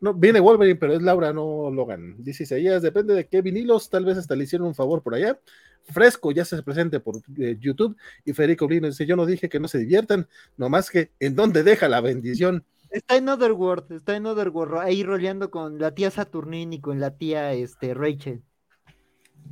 No, 0.00 0.14
viene 0.14 0.40
Wolverine, 0.40 0.78
pero 0.78 0.94
es 0.94 1.02
Laura, 1.02 1.32
no 1.32 1.70
Logan. 1.70 2.16
Dice 2.18 2.44
Isaías, 2.44 2.80
depende 2.80 3.14
de 3.14 3.26
qué 3.26 3.42
vinilos, 3.42 3.90
tal 3.90 4.06
vez 4.06 4.16
hasta 4.16 4.34
le 4.34 4.44
hicieron 4.44 4.68
un 4.68 4.74
favor 4.74 5.02
por 5.02 5.14
allá. 5.14 5.38
Fresco 5.84 6.32
ya 6.32 6.44
se 6.44 6.62
presente 6.62 7.00
por 7.00 7.16
eh, 7.38 7.56
YouTube. 7.60 7.96
Y 8.24 8.32
Federico 8.32 8.66
Brino 8.66 8.86
dice: 8.86 9.04
Yo 9.04 9.16
no 9.16 9.26
dije 9.26 9.48
que 9.50 9.60
no 9.60 9.68
se 9.68 9.78
diviertan, 9.78 10.26
nomás 10.56 10.90
que 10.90 11.10
en 11.20 11.34
dónde 11.34 11.62
deja 11.62 11.88
la 11.88 12.00
bendición. 12.00 12.64
Está 12.90 13.16
en 13.16 13.28
Otherworld, 13.28 13.92
está 13.92 14.16
en 14.16 14.26
Otherworld, 14.26 14.78
ahí 14.78 15.02
roleando 15.02 15.50
con 15.50 15.78
la 15.78 15.94
tía 15.94 16.10
Saturnine 16.10 16.76
y 16.76 16.80
con 16.80 16.98
la 16.98 17.16
tía 17.16 17.52
este, 17.52 17.94
Rachel. 17.94 18.42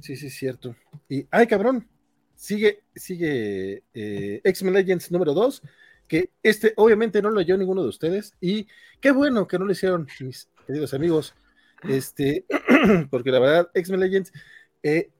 Sí, 0.01 0.17
sí, 0.17 0.31
cierto. 0.31 0.75
Y, 1.09 1.27
ay, 1.31 1.47
cabrón, 1.47 1.89
sigue, 2.35 2.83
sigue 2.95 3.85
eh, 3.95 4.41
X-Men 4.45 4.75
Legends 4.75 5.11
número 5.11 5.35
2 5.35 5.63
que 6.09 6.31
este 6.43 6.73
obviamente 6.77 7.21
no 7.23 7.31
lo 7.31 7.41
oyó 7.41 7.57
ninguno 7.57 7.83
de 7.83 7.89
ustedes 7.89 8.35
y 8.41 8.67
qué 9.01 9.11
bueno 9.11 9.47
que 9.47 9.59
no 9.59 9.67
lo 9.67 9.73
hicieron 9.73 10.09
mis 10.21 10.49
queridos 10.67 10.95
amigos, 10.95 11.35
este, 11.83 12.45
porque 13.11 13.31
la 13.31 13.39
verdad, 13.39 13.71
X-Men 13.75 14.01
Legends, 14.01 14.33
eh, 14.83 15.11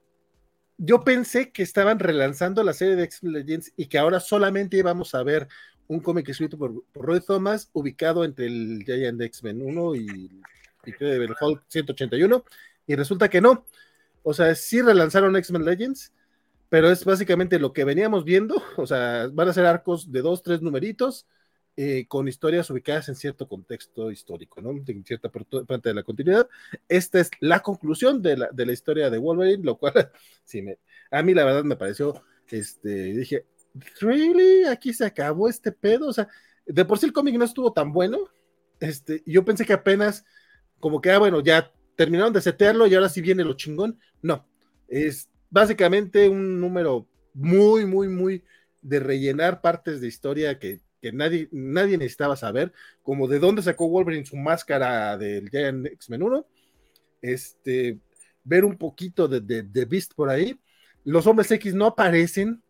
yo 0.77 1.03
pensé 1.03 1.51
que 1.51 1.63
estaban 1.63 1.99
relanzando 1.99 2.63
la 2.63 2.73
serie 2.73 2.95
de 2.95 3.03
X-Men 3.03 3.33
Legends 3.33 3.73
y 3.75 3.87
que 3.87 3.97
ahora 3.97 4.19
solamente 4.19 4.77
íbamos 4.77 5.13
a 5.15 5.23
ver 5.23 5.47
un 5.89 5.99
cómic 5.99 6.29
escrito 6.29 6.57
por, 6.57 6.83
Roy 6.93 7.19
Thomas 7.19 7.69
ubicado 7.73 8.23
entre 8.23 8.45
el 8.45 8.83
Giant 8.85 9.21
X-Men 9.21 9.61
1 9.61 9.95
y, 9.95 10.41
el 10.85 11.35
Hulk 11.39 11.63
181 11.67 12.45
y 12.87 12.95
resulta 12.95 13.27
que 13.27 13.41
no. 13.41 13.65
O 14.23 14.33
sea, 14.33 14.53
sí 14.55 14.81
relanzaron 14.81 15.35
X-Men 15.35 15.65
Legends, 15.65 16.13
pero 16.69 16.91
es 16.91 17.03
básicamente 17.03 17.59
lo 17.59 17.73
que 17.73 17.83
veníamos 17.83 18.23
viendo, 18.23 18.61
o 18.77 18.85
sea, 18.85 19.27
van 19.33 19.49
a 19.49 19.53
ser 19.53 19.65
arcos 19.65 20.11
de 20.11 20.21
dos, 20.21 20.43
tres 20.43 20.61
numeritos, 20.61 21.27
eh, 21.75 22.05
con 22.07 22.27
historias 22.27 22.69
ubicadas 22.69 23.09
en 23.09 23.15
cierto 23.15 23.47
contexto 23.47 24.11
histórico, 24.11 24.61
¿no? 24.61 24.71
En 24.71 25.05
cierta 25.05 25.29
parte 25.29 25.89
de 25.89 25.95
la 25.95 26.03
continuidad. 26.03 26.47
Esta 26.87 27.19
es 27.19 27.31
la 27.39 27.61
conclusión 27.61 28.21
de 28.21 28.37
la, 28.37 28.49
de 28.51 28.65
la 28.65 28.73
historia 28.73 29.09
de 29.09 29.17
Wolverine, 29.17 29.63
lo 29.63 29.77
cual, 29.77 29.93
sí, 30.43 30.61
me, 30.61 30.77
a 31.09 31.23
mí 31.23 31.33
la 31.33 31.45
verdad 31.45 31.63
me 31.63 31.77
pareció, 31.77 32.21
este, 32.49 32.89
dije, 32.89 33.45
¿really? 34.01 34.65
Aquí 34.65 34.93
se 34.93 35.05
acabó 35.05 35.47
este 35.47 35.71
pedo, 35.71 36.07
o 36.07 36.13
sea, 36.13 36.27
de 36.65 36.85
por 36.85 36.99
sí 36.99 37.05
el 37.05 37.13
cómic 37.13 37.35
no 37.35 37.45
estuvo 37.45 37.73
tan 37.73 37.91
bueno, 37.91 38.19
este, 38.79 39.23
yo 39.25 39.43
pensé 39.43 39.65
que 39.65 39.73
apenas, 39.73 40.25
como 40.79 41.01
que, 41.01 41.11
ah, 41.11 41.19
bueno, 41.19 41.41
ya 41.41 41.71
terminaron 41.95 42.33
de 42.33 42.41
setearlo 42.41 42.87
y 42.87 42.95
ahora 42.95 43.09
sí 43.09 43.21
viene 43.21 43.43
lo 43.43 43.53
chingón, 43.53 43.99
no, 44.21 44.47
es 44.87 45.29
básicamente 45.49 46.29
un 46.29 46.59
número 46.59 47.07
muy, 47.33 47.85
muy, 47.85 48.07
muy 48.07 48.43
de 48.81 48.99
rellenar 48.99 49.61
partes 49.61 50.01
de 50.01 50.07
historia 50.07 50.59
que, 50.59 50.81
nadie, 51.13 51.49
nadie 51.51 51.97
necesitaba 51.97 52.35
saber, 52.35 52.71
como 53.03 53.27
de 53.27 53.39
dónde 53.39 53.61
sacó 53.61 53.89
Wolverine 53.89 54.25
su 54.25 54.37
máscara 54.37 55.17
del 55.17 55.49
Giant 55.49 55.87
X-Men 55.87 56.23
1, 56.23 56.47
este, 57.21 57.99
ver 58.43 58.65
un 58.65 58.77
poquito 58.77 59.27
de, 59.27 59.41
de, 59.41 59.85
Beast 59.85 60.13
por 60.13 60.29
ahí. 60.29 60.59
Los 61.03 61.27
hombres 61.27 61.51
X 61.51 61.73
no 61.73 61.85
aparecen, 61.85 62.61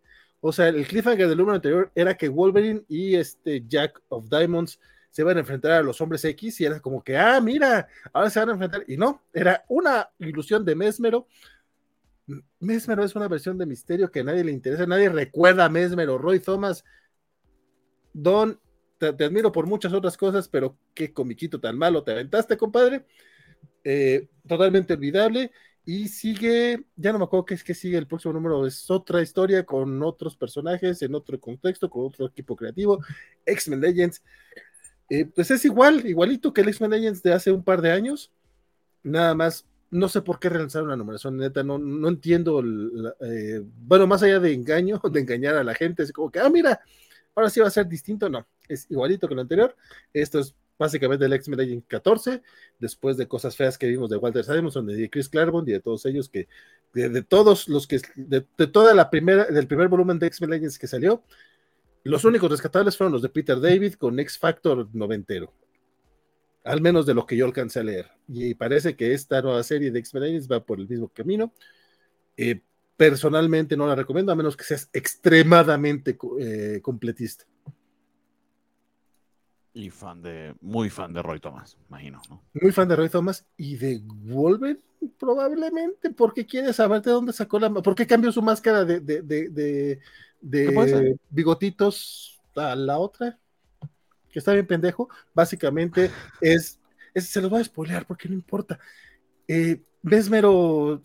o 0.42 0.52
sea, 0.52 0.70
el 0.70 0.88
cliffhanger 0.88 1.28
del 1.28 1.38
número 1.38 1.56
anterior 1.56 1.92
era 1.96 2.16
que 2.16 2.30
Wolverine 2.30 2.84
y 2.88 3.16
este 3.16 3.64
Jack 3.68 4.02
of 4.10 4.30
Diamonds 4.30 4.80
se 5.10 5.24
iban 5.24 5.38
a 5.38 5.42
enfrentar 5.42 5.72
a 5.72 5.84
los 5.84 6.00
hombres 6.02 6.24
X 6.24 6.62
y 6.62 6.66
era 6.66 6.80
como 6.80 7.04
que, 7.04 7.18
ah, 7.18 7.42
mira, 7.42 7.88
ahora 8.14 8.30
se 8.30 8.40
van 8.40 8.50
a 8.50 8.54
enfrentar. 8.54 8.84
Y 8.88 8.96
no, 8.96 9.24
era 9.34 9.66
una 9.68 10.10
ilusión 10.20 10.64
de 10.64 10.76
Mesmero 10.76 11.28
Mesmero 12.60 13.04
es 13.04 13.16
una 13.16 13.28
versión 13.28 13.58
de 13.58 13.66
misterio 13.66 14.12
que 14.12 14.20
a 14.20 14.24
nadie 14.24 14.44
le 14.44 14.52
interesa, 14.52 14.86
nadie 14.86 15.10
recuerda 15.10 15.66
a 15.66 15.70
Mesmero. 15.70 16.18
Roy 16.18 16.40
Thomas, 16.40 16.84
Don, 18.14 18.60
te, 18.98 19.08
admiro 19.08 19.52
por 19.52 19.66
muchas 19.66 19.94
otras 19.94 20.18
cosas, 20.18 20.48
pero 20.48 20.78
qué 20.94 21.14
comiquito 21.14 21.60
tan 21.60 21.78
malo 21.78 22.04
te 22.04 22.12
aventaste, 22.12 22.58
compadre. 22.58 23.06
Eh, 23.84 24.28
totalmente 24.48 24.94
olvidable. 24.94 25.52
Y 25.86 26.08
sigue, 26.08 26.84
ya 26.96 27.12
no 27.12 27.20
me 27.20 27.26
acuerdo 27.26 27.46
qué 27.46 27.54
es 27.56 27.64
que 27.64 27.74
sigue 27.74 27.98
el 27.98 28.08
próximo 28.08 28.34
número, 28.34 28.66
es 28.68 28.90
otra 28.92 29.22
historia 29.22 29.66
con 29.66 30.02
otros 30.04 30.36
personajes, 30.36 31.02
en 31.02 31.16
otro 31.16 31.40
contexto, 31.40 31.90
con 31.90 32.06
otro 32.06 32.28
equipo 32.28 32.56
creativo. 32.56 33.00
X-Men 33.46 33.82
Legends. 33.82 34.24
Eh, 35.10 35.26
pues 35.26 35.50
es 35.50 35.66
igual, 35.66 36.06
igualito 36.06 36.54
que 36.54 36.62
el 36.62 36.70
X-Men 36.70 36.92
Legends 36.92 37.24
de 37.24 37.34
hace 37.34 37.52
un 37.52 37.64
par 37.64 37.82
de 37.82 37.92
años. 37.92 38.32
Nada 39.02 39.34
más 39.34 39.66
no 39.92 40.08
sé 40.08 40.22
por 40.22 40.40
qué 40.40 40.50
relanzar 40.50 40.84
una 40.84 40.96
numeración, 40.96 41.38
neta, 41.38 41.64
no, 41.64 41.78
no 41.78 42.08
entiendo, 42.08 42.64
eh, 43.22 43.62
bueno, 43.64 44.08
más 44.08 44.22
allá 44.24 44.40
de 44.40 44.54
engaño, 44.54 45.02
de 45.12 45.20
engañar 45.20 45.56
a 45.56 45.64
la 45.64 45.74
gente, 45.74 46.04
es 46.04 46.12
como 46.12 46.32
que, 46.32 46.40
ah, 46.40 46.50
mira, 46.50 46.80
ahora 47.36 47.50
sí 47.50 47.60
va 47.60 47.68
a 47.68 47.72
ser 47.72 47.88
distinto, 47.88 48.30
no, 48.30 48.48
es 48.68 48.86
igualito 48.90 49.28
que 49.28 49.36
lo 49.36 49.42
anterior, 49.42 49.76
esto 50.14 50.40
es 50.40 50.56
básicamente 50.80 51.26
el 51.26 51.34
X-Men 51.34 51.60
Legend 51.60 51.84
14, 51.88 52.42
después 52.80 53.18
de 53.18 53.28
cosas 53.28 53.56
feas 53.56 53.78
que 53.78 53.88
vimos 53.88 54.10
de 54.10 54.18
Walter 54.18 54.44
Simonson, 54.44 54.88
de 54.88 55.10
Chris 55.10 55.30
Claremont 55.30 55.68
y 55.68 55.74
de 55.74 55.82
todos 55.82 56.06
ellos 56.06 56.30
que, 56.30 56.48
de, 56.94 57.22
todos 57.22 57.68
los 57.68 57.86
que, 57.86 58.02
de, 58.16 58.42
toda 58.68 58.96
la 58.96 59.10
primera, 59.10 59.46
del 59.46 59.68
primer 59.68 59.90
volumen 59.90 60.18
de 60.18 60.28
X-Men 60.28 60.52
Legends 60.52 60.80
que 60.80 60.88
salió, 60.88 61.22
los 62.04 62.24
únicos 62.24 62.50
rescatables 62.50 62.98
fueron 62.98 63.12
los 63.12 63.22
de 63.22 63.30
Peter 63.30 63.60
David 63.60 63.94
con 63.96 64.20
X 64.20 64.40
Factor 64.40 64.88
noventero 64.94 65.54
al 66.64 66.82
menos 66.82 67.06
de 67.06 67.14
lo 67.14 67.26
que 67.26 67.36
yo 67.36 67.46
alcancé 67.46 67.80
a 67.80 67.84
leer. 67.84 68.08
Y 68.28 68.54
parece 68.54 68.96
que 68.96 69.14
esta 69.14 69.42
nueva 69.42 69.64
serie 69.64 69.92
de 69.92 70.00
X-Men 70.00 70.42
va 70.52 70.64
por 70.64 70.80
el 70.80 70.88
mismo 70.88 71.08
camino. 71.10 71.54
Eh, 72.38 72.62
personalmente 72.96 73.78
no 73.78 73.88
la 73.88 73.96
recomiendo, 73.96 74.32
a 74.32 74.36
menos 74.36 74.58
que 74.58 74.66
seas 74.66 74.90
extremadamente 74.94 76.18
eh, 76.40 76.80
completista. 76.82 77.46
Y 79.80 79.90
fan 79.90 80.22
de, 80.22 80.56
muy 80.62 80.90
fan 80.90 81.14
de 81.14 81.22
Roy 81.22 81.40
Thomas, 81.40 81.78
imagino, 81.88 82.22
Muy 82.54 82.72
fan 82.72 82.90
de 82.90 82.96
Roy 82.98 83.10
Thomas 83.10 83.46
y 83.56 83.78
de 83.78 84.02
Wolverine, 84.04 84.82
probablemente, 85.18 86.10
porque 86.10 86.46
quiere 86.46 86.74
saber 86.74 87.02
de 87.02 87.12
dónde 87.12 87.32
sacó 87.32 87.60
la. 87.60 87.70
¿Por 87.70 87.96
qué 87.96 88.06
cambió 88.06 88.32
su 88.32 88.42
máscara 88.42 88.84
de, 88.84 89.00
de, 89.00 89.22
de, 89.22 90.00
de 90.42 91.18
bigotitos 91.30 92.42
a 92.56 92.76
la 92.76 92.98
otra? 92.98 93.40
que 94.30 94.40
está 94.40 94.54
bien 94.54 94.68
pendejo, 94.68 95.10
básicamente 95.34 96.12
es, 96.42 96.80
se 97.16 97.42
los 97.42 97.50
voy 97.50 97.62
a 97.62 97.64
spoilear 97.64 98.06
porque 98.06 98.30
no 98.30 98.36
importa. 98.36 98.80
Eh, 99.48 99.82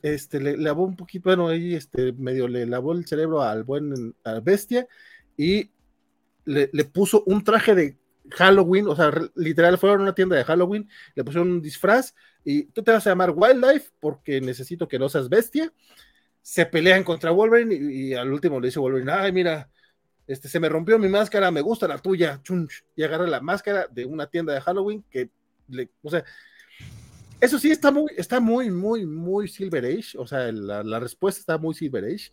este, 0.02 0.40
le 0.40 0.56
lavó 0.56 0.84
un 0.84 0.94
poquito, 0.94 1.30
bueno, 1.30 1.48
ahí 1.48 1.74
este, 1.74 2.12
medio 2.12 2.46
le 2.46 2.64
lavó 2.66 2.92
el 2.92 3.06
cerebro 3.06 3.42
al 3.42 3.64
buen 3.64 4.14
al 4.22 4.40
bestia 4.40 4.86
y 5.36 5.70
le, 6.44 6.68
puso 6.84 7.24
un 7.26 7.42
traje 7.42 7.74
de 7.74 7.96
Halloween, 8.30 8.88
o 8.88 8.96
sea, 8.96 9.12
literal 9.34 9.78
fueron 9.78 10.00
a 10.00 10.02
una 10.04 10.14
tienda 10.14 10.36
de 10.36 10.44
Halloween, 10.44 10.88
le 11.14 11.24
pusieron 11.24 11.50
un 11.50 11.62
disfraz 11.62 12.14
y 12.44 12.64
tú 12.64 12.82
te 12.82 12.92
vas 12.92 13.06
a 13.06 13.10
llamar 13.10 13.32
Wildlife 13.34 13.92
porque 14.00 14.40
necesito 14.40 14.88
que 14.88 14.98
no 14.98 15.08
seas 15.08 15.28
bestia. 15.28 15.72
Se 16.42 16.66
pelean 16.66 17.04
contra 17.04 17.30
Wolverine 17.30 17.74
y, 17.74 18.14
al 18.14 18.32
último 18.32 18.60
le 18.60 18.68
dice 18.68 18.78
Wolverine, 18.78 19.12
ay, 19.12 19.32
mira, 19.32 19.70
este, 20.26 20.48
se 20.48 20.60
me 20.60 20.68
rompió 20.68 20.98
mi 20.98 21.08
máscara, 21.08 21.50
me 21.50 21.60
gusta 21.60 21.88
la 21.88 21.98
tuya, 21.98 22.40
y 22.96 23.02
agarra 23.02 23.26
la 23.26 23.40
máscara 23.40 23.86
de 23.90 24.04
una 24.04 24.26
tienda 24.26 24.52
de 24.52 24.60
Halloween 24.60 25.04
que, 25.10 25.30
le, 25.68 25.90
o 26.02 26.10
sea, 26.10 26.24
eso 27.40 27.58
sí 27.58 27.70
está 27.70 27.90
muy, 27.90 28.10
está 28.16 28.40
muy, 28.40 28.70
muy, 28.70 29.06
muy 29.06 29.48
Silver 29.48 29.84
Age, 29.84 30.16
o 30.18 30.26
sea, 30.26 30.50
la, 30.52 30.98
respuesta 30.98 31.40
está 31.40 31.58
muy 31.58 31.74
Silver 31.74 32.04
Age, 32.04 32.30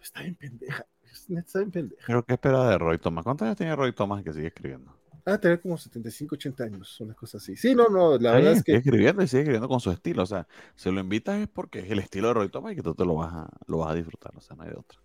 está 0.00 0.22
bien 0.22 0.34
pendeja, 0.34 0.86
está 1.28 1.58
bien 1.58 1.70
pendeja. 1.70 2.04
Pero 2.06 2.24
qué 2.24 2.34
espera 2.34 2.68
de 2.70 2.78
Roy 2.78 2.98
Thomas, 2.98 3.24
¿cuántos 3.24 3.46
años 3.46 3.56
tiene 3.56 3.76
Roy 3.76 3.92
Thomas 3.92 4.22
que 4.22 4.32
sigue 4.32 4.48
escribiendo? 4.48 4.94
Ah, 5.28 5.38
tener 5.38 5.60
como 5.60 5.76
75, 5.76 6.36
80 6.36 6.64
años, 6.64 7.00
una 7.00 7.12
cosa 7.12 7.38
así. 7.38 7.56
Sí, 7.56 7.74
no, 7.74 7.88
no, 7.88 8.16
la 8.16 8.34
verdad 8.34 8.52
es 8.52 8.62
que. 8.62 8.72
Sigue 8.72 8.78
escribiendo 8.78 9.22
y 9.24 9.26
sigue 9.26 9.40
escribiendo 9.40 9.68
con 9.68 9.80
su 9.80 9.90
estilo. 9.90 10.22
O 10.22 10.26
sea, 10.26 10.46
se 10.76 10.92
lo 10.92 11.00
invitas 11.00 11.40
es 11.40 11.48
porque 11.48 11.80
es 11.80 11.90
el 11.90 11.98
estilo 11.98 12.28
de 12.28 12.34
Roy 12.34 12.48
Thomas 12.48 12.72
y 12.72 12.76
que 12.76 12.82
tú 12.82 12.94
te 12.94 13.04
lo 13.04 13.16
vas 13.16 13.32
a, 13.34 13.50
lo 13.66 13.78
vas 13.78 13.90
a 13.90 13.94
disfrutar. 13.94 14.30
O 14.36 14.40
sea, 14.40 14.54
no 14.54 14.62
hay 14.62 14.70
de 14.70 14.76
otra. 14.76 15.00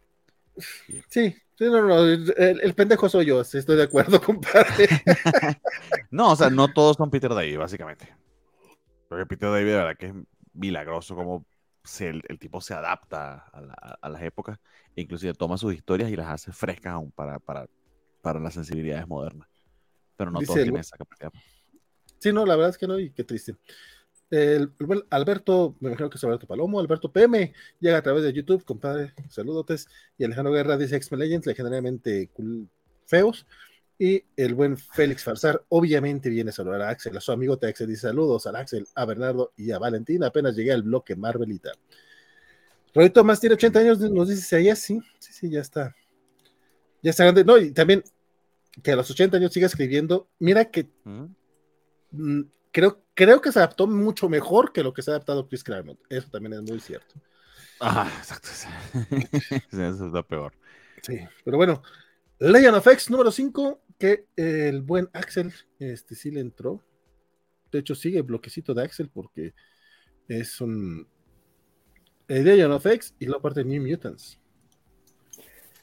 Sí, 1.10 1.35
no, 1.60 1.88
no, 1.88 2.03
el, 2.06 2.73
pendejo 2.76 3.10
soy 3.10 3.26
yo, 3.26 3.41
estoy 3.41 3.76
de 3.76 3.84
acuerdo, 3.84 4.22
compadre. 4.23 4.88
no, 6.11 6.31
o 6.31 6.35
sea, 6.35 6.52
no 6.52 6.72
todos 6.72 6.98
son 6.98 7.10
Peter 7.10 7.34
David, 7.34 7.57
básicamente. 7.57 8.07
Porque 9.10 9.26
Peter 9.26 9.49
David, 9.49 9.65
de 9.72 9.76
verdad 9.76 9.98
que 9.98 10.06
es 10.07 10.14
milagroso 10.53 11.15
como 11.15 11.45
el, 11.99 12.39
tipo 12.39 12.61
se 12.61 12.76
adapta 12.76 13.45
a, 14.02 14.10
las 14.10 14.22
épocas 14.22 14.60
e 14.95 15.02
inclusive 15.02 15.34
toma 15.34 15.57
sus 15.57 15.73
historias 15.73 16.11
y 16.11 16.15
las 16.15 16.27
hace 16.27 16.52
frescas 16.52 16.93
aún 16.93 17.11
para, 17.11 17.39
para, 17.39 17.68
para 18.22 18.39
las 18.39 18.53
sensibilidades 18.53 19.07
modernas. 19.07 19.48
Pero 20.22 20.30
no 20.30 20.39
todos 20.41 20.53
tienen 20.53 20.77
esa 20.77 20.95
capacidad. 20.98 21.31
Sí, 22.19 22.31
no, 22.31 22.45
la 22.45 22.56
verdad 22.56 22.69
es 22.69 22.77
que 22.77 22.85
no, 22.85 22.99
y 22.99 23.10
qué 23.10 23.23
triste. 23.23 23.56
El, 24.30 24.72
Alberto, 25.10 25.76
me 25.80 25.89
imagino 25.89 26.11
que 26.11 26.19
es 26.19 26.23
Alberto 26.23 26.45
Palomo, 26.45 26.80
Alberto 26.80 27.11
PM, 27.11 27.52
llega 27.80 27.98
a 27.98 28.03
través 28.03 28.23
de 28.23 28.31
YouTube, 28.31 28.64
compadre, 28.64 29.15
saludotes. 29.30 29.88
Y 30.19 30.23
Alejandro 30.23 30.53
Guerra 30.53 30.77
dice 30.77 30.95
X-Men 30.95 31.22
Legends, 31.22 31.48
legendariamente 31.48 32.30
feos. 33.07 33.48
Y 33.98 34.23
el 34.38 34.53
buen 34.53 34.77
Félix 34.77 35.23
Farsar 35.23 35.65
obviamente 35.69 36.30
viene 36.30 36.52
a 36.52 36.53
saludar 36.53 36.84
a 36.84 36.89
Axel, 36.89 37.18
a 37.18 37.19
su 37.19 37.31
amigo 37.31 37.57
Texel, 37.57 37.88
dice 37.88 38.02
saludos 38.02 38.45
a 38.45 38.52
Axel, 38.52 38.88
a 38.93 39.06
Bernardo 39.06 39.53
y 39.57 39.72
a 39.72 39.80
Valentín. 39.80 40.23
Apenas 40.23 40.56
llegué 40.56 40.72
al 40.72 40.84
bloque 40.84 41.15
Marvelita. 41.15 41.72
Roy 42.93 43.10
Tomás 43.10 43.39
tiene 43.39 43.56
80 43.56 43.80
años, 43.80 43.99
nos 43.99 44.30
dice 44.30 44.56
allá 44.56 44.76
sí, 44.76 45.02
sí, 45.18 45.34
sí, 45.34 45.49
ya 45.49 45.61
está. 45.61 45.95
Ya 47.02 47.10
está 47.10 47.23
grande. 47.23 47.43
No, 47.43 47.57
y 47.57 47.72
también 47.72 48.03
que 48.84 48.91
a 48.91 48.95
los 48.95 49.10
80 49.10 49.38
años 49.38 49.53
siga 49.53 49.68
escribiendo. 49.68 50.30
Mira 50.39 50.65
que 50.65 50.89
mm, 51.03 52.41
creo, 52.72 53.03
creo 53.14 53.41
que 53.41 53.52
se 53.52 53.60
adaptó 53.60 53.88
mucho 53.88 54.30
mejor 54.30 54.72
que 54.72 54.84
lo 54.84 54.93
que 54.93 55.02
se 55.02 55.11
ha 55.11 55.15
adaptado 55.15 55.48
Chris 55.48 55.64
Claremont. 55.64 55.99
Eso 56.10 56.30
también 56.30 56.53
es 56.53 56.61
muy 56.61 56.80
cierto. 56.80 57.15
Ah, 57.80 58.11
exacto. 58.18 58.49
Eso 59.72 60.06
es 60.06 60.11
lo 60.14 60.27
peor. 60.27 60.53
Sí, 61.02 61.19
pero 61.43 61.57
bueno, 61.57 61.81
Legend 62.39 62.76
of 62.76 62.88
X 62.88 63.10
número 63.10 63.31
5, 63.31 63.81
que 63.98 64.27
el 64.35 64.81
buen 64.81 65.10
Axel 65.14 65.53
este, 65.80 66.15
sí 66.15 66.31
le 66.31 66.41
entró. 66.41 66.84
De 67.72 67.80
hecho, 67.80 67.95
sigue 67.95 68.18
el 68.18 68.23
bloquecito 68.23 68.73
de 68.73 68.84
Axel 68.84 69.10
porque 69.10 69.53
es 70.27 70.61
un 70.61 71.07
Legend 72.27 72.73
of 72.73 72.85
X 72.85 73.15
y 73.19 73.26
la 73.26 73.39
parte 73.39 73.64
de 73.64 73.69
New 73.69 73.88
Mutants. 73.88 74.40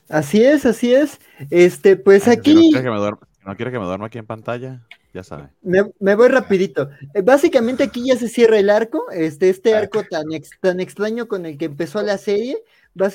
Así 0.08 0.42
es, 0.42 0.66
así 0.66 0.94
es. 0.94 1.20
Este, 1.50 1.96
pues 1.96 2.28
aquí. 2.28 2.54
no, 2.54 2.60
quiere 2.60 2.84
que 2.84 2.90
me 2.90 2.96
duerma, 2.96 3.20
no 3.44 3.56
quiere 3.56 3.72
que 3.72 3.78
me 3.78 3.84
duerma 3.84 4.06
aquí 4.06 4.18
en 4.18 4.26
pantalla 4.26 4.82
ya 5.12 5.22
sabe. 5.22 5.48
Me, 5.62 6.14
voy 6.14 6.28
rapidito. 6.28 6.90
Eh, 7.14 7.22
básicamente 7.22 7.84
aquí 7.84 8.04
ya 8.06 8.16
se 8.16 8.28
cierra 8.28 8.58
el 8.58 8.70
arco, 8.70 9.10
este, 9.10 9.48
este 9.48 9.74
arco 9.74 10.04
tan, 10.04 10.24
tan 10.60 10.80
extraño 10.80 11.28
con 11.28 11.46
el 11.46 11.56
que 11.56 11.66
empezó 11.66 12.02
la 12.02 12.18
serie, 12.18 12.62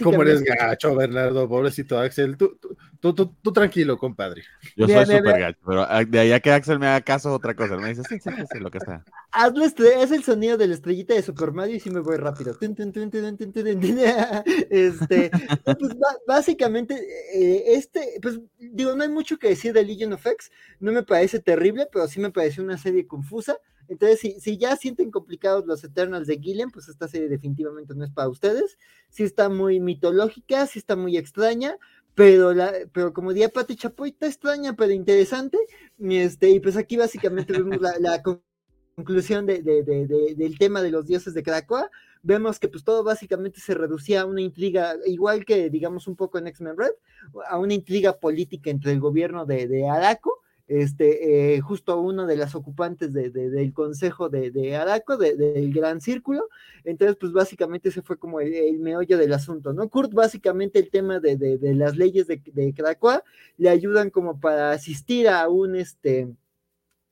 ¿Cómo 0.01 0.21
eres 0.21 0.41
gacho, 0.43 0.95
Bernardo? 0.95 1.47
Pobrecito 1.49 1.99
Axel. 1.99 2.37
Tú, 2.37 2.57
tú, 2.99 3.13
tú, 3.13 3.35
tú 3.41 3.51
tranquilo, 3.51 3.97
compadre. 3.97 4.43
Yo 4.75 4.87
soy 4.87 5.05
súper 5.05 5.39
gacho, 5.39 5.59
pero 5.65 5.85
de 6.05 6.19
allá 6.19 6.39
que 6.39 6.51
Axel 6.51 6.79
me 6.79 6.87
haga 6.87 7.01
caso, 7.01 7.33
otra 7.33 7.55
cosa. 7.55 7.77
Me 7.77 7.89
dice, 7.89 8.03
sí, 8.07 8.19
sí, 8.19 8.29
sí, 8.51 8.59
lo 8.59 8.71
que 8.71 8.79
sea. 8.79 9.03
Hazlo, 9.31 9.65
es 9.65 10.11
el 10.11 10.23
sonido 10.23 10.57
de 10.57 10.67
la 10.67 10.75
estrellita 10.75 11.13
de 11.13 11.21
Super 11.21 11.51
Mario 11.51 11.75
y 11.75 11.79
sí 11.79 11.89
me 11.89 11.99
voy 11.99 12.17
rápido. 12.17 12.57
Este, 14.69 15.31
pues 15.65 15.95
básicamente, 16.27 16.95
eh, 17.33 17.63
este, 17.75 18.19
pues 18.21 18.39
digo, 18.57 18.95
no 18.95 19.03
hay 19.03 19.09
mucho 19.09 19.37
que 19.37 19.49
decir 19.49 19.73
de 19.73 19.83
Legion 19.83 20.13
of 20.13 20.25
X. 20.25 20.51
No 20.79 20.91
me 20.91 21.03
parece 21.03 21.39
terrible, 21.39 21.87
pero 21.91 22.07
sí 22.07 22.19
me 22.19 22.31
parece 22.31 22.61
una 22.61 22.77
serie 22.77 23.05
confusa. 23.05 23.57
Entonces, 23.87 24.19
si, 24.19 24.39
si, 24.39 24.57
ya 24.57 24.75
sienten 24.75 25.11
complicados 25.11 25.65
los 25.65 25.83
Eternals 25.83 26.27
de 26.27 26.39
Gillian, 26.39 26.71
pues 26.71 26.87
esta 26.87 27.07
serie 27.07 27.27
definitivamente 27.27 27.93
no 27.95 28.03
es 28.03 28.11
para 28.11 28.29
ustedes. 28.29 28.77
Sí 29.09 29.23
está 29.23 29.49
muy 29.49 29.79
mitológica, 29.79 30.65
sí 30.67 30.79
está 30.79 30.95
muy 30.95 31.17
extraña, 31.17 31.77
pero, 32.15 32.53
la, 32.53 32.71
pero 32.91 33.13
como 33.13 33.33
diría 33.33 33.49
Pati 33.49 33.75
Chapoy, 33.75 34.09
está 34.09 34.27
extraña, 34.27 34.73
pero 34.73 34.91
interesante. 34.91 35.57
Y, 35.97 36.17
este, 36.17 36.49
y 36.49 36.59
pues 36.59 36.77
aquí 36.77 36.97
básicamente 36.97 37.53
vemos 37.53 37.79
la, 37.81 38.21
conclusión 38.95 39.47
de, 39.47 39.61
del 39.63 40.57
tema 40.59 40.81
de 40.81 40.91
los 40.91 41.07
dioses 41.07 41.33
de 41.33 41.43
Krakoa. 41.43 41.89
Vemos 42.21 42.59
que 42.59 42.69
pues 42.69 42.83
todo 42.83 43.03
básicamente 43.03 43.59
se 43.59 43.73
reducía 43.73 44.21
a 44.21 44.25
una 44.25 44.41
intriga, 44.41 44.95
igual 45.07 45.45
que 45.45 45.69
digamos 45.69 46.07
un 46.07 46.15
poco 46.15 46.37
en 46.37 46.47
X-Men 46.47 46.77
Red, 46.77 46.91
a 47.49 47.57
una 47.57 47.73
intriga 47.73 48.19
política 48.19 48.69
entre 48.69 48.91
el 48.91 48.99
gobierno 48.99 49.45
de, 49.45 49.67
de 49.67 49.89
Araco 49.89 50.42
este, 50.67 51.55
eh, 51.55 51.61
justo 51.61 51.99
uno 51.99 52.25
de 52.25 52.37
las 52.37 52.55
ocupantes 52.55 53.13
del 53.13 53.73
consejo 53.73 54.29
de, 54.29 54.51
de 54.51 54.75
Araco, 54.75 55.17
del 55.17 55.73
Gran 55.73 56.01
Círculo. 56.01 56.47
Entonces, 56.83 57.17
pues 57.19 57.31
básicamente 57.31 57.89
ese 57.89 58.01
fue 58.01 58.17
como 58.17 58.39
el, 58.39 58.79
meollo 58.79 59.17
del 59.17 59.33
asunto, 59.33 59.73
¿no? 59.73 59.89
Kurt, 59.89 60.13
básicamente 60.13 60.79
el 60.79 60.89
tema 60.89 61.19
de, 61.19 61.59
las 61.75 61.97
leyes 61.97 62.27
de, 62.27 62.41
de 62.45 62.73
Krakoa 62.73 63.23
le 63.57 63.69
ayudan 63.69 64.09
como 64.09 64.39
para 64.39 64.71
asistir 64.71 65.27
a 65.27 65.47
un, 65.49 65.75
este, 65.75 66.33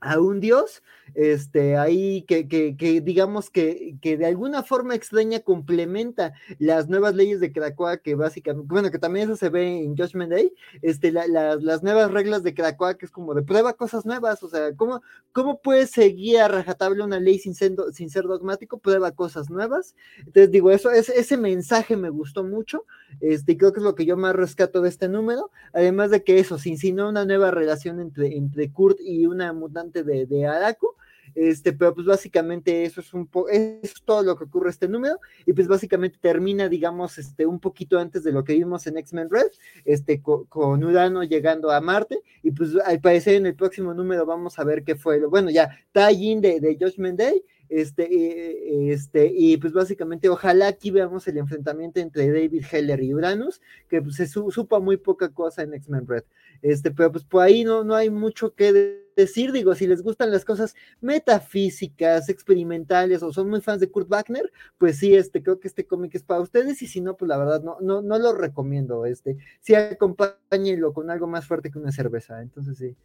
a 0.02 0.20
un 0.20 0.40
dios, 0.40 0.82
este, 1.14 1.78
ahí 1.78 2.24
que, 2.24 2.48
que, 2.48 2.76
que 2.76 3.02
digamos 3.02 3.50
que, 3.50 3.96
que, 4.02 4.18
de 4.18 4.26
alguna 4.26 4.64
forma 4.64 4.96
extraña 4.96 5.42
complementa 5.42 6.34
las 6.58 6.90
nuevas 6.90 7.16
leyes 7.16 7.40
de 7.40 7.52
Krakoa, 7.52 7.98
que 7.98 8.16
básicamente, 8.16 8.68
bueno, 8.68 8.92
que 8.92 8.98
también 8.98 9.26
eso 9.26 9.36
se 9.36 9.50
ve 9.50 9.84
en 9.84 9.96
Judgment 9.96 10.32
Day, 10.32 10.54
este, 10.82 11.12
las 11.12 11.84
nuevas 11.84 12.12
reglas 12.12 12.44
de 12.44 12.54
Krakoa, 12.54 12.98
que 12.98 13.06
es 13.06 13.12
como 13.12 13.34
de 13.34 13.44
prueba 13.44 13.74
cosas 13.74 14.06
nuevas, 14.06 14.42
o 14.42 14.50
sea, 14.50 14.74
¿cómo, 14.76 15.02
cómo 15.34 15.62
puedes 15.62 15.92
seguir 15.92 16.40
a 16.40 16.48
rajatable 16.48 17.04
una 17.04 17.20
ley 17.20 17.38
sin 17.40 17.54
ser, 17.54 17.76
sin 17.94 18.10
ser 18.10 18.24
dogmático? 18.24 18.80
Prueba 18.80 19.12
cosas 19.12 19.50
nuevas. 19.50 19.96
Entonces, 20.20 20.50
digo, 20.50 20.72
eso, 20.72 20.90
ese, 20.92 21.20
ese 21.20 21.38
mensaje 21.38 21.96
me 21.96 22.10
gustó 22.10 22.44
mucho, 22.44 22.86
este, 23.20 23.58
creo 23.58 23.72
que 23.74 23.80
es 23.80 23.84
lo 23.84 23.96
que 23.96 24.06
yo 24.06 24.18
más 24.18 24.36
rescato 24.36 24.82
de 24.82 24.90
este 24.90 25.10
número, 25.10 25.52
además 25.74 26.10
de 26.10 26.24
que 26.24 26.40
eso, 26.40 26.58
se 26.58 26.70
insinuó 26.70 27.10
una 27.10 27.26
nueva 27.26 27.52
relación 27.52 28.00
entre, 28.00 28.38
entre 28.38 28.72
Kurt 28.72 28.98
y 29.02 29.26
una 29.26 29.54
mutante 29.54 29.91
de, 29.92 30.26
de 30.26 30.46
Araku, 30.48 30.96
este, 31.36 31.74
pero 31.74 31.94
pues 31.94 32.06
básicamente 32.06 32.84
eso 32.84 33.02
es 33.02 33.14
un 33.14 33.28
poco, 33.28 33.50
es 33.50 33.94
todo 34.04 34.24
lo 34.24 34.36
que 34.36 34.46
ocurre 34.46 34.70
este 34.70 34.88
número, 34.88 35.20
y 35.46 35.54
pues 35.54 35.68
básicamente 35.68 36.18
termina, 36.20 36.68
digamos, 36.68 37.18
este, 37.18 37.46
un 37.46 37.60
poquito 37.60 38.00
antes 38.00 38.24
de 38.24 38.32
lo 38.32 38.44
que 38.44 38.54
vimos 38.54 38.86
en 38.88 38.98
X-Men 38.98 39.30
Red, 39.30 39.52
este, 39.86 40.22
con, 40.22 40.84
Urano 40.84 41.24
llegando 41.24 41.72
a 41.72 41.80
Marte, 41.82 42.20
y 42.44 42.52
pues 42.52 42.76
al 42.86 43.00
parecer 43.00 43.36
en 43.36 43.46
el 43.46 43.56
próximo 43.56 43.94
número 43.94 44.26
vamos 44.26 44.60
a 44.60 44.64
ver 44.64 44.84
qué 44.84 44.96
fue 44.96 45.20
lo, 45.20 45.30
bueno, 45.30 45.50
ya, 45.50 45.70
tie 45.92 46.40
de, 46.40 46.60
de 46.60 46.78
Judgment 46.80 47.20
Day, 47.20 47.44
este, 47.72 48.04
eh, 48.04 48.92
este, 48.92 49.32
y 49.34 49.56
pues 49.56 49.72
básicamente 49.72 50.28
ojalá 50.28 50.68
aquí 50.68 50.92
veamos 50.92 51.26
el 51.30 51.38
enfrentamiento 51.38 52.02
entre 52.02 52.28
David 52.28 52.66
Heller 52.70 53.02
y 53.02 53.14
Uranus, 53.14 53.62
que 53.88 54.02
pues, 54.02 54.18
se 54.18 54.28
supa 54.28 54.80
muy 54.80 54.98
poca 54.98 55.30
cosa 55.30 55.64
en 55.64 55.74
X-Men 55.76 56.06
Red. 56.06 56.24
Este, 56.62 56.92
pero 56.92 57.14
pues 57.14 57.24
por 57.24 57.44
ahí 57.44 57.64
no, 57.64 57.86
no 57.86 57.96
hay 57.96 58.10
mucho 58.10 58.54
que 58.56 59.02
decir, 59.16 59.54
digo, 59.54 59.74
si 59.74 59.88
les 59.88 60.02
gustan 60.02 60.32
las 60.32 60.44
cosas 60.44 60.76
metafísicas, 61.00 62.28
experimentales, 62.28 63.24
o 63.24 63.32
son 63.32 63.50
muy 63.50 63.62
fans 63.62 63.80
de 63.80 63.90
Kurt 63.90 64.10
Wagner, 64.10 64.52
pues 64.78 64.98
sí, 64.98 65.16
este, 65.16 65.42
creo 65.42 65.60
que 65.60 65.70
este 65.70 65.86
cómic 65.86 66.14
es 66.16 66.24
para 66.24 66.42
ustedes, 66.42 66.82
y 66.82 66.88
si 66.88 67.00
no, 67.00 67.16
pues 67.16 67.30
la 67.30 67.38
verdad 67.38 67.64
no, 67.64 67.78
no, 67.80 68.02
no 68.02 68.20
lo 68.20 68.34
recomiendo, 68.34 69.06
este, 69.06 69.38
sí 69.62 69.76
acompáñenlo 69.76 70.94
con 70.94 71.10
algo 71.10 71.28
más 71.28 71.48
fuerte 71.48 71.72
que 71.72 71.80
una 71.80 71.92
cerveza, 71.92 72.42
entonces 72.42 72.78
sí, 72.78 72.96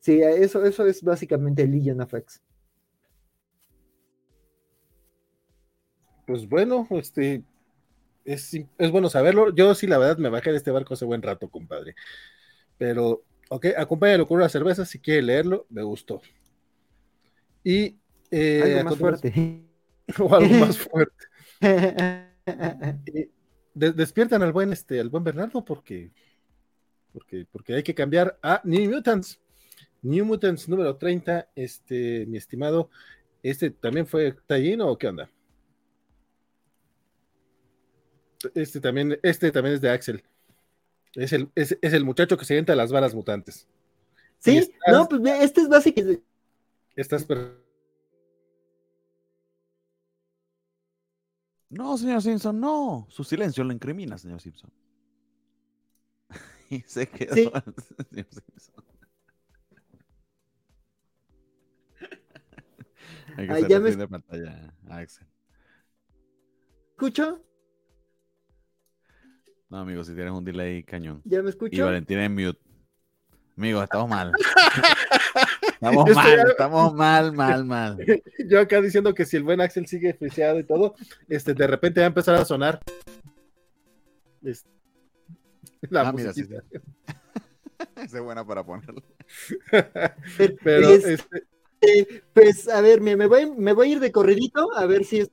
sí, 0.00 0.22
eso, 0.22 0.64
eso 0.64 0.86
es 0.86 1.02
básicamente 1.02 1.66
Legion 1.66 2.00
of 2.00 2.14
X. 2.14 2.42
Pues 6.26 6.48
bueno, 6.48 6.86
este, 6.90 7.42
es, 8.24 8.54
es 8.54 8.90
bueno 8.90 9.08
saberlo, 9.08 9.54
yo 9.54 9.74
sí, 9.74 9.86
la 9.86 9.98
verdad, 9.98 10.18
me 10.18 10.30
bajé 10.30 10.50
de 10.50 10.56
este 10.56 10.70
barco 10.70 10.94
hace 10.94 11.04
buen 11.04 11.22
rato, 11.22 11.48
compadre. 11.48 11.94
Pero, 12.78 13.24
ok, 13.50 13.66
acompáñalo 13.76 14.26
con 14.26 14.38
una 14.38 14.48
cerveza 14.48 14.84
si 14.84 14.98
quiere 14.98 15.22
leerlo, 15.22 15.66
me 15.68 15.82
gustó. 15.82 16.22
Y. 17.62 17.96
Eh, 18.30 18.78
algo 18.78 18.90
más 18.90 18.98
fuerte. 18.98 19.64
o 20.18 20.34
algo 20.34 20.54
más 20.54 20.78
fuerte. 20.78 21.26
despiertan 23.74 24.42
al 24.42 24.52
buen, 24.52 24.72
este, 24.72 25.00
al 25.00 25.08
buen 25.08 25.24
Bernardo 25.24 25.64
porque, 25.64 26.10
porque, 27.12 27.46
porque 27.50 27.74
hay 27.74 27.82
que 27.82 27.94
cambiar 27.94 28.38
a 28.42 28.60
New 28.64 28.90
Mutants. 28.90 29.40
New 30.02 30.24
Mutants 30.24 30.68
número 30.68 30.96
30, 30.96 31.48
este, 31.54 32.26
mi 32.26 32.36
estimado, 32.36 32.90
este 33.42 33.70
también 33.70 34.06
fue 34.06 34.36
Tallino 34.46 34.88
o 34.88 34.98
qué 34.98 35.08
onda? 35.08 35.30
Este 38.54 38.80
también, 38.80 39.18
este 39.22 39.50
también 39.52 39.74
es 39.74 39.80
de 39.80 39.90
Axel. 39.90 40.22
Es 41.14 41.32
el, 41.32 41.50
es, 41.54 41.76
el 41.80 42.04
muchacho 42.04 42.36
que 42.36 42.44
se 42.44 42.58
entra 42.58 42.72
a 42.72 42.76
las 42.76 42.90
balas 42.90 43.14
mutantes. 43.14 43.68
Sí, 44.38 44.70
no, 44.88 45.08
pues 45.08 45.22
este 45.40 45.62
es 45.62 45.68
básico. 45.68 46.00
Estás 46.96 47.26
No, 51.70 51.98
señor 51.98 52.22
Simpson, 52.22 52.60
no. 52.60 53.06
Su 53.10 53.24
silencio 53.24 53.64
lo 53.64 53.72
incrimina, 53.72 54.16
señor 54.16 54.40
Simpson. 54.40 54.70
y 56.70 56.80
se 56.82 57.08
quedó, 57.08 57.34
sí. 57.34 57.50
señor 58.10 58.26
Simpson. 58.30 58.84
Hay 63.36 63.46
que 63.48 63.52
Ay, 63.52 63.64
ya 63.68 63.80
me... 63.80 63.90
de 63.96 64.08
pantalla, 64.08 64.72
Axel. 64.88 65.26
¿Escucho? 66.90 67.44
No, 69.68 69.78
amigo, 69.78 70.04
si 70.04 70.14
tienes 70.14 70.32
un 70.32 70.44
delay 70.44 70.82
cañón. 70.82 71.20
¿Ya 71.24 71.42
me 71.42 71.50
escucho? 71.50 71.74
Y 71.76 71.80
Valentín 71.80 72.18
en 72.18 72.34
mute. 72.34 72.60
Amigo, 73.56 73.82
estamos 73.82 74.08
mal. 74.08 74.32
Estamos 75.74 76.14
mal, 76.14 76.50
estamos 76.50 76.94
mal, 76.94 77.32
mal, 77.32 77.64
mal. 77.64 77.98
Yo 78.48 78.60
acá 78.60 78.80
diciendo 78.80 79.12
que 79.14 79.26
si 79.26 79.36
el 79.36 79.42
buen 79.42 79.60
Axel 79.60 79.86
sigue 79.86 80.14
friseado 80.14 80.58
y 80.58 80.64
todo, 80.64 80.94
este, 81.28 81.52
de 81.52 81.66
repente 81.66 82.00
va 82.00 82.06
a 82.06 82.08
empezar 82.08 82.36
a 82.36 82.44
sonar. 82.44 82.80
la 85.82 86.08
ah, 86.08 86.12
mira, 86.12 86.32
sí, 86.32 86.42
Esa 87.96 88.16
es 88.16 88.22
buena 88.22 88.46
para 88.46 88.64
ponerlo. 88.64 89.02
Pero, 90.62 90.88
este... 90.88 91.46
pues, 92.32 92.68
a 92.68 92.80
ver, 92.80 93.02
me, 93.02 93.14
voy, 93.26 93.50
me 93.50 93.74
voy 93.74 93.88
a 93.88 93.92
ir 93.92 94.00
de 94.00 94.10
corridito, 94.10 94.74
a 94.74 94.86
ver 94.86 95.04
si 95.04 95.18
es 95.18 95.30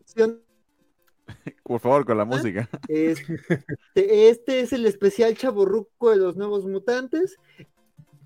Por 1.64 1.80
favor, 1.80 2.06
con 2.06 2.18
la 2.18 2.26
música. 2.26 2.70
Este, 2.88 4.30
este, 4.30 4.60
es 4.62 4.74
el 4.74 4.86
especial 4.86 5.36
chaborruco 5.38 6.12
de 6.12 6.18
los 6.18 6.36
nuevos 6.36 6.66
mutantes. 6.66 7.38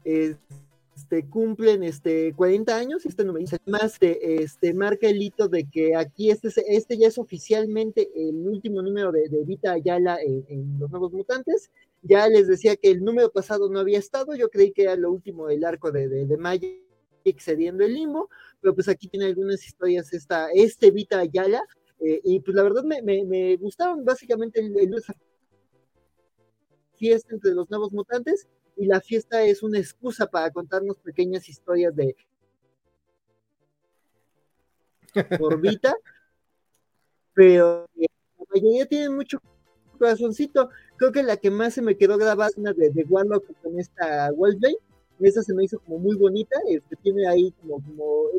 Este, 0.03 1.27
cumplen 1.29 1.83
este, 1.83 2.33
40 2.33 2.75
años, 2.75 3.05
este 3.05 3.23
número 3.23 3.45
más 3.65 3.97
este, 3.99 4.73
marca 4.73 5.07
el 5.07 5.21
hito 5.21 5.47
de 5.47 5.65
que 5.69 5.95
aquí 5.95 6.31
este, 6.31 6.49
este 6.67 6.97
ya 6.97 7.07
es 7.07 7.17
oficialmente 7.17 8.09
el 8.15 8.47
último 8.47 8.81
número 8.81 9.11
de, 9.11 9.29
de 9.29 9.43
Vita 9.43 9.73
Ayala 9.73 10.17
en, 10.21 10.79
Los 10.79 10.89
Nuevos 10.89 11.11
Mutantes. 11.11 11.69
Ya 12.01 12.27
les 12.27 12.47
decía 12.47 12.75
que 12.75 12.91
el 12.91 13.03
número 13.03 13.31
pasado 13.31 13.69
no 13.69 13.79
había 13.79 13.99
estado, 13.99 14.35
yo 14.35 14.49
creí 14.49 14.71
que 14.71 14.83
era 14.83 14.95
lo 14.95 15.11
último 15.11 15.47
del 15.47 15.65
arco 15.65 15.91
de, 15.91 16.07
de, 16.07 16.25
de 16.25 16.37
Magic 16.37 16.85
excediendo 17.25 17.83
el 17.83 17.93
limbo, 17.93 18.29
pero 18.61 18.73
pues 18.73 18.87
aquí 18.87 19.07
tiene 19.07 19.25
algunas 19.25 19.65
historias 19.65 20.13
esta, 20.13 20.49
este 20.53 20.91
Vita 20.91 21.19
Ayala, 21.19 21.63
eh, 21.99 22.21
y 22.23 22.39
pues 22.39 22.55
la 22.55 22.63
verdad 22.63 22.83
me, 22.83 23.01
me, 23.01 23.23
me 23.25 23.55
gustaron 23.57 24.03
básicamente 24.03 24.59
el, 24.59 24.77
el, 24.77 25.03
fiesta 26.95 27.33
entre 27.33 27.53
los 27.53 27.69
nuevos 27.69 27.91
mutantes 27.91 28.47
y 28.77 28.85
la 28.85 29.01
fiesta 29.01 29.43
es 29.43 29.63
una 29.63 29.79
excusa 29.79 30.27
para 30.27 30.51
contarnos 30.51 30.97
pequeñas 30.97 31.47
historias 31.47 31.95
de 31.95 32.15
por 35.37 35.61
Vita, 35.61 35.95
pero 37.33 37.87
la 37.97 38.45
mayoría 38.53 38.85
tienen 38.85 39.15
mucho 39.15 39.39
corazoncito. 39.97 40.69
Creo 40.97 41.11
que 41.11 41.23
la 41.23 41.37
que 41.37 41.51
más 41.51 41.73
se 41.73 41.81
me 41.81 41.95
quedó 41.95 42.17
grabada 42.17 42.49
es 42.49 42.57
una 42.57 42.73
de, 42.73 42.89
de 42.89 43.03
Warlock 43.03 43.45
con 43.61 43.79
esta 43.79 44.31
Wolfbane. 44.33 44.75
Esa 45.19 45.41
se 45.41 45.53
me 45.53 45.63
hizo 45.63 45.79
como 45.79 45.99
muy 45.99 46.17
bonita. 46.17 46.59
Este, 46.67 46.97
tiene 46.97 47.27
ahí 47.27 47.53
como, 47.61 47.81
como 47.81 48.29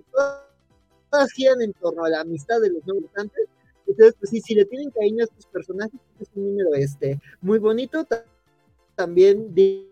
todas 1.11 1.31
en 1.61 1.73
torno 1.75 2.05
a 2.05 2.11
la 2.11 2.21
amistad 2.21 2.61
de 2.61 2.71
los 2.71 2.85
nuevos 2.87 3.05
mutantes. 3.05 3.47
Entonces, 3.87 4.15
pues 4.19 4.31
sí, 4.31 4.41
si 4.41 4.55
le 4.55 4.65
tienen 4.65 4.91
cariño 4.91 5.23
a 5.23 5.25
estos 5.25 5.47
personajes, 5.47 6.01
es 6.21 6.29
un 6.35 6.51
número 6.51 6.75
este, 6.75 7.21
muy 7.41 7.59
bonito. 7.59 8.07
También 8.95 9.55
digo, 9.55 9.87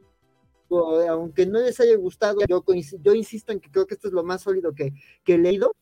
aunque 1.08 1.46
no 1.46 1.60
les 1.60 1.78
haya 1.80 1.96
gustado, 1.96 2.40
yo, 2.48 2.64
yo 3.02 3.14
insisto 3.14 3.52
en 3.52 3.60
que 3.60 3.70
creo 3.70 3.86
que 3.86 3.94
esto 3.94 4.08
es 4.08 4.14
lo 4.14 4.24
más 4.24 4.42
sólido 4.42 4.74
que, 4.74 4.92
que 5.24 5.34
he 5.34 5.38
leído. 5.38 5.74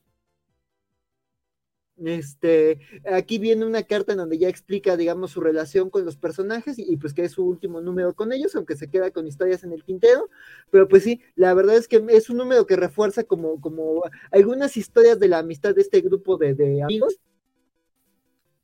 Este, 1.98 2.80
aquí 3.04 3.38
viene 3.38 3.66
una 3.66 3.82
carta 3.82 4.12
en 4.12 4.18
donde 4.18 4.38
ya 4.38 4.48
explica, 4.48 4.96
digamos, 4.96 5.30
su 5.30 5.40
relación 5.40 5.90
con 5.90 6.04
los 6.04 6.16
personajes 6.16 6.78
y, 6.78 6.96
pues 6.96 7.12
que 7.12 7.24
es 7.24 7.32
su 7.32 7.44
último 7.44 7.80
número 7.80 8.14
con 8.14 8.32
ellos, 8.32 8.56
aunque 8.56 8.76
se 8.76 8.88
queda 8.88 9.10
con 9.10 9.26
historias 9.26 9.62
en 9.62 9.72
el 9.72 9.84
tintero, 9.84 10.28
pero 10.70 10.88
pues 10.88 11.04
sí, 11.04 11.20
la 11.36 11.52
verdad 11.54 11.76
es 11.76 11.88
que 11.88 12.04
es 12.08 12.30
un 12.30 12.38
número 12.38 12.66
que 12.66 12.76
refuerza 12.76 13.24
como, 13.24 13.60
como 13.60 14.02
algunas 14.30 14.76
historias 14.76 15.20
de 15.20 15.28
la 15.28 15.38
amistad 15.38 15.74
de 15.74 15.82
este 15.82 16.00
grupo 16.00 16.38
de, 16.38 16.82
amigos 16.82 17.20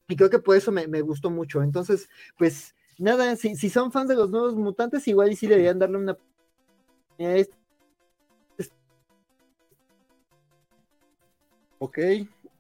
y 0.09 0.17
creo 0.17 0.31
que 0.31 0.39
por 0.39 0.57
eso 0.57 0.73
me, 0.73 0.87
gustó 1.03 1.31
mucho. 1.31 1.63
Entonces, 1.63 2.09
pues 2.39 2.75
nada, 2.99 3.37
si, 3.37 3.57
si 3.57 3.69
son 3.69 3.93
fans 3.93 4.09
de 4.09 4.17
los 4.17 4.31
nuevos 4.31 4.57
mutantes, 4.57 5.07
igual 5.07 5.31
y 5.31 5.37
sí 5.37 5.47
deberían 5.47 5.79
darle 5.79 5.99
una... 5.99 6.17
Ok. 11.79 11.99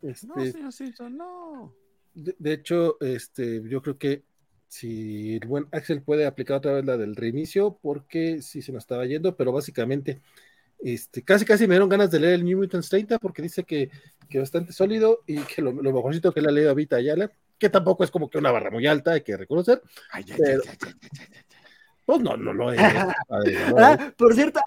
Este, 0.02 0.26
no, 0.26 0.72
señor 0.72 1.10
no. 1.10 1.74
De, 2.14 2.52
hecho, 2.52 3.00
este, 3.00 3.62
yo 3.68 3.80
creo 3.82 3.98
que 3.98 4.22
si 4.66 5.36
el 5.36 5.46
buen 5.46 5.66
Axel 5.72 6.02
puede 6.02 6.26
aplicar 6.26 6.58
otra 6.58 6.74
vez 6.74 6.84
la 6.84 6.96
del 6.96 7.16
reinicio, 7.16 7.78
porque 7.80 8.42
sí 8.42 8.60
se 8.60 8.72
nos 8.72 8.82
estaba 8.82 9.06
yendo, 9.06 9.36
pero 9.36 9.52
básicamente, 9.52 10.20
este, 10.80 11.22
casi 11.22 11.44
casi 11.44 11.66
me 11.66 11.74
dieron 11.74 11.88
ganas 11.88 12.10
de 12.10 12.20
leer 12.20 12.34
el 12.34 12.44
New 12.44 12.58
Mutants 12.58 12.88
30 12.88 13.18
porque 13.18 13.42
dice 13.42 13.64
que, 13.64 13.90
que 14.28 14.38
bastante 14.38 14.72
sólido 14.72 15.22
y 15.26 15.40
que 15.42 15.62
lo, 15.62 15.72
lo 15.72 15.92
mejorcito 15.92 16.32
que 16.32 16.40
le 16.40 16.48
ha 16.48 16.52
leído 16.52 16.70
a 16.70 16.74
Vita 16.74 16.96
Ayala, 16.96 17.30
que 17.58 17.68
tampoco 17.68 18.04
es 18.04 18.10
como 18.10 18.28
que 18.28 18.38
una 18.38 18.52
barra 18.52 18.70
muy 18.70 18.86
alta, 18.86 19.12
hay 19.12 19.22
que 19.22 19.36
reconocer. 19.36 19.82
Ay, 20.12 20.24
pero, 20.36 20.62
pues 22.04 22.20
no, 22.20 22.36
no 22.36 22.52
lo 22.52 22.72
es. 22.72 22.78
ah, 23.76 24.12
por 24.16 24.34
cierto, 24.34 24.60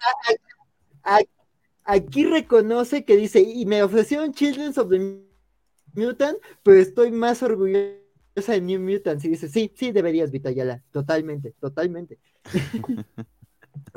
aquí 1.92 2.24
reconoce 2.24 3.04
que 3.04 3.16
dice, 3.16 3.40
y 3.40 3.66
me 3.66 3.82
ofrecieron 3.82 4.32
Children 4.32 4.72
of 4.76 4.88
the 4.88 5.20
Mutant, 5.94 6.38
pero 6.62 6.80
estoy 6.80 7.10
más 7.12 7.42
orgullosa 7.42 7.98
de 8.48 8.60
New 8.60 8.80
Mutants. 8.80 9.24
Y 9.24 9.28
dice, 9.28 9.48
sí, 9.48 9.70
sí, 9.74 9.92
deberías, 9.92 10.30
Vitayala, 10.30 10.82
totalmente, 10.90 11.54
totalmente. 11.60 12.18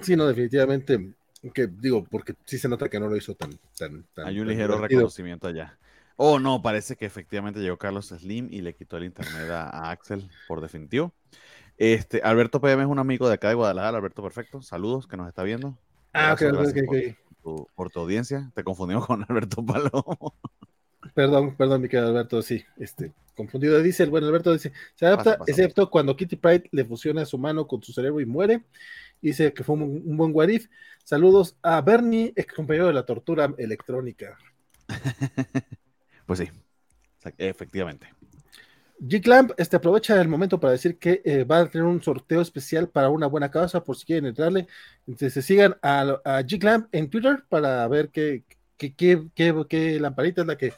Sí, 0.01 0.15
no, 0.15 0.25
definitivamente, 0.25 1.15
que 1.53 1.67
digo, 1.67 2.05
porque 2.05 2.33
sí 2.45 2.57
se 2.57 2.69
nota 2.69 2.87
que 2.87 2.97
no 2.97 3.09
lo 3.09 3.17
hizo 3.17 3.35
tan... 3.35 3.59
tan, 3.77 4.05
Hay 4.25 4.39
un 4.39 4.47
ligero 4.47 4.77
reconocimiento 4.77 5.49
allá. 5.49 5.77
Oh, 6.15 6.39
no, 6.39 6.61
parece 6.61 6.95
que 6.95 7.05
efectivamente 7.05 7.59
llegó 7.59 7.77
Carlos 7.77 8.07
Slim 8.07 8.47
y 8.51 8.61
le 8.61 8.73
quitó 8.73 8.95
el 8.95 9.03
internet 9.03 9.49
a, 9.49 9.91
Axel 9.91 10.29
por 10.47 10.61
definitivo. 10.61 11.13
Este, 11.77 12.21
Alberto 12.21 12.61
PM 12.61 12.83
es 12.83 12.87
un 12.87 12.99
amigo 12.99 13.27
de 13.27 13.33
acá 13.33 13.49
de 13.49 13.55
Guadalajara, 13.55 13.97
Alberto 13.97 14.23
Perfecto. 14.23 14.61
Saludos, 14.61 15.07
que 15.07 15.17
nos 15.17 15.27
está 15.27 15.43
viendo. 15.43 15.77
Ah, 16.13 16.33
ok, 16.33 16.41
ok, 16.53 16.77
ok 16.87 17.24
por 17.75 17.91
tu 17.91 17.99
audiencia. 17.99 18.51
Te 18.53 18.63
confundimos 18.63 19.05
con 19.07 19.23
Alberto 19.27 19.65
Palomo. 19.65 20.35
Perdón, 21.13 21.55
perdón, 21.55 21.81
mi 21.81 21.87
querido 21.87 22.09
Alberto, 22.09 22.41
sí, 22.41 22.63
este, 22.77 23.13
confundido. 23.35 23.81
Dice 23.81 24.03
el 24.03 24.09
buen 24.09 24.23
Alberto, 24.23 24.51
dice, 24.51 24.73
se 24.95 25.05
adapta, 25.05 25.37
excepto 25.47 25.89
cuando 25.89 26.15
Kitty 26.15 26.35
Pride 26.35 26.69
le 26.71 26.83
fusiona 26.83 27.25
su 27.25 27.37
mano 27.37 27.67
con 27.67 27.81
su 27.83 27.93
cerebro 27.93 28.19
y 28.19 28.25
muere. 28.25 28.63
Dice 29.21 29.53
que 29.53 29.63
fue 29.63 29.75
un, 29.75 30.17
buen 30.17 30.31
guarif. 30.31 30.67
Saludos 31.03 31.57
a 31.61 31.79
Bernie, 31.81 32.33
ex 32.35 32.53
compañero 32.53 32.87
de 32.87 32.93
la 32.93 33.05
tortura 33.05 33.53
electrónica. 33.57 34.37
pues 36.25 36.39
sí, 36.39 36.49
efectivamente. 37.37 38.07
G-Clamp 38.99 39.51
este, 39.57 39.75
aprovecha 39.75 40.19
el 40.21 40.27
momento 40.27 40.59
para 40.59 40.71
decir 40.71 40.97
que 40.97 41.21
eh, 41.25 41.43
va 41.43 41.59
a 41.59 41.69
tener 41.69 41.85
un 41.85 42.01
sorteo 42.01 42.41
especial 42.41 42.89
para 42.89 43.09
una 43.09 43.27
buena 43.27 43.51
causa, 43.51 43.83
por 43.83 43.97
si 43.97 44.05
quieren 44.05 44.25
entrarle. 44.25 44.67
Entonces, 45.05 45.45
sigan 45.45 45.75
a, 45.81 46.01
a 46.23 46.41
G-Clamp 46.41 46.87
en 46.91 47.09
Twitter 47.09 47.43
para 47.49 47.87
ver 47.87 48.09
qué, 48.09 48.43
qué, 48.77 48.95
qué, 48.95 49.65
qué, 49.67 49.99
lamparita 49.99 50.41
es 50.41 50.47
la 50.47 50.57
que 50.57 50.73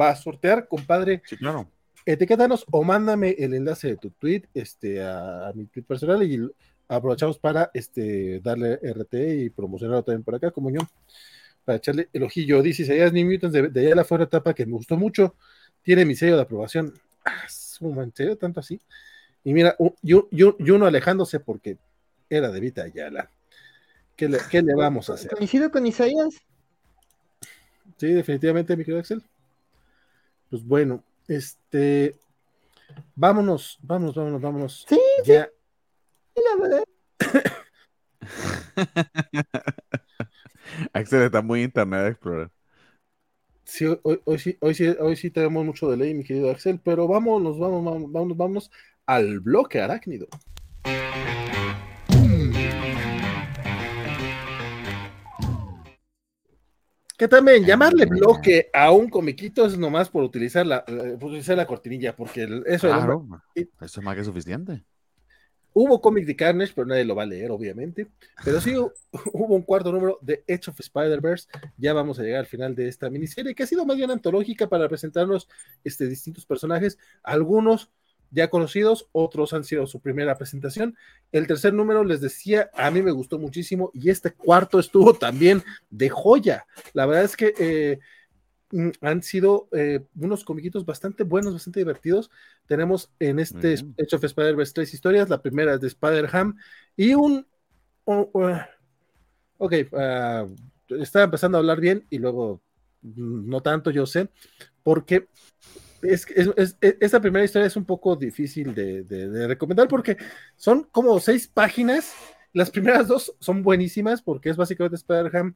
va 0.00 0.10
a 0.10 0.16
sortear, 0.16 0.66
compadre. 0.66 1.22
Sí, 1.26 1.36
claro. 1.36 1.70
Etiquétanos 2.06 2.64
o 2.70 2.82
mándame 2.84 3.36
el 3.38 3.52
enlace 3.52 3.88
de 3.88 3.96
tu 3.96 4.10
tweet 4.10 4.44
este, 4.54 5.02
a, 5.02 5.52
mi 5.54 5.66
tweet 5.66 5.84
personal 5.84 6.22
y 6.22 6.40
aprovechamos 6.88 7.38
para 7.38 7.70
este, 7.74 8.40
darle 8.40 8.78
RT 8.82 9.14
y 9.44 9.50
promocionarlo 9.50 10.02
también 10.04 10.24
por 10.24 10.34
acá, 10.34 10.50
como 10.50 10.70
yo, 10.70 10.80
para 11.66 11.76
echarle 11.76 12.08
el 12.14 12.22
ojillo. 12.22 12.62
Dice 12.62 12.84
Isaías 12.84 13.12
New 13.12 13.30
Mutants 13.30 13.52
de, 13.52 13.68
de 13.68 13.80
allá 13.86 13.94
la 13.94 14.04
fuera 14.04 14.24
etapa 14.24 14.54
que 14.54 14.64
me 14.64 14.72
gustó 14.72 14.96
mucho. 14.96 15.34
Tiene 15.82 16.06
mi 16.06 16.14
sello 16.14 16.36
de 16.36 16.42
aprobación 16.42 16.94
¿en 17.80 18.14
serio? 18.14 18.36
¿Tanto 18.36 18.60
así? 18.60 18.80
Y 19.44 19.52
mira, 19.52 19.76
yo, 20.02 20.28
yo, 20.30 20.56
uno 20.58 20.86
alejándose 20.86 21.40
porque 21.40 21.78
era 22.28 22.50
de 22.50 22.60
Vita 22.60 22.82
Ayala. 22.82 23.30
¿Qué 24.16 24.28
le, 24.28 24.38
¿Qué 24.50 24.62
le 24.62 24.74
vamos 24.74 25.08
a 25.10 25.14
hacer? 25.14 25.30
¿Coincido 25.30 25.70
con 25.70 25.86
Isaías? 25.86 26.34
Sí, 27.96 28.12
definitivamente, 28.12 28.76
mi 28.76 28.84
querido 28.84 29.00
Axel. 29.00 29.22
Pues 30.50 30.64
bueno, 30.64 31.02
este. 31.26 32.16
Vámonos, 33.14 33.78
vámonos, 33.82 34.14
vámonos, 34.14 34.40
vámonos. 34.40 34.86
Sí, 34.88 34.98
ya. 35.24 35.50
sí. 36.34 36.42
La 36.42 36.62
verdad. 36.62 36.84
Axel 40.92 41.22
está 41.22 41.42
muy 41.42 41.62
Internet 41.62 42.12
Explorer. 42.12 42.50
Sí, 43.68 43.84
hoy, 43.84 44.18
hoy, 44.24 44.38
sí, 44.38 44.56
hoy, 44.60 44.74
sí, 44.74 44.86
hoy 44.98 45.14
sí 45.14 45.30
tenemos 45.30 45.62
mucho 45.62 45.90
de 45.90 45.98
ley, 45.98 46.14
mi 46.14 46.24
querido 46.24 46.50
Axel, 46.50 46.80
pero 46.82 47.06
vámonos, 47.06 47.58
vamos, 47.58 47.84
vamos, 47.84 48.10
vamos, 48.10 48.36
vamos 48.36 48.70
al 49.04 49.40
bloque 49.40 49.78
arácnido. 49.78 50.26
Que 57.18 57.28
también 57.28 57.66
llamarle 57.66 58.06
bloque 58.06 58.70
a 58.72 58.90
un 58.90 59.10
comiquito 59.10 59.66
es 59.66 59.76
nomás 59.76 60.08
por 60.08 60.24
utilizar 60.24 60.66
la, 60.66 60.82
eh, 60.86 61.18
por 61.20 61.28
utilizar 61.28 61.58
la 61.58 61.66
cortinilla, 61.66 62.16
porque 62.16 62.44
eso, 62.64 62.88
eso 62.88 63.68
es 63.80 64.02
más 64.02 64.16
que 64.16 64.24
suficiente. 64.24 64.82
Hubo 65.80 66.00
cómic 66.00 66.26
de 66.26 66.34
Carnage, 66.34 66.72
pero 66.74 66.88
nadie 66.88 67.04
lo 67.04 67.14
va 67.14 67.22
a 67.22 67.26
leer, 67.26 67.52
obviamente. 67.52 68.08
Pero 68.44 68.60
sí 68.60 68.74
hubo 69.32 69.54
un 69.54 69.62
cuarto 69.62 69.92
número 69.92 70.18
de 70.20 70.42
Edge 70.48 70.70
of 70.70 70.80
Spider-Verse. 70.80 71.46
Ya 71.76 71.92
vamos 71.92 72.18
a 72.18 72.24
llegar 72.24 72.40
al 72.40 72.46
final 72.46 72.74
de 72.74 72.88
esta 72.88 73.08
miniserie, 73.08 73.54
que 73.54 73.62
ha 73.62 73.66
sido 73.66 73.86
más 73.86 73.96
bien 73.96 74.10
antológica 74.10 74.68
para 74.68 74.88
presentarnos 74.88 75.48
este, 75.84 76.08
distintos 76.08 76.44
personajes. 76.44 76.98
Algunos 77.22 77.92
ya 78.32 78.50
conocidos, 78.50 79.08
otros 79.12 79.52
han 79.52 79.62
sido 79.62 79.86
su 79.86 80.00
primera 80.00 80.36
presentación. 80.36 80.96
El 81.30 81.46
tercer 81.46 81.72
número, 81.72 82.02
les 82.02 82.20
decía, 82.20 82.70
a 82.74 82.90
mí 82.90 83.00
me 83.00 83.12
gustó 83.12 83.38
muchísimo 83.38 83.92
y 83.94 84.10
este 84.10 84.32
cuarto 84.32 84.80
estuvo 84.80 85.14
también 85.14 85.62
de 85.90 86.08
joya. 86.08 86.66
La 86.92 87.06
verdad 87.06 87.22
es 87.22 87.36
que 87.36 87.54
eh, 87.56 88.00
han 89.00 89.22
sido 89.22 89.68
eh, 89.72 90.04
unos 90.16 90.44
comiquitos 90.44 90.84
bastante 90.84 91.24
buenos, 91.24 91.54
bastante 91.54 91.80
divertidos. 91.80 92.30
Tenemos 92.66 93.10
en 93.18 93.38
este 93.38 93.74
Hecho 93.96 94.16
of 94.16 94.24
Spider-Verse 94.24 94.74
tres 94.74 94.92
historias. 94.94 95.28
La 95.28 95.40
primera 95.40 95.74
es 95.74 95.80
de 95.80 95.88
Spider-Ham 95.88 96.56
y 96.96 97.14
un. 97.14 97.46
ok, 98.04 99.72
uh, 99.92 100.54
estaba 100.94 101.24
empezando 101.24 101.58
a 101.58 101.60
hablar 101.60 101.80
bien 101.80 102.06
y 102.10 102.18
luego 102.18 102.62
mm, 103.02 103.48
no 103.48 103.62
tanto, 103.62 103.90
yo 103.90 104.06
sé, 104.06 104.28
porque 104.82 105.28
es, 106.02 106.26
esta 106.80 107.20
primera 107.20 107.44
historia 107.44 107.66
es 107.66 107.76
un 107.76 107.84
poco 107.84 108.16
difícil 108.16 108.74
de, 108.74 109.02
de, 109.02 109.46
recomendar 109.48 109.88
porque 109.88 110.16
son 110.56 110.84
como 110.84 111.18
seis 111.18 111.48
páginas 111.48 112.14
las 112.52 112.70
primeras 112.70 113.08
dos 113.08 113.34
son 113.40 113.62
buenísimas 113.62 114.22
porque 114.22 114.50
es 114.50 114.56
básicamente 114.56 114.96
Spider-Ham 114.96 115.54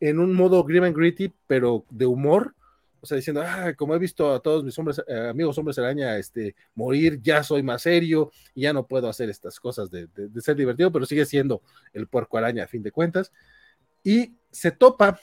en 0.00 0.18
un 0.18 0.34
modo 0.34 0.62
grim 0.64 0.84
and 0.84 0.96
gritty, 0.96 1.32
pero 1.46 1.84
de 1.90 2.06
humor. 2.06 2.54
O 3.00 3.06
sea, 3.06 3.16
diciendo, 3.16 3.42
ah, 3.44 3.72
como 3.76 3.94
he 3.94 3.98
visto 3.98 4.32
a 4.32 4.40
todos 4.40 4.64
mis 4.64 4.76
hombres, 4.78 5.00
eh, 5.06 5.28
amigos 5.30 5.56
hombres 5.56 5.78
araña 5.78 6.16
este, 6.18 6.56
morir, 6.74 7.20
ya 7.22 7.44
soy 7.44 7.62
más 7.62 7.82
serio 7.82 8.32
ya 8.56 8.72
no 8.72 8.86
puedo 8.86 9.08
hacer 9.08 9.30
estas 9.30 9.60
cosas 9.60 9.88
de, 9.88 10.08
ser 10.40 10.56
divertido, 10.56 10.90
pero 10.90 11.06
sigue 11.06 11.24
siendo 11.24 11.62
el 11.92 12.08
puerco 12.08 12.38
araña 12.38 12.64
a 12.64 12.66
fin 12.66 12.82
de 12.82 12.90
cuentas. 12.90 13.32
Y 14.02 14.34
se 14.50 14.72
topa 14.72 15.20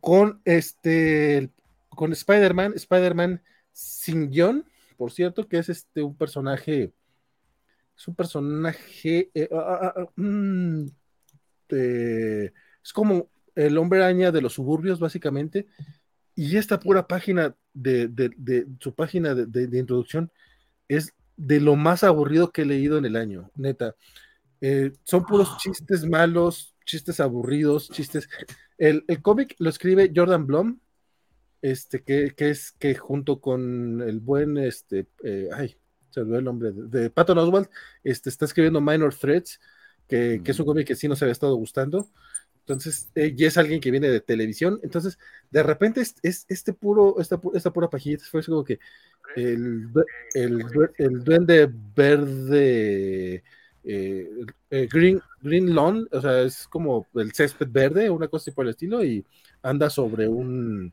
con 0.00 0.40
este, 0.44 1.50
con 1.90 2.12
Spider-Man, 2.12 2.72
Spider-Man 2.74 3.42
sin 3.72 4.30
guion, 4.30 4.64
por 4.96 5.12
cierto, 5.12 5.46
que 5.46 5.58
es 5.58 5.68
este 5.68 6.02
un 6.02 6.16
personaje, 6.16 6.92
es 7.96 8.08
un 8.08 8.14
personaje, 8.14 9.30
eh, 9.34 9.48
ah, 9.52 9.78
ah, 9.82 9.94
ah, 9.96 10.06
mm, 10.16 10.86
es 11.68 12.92
como 12.94 13.28
el 13.58 13.76
hombre 13.76 13.98
araña 13.98 14.30
de 14.30 14.40
los 14.40 14.52
suburbios, 14.52 15.00
básicamente, 15.00 15.66
y 16.36 16.56
esta 16.56 16.78
pura 16.78 17.08
página 17.08 17.56
de, 17.74 18.66
su 18.78 18.94
página 18.94 19.34
de, 19.34 19.78
introducción 19.78 20.30
es 20.86 21.12
de 21.36 21.60
lo 21.60 21.74
más 21.74 22.04
aburrido 22.04 22.52
que 22.52 22.62
he 22.62 22.66
leído 22.66 22.98
en 22.98 23.04
el 23.04 23.16
año, 23.16 23.50
neta. 23.56 23.96
Eh, 24.60 24.92
son 25.02 25.24
puros 25.24 25.56
chistes 25.58 26.06
malos, 26.06 26.76
chistes 26.84 27.18
aburridos, 27.18 27.90
chistes. 27.90 28.28
El, 28.76 29.04
cómic 29.22 29.56
lo 29.58 29.70
escribe 29.70 30.12
Jordan 30.14 30.46
Blum, 30.46 30.78
este, 31.60 32.04
que, 32.04 32.32
es 32.38 32.72
que 32.78 32.94
junto 32.94 33.40
con 33.40 34.02
el 34.02 34.20
buen, 34.20 34.56
este, 34.56 35.08
eh, 35.24 35.48
ay, 35.52 35.76
se 36.10 36.20
olvidó 36.20 36.38
el 36.38 36.44
nombre, 36.44 36.70
de, 36.72 37.10
Patton 37.10 37.38
Oswald, 37.38 37.68
este, 38.04 38.30
está 38.30 38.44
escribiendo 38.44 38.80
Minor 38.80 39.12
Threats, 39.12 39.58
que, 40.06 40.40
que 40.44 40.52
es 40.52 40.58
un 40.60 40.66
mm. 40.66 40.68
cómic 40.68 40.86
que 40.86 40.94
sí 40.94 41.08
nos 41.08 41.20
había 41.20 41.32
estado 41.32 41.56
gustando. 41.56 42.08
Entonces, 42.68 43.08
eh, 43.14 43.34
y 43.34 43.44
es 43.46 43.56
alguien 43.56 43.80
que 43.80 43.90
viene 43.90 44.10
de 44.10 44.20
televisión. 44.20 44.78
Entonces, 44.82 45.18
de 45.50 45.62
repente, 45.62 46.02
es, 46.02 46.44
este 46.48 46.74
puro, 46.74 47.18
esta, 47.18 47.40
esta 47.54 47.72
pura 47.72 47.88
pajita 47.88 48.24
fue 48.30 48.44
como 48.44 48.62
que 48.62 48.78
el, 49.36 49.88
el, 50.34 50.66
el 50.98 51.24
duende 51.24 51.70
verde, 51.96 53.42
eh, 53.84 54.30
eh, 54.70 54.88
green, 54.92 55.18
green 55.40 55.74
Lawn, 55.74 56.08
o 56.12 56.20
sea, 56.20 56.42
es 56.42 56.68
como 56.68 57.06
el 57.14 57.32
césped 57.32 57.68
verde, 57.70 58.10
una 58.10 58.28
cosa 58.28 58.42
así 58.42 58.50
por 58.50 58.66
el 58.66 58.70
estilo, 58.72 59.02
y 59.02 59.24
anda 59.62 59.88
sobre 59.88 60.28
un 60.28 60.92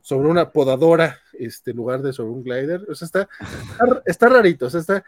sobre 0.00 0.28
una 0.28 0.50
podadora, 0.50 1.20
este, 1.34 1.70
en 1.70 1.76
lugar 1.76 2.02
de 2.02 2.12
sobre 2.12 2.32
un 2.32 2.42
glider. 2.42 2.84
O 2.90 2.96
sea, 2.96 3.06
está, 3.06 3.28
está, 4.04 4.28
rarito, 4.28 4.66
o 4.66 4.70
sea, 4.70 4.80
está. 4.80 5.04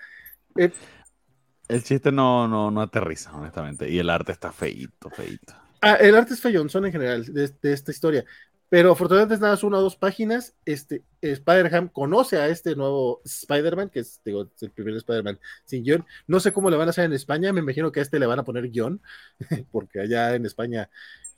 el 0.55 1.83
chiste 1.83 2.13
no, 2.13 2.47
no, 2.47 2.71
no 2.71 2.81
aterriza, 2.83 3.35
honestamente. 3.35 3.91
Y 3.91 3.99
el 3.99 4.11
arte 4.11 4.31
está 4.31 4.53
feito, 4.53 5.11
feito. 5.11 5.64
Ah, 5.85 5.97
el 6.01 6.15
arte 6.17 6.33
es 6.33 6.41
son 6.41 6.87
en 6.87 6.93
general 6.93 7.27
de, 7.27 7.73
esta 7.73 7.91
historia. 7.91 8.25
Pero 8.71 8.93
afortunadamente 8.93 9.35
es 9.35 9.41
nada 9.41 9.53
más 9.53 9.63
una 9.63 9.79
o 9.79 9.83
dos 9.83 9.97
páginas. 9.97 10.55
Este, 10.65 11.03
Spider-Ham 11.21 11.89
conoce 11.89 12.39
a 12.39 12.49
este 12.49 12.75
nuevo 12.75 13.21
Spider-Man, 13.25 13.91
que 13.91 14.01
es, 14.01 14.21
el 14.25 14.71
primer 14.71 14.97
Spider-Man 14.97 15.39
sin 15.67 15.85
guion. 15.85 16.07
No 16.27 16.41
sé 16.41 16.53
cómo 16.53 16.71
le 16.71 16.79
van 16.79 16.89
a 16.89 16.91
hacer 16.91 17.05
en 17.05 17.13
España, 17.13 17.53
me 17.53 17.61
imagino 17.61 17.93
que 17.93 18.01
a 18.01 18.03
este 18.03 18.19
le 18.19 18.27
van 18.27 18.39
a 18.39 18.45
poner 18.45 18.71
guion, 18.71 19.01
porque 19.71 20.01
allá 20.01 20.35
en 20.35 20.47
España 20.47 20.89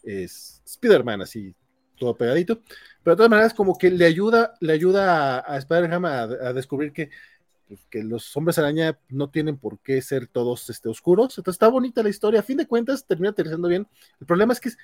es 0.05 0.63
Spider-Man 0.65 1.23
así, 1.23 1.55
todo 1.99 2.17
pegadito. 2.17 2.63
Pero 3.03 3.15
de 3.15 3.19
todas 3.19 3.31
maneras, 3.31 3.53
como 3.55 3.77
que 3.77 3.91
le 3.91 4.07
ayuda, 4.07 4.55
le 4.61 4.73
ayuda 4.73 5.41
a, 5.41 5.59
Spider-Ham 5.59 6.05
a, 6.05 6.53
descubrir 6.53 6.93
que 6.93 7.11
pues, 7.69 7.81
que 7.91 8.03
los 8.05 8.37
hombres 8.37 8.59
araña 8.59 8.99
no 9.09 9.31
tienen 9.31 9.57
por 9.57 9.79
qué 9.81 10.01
ser 10.03 10.27
todos 10.27 10.71
este, 10.71 10.89
oscuros. 10.89 11.37
Entonces 11.39 11.57
está 11.57 11.69
bonita 11.69 12.03
la 12.03 12.09
historia. 12.09 12.41
A 12.41 12.43
fin 12.43 12.57
de 12.57 12.67
cuentas, 12.67 13.07
termina 13.07 13.31
aterrizando 13.31 13.69
bien. 13.69 13.87
El 14.21 14.27
problema 14.27 14.53
es 14.53 14.61
que 14.61 14.69
es 14.71 14.79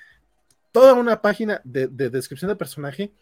toda 0.73 0.95
una 0.95 1.21
página 1.21 1.61
de, 1.65 1.87
descripción 1.89 2.49
de 2.49 2.57
personaje 2.57 3.13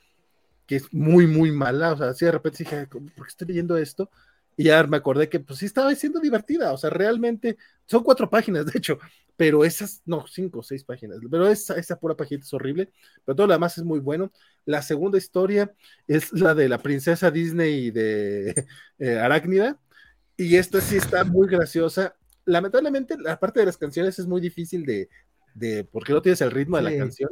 que 0.66 0.76
es 0.76 0.92
muy, 0.92 1.26
muy 1.26 1.50
mala. 1.50 1.92
O 1.92 1.96
sea, 1.96 2.08
así 2.08 2.24
de 2.24 2.32
repente 2.32 2.64
dije, 2.64 2.86
¿por 2.86 3.26
qué 3.26 3.28
estoy 3.28 3.48
leyendo 3.48 3.76
esto? 3.76 4.10
Y 4.56 4.64
ya 4.64 4.82
me 4.84 4.96
acordé 4.96 5.28
que 5.28 5.40
pues 5.40 5.58
sí 5.58 5.66
estaba 5.66 5.94
siendo 5.94 6.20
divertida. 6.20 6.72
O 6.72 6.76
sea, 6.76 6.90
realmente 6.90 7.56
son 7.86 8.02
cuatro 8.02 8.30
páginas, 8.30 8.66
de 8.66 8.78
hecho, 8.78 8.98
pero 9.40 9.64
esas, 9.64 10.02
no, 10.04 10.26
cinco 10.26 10.58
o 10.58 10.62
seis 10.62 10.84
páginas, 10.84 11.16
pero 11.30 11.48
esa, 11.48 11.74
esa 11.78 11.98
pura 11.98 12.14
página 12.14 12.42
es 12.42 12.52
horrible, 12.52 12.92
pero 13.24 13.34
todo 13.34 13.46
lo 13.46 13.54
demás 13.54 13.78
es 13.78 13.84
muy 13.84 13.98
bueno. 13.98 14.30
La 14.66 14.82
segunda 14.82 15.16
historia 15.16 15.72
es 16.06 16.30
la 16.34 16.54
de 16.54 16.68
la 16.68 16.76
princesa 16.76 17.30
Disney 17.30 17.90
de 17.90 18.66
eh, 18.98 19.18
Arácnida, 19.18 19.80
y 20.36 20.56
esta 20.56 20.82
sí 20.82 20.98
está 20.98 21.24
muy 21.24 21.48
graciosa. 21.48 22.14
Lamentablemente, 22.44 23.16
la 23.18 23.40
parte 23.40 23.60
de 23.60 23.66
las 23.66 23.78
canciones 23.78 24.18
es 24.18 24.26
muy 24.26 24.42
difícil 24.42 24.84
de, 24.84 25.08
de 25.54 25.84
porque 25.84 26.12
no 26.12 26.20
tienes 26.20 26.42
el 26.42 26.50
ritmo 26.50 26.76
de 26.76 26.82
la 26.82 26.94
canción, 26.98 27.30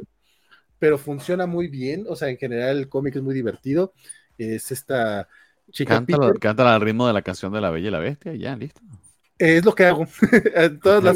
pero 0.79 0.97
funciona 0.97 1.45
muy 1.45 1.67
bien, 1.67 2.05
o 2.09 2.15
sea, 2.15 2.29
en 2.29 2.37
general 2.37 2.79
el 2.79 2.89
cómic 2.89 3.17
es 3.17 3.21
muy 3.21 3.35
divertido. 3.35 3.93
Es 4.35 4.71
esta 4.71 5.27
chica. 5.69 6.03
Cántala, 6.39 6.73
al 6.73 6.81
ritmo 6.81 7.05
de 7.05 7.13
la 7.13 7.21
canción 7.21 7.53
de 7.53 7.61
La 7.61 7.69
Bella 7.69 7.89
y 7.89 7.91
la 7.91 7.99
Bestia, 7.99 8.33
ya, 8.33 8.55
listo. 8.55 8.81
Es 9.39 9.63
lo 9.63 9.73
que 9.73 9.85
hago. 9.85 10.05
todas 10.83 11.01
las 11.01 11.15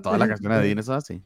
Todas 0.00 0.18
las 0.18 0.28
canciones 0.28 0.60
de 0.60 0.66
Disney 0.66 0.82
son 0.82 0.96
así. 0.96 1.22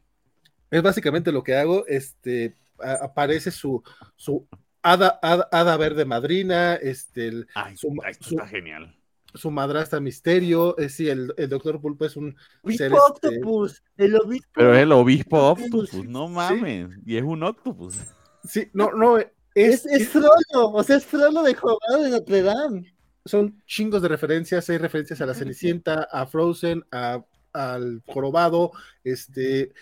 Es 0.70 0.82
básicamente 0.82 1.30
lo 1.30 1.44
que 1.44 1.54
hago. 1.54 1.86
Este 1.86 2.56
aparece 2.78 3.50
su, 3.52 3.82
su 4.16 4.46
hada, 4.82 5.20
hada, 5.22 5.76
verde 5.76 6.04
madrina. 6.04 6.74
Este, 6.74 7.46
su, 7.76 7.94
está 8.08 8.46
genial. 8.48 8.96
Su 9.34 9.52
madrastra 9.52 10.00
misterio. 10.00 10.76
Es 10.76 10.94
sí, 10.94 11.08
el, 11.08 11.32
el 11.36 11.48
doctor 11.48 11.80
Pulpo 11.80 12.06
es 12.06 12.16
un 12.16 12.36
obispo 12.64 12.78
ser, 12.78 12.92
este, 12.92 13.00
octopus. 13.00 13.84
el 13.96 14.16
obispo. 14.16 14.50
Pero 14.52 14.74
es 14.74 14.82
el 14.82 14.90
obispo 14.90 15.50
octopus, 15.50 15.94
no 16.04 16.26
mames. 16.26 16.88
Y 17.06 17.16
es 17.16 17.22
un 17.22 17.40
octopus. 17.44 17.94
Sí, 18.42 18.68
no, 18.72 18.90
no. 18.90 19.16
Es, 19.18 19.30
es, 19.54 19.86
es 19.86 20.16
o 20.54 20.82
sea, 20.82 20.96
es 20.96 21.04
Frollo 21.04 21.42
de 21.42 21.54
Jorobado 21.54 22.02
de 22.02 22.10
Notre 22.10 22.42
Dame 22.42 22.97
son 23.24 23.62
chingos 23.66 24.02
de 24.02 24.08
referencias, 24.08 24.68
hay 24.70 24.78
referencias 24.78 25.20
a 25.20 25.26
la 25.26 25.34
Cenicienta, 25.34 26.08
a 26.10 26.26
Frozen, 26.26 26.84
a, 26.92 27.24
al 27.52 28.02
Jorobado, 28.06 28.72
este, 29.04 29.72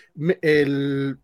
el, 0.41 1.19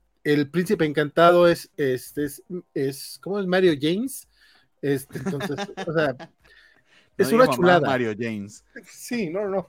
príncipe 0.51 0.85
encantado 0.85 1.47
es, 1.47 1.69
este, 1.77 2.25
es, 2.25 2.43
es, 2.73 3.19
¿cómo 3.21 3.39
es? 3.39 3.47
Mario 3.47 3.73
James, 3.79 4.27
este, 4.81 5.19
entonces, 5.19 5.57
o 5.87 5.93
sea, 5.93 6.15
es 7.17 7.31
una 7.31 7.47
chulada. 7.47 7.87
Mario 7.87 8.13
James. 8.17 8.63
Sí, 8.87 9.29
no, 9.29 9.47
no. 9.47 9.67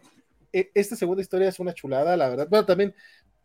E, 0.53 0.71
esta 0.75 0.97
segunda 0.97 1.23
historia 1.23 1.49
es 1.49 1.59
una 1.59 1.73
chulada, 1.73 2.17
la 2.17 2.29
verdad. 2.29 2.49
Bueno, 2.49 2.65
también 2.67 2.95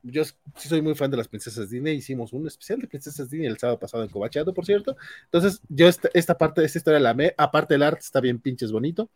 yo 0.04 0.24
sí 0.24 0.70
soy 0.70 0.82
muy 0.82 0.96
fan 0.96 1.12
de 1.12 1.18
las 1.18 1.28
princesas 1.28 1.70
Disney, 1.70 1.98
hicimos 1.98 2.34
un 2.34 2.48
especial 2.48 2.80
de 2.80 2.88
princesas 2.88 3.30
Disney 3.30 3.48
el 3.48 3.58
sábado 3.58 3.80
pasado 3.80 4.04
en 4.04 4.10
Cobacheado, 4.10 4.54
por 4.54 4.66
cierto. 4.66 4.96
Entonces, 5.26 5.62
yo 5.68 5.88
esta, 5.88 6.38
parte 6.38 6.62
de 6.62 6.68
esta 6.68 6.78
historia 6.80 7.00
la 7.00 7.12
amé, 7.12 7.34
aparte 7.38 7.76
el 7.76 7.84
arte 7.84 8.02
está 8.02 8.20
bien 8.20 8.40
pinches 8.40 8.72
bonito. 8.72 9.10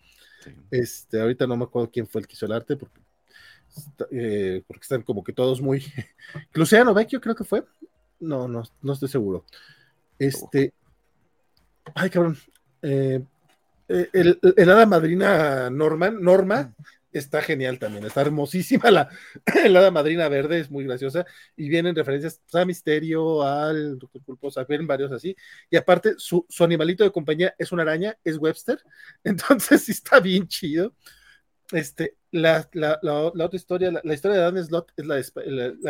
Este, 0.71 1.21
ahorita 1.21 1.47
no 1.47 1.55
me 1.55 1.63
acuerdo 1.63 1.89
quién 1.91 2.07
fue 2.07 2.21
el 2.21 2.27
que 2.27 2.33
hizo 2.33 2.45
el 2.45 2.51
arte, 2.51 2.75
porque, 2.75 2.99
eh, 4.11 4.63
porque 4.67 4.81
están 4.81 5.03
como 5.03 5.23
que 5.23 5.33
todos 5.33 5.61
muy... 5.61 5.83
Luciano 6.53 6.93
Vecchio 6.93 7.21
creo 7.21 7.35
que 7.35 7.43
fue. 7.43 7.63
No, 8.19 8.47
no, 8.47 8.63
no 8.81 8.93
estoy 8.93 9.09
seguro. 9.09 9.45
Este... 10.19 10.73
Ay, 11.95 12.09
cabrón. 12.09 12.37
Eh, 12.81 13.23
eh, 13.87 14.09
el, 14.13 14.39
el, 14.55 14.69
hada 14.69 14.85
madrina 14.85 15.69
Norman, 15.69 16.21
Norma, 16.21 16.73
está 17.14 17.42
genial 17.42 17.80
también, 17.80 18.06
está 18.06 18.22
hermosísima 18.22 18.92
la, 18.92 19.09
la 19.69 19.92
madrina 19.92 20.27
verde, 20.30 20.59
es 20.59 20.69
muy 20.69 20.85
graciosa, 20.85 21.25
y 21.56 21.69
vienen 21.69 21.95
referencias 21.95 22.42
a 22.53 22.66
Misterio, 22.66 23.43
al 23.43 24.00
Doctor 24.00 24.24
Pulposa, 24.24 24.64
vienen 24.66 24.88
varios 24.88 25.11
así, 25.11 25.35
y 25.69 25.77
aparte 25.77 26.16
su, 26.17 26.45
animalito 26.59 27.03
de 27.03 27.11
compañía 27.11 27.56
es 27.58 27.72
una 27.72 27.83
araña, 27.83 28.17
es 28.24 28.38
Webster, 28.38 28.80
entonces 29.24 29.83
sí 29.83 29.92
está 29.92 30.19
bien 30.19 30.48
chido. 30.48 30.93
Este, 31.72 32.17
la, 32.30 32.69
la, 32.74 33.00
otra 33.01 33.56
historia, 33.56 33.92
la, 34.03 34.14
historia 34.14 34.38
de 34.38 34.43
Dan 34.43 34.64
Slot 34.64 34.92
es 34.98 35.06
la, 35.06 35.16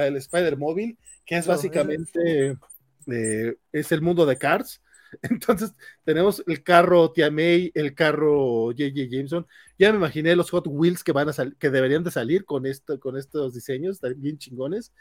del 0.01 0.15
Spider 0.17 0.55
Móvil, 0.55 0.97
que 1.25 1.37
es 1.37 1.47
básicamente, 1.47 2.57
eh, 3.07 3.55
es 3.71 3.91
el 3.91 4.01
mundo 4.01 4.25
de 4.25 4.37
Cars, 4.37 4.81
Entonces, 5.23 5.73
tenemos 6.03 6.43
el 6.47 6.63
carro 6.63 7.11
Tia 7.11 7.31
May, 7.31 7.71
el 7.75 7.93
carro 7.95 8.71
JJ 8.71 9.09
Jameson. 9.09 9.47
Ya 9.77 9.91
me 9.91 9.97
imaginé 9.97 10.35
los 10.35 10.49
Hot 10.51 10.65
Wheels 10.67 11.03
que 11.03 11.11
van 11.11 11.29
a 11.29 11.33
que 11.59 11.69
deberían 11.69 12.03
de 12.03 12.11
salir 12.11 12.45
con 12.45 12.63
con 12.99 13.17
estos 13.17 13.53
diseños, 13.53 13.99
bien 14.17 14.37
chingones. 14.37 14.93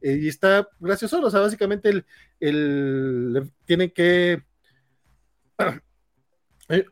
Eh, 0.00 0.18
y 0.22 0.28
está 0.28 0.68
gracioso, 0.78 1.20
o 1.20 1.30
sea, 1.30 1.40
básicamente 1.40 1.88
el, 1.88 2.06
el 2.40 3.50
tienen 3.64 3.90
que 3.90 4.42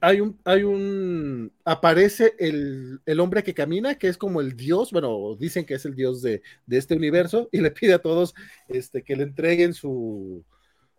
hay 0.00 0.20
un, 0.20 0.40
hay 0.44 0.62
un, 0.62 1.52
aparece 1.64 2.34
el, 2.38 3.00
el, 3.04 3.20
hombre 3.20 3.42
que 3.42 3.54
camina, 3.54 3.96
que 3.96 4.08
es 4.08 4.16
como 4.16 4.40
el 4.40 4.56
dios, 4.56 4.90
bueno, 4.90 5.36
dicen 5.38 5.66
que 5.66 5.74
es 5.74 5.84
el 5.84 5.94
dios 5.94 6.22
de, 6.22 6.42
de, 6.66 6.78
este 6.78 6.96
universo, 6.96 7.48
y 7.52 7.60
le 7.60 7.70
pide 7.70 7.94
a 7.94 7.98
todos 7.98 8.34
este, 8.68 9.02
que 9.02 9.16
le 9.16 9.24
entreguen 9.24 9.74
su, 9.74 10.44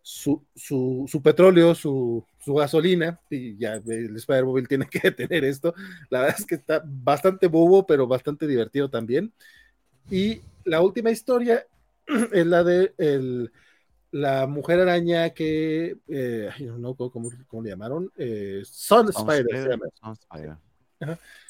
su, 0.08 0.42
su, 0.56 1.22
petróleo, 1.22 1.76
su, 1.76 2.26
su 2.40 2.54
gasolina, 2.54 3.20
y 3.30 3.58
ya 3.58 3.74
el 3.74 4.16
Spider-Mobile 4.16 4.66
tiene 4.66 4.88
que 4.90 5.12
tener 5.12 5.44
esto. 5.44 5.74
La 6.10 6.22
verdad 6.22 6.38
es 6.40 6.46
que 6.46 6.56
está 6.56 6.82
bastante 6.86 7.48
bobo, 7.48 7.86
pero 7.86 8.08
bastante 8.08 8.48
divertido 8.48 8.90
también. 8.90 9.34
Y 10.10 10.42
la 10.64 10.80
última 10.80 11.12
historia 11.12 11.68
es 12.32 12.46
la 12.48 12.64
de 12.64 12.94
el, 12.98 13.52
la 14.12 14.48
mujer 14.48 14.80
araña 14.80 15.32
que, 15.32 15.98
eh, 16.08 16.50
no 16.78 16.96
¿cómo, 16.96 17.30
¿cómo, 17.46 17.64
le 17.64 17.70
llamaron? 17.70 18.10
Eh, 18.16 18.62
Sun, 18.64 19.10
Spider. 19.10 19.78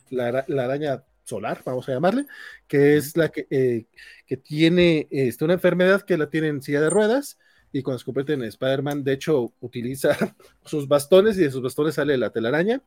La, 0.09 0.45
la, 0.47 0.63
araña 0.63 1.03
solar, 1.23 1.61
vamos 1.63 1.87
a 1.89 1.91
llamarle, 1.91 2.25
que 2.67 2.97
es 2.97 3.15
la 3.17 3.29
que, 3.29 3.45
eh, 3.51 3.85
que 4.25 4.37
tiene 4.37 5.07
este, 5.11 5.45
una 5.45 5.53
enfermedad 5.53 6.01
que 6.01 6.17
la 6.17 6.31
tiene 6.31 6.47
en 6.47 6.63
silla 6.63 6.81
de 6.81 6.89
ruedas 6.89 7.37
y 7.77 7.83
cuando 7.83 7.99
se 7.99 8.05
convierte 8.05 8.33
en 8.33 8.43
Spider-Man, 8.43 9.03
de 9.03 9.13
hecho, 9.13 9.53
utiliza 9.59 10.09
sus 10.65 10.87
bastones 10.87 11.37
y 11.37 11.43
de 11.43 11.51
sus 11.51 11.61
bastones 11.61 11.95
sale 11.95 12.17
la 12.17 12.31
telaraña. 12.31 12.81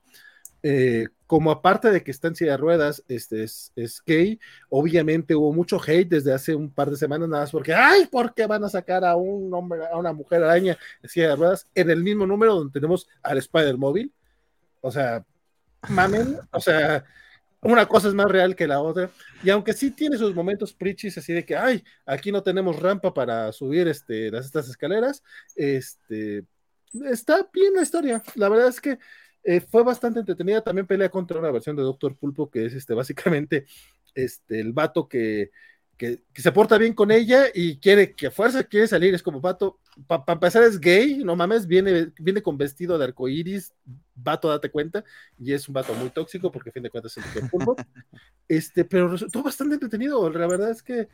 Eh, 0.63 1.07
como 1.27 1.51
aparte 1.51 1.91
de 1.91 2.03
que 2.03 2.11
está 2.11 2.29
en 2.29 2.35
silla 2.35 2.53
de 2.53 2.57
ruedas, 2.57 3.05
este 3.09 3.45
es, 3.45 3.73
es, 3.77 4.03
gay, 4.05 4.39
obviamente 4.69 5.35
hubo 5.35 5.53
mucho 5.53 5.81
hate 5.81 6.09
desde 6.09 6.35
hace 6.35 6.55
un 6.55 6.71
par 6.71 6.91
de 6.91 6.97
semanas, 6.97 7.29
nada 7.29 7.45
más 7.45 7.51
porque, 7.51 7.73
ay, 7.73 8.07
¿por 8.07 8.35
qué 8.35 8.47
van 8.47 8.65
a 8.65 8.69
sacar 8.69 9.05
a 9.05 9.17
un 9.17 9.55
hombre, 9.55 9.87
a 9.91 9.97
una 9.97 10.13
mujer 10.13 10.43
araña 10.43 10.77
en 11.03 11.09
silla 11.09 11.29
de 11.31 11.37
ruedas 11.37 11.67
en 11.75 11.89
el 11.89 12.03
mismo 12.03 12.27
número 12.27 12.57
donde 12.57 12.73
tenemos 12.73 13.09
al 13.23 13.39
Spider-Móvil? 13.39 14.13
O 14.83 14.91
sea, 14.91 15.25
mamen, 15.89 16.37
o 16.53 16.61
sea, 16.61 17.05
una 17.63 17.87
cosa 17.87 18.09
es 18.09 18.15
más 18.15 18.31
real 18.31 18.57
que 18.57 18.67
la 18.67 18.81
otra. 18.81 19.11
Y 19.43 19.51
aunque 19.51 19.73
sí 19.73 19.91
tiene 19.91 20.17
sus 20.17 20.35
momentos 20.35 20.73
prichis, 20.73 21.19
así 21.19 21.33
de 21.33 21.45
que, 21.45 21.57
ay, 21.57 21.85
aquí 22.07 22.33
no 22.33 22.43
tenemos 22.43 22.81
rampa 22.81 23.13
para 23.13 23.53
subir 23.53 23.89
este, 23.89 24.31
las, 24.31 24.47
estas 24.47 24.69
escaleras, 24.69 25.23
este, 25.57 26.45
está 27.11 27.49
bien 27.53 27.75
la 27.75 27.83
historia. 27.83 28.23
La 28.35 28.49
verdad 28.49 28.69
es 28.69 28.81
que 28.81 28.99
eh, 29.45 29.61
fue 29.61 29.83
bastante 29.83 30.21
entretenida. 30.21 30.63
También 30.63 30.87
pelea 30.87 31.11
contra 31.11 31.39
una 31.39 31.51
versión 31.51 31.77
de 31.77 31.83
Doctor 31.83 32.17
Pulpo, 32.17 32.51
que 32.51 32.67
es 32.67 32.75
este, 32.75 32.95
básicamente 32.95 33.67
este, 34.15 34.61
el 34.61 34.73
vato 34.73 35.09
que 35.09 35.51
que, 36.01 36.23
se 36.35 36.51
porta 36.51 36.79
bien 36.79 36.95
con 36.95 37.11
ella 37.11 37.49
y 37.53 37.77
quiere 37.77 38.15
que 38.15 38.29
a 38.29 38.31
fuerza 38.31 38.65
quiere 38.65 38.89
salir, 38.89 39.15
es 39.15 39.23
como 39.23 39.39
vato, 39.39 39.79
para 40.07 40.25
empezar 40.33 40.63
es 40.63 40.81
gay, 40.81 41.23
no 41.23 41.37
mames, 41.37 41.67
viene, 41.67 42.11
viene 42.19 42.41
con 42.41 42.57
vestido 42.57 42.97
de 42.97 43.05
arcoíris, 43.05 43.75
vato, 44.15 44.49
date 44.49 44.71
cuenta, 44.71 45.05
y 45.39 45.53
es 45.53 45.69
un 45.69 45.75
vato 45.75 45.93
muy 45.93 46.09
tóxico 46.09 46.51
porque 46.51 46.71
a 46.71 46.73
fin 46.73 46.85
de 46.85 46.89
cuentas 46.89 47.19
es 47.19 47.37
el 47.37 47.51
fútbol. 47.51 47.77
este, 48.49 48.87
pero 48.87 49.09
resultó 49.09 49.43
bastante 49.43 49.75
entretenido, 49.75 50.31
la 50.31 50.47
verdad 50.47 50.71
es 50.71 50.83
que 50.83 51.07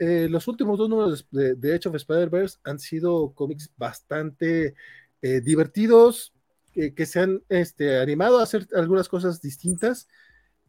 eh, 0.00 0.26
los 0.28 0.48
últimos 0.48 0.78
dos 0.78 0.88
números 0.88 1.28
de, 1.30 1.54
de 1.54 1.76
Edge 1.76 1.88
of 1.88 1.94
Spider-Verse 1.94 2.58
han 2.64 2.80
sido 2.80 3.32
cómics 3.34 3.70
bastante 3.76 4.74
eh, 5.22 5.40
divertidos, 5.42 6.32
que 6.72 7.06
se 7.06 7.20
han 7.20 7.40
este, 7.48 8.00
animado 8.00 8.40
a 8.40 8.42
hacer 8.42 8.66
algunas 8.74 9.08
cosas 9.08 9.40
distintas 9.40 10.08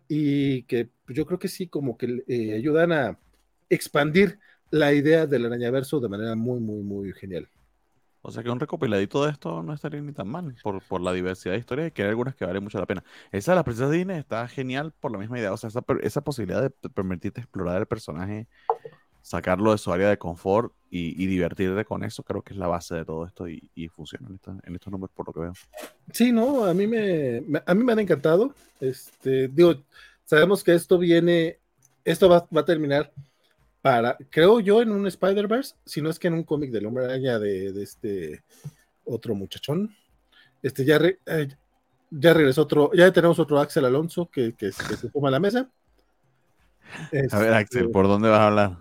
y 0.08 0.61
que 0.66 0.92
yo 1.08 1.26
creo 1.26 1.40
que 1.40 1.48
sí, 1.48 1.66
como 1.66 1.98
que 1.98 2.24
eh, 2.27 2.53
ayudan 2.53 2.92
a 2.92 3.18
expandir 3.69 4.40
la 4.72 4.94
idea 4.94 5.26
del 5.27 5.45
arañaverso 5.45 6.00
de 6.00 6.10
manera 6.10 6.35
muy, 6.35 6.60
muy, 6.60 6.84
muy 6.84 7.14
genial. 7.14 7.50
O 8.27 8.32
sea 8.32 8.42
que 8.42 8.50
un 8.50 8.60
recopiladito 8.60 9.24
de 9.24 9.32
esto 9.32 9.61
no 9.61 9.72
estaría 9.72 10.02
ni 10.02 10.11
tan 10.11 10.27
mal 10.27 10.56
por, 10.64 10.82
por 10.82 11.00
la 11.00 11.14
diversidad 11.14 11.53
de 11.53 11.60
historias, 11.60 11.92
que 11.92 12.02
hay 12.02 12.10
algunas 12.10 12.34
que 12.34 12.44
valen 12.44 12.64
mucho 12.64 12.80
la 12.80 12.88
pena. 12.88 13.03
Esa 13.32 13.52
de 13.52 13.58
la 13.58 13.64
princesa 13.64 13.88
Disney 13.88 14.18
está 14.18 14.48
genial 14.48 14.94
por 15.00 15.11
la 15.11 15.19
misma 15.19 15.38
idea, 15.38 15.53
o 15.53 15.58
sea, 15.58 15.68
esa, 15.68 15.84
esa 16.02 16.22
posibilidad 16.22 16.64
de 16.64 16.72
permitirte 16.90 17.42
explorar 17.42 17.80
el 17.80 17.85
personaje, 17.85 18.48
sacarlo 19.22 19.72
de 19.74 19.77
su 19.77 19.94
área 19.94 20.10
de 20.10 20.18
confort 20.18 20.74
y, 20.90 21.24
y, 21.24 21.27
divertirte 21.27 21.85
con 21.85 22.03
eso, 22.03 22.24
creo 22.24 22.42
que 22.42 22.53
es 22.53 22.60
la 22.60 22.66
base 22.66 22.95
de 22.95 23.06
todo 23.06 23.27
esto 23.27 23.48
y, 23.48 23.69
y 23.76 23.90
funciona 23.90 24.27
en, 24.27 24.61
en, 24.64 24.76
estos 24.76 24.92
números 24.92 25.14
por 25.16 25.27
lo 25.27 25.34
que 25.34 25.40
veo. 25.42 25.53
Sí, 26.11 26.32
no, 26.32 26.66
a 26.66 26.74
mí 26.74 26.88
me, 26.88 27.44
a 27.64 27.74
mí 27.76 27.84
me 27.84 27.92
han 27.92 28.00
encantado. 28.00 28.56
Este, 28.80 29.50
digo, 29.50 29.84
sabemos 30.24 30.64
que 30.64 30.74
esto 30.74 30.98
viene, 30.98 31.60
esto 32.03 32.27
va, 32.27 32.48
va 32.56 32.61
a 32.61 32.66
terminar 32.66 33.11
para, 33.85 34.17
creo 34.31 34.59
yo, 34.61 34.81
en 34.81 34.89
un 34.89 35.05
Spider-Verse, 35.05 35.75
si 35.85 36.01
no 36.01 36.09
es 36.09 36.17
que 36.17 36.27
en 36.27 36.33
un 36.33 36.43
cómic 36.43 36.72
del 36.72 36.88
hombre 36.88 37.05
araña 37.05 37.38
de, 37.38 37.72
de, 37.72 37.83
este 37.83 38.43
otro 39.03 39.35
muchachón. 39.35 39.95
Este 40.64 40.83
ya, 40.83 40.97
re, 40.97 41.19
eh, 41.27 41.49
ya 42.09 42.33
regresó 42.33 42.64
otro, 42.64 42.89
ya 42.95 43.14
tenemos 43.14 43.38
otro 43.38 43.59
Axel 43.59 43.85
Alonso 43.85 44.27
que, 44.27 44.55
que, 44.55 44.72
que 44.72 44.97
se 44.97 45.09
toma 45.11 45.30
la 45.30 45.39
mesa. 45.39 45.69
Este, 47.11 47.35
a 47.35 47.38
ver, 47.38 47.53
Axel, 47.53 47.91
¿por 47.91 48.07
dónde 48.07 48.27
vas 48.27 48.39
a 48.39 48.47
hablar? 48.47 48.77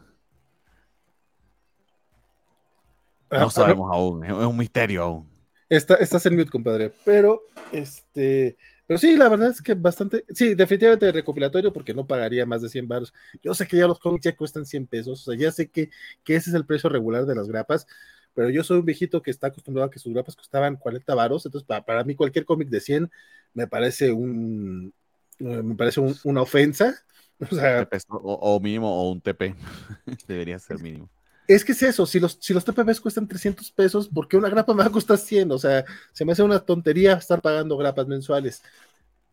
Ah, 3.28 3.41
no 3.41 3.50
sabemos 3.50 3.91
aún, 3.92 4.24
es 4.24 4.33
un 4.33 4.57
misterio 4.57 5.02
aún. 5.02 5.31
Está, 5.68 5.97
estás 5.97 6.24
en 6.24 6.34
mute, 6.34 6.50
compadre. 6.50 6.94
Pero, 7.05 7.42
este, 7.73 8.57
pero 8.87 8.99
sí, 8.99 9.17
la 9.17 9.29
verdad 9.29 9.51
es 9.51 9.63
que 9.63 9.75
bastante, 9.75 10.25
sí, 10.35 10.55
definitivamente 10.55 11.11
recopilatorio 11.13 11.73
porque 11.73 11.95
no 11.95 12.07
pagaría 12.07 12.47
más 12.47 12.63
de 12.63 12.69
100 12.69 12.89
baros. 12.89 13.15
Yo 13.43 13.55
sé 13.55 13.67
que 13.67 13.77
ya 13.77 13.87
los 13.87 13.99
cómics 13.99 14.25
ya 14.25 14.37
cuestan 14.37 14.67
100 14.67 14.87
pesos, 14.87 15.23
o 15.23 15.33
sea, 15.33 15.39
ya 15.39 15.51
sé 15.53 15.69
que, 15.71 15.91
que 16.23 16.37
ese 16.37 16.51
es 16.51 16.57
el 16.57 16.67
precio 16.67 16.91
regular 16.91 17.25
de 17.27 17.35
las 17.35 17.49
grapas, 17.49 17.87
pero 18.35 18.51
yo 18.51 18.65
soy 18.65 18.79
un 18.79 18.85
viejito 18.85 19.23
que 19.23 19.31
está 19.31 19.47
acostumbrado 19.49 19.89
a 19.89 19.91
que 19.91 19.99
sus 19.99 20.13
grapas 20.13 20.37
costaban 20.37 20.77
40 20.77 21.15
baros, 21.15 21.47
entonces 21.47 21.67
para, 21.67 21.85
para 21.85 22.05
mí 22.05 22.15
cualquier 22.15 22.45
cómic 22.45 22.69
de 22.69 22.81
100 22.81 23.11
me 23.55 23.67
parece 23.67 24.13
un, 24.13 24.93
eh, 25.39 25.63
me 25.63 25.75
parece 25.75 26.01
un, 26.01 26.15
una 26.25 26.43
ofensa. 26.43 26.95
O, 28.09 28.61
mínimo, 28.61 28.89
o 28.89 29.11
un 29.11 29.21
TP, 29.21 29.55
debería 30.29 30.59
ser 30.59 30.79
mínimo. 30.79 31.11
Es 31.47 31.64
que 31.64 31.73
es 31.73 31.82
eso, 31.82 32.06
si 32.06 32.20
los, 32.20 32.39
si 32.40 32.55
los 32.55 32.64
TPBs 32.64 33.00
cuestan 33.00 33.28
300 33.28 33.70
pesos, 33.73 34.08
¿por 34.08 34.28
qué 34.28 34.36
una 34.36 34.48
grapa 34.48 34.73
me 34.73 34.82
va 34.82 34.89
a 34.89 34.92
costar 34.92 35.18
100? 35.18 35.52
O 35.52 35.58
sea, 35.58 35.84
se 36.12 36.24
me 36.24 36.32
hace 36.32 36.42
una 36.42 36.60
tontería 36.60 37.14
estar 37.14 37.42
pagando 37.42 37.76
grapas 37.76 38.06
mensuales. 38.06 38.62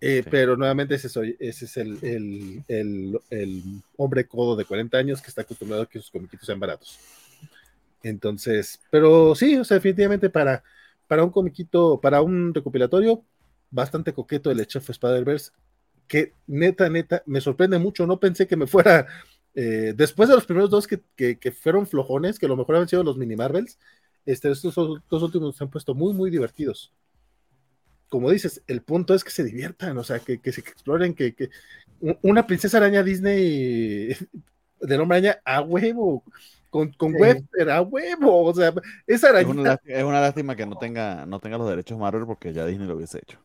Eh, 0.01 0.21
sí. 0.23 0.29
Pero 0.29 0.57
nuevamente 0.57 0.95
ese, 0.95 1.07
soy, 1.07 1.37
ese 1.39 1.65
es 1.65 1.77
el, 1.77 1.99
el, 2.01 2.63
el, 2.67 3.19
el, 3.29 3.63
hombre 3.97 4.27
codo 4.27 4.55
de 4.55 4.65
40 4.65 4.97
años 4.97 5.21
que 5.21 5.27
está 5.27 5.43
acostumbrado 5.43 5.83
a 5.83 5.85
que 5.85 5.99
sus 5.99 6.09
comiquitos 6.11 6.45
sean 6.45 6.59
baratos. 6.59 6.99
Entonces, 8.03 8.81
pero 8.89 9.35
sí, 9.35 9.57
o 9.57 9.63
sea, 9.63 9.75
definitivamente 9.75 10.29
para, 10.29 10.63
para 11.07 11.23
un 11.23 11.29
comiquito, 11.29 12.01
para 12.01 12.21
un 12.21 12.53
recopilatorio, 12.53 13.23
bastante 13.69 14.11
coqueto 14.13 14.51
el 14.51 14.65
Chef 14.67 14.89
Spider-Verse, 14.89 15.51
que 16.07 16.33
neta, 16.47 16.89
neta, 16.89 17.23
me 17.25 17.39
sorprende 17.39 17.79
mucho. 17.79 18.05
No 18.05 18.19
pensé 18.19 18.47
que 18.47 18.57
me 18.57 18.67
fuera 18.67 19.07
eh, 19.53 19.93
después 19.95 20.29
de 20.29 20.35
los 20.35 20.45
primeros 20.45 20.69
dos 20.69 20.87
que, 20.87 21.01
que, 21.15 21.37
que, 21.37 21.51
fueron 21.51 21.85
flojones, 21.85 22.39
que 22.39 22.45
a 22.45 22.49
lo 22.49 22.57
mejor 22.57 22.77
han 22.77 22.87
sido 22.87 23.03
los 23.03 23.17
mini 23.17 23.35
Marvels, 23.35 23.77
este, 24.25 24.51
estos 24.51 24.75
dos 24.75 25.23
últimos 25.23 25.55
se 25.55 25.63
han 25.63 25.69
puesto 25.69 25.93
muy, 25.93 26.13
muy 26.13 26.29
divertidos. 26.29 26.93
Como 28.07 28.29
dices, 28.29 28.61
el 28.67 28.81
punto 28.81 29.13
es 29.13 29.23
que 29.23 29.31
se 29.31 29.43
diviertan, 29.43 29.97
o 29.97 30.03
sea, 30.03 30.19
que, 30.19 30.39
que 30.39 30.51
se 30.51 30.61
exploren, 30.61 31.13
que, 31.13 31.33
que, 31.33 31.49
una 32.21 32.45
princesa 32.45 32.77
araña 32.77 33.03
Disney 33.03 34.15
de 34.81 34.97
nombre 34.97 35.17
araña 35.17 35.41
a 35.43 35.61
huevo, 35.61 36.23
con, 36.69 36.91
con 36.93 37.13
sí. 37.13 37.19
Webster 37.19 37.69
a 37.69 37.81
huevo, 37.81 38.45
o 38.45 38.53
sea, 38.53 38.73
esa 39.05 39.29
araña. 39.29 39.49
Es 39.49 39.55
una, 39.55 39.79
es 39.85 40.03
una 40.03 40.21
lástima 40.21 40.55
que 40.55 40.65
no 40.65 40.77
tenga, 40.77 41.25
no 41.25 41.39
tenga 41.39 41.57
los 41.57 41.69
derechos 41.69 41.97
Marvel 41.97 42.25
porque 42.25 42.53
ya 42.53 42.65
Disney 42.65 42.87
lo 42.87 42.95
hubiese 42.95 43.19
hecho. 43.19 43.39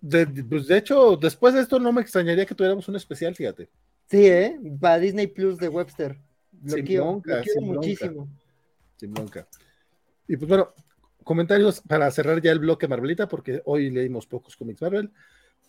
De, 0.00 0.26
pues 0.26 0.66
de 0.66 0.78
hecho, 0.78 1.16
después 1.16 1.54
de 1.54 1.60
esto 1.60 1.78
no 1.78 1.92
me 1.92 2.00
extrañaría 2.00 2.44
que 2.44 2.56
tuviéramos 2.56 2.88
un 2.88 2.96
especial, 2.96 3.36
fíjate. 3.36 3.68
Sí, 4.12 4.26
¿eh? 4.26 4.60
Para 4.78 4.98
Disney 4.98 5.26
Plus 5.26 5.56
de 5.56 5.68
Webster. 5.68 6.18
Lo 6.62 6.74
sin 6.74 6.84
quiero, 6.84 7.04
bronca, 7.04 7.36
lo 7.36 7.42
quiero 7.42 7.60
sin 7.60 7.72
muchísimo. 7.72 8.12
Bronca. 8.12 8.40
Sin 8.98 9.14
bronca. 9.14 9.48
Y 10.28 10.36
pues 10.36 10.48
bueno, 10.50 10.68
comentarios 11.24 11.80
para 11.80 12.10
cerrar 12.10 12.42
ya 12.42 12.52
el 12.52 12.58
bloque 12.58 12.86
Marvelita, 12.86 13.26
porque 13.26 13.62
hoy 13.64 13.88
leímos 13.88 14.26
pocos 14.26 14.54
cómics 14.54 14.82
Marvel. 14.82 15.10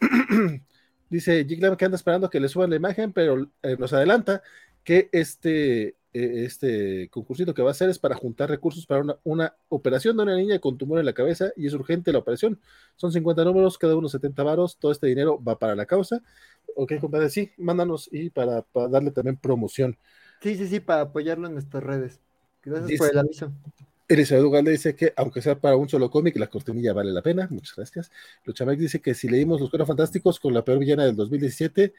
Dice 1.09 1.45
Giglam 1.45 1.77
que 1.77 1.85
anda 1.85 1.95
esperando 1.95 2.29
que 2.29 2.41
le 2.41 2.49
suban 2.49 2.69
la 2.69 2.75
imagen, 2.75 3.13
pero 3.13 3.49
eh, 3.61 3.77
nos 3.79 3.93
adelanta 3.93 4.41
que 4.83 5.07
este, 5.13 5.95
este 6.13 7.09
concursito 7.09 7.53
que 7.53 7.61
va 7.61 7.69
a 7.69 7.71
hacer 7.71 7.89
es 7.89 7.97
para 7.97 8.15
juntar 8.15 8.49
recursos 8.49 8.85
para 8.85 9.01
una, 9.01 9.17
una, 9.23 9.55
operación 9.69 10.15
de 10.15 10.23
una 10.23 10.35
niña 10.35 10.59
con 10.59 10.77
tumor 10.77 10.99
en 10.99 11.05
la 11.05 11.13
cabeza 11.13 11.51
y 11.57 11.65
es 11.65 11.73
urgente 11.73 12.11
la 12.11 12.19
operación. 12.19 12.59
Son 12.95 13.11
50 13.11 13.43
números, 13.43 13.77
cada 13.77 13.95
uno 13.95 14.07
70 14.07 14.43
varos, 14.43 14.77
todo 14.77 14.91
este 14.91 15.07
dinero 15.07 15.41
va 15.43 15.57
para 15.57 15.75
la 15.75 15.85
causa. 15.85 16.21
Ok, 16.75 16.93
compadre, 16.99 17.29
sí, 17.29 17.51
mándanos 17.57 18.09
y 18.11 18.29
para, 18.29 18.61
para 18.61 18.87
darle 18.87 19.11
también 19.11 19.37
promoción. 19.37 19.97
Sí, 20.41 20.55
sí, 20.55 20.67
sí, 20.67 20.79
para 20.79 21.01
apoyarlo 21.01 21.47
en 21.47 21.53
nuestras 21.53 21.83
redes. 21.83 22.19
Gracias 22.63 22.87
dice, 22.87 22.97
por 22.97 23.11
el 23.11 23.17
aviso. 23.17 23.51
Elizabeth 24.07 24.43
Ugalde 24.43 24.71
dice 24.71 24.95
que, 24.95 25.13
aunque 25.15 25.41
sea 25.41 25.59
para 25.59 25.75
un 25.75 25.89
solo 25.89 26.09
cómic, 26.09 26.35
la 26.37 26.47
cortinilla 26.47 26.93
vale 26.93 27.11
la 27.11 27.21
pena. 27.21 27.47
Muchas 27.49 27.75
gracias. 27.75 28.11
Luchamek 28.45 28.77
dice 28.77 29.01
que 29.01 29.13
si 29.13 29.29
leímos 29.29 29.61
Los 29.61 29.69
Cueros 29.69 29.87
Fantásticos 29.87 30.39
con 30.39 30.53
la 30.53 30.63
peor 30.63 30.79
villana 30.79 31.05
del 31.05 31.15
2017, 31.15 31.93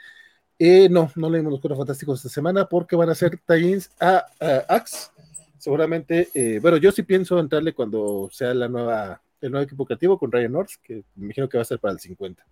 eh, 0.58 0.89
no, 0.89 1.10
no 1.16 1.31
leímos 1.31 1.52
Los 1.52 1.60
Cueros 1.60 1.78
Fantásticos 1.78 2.18
esta 2.18 2.28
semana 2.28 2.66
porque 2.66 2.97
van 2.97 3.10
a 3.10 3.15
ser 3.15 3.39
tie-ins 3.47 3.91
a, 4.00 4.24
a, 4.41 4.74
Axe. 4.74 5.10
Seguramente, 5.58 6.28
eh, 6.34 6.58
bueno, 6.60 6.76
yo 6.76 6.92
sí 6.92 7.02
pienso 7.02 7.39
entrarle 7.39 7.73
cuando 7.73 8.28
sea 8.31 8.52
la 8.52 8.68
nueva, 8.68 9.20
el 9.41 9.50
nuevo 9.50 9.65
equipo 9.65 9.86
creativo 9.86 10.18
con 10.18 10.31
Ryan 10.31 10.52
North, 10.52 10.73
que 10.83 11.05
me 11.16 11.26
imagino 11.26 11.49
que 11.49 11.57
va 11.57 11.62
a 11.62 11.66
ser 11.66 11.78
para 11.78 11.92
el 11.92 12.00
50. 12.00 12.44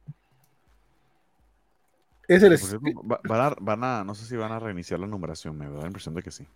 Es 2.28 2.42
el 2.42 2.56
van, 3.02 3.40
a, 3.40 3.56
van 3.60 3.84
a, 3.84 4.05
no 4.05 4.14
sé 4.14 4.24
si 4.24 4.36
van 4.36 4.52
a 4.52 4.58
reiniciar 4.58 4.98
la 4.98 5.06
numeración, 5.06 5.58
me 5.58 5.68
da 5.68 5.81
la 5.81 5.86
impresión 5.86 6.14
de 6.14 6.22
que 6.22 6.31
sí. 6.31 6.47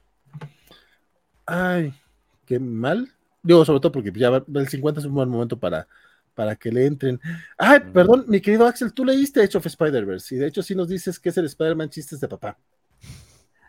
Ay, 1.44 1.92
qué 2.46 2.58
mal. 2.58 3.12
Digo, 3.42 3.64
sobre 3.64 3.80
todo 3.80 3.92
porque 3.92 4.10
ya 4.12 4.28
el 4.28 4.68
50 4.68 5.00
es 5.00 5.06
un 5.06 5.14
buen 5.14 5.28
momento 5.28 5.58
para, 5.58 5.86
para 6.36 6.54
que 6.54 6.70
le 6.70 6.86
entren. 6.86 7.18
Ay, 7.56 7.80
perdón, 7.92 8.26
mi 8.28 8.40
querido 8.40 8.66
Axel, 8.66 8.92
tú 8.92 9.04
leíste 9.04 9.42
Age 9.42 9.58
of 9.58 9.66
Spider-Verse 9.66 10.34
y 10.34 10.38
de 10.38 10.46
hecho 10.46 10.62
sí 10.62 10.76
nos 10.76 10.88
dices 10.88 11.18
que 11.18 11.30
es 11.30 11.36
el 11.38 11.46
Spider-Man 11.46 11.88
chistes 11.88 12.20
de 12.20 12.28
papá. 12.28 12.56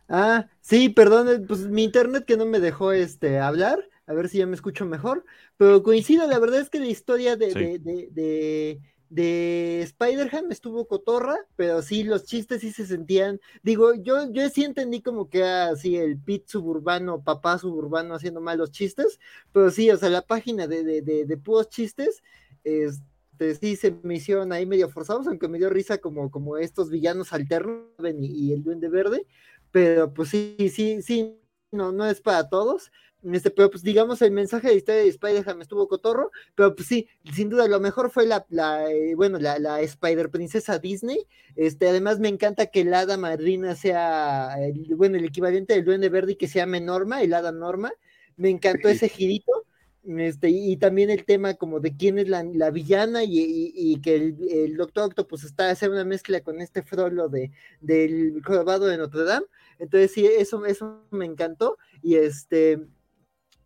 Ah, 0.09 0.49
sí, 0.61 0.89
perdón, 0.89 1.29
eh, 1.29 1.39
pues 1.39 1.61
mi 1.61 1.83
internet 1.83 2.25
que 2.25 2.37
no 2.37 2.45
me 2.45 2.59
dejó 2.59 2.91
este 2.91 3.39
hablar, 3.39 3.89
a 4.05 4.13
ver 4.13 4.29
si 4.29 4.37
ya 4.37 4.45
me 4.45 4.55
escucho 4.55 4.85
mejor, 4.85 5.25
pero 5.57 5.81
coincido, 5.81 6.27
la 6.27 6.39
verdad 6.39 6.61
es 6.61 6.69
que 6.69 6.79
la 6.79 6.87
historia 6.87 7.35
de, 7.35 7.53
de, 7.53 7.79
de, 8.11 8.81
de, 9.09 9.81
Spider-Man 9.81 10.49
estuvo 10.49 10.87
cotorra, 10.87 11.37
pero 11.57 11.81
sí, 11.81 12.03
los 12.03 12.25
chistes 12.25 12.61
sí 12.61 12.71
se 12.71 12.85
sentían, 12.85 13.41
digo, 13.63 13.95
yo, 13.95 14.31
yo 14.31 14.47
sí 14.49 14.63
entendí 14.63 15.01
como 15.01 15.29
que 15.29 15.43
así 15.43 15.97
el 15.97 16.17
pit 16.17 16.47
suburbano, 16.47 17.21
papá 17.21 17.57
suburbano 17.57 18.15
haciendo 18.15 18.39
malos 18.39 18.71
chistes, 18.71 19.19
pero 19.51 19.71
sí, 19.71 19.91
o 19.91 19.97
sea, 19.97 20.09
la 20.09 20.21
página 20.21 20.67
de, 20.67 20.83
de, 20.83 21.01
de, 21.01 21.25
de 21.25 21.37
puros 21.37 21.67
chistes, 21.67 22.23
este, 22.67 23.55
sí 23.55 23.75
se 23.75 23.91
me 24.03 24.15
hicieron 24.15 24.51
ahí 24.51 24.65
medio 24.65 24.89
forzados, 24.89 25.27
aunque 25.27 25.47
me 25.47 25.57
dio 25.57 25.69
risa 25.69 25.97
como, 25.99 26.31
como 26.31 26.57
estos 26.57 26.89
villanos 26.89 27.33
alternos 27.33 27.85
y, 28.19 28.49
y 28.49 28.53
el 28.53 28.63
duende 28.63 28.89
verde, 28.89 29.25
pero 29.71 30.13
pues 30.13 30.29
sí, 30.29 30.55
sí, 30.73 31.01
sí, 31.01 31.39
no, 31.71 31.91
no 31.91 32.05
es 32.05 32.21
para 32.21 32.49
todos. 32.49 32.91
Este, 33.23 33.49
pero 33.51 33.69
pues 33.69 33.83
digamos 33.83 34.21
el 34.21 34.31
mensaje 34.31 34.69
de 34.69 34.75
historia 34.75 35.01
de 35.01 35.09
Spider-Man 35.09 35.61
estuvo 35.61 35.87
cotorro, 35.87 36.31
pero 36.55 36.75
pues 36.75 36.87
sí, 36.87 37.07
sin 37.33 37.49
duda 37.49 37.67
lo 37.67 37.79
mejor 37.79 38.11
fue 38.11 38.25
la, 38.25 38.45
la 38.49 38.89
eh, 38.91 39.15
bueno, 39.15 39.39
la, 39.39 39.59
la, 39.59 39.81
Spider 39.81 40.29
Princesa 40.29 40.79
Disney. 40.79 41.25
Este, 41.55 41.87
además 41.89 42.19
me 42.19 42.29
encanta 42.29 42.67
que 42.67 42.81
el 42.81 42.93
hada 42.93 43.17
madrina 43.17 43.75
sea, 43.75 44.55
el, 44.59 44.95
bueno, 44.95 45.17
el 45.17 45.25
equivalente 45.25 45.73
del 45.73 45.85
duende 45.85 46.09
verde 46.09 46.33
y 46.33 46.35
que 46.35 46.47
se 46.47 46.59
llame 46.59 46.79
Norma, 46.79 47.21
el 47.21 47.33
hada 47.33 47.51
Norma. 47.51 47.91
Me 48.37 48.49
encantó 48.49 48.87
ese 48.87 49.09
girito. 49.09 49.66
Este, 50.07 50.49
y 50.49 50.77
también 50.77 51.09
el 51.09 51.25
tema 51.25 51.55
como 51.55 51.81
de 51.81 51.97
quién 51.97 52.17
es 52.17 52.29
la, 52.29 52.41
la 52.41 52.71
villana 52.71 53.23
y, 53.25 53.99
que 54.01 54.15
el, 54.15 54.77
Doctor 54.77 55.05
Octopus 55.09 55.43
está 55.43 55.69
haciendo 55.69 55.97
una 55.97 56.05
mezcla 56.05 56.39
con 56.39 56.61
este 56.61 56.81
frollo 56.81 57.27
de, 57.27 57.51
del 57.81 58.41
jorobado 58.41 58.85
de 58.85 58.97
Notre 58.97 59.25
Dame. 59.25 59.45
Entonces 59.79 60.11
sí, 60.13 60.25
eso, 60.25 60.65
eso 60.65 61.03
me 61.11 61.25
encantó. 61.25 61.77
Y 62.01 62.15
este, 62.15 62.87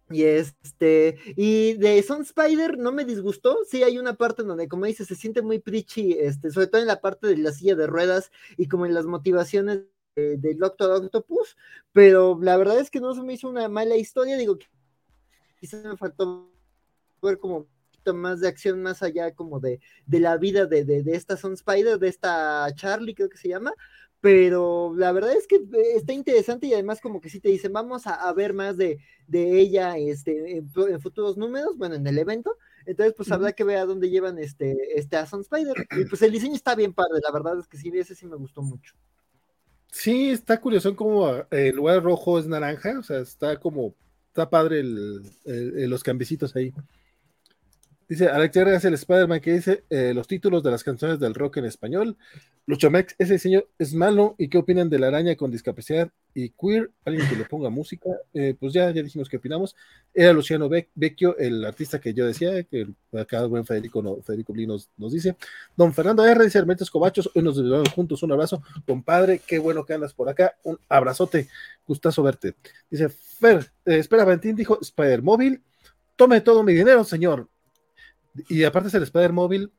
y 0.09 0.23
este, 0.23 1.19
y 1.35 1.73
de 1.73 2.01
Son 2.01 2.23
Spider 2.23 2.75
no 2.79 2.91
me 2.91 3.05
disgustó. 3.05 3.59
Sí, 3.69 3.83
hay 3.83 3.99
una 3.99 4.15
parte 4.15 4.41
donde, 4.41 4.67
como 4.67 4.87
dice, 4.87 5.05
se 5.05 5.15
siente 5.15 5.43
muy 5.43 5.59
preachy, 5.59 6.13
este, 6.13 6.49
sobre 6.49 6.67
todo 6.67 6.81
en 6.81 6.87
la 6.87 7.01
parte 7.01 7.27
de 7.27 7.37
la 7.37 7.51
silla 7.51 7.75
de 7.75 7.85
ruedas 7.85 8.31
y 8.57 8.67
como 8.67 8.87
en 8.87 8.95
las 8.95 9.05
motivaciones 9.05 9.81
del 10.15 10.57
Doctor 10.57 11.03
Octopus. 11.03 11.55
Pero 11.93 12.39
la 12.41 12.57
verdad 12.57 12.79
es 12.79 12.89
que 12.89 12.99
no 12.99 13.13
se 13.13 13.21
me 13.21 13.33
hizo 13.33 13.47
una 13.47 13.69
mala 13.69 13.95
historia. 13.95 14.37
Digo, 14.37 14.57
quizás 15.61 15.85
me 15.85 15.95
faltó 15.95 16.51
ver 17.21 17.37
como 17.37 17.57
un 17.57 17.67
poquito 17.85 18.13
más 18.15 18.39
de 18.41 18.47
acción 18.47 18.81
más 18.81 19.03
allá 19.03 19.33
como 19.35 19.59
de, 19.59 19.79
de 20.07 20.19
la 20.19 20.37
vida 20.37 20.65
de, 20.65 20.83
de, 20.83 21.03
de 21.03 21.15
esta 21.15 21.37
Son 21.37 21.53
Spider, 21.53 21.99
de 21.99 22.07
esta 22.07 22.67
Charlie 22.75 23.13
creo 23.13 23.29
que 23.29 23.37
se 23.37 23.47
llama, 23.47 23.71
pero 24.21 24.93
la 24.95 25.11
verdad 25.11 25.33
es 25.35 25.45
que 25.47 25.57
eh, 25.57 25.95
está 25.95 26.13
interesante 26.13 26.65
y 26.65 26.73
además 26.73 26.99
como 26.99 27.21
que 27.21 27.29
sí 27.29 27.39
te 27.39 27.49
dicen, 27.49 27.71
vamos 27.73 28.07
a, 28.07 28.33
ver 28.33 28.53
más 28.53 28.75
de, 28.75 28.97
de 29.27 29.59
ella 29.59 29.97
este, 29.97 30.57
en, 30.57 30.99
futuros 30.99 31.37
números, 31.37 31.77
bueno, 31.77 31.93
en 31.93 32.07
el 32.07 32.17
evento, 32.17 32.57
entonces 32.87 33.13
pues 33.15 33.31
habrá 33.31 33.51
que 33.53 33.63
ver 33.63 33.77
a 33.77 33.85
dónde 33.85 34.09
llevan 34.09 34.39
este, 34.39 34.75
este 34.95 35.17
a 35.17 35.27
Sun 35.27 35.41
Spider, 35.41 35.75
y 35.99 36.05
pues 36.05 36.23
el 36.23 36.31
diseño 36.31 36.55
está 36.55 36.73
bien 36.73 36.93
padre, 36.93 37.19
la 37.23 37.31
verdad 37.31 37.59
es 37.59 37.67
que 37.67 37.77
sí, 37.77 37.91
ese 37.93 38.15
sí 38.15 38.25
me 38.25 38.35
gustó 38.35 38.63
mucho. 38.63 38.95
Sí, 39.91 40.29
está 40.29 40.59
curioso 40.59 40.95
como 40.95 41.29
eh, 41.29 41.45
el 41.49 41.75
lugar 41.75 42.01
rojo 42.01 42.39
es 42.39 42.47
naranja, 42.47 42.97
o 42.99 43.03
sea, 43.03 43.19
está 43.19 43.59
como, 43.59 43.93
está 44.31 44.49
padre 44.49 44.79
el, 44.79 45.89
los 45.89 46.03
cambicitos 46.03 46.55
ahí. 46.55 46.73
Dice 48.11 48.27
Alex 48.27 48.57
es 48.57 48.83
el 48.83 48.93
Spider-Man 48.95 49.39
que 49.39 49.53
dice 49.53 49.85
eh, 49.89 50.11
los 50.13 50.27
títulos 50.27 50.61
de 50.61 50.69
las 50.69 50.83
canciones 50.83 51.17
del 51.17 51.33
rock 51.33 51.55
en 51.55 51.63
español. 51.63 52.17
Luchamex, 52.65 53.15
ese 53.17 53.35
diseño 53.35 53.63
es 53.79 53.93
malo. 53.93 54.35
¿Y 54.37 54.49
qué 54.49 54.57
opinan 54.57 54.89
de 54.89 54.99
la 54.99 55.07
araña 55.07 55.37
con 55.37 55.49
discapacidad 55.49 56.11
y 56.33 56.49
queer? 56.49 56.91
Alguien 57.05 57.29
que 57.29 57.37
le 57.37 57.45
ponga 57.45 57.69
música. 57.69 58.09
Eh, 58.33 58.53
pues 58.59 58.73
ya, 58.73 58.91
ya 58.91 59.01
dijimos 59.01 59.29
que 59.29 59.37
opinamos. 59.37 59.77
Era 60.13 60.33
Luciano 60.33 60.67
Vecchio, 60.67 61.37
el 61.37 61.63
artista 61.63 62.01
que 62.01 62.13
yo 62.13 62.27
decía, 62.27 62.61
que 62.63 62.85
acá 63.17 63.39
el 63.39 63.47
buen 63.47 63.65
Federico, 63.65 64.01
no, 64.01 64.17
Federico 64.17 64.53
nos, 64.53 64.89
nos, 64.97 65.13
dice. 65.13 65.37
Don 65.77 65.93
Fernando 65.93 66.25
R. 66.25 66.43
dice 66.43 66.57
Hermetes 66.57 66.91
Cobachos, 66.91 67.31
hoy 67.33 67.41
nos 67.41 67.63
vemos 67.63 67.93
juntos. 67.93 68.21
Un 68.23 68.33
abrazo, 68.33 68.61
compadre. 68.85 69.39
Qué 69.47 69.57
bueno 69.57 69.85
que 69.85 69.93
andas 69.93 70.13
por 70.13 70.27
acá. 70.27 70.57
Un 70.63 70.77
abrazote. 70.89 71.47
Gustazo 71.87 72.23
verte. 72.23 72.55
Dice 72.89 73.07
Fer, 73.07 73.71
eh, 73.85 73.99
espera, 73.99 74.25
Valentín 74.25 74.57
dijo 74.57 74.77
Spider 74.81 75.21
Móvil. 75.21 75.61
Tome 76.17 76.41
todo 76.41 76.61
mi 76.61 76.73
dinero, 76.73 77.05
señor 77.05 77.47
y 78.49 78.63
aparte 78.63 78.89
es 78.89 78.93
el 78.93 79.03
Spider 79.03 79.33
móvil 79.33 79.71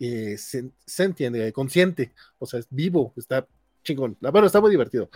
eh, 0.00 0.36
se, 0.38 0.72
entiende, 0.98 1.52
consciente, 1.52 2.12
o 2.38 2.46
sea, 2.46 2.60
es 2.60 2.66
vivo, 2.70 3.12
está 3.16 3.46
chingón. 3.82 4.16
Bueno, 4.20 4.46
está 4.46 4.60
muy 4.60 4.70
divertido. 4.70 5.08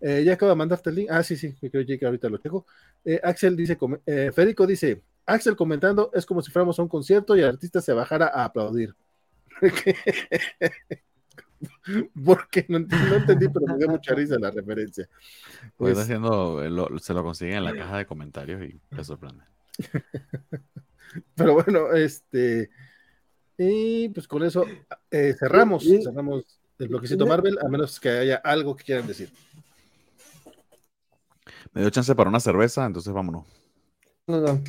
Eh, 0.00 0.24
ya 0.24 0.32
acabo 0.34 0.50
de 0.50 0.56
mandarte 0.56 0.90
el 0.90 0.96
link. 0.96 1.08
Ah, 1.10 1.22
sí, 1.22 1.36
sí, 1.36 1.54
creo 1.70 1.86
que 1.86 2.04
ahorita 2.04 2.28
lo 2.28 2.38
tengo. 2.38 2.66
Eh, 3.04 3.20
Axel 3.22 3.56
dice, 3.56 3.78
eh, 4.06 4.32
Federico 4.34 4.66
dice, 4.66 5.02
Axel 5.26 5.56
comentando, 5.56 6.10
es 6.14 6.24
como 6.26 6.42
si 6.42 6.50
fuéramos 6.50 6.78
a 6.78 6.82
un 6.82 6.88
concierto 6.88 7.36
y 7.36 7.40
el 7.40 7.48
artista 7.48 7.80
se 7.80 7.92
bajara 7.92 8.26
a 8.28 8.44
aplaudir. 8.44 8.94
Porque 12.24 12.64
no, 12.68 12.78
no, 12.78 13.14
entendí, 13.16 13.48
pero 13.48 13.66
me 13.66 13.76
dio 13.76 13.88
mucha 13.88 14.14
risa 14.14 14.38
la 14.38 14.50
referencia. 14.50 15.06
Pues, 15.76 15.98
haciendo, 15.98 16.58
se 16.98 17.12
lo 17.12 17.22
consiguen 17.22 17.58
en 17.58 17.64
la 17.64 17.76
caja 17.76 17.98
de 17.98 18.06
comentarios 18.06 18.62
y 18.62 18.80
te 18.94 19.04
sorprende. 19.04 19.44
Pero 21.34 21.54
bueno, 21.54 21.92
este. 21.92 22.70
Y 23.58 24.08
pues 24.08 24.26
con 24.26 24.42
eso 24.42 24.64
eh, 25.10 25.34
cerramos, 25.38 25.84
cerramos 25.84 26.60
el 26.78 26.88
bloquecito 26.88 27.26
Marvel, 27.26 27.58
a 27.62 27.68
menos 27.68 28.00
que 28.00 28.08
haya 28.08 28.36
algo 28.36 28.74
que 28.74 28.84
quieran 28.84 29.06
decir. 29.06 29.30
Me 31.72 31.82
dio 31.82 31.90
chance 31.90 32.14
para 32.14 32.30
una 32.30 32.40
cerveza, 32.40 32.86
entonces 32.86 33.12
vámonos. 33.12 33.46
No, 34.26 34.40
no. 34.40 34.62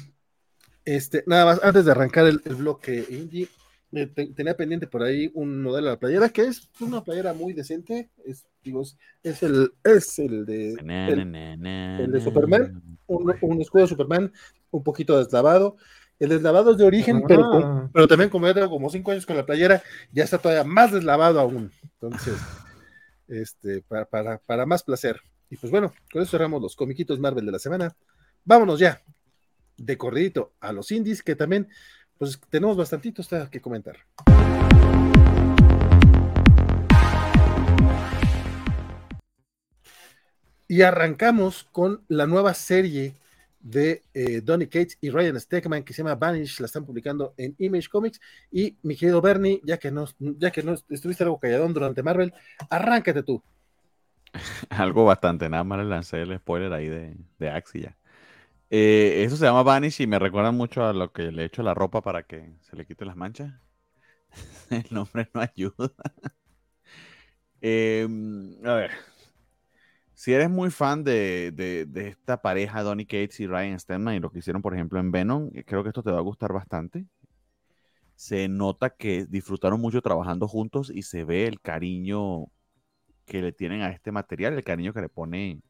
Este, 0.84 1.24
nada 1.26 1.46
más, 1.46 1.64
antes 1.64 1.86
de 1.86 1.92
arrancar 1.92 2.28
el, 2.28 2.40
bloque 2.40 3.06
indie, 3.10 3.48
eh, 3.94 4.08
tenía 4.08 4.58
pendiente 4.58 4.88
por 4.88 5.04
ahí 5.04 5.32
un 5.34 5.62
modelo 5.62 5.88
de 5.88 5.92
la 5.94 6.00
playera 6.00 6.30
que 6.30 6.42
es 6.44 6.70
una 6.82 7.04
playera 7.04 7.34
muy 7.34 7.54
decente. 7.54 8.10
Es, 8.26 8.46
digo, 8.64 8.84
es 9.24 9.44
el, 9.44 9.74
es 9.84 10.20
el 10.20 10.46
de, 10.46 10.72
el, 10.72 12.12
de 12.12 12.22
Superman, 12.22 12.82
un, 13.08 13.34
un, 13.42 13.62
escudo 13.62 13.84
de 13.84 13.88
Superman 13.88 14.34
un 14.72 14.84
poquito 14.84 15.18
deslavado. 15.18 15.78
El 16.22 16.30
deslavado 16.30 16.74
es 16.74 16.78
de 16.78 16.84
origen, 16.84 17.24
pero, 17.28 17.52
ah. 17.52 17.90
pero 17.92 18.08
también 18.08 18.30
como 18.30 18.46
ya 18.46 18.54
tengo 18.54 18.70
como 18.70 18.92
cinco 18.92 19.10
años 19.10 19.26
con 19.26 19.36
la 19.36 19.44
playera, 19.44 19.82
ya 20.12 20.24
está 20.24 20.38
todavía 20.38 20.64
más 20.64 20.92
deslavado 20.92 21.40
aún. 21.40 21.72
Entonces, 21.82 22.38
este, 23.28 23.82
para, 23.82 24.38
para, 24.38 24.66
más 24.68 24.84
placer. 24.84 25.20
Y 25.50 25.58
pues 25.58 25.72
bueno, 25.72 25.92
con 26.14 26.22
eso 26.22 26.30
cerramos 26.30 26.62
los 26.62 26.76
comiquitos 26.76 27.20
Marvel 27.20 27.48
de 27.48 27.52
la 27.52 27.58
semana. 27.58 27.96
Vámonos 28.46 28.80
ya, 28.80 29.02
de 29.78 29.98
corridito 29.98 30.54
a 30.60 30.72
los 30.72 30.92
indies, 30.92 31.24
que 31.24 31.36
también, 31.36 31.68
pues 32.20 32.40
tenemos 32.52 32.78
bastantitos 32.78 33.28
que 33.50 33.60
comentar. 33.60 33.98
Y 40.68 40.84
arrancamos 40.84 41.68
con 41.72 42.04
la 42.08 42.28
nueva 42.28 42.54
serie 42.54 43.16
de 43.62 44.04
eh, 44.14 44.42
Donny 44.42 44.68
Cates 44.68 44.98
y 45.02 45.10
Ryan 45.10 45.40
Stegman 45.40 45.84
que 45.84 45.94
se 45.94 46.04
llama 46.04 46.16
Vanish, 46.16 46.60
la 46.60 46.66
están 46.66 46.86
publicando 46.86 47.34
en 47.38 47.56
Image 47.60 47.90
Comics. 47.90 48.20
Y 48.52 48.78
mi 48.84 48.96
querido 48.96 49.22
Bernie, 49.22 49.62
ya 49.64 49.78
que 49.78 49.92
no, 49.92 50.06
ya 50.20 50.52
que 50.52 50.64
no 50.64 50.74
estuviste 50.90 51.24
algo 51.24 51.40
calladón 51.40 51.74
durante 51.74 52.04
Marvel, 52.04 52.34
arráncate 52.70 53.24
tú. 53.24 53.42
algo 54.70 55.06
bastante, 55.06 55.50
nada 55.50 55.64
más 55.64 55.80
le 55.80 55.86
lancé 55.86 56.22
el 56.22 56.38
spoiler 56.38 56.72
ahí 56.74 56.88
de, 56.88 57.16
de 57.40 57.50
Axi 57.50 57.82
ya. 57.82 57.98
Eh, 58.70 59.24
eso 59.26 59.36
se 59.36 59.46
llama 59.46 59.64
Vanish 59.64 60.02
y 60.02 60.08
me 60.08 60.18
recuerda 60.18 60.52
mucho 60.52 60.86
a 60.86 60.94
lo 60.94 61.12
que 61.12 61.32
le 61.32 61.44
echo 61.46 61.62
la 61.62 61.74
ropa 61.74 62.02
para 62.02 62.24
que 62.24 62.54
se 62.62 62.76
le 62.78 62.86
quite 62.86 63.06
las 63.06 63.18
manchas. 63.18 63.54
el 64.70 64.86
nombre 64.92 65.30
no 65.34 65.42
ayuda. 65.42 65.92
Em, 67.64 68.58
a 68.66 68.74
ver, 68.74 68.92
si 70.22 70.34
eres 70.34 70.52
muy 70.52 70.70
fan 70.70 71.04
de, 71.04 71.52
de, 71.52 72.08
esta 72.10 72.44
pareja, 72.44 72.84
Donny 72.84 73.08
Cates 73.08 73.40
y 73.40 73.48
Ryan 73.48 73.80
Stedman, 73.80 74.16
y 74.16 74.20
lo 74.20 74.32
que 74.32 74.38
hicieron, 74.38 74.62
por 74.62 74.76
ejemplo, 74.76 75.00
en 75.00 75.12
Venom, 75.12 75.50
eh, 75.56 75.64
creo 75.66 75.82
que 75.82 75.90
esto 75.90 76.04
te 76.04 76.12
va 76.12 76.20
a 76.20 76.22
gustar 76.22 76.54
bastante. 76.54 77.08
Se 78.16 78.48
nota 78.48 78.92
que 78.92 79.26
disfrutaron 79.26 79.82
mucho 79.82 80.02
trabajando 80.02 80.48
juntos 80.48 80.92
y 80.94 81.02
se 81.04 81.24
ve 81.24 81.48
el 81.48 81.60
cariño 81.60 82.52
que 83.26 83.42
le 83.42 83.52
tienen 83.54 83.82
a 83.82 83.90
este 83.92 84.12
material, 84.12 84.54
el 84.54 84.64
cariño 84.64 84.94
que 84.94 85.02
le 85.02 85.10
pone 85.10 85.64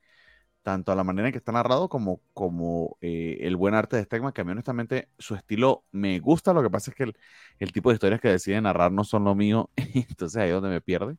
tanto 0.63 0.91
a 0.91 0.95
la 0.95 1.05
manera 1.05 1.29
en 1.29 1.33
que 1.33 1.39
está 1.39 1.53
narrado 1.53 1.89
como, 1.89 2.21
como 2.33 2.97
eh, 3.01 3.39
el 3.41 3.55
buen 3.57 3.75
arte 3.75 3.97
de 3.97 4.03
Stegman, 4.05 4.33
que 4.33 4.41
a 4.41 4.43
mí 4.45 4.51
honestamente 4.51 5.09
su 5.19 5.35
estilo 5.35 5.85
me 5.91 6.19
gusta, 6.19 6.53
lo 6.53 6.63
que 6.63 6.69
pasa 6.69 6.91
es 6.91 6.97
que 6.97 7.03
el, 7.05 7.17
el 7.59 7.71
tipo 7.73 7.89
de 7.89 7.95
historias 7.95 8.21
que 8.21 8.29
decide 8.29 8.61
narrar 8.61 8.91
no 8.91 9.05
son 9.05 9.23
lo 9.25 9.35
mío, 9.35 9.71
entonces 9.77 10.37
ahí 10.37 10.49
es 10.49 10.55
donde 10.55 10.69
me 10.71 10.81
pierde. 10.81 11.17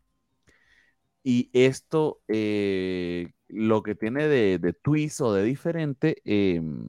Y 1.22 1.50
esto, 1.52 2.20
eh, 2.28 3.30
lo 3.48 3.82
que 3.82 3.94
tiene 3.94 4.26
de, 4.28 4.72
twist 4.82 5.20
o 5.20 5.32
de 5.32 5.44
diferente, 5.44 6.16
em, 6.24 6.86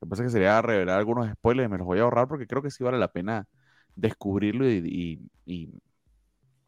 Lo 0.00 0.06
que 0.06 0.10
pasa 0.10 0.22
es 0.24 0.28
que 0.28 0.32
sería 0.32 0.62
revelar 0.62 0.98
algunos 0.98 1.30
spoilers 1.30 1.68
y 1.68 1.70
me 1.72 1.78
los 1.78 1.86
voy 1.86 1.98
a 1.98 2.02
ahorrar 2.02 2.28
porque 2.28 2.46
creo 2.46 2.62
que 2.62 2.70
sí 2.70 2.84
vale 2.84 2.98
la 2.98 3.12
pena 3.12 3.48
descubrirlo 3.96 4.68
y, 4.70 5.20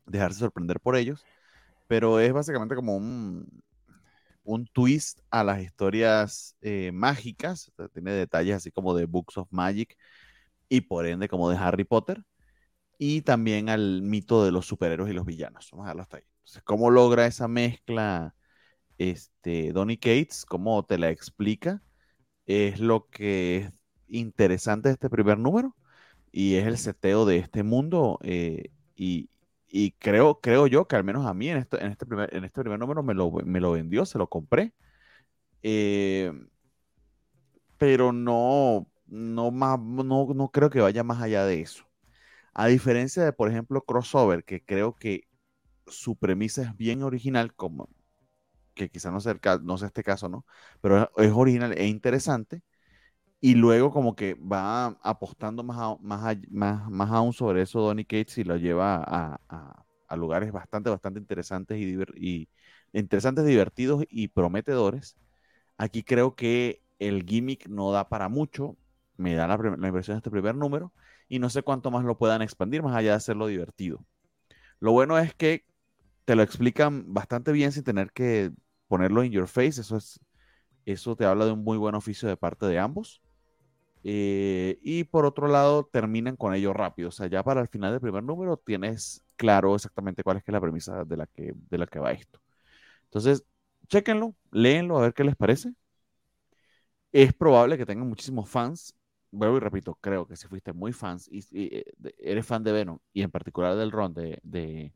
dejarse 0.06 0.40
sorprender 0.40 0.80
por 0.80 0.96
ellos. 0.96 1.24
Pero 1.88 2.20
es 2.20 2.32
básicamente 2.32 2.74
como 2.76 2.96
un, 2.96 3.46
un 4.44 4.66
twist 4.66 5.20
a 5.30 5.44
las 5.44 5.62
historias 5.62 6.56
eh, 6.62 6.92
mágicas. 6.92 7.72
Tiene 7.94 8.12
detalles 8.12 8.56
así 8.56 8.70
como 8.70 8.94
de 8.94 9.06
Books 9.06 9.38
of 9.38 9.48
Magic 9.52 9.96
y 10.68 10.82
por 10.82 11.06
ende 11.06 11.28
como 11.28 11.50
de 11.50 11.56
Harry 11.58 11.84
Potter. 11.84 12.24
Y 12.98 13.22
también 13.22 13.68
al 13.68 14.02
mito 14.02 14.44
de 14.44 14.52
los 14.52 14.66
superhéroes 14.66 15.10
y 15.10 15.14
los 15.14 15.26
villanos. 15.26 15.68
Vamos 15.72 15.84
a 15.84 15.88
dejarlo 15.88 16.02
hasta 16.02 16.18
ahí. 16.18 16.31
¿Cómo 16.64 16.90
logra 16.90 17.26
esa 17.26 17.48
mezcla 17.48 18.34
este, 18.98 19.72
Donny 19.72 19.96
Cates? 19.96 20.44
¿Cómo 20.46 20.84
te 20.84 20.98
la 20.98 21.10
explica? 21.10 21.82
Es 22.46 22.80
lo 22.80 23.08
que 23.08 23.58
es 23.58 23.84
interesante 24.08 24.88
de 24.88 24.94
este 24.94 25.10
primer 25.10 25.38
número 25.38 25.76
y 26.32 26.56
es 26.56 26.66
el 26.66 26.78
seteo 26.78 27.24
de 27.26 27.38
este 27.38 27.62
mundo. 27.62 28.18
Eh, 28.22 28.70
y, 28.96 29.28
creo, 29.98 30.40
creo 30.40 30.66
yo 30.66 30.86
que 30.86 30.96
al 30.96 31.04
menos 31.04 31.26
a 31.26 31.34
mí 31.34 31.48
en 31.48 31.58
este, 31.58 31.82
en 31.84 31.92
este, 31.92 32.06
primer, 32.06 32.34
en 32.34 32.44
este 32.44 32.60
primer 32.60 32.78
número 32.78 33.02
me 33.02 33.14
lo, 33.14 33.30
me 33.30 33.60
lo 33.60 33.72
vendió, 33.72 34.04
se 34.06 34.18
lo 34.18 34.28
compré. 34.28 34.74
Eh, 35.62 36.32
pero 37.78 38.12
no, 38.12 38.86
no, 39.06 39.50
más, 39.50 39.78
no, 39.80 40.26
no 40.34 40.50
creo 40.50 40.70
que 40.70 40.80
vaya 40.80 41.04
más 41.04 41.22
allá 41.22 41.44
de 41.44 41.60
eso. 41.60 41.84
A 42.54 42.66
diferencia 42.68 43.24
de, 43.24 43.32
por 43.32 43.50
ejemplo, 43.50 43.82
Crossover, 43.82 44.44
que 44.44 44.64
creo 44.64 44.94
que 44.94 45.26
su 45.86 46.16
premisa 46.16 46.62
es 46.62 46.76
bien 46.76 47.02
original, 47.02 47.54
como 47.54 47.88
que 48.74 48.90
quizá 48.90 49.10
no 49.10 49.20
sea, 49.20 49.38
no 49.62 49.78
sea 49.78 49.88
este 49.88 50.02
caso, 50.02 50.28
¿no? 50.28 50.46
Pero 50.80 51.10
es 51.16 51.32
original 51.32 51.72
e 51.76 51.86
interesante 51.86 52.62
y 53.40 53.56
luego 53.56 53.90
como 53.90 54.14
que 54.16 54.34
va 54.34 54.98
apostando 55.02 55.64
más, 55.64 56.00
más, 56.00 56.36
más, 56.50 56.90
más 56.90 57.10
aún 57.10 57.32
sobre 57.32 57.62
eso 57.62 57.80
Donny 57.80 58.04
Cates 58.04 58.38
y 58.38 58.44
lo 58.44 58.56
lleva 58.56 59.02
a, 59.04 59.40
a, 60.08 60.16
lugares 60.16 60.52
bastante, 60.52 60.90
bastante 60.90 61.18
interesantes 61.20 61.78
y, 61.78 61.98
y, 62.16 62.48
interesantes, 62.92 63.44
divertidos 63.44 64.04
y 64.10 64.28
prometedores. 64.28 65.16
Aquí 65.78 66.04
creo 66.04 66.36
que 66.36 66.82
el 67.00 67.24
gimmick 67.24 67.66
no 67.68 67.90
da 67.92 68.08
para 68.08 68.28
mucho, 68.28 68.76
me 69.16 69.34
da 69.34 69.48
la, 69.48 69.56
la 69.56 69.88
impresión 69.88 70.16
de 70.16 70.18
este 70.18 70.30
primer 70.30 70.54
número, 70.54 70.92
y 71.28 71.38
no 71.38 71.50
sé 71.50 71.62
cuánto 71.62 71.90
más 71.90 72.04
lo 72.04 72.18
puedan 72.18 72.42
expandir 72.42 72.82
más 72.82 72.94
allá 72.94 73.10
de 73.10 73.16
hacerlo 73.16 73.46
divertido. 73.48 74.04
Lo 74.80 74.92
bueno 74.92 75.18
es 75.18 75.34
que 75.34 75.64
te 76.24 76.36
lo 76.36 76.42
explican 76.42 77.12
bastante 77.12 77.52
bien 77.52 77.72
sin 77.72 77.84
tener 77.84 78.12
que 78.12 78.52
ponerlo 78.88 79.22
en 79.22 79.32
your 79.32 79.48
face, 79.48 79.80
eso 79.80 79.96
es 79.96 80.20
eso 80.84 81.16
te 81.16 81.24
habla 81.24 81.44
de 81.46 81.52
un 81.52 81.64
muy 81.64 81.78
buen 81.78 81.94
oficio 81.94 82.28
de 82.28 82.36
parte 82.36 82.66
de 82.66 82.78
ambos. 82.78 83.22
Eh, 84.04 84.78
y 84.82 85.04
por 85.04 85.24
otro 85.26 85.48
lado, 85.48 85.88
terminan 85.92 86.36
con 86.36 86.54
ello 86.54 86.72
rápido. 86.72 87.08
O 87.10 87.12
sea, 87.12 87.28
ya 87.28 87.42
para 87.44 87.60
el 87.60 87.68
final 87.68 87.92
del 87.92 88.00
primer 88.00 88.24
número 88.24 88.56
tienes 88.56 89.22
claro 89.36 89.74
exactamente 89.74 90.22
cuál 90.24 90.38
es, 90.38 90.44
que 90.44 90.52
la 90.52 90.60
premisa 90.60 91.04
de 91.04 91.16
la 91.16 91.26
que, 91.26 91.54
de 91.70 91.78
la 91.78 91.86
que 91.86 91.98
va 92.00 92.12
esto. 92.12 92.40
Entonces, 93.04 93.44
chequenlo, 93.88 94.34
léenlo, 94.52 94.98
a 94.98 95.02
ver 95.02 95.14
qué 95.14 95.24
les 95.24 95.36
parece. 95.36 95.72
Es 97.12 97.32
probable 97.34 97.76
que 97.78 97.86
tengan 97.86 98.08
muchísimos 98.08 98.48
fans. 98.48 98.94
Vuelvo 99.30 99.56
y 99.56 99.60
repito, 99.60 99.96
creo 100.00 100.26
que 100.26 100.36
si 100.36 100.46
fuiste 100.48 100.72
muy 100.72 100.92
fans 100.92 101.28
y, 101.30 101.40
eh, 101.52 101.84
eres 102.18 102.46
fan 102.46 102.62
de 102.64 102.72
Venom 102.72 102.98
y 103.12 103.22
en 103.22 103.30
particular 103.30 103.76
del 103.76 103.92
Ron 103.92 104.14
de 104.14 104.92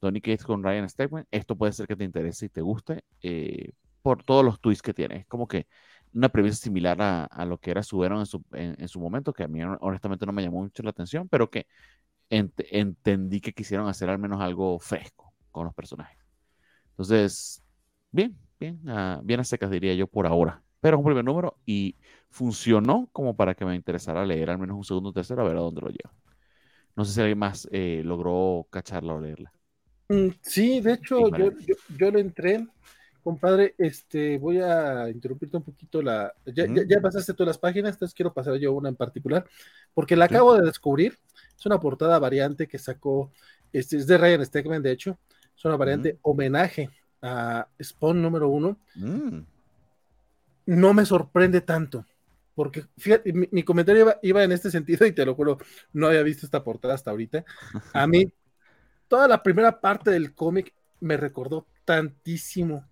Donny 0.00 0.20
Cates 0.20 0.44
con 0.44 0.62
Ryan 0.62 0.88
Stegman, 0.88 1.26
esto 1.30 1.56
puede 1.56 1.72
ser 1.72 1.86
que 1.86 1.96
te 1.96 2.04
interese 2.04 2.46
y 2.46 2.48
te 2.48 2.60
guste 2.60 3.04
eh, 3.22 3.72
por 4.02 4.22
todos 4.22 4.44
los 4.44 4.60
twists 4.60 4.82
que 4.82 4.94
tiene. 4.94 5.16
Es 5.18 5.26
como 5.26 5.48
que 5.48 5.66
una 6.14 6.28
premisa 6.28 6.56
similar 6.56 6.98
a, 7.00 7.44
lo 7.44 7.58
que 7.58 7.70
era 7.70 7.80
en 7.80 8.26
su, 8.26 8.44
en, 8.52 8.88
su 8.88 9.00
momento, 9.00 9.32
que 9.32 9.44
a 9.44 9.48
mí 9.48 9.60
honestamente 9.80 10.26
no 10.26 10.32
me 10.32 10.42
llamó 10.42 10.62
mucho 10.62 10.82
la 10.82 10.90
atención, 10.90 11.28
pero 11.28 11.50
que 11.50 11.66
entendí 12.30 13.40
que 13.40 13.52
quisieron 13.52 13.88
hacer 13.88 14.08
al 14.10 14.18
menos 14.18 14.40
algo 14.40 14.78
fresco 14.78 15.32
con 15.50 15.66
los 15.66 15.74
personajes. 15.74 16.18
Entonces, 16.90 17.62
bien, 18.10 18.36
bien, 18.58 18.80
uh, 18.88 19.22
bien 19.22 19.40
a 19.40 19.44
secas 19.44 19.70
diría 19.70 19.94
yo 19.94 20.06
por 20.06 20.26
ahora. 20.26 20.62
Pero 20.80 20.96
es 20.96 20.98
un 20.98 21.04
primer 21.04 21.24
número 21.24 21.56
y 21.66 21.96
funcionó 22.30 23.08
como 23.12 23.36
para 23.36 23.54
que 23.54 23.64
me 23.64 23.74
interesara 23.74 24.24
leer 24.24 24.50
al 24.50 24.58
menos 24.58 24.76
un 24.76 24.84
segundo 24.84 25.10
o 25.10 25.12
tercero 25.12 25.42
a 25.42 25.48
ver 25.48 25.56
a 25.56 25.60
dónde 25.60 25.80
lo 25.80 25.88
lleva. 25.88 26.12
No 26.96 27.04
sé 27.04 27.12
si 27.12 27.20
alguien 27.20 27.38
más 27.38 27.68
eh, 27.72 28.02
logró 28.04 28.66
cacharla 28.70 29.14
o 29.14 29.20
leerla. 29.20 29.52
Mm, 30.08 30.28
sí, 30.40 30.80
de 30.80 30.94
hecho, 30.94 31.28
yo, 31.36 31.50
yo, 31.58 31.74
yo, 31.96 32.10
lo 32.10 32.18
entré 32.18 32.66
compadre, 33.28 33.74
este, 33.76 34.38
voy 34.38 34.58
a 34.58 35.10
interrumpirte 35.10 35.58
un 35.58 35.62
poquito 35.62 36.00
la. 36.00 36.32
Ya, 36.46 36.64
ya, 36.66 36.98
pasaste 37.00 37.34
todas 37.34 37.48
las 37.48 37.58
páginas, 37.58 37.92
entonces 37.92 38.14
quiero 38.14 38.32
pasar 38.32 38.56
yo 38.56 38.72
una 38.72 38.88
en 38.88 38.96
particular, 38.96 39.44
porque 39.92 40.16
la 40.16 40.24
acabo 40.24 40.54
de 40.56 40.64
descubrir. 40.64 41.18
Es 41.54 41.66
una 41.66 41.78
portada 41.78 42.18
variante 42.18 42.66
que 42.66 42.78
sacó, 42.78 43.30
este, 43.70 43.98
es 43.98 44.06
de 44.06 44.16
Ryan 44.16 44.46
Stegman, 44.46 44.82
de 44.82 44.92
hecho. 44.92 45.18
Es 45.54 45.62
una 45.66 45.76
variante 45.76 46.18
homenaje 46.22 46.88
a 47.20 47.68
Spawn 47.82 48.22
número 48.22 48.48
uno. 48.48 48.78
Mm. 48.94 49.40
No 50.64 50.94
me 50.94 51.04
sorprende 51.04 51.60
tanto, 51.60 52.06
porque 52.54 52.84
fíjate, 52.96 53.30
mi, 53.34 53.62
comentario 53.62 54.02
iba, 54.02 54.18
iba, 54.22 54.42
en 54.42 54.52
este 54.52 54.70
sentido, 54.70 55.06
y 55.06 55.12
te 55.12 55.26
lo 55.26 55.34
juro, 55.34 55.58
no 55.92 56.06
había 56.06 56.22
visto 56.22 56.46
esta 56.46 56.64
portada 56.64 56.94
hasta 56.94 57.10
ahorita. 57.10 57.44
A 57.92 58.06
mí, 58.06 58.24
toda 59.08 59.26
la 59.26 59.42
primera 59.42 59.80
parte 59.80 60.10
del 60.10 60.34
cómic 60.34 60.74
me 61.00 61.16
recordó 61.16 61.66
tantísimo 61.84 62.86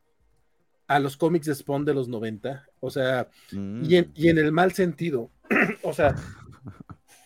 a 0.86 0.98
los 0.98 1.16
cómics 1.16 1.46
de 1.46 1.54
Spawn 1.54 1.84
de 1.84 1.94
los 1.94 2.08
90, 2.08 2.64
o 2.80 2.90
sea, 2.90 3.28
y, 3.50 3.96
en, 3.96 4.12
y, 4.14 4.28
en, 4.28 4.38
el 4.38 4.52
mal 4.52 4.72
sentido, 4.72 5.30
o 5.82 5.92
sea, 5.92 6.14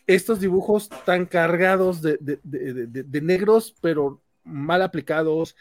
estos 0.07 0.41
dibujos 0.41 0.89
tan 1.05 1.27
cargados 1.27 2.01
de, 2.03 2.19
de, 2.21 2.39
de, 2.43 3.21
negros, 3.21 3.75
pero 3.81 4.23
mal 4.45 4.83
aplicados, 4.83 5.57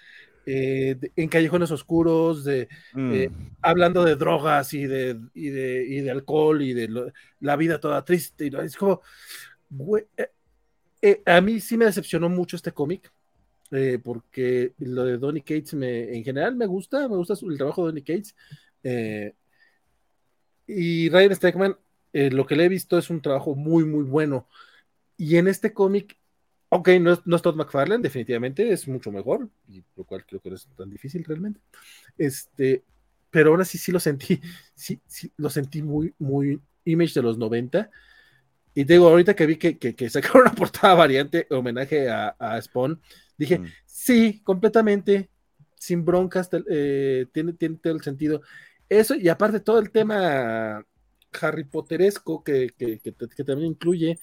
eh, 0.46 0.98
en 1.16 1.28
callejones 1.28 1.72
oscuros, 1.72 2.44
de, 2.46 2.70
eh, 2.96 3.30
mm. 3.30 3.48
hablando 3.62 4.04
de 4.04 4.16
drogas 4.16 4.74
y 4.74 4.88
de, 4.88 5.20
y 5.34 5.50
de, 5.50 5.86
y 5.88 6.00
de 6.00 6.12
alcohol 6.12 6.62
y 6.62 6.74
de 6.74 7.12
la 7.42 7.56
vida 7.58 7.80
toda 7.80 8.06
triste, 8.06 8.48
y 8.48 8.56
es 8.64 8.78
como, 8.78 9.02
eh, 11.02 11.22
a 11.26 11.42
mí 11.42 11.60
sí 11.60 11.78
me 11.78 11.86
decepcionó 11.86 12.30
mucho 12.30 12.56
este 12.56 12.72
cómic, 12.72 13.12
eh, 13.72 14.00
porque 14.04 14.74
lo 14.80 15.06
de 15.06 15.18
Donny 15.18 15.42
Cates 15.42 15.74
me, 15.74 16.16
en 16.16 16.24
general 16.24 16.56
me 16.56 16.66
gusta, 16.66 17.08
me 17.08 17.16
gusta 17.16 17.36
el 17.42 17.58
trabajo 17.58 17.84
de 17.84 17.92
Donny 17.92 18.02
Cates. 18.02 18.36
Eh, 18.84 19.34
y 20.68 21.10
Ryan 21.10 21.36
Stegman, 21.36 21.78
eh, 22.14 22.32
lo 22.32 22.46
que 22.46 22.56
le 22.56 22.66
he 22.66 22.70
visto 22.70 22.98
es 22.98 23.10
un 23.10 23.22
trabajo 23.22 23.56
muy, 23.56 23.84
muy 23.86 24.04
bueno. 24.04 24.48
Y 25.18 25.38
en 25.38 25.48
este 25.48 25.74
cómic, 25.74 26.18
ok, 26.70 26.90
no 27.02 27.14
es, 27.14 27.20
no 27.26 27.36
es 27.36 27.42
Todd 27.42 27.56
McFarlane, 27.56 28.04
definitivamente 28.04 28.72
es 28.72 28.88
mucho 28.88 29.12
mejor, 29.12 29.50
y 29.68 29.84
lo 29.96 30.04
cual 30.04 30.26
creo 30.26 30.40
que 30.40 30.50
no 30.50 30.56
es 30.56 30.68
tan 30.78 30.90
difícil 30.90 31.24
realmente. 31.24 31.60
Este, 32.18 32.84
pero 33.30 33.52
ahora 33.52 33.66
sí, 33.66 33.78
sí 33.78 33.92
lo 33.92 34.00
sentí, 34.00 34.40
sí, 34.76 35.00
sí, 35.08 35.32
lo 35.38 35.50
sentí 35.50 35.82
muy, 35.82 36.14
muy 36.20 36.60
image 36.86 37.14
de 37.16 37.24
los 37.24 37.38
90. 37.38 37.90
Y 38.76 38.84
digo, 38.84 39.10
ahorita 39.10 39.36
que 39.36 39.46
vi 39.46 39.58
que, 39.58 39.78
que, 39.78 40.10
sacaron 40.10 40.44
una 40.44 40.54
portada 40.54 40.94
variante 40.94 41.48
homenaje 41.50 42.10
a, 42.10 42.30
a 42.40 42.62
Spawn, 42.62 43.02
Dije, 43.40 43.58
mm. 43.58 43.66
sí, 43.86 44.42
completamente, 44.44 45.30
sin 45.76 46.04
broncas, 46.04 46.50
eh, 46.70 47.26
tiene, 47.32 47.54
tiene 47.54 47.78
todo 47.78 47.94
el 47.94 48.04
sentido. 48.04 48.42
Eso, 48.90 49.16
y 49.16 49.30
aparte 49.30 49.62
todo 49.62 49.80
el 49.80 49.92
tema 49.92 50.86
Harry 51.42 51.64
Potteresco 51.64 52.44
que, 52.44 52.72
que, 52.78 53.44
también 53.44 53.72
incluye, 53.72 54.20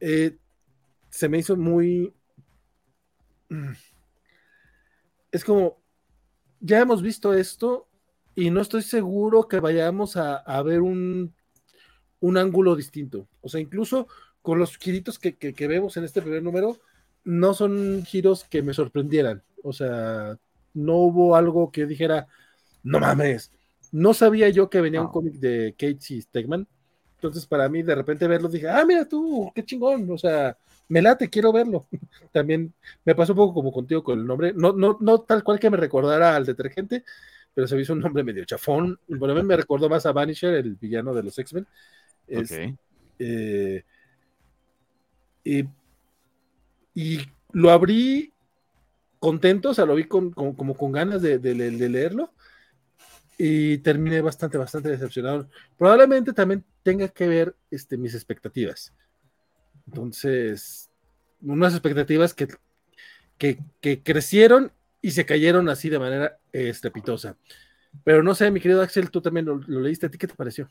eh, 0.00 0.36
se 1.10 1.28
me 1.28 1.38
hizo 1.38 1.56
muy... 1.56 2.12
Mm, 3.50 3.72
es 5.32 5.44
como, 5.44 5.82
ya 6.60 6.80
hemos 6.80 7.02
visto 7.02 7.34
esto 7.34 7.88
y 8.34 8.50
no 8.50 8.62
estoy 8.62 8.82
seguro 8.82 9.48
que 9.48 9.60
vayamos 9.60 10.16
a, 10.16 10.62
ver 10.62 10.80
un, 10.80 11.34
un, 12.20 12.36
ángulo 12.38 12.74
distinto. 12.74 13.28
O 13.42 13.48
sea, 13.48 13.60
incluso 13.60 14.08
con 14.40 14.58
los 14.58 14.76
giritos 14.78 15.18
que, 15.18 15.36
que, 15.36 15.68
vemos 15.68 15.96
en 15.96 16.04
este 16.04 16.22
primer 16.22 16.42
número, 16.42 16.78
no 17.24 17.54
son 17.54 18.04
giros 18.04 18.44
que 18.44 18.62
me 18.62 18.74
sorprendieran. 18.74 19.42
O 19.62 19.72
sea, 19.72 20.38
no 20.74 20.96
hubo 20.96 21.36
algo 21.36 21.70
que 21.70 21.86
dijera, 21.86 22.26
no 22.82 23.00
mames. 23.00 23.52
No 23.92 24.14
sabía 24.14 24.48
yo 24.48 24.70
que 24.70 24.80
venía 24.80 25.02
un 25.02 25.08
cómic 25.08 25.34
de 25.34 25.74
Casey 25.76 26.22
Stegman. 26.22 26.66
Entonces, 27.16 27.46
para 27.46 27.68
mí, 27.68 27.82
de 27.82 27.94
repente 27.94 28.26
verlo, 28.26 28.48
dije, 28.48 28.68
ah, 28.68 28.84
mira 28.86 29.06
tú, 29.06 29.50
qué 29.54 29.64
chingón. 29.64 30.10
O 30.10 30.16
sea, 30.16 30.56
me 30.88 31.02
late, 31.02 31.28
quiero 31.28 31.52
verlo. 31.52 31.86
También 32.32 32.72
me 33.04 33.14
pasó 33.14 33.32
un 33.32 33.38
poco 33.38 33.54
como 33.54 33.72
contigo 33.72 34.02
con 34.02 34.18
el 34.18 34.26
nombre. 34.26 34.52
No, 34.54 34.72
no, 34.72 34.96
no 35.00 35.20
tal 35.20 35.44
cual 35.44 35.58
que 35.58 35.70
me 35.70 35.76
recordara 35.76 36.36
al 36.36 36.46
detergente, 36.46 37.04
pero 37.52 37.66
se 37.66 37.76
me 37.76 37.82
hizo 37.82 37.92
un 37.92 38.00
nombre 38.00 38.24
medio 38.24 38.44
chafón. 38.44 38.98
Bueno, 39.06 39.34
a 39.34 39.36
mí 39.36 39.42
me 39.42 39.56
recordó 39.56 39.88
más 39.88 40.06
a 40.06 40.12
Vanisher, 40.12 40.54
el 40.54 40.76
villano 40.76 41.12
de 41.12 41.22
los 41.22 41.38
X-Men. 41.38 41.66
Eh, 43.18 43.84
y 45.44 45.64
y 47.00 47.18
lo 47.52 47.70
abrí 47.70 48.34
contento, 49.18 49.70
o 49.70 49.74
sea, 49.74 49.86
lo 49.86 49.94
vi 49.94 50.04
con, 50.04 50.32
como 50.32 50.76
con 50.76 50.92
ganas 50.92 51.22
de, 51.22 51.38
leerlo. 51.38 52.34
y 53.38 53.78
terminé 53.78 54.20
bastante, 54.20 54.58
bastante 54.58 54.90
decepcionado. 54.90 55.48
Probablemente 55.78 56.34
también 56.34 56.62
tenga 56.82 57.08
que 57.08 57.26
ver 57.26 57.56
este, 57.70 57.96
mis 57.96 58.14
expectativas. 58.14 58.92
Entonces, 59.86 60.90
unas 61.40 61.72
expectativas 61.72 62.34
que, 62.34 62.48
que, 63.38 64.02
crecieron 64.02 64.70
y 65.00 65.12
se 65.12 65.24
cayeron 65.24 65.70
así 65.70 65.88
de 65.88 65.98
manera 65.98 66.38
estrepitosa. 66.52 67.38
Pero 68.04 68.22
no 68.22 68.34
sé, 68.34 68.50
mi 68.50 68.60
querido 68.60 68.82
Axel, 68.82 69.10
tú 69.10 69.22
también 69.22 69.46
lo, 69.46 69.56
lo 69.56 69.80
leíste, 69.80 70.04
¿a 70.04 70.10
ti 70.10 70.18
qué 70.18 70.26
te 70.26 70.34
pareció? 70.34 70.70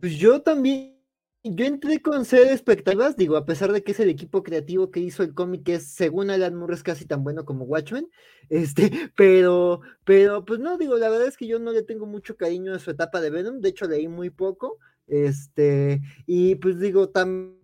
Pues 0.00 0.16
yo 0.16 0.42
también 0.42 0.97
yo 1.54 1.64
entré 1.66 2.00
con 2.00 2.24
ser 2.24 2.48
expectativas, 2.52 3.16
digo, 3.16 3.36
a 3.36 3.44
pesar 3.46 3.72
de 3.72 3.82
que 3.82 3.92
es 3.92 4.00
el 4.00 4.08
equipo 4.08 4.42
creativo 4.42 4.90
que 4.90 5.00
hizo 5.00 5.22
el 5.22 5.34
cómic, 5.34 5.64
que 5.64 5.74
es, 5.74 5.88
según 5.88 6.30
Alan 6.30 6.54
Moore, 6.54 6.74
es 6.74 6.82
casi 6.82 7.06
tan 7.06 7.24
bueno 7.24 7.44
como 7.44 7.64
Watchmen, 7.64 8.08
este, 8.48 9.12
pero, 9.16 9.80
pero, 10.04 10.44
pues 10.44 10.60
no, 10.60 10.78
digo, 10.78 10.96
la 10.96 11.08
verdad 11.08 11.28
es 11.28 11.36
que 11.36 11.46
yo 11.46 11.58
no 11.58 11.72
le 11.72 11.82
tengo 11.82 12.06
mucho 12.06 12.36
cariño 12.36 12.74
a 12.74 12.78
su 12.78 12.90
etapa 12.90 13.20
de 13.20 13.30
Venom, 13.30 13.60
de 13.60 13.68
hecho 13.70 13.86
leí 13.86 14.08
muy 14.08 14.30
poco, 14.30 14.78
este, 15.06 16.00
y 16.26 16.56
pues 16.56 16.78
digo, 16.80 17.08
también 17.10 17.57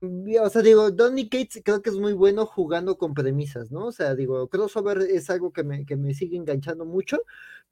o 0.00 0.50
sea, 0.50 0.62
digo, 0.62 0.90
Donny 0.90 1.28
Cates 1.28 1.62
creo 1.64 1.82
que 1.82 1.90
es 1.90 1.96
muy 1.96 2.12
bueno 2.12 2.46
jugando 2.46 2.96
con 2.98 3.14
premisas, 3.14 3.72
¿no? 3.72 3.86
O 3.86 3.92
sea, 3.92 4.14
digo, 4.14 4.48
crossover 4.48 4.98
es 5.02 5.28
algo 5.30 5.52
que 5.52 5.64
me, 5.64 5.84
que 5.86 5.96
me 5.96 6.14
sigue 6.14 6.36
enganchando 6.36 6.84
mucho, 6.84 7.22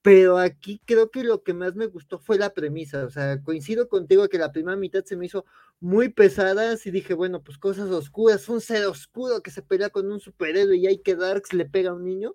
pero 0.02 0.38
aquí 0.38 0.80
creo 0.84 1.10
que 1.10 1.24
lo 1.24 1.42
que 1.42 1.55
más 1.55 1.74
me 1.74 1.86
gustó 1.86 2.18
fue 2.18 2.38
la 2.38 2.52
premisa, 2.55 3.05
o 3.05 3.10
sea, 3.10 3.42
coincido 3.42 3.88
contigo 3.88 4.28
que 4.28 4.38
la 4.38 4.52
primera 4.52 4.76
mitad 4.76 5.05
se 5.05 5.16
me 5.16 5.26
hizo 5.26 5.44
muy 5.80 6.08
pesada, 6.08 6.76
y 6.84 6.90
dije, 6.90 7.14
bueno, 7.14 7.42
pues 7.42 7.58
cosas 7.58 7.90
oscuras, 7.90 8.48
un 8.48 8.60
ser 8.60 8.86
oscuro 8.86 9.42
que 9.42 9.50
se 9.50 9.62
pelea 9.62 9.90
con 9.90 10.10
un 10.10 10.20
superhéroe 10.20 10.76
y 10.76 10.86
hay 10.86 10.98
que 10.98 11.16
Darks 11.16 11.52
le 11.52 11.66
pega 11.66 11.90
a 11.90 11.94
un 11.94 12.05
niño. 12.05 12.34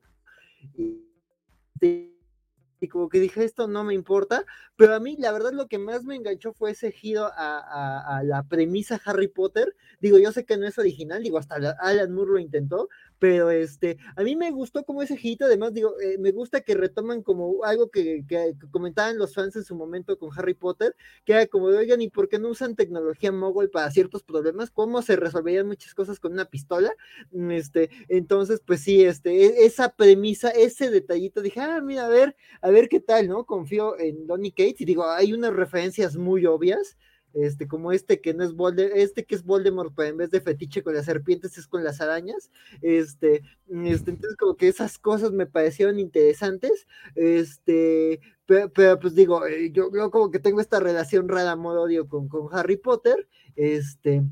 Y 2.82 2.88
como 2.88 3.10
que 3.10 3.20
dije, 3.20 3.44
esto 3.44 3.68
no 3.68 3.84
me 3.84 3.94
importa, 3.94 4.44
pero 4.76 4.96
a 4.96 5.00
mí 5.00 5.16
la 5.18 5.32
verdad 5.32 5.54
lo 5.54 5.68
que 5.68 5.78
más 5.78 6.04
me 6.04 6.16
enganchó 6.16 6.52
fue 6.52 6.72
ese 6.72 6.92
giro 6.92 7.26
a, 7.26 8.18
a, 8.18 8.24
la 8.24 8.42
premisa 8.44 9.00
Harry 9.06 9.28
Potter. 9.28 9.76
Digo, 10.00 10.18
yo 10.18 10.32
sé 10.32 10.46
que 10.46 10.58
no 10.58 10.68
es 10.68 10.80
original, 10.80 11.22
digo, 11.22 11.38
hasta 11.38 11.56
Alan 11.80 12.12
Moore 12.12 12.32
lo 12.32 12.40
intentó, 12.40 12.90
pero 13.22 13.52
este, 13.52 14.00
a 14.16 14.24
mí 14.24 14.36
me 14.36 14.50
gustó 14.50 14.84
como 14.84 15.04
ese 15.04 15.16
girito, 15.16 15.46
además 15.46 15.76
digo, 15.76 15.94
eh, 16.02 16.18
me 16.18 16.32
gusta 16.32 16.62
que 16.62 16.74
retoman 16.74 17.22
como 17.22 17.64
algo 17.64 17.92
que, 17.92 18.26
que, 18.28 18.56
comentaban 18.72 19.20
los 19.20 19.36
fans 19.36 19.56
en 19.56 19.64
su 19.64 19.76
momento 19.76 20.18
con 20.18 20.32
Harry 20.36 20.56
Potter, 20.56 20.96
que 21.24 21.34
era 21.34 21.46
como, 21.46 21.66
oigan, 21.66 22.02
¿y 22.02 22.10
por 22.10 22.30
qué 22.30 22.40
no 22.40 22.50
usan 22.50 22.76
tecnología 22.76 23.32
mogul 23.32 23.70
para 23.70 23.92
ciertos 23.92 24.24
problemas? 24.24 24.72
¿Cómo 24.72 25.04
se 25.04 25.18
resolverían 25.18 25.68
muchas 25.68 25.94
cosas 25.94 26.20
con 26.20 26.34
una 26.34 26.46
pistola? 26.46 26.92
Mm, 27.30 27.52
este, 27.52 27.92
entonces, 28.08 28.60
pues 28.66 28.82
sí, 28.82 29.04
este, 29.04 29.46
e, 29.46 29.66
esa 29.68 29.90
premisa, 29.96 30.50
ese 30.50 30.90
detallito, 30.90 31.44
dije, 31.44 31.60
ah, 31.60 31.80
mira, 31.80 32.08
a 32.08 32.10
ver, 32.10 32.36
a 32.64 32.72
ver 32.72 32.90
qué 32.90 33.02
tal, 33.02 33.28
¿no? 33.28 33.46
Confío 33.46 34.00
en 34.00 34.26
Donny 34.26 34.50
Cates 34.50 34.82
y 34.82 34.86
digo, 34.86 35.08
hay 35.08 35.34
unas 35.34 35.54
referencias 35.54 36.18
muy 36.18 36.48
obvias, 36.48 36.98
este, 37.34 37.68
como 37.68 37.92
este 37.92 38.22
que 38.22 38.34
no 38.34 38.44
es 38.44 38.54
Voldemort, 38.54 38.96
este 38.96 39.26
que 39.26 39.36
es 39.36 39.44
Voldemort, 39.44 39.94
pero 39.96 40.10
en 40.10 40.18
vez 40.18 40.32
de 40.32 40.42
fetiche 40.42 40.84
con 40.84 40.94
las 40.94 41.06
serpientes 41.06 41.58
es 41.58 41.68
con 41.68 41.84
las 41.84 42.02
arañas, 42.02 42.52
este, 42.82 43.42
este, 43.70 44.12
entonces 44.12 44.38
como 44.38 44.56
que 44.56 44.68
esas 44.68 44.98
cosas 44.98 45.32
me 45.32 45.46
parecieron 45.46 46.00
interesantes, 46.00 46.88
este, 47.16 48.20
pero, 48.46 49.00
pues 49.00 49.16
digo, 49.16 49.46
eh, 49.46 49.72
yo, 49.72 49.90
yo, 49.94 50.12
como 50.12 50.30
que 50.30 50.40
tengo 50.40 50.60
esta 50.60 50.80
relación 50.80 51.30
rara 51.30 51.52
amor-odio 51.52 52.08
con, 52.10 52.28
con 52.28 52.50
Harry 52.52 52.76
Potter, 52.76 53.28
este, 53.56 54.24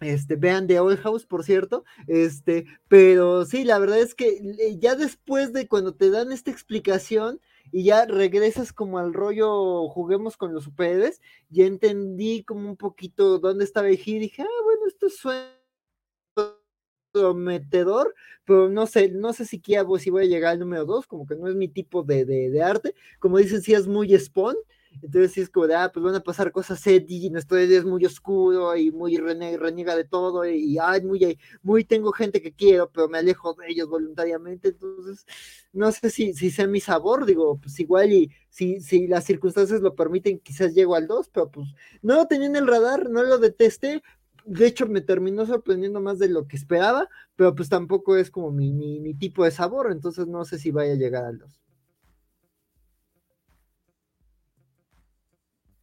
este, 0.00 0.36
vean 0.36 0.66
The 0.66 0.80
Old 0.80 0.98
House, 1.00 1.26
por 1.26 1.44
cierto. 1.44 1.84
Este, 2.06 2.66
pero 2.88 3.44
sí, 3.44 3.64
la 3.64 3.78
verdad 3.78 3.98
es 3.98 4.14
que 4.14 4.28
eh, 4.28 4.76
ya 4.78 4.96
después 4.96 5.52
de 5.52 5.68
cuando 5.68 5.94
te 5.94 6.10
dan 6.10 6.32
esta 6.32 6.50
explicación, 6.50 7.40
y 7.72 7.84
ya 7.84 8.04
regresas 8.06 8.72
como 8.72 8.98
al 8.98 9.14
rollo, 9.14 9.88
juguemos 9.88 10.36
con 10.36 10.52
los 10.52 10.64
superhéroes, 10.64 11.20
ya 11.48 11.66
entendí 11.66 12.44
como 12.44 12.68
un 12.68 12.76
poquito 12.76 13.38
dónde 13.38 13.64
estaba 13.64 13.90
y 13.90 13.96
dije, 13.96 14.42
ah, 14.42 14.62
bueno, 14.64 14.86
esto 14.86 15.08
suena 15.08 15.60
prometedor, 17.12 18.14
pero 18.44 18.68
no 18.68 18.86
sé, 18.86 19.10
no 19.10 19.32
sé 19.32 19.44
si, 19.44 19.60
si 19.98 20.10
voy 20.10 20.24
a 20.24 20.28
llegar 20.28 20.52
al 20.52 20.60
número 20.60 20.84
2, 20.84 21.06
como 21.06 21.26
que 21.26 21.34
no 21.36 21.48
es 21.48 21.54
mi 21.54 21.68
tipo 21.68 22.02
de, 22.02 22.62
arte, 22.62 22.94
como 23.18 23.38
dicen, 23.38 23.62
sí 23.62 23.74
es 23.74 23.86
muy 23.86 24.16
spawn, 24.18 24.56
entonces 25.02 25.32
sí 25.32 25.40
es 25.40 25.50
como 25.50 25.66
de, 25.66 25.74
ah, 25.76 25.90
pues 25.92 26.04
van 26.04 26.14
a 26.14 26.20
pasar 26.20 26.52
cosas 26.52 26.86
edgy, 26.86 27.30
nuestro 27.30 27.58
es 27.58 27.84
muy 27.84 28.04
oscuro 28.04 28.76
y 28.76 28.90
muy 28.90 29.16
reniega, 29.16 29.96
de 29.96 30.04
todo 30.04 30.44
y, 30.46 30.78
ay, 30.78 31.02
muy, 31.02 31.38
muy 31.62 31.84
tengo 31.84 32.12
gente 32.12 32.42
que 32.42 32.52
quiero, 32.52 32.90
pero 32.90 33.08
me 33.08 33.18
alejo 33.18 33.54
de 33.54 33.68
ellos 33.68 33.88
voluntariamente, 33.88 34.68
entonces 34.68 35.24
no 35.72 35.90
sé 35.92 36.10
si, 36.10 36.34
si 36.34 36.50
sea 36.50 36.66
mi 36.66 36.80
sabor, 36.80 37.26
digo, 37.26 37.58
pues 37.58 37.78
igual 37.80 38.12
y 38.12 38.30
si, 38.48 38.80
si 38.80 39.06
las 39.06 39.24
circunstancias 39.24 39.80
lo 39.80 39.94
permiten, 39.94 40.40
quizás 40.40 40.74
llego 40.74 40.94
al 40.94 41.06
2, 41.06 41.28
pero 41.30 41.50
pues 41.50 41.68
no 42.02 42.16
lo 42.16 42.26
tenía 42.26 42.48
en 42.48 42.56
el 42.56 42.66
radar, 42.66 43.08
no 43.10 43.22
lo 43.22 43.38
detesté, 43.38 44.02
de 44.44 44.66
hecho 44.66 44.86
me 44.86 45.00
terminó 45.00 45.46
sorprendiendo 45.46 46.00
más 46.00 46.18
de 46.18 46.28
lo 46.28 46.46
que 46.46 46.56
esperaba, 46.56 47.08
pero 47.36 47.54
pues 47.54 47.68
tampoco 47.68 48.16
es 48.16 48.30
como 48.30 48.50
mi, 48.50 48.72
mi, 48.72 49.00
mi 49.00 49.14
tipo 49.14 49.44
de 49.44 49.50
sabor, 49.50 49.92
entonces 49.92 50.26
no 50.26 50.44
sé 50.44 50.58
si 50.58 50.70
vaya 50.70 50.92
a 50.92 50.96
llegar 50.96 51.24
al 51.24 51.38
2. 51.38 51.59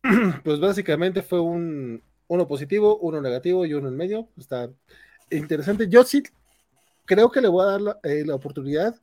pues 0.43 0.59
básicamente 0.59 1.21
fue 1.21 1.39
un 1.39 2.01
uno 2.27 2.47
positivo, 2.47 2.97
uno 2.99 3.21
negativo 3.21 3.65
y 3.65 3.73
uno 3.73 3.87
en 3.87 3.95
medio. 3.95 4.29
Está 4.37 4.69
interesante. 5.29 5.87
Yo 5.87 6.03
sí 6.03 6.23
creo 7.05 7.31
que 7.31 7.41
le 7.41 7.47
voy 7.47 7.63
a 7.63 7.71
dar 7.71 7.81
la, 7.81 7.99
eh, 8.03 8.29
oportunidad, 8.31 8.95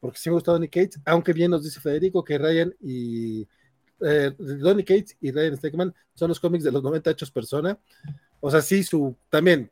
porque 0.00 0.18
sí 0.18 0.28
me 0.30 0.34
ha 0.34 0.36
gustado 0.36 0.56
Donny 0.56 0.68
Cates, 0.68 1.00
aunque 1.04 1.32
bien 1.32 1.50
nos 1.50 1.64
dice 1.64 1.80
Federico 1.80 2.24
que 2.24 2.38
Ryan 2.38 2.74
y 2.80 3.46
eh, 4.00 4.32
Donny 4.38 4.84
Cates 4.84 5.16
y 5.20 5.30
Ryan 5.32 5.56
Stegman 5.56 5.94
son 6.14 6.28
los 6.28 6.40
cómics 6.40 6.64
de 6.64 6.72
los 6.72 6.82
90 6.82 7.10
hechos 7.10 7.30
persona. 7.30 7.78
O 8.40 8.50
sea, 8.50 8.62
sí, 8.62 8.82
su 8.82 9.16
también 9.28 9.70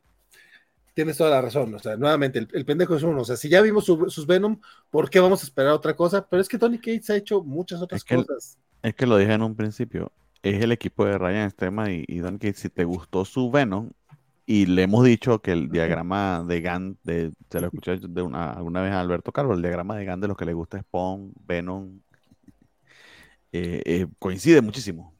tienes 0.92 1.16
toda 1.16 1.30
la 1.30 1.40
razón. 1.40 1.72
O 1.74 1.78
sea, 1.78 1.96
nuevamente, 1.96 2.46
el, 2.52 2.64
pendejo 2.64 2.96
es 2.96 3.02
uno. 3.04 3.22
O 3.22 3.24
sea, 3.24 3.36
si 3.36 3.48
ya 3.48 3.62
vimos 3.62 3.84
sus 3.84 4.26
Venom, 4.26 4.60
¿por 4.90 5.08
qué 5.08 5.20
vamos 5.20 5.42
a 5.42 5.46
esperar 5.46 5.72
otra 5.72 5.94
cosa? 5.94 6.28
Pero 6.28 6.42
es 6.42 6.48
que 6.48 6.58
Donny 6.58 6.78
Cates 6.78 7.10
ha 7.10 7.16
hecho 7.16 7.42
muchas 7.42 7.80
otras 7.80 8.04
cosas. 8.04 8.58
es 8.82 8.94
que 8.94 9.06
lo 9.06 9.16
dije 9.16 9.32
en 9.32 9.42
un 9.42 9.54
principio 9.54 10.12
es 10.42 10.62
el 10.62 10.72
equipo 10.72 11.04
de 11.04 11.18
Ryan 11.18 11.46
Extrema 11.46 11.90
y, 11.90 12.04
y 12.06 12.18
Don 12.18 12.38
que 12.38 12.52
si 12.52 12.68
te 12.68 12.84
gustó 12.84 13.24
su 13.24 13.50
Venom, 13.50 13.90
y 14.50 14.64
le 14.64 14.84
hemos 14.84 15.04
dicho 15.04 15.42
que 15.42 15.52
el 15.52 15.68
diagrama 15.68 16.42
de 16.42 16.62
Gantt, 16.62 16.98
de, 17.02 17.32
se 17.50 17.60
lo 17.60 17.66
escuché 17.66 17.98
de 17.98 18.22
una, 18.22 18.52
alguna 18.52 18.80
vez 18.80 18.92
a 18.92 19.00
Alberto 19.00 19.30
Carlos, 19.30 19.56
el 19.56 19.62
diagrama 19.62 19.94
de 19.94 20.06
Gantt 20.06 20.22
de 20.22 20.28
lo 20.28 20.36
que 20.36 20.46
le 20.46 20.54
gusta 20.54 20.78
es 20.78 20.84
Spawn, 20.84 21.34
Venom, 21.46 22.00
eh, 23.52 23.82
eh, 23.84 24.06
coincide 24.18 24.62
muchísimo. 24.62 25.14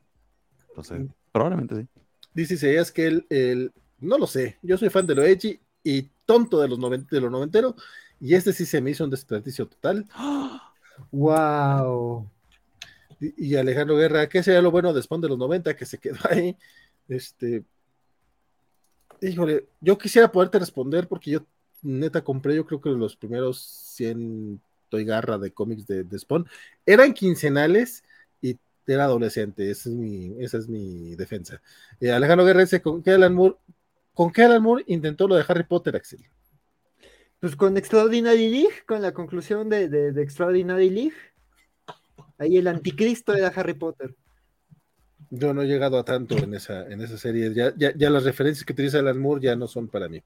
Entonces, 0.70 1.02
probablemente 1.30 1.76
sí. 1.76 1.86
Dice 2.32 2.78
es 2.78 2.90
que 2.90 3.22
el, 3.28 3.72
no 3.98 4.16
lo 4.16 4.26
sé, 4.26 4.56
yo 4.62 4.78
soy 4.78 4.88
fan 4.88 5.06
de 5.06 5.14
lo 5.14 5.22
edgy 5.22 5.60
y 5.84 6.08
tonto 6.24 6.60
de 6.60 6.68
los, 6.68 6.78
de 6.80 7.20
los 7.20 7.30
noventeros, 7.30 7.74
y 8.20 8.34
este 8.34 8.54
sí 8.54 8.64
se 8.64 8.80
me 8.80 8.92
hizo 8.92 9.04
un 9.04 9.10
desperdicio 9.10 9.68
total. 9.68 10.06
¡Wow! 11.12 12.30
Y, 13.20 13.56
Alejandro 13.56 13.96
Guerra, 13.96 14.28
¿qué 14.28 14.42
sería 14.42 14.62
lo 14.62 14.70
bueno 14.70 14.92
de 14.92 15.02
Spawn 15.02 15.20
de 15.20 15.28
los 15.28 15.38
90 15.38 15.74
que 15.76 15.86
se 15.86 15.98
quedó 15.98 16.16
ahí? 16.30 16.56
Este, 17.08 17.64
híjole, 19.20 19.66
yo 19.80 19.98
quisiera 19.98 20.30
poderte 20.30 20.58
responder 20.58 21.08
porque 21.08 21.32
yo 21.32 21.46
neta 21.82 22.22
compré, 22.22 22.54
yo 22.54 22.66
creo 22.66 22.80
que 22.80 22.90
los 22.90 23.16
primeros 23.16 23.60
100 23.94 24.60
Toy 24.88 25.04
Garra 25.04 25.38
de 25.38 25.52
cómics 25.52 25.86
de, 25.86 26.18
Spawn 26.18 26.46
eran 26.86 27.12
quincenales 27.12 28.02
y 28.40 28.56
era 28.86 29.04
adolescente, 29.04 29.70
esa 29.70 29.90
es 29.90 29.94
mi, 29.94 30.34
esa 30.42 30.58
es 30.58 30.68
mi 30.68 31.14
defensa. 31.14 31.60
Eh, 32.00 32.10
Alejandro 32.10 32.46
Guerra 32.46 32.60
dice, 32.60 32.80
¿con 32.80 33.02
qué 33.02 33.12
Alan 33.12 33.34
Moore, 33.34 33.56
con 34.14 34.32
qué 34.32 34.44
Alan 34.44 34.62
Moore 34.62 34.84
intentó 34.86 35.28
lo 35.28 35.36
de 35.36 35.44
Harry 35.46 35.64
Potter, 35.64 35.96
Axel? 35.96 36.24
Pues 37.40 37.54
con 37.54 37.76
Extraordinary 37.76 38.48
League, 38.48 38.84
con 38.86 39.00
la 39.02 39.12
conclusión 39.12 39.68
de, 39.68 39.88
de, 39.88 40.12
de 40.12 40.22
Extraordinary 40.22 40.90
League. 40.90 41.14
Ahí 42.38 42.56
el 42.56 42.68
anticristo 42.68 43.34
era 43.34 43.48
Harry 43.48 43.74
Potter. 43.74 44.14
Yo 45.30 45.52
no 45.52 45.62
he 45.62 45.66
llegado 45.66 45.98
a 45.98 46.04
tanto 46.04 46.38
en 46.38 46.54
esa, 46.54 46.86
en 46.86 47.00
esa 47.02 47.18
serie. 47.18 47.52
Ya, 47.52 47.74
ya, 47.76 48.10
las 48.10 48.24
referencias 48.24 48.64
que 48.64 48.72
utiliza 48.72 49.00
Alan 49.00 49.18
Moore 49.18 49.42
ya 49.42 49.56
no 49.56 49.66
son 49.66 49.88
para 49.88 50.08
mí. 50.08 50.22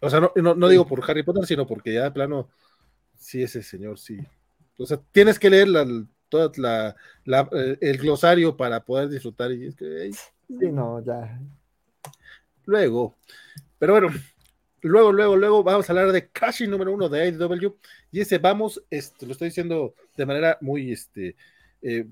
O 0.00 0.10
sea, 0.10 0.20
no, 0.20 0.32
no, 0.34 0.68
digo 0.68 0.86
por 0.86 1.08
Harry 1.08 1.22
Potter, 1.22 1.44
sino 1.46 1.66
porque 1.66 1.92
ya 1.92 2.04
de 2.04 2.10
plano, 2.10 2.48
sí, 3.18 3.42
ese 3.42 3.62
señor, 3.62 3.98
sí. 3.98 4.18
O 4.78 4.86
sea, 4.86 4.98
tienes 5.12 5.38
que 5.38 5.50
leer 5.50 5.68
la, 5.68 5.86
toda 6.28 6.50
la, 7.24 7.48
eh, 7.52 7.76
el 7.80 7.98
glosario 7.98 8.56
para 8.56 8.82
poder 8.82 9.10
disfrutar. 9.10 9.52
Y 9.52 9.66
es 9.66 9.76
que, 9.76 10.10
sí, 10.12 10.72
no, 10.72 11.04
ya. 11.04 11.38
Luego, 12.64 13.16
pero 13.78 13.92
bueno, 13.92 14.08
Luego, 14.82 15.12
luego, 15.12 15.36
luego 15.36 15.62
vamos 15.62 15.88
a 15.88 15.92
hablar 15.92 16.12
de 16.12 16.28
Cashing 16.28 16.70
número 16.70 16.92
uno 16.92 17.08
de 17.08 17.22
AEW. 17.22 17.76
Y 18.10 18.20
ese 18.20 18.38
vamos, 18.38 18.82
este, 18.90 19.26
lo 19.26 19.32
estoy 19.32 19.48
diciendo 19.48 19.94
de 20.16 20.26
manera 20.26 20.58
muy, 20.60 20.92
este, 20.92 21.36
eh, 21.82 22.06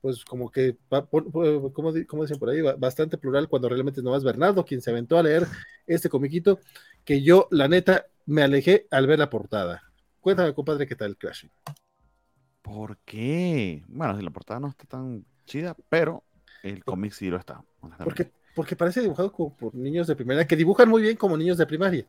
pues 0.00 0.24
como 0.24 0.50
que, 0.50 0.76
como, 1.10 1.72
como, 1.72 1.92
dicen 1.92 2.38
por 2.38 2.50
ahí, 2.50 2.60
bastante 2.78 3.18
plural 3.18 3.48
cuando 3.48 3.68
realmente 3.68 4.02
no 4.02 4.16
es 4.16 4.24
Bernardo 4.24 4.64
quien 4.64 4.80
se 4.80 4.90
aventó 4.90 5.18
a 5.18 5.22
leer 5.22 5.46
este 5.86 6.08
comiquito 6.08 6.60
que 7.04 7.22
yo, 7.22 7.48
la 7.50 7.68
neta, 7.68 8.06
me 8.24 8.42
alejé 8.42 8.86
al 8.90 9.06
ver 9.06 9.18
la 9.18 9.30
portada. 9.30 9.82
Cuéntame, 10.20 10.54
compadre, 10.54 10.86
qué 10.86 10.96
tal 10.96 11.10
el 11.10 11.16
Crashing. 11.16 11.50
¿Por 12.62 12.98
qué? 12.98 13.84
Bueno, 13.86 14.16
si 14.16 14.24
la 14.24 14.30
portada 14.30 14.58
no 14.58 14.68
está 14.68 14.84
tan 14.86 15.24
chida, 15.44 15.76
pero 15.88 16.24
el 16.64 16.84
cómic 16.84 17.12
sí 17.12 17.30
lo 17.30 17.36
está. 17.36 17.64
Porque, 18.02 18.32
porque 18.56 18.74
parece 18.74 19.02
dibujado 19.02 19.30
como 19.30 19.54
por 19.54 19.74
niños 19.74 20.06
de 20.06 20.16
primaria, 20.16 20.46
que 20.46 20.56
dibujan 20.56 20.88
muy 20.88 21.02
bien 21.02 21.16
como 21.16 21.36
niños 21.36 21.58
de 21.58 21.66
primaria. 21.66 22.06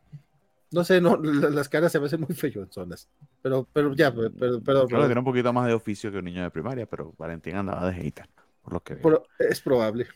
No 0.71 0.85
sé, 0.85 1.01
no, 1.01 1.17
las 1.21 1.67
caras 1.67 1.91
se 1.91 1.99
me 1.99 2.05
hacen 2.05 2.21
muy 2.21 2.33
feyozonas. 2.33 3.09
Pero, 3.41 3.67
pero 3.73 3.93
ya, 3.93 4.15
pero, 4.15 4.31
pero, 4.63 4.87
Creo 4.87 5.01
que 5.01 5.07
tiene 5.07 5.19
un 5.19 5.25
poquito 5.25 5.51
más 5.51 5.67
de 5.67 5.73
oficio 5.73 6.09
que 6.09 6.19
un 6.19 6.25
niño 6.25 6.41
de 6.41 6.49
primaria, 6.49 6.85
pero 6.85 7.13
Valentín 7.17 7.57
andaba 7.57 7.91
de 7.91 7.93
hater, 7.95 8.29
por 8.61 8.73
lo 8.73 8.79
que 8.79 8.95
veo. 8.95 9.23
es 9.37 9.59
probable. 9.59 10.07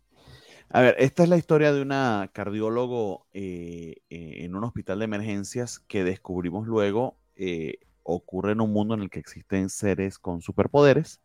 A 0.68 0.80
ver, 0.82 0.94
esta 0.98 1.22
es 1.22 1.30
la 1.30 1.38
historia 1.38 1.72
de 1.72 1.80
una 1.80 2.28
cardiólogo 2.34 3.26
eh, 3.32 4.02
eh, 4.10 4.44
en 4.44 4.54
un 4.56 4.64
hospital 4.64 4.98
de 4.98 5.06
emergencias 5.06 5.78
que 5.78 6.04
descubrimos 6.04 6.66
luego 6.66 7.16
eh, 7.34 7.78
ocurre 8.02 8.52
en 8.52 8.60
un 8.60 8.72
mundo 8.72 8.94
en 8.94 9.00
el 9.00 9.08
que 9.08 9.20
existen 9.20 9.70
seres 9.70 10.18
con 10.18 10.42
superpoderes, 10.42 11.22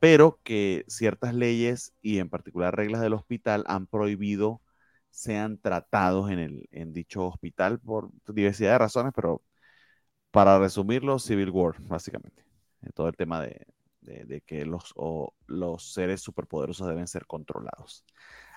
pero 0.00 0.40
que 0.42 0.84
ciertas 0.88 1.34
leyes 1.34 1.94
y 2.02 2.18
en 2.18 2.30
particular 2.30 2.74
reglas 2.76 3.02
del 3.02 3.14
hospital 3.14 3.64
han 3.68 3.86
prohibido 3.86 4.62
sean 5.10 5.58
tratados 5.58 6.30
en, 6.30 6.38
el, 6.38 6.68
en 6.72 6.92
dicho 6.92 7.26
hospital 7.26 7.80
por 7.80 8.10
diversidad 8.28 8.72
de 8.72 8.78
razones, 8.78 9.12
pero 9.14 9.42
para 10.30 10.58
resumirlo, 10.58 11.18
Civil 11.18 11.50
War, 11.50 11.74
básicamente. 11.88 12.44
Todo 12.94 13.08
el 13.08 13.16
tema 13.16 13.42
de, 13.42 13.66
que 14.46 14.64
los, 14.64 14.94
los 15.46 15.92
seres 15.92 16.22
superpoderosos 16.22 16.88
deben 16.88 17.06
ser 17.06 17.26
controlados. 17.26 18.04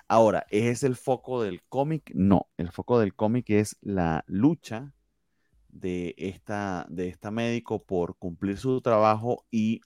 Ahora, 0.08 0.46
¿es 0.50 0.82
el 0.82 0.96
foco 0.96 1.42
del 1.42 1.62
cómic? 1.68 2.10
No, 2.14 2.48
el 2.56 2.70
foco 2.70 2.98
del 2.98 3.14
cómic 3.14 3.50
es 3.50 3.76
la 3.80 4.24
lucha 4.26 4.92
de 5.68 6.14
esta, 6.16 6.86
de 6.88 7.08
esta 7.08 7.30
médico 7.30 7.82
por 7.82 8.16
cumplir 8.16 8.56
su 8.58 8.80
trabajo 8.80 9.44
y 9.50 9.80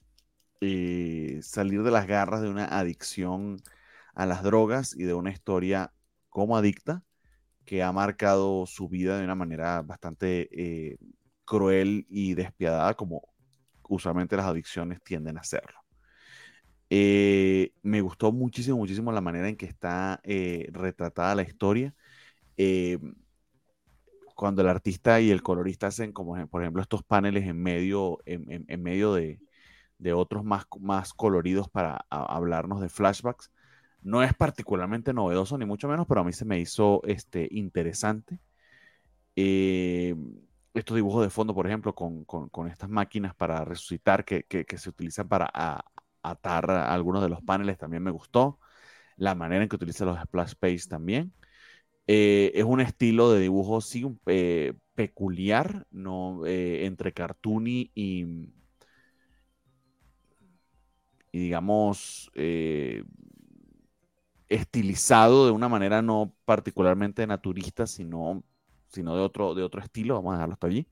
eh, 0.61 1.39
salir 1.41 1.83
de 1.83 1.91
las 1.91 2.07
garras 2.07 2.41
de 2.41 2.49
una 2.49 2.65
adicción 2.65 3.61
a 4.13 4.25
las 4.25 4.43
drogas 4.43 4.95
y 4.95 5.03
de 5.03 5.13
una 5.13 5.31
historia 5.31 5.93
como 6.29 6.57
adicta 6.57 7.03
que 7.65 7.83
ha 7.83 7.91
marcado 7.91 8.65
su 8.65 8.89
vida 8.89 9.17
de 9.17 9.23
una 9.23 9.35
manera 9.35 9.81
bastante 9.81 10.49
eh, 10.51 10.97
cruel 11.45 12.05
y 12.09 12.33
despiadada 12.33 12.95
como 12.95 13.21
usualmente 13.87 14.35
las 14.35 14.45
adicciones 14.45 15.01
tienden 15.03 15.37
a 15.37 15.41
hacerlo. 15.41 15.79
Eh, 16.89 17.71
me 17.83 18.01
gustó 18.01 18.31
muchísimo, 18.31 18.77
muchísimo 18.77 19.11
la 19.11 19.21
manera 19.21 19.47
en 19.47 19.55
que 19.55 19.67
está 19.67 20.21
retratada 20.23 21.35
la 21.35 21.43
historia 21.43 21.93
cuando 24.39 24.61
el 24.61 24.69
artista 24.69 25.19
y 25.19 25.31
el 25.31 25.41
colorista 25.41 25.87
hacen, 25.87 26.13
como 26.13 26.47
por 26.47 26.61
ejemplo, 26.61 26.81
estos 26.81 27.03
paneles 27.03 27.45
en 27.45 27.61
medio, 27.61 28.19
en, 28.25 28.81
medio 28.81 29.13
de, 29.13 29.37
otros 30.13 30.43
más, 30.43 30.65
más 30.79 31.13
coloridos 31.13 31.69
para 31.69 32.05
hablarnos 32.09 32.81
de 32.81 32.89
flashbacks. 32.89 33.51
No 34.01 34.23
es 34.23 34.33
particularmente 34.33 35.13
novedoso, 35.13 35.57
ni 35.57 35.65
mucho 35.65 35.87
menos, 35.87 36.07
pero 36.07 36.21
a 36.21 36.23
mí 36.23 36.33
se 36.33 36.45
me 36.45 36.59
hizo 36.59 37.01
este, 37.03 37.47
interesante. 37.51 38.39
Eh, 39.35 40.15
estos 40.73 40.95
dibujos 40.95 41.23
de 41.23 41.29
fondo, 41.29 41.53
por 41.53 41.67
ejemplo, 41.67 41.93
con, 41.95 42.25
estas 42.69 42.89
máquinas 42.89 43.35
para 43.35 43.65
resucitar 43.65 44.23
que, 44.25 44.45
se 44.77 44.89
utilizan 44.89 45.27
para 45.27 45.51
atar 46.21 46.69
algunos 46.71 47.21
de 47.21 47.29
los 47.29 47.41
paneles, 47.41 47.77
también 47.77 48.03
me 48.03 48.11
gustó. 48.11 48.59
La 49.17 49.35
manera 49.35 49.63
en 49.63 49.69
que 49.69 49.75
utiliza 49.75 50.05
los 50.05 50.19
splash 50.19 50.53
paste 50.59 50.89
también. 50.89 51.33
Eh, 52.07 52.51
es 52.55 52.63
un 52.63 52.81
estilo 52.81 53.31
de 53.31 53.41
dibujo, 53.41 53.81
sí, 53.81 54.05
eh, 54.27 54.73
peculiar, 54.95 55.85
¿no? 55.91 56.45
Entre 56.45 57.13
cartoony 57.13 57.91
y, 57.95 58.49
y 61.31 61.39
digamos, 61.39 62.31
estilizado 64.49 65.45
de 65.45 65.51
una 65.51 65.69
manera 65.69 66.01
no 66.01 66.33
particularmente 66.45 67.25
naturista, 67.27 67.87
sino, 67.87 68.43
sino 68.89 69.15
de, 69.15 69.21
otro, 69.21 69.53
de 69.55 69.63
otro 69.63 69.81
estilo, 69.81 70.15
vamos 70.15 70.31
a 70.31 70.37
dejarlo 70.37 70.53
hasta 70.53 70.67
allí. 70.67 70.87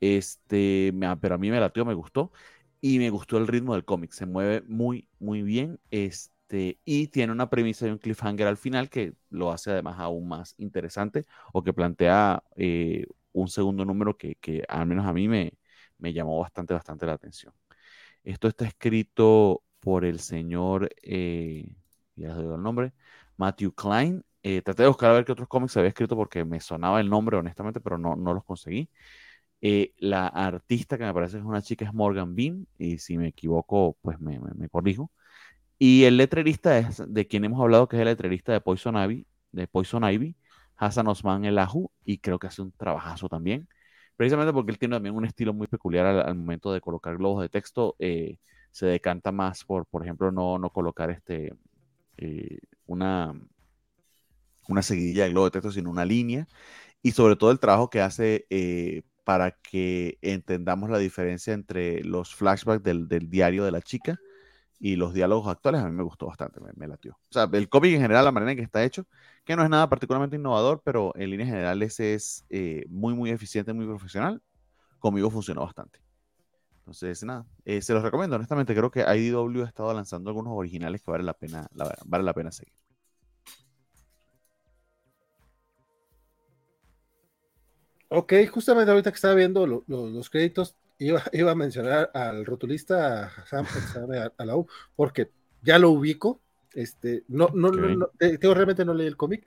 Este, 0.00 0.92
pero 1.20 1.36
a 1.36 1.38
mí 1.38 1.50
me 1.50 1.60
latió, 1.60 1.84
me 1.84 1.94
gustó, 1.94 2.32
y 2.80 2.98
me 2.98 3.10
gustó 3.10 3.38
el 3.38 3.48
ritmo 3.48 3.74
del 3.74 3.84
cómic, 3.84 4.12
se 4.12 4.26
mueve 4.26 4.62
muy, 4.68 5.08
muy 5.18 5.42
bien. 5.42 5.80
Este, 5.90 6.80
y 6.84 7.08
tiene 7.08 7.32
una 7.32 7.50
premisa 7.50 7.86
y 7.86 7.90
un 7.90 7.98
cliffhanger 7.98 8.46
al 8.46 8.56
final 8.56 8.90
que 8.90 9.14
lo 9.30 9.52
hace 9.52 9.70
además 9.70 9.98
aún 9.98 10.28
más 10.28 10.54
interesante 10.58 11.26
o 11.52 11.62
que 11.62 11.72
plantea 11.72 12.42
eh, 12.56 13.06
un 13.32 13.48
segundo 13.48 13.84
número 13.84 14.16
que, 14.16 14.36
al 14.68 14.86
menos 14.86 15.06
a 15.06 15.12
mí 15.12 15.28
me, 15.28 15.52
llamó 16.00 16.40
bastante, 16.40 16.74
bastante 16.74 17.06
la 17.06 17.12
atención. 17.14 17.52
Esto 18.24 18.48
está 18.48 18.66
escrito 18.66 19.62
por 19.80 20.04
el 20.04 20.20
señor, 20.20 20.90
eh, 21.02 21.74
ya 22.16 22.28
les 22.28 22.36
doy 22.36 22.54
el 22.54 22.62
nombre, 22.62 22.92
Matthew 23.36 23.72
Klein. 23.74 24.24
Eh, 24.42 24.62
traté 24.62 24.82
de 24.84 24.88
buscar 24.88 25.10
a 25.10 25.14
ver 25.14 25.24
qué 25.24 25.32
otros 25.32 25.48
cómics 25.48 25.76
había 25.76 25.88
escrito 25.88 26.16
porque 26.16 26.44
me 26.44 26.60
sonaba 26.60 27.00
el 27.00 27.10
nombre, 27.10 27.36
honestamente, 27.36 27.80
pero 27.80 27.98
no, 27.98 28.16
no 28.16 28.34
los 28.34 28.44
conseguí. 28.44 28.88
la 29.98 30.28
artista 30.28 30.98
que 30.98 31.04
me 31.04 31.14
parece 31.14 31.38
es 31.38 31.44
una 31.44 31.62
chica 31.62 31.84
es 31.84 31.92
Morgan 31.94 32.34
Bean, 32.34 32.66
y 32.78 32.98
si 32.98 33.18
me 33.18 33.28
equivoco, 33.28 33.96
pues 34.02 34.20
me, 34.20 34.38
me 34.40 34.68
corrijo. 34.68 35.10
Y 35.78 36.04
el 36.04 36.16
letrerista 36.16 36.78
es 36.78 37.02
de 37.06 37.26
quien 37.28 37.44
hemos 37.44 37.60
hablado, 37.60 37.88
que 37.88 37.96
es 37.96 38.00
el 38.02 38.06
letrerista 38.08 38.52
de 38.52 38.60
Poison 38.60 38.96
Ivy, 38.96 39.26
de 39.52 39.68
Poison 39.68 40.04
Ivy, 40.04 40.36
Hassan 40.76 41.06
Osman 41.08 41.44
El 41.44 41.58
Ahu, 41.58 41.90
y 42.04 42.18
creo 42.18 42.38
que 42.38 42.48
hace 42.48 42.62
un 42.62 42.72
trabajazo 42.72 43.28
también. 43.28 43.68
Precisamente 44.16 44.52
porque 44.52 44.72
él 44.72 44.78
tiene 44.78 44.96
también 44.96 45.14
un 45.14 45.24
estilo 45.24 45.54
muy 45.54 45.68
peculiar 45.68 46.06
al, 46.06 46.34
momento 46.34 46.72
de 46.72 46.80
colocar 46.80 47.16
globos 47.16 47.42
de 47.42 47.48
texto. 47.48 47.96
Eh, 48.00 48.38
se 48.70 48.86
decanta 48.86 49.32
más 49.32 49.64
por, 49.64 49.86
por 49.86 50.02
ejemplo, 50.04 50.30
no, 50.32 50.58
no 50.58 50.70
colocar 50.70 51.10
este, 51.10 51.54
eh, 52.16 52.58
una, 52.86 53.34
una 54.68 54.82
seguidilla 54.82 55.24
de 55.24 55.30
globo 55.30 55.46
de 55.46 55.50
texto, 55.52 55.72
sino 55.72 55.90
una 55.90 56.04
línea. 56.04 56.46
Y 57.02 57.12
sobre 57.12 57.36
todo 57.36 57.50
el 57.50 57.60
trabajo 57.60 57.90
que 57.90 58.00
hace 58.00 58.46
eh, 58.50 59.02
para 59.24 59.52
que 59.52 60.18
entendamos 60.22 60.90
la 60.90 60.98
diferencia 60.98 61.52
entre 61.54 62.02
los 62.04 62.34
flashbacks 62.34 62.82
del, 62.82 63.08
del 63.08 63.30
diario 63.30 63.64
de 63.64 63.70
la 63.70 63.82
chica 63.82 64.18
y 64.80 64.96
los 64.96 65.12
diálogos 65.12 65.48
actuales 65.48 65.82
a 65.82 65.88
mí 65.88 65.92
me 65.92 66.02
gustó 66.02 66.26
bastante, 66.26 66.60
me, 66.76 66.86
latió. 66.86 67.12
O 67.12 67.32
sea, 67.32 67.48
el 67.52 67.68
cómic 67.68 67.94
en 67.94 68.02
general, 68.02 68.24
la 68.24 68.32
manera 68.32 68.52
en 68.52 68.58
que 68.58 68.64
está 68.64 68.84
hecho, 68.84 69.06
que 69.44 69.56
no 69.56 69.64
es 69.64 69.70
nada 69.70 69.88
particularmente 69.88 70.36
innovador, 70.36 70.82
pero 70.84 71.12
en 71.16 71.30
líneas 71.30 71.48
generales 71.48 71.98
es 72.00 72.44
eh, 72.48 72.84
muy, 72.88 73.14
muy 73.14 73.30
eficiente, 73.30 73.72
muy 73.72 73.86
profesional. 73.86 74.40
Conmigo 74.98 75.30
funcionó 75.30 75.62
bastante. 75.62 76.00
Entonces, 76.88 77.22
nada, 77.22 77.44
eh, 77.66 77.82
se 77.82 77.92
los 77.92 78.02
recomiendo. 78.02 78.36
Honestamente, 78.36 78.74
creo 78.74 78.90
que 78.90 79.00
IDW 79.00 79.62
ha 79.62 79.68
estado 79.68 79.92
lanzando 79.92 80.30
algunos 80.30 80.54
originales 80.56 81.02
que 81.02 81.10
vale 81.10 81.22
la 81.22 81.34
pena, 81.34 81.68
vale 82.06 82.24
la 82.24 82.32
pena 82.32 82.50
seguir. 82.50 82.72
Ok, 88.08 88.32
justamente 88.50 88.90
ahorita 88.90 89.10
que 89.10 89.16
estaba 89.16 89.34
viendo 89.34 89.66
los 89.66 90.30
créditos, 90.30 90.76
iba, 90.96 91.22
iba 91.32 91.50
a 91.50 91.54
mencionar 91.54 92.10
al 92.14 92.46
rotulista 92.46 93.30
Sam, 93.44 93.66
a, 94.38 94.44
la 94.46 94.56
U, 94.56 94.66
porque 94.96 95.30
ya 95.60 95.78
lo 95.78 95.90
ubico. 95.90 96.40
Este, 96.72 97.24
no, 97.28 97.50
no, 97.52 97.70
no, 97.70 98.10
tengo, 98.16 98.54
realmente 98.54 98.86
no 98.86 98.94
leí 98.94 99.06
el 99.06 99.16
cómic, 99.18 99.46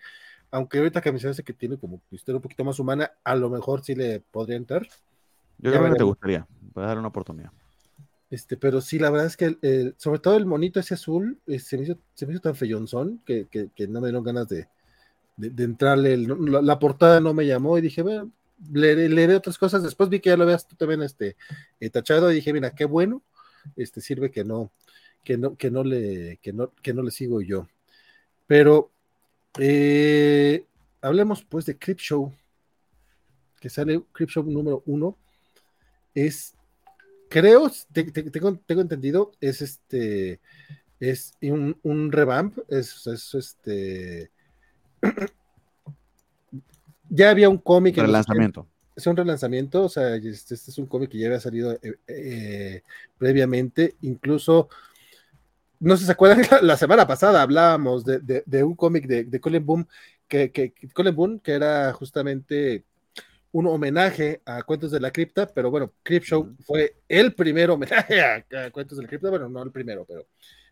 aunque 0.52 0.78
ahorita 0.78 1.02
que 1.02 1.11
mencionaste 1.11 1.44
que 1.44 1.53
tiene 1.53 1.80
como 1.80 2.03
historia 2.11 2.38
un 2.38 2.44
poquito 2.44 2.64
más 2.64 2.78
humana, 2.78 3.14
a 3.24 3.36
lo 3.36 3.50
mejor 3.50 3.84
sí 3.84 3.95
le 3.95 4.20
podría 4.20 4.58
entrar. 4.58 4.88
Yo 5.61 5.72
creo 5.72 5.91
que 5.91 5.98
te 5.98 6.03
gustaría, 6.03 6.48
voy 6.73 6.83
a 6.83 6.88
dar 6.88 6.98
una 6.98 7.07
oportunidad. 7.07 7.51
Este, 8.30 8.56
pero 8.56 8.80
sí, 8.80 8.98
la 8.98 9.09
verdad 9.09 9.27
es 9.27 9.38
que 9.38 9.93
sobre 9.98 10.19
todo 10.19 10.38
el 10.38 10.45
monito 10.45 10.80
ese 10.80 10.93
azul 10.93 11.38
eh, 11.48 11.59
se, 11.59 11.77
me 11.77 11.83
hizo, 11.83 11.98
se, 12.14 12.25
me 12.25 12.33
hizo, 12.33 12.41
tan 12.41 12.56
feyonzón 12.56 13.22
que, 13.25 13.48
que, 13.48 13.69
que, 13.75 13.88
no 13.88 13.99
me 13.99 14.07
dieron 14.07 14.23
ganas 14.23 14.48
de, 14.48 14.69
de, 15.35 15.64
entrarle. 15.64 16.17
la, 16.17 16.61
la, 16.61 16.80
portada 16.80 17.19
no 17.19 17.33
me 17.33 17.45
llamó 17.45 17.77
y 17.77 17.81
dije, 17.81 18.01
bueno, 18.01 18.31
leeré, 18.72 19.35
otras 19.35 19.57
cosas. 19.57 19.83
Después 19.83 20.09
vi 20.09 20.19
que 20.19 20.30
ya 20.30 20.38
lo 20.38 20.45
veas 20.45 20.67
tú 20.67 20.75
también 20.75 21.01
este, 21.01 21.35
eh, 21.80 21.90
tachado 21.90 22.31
y 22.31 22.35
dije, 22.35 22.53
mira, 22.53 22.72
qué 22.72 22.85
bueno, 22.85 23.22
este 23.75 24.01
sirve 24.01 24.31
que 24.31 24.43
no, 24.43 24.72
que 25.23 25.38
no, 25.38 25.56
que 25.56 25.72
no 25.72 25.83
le, 25.83 26.38
que 26.41 26.53
no, 26.53 26.72
que 26.81 26.93
no 26.93 27.03
le 27.03 27.11
sigo 27.11 27.41
yo. 27.41 27.67
Pero 28.48 28.91
eh, 29.59 30.65
hablemos 31.01 31.43
pues 31.43 31.65
de 31.65 31.77
Crip 31.77 31.99
Show, 31.99 32.33
que 33.59 33.69
sale 33.69 34.01
Crip 34.11 34.30
Show 34.30 34.43
número 34.43 34.83
uno. 34.85 35.17
Es, 36.14 36.56
creo, 37.30 37.72
tengo, 37.91 38.56
tengo, 38.65 38.81
entendido, 38.81 39.31
es 39.40 39.61
este, 39.61 40.40
es 40.99 41.33
un, 41.41 41.77
un 41.83 42.11
revamp, 42.11 42.57
es, 42.69 43.07
es 43.07 43.33
este 43.33 44.31
ya 47.11 47.30
había 47.30 47.49
un 47.49 47.57
cómic. 47.57 47.98
Relanzamiento. 47.98 48.67
Es 48.95 49.07
un 49.07 49.15
relanzamiento, 49.15 49.83
o 49.83 49.90
sea, 49.90 50.15
este, 50.15 50.53
este 50.53 50.72
es 50.72 50.77
un 50.77 50.85
cómic 50.85 51.11
que 51.11 51.17
ya 51.17 51.27
había 51.27 51.40
salido 51.40 51.72
eh, 51.81 51.95
eh, 52.07 52.83
previamente, 53.17 53.95
incluso, 54.01 54.69
no 55.80 55.95
sé 55.95 56.01
si 56.01 56.06
se 56.07 56.11
acuerdan, 56.11 56.41
la, 56.61 56.77
semana 56.77 57.07
pasada 57.07 57.41
hablábamos 57.41 58.03
de, 58.03 58.64
un 58.64 58.75
cómic 58.75 59.07
de, 59.07 59.40
Colin 59.40 59.65
Boom, 59.65 59.88
que, 60.27 60.51
que, 60.51 60.73
Colin 60.93 61.15
Boom, 61.15 61.40
que 61.40 61.53
era 61.53 61.93
justamente 61.93 62.83
un 63.51 63.67
homenaje 63.67 64.41
a 64.45 64.63
Cuentos 64.63 64.91
de 64.91 64.99
la 64.99 65.11
Cripta, 65.11 65.47
pero 65.47 65.69
bueno, 65.69 65.93
Crip 66.03 66.23
Show 66.23 66.55
fue 66.65 66.95
el 67.07 67.33
primer 67.33 67.69
homenaje 67.69 68.21
a, 68.21 68.43
Cuentos 68.71 68.97
de 68.97 69.03
la 69.03 69.09
Cripta, 69.09 69.30
bueno, 69.30 69.49
no 69.49 69.61
el 69.61 69.71
primero, 69.71 70.05
pero 70.05 70.25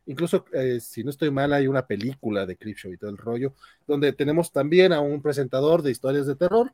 incluso 0.06 0.46
eh, 0.54 0.80
si 0.80 1.04
no 1.04 1.10
estoy 1.10 1.30
mal, 1.30 1.52
hay 1.54 1.68
una 1.68 1.86
película 1.86 2.46
de 2.46 2.56
Crip 2.56 2.78
Show 2.78 2.94
y 2.94 2.98
todo 2.98 3.10
el 3.10 3.18
rollo, 3.18 3.54
donde 3.86 4.14
tenemos 4.14 4.52
también 4.52 4.94
a 4.94 5.02
un 5.02 5.22
presentador 5.22 5.82
de 5.82 5.92
historias 5.92 6.26
de 6.26 6.36
terror. 6.36 6.74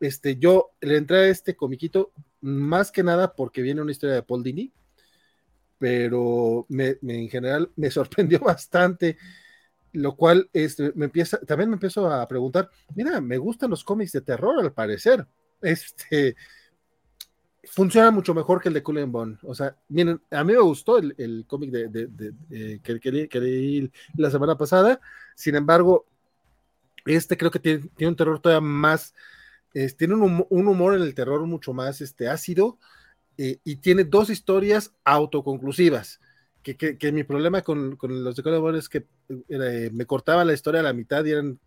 Este, 0.00 0.36
yo 0.36 0.72
le 0.80 0.96
entré 0.96 1.16
a 1.16 1.28
este 1.28 1.56
comiquito 1.56 2.12
más 2.40 2.90
que 2.90 3.02
nada 3.02 3.34
porque 3.34 3.62
viene 3.62 3.80
una 3.80 3.92
historia 3.92 4.16
de 4.16 4.22
Paul 4.22 4.42
Dini, 4.42 4.72
pero 5.78 6.66
me, 6.68 6.98
en 7.02 7.28
general 7.28 7.70
me 7.76 7.90
sorprendió 7.90 8.40
bastante 8.40 9.16
lo 9.96 10.14
cual 10.14 10.48
este, 10.52 10.92
me 10.94 11.06
empieza, 11.06 11.38
también 11.40 11.70
me 11.70 11.76
empiezo 11.76 12.10
a 12.10 12.26
preguntar, 12.28 12.70
mira, 12.94 13.20
me 13.20 13.38
gustan 13.38 13.70
los 13.70 13.82
cómics 13.82 14.12
de 14.12 14.20
terror 14.20 14.60
al 14.60 14.72
parecer, 14.72 15.26
este, 15.62 16.36
funciona 17.64 18.10
mucho 18.10 18.34
mejor 18.34 18.60
que 18.60 18.68
el 18.68 18.74
de 18.74 18.82
Cullen 18.82 19.10
Bond, 19.10 19.38
o 19.42 19.54
sea, 19.54 19.76
miren, 19.88 20.20
a 20.30 20.44
mí 20.44 20.52
me 20.52 20.60
gustó 20.60 20.98
el, 20.98 21.44
cómic 21.48 21.70
de, 21.70 22.08
eh, 22.50 22.80
que, 22.82 23.40
leí 23.40 23.90
la 24.16 24.30
semana 24.30 24.56
pasada, 24.58 25.00
sin 25.34 25.54
embargo, 25.54 26.06
este 27.06 27.36
creo 27.36 27.50
que 27.50 27.60
tiene, 27.60 27.88
un 28.00 28.16
terror 28.16 28.38
todavía 28.40 28.60
más, 28.60 29.14
tiene 29.96 30.14
un, 30.14 30.46
humor 30.50 30.94
en 30.94 31.02
el 31.02 31.14
terror 31.14 31.46
mucho 31.46 31.72
más 31.72 32.00
este, 32.00 32.28
ácido, 32.28 32.78
eh, 33.38 33.60
y 33.64 33.76
tiene 33.76 34.04
dos 34.04 34.30
historias 34.30 34.94
autoconclusivas 35.04 36.20
que, 36.74 37.12
mi 37.12 37.22
problema 37.22 37.62
con, 37.62 37.96
los 38.00 38.36
de 38.36 38.42
Call 38.42 38.76
es 38.76 38.88
que 38.88 39.06
eh, 39.48 39.90
me 39.92 40.06
cortaba 40.06 40.44
la 40.44 40.52
historia 40.52 40.80
a 40.80 40.84
la 40.84 40.92
mitad 40.92 41.24
y 41.24 41.30
eran 41.30 41.60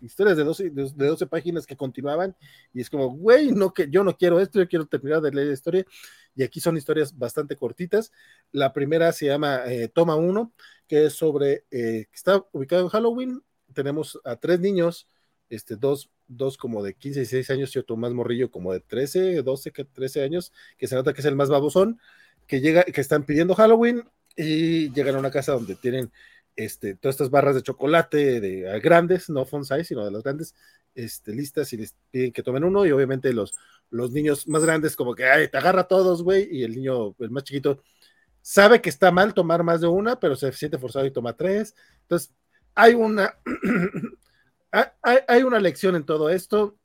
historias 0.00 0.36
de 0.36 0.44
12, 0.44 0.70
de, 0.70 1.06
12 1.06 1.26
páginas 1.26 1.66
que 1.66 1.76
continuaban 1.76 2.36
y 2.72 2.80
es 2.80 2.90
como, 2.90 3.10
güey, 3.10 3.52
no, 3.52 3.72
que 3.72 3.88
yo 3.88 4.04
no 4.04 4.16
quiero 4.16 4.40
esto, 4.40 4.58
yo 4.58 4.68
quiero 4.68 4.86
terminar 4.86 5.20
de 5.20 5.30
leer 5.30 5.48
la 5.48 5.54
historia 5.54 5.86
y 6.34 6.42
aquí 6.42 6.60
son 6.60 6.76
historias 6.76 7.16
bastante 7.16 7.56
cortitas. 7.56 8.12
La 8.52 8.72
primera 8.72 9.12
se 9.12 9.26
llama 9.26 9.62
eh, 9.66 9.88
Toma 9.88 10.16
1, 10.16 10.52
que 10.86 11.06
es 11.06 11.14
sobre, 11.14 11.64
eh, 11.70 12.06
está 12.12 12.44
ubicado 12.52 12.82
en 12.82 12.88
Halloween, 12.88 13.42
tenemos 13.72 14.20
a 14.24 14.36
tres 14.36 14.60
niños, 14.60 15.08
este, 15.48 15.76
dos, 15.76 16.10
dos 16.26 16.56
como 16.56 16.82
de 16.82 16.94
15, 16.94 17.20
16 17.20 17.50
años 17.50 17.74
y 17.74 17.78
otro 17.78 17.96
más 17.96 18.12
morrillo 18.12 18.50
como 18.50 18.72
de 18.72 18.80
13, 18.80 19.42
12, 19.42 19.70
13 19.70 20.22
años, 20.22 20.52
que 20.76 20.88
se 20.88 20.94
nota 20.94 21.12
que 21.12 21.20
es 21.20 21.26
el 21.26 21.36
más 21.36 21.48
babosón, 21.48 22.00
que 22.46 22.60
llega, 22.60 22.84
que 22.84 23.00
están 23.00 23.24
pidiendo 23.24 23.54
Halloween 23.54 24.04
y 24.36 24.92
llegan 24.92 25.16
a 25.16 25.18
una 25.18 25.30
casa 25.30 25.52
donde 25.52 25.76
tienen 25.76 26.10
este, 26.54 26.94
todas 26.94 27.14
estas 27.14 27.30
barras 27.30 27.54
de 27.54 27.62
chocolate 27.62 28.40
de 28.40 28.80
grandes, 28.80 29.28
no 29.28 29.44
font 29.44 29.64
size, 29.64 29.84
sino 29.84 30.04
de 30.04 30.10
las 30.10 30.22
grandes, 30.22 30.54
este, 30.96 31.34
listas 31.34 31.72
y 31.72 31.76
les 31.76 31.94
piden 32.10 32.32
que 32.32 32.42
tomen 32.42 32.64
uno 32.64 32.86
y 32.86 32.90
obviamente 32.90 33.32
los, 33.32 33.54
los 33.90 34.10
niños 34.12 34.48
más 34.48 34.64
grandes 34.64 34.96
como 34.96 35.14
que, 35.14 35.24
ay, 35.24 35.48
te 35.48 35.58
agarra 35.58 35.84
todos, 35.84 36.22
güey, 36.22 36.48
y 36.50 36.64
el 36.64 36.72
niño, 36.74 37.14
el 37.18 37.30
más 37.30 37.44
chiquito, 37.44 37.82
sabe 38.40 38.80
que 38.80 38.88
está 38.88 39.10
mal 39.10 39.34
tomar 39.34 39.62
más 39.62 39.82
de 39.82 39.88
una, 39.88 40.18
pero 40.18 40.36
se 40.36 40.50
siente 40.52 40.78
forzado 40.78 41.04
y 41.04 41.10
toma 41.10 41.36
tres. 41.36 41.74
Entonces, 42.02 42.32
hay 42.74 42.94
una, 42.94 43.36
hay, 45.02 45.18
hay, 45.28 45.42
una 45.42 45.60
lección 45.60 45.96
en 45.96 46.04
todo 46.04 46.30
esto. 46.30 46.78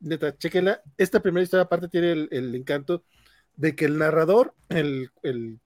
Neta, 0.00 0.36
chequenla. 0.36 0.82
Esta 0.98 1.20
primera 1.20 1.44
historia 1.44 1.64
aparte 1.64 1.88
tiene 1.88 2.28
el 2.30 2.54
encanto 2.54 3.04
de 3.56 3.74
que 3.74 3.84
el 3.84 3.98
narrador, 3.98 4.54
el, 4.68 5.10
el 5.22 5.60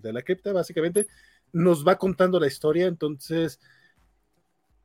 de 0.00 0.12
la 0.12 0.22
cripta, 0.22 0.52
básicamente, 0.52 1.06
nos 1.52 1.86
va 1.86 1.98
contando 1.98 2.40
la 2.40 2.46
historia, 2.46 2.86
entonces 2.86 3.60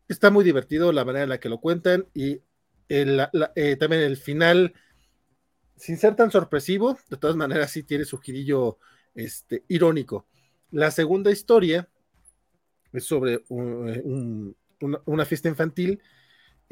está 0.07 0.29
muy 0.31 0.43
divertido 0.43 0.91
la 0.91 1.05
manera 1.05 1.23
en 1.23 1.29
la 1.29 1.39
que 1.39 1.49
lo 1.49 1.59
cuentan 1.59 2.07
y 2.13 2.41
eh, 2.89 3.77
también 3.79 4.01
el 4.01 4.17
final, 4.17 4.73
sin 5.75 5.97
ser 5.97 6.15
tan 6.15 6.31
sorpresivo, 6.31 6.97
de 7.09 7.17
todas 7.17 7.35
maneras 7.35 7.71
sí 7.71 7.83
tiene 7.83 8.05
su 8.05 8.17
girillo 8.17 8.79
este, 9.13 9.63
irónico. 9.67 10.27
La 10.71 10.91
segunda 10.91 11.31
historia 11.31 11.87
es 12.91 13.03
sobre 13.03 13.43
una, 13.49 15.25
fiesta 15.25 15.49
infantil 15.49 16.01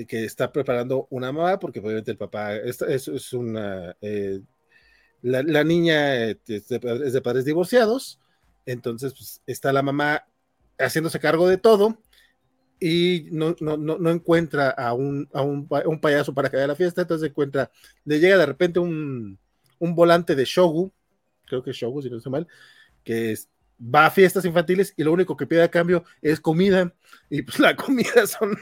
que 0.08 0.26
está 0.26 0.52
preparando 0.52 1.08
una 1.11 1.32
mamá, 1.32 1.60
porque 1.60 1.80
obviamente 1.80 2.11
el 2.11 2.18
papá 2.18 2.56
es, 2.56 2.82
es, 2.82 3.34
una... 3.34 3.95
Eh, 4.02 4.42
la, 5.21 5.63
niña 5.63 6.15
eh, 6.15 6.39
es 6.47 6.67
de, 6.67 7.21
padres 7.21 7.45
divorciados, 7.45 8.19
entonces 8.65 9.13
pues, 9.13 9.41
está 9.47 9.73
la 9.73 9.81
mamá 9.81 10.25
haciéndose 10.77 11.19
cargo 11.19 11.47
de 11.47 11.57
todo 11.57 11.97
y 12.79 13.27
no, 13.31 13.55
no, 13.59 14.09
encuentra 14.11 14.69
a 14.69 14.93
un, 14.93 15.27
a, 15.33 15.41
un, 15.41 15.99
payaso 15.99 16.33
para 16.33 16.49
que 16.49 16.57
la 16.57 16.75
fiesta, 16.75 17.01
entonces 17.01 17.29
encuentra, 17.29 17.71
le 18.05 18.19
llega 18.19 18.37
de 18.37 18.45
repente 18.45 18.79
un, 18.79 19.39
volante 19.79 20.35
de 20.35 20.45
Shogu, 20.45 20.91
creo 21.45 21.63
que 21.63 21.71
es 21.71 21.77
Shogu, 21.77 22.01
si 22.01 22.09
no 22.09 22.17
estoy 22.17 22.31
mal, 22.31 22.47
que 23.03 23.35
va 23.79 24.05
a 24.05 24.11
fiestas 24.11 24.45
infantiles 24.45 24.93
y 24.95 25.03
lo 25.03 25.11
único 25.11 25.35
que 25.35 25.47
pide 25.47 25.63
a 25.63 25.71
cambio 25.71 26.03
es 26.21 26.39
comida, 26.39 26.93
y 27.29 27.41
pues 27.41 27.59
la 27.59 27.75
comida 27.75 28.27
son, 28.27 28.55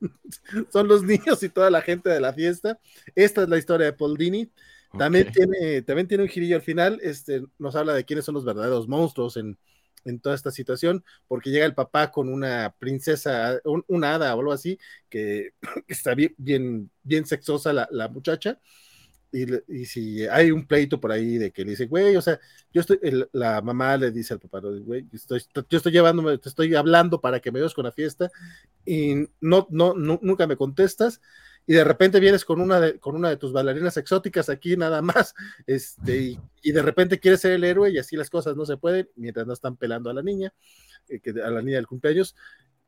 son 0.72 0.86
los 0.86 1.02
niños 1.02 1.42
y 1.42 1.48
toda 1.48 1.70
la 1.70 1.82
gente 1.82 2.10
de 2.10 2.20
la 2.20 2.32
fiesta. 2.32 2.78
Esta 3.14 3.42
es 3.42 3.48
la 3.48 3.58
historia 3.58 3.86
de 3.86 3.92
Paul 3.92 4.16
Dini. 4.16 4.50
También, 4.96 5.30
tiene, 5.32 5.82
también 5.82 6.08
tiene 6.08 6.24
un 6.24 6.28
girillo 6.28 6.56
al 6.56 6.62
final, 6.62 6.98
este, 7.02 7.42
nos 7.58 7.76
habla 7.76 7.94
de 7.94 8.04
quiénes 8.04 8.24
son 8.24 8.34
los 8.34 8.44
verdaderos 8.44 8.88
monstruos 8.88 9.36
en, 9.36 9.58
toda 10.22 10.36
esta 10.36 10.52
situación, 10.52 11.04
porque 11.26 11.50
llega 11.50 11.66
el 11.66 11.74
papá 11.74 12.12
con 12.12 12.28
una 12.28 12.72
princesa, 12.78 13.60
un, 13.64 13.84
una 13.88 14.14
hada 14.14 14.36
o 14.36 14.38
algo 14.38 14.52
así, 14.52 14.78
que, 15.08 15.50
está 15.88 16.14
bien, 16.14 16.32
bien, 16.38 16.90
bien 17.02 17.26
sexosa 17.26 17.72
la, 17.72 18.08
muchacha, 18.08 18.60
y, 19.32 19.84
si 19.84 20.24
hay 20.28 20.52
un 20.52 20.64
pleito 20.64 21.00
por 21.00 21.10
ahí 21.10 21.38
de 21.38 21.50
que 21.50 21.64
le 21.64 21.72
dice, 21.72 21.86
güey, 21.86 22.14
o 22.14 22.22
sea, 22.22 22.38
yo 22.72 22.82
estoy, 22.82 23.00
la 23.32 23.60
mamá 23.62 23.96
le 23.96 24.12
dice 24.12 24.32
al 24.32 24.40
papá, 24.40 24.60
güey, 24.60 25.06
estoy, 25.12 25.42
yo 25.68 25.76
estoy 25.76 25.92
llevándome, 25.92 26.38
te 26.38 26.48
estoy 26.48 26.72
hablando 26.76 27.20
para 27.20 27.40
que 27.40 27.50
me 27.50 27.58
veas 27.58 27.74
con 27.74 27.84
la 27.84 27.92
fiesta, 27.92 28.30
y 28.84 29.26
no, 29.40 29.66
no, 29.70 29.94
nunca 29.94 30.46
me 30.46 30.56
contestas, 30.56 31.20
y 31.66 31.74
de 31.74 31.84
repente 31.84 32.20
vienes 32.20 32.44
con 32.44 32.60
una 32.60 32.80
de, 32.80 33.00
con 33.00 33.16
una 33.16 33.28
de 33.28 33.36
tus 33.36 33.52
bailarinas 33.52 33.96
exóticas 33.96 34.48
aquí 34.48 34.76
nada 34.76 35.02
más, 35.02 35.34
este, 35.66 36.38
y, 36.62 36.72
de 36.72 36.82
repente 36.82 37.20
quieres 37.20 37.40
ser 37.40 37.52
el 37.52 37.64
héroe 37.64 37.90
y 37.90 37.98
así 37.98 38.16
las 38.16 38.30
cosas 38.30 38.56
no 38.56 38.64
se 38.66 38.76
pueden 38.76 39.08
mientras 39.16 39.46
no 39.46 39.52
están 39.52 39.76
pelando 39.76 40.10
a 40.10 40.14
la 40.14 40.22
niña, 40.22 40.52
eh, 41.08 41.20
a 41.44 41.50
la 41.50 41.62
niña 41.62 41.76
del 41.76 41.86
cumpleaños, 41.86 42.34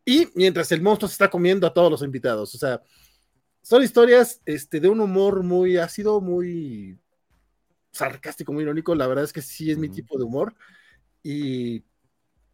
y 0.04 0.28
mientras 0.34 0.72
el 0.72 0.80
monstruo 0.80 1.08
se 1.08 1.14
está 1.14 1.28
comiendo 1.28 1.66
a 1.66 1.74
todos 1.74 1.90
los 1.90 2.02
invitados. 2.02 2.54
O 2.54 2.58
sea, 2.58 2.80
son 3.60 3.82
historias 3.82 4.40
este, 4.46 4.80
de 4.80 4.88
un 4.88 5.00
humor 5.00 5.42
muy 5.42 5.76
ácido, 5.76 6.22
muy 6.22 6.98
sarcástico, 7.92 8.52
muy 8.52 8.62
irónico. 8.62 8.94
La 8.94 9.06
verdad 9.06 9.24
es 9.24 9.34
que 9.34 9.42
sí 9.42 9.70
es 9.70 9.76
mi 9.76 9.90
tipo 9.90 10.16
de 10.16 10.24
humor. 10.24 10.54
Y 11.22 11.84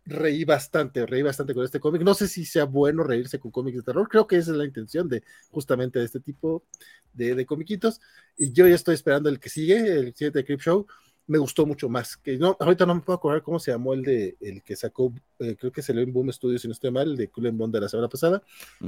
reí 0.06 0.44
bastante, 0.44 1.06
reí 1.06 1.22
bastante 1.22 1.54
con 1.54 1.64
este 1.64 1.80
cómic. 1.80 2.02
No 2.02 2.14
sé 2.14 2.28
si 2.28 2.44
sea 2.44 2.64
bueno 2.64 3.02
reírse 3.02 3.38
con 3.38 3.50
cómics 3.50 3.78
de 3.78 3.82
terror, 3.82 4.08
creo 4.08 4.26
que 4.26 4.36
esa 4.36 4.50
es 4.52 4.56
la 4.56 4.64
intención 4.64 5.08
de 5.08 5.22
justamente 5.50 5.98
de 5.98 6.04
este 6.04 6.20
tipo 6.20 6.64
de, 7.12 7.34
de 7.34 7.46
comiquitos. 7.46 8.00
Y 8.36 8.52
yo 8.52 8.66
ya 8.66 8.74
estoy 8.74 8.94
esperando 8.94 9.28
el 9.28 9.40
que 9.40 9.48
sigue, 9.48 9.76
el 9.76 10.14
siguiente 10.14 10.40
de 10.40 10.44
Crip 10.44 10.60
Show. 10.60 10.86
Me 11.26 11.38
gustó 11.38 11.64
mucho 11.64 11.88
más. 11.88 12.18
Que 12.18 12.36
no, 12.36 12.56
ahorita 12.60 12.84
no 12.84 12.96
me 12.96 13.00
puedo 13.00 13.16
acordar 13.16 13.42
cómo 13.42 13.58
se 13.58 13.70
llamó 13.70 13.94
el 13.94 14.02
de 14.02 14.36
el 14.40 14.62
que 14.62 14.76
sacó, 14.76 15.12
eh, 15.38 15.56
creo 15.58 15.72
que 15.72 15.80
se 15.80 15.92
en 15.92 16.12
Boom 16.12 16.30
Studios, 16.32 16.60
si 16.62 16.68
no 16.68 16.72
estoy 16.72 16.90
mal, 16.90 17.12
el 17.12 17.16
de 17.16 17.28
Cullen 17.28 17.56
Bond 17.56 17.74
de 17.74 17.80
la 17.80 17.88
semana 17.88 18.08
pasada, 18.08 18.42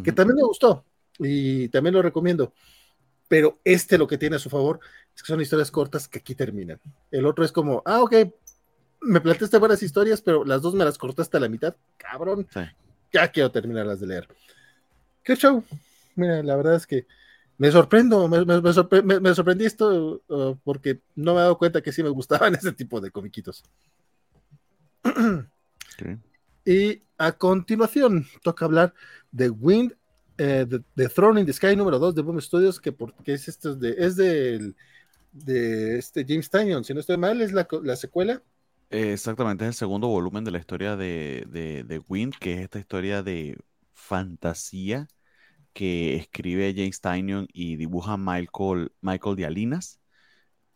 que 0.05 0.13
también 0.13 0.37
me 0.37 0.43
gustó 0.43 0.85
y 1.19 1.69
también 1.69 1.95
lo 1.95 2.03
recomiendo. 2.03 2.53
Pero 3.29 3.59
este 3.65 3.99
lo 3.99 4.07
que 4.07 4.19
tiene 4.19 4.37
a 4.37 4.39
su 4.39 4.51
favor 4.51 4.81
es 5.15 5.23
que 5.23 5.29
son 5.29 5.41
historias 5.41 5.71
cortas 5.71 6.09
que 6.09 6.19
aquí 6.19 6.35
terminan. 6.35 6.81
El 7.11 7.27
otro 7.27 7.45
es 7.45 7.53
como, 7.53 7.83
ah, 7.85 8.03
ok, 8.03 8.15
me 9.01 9.21
planteaste 9.21 9.59
buenas 9.59 9.83
historias, 9.83 10.21
pero 10.21 10.45
las 10.45 10.63
dos 10.63 10.75
me 10.75 10.85
las 10.85 10.99
cortaste 10.99 11.37
a 11.37 11.41
la 11.41 11.49
mitad, 11.49 11.77
cabrón. 11.97 12.47
Ya 13.13 13.31
quiero 13.31 13.51
terminarlas 13.51 14.01
de 14.01 14.07
leer. 14.07 14.29
Qué 15.23 15.37
show. 15.37 15.65
Mira, 16.15 16.43
la 16.43 16.57
verdad 16.57 16.75
es 16.77 16.87
que 16.87 17.07
me 17.59 17.71
sorprendo, 17.71 18.29
me, 18.29 19.35
sorprendí 19.35 19.65
esto 19.65 20.23
uh, 20.29 20.57
porque 20.63 21.01
no 21.15 21.33
me 21.33 21.41
he 21.41 21.43
dado 21.43 21.59
cuenta 21.59 21.81
que 21.81 21.93
sí 21.93 22.03
me 22.03 22.11
gustaban 22.11 22.55
ese 22.57 22.73
tipo 22.73 23.01
de 23.01 23.11
comiquitos. 23.11 23.65
Y 26.65 27.03
a 27.17 27.33
continuación 27.33 28.27
toca 28.43 28.65
hablar 28.65 28.95
de 29.31 29.49
Wind, 29.51 29.95
eh, 30.37 30.67
de, 30.95 31.09
Throne 31.09 31.41
in 31.41 31.47
the 31.47 31.53
Sky 31.53 31.77
número 31.77 31.99
2 31.99 32.15
de 32.15 32.23
Boom 32.23 32.41
Studios, 32.41 32.79
que, 32.79 32.93
porque 32.93 33.33
es, 33.33 33.49
esto 33.49 33.75
de, 33.75 33.95
es 33.97 34.17
de, 34.17 34.75
de 35.33 35.99
este 35.99 36.27
James 36.29 36.51
Tynion, 36.51 36.85
si 36.85 36.93
no 36.93 37.01
estoy 37.01 37.17
mal, 37.17 37.41
es 37.41 37.53
la, 37.53 37.67
la 37.83 37.97
secuela 37.97 38.43
Exactamente, 38.91 39.65
es 39.65 39.69
el 39.69 39.75
segundo 39.75 40.09
volumen 40.09 40.45
de 40.45 40.53
la 40.53 40.59
historia 40.59 40.97
de, 40.97 41.45
de, 41.49 42.03
Wind, 42.09 42.35
que 42.39 42.55
es 42.55 42.61
esta 42.61 42.79
historia 42.79 43.23
de 43.23 43.59
fantasía 43.93 45.09
que 45.73 46.17
escribe 46.17 46.75
James 46.77 47.01
Tynion 47.01 47.49
y 47.53 47.77
dibuja 47.77 48.17
Michael, 48.17 48.93
Michael 49.01 49.37
Dialinas. 49.37 50.01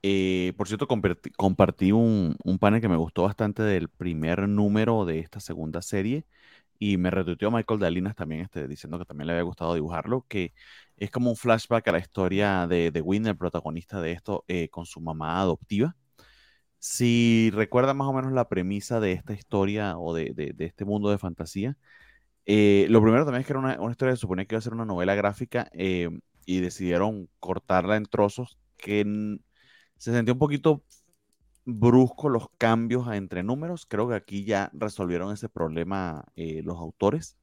Eh, 0.02 0.54
por 0.56 0.68
cierto, 0.68 0.88
compartí, 0.88 1.92
un, 1.92 2.36
panel 2.60 2.80
que 2.80 2.88
me 2.88 2.96
gustó 2.96 3.24
bastante 3.24 3.62
del 3.62 3.88
primer 3.88 4.48
número 4.48 5.04
de 5.04 5.20
esta 5.20 5.40
segunda 5.40 5.82
serie 5.82 6.26
y 6.78 6.96
me 6.98 7.10
retuiteó 7.10 7.50
Michael 7.50 7.80
Dialinas 7.80 8.16
también 8.16 8.42
este, 8.42 8.68
diciendo 8.68 8.98
que 8.98 9.04
también 9.06 9.28
le 9.28 9.34
había 9.34 9.44
gustado 9.44 9.74
dibujarlo, 9.74 10.26
que 10.28 10.54
Es 10.96 11.10
como 11.10 11.30
un 11.30 11.36
flashback 11.36 11.88
a 11.88 11.92
la 11.92 11.98
historia 12.00 12.66
de, 12.68 12.90
de 12.92 13.00
Win, 13.02 13.26
el 13.26 13.36
protagonista 13.36 14.00
de 14.00 14.12
esto, 14.12 14.44
eh, 14.48 14.68
con 14.70 14.86
su 14.86 15.00
mamá 15.00 15.40
adoptiva. 15.40 15.96
Si 16.80 17.50
recuerda 17.52 17.94
más 17.94 18.08
o 18.08 18.12
menos 18.12 18.32
la 18.32 18.48
premisa 18.48 19.00
de 19.00 19.12
esta 19.12 19.34
historia 19.34 19.98
o 19.98 20.14
de, 20.14 20.32
de, 20.34 20.64
este 20.64 20.84
mundo 20.84 21.10
de 21.10 21.18
fantasía, 21.18 21.76
eh, 22.46 22.86
lo 22.90 23.02
primero 23.02 23.24
también 23.24 23.42
es 23.42 23.46
que 23.46 23.52
era 23.52 23.60
una, 23.60 23.80
una, 23.80 23.92
historia 23.92 24.14
que 24.14 24.18
suponía 24.20 24.46
que 24.46 24.54
iba 24.54 24.60
a 24.60 24.62
ser 24.62 24.74
una 24.74 24.86
novela 24.86 25.14
gráfica 25.14 25.70
eh, 25.74 26.10
y 26.46 26.60
decidieron 26.60 27.28
cortarla 27.38 27.96
en 27.96 28.06
trozos 28.06 28.58
que 28.78 29.04
se 29.96 30.12
sentía 30.12 30.32
un 30.32 30.38
poquito 30.38 30.82
brusco 31.64 32.28
los 32.28 32.48
cambios 32.58 33.12
entre 33.12 33.42
números. 33.42 33.86
Creo 33.86 34.08
que 34.08 34.14
aquí 34.14 34.44
ya 34.44 34.70
resolvieron 34.74 35.32
ese 35.32 35.48
problema 35.48 36.24
eh, 36.36 36.62
los 36.64 36.78
autores. 36.78 37.36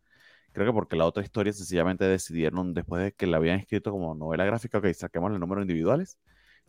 Creo 0.53 0.67
que 0.67 0.73
porque 0.73 0.95
la 0.95 1.05
otra 1.05 1.23
historia 1.23 1.53
sencillamente 1.53 2.05
decidieron, 2.05 2.73
después 2.73 3.03
de 3.03 3.11
que 3.13 3.27
la 3.27 3.37
habían 3.37 3.59
escrito 3.59 3.91
como 3.91 4.15
novela 4.15 4.45
gráfica, 4.45 4.79
ok, 4.79 4.87
saquemos 4.93 5.31
los 5.31 5.39
números 5.39 5.63
individuales, 5.63 6.17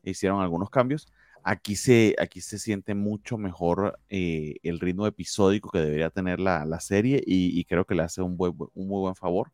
hicieron 0.03 0.43
algunos 0.43 0.71
cambios. 0.71 1.09
Aquí 1.45 1.77
se, 1.77 2.15
aquí 2.21 2.41
se 2.41 2.59
siente 2.59 2.95
mucho 2.95 3.39
mejor 3.39 3.99
eh, 4.09 4.57
el 4.63 4.81
ritmo 4.81 5.07
episódico 5.07 5.71
que 5.71 5.81
debería 5.81 6.11
tener 6.11 6.41
la, 6.41 6.65
la 6.65 6.81
serie 6.81 7.23
y, 7.27 7.65
creo 7.65 7.85
que 7.87 7.95
le 7.95 8.03
hace 8.03 8.23
un, 8.23 8.37
buen, 8.37 8.55
un 8.75 8.89
muy 8.89 9.01
buen 9.01 9.15
favor 9.15 9.53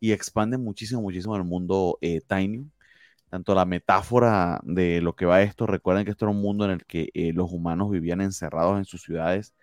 y 0.00 0.12
expande 0.12 0.58
muchísimo, 0.58 1.02
muchísimo 1.02 1.36
el 1.36 1.44
mundo 1.44 1.98
eh, 2.00 2.20
Tiny 2.26 2.70
tanto 3.34 3.54
la 3.56 3.64
metáfora 3.64 4.60
de 4.62 5.00
lo 5.00 5.16
que 5.16 5.26
va 5.26 5.42
esto, 5.42 5.66
recuerden 5.66 6.04
que 6.04 6.12
esto 6.12 6.26
era 6.26 6.30
un 6.32 6.40
mundo 6.40 6.66
en 6.66 6.70
el 6.70 6.84
que 6.86 7.10
eh, 7.14 7.32
los 7.32 7.50
humanos 7.50 7.90
vivían 7.90 8.20
encerrados 8.20 8.78
en 8.78 8.84
sus 8.84 9.02
ciudades, 9.02 9.54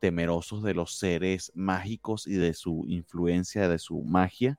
temerosos 0.00 0.64
de 0.64 0.74
los 0.74 0.98
seres 0.98 1.52
mágicos 1.54 2.26
y 2.26 2.34
de 2.34 2.54
su 2.54 2.84
influencia, 2.88 3.68
de 3.68 3.78
su 3.78 4.02
magia, 4.02 4.58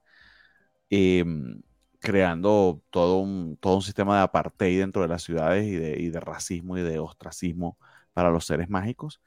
em, 0.90 1.62
creando 2.02 2.84
todo 2.92 3.20
un, 3.20 3.58
todo 3.58 3.78
un 3.78 3.84
sistema 3.84 4.18
de 4.18 4.24
apartheid 4.24 4.80
dentro 4.82 5.04
de 5.04 5.10
las 5.10 5.24
ciudades 5.24 5.66
y 5.68 5.78
de, 5.78 6.00
y 6.02 6.10
de 6.10 6.20
racismo 6.22 6.78
y 6.78 6.84
de 6.84 7.00
ostracismo 7.00 7.78
para 8.14 8.32
los 8.32 8.46
seres 8.46 8.70
mágicos. 8.70 9.22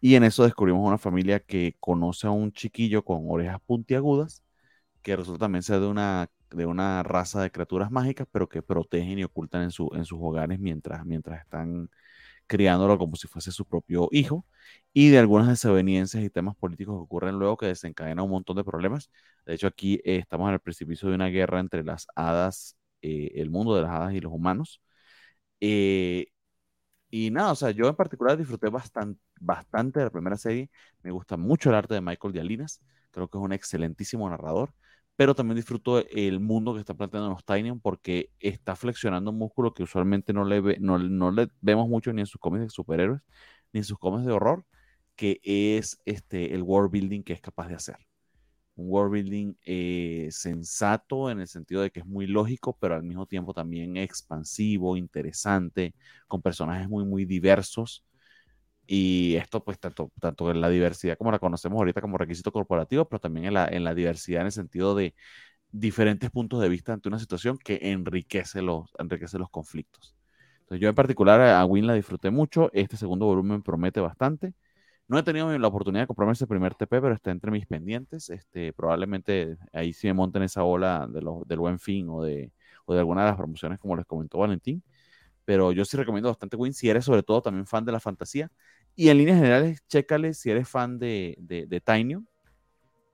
Y 0.00 0.14
en 0.16 0.24
eso 0.24 0.44
descubrimos 0.44 0.86
una 0.86 0.98
familia 0.98 1.40
que 1.40 1.76
conoce 1.80 2.26
a 2.28 2.30
un 2.30 2.52
chiquillo 2.52 3.04
con 3.04 3.24
orejas 3.28 3.60
puntiagudas, 3.66 4.42
que 5.02 5.16
resulta 5.16 5.40
también 5.46 5.62
ser 5.62 5.80
de 5.80 5.86
una 5.86 6.30
de 6.50 6.66
una 6.66 7.02
raza 7.04 7.42
de 7.42 7.50
criaturas 7.52 7.90
mágicas, 7.92 8.26
pero 8.32 8.48
que 8.48 8.60
protegen 8.62 9.18
y 9.20 9.24
ocultan 9.24 9.62
en, 9.62 9.70
su, 9.70 9.88
en 9.94 10.04
sus 10.04 10.18
hogares 10.20 10.58
mientras, 10.58 11.04
mientras 11.06 11.40
están 11.42 11.88
criándolo 12.50 12.98
como 12.98 13.14
si 13.16 13.28
fuese 13.28 13.52
su 13.52 13.64
propio 13.64 14.08
hijo, 14.10 14.44
y 14.92 15.10
de 15.10 15.18
algunas 15.18 15.48
desavenencias 15.48 16.24
y 16.24 16.30
temas 16.30 16.56
políticos 16.56 16.96
que 16.96 17.02
ocurren 17.04 17.38
luego 17.38 17.56
que 17.56 17.66
desencadenan 17.66 18.24
un 18.24 18.30
montón 18.32 18.56
de 18.56 18.64
problemas. 18.64 19.10
De 19.46 19.54
hecho, 19.54 19.68
aquí 19.68 20.00
eh, 20.04 20.16
estamos 20.18 20.48
en 20.48 20.54
el 20.54 20.60
precipicio 20.60 21.08
de 21.08 21.14
una 21.14 21.28
guerra 21.28 21.60
entre 21.60 21.84
las 21.84 22.06
hadas, 22.16 22.76
eh, 23.02 23.30
el 23.36 23.50
mundo 23.50 23.76
de 23.76 23.82
las 23.82 23.90
hadas 23.92 24.14
y 24.14 24.20
los 24.20 24.32
humanos. 24.32 24.82
Eh, 25.60 26.26
y 27.10 27.30
nada, 27.30 27.52
o 27.52 27.56
sea, 27.56 27.70
yo 27.72 27.88
en 27.88 27.96
particular 27.96 28.36
disfruté 28.38 28.68
bastante, 28.70 29.20
bastante 29.40 30.00
de 30.00 30.06
la 30.06 30.10
primera 30.10 30.36
serie. 30.36 30.70
Me 31.02 31.10
gusta 31.12 31.36
mucho 31.36 31.70
el 31.70 31.76
arte 31.76 31.94
de 31.94 32.00
Michael 32.00 32.32
Dialinas. 32.32 32.80
Creo 33.10 33.28
que 33.28 33.38
es 33.38 33.44
un 33.44 33.52
excelentísimo 33.52 34.28
narrador 34.30 34.74
pero 35.20 35.34
también 35.34 35.56
disfruto 35.56 36.02
el 36.08 36.40
mundo 36.40 36.72
que 36.72 36.80
está 36.80 36.94
planteando 36.94 37.28
los 37.28 37.44
Tiny 37.44 37.78
porque 37.78 38.30
está 38.40 38.74
flexionando 38.74 39.30
un 39.30 39.36
músculo 39.36 39.74
que 39.74 39.82
usualmente 39.82 40.32
no 40.32 40.46
le, 40.46 40.78
no, 40.80 40.98
no, 40.98 41.30
le 41.30 41.50
vemos 41.60 41.90
mucho 41.90 42.10
ni 42.14 42.22
en 42.22 42.26
sus 42.26 42.40
cómics 42.40 42.62
de 42.62 42.70
superhéroes, 42.70 43.20
ni 43.70 43.80
en 43.80 43.84
sus 43.84 43.98
cómics 43.98 44.24
de 44.24 44.32
horror, 44.32 44.64
que 45.16 45.38
es 45.44 46.00
este, 46.06 46.54
el 46.54 46.62
world 46.62 46.90
building 46.90 47.22
que 47.22 47.34
es 47.34 47.42
capaz 47.42 47.68
de 47.68 47.74
hacer. 47.74 47.98
Un 48.76 48.86
world 48.88 49.12
building 49.12 49.56
eh, 49.66 50.28
sensato 50.30 51.30
en 51.30 51.40
el 51.40 51.48
sentido 51.48 51.82
de 51.82 51.90
que 51.90 52.00
es 52.00 52.06
muy 52.06 52.26
lógico, 52.26 52.78
pero 52.80 52.94
al 52.94 53.02
mismo 53.02 53.26
tiempo 53.26 53.52
también 53.52 53.98
expansivo, 53.98 54.96
interesante, 54.96 55.94
con 56.28 56.40
personajes 56.40 56.88
muy, 56.88 57.04
muy 57.04 57.26
diversos 57.26 58.06
y 58.92 59.36
esto, 59.36 59.62
pues, 59.64 59.78
tanto, 59.78 60.10
tanto 60.20 60.50
en 60.50 60.60
la 60.60 60.68
diversidad 60.68 61.16
como 61.16 61.30
la 61.30 61.38
conocemos 61.38 61.78
ahorita 61.78 62.00
como 62.00 62.18
requisito 62.18 62.50
corporativo, 62.52 63.06
pero 63.08 63.20
también 63.20 63.46
en 63.46 63.54
la, 63.54 63.68
en 63.68 63.84
la 63.84 63.94
diversidad 63.94 64.40
en 64.42 64.46
el 64.46 64.52
sentido 64.52 64.94
de 64.96 65.14
diferentes 65.72 66.30
puntos 66.30 66.60
de 66.60 66.68
vista 66.68 66.92
ante 66.92 67.08
una 67.08 67.18
situación 67.18 67.58
que 67.58 67.78
enriquece 67.82 68.62
los, 68.62 68.90
enriquece 68.98 69.38
los 69.38 69.50
conflictos. 69.50 70.16
Entonces, 70.62 70.80
yo 70.82 70.88
en 70.88 70.94
particular 70.94 71.40
a 71.42 71.64
Win 71.64 71.86
la 71.86 71.94
disfruté 71.94 72.30
mucho. 72.30 72.70
Este 72.72 72.96
segundo 72.96 73.26
volumen 73.26 73.62
promete 73.62 74.00
bastante. 74.00 74.54
No 75.08 75.18
he 75.18 75.22
tenido 75.24 75.56
la 75.58 75.68
oportunidad 75.68 76.04
de 76.04 76.06
comprarme 76.08 76.32
ese 76.34 76.46
primer 76.46 76.74
TP, 76.76 77.00
pero 77.00 77.14
está 77.14 77.30
entre 77.32 77.50
mis 77.50 77.66
pendientes. 77.66 78.30
Este, 78.30 78.72
probablemente 78.72 79.56
ahí 79.72 79.92
sí 79.92 80.06
me 80.08 80.14
monten 80.14 80.42
esa 80.44 80.64
ola 80.64 81.06
de 81.10 81.20
del 81.46 81.58
buen 81.58 81.78
fin 81.80 82.08
o 82.10 82.22
de, 82.22 82.52
o 82.86 82.94
de 82.94 83.00
alguna 83.00 83.22
de 83.22 83.28
las 83.30 83.36
promociones, 83.36 83.78
como 83.80 83.96
les 83.96 84.06
comentó 84.06 84.38
Valentín. 84.38 84.82
Pero 85.44 85.72
yo 85.72 85.84
sí 85.84 85.96
recomiendo 85.96 86.28
bastante 86.28 86.56
Win 86.56 86.72
si 86.74 86.88
eres 86.90 87.04
sobre 87.04 87.22
todo 87.22 87.42
también 87.42 87.66
fan 87.66 87.84
de 87.84 87.92
la 87.92 88.00
fantasía. 88.00 88.50
Y 89.00 89.08
en 89.08 89.16
líneas 89.16 89.38
generales, 89.38 89.82
chécale 89.88 90.34
si 90.34 90.50
eres 90.50 90.68
fan 90.68 90.98
de, 90.98 91.34
de, 91.40 91.64
de 91.64 91.82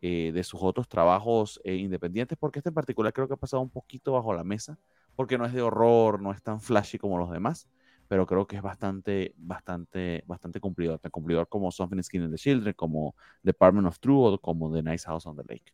eh, 0.01 0.33
de 0.35 0.43
sus 0.43 0.61
otros 0.61 0.89
trabajos 0.89 1.61
eh, 1.63 1.77
independientes, 1.77 2.37
porque 2.37 2.59
este 2.59 2.71
en 2.71 2.75
particular 2.75 3.13
creo 3.13 3.29
que 3.29 3.35
ha 3.35 3.37
pasado 3.37 3.63
un 3.63 3.71
poquito 3.71 4.11
bajo 4.11 4.35
la 4.35 4.43
mesa, 4.43 4.81
porque 5.15 5.39
no 5.39 5.47
es 5.47 5.53
de 5.53 5.63
horror, 5.63 6.21
no 6.21 6.33
es 6.33 6.43
tan 6.43 6.61
flashy 6.61 6.99
como 6.99 7.19
los 7.19 7.31
demás, 7.31 7.69
pero 8.09 8.27
creo 8.27 8.49
que 8.49 8.57
es 8.57 8.63
bastante, 8.63 9.33
bastante, 9.37 10.25
bastante 10.27 10.59
cumplidor, 10.59 10.99
tan 10.99 11.13
cumplidor 11.13 11.49
como 11.49 11.71
Something 11.71 12.03
Skin 12.03 12.25
in 12.25 12.31
the 12.33 12.37
Children, 12.37 12.75
como 12.75 13.15
Department 13.45 13.87
of 13.87 14.01
True 14.01 14.33
o 14.33 14.39
como 14.41 14.75
The 14.75 14.83
Nice 14.83 15.07
House 15.07 15.25
on 15.25 15.37
the 15.37 15.45
Lake. 15.49 15.73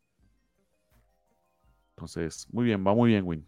Entonces, 1.97 2.47
muy 2.53 2.67
bien, 2.67 2.87
va 2.87 2.95
muy 2.95 3.13
bien, 3.13 3.25
Win. 3.25 3.47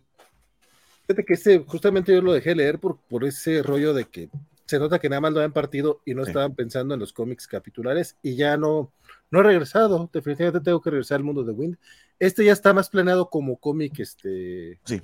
Fíjate 1.02 1.26
que 1.26 1.34
ese, 1.34 1.58
justamente 1.58 2.14
yo 2.14 2.22
lo 2.22 2.32
dejé 2.32 2.54
leer 2.54 2.78
por, 2.78 2.96
por 2.96 3.22
ese 3.24 3.62
rollo 3.62 3.92
de 3.92 4.06
que 4.06 4.30
se 4.66 4.78
nota 4.78 4.98
que 4.98 5.08
nada 5.08 5.20
más 5.20 5.32
lo 5.32 5.40
habían 5.40 5.52
partido 5.52 6.00
y 6.04 6.14
no 6.14 6.22
estaban 6.22 6.54
pensando 6.54 6.94
en 6.94 7.00
los 7.00 7.12
cómics 7.12 7.46
capitulares 7.46 8.16
y 8.22 8.36
ya 8.36 8.56
no, 8.56 8.92
no 9.30 9.40
he 9.40 9.42
regresado. 9.42 10.08
Definitivamente 10.12 10.64
tengo 10.64 10.80
que 10.80 10.90
regresar 10.90 11.16
al 11.16 11.24
mundo 11.24 11.44
de 11.44 11.52
Wind. 11.52 11.76
Este 12.18 12.44
ya 12.44 12.52
está 12.52 12.72
más 12.72 12.88
planeado 12.88 13.28
como 13.28 13.58
cómic 13.58 13.98
este, 13.98 14.80
sí. 14.84 15.00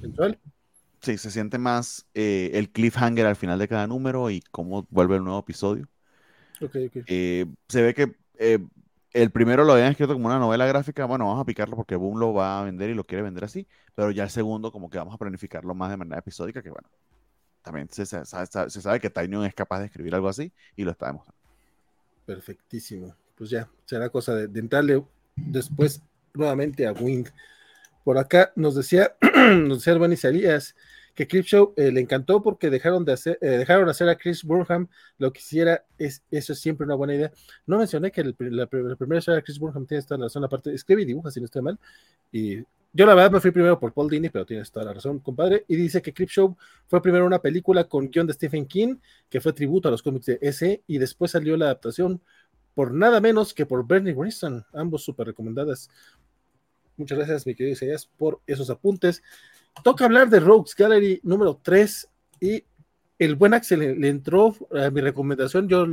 Sí, 1.02 1.16
se 1.16 1.30
siente 1.30 1.56
más 1.56 2.06
eh, 2.12 2.50
el 2.54 2.70
cliffhanger 2.70 3.24
al 3.24 3.36
final 3.36 3.58
de 3.58 3.68
cada 3.68 3.86
número 3.86 4.30
y 4.30 4.42
cómo 4.50 4.86
vuelve 4.90 5.16
el 5.16 5.24
nuevo 5.24 5.38
episodio. 5.38 5.88
Okay, 6.60 6.86
okay. 6.86 7.02
Eh, 7.06 7.46
se 7.68 7.82
ve 7.82 7.94
que 7.94 8.14
eh, 8.38 8.58
el 9.12 9.30
primero 9.30 9.64
lo 9.64 9.72
habían 9.72 9.90
escrito 9.90 10.12
como 10.12 10.26
una 10.26 10.38
novela 10.38 10.66
gráfica. 10.66 11.06
Bueno, 11.06 11.26
vamos 11.26 11.40
a 11.40 11.46
picarlo 11.46 11.74
porque 11.74 11.96
Boom 11.96 12.18
lo 12.18 12.34
va 12.34 12.60
a 12.60 12.64
vender 12.64 12.90
y 12.90 12.94
lo 12.94 13.04
quiere 13.04 13.22
vender 13.22 13.44
así. 13.44 13.66
Pero 13.94 14.10
ya 14.10 14.24
el 14.24 14.30
segundo, 14.30 14.72
como 14.72 14.90
que 14.90 14.98
vamos 14.98 15.14
a 15.14 15.18
planificarlo 15.18 15.74
más 15.74 15.90
de 15.90 15.96
manera 15.96 16.18
episódica, 16.18 16.62
que 16.62 16.70
bueno, 16.70 16.88
también 17.62 17.88
se, 17.90 18.06
se, 18.06 18.24
se 18.24 18.80
sabe 18.80 19.00
que 19.00 19.10
Tynion 19.10 19.44
es 19.44 19.54
capaz 19.54 19.80
de 19.80 19.86
escribir 19.86 20.14
algo 20.14 20.28
así 20.28 20.52
y 20.76 20.84
lo 20.84 20.90
está 20.90 21.06
demostrando. 21.06 21.38
Perfectísimo. 22.26 23.14
Pues 23.36 23.50
ya, 23.50 23.68
será 23.84 24.08
cosa 24.08 24.34
de, 24.34 24.48
de 24.48 24.60
entrarle 24.60 25.04
después 25.36 26.02
nuevamente 26.34 26.86
a 26.86 26.92
Wind. 26.92 27.30
Por 28.04 28.18
acá 28.18 28.52
nos 28.56 28.74
decía, 28.74 29.14
nos 29.56 29.78
decía 29.78 29.92
Albany 29.92 30.16
Salías 30.16 30.74
que 31.14 31.26
Clipshow 31.26 31.74
eh, 31.76 31.90
le 31.92 32.00
encantó 32.00 32.42
porque 32.42 32.70
dejaron 32.70 33.04
de 33.04 33.12
hacer, 33.12 33.38
eh, 33.42 33.48
dejaron 33.48 33.88
hacer 33.88 34.08
a 34.08 34.16
Chris 34.16 34.44
Burnham 34.44 34.88
lo 35.18 35.32
que 35.32 35.40
hiciera, 35.40 35.84
es, 35.98 36.22
eso 36.30 36.52
es 36.52 36.60
siempre 36.60 36.86
una 36.86 36.94
buena 36.94 37.14
idea. 37.14 37.32
No 37.66 37.78
mencioné 37.78 38.10
que 38.10 38.22
el, 38.22 38.34
la, 38.38 38.68
la, 38.70 38.96
primera 38.96 39.18
historia 39.18 39.36
de 39.36 39.42
Chris 39.42 39.58
Burnham 39.58 39.86
tiene 39.86 40.00
esta 40.00 40.16
razón, 40.16 40.44
aparte 40.44 40.72
escribe 40.72 41.02
y 41.02 41.04
dibuja, 41.04 41.30
si 41.30 41.40
no 41.40 41.46
estoy 41.46 41.62
mal, 41.62 41.78
y 42.32 42.64
yo 42.92 43.06
la 43.06 43.14
verdad 43.14 43.30
me 43.30 43.40
fui 43.40 43.50
primero 43.50 43.78
por 43.78 43.92
Paul 43.92 44.10
Dini, 44.10 44.30
pero 44.30 44.44
tienes 44.44 44.70
toda 44.70 44.86
la 44.86 44.94
razón, 44.94 45.20
compadre. 45.20 45.64
Y 45.68 45.76
dice 45.76 46.02
que 46.02 46.12
Show 46.26 46.56
fue 46.88 47.00
primero 47.00 47.24
una 47.24 47.40
película 47.40 47.84
con 47.84 48.10
guion 48.10 48.26
de 48.26 48.32
Stephen 48.32 48.66
King, 48.66 48.96
que 49.28 49.40
fue 49.40 49.52
tributo 49.52 49.88
a 49.88 49.90
los 49.90 50.02
cómics 50.02 50.26
de 50.26 50.38
S, 50.42 50.82
y 50.86 50.98
después 50.98 51.30
salió 51.30 51.56
la 51.56 51.66
adaptación 51.66 52.20
por 52.74 52.92
nada 52.92 53.20
menos 53.20 53.54
que 53.54 53.66
por 53.66 53.86
Bernie 53.86 54.12
Wrightson, 54.12 54.64
ambos 54.72 55.04
súper 55.04 55.26
recomendadas. 55.26 55.88
Muchas 56.96 57.18
gracias, 57.18 57.46
mi 57.46 57.54
querido 57.54 57.74
Isaías, 57.74 58.06
por 58.06 58.40
esos 58.46 58.70
apuntes. 58.70 59.22
Toca 59.84 60.04
hablar 60.04 60.28
de 60.28 60.40
Rogues 60.40 60.74
Gallery 60.74 61.20
número 61.22 61.60
3 61.62 62.08
y 62.40 62.64
el 63.18 63.36
buen 63.36 63.54
Axel 63.54 63.80
le, 63.80 63.96
le 63.96 64.08
entró 64.08 64.54
a 64.72 64.90
mi 64.90 65.00
recomendación. 65.00 65.68
Yo 65.68 65.86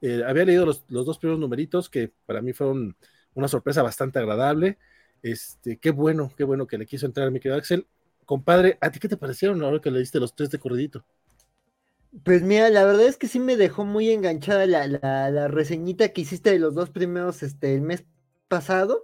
eh, 0.00 0.22
había 0.26 0.44
leído 0.44 0.66
los, 0.66 0.84
los 0.88 1.06
dos 1.06 1.18
primeros 1.18 1.40
numeritos 1.40 1.88
que 1.88 2.12
para 2.26 2.42
mí 2.42 2.52
fueron 2.52 2.96
una 3.34 3.48
sorpresa 3.48 3.82
bastante 3.82 4.18
agradable. 4.18 4.78
Este, 5.24 5.78
qué 5.78 5.90
bueno, 5.90 6.30
qué 6.36 6.44
bueno 6.44 6.66
que 6.66 6.76
le 6.76 6.84
quiso 6.84 7.06
entrar 7.06 7.30
mi 7.30 7.40
querido 7.40 7.56
Axel. 7.56 7.86
Compadre, 8.26 8.76
¿a 8.82 8.90
ti 8.90 8.98
qué 8.98 9.08
te 9.08 9.16
parecieron 9.16 9.62
ahora 9.62 9.80
que 9.80 9.90
le 9.90 9.98
diste 9.98 10.20
los 10.20 10.36
tres 10.36 10.50
de 10.50 10.58
corridito? 10.58 11.02
Pues 12.24 12.42
mira, 12.42 12.68
la 12.68 12.84
verdad 12.84 13.06
es 13.06 13.16
que 13.16 13.26
sí 13.26 13.40
me 13.40 13.56
dejó 13.56 13.86
muy 13.86 14.10
enganchada 14.10 14.66
la, 14.66 14.86
la, 14.86 15.48
reseñita 15.48 16.10
que 16.10 16.20
hiciste 16.20 16.50
de 16.50 16.58
los 16.58 16.74
dos 16.74 16.90
primeros 16.90 17.42
este, 17.42 17.74
el 17.74 17.80
mes 17.80 18.04
pasado. 18.48 19.02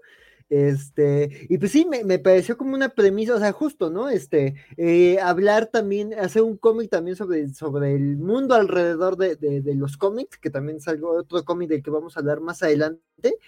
Este, 0.51 1.47
y 1.49 1.57
pues 1.57 1.73
sí, 1.73 1.87
me, 1.87 2.05
me, 2.05 2.19
pareció 2.19 2.59
como 2.59 2.75
una 2.75 2.91
premisa, 2.91 3.35
o 3.37 3.39
sea, 3.39 3.53
justo, 3.53 3.89
¿no? 3.89 4.11
Este, 4.11 4.57
eh, 4.77 5.19
hablar 5.21 5.69
también, 5.69 6.13
hacer 6.13 6.43
un 6.43 6.59
cómic 6.59 6.91
también 6.91 7.17
sobre, 7.17 7.49
sobre 7.49 7.95
el 7.95 8.19
mundo 8.19 8.55
alrededor 8.57 9.17
de, 9.17 9.37
de, 9.37 9.63
de 9.63 9.75
los 9.75 9.97
cómics, 9.97 10.37
que 10.37 10.51
también 10.51 10.79
es 10.79 10.89
algo, 10.89 11.13
otro 11.13 11.45
cómic 11.45 11.71
del 11.71 11.83
que 11.83 11.91
vamos 11.91 12.17
a 12.17 12.21
hablar 12.21 12.41
más 12.41 12.63
adelante, 12.63 13.39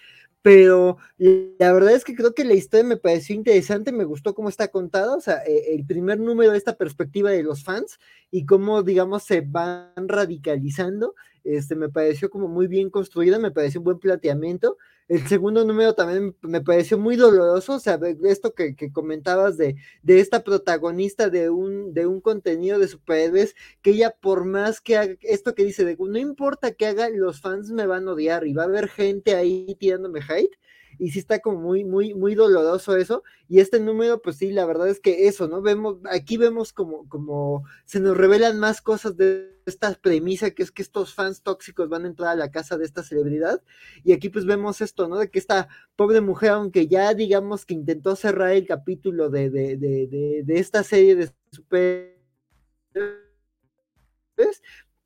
pero 0.43 0.97
la 1.25 1.71
verdad 1.71 1.93
es 1.93 2.03
que 2.03 2.15
creo 2.15 2.35
que 2.35 2.43
la 2.43 2.53
historia 2.53 2.83
me 2.85 2.97
pareció 2.97 3.33
interesante, 3.33 3.93
me 3.93 4.03
gustó 4.03 4.35
cómo 4.35 4.49
está 4.49 4.67
contada, 4.67 5.15
o 5.15 5.21
sea, 5.21 5.37
eh, 5.47 5.73
el 5.73 5.85
primer 5.85 6.19
número 6.19 6.51
de 6.51 6.57
esta 6.57 6.75
perspectiva 6.77 7.31
de 7.31 7.43
los 7.43 7.63
fans 7.63 7.97
y 8.29 8.45
cómo, 8.45 8.83
digamos, 8.83 9.23
se 9.23 9.39
van 9.41 9.93
radicalizando, 9.95 11.15
este, 11.45 11.75
me 11.75 11.89
pareció 11.89 12.29
como 12.29 12.49
muy 12.49 12.67
bien 12.67 12.89
construida, 12.89 13.39
me 13.39 13.51
pareció 13.51 13.79
un 13.79 13.85
buen 13.85 13.99
planteamiento. 13.99 14.77
El 15.09 15.27
segundo 15.27 15.65
número 15.65 15.93
también 15.93 16.35
me 16.41 16.61
pareció 16.61 16.97
muy 16.97 17.15
doloroso, 17.17 17.73
o 17.73 17.79
sea, 17.79 17.99
esto 18.23 18.53
que, 18.53 18.75
comentabas 18.91 19.57
de, 19.57 19.75
de, 20.01 20.19
esta 20.19 20.43
protagonista 20.43 21.29
de 21.29 21.49
un, 21.49 21.93
de 21.93 22.07
un 22.07 22.21
contenido 22.21 22.79
de 22.79 22.87
superhéroes, 22.87 23.55
que 23.81 23.91
ella 23.91 24.15
por 24.19 24.45
más 24.45 24.79
que 24.79 24.97
haga, 24.97 25.15
esto 25.21 25.55
que 25.55 25.65
dice, 25.65 25.83
de, 25.83 25.97
no 25.99 26.17
importa 26.17 26.71
que 26.71 26.87
haga, 26.87 27.09
los 27.09 27.41
fans 27.41 27.71
me 27.71 27.85
van 27.85 28.07
a 28.07 28.13
odiar 28.13 28.47
y 28.47 28.53
va 28.53 28.63
a 28.63 28.65
haber 28.65 28.87
gente 28.87 29.35
ahí 29.35 29.75
tirándome 29.79 30.21
hate, 30.21 30.57
y 30.99 31.11
sí 31.11 31.19
está 31.19 31.39
como 31.39 31.59
muy, 31.59 31.83
muy, 31.83 32.13
muy 32.13 32.35
doloroso 32.35 32.95
eso. 32.95 33.23
Y 33.47 33.59
este 33.59 33.79
número, 33.79 34.21
pues 34.21 34.37
sí, 34.37 34.51
la 34.51 34.65
verdad 34.65 34.87
es 34.89 34.99
que 34.99 35.27
eso, 35.27 35.47
¿no? 35.47 35.61
Vemos, 35.61 35.97
aquí 36.09 36.37
vemos 36.37 36.73
como, 36.73 37.07
como 37.09 37.63
se 37.85 37.99
nos 37.99 38.15
revelan 38.17 38.59
más 38.59 38.81
cosas 38.81 39.17
de 39.17 39.53
esta 39.65 39.93
premisa, 39.93 40.51
que 40.51 40.63
es 40.63 40.71
que 40.71 40.81
estos 40.81 41.13
fans 41.13 41.41
tóxicos 41.41 41.89
van 41.89 42.05
a 42.05 42.07
entrar 42.07 42.29
a 42.29 42.35
la 42.35 42.51
casa 42.51 42.77
de 42.77 42.85
esta 42.85 43.03
celebridad. 43.03 43.61
Y 44.03 44.13
aquí 44.13 44.29
pues 44.29 44.45
vemos 44.45 44.81
esto, 44.81 45.07
¿no? 45.07 45.17
De 45.17 45.29
que 45.29 45.39
esta 45.39 45.67
pobre 45.95 46.21
mujer, 46.21 46.51
aunque 46.51 46.87
ya 46.87 47.13
digamos 47.13 47.65
que 47.65 47.73
intentó 47.73 48.15
cerrar 48.15 48.51
el 48.51 48.67
capítulo 48.67 49.29
de, 49.29 49.49
de, 49.49 49.77
de, 49.77 50.43
de, 50.43 50.59
esta 50.59 50.83
serie 50.83 51.15
de 51.15 51.31
super 51.51 52.13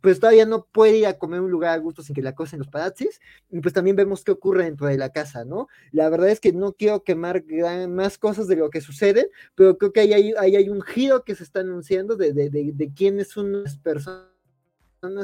pues 0.08 0.22
todavía 0.22 0.45
no 0.45 0.66
puede 0.72 1.00
ir 1.00 1.06
a 1.06 1.18
comer 1.18 1.42
un 1.42 1.52
lugar 1.52 1.74
a 1.74 1.77
gusto 1.82 2.02
sin 2.02 2.16
que 2.16 2.22
la 2.22 2.30
acosen 2.30 2.60
los 2.60 2.69
palazzis, 2.69 3.19
y 3.52 3.60
pues 3.60 3.74
también 3.74 3.98
vemos 3.98 4.24
qué 4.24 4.32
ocurre 4.32 4.64
dentro 4.64 4.88
de 4.88 4.98
la 4.98 5.11
casa, 5.11 5.44
¿no? 5.44 5.68
La 5.92 6.08
verdad 6.08 6.30
es 6.30 6.40
que 6.40 6.53
no 6.53 6.72
quiero 6.72 7.03
quemar 7.03 7.44
más 7.90 8.18
cosas 8.18 8.48
de 8.48 8.56
lo 8.56 8.69
que 8.69 8.80
sucede, 8.80 9.30
pero 9.53 9.77
creo 9.77 9.92
que 9.92 10.00
ahí 10.00 10.14
hay, 10.14 10.69
un 10.69 10.82
giro 10.82 11.26
que 11.26 11.36
se 11.36 11.44
está 11.44 11.60
anunciando 11.60 12.16
de, 12.16 12.32
de, 12.32 12.50
de, 12.50 12.72
de 12.74 12.94
quiénes 12.94 13.27
son 13.27 13.64
las 13.64 13.77
personas 13.77 14.30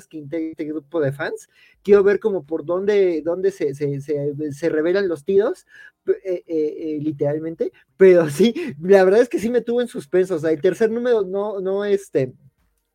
que 0.09 0.17
integran 0.17 0.49
este 0.49 0.65
grupo 0.65 0.99
de 0.99 1.13
fans. 1.13 1.47
Quiero 1.81 2.03
ver 2.03 2.19
como 2.19 2.45
por 2.45 2.65
dónde, 2.65 3.23
se, 3.53 4.69
revelan 4.69 5.07
los 5.07 5.23
tiros, 5.23 5.65
eh, 6.07 6.13
eh, 6.25 6.43
eh, 6.45 6.99
literalmente. 7.01 7.71
Pero 7.95 8.29
sí, 8.29 8.53
la 8.81 9.05
verdad 9.05 9.21
es 9.21 9.29
que 9.29 9.39
sí 9.39 9.49
me 9.49 9.61
tuvo 9.61 9.79
en 9.79 9.87
suspenso. 9.87 10.35
O 10.35 10.39
sea, 10.39 10.51
el 10.51 10.59
tercer 10.59 10.91
número 10.91 11.23
no, 11.23 11.61
no, 11.61 11.85
este, 11.85 12.33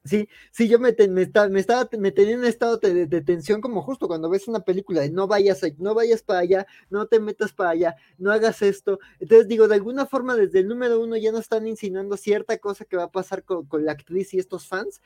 Sí, 0.09 0.27
sí, 0.53 0.69
yo 0.69 0.79
me, 0.79 0.95
me, 1.11 1.23
estaba, 1.23 1.49
me, 1.49 1.61
estaba, 1.61 1.89
me 1.99 2.13
tenía 2.13 2.35
en 2.35 2.45
estado 2.45 2.79
de, 2.79 3.07
tensión 3.21 3.61
como 3.61 3.83
justo 3.83 4.09
cuando 4.09 4.31
ves 4.31 4.49
una 4.49 4.61
película 4.61 5.03
de 5.03 5.11
no 5.11 5.27
vayas, 5.27 5.61
no 5.79 5.95
vayas 5.95 6.23
para 6.23 6.41
allá, 6.41 6.67
no 6.89 7.07
te 7.07 7.21
metas 7.21 7.53
para 7.53 7.71
allá, 7.71 7.97
no 8.17 8.33
hagas 8.33 8.63
esto. 8.63 8.99
Entonces 9.21 9.49
digo, 9.49 9.69
de 9.69 9.75
alguna 9.75 10.07
forma 10.07 10.35
desde 10.35 10.61
el 10.61 10.69
número 10.69 10.99
uno 11.01 11.17
ya 11.19 11.31
no 11.31 11.39
están 11.39 11.67
insinuando 11.67 12.17
cierta 12.17 12.57
cosa 12.57 12.87
que 12.87 12.97
va 12.97 13.05
a 13.05 13.13
pasar 13.13 13.45
con, 13.45 13.67
con 13.67 13.85
la 13.85 13.93
actriz 13.93 14.33
y 14.33 14.39
estos 14.39 14.67
fans, 14.67 15.03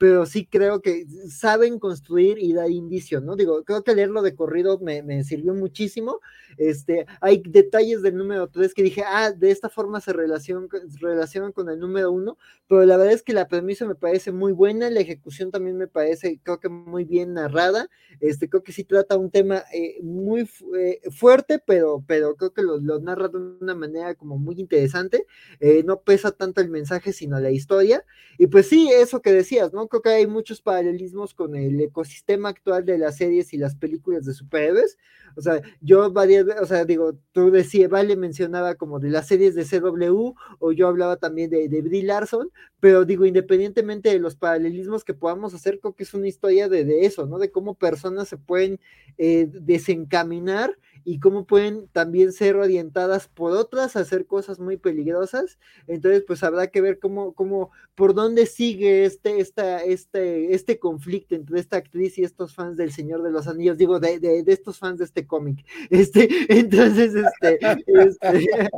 pero 0.00 0.24
sí 0.24 0.46
creo 0.46 0.80
que 0.80 1.04
saben 1.28 1.78
construir 1.78 2.38
y 2.38 2.54
dar 2.54 2.70
indicio, 2.70 3.20
¿no? 3.20 3.36
Digo, 3.36 3.62
creo 3.64 3.84
que 3.84 3.94
leerlo 3.94 4.22
de 4.22 4.34
corrido 4.34 4.78
me, 4.78 5.02
me 5.02 5.22
sirvió 5.24 5.52
muchísimo. 5.52 6.20
Este, 6.56 7.04
hay 7.20 7.42
detalles 7.46 8.00
del 8.00 8.16
número 8.16 8.48
3 8.48 8.72
que 8.72 8.82
dije, 8.82 9.02
ah, 9.06 9.30
de 9.30 9.50
esta 9.50 9.68
forma 9.68 10.00
se 10.00 10.14
relacionan, 10.14 10.70
relacionan 11.00 11.52
con 11.52 11.68
el 11.68 11.78
número 11.78 12.10
1, 12.12 12.38
pero 12.66 12.86
la 12.86 12.96
verdad 12.96 13.12
es 13.12 13.22
que 13.22 13.34
la 13.34 13.46
premisa 13.46 13.86
me 13.86 13.94
parece 13.94 14.32
muy 14.32 14.52
buena, 14.52 14.88
la 14.88 15.00
ejecución 15.00 15.50
también 15.50 15.76
me 15.76 15.86
parece, 15.86 16.40
creo 16.42 16.60
que 16.60 16.70
muy 16.70 17.04
bien 17.04 17.34
narrada. 17.34 17.90
Este, 18.20 18.48
creo 18.48 18.62
que 18.62 18.72
sí 18.72 18.84
trata 18.84 19.18
un 19.18 19.30
tema 19.30 19.64
eh, 19.74 19.98
muy 20.02 20.48
eh, 20.78 21.00
fuerte, 21.10 21.58
pero, 21.58 22.02
pero 22.06 22.36
creo 22.36 22.54
que 22.54 22.62
lo, 22.62 22.78
lo, 22.78 23.00
narra 23.00 23.28
de 23.28 23.36
una 23.36 23.74
manera 23.74 24.14
como 24.14 24.38
muy 24.38 24.58
interesante. 24.58 25.26
Eh, 25.60 25.82
no 25.84 26.00
pesa 26.00 26.30
tanto 26.30 26.62
el 26.62 26.70
mensaje, 26.70 27.12
sino 27.12 27.38
la 27.38 27.50
historia. 27.50 28.02
Y 28.38 28.46
pues 28.46 28.66
sí, 28.66 28.90
eso 28.90 29.20
que 29.20 29.32
¿no? 29.72 29.88
Creo 29.88 30.02
que 30.02 30.08
hay 30.10 30.26
muchos 30.26 30.60
paralelismos 30.60 31.34
con 31.34 31.54
el 31.54 31.80
ecosistema 31.80 32.48
actual 32.48 32.84
de 32.84 32.98
las 32.98 33.16
series 33.16 33.52
y 33.52 33.58
las 33.58 33.74
películas 33.76 34.24
de 34.24 34.34
superhéroes. 34.34 34.96
O 35.36 35.42
sea, 35.42 35.60
yo 35.80 36.10
varias 36.10 36.46
o 36.60 36.66
sea, 36.66 36.84
digo, 36.84 37.16
tú 37.32 37.50
decías, 37.50 37.90
Vale 37.90 38.16
mencionaba 38.16 38.74
como 38.74 38.98
de 38.98 39.10
las 39.10 39.28
series 39.28 39.54
de 39.54 39.64
CW, 39.64 40.34
o 40.58 40.72
yo 40.72 40.88
hablaba 40.88 41.16
también 41.16 41.50
de, 41.50 41.68
de 41.68 42.02
Larson, 42.02 42.50
pero 42.80 43.04
digo, 43.04 43.24
independientemente 43.26 44.08
de 44.08 44.18
los 44.18 44.36
paralelismos 44.36 45.04
que 45.04 45.14
podamos 45.14 45.54
hacer, 45.54 45.78
creo 45.80 45.94
que 45.94 46.02
es 46.04 46.14
una 46.14 46.28
historia 46.28 46.68
de, 46.68 46.84
de 46.84 47.06
eso, 47.06 47.26
¿no? 47.26 47.38
De 47.38 47.50
cómo 47.50 47.74
personas 47.74 48.28
se 48.28 48.38
pueden 48.38 48.80
eh, 49.18 49.48
desencaminar 49.52 50.76
y 51.04 51.18
cómo 51.18 51.46
pueden 51.46 51.88
también 51.88 52.32
ser 52.32 52.56
orientadas 52.56 53.28
por 53.28 53.52
otras 53.52 53.96
a 53.96 54.00
hacer 54.00 54.26
cosas 54.26 54.58
muy 54.58 54.76
peligrosas. 54.76 55.58
Entonces, 55.86 56.24
pues 56.26 56.42
habrá 56.42 56.68
que 56.68 56.80
ver 56.80 56.98
cómo, 56.98 57.32
cómo, 57.34 57.70
por 57.94 58.14
dónde 58.14 58.46
sigue 58.46 59.04
este, 59.04 59.40
esta, 59.50 59.82
este, 59.84 60.54
este 60.54 60.78
conflicto 60.78 61.34
entre 61.34 61.58
esta 61.58 61.76
actriz 61.76 62.16
y 62.18 62.22
estos 62.22 62.54
fans 62.54 62.76
del 62.76 62.92
Señor 62.92 63.22
de 63.22 63.30
los 63.30 63.48
Anillos, 63.48 63.76
digo, 63.76 63.98
de, 63.98 64.20
de, 64.20 64.42
de 64.42 64.52
estos 64.52 64.78
fans 64.78 64.98
de 64.98 65.04
este 65.04 65.26
cómic. 65.26 65.64
Este, 65.90 66.28
entonces, 66.48 67.14
este, 67.14 67.58
este... 67.86 68.70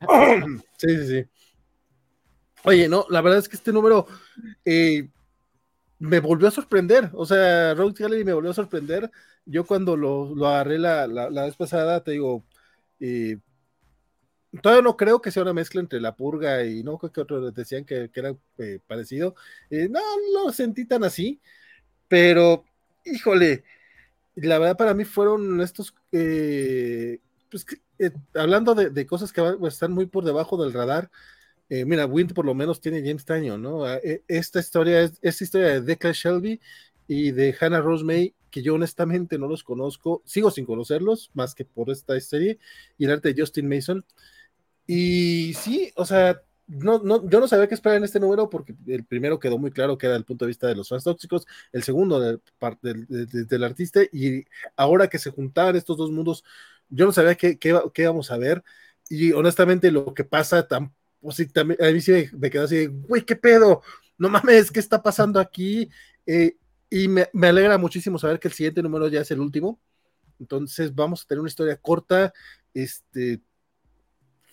sí, 0.76 0.88
sí, 0.88 1.06
sí. 1.06 1.24
Oye, 2.64 2.88
no, 2.88 3.06
la 3.08 3.20
verdad 3.22 3.38
es 3.38 3.48
que 3.48 3.56
este 3.56 3.72
número 3.72 4.06
eh, 4.64 5.08
me 5.98 6.20
volvió 6.20 6.48
a 6.48 6.50
sorprender. 6.50 7.10
O 7.14 7.24
sea, 7.24 7.74
Rogue 7.74 7.94
Gallery 7.96 8.24
me 8.24 8.34
volvió 8.34 8.50
a 8.50 8.54
sorprender. 8.54 9.10
Yo 9.46 9.64
cuando 9.64 9.96
lo, 9.96 10.34
lo 10.34 10.48
agarré 10.48 10.78
la, 10.78 11.06
la, 11.06 11.44
vez 11.44 11.56
pasada, 11.56 12.02
te 12.02 12.12
digo, 12.12 12.44
eh, 12.98 13.38
todavía 14.62 14.82
no 14.82 14.96
creo 14.96 15.20
que 15.20 15.30
sea 15.30 15.42
una 15.42 15.54
mezcla 15.54 15.80
entre 15.80 16.00
la 16.00 16.16
purga 16.16 16.64
y 16.64 16.82
no 16.82 16.98
creo 16.98 17.12
que 17.12 17.20
otros 17.20 17.54
decían 17.54 17.84
que, 17.84 18.10
era 18.14 18.36
eh, 18.58 18.80
parecido. 18.86 19.34
no 19.70 20.00
lo 20.34 20.52
sentí 20.52 20.84
tan 20.86 21.04
así, 21.04 21.40
pero 22.08 22.64
híjole, 23.04 23.64
la 24.34 24.58
verdad 24.58 24.76
para 24.76 24.94
mí 24.94 25.04
fueron 25.04 25.60
estos, 25.60 25.94
pues, 26.10 27.66
hablando 28.34 28.74
de, 28.74 28.90
de, 28.90 29.06
cosas 29.06 29.32
que 29.32 29.42
están 29.66 29.92
muy 29.92 30.06
por 30.06 30.24
debajo 30.24 30.62
del 30.62 30.72
radar 30.72 31.10
eh, 31.70 31.84
mira, 31.84 32.04
Wind 32.04 32.34
por 32.34 32.44
lo 32.44 32.52
menos 32.52 32.80
tiene 32.80 33.00
James 33.00 33.24
Taño, 33.24 33.56
¿no? 33.56 33.84
Ah, 33.84 33.98
e, 34.02 34.24
esta 34.26 34.58
historia 34.58 35.02
es 35.02 35.12
esta 35.22 35.44
historia 35.44 35.68
de 35.68 35.80
Declan 35.82 36.12
Shelby 36.12 36.60
y 37.06 37.30
de 37.30 37.56
Hannah 37.58 37.80
Rose 37.80 38.04
May, 38.04 38.34
que 38.50 38.60
yo 38.60 38.74
honestamente 38.74 39.38
no 39.38 39.46
los 39.46 39.62
conozco, 39.62 40.20
sigo 40.24 40.50
sin 40.50 40.66
conocerlos, 40.66 41.30
más 41.32 41.54
que 41.54 41.64
por 41.64 41.90
esta 41.90 42.18
serie, 42.20 42.58
y 42.98 43.04
el 43.04 43.12
arte 43.12 43.32
de 43.32 43.40
Justin 43.40 43.68
Mason. 43.68 44.04
Y 44.92 45.54
sí, 45.54 45.92
o 45.94 46.04
sea, 46.04 46.42
no, 46.66 46.98
no, 46.98 47.28
yo 47.28 47.38
no 47.38 47.46
sabía 47.46 47.68
qué 47.68 47.74
esperar 47.74 47.98
en 47.98 48.02
este 48.02 48.18
número 48.18 48.50
porque 48.50 48.74
el 48.88 49.04
primero 49.04 49.38
quedó 49.38 49.56
muy 49.56 49.70
claro 49.70 49.96
que 49.96 50.06
era 50.06 50.16
el 50.16 50.24
punto 50.24 50.44
de 50.44 50.48
vista 50.48 50.66
de 50.66 50.74
los 50.74 50.88
fans 50.88 51.04
tóxicos, 51.04 51.46
el 51.70 51.84
segundo 51.84 52.18
del, 52.18 52.42
del, 52.82 53.46
del, 53.46 53.64
artista, 53.64 54.00
y 54.12 54.44
ahora 54.74 55.06
que 55.06 55.20
se 55.20 55.30
juntaban 55.30 55.76
estos 55.76 55.96
dos 55.96 56.10
mundos, 56.10 56.42
yo 56.88 57.06
no 57.06 57.12
sabía 57.12 57.36
qué, 57.36 57.56
qué, 57.56 57.80
qué 57.94 58.02
íbamos 58.02 58.32
a 58.32 58.36
ver. 58.36 58.64
Y 59.08 59.30
honestamente 59.30 59.92
lo 59.92 60.12
que 60.12 60.24
pasa 60.24 60.66
tampoco 60.66 60.96
pues 61.20 61.36
sí, 61.36 61.46
también, 61.46 61.80
a 61.84 61.92
mí 61.92 62.00
sí 62.00 62.28
me, 62.32 62.50
quedó 62.50 62.64
así, 62.64 62.86
güey, 62.86 63.24
¿qué 63.24 63.36
pedo? 63.36 63.82
No 64.18 64.28
mames, 64.28 64.72
¿qué 64.72 64.80
está 64.80 65.00
pasando 65.00 65.38
aquí? 65.38 65.88
Eh, 66.26 66.56
y 66.90 67.06
me, 67.06 67.28
me, 67.32 67.46
alegra 67.46 67.78
muchísimo 67.78 68.18
saber 68.18 68.40
que 68.40 68.48
el 68.48 68.54
siguiente 68.54 68.82
número 68.82 69.06
ya 69.06 69.20
es 69.20 69.30
el 69.30 69.38
último. 69.38 69.78
Entonces 70.40 70.92
vamos 70.92 71.22
a 71.22 71.26
tener 71.26 71.40
una 71.40 71.48
historia 71.48 71.76
corta, 71.76 72.32
este, 72.74 73.40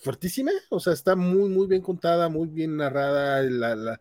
fuertísima, 0.02 0.52
o 0.70 0.80
sea, 0.80 0.94
está 0.94 1.16
muy, 1.16 1.50
muy 1.50 1.68
bien 1.68 1.82
contada, 1.82 2.30
muy 2.30 2.48
bien 2.48 2.78
narrada, 2.78 3.42
la, 3.44 3.76
la, 3.76 4.00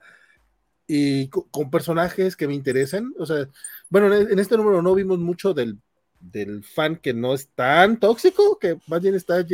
y 0.86 1.28
con, 1.28 1.70
personajes 1.70 2.36
que 2.36 2.46
me 2.46 2.54
interesan. 2.54 3.12
O 3.18 3.26
sea, 3.26 3.48
bueno, 3.90 4.14
en, 4.14 4.38
este 4.38 4.56
número 4.56 4.82
no 4.82 4.94
vimos 4.94 5.18
mucho 5.18 5.54
del, 5.54 5.78
del 6.20 6.64
fan 6.64 6.96
que 6.96 7.12
no 7.14 7.34
es 7.34 7.48
tan 7.48 7.98
tóxico, 7.98 8.58
que 8.58 8.78
más 8.86 9.00
bien 9.00 9.14
está, 9.14 9.44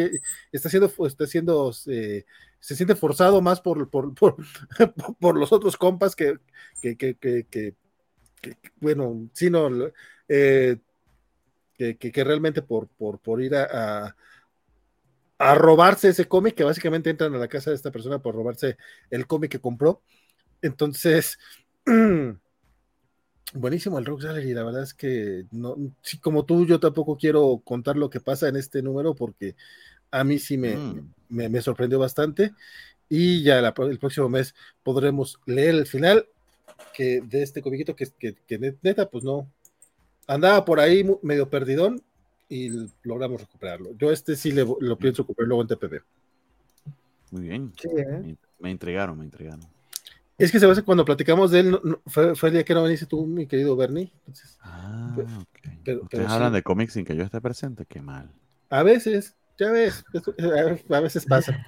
está 0.53 0.69
siendo, 0.69 0.93
está 1.07 1.27
siendo 1.27 1.73
eh, 1.87 2.25
se 2.61 2.77
siente 2.77 2.95
forzado 2.95 3.41
más 3.41 3.61
por, 3.61 3.89
por, 3.91 4.15
por, 4.15 4.37
los 5.39 5.53
otros 5.53 5.77
compas 5.77 6.15
que, 6.15 6.39
que, 6.81 6.97
que, 6.97 7.17
que 7.51 7.75
bueno, 8.81 9.29
sino 9.33 9.69
eh, 10.29 10.79
que, 11.77 12.25
realmente 12.25 12.63
por, 12.63 12.89
por, 12.89 13.19
por 13.19 13.43
ir 13.43 13.55
a, 13.57 14.15
robarse 15.39 16.09
ese 16.09 16.27
cómic, 16.27 16.55
que 16.55 16.65
básicamente 16.65 17.11
entran 17.11 17.35
a 17.35 17.39
la 17.39 17.49
casa 17.49 17.71
de 17.71 17.77
esta 17.77 17.91
persona 17.91 18.21
por 18.21 18.35
robarse 18.35 18.77
el 19.11 19.27
cómic 19.27 19.51
que 19.51 19.61
compró. 19.61 20.03
Entonces, 20.61 21.39
buenísimo 23.55 23.99
el 23.99 24.07
Rock 24.07 24.23
Gallery, 24.23 24.55
la 24.55 24.65
verdad 24.65 24.83
es 24.83 24.95
que 24.95 25.45
no, 25.51 25.77
como 26.21 26.45
tú, 26.45 26.67
yo 26.67 26.81
tampoco 26.81 27.17
quiero 27.17 27.61
contar 27.65 27.97
lo 27.97 28.09
que 28.09 28.21
pasa 28.21 28.49
en 28.49 28.57
este 28.57 28.83
número 28.83 29.15
porque 29.15 29.57
a 30.11 30.25
mí 30.25 30.39
sí 30.39 30.57
mm. 30.57 31.11
me, 31.29 31.49
me, 31.49 31.61
sorprendió 31.61 31.99
bastante. 31.99 32.53
Y 33.09 33.43
ya 33.43 33.59
el 33.59 33.99
próximo 33.99 34.29
mes 34.29 34.55
podremos 34.83 35.39
leer 35.45 35.75
el 35.75 35.87
final 35.87 36.27
que 36.95 37.21
de 37.21 37.43
este 37.43 37.61
comiquito 37.61 37.95
que, 37.97 38.07
que, 38.19 38.35
que, 38.47 38.77
neta, 38.81 39.11
pues 39.11 39.25
no, 39.25 39.51
andaba 40.27 40.65
por 40.65 40.81
ahí 40.81 41.05
medio 41.23 41.51
perdidón 41.51 42.03
y 42.53 42.91
logramos 43.03 43.41
recuperarlo. 43.41 43.93
Yo 43.97 44.13
este 44.13 44.37
sí 44.37 44.53
le, 44.53 44.67
lo 44.81 44.99
pienso 44.99 45.23
recuperar 45.23 45.49
luego 45.49 45.63
en 45.63 45.69
TPB. 45.69 46.03
Muy 47.31 47.43
bien. 47.43 47.73
¿eh? 47.85 48.37
me, 48.59 48.71
entregaron, 48.71 49.19
me 49.19 49.25
entregaron. 49.25 49.65
Es 50.37 50.53
que 50.53 50.61
se 50.61 50.67
ve 50.67 50.83
cuando 50.83 51.05
platicamos 51.05 51.51
de 51.51 51.61
él, 51.61 51.79
fue, 52.07 52.35
el 52.43 52.53
día 52.53 52.65
que 52.65 52.75
no 52.75 52.83
veniste 52.83 53.07
tú, 53.07 53.27
mi 53.27 53.47
querido 53.47 53.75
Bernie. 53.75 54.13
ah, 54.61 55.17
pero, 55.83 56.03
Ustedes 56.03 56.29
hablan 56.29 56.53
de 56.53 56.63
cómics 56.63 56.93
sin 56.93 57.07
que 57.07 57.17
yo 57.17 57.23
esté 57.23 57.41
presente, 57.41 57.87
qué 57.87 58.03
mal. 58.03 58.31
A 58.69 58.83
veces, 58.83 59.35
ya 59.59 59.71
ves, 59.71 60.05
a 60.91 61.01
veces 61.01 61.25
pasa. 61.25 61.65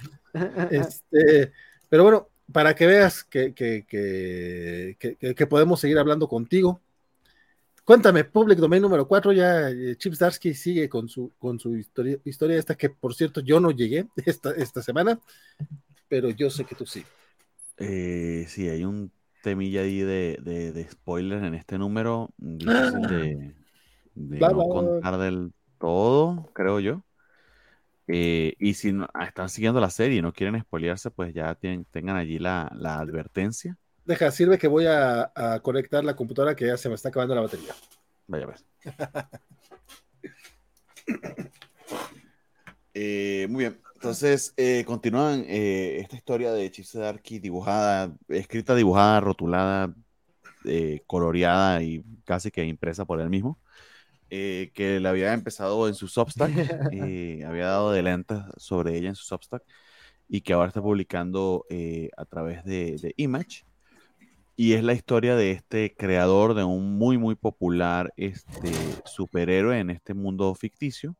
este, 0.71 1.53
pero 1.89 2.03
bueno, 2.03 2.29
para 2.53 2.75
que 2.75 2.87
veas 2.87 3.25
que, 3.25 3.55
que, 3.55 3.87
que, 4.99 5.47
podemos 5.47 5.81
seguir 5.81 5.99
hablando 5.99 6.29
contigo. 6.29 6.81
Cuéntame, 7.85 8.25
Public 8.25 8.59
Domain 8.59 8.81
número 8.81 9.07
4, 9.07 9.33
ya 9.33 9.69
eh, 9.71 9.97
Chips 9.97 10.19
Darsky 10.19 10.55
sigue 10.55 10.89
con 10.89 11.09
su, 11.09 11.33
con 11.39 11.59
su 11.59 11.77
historia, 11.77 12.19
historia 12.25 12.59
esta 12.59 12.75
que, 12.75 12.89
por 12.89 13.15
cierto, 13.15 13.41
yo 13.41 13.61
no 13.61 13.71
llegué 13.71 14.07
esta, 14.25 14.53
esta 14.53 14.83
semana, 14.83 15.21
pero 16.09 16.31
yo 16.31 16.49
sé 16.51 16.65
que 16.65 16.75
tú 16.75 16.87
sí. 16.87 17.05
Eh, 17.77 18.47
sí, 18.49 18.69
hay 18.69 18.85
un 18.85 19.13
temilla 19.43 19.83
ahí 19.83 20.01
de, 20.01 20.39
de, 20.43 20.89
spoilers 20.91 21.45
en 21.45 21.55
este 21.55 21.77
número, 21.77 22.31
difícil 22.39 23.03
de, 23.03 23.55
no 24.15 24.69
contar 24.69 25.19
del 25.19 25.53
todo, 25.79 26.51
creo 26.55 26.81
yo. 26.81 27.05
Eh, 28.07 28.55
y 28.59 28.75
si 28.75 28.93
ah, 29.13 29.25
están 29.25 29.49
siguiendo 29.49 29.81
la 29.81 29.91
serie 29.91 30.19
y 30.19 30.23
no 30.23 30.33
quieren 30.33 30.61
spoilearse, 30.61 31.11
pues 31.11 31.35
ya 31.35 31.55
tienen, 31.55 31.85
tengan 31.85 32.17
allí 32.17 32.39
la, 32.39 32.67
advertencia. 32.83 33.77
Deja, 34.05 34.31
sirve 34.31 34.59
que 34.59 34.69
voy 34.69 34.87
a, 34.87 35.33
conectar 35.63 36.05
la 36.05 36.17
computadora 36.17 36.55
que 36.55 36.67
ya 36.67 36.77
se 36.77 36.89
me 36.89 36.95
está 36.95 37.09
acabando 37.09 37.35
la 37.35 37.41
batería. 37.41 37.75
Vaya 38.27 38.45
a 38.45 38.49
ver. 38.49 38.57
Eh, 42.97 43.49
muy 43.51 43.65
bien. 43.65 43.81
Entonces, 43.97 44.55
eh, 44.57 44.85
continúan 44.87 45.45
esta 45.49 46.15
historia 46.15 46.53
de 46.53 46.71
Chip 46.71 46.87
Darky 46.95 47.41
dibujada, 47.41 48.15
escrita, 48.29 48.77
dibujada, 48.77 49.19
rotulada, 49.19 49.93
coloreada 51.09 51.83
y 51.83 52.05
casi 52.25 52.53
que 52.53 52.65
impresa 52.65 53.05
por 53.05 53.21
él 53.21 53.31
mismo. 53.31 53.59
Eh, 54.37 54.73
que 54.75 54.99
le 54.99 55.09
había 55.09 55.33
empezado 55.33 55.87
en 55.87 55.95
su 55.95 56.09
Substack, 56.09 56.51
y 56.93 57.43
había 57.45 57.67
dado 57.67 57.91
adelantos 57.91 58.43
sobre 58.57 58.97
ella 58.97 59.11
en 59.11 59.15
su 59.15 59.25
Substack, 59.25 59.63
y 60.29 60.41
que 60.41 60.55
ahora 60.55 60.67
está 60.67 60.83
publicando 60.83 61.67
eh, 61.71 62.11
a 62.17 62.25
través 62.25 62.65
de, 62.65 63.15
Image. 63.17 63.65
Y 64.57 64.75
es 64.75 64.85
la 64.85 64.93
historia 64.95 65.37
de 65.37 65.51
este 65.53 65.95
creador 65.97 66.55
de 66.55 66.65
un 66.65 66.97
muy, 66.97 67.19
muy 67.19 67.35
popular 67.35 68.13
este, 68.17 68.71
superhéroe 69.05 69.79
en 69.81 69.91
este 69.91 70.15
mundo 70.15 70.55
ficticio, 70.55 71.17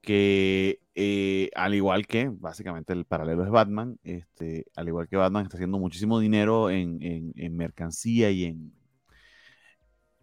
que 0.00 0.80
eh, 0.94 1.50
al 1.54 1.74
igual 1.74 2.06
que, 2.06 2.28
básicamente 2.28 2.92
el 2.92 3.04
paralelo 3.04 3.44
es 3.44 3.50
Batman, 3.50 3.98
este, 4.04 4.66
al 4.76 4.88
igual 4.88 5.08
que 5.08 5.16
Batman 5.16 5.44
está 5.44 5.56
haciendo 5.56 5.78
muchísimo 5.78 6.18
dinero 6.20 6.70
en, 6.70 6.98
en 7.02 7.56
mercancía 7.56 8.30
y 8.30 8.44
en, 8.44 8.72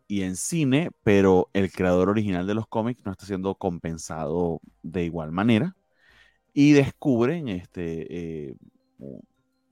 y 0.08 0.24
en 0.24 0.36
cine, 0.36 0.92
pero 1.04 1.50
el 1.54 1.72
creador 1.72 2.10
original 2.10 2.46
de 2.46 2.54
los 2.54 2.68
cómics 2.68 3.02
no 3.06 3.12
está 3.12 3.26
siendo 3.26 3.56
compensado 3.56 4.62
de 4.84 5.06
igual 5.06 5.32
manera. 5.32 5.76
Y 6.54 6.74
descubren 6.74 7.50
este, 7.50 8.50
eh, 8.50 8.56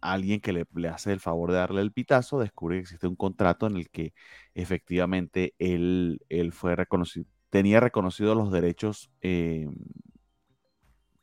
alguien 0.02 0.42
que 0.42 0.54
le, 0.54 0.66
hace 0.90 1.14
el 1.14 1.20
favor 1.20 1.52
de 1.52 1.58
darle 1.58 1.82
el 1.82 1.92
pitazo, 1.92 2.40
descubre 2.40 2.78
que 2.78 2.82
existe 2.82 3.08
un 3.08 3.16
contrato 3.16 3.68
en 3.68 3.78
el 3.78 3.90
que 3.90 4.14
efectivamente 4.56 5.56
él, 5.60 6.22
él 6.30 6.52
fue 6.52 6.76
reconocido, 6.76 7.26
tenía 7.50 7.80
reconocidos 7.80 8.36
los 8.36 8.52
derechos 8.52 9.12
eh, 9.22 9.68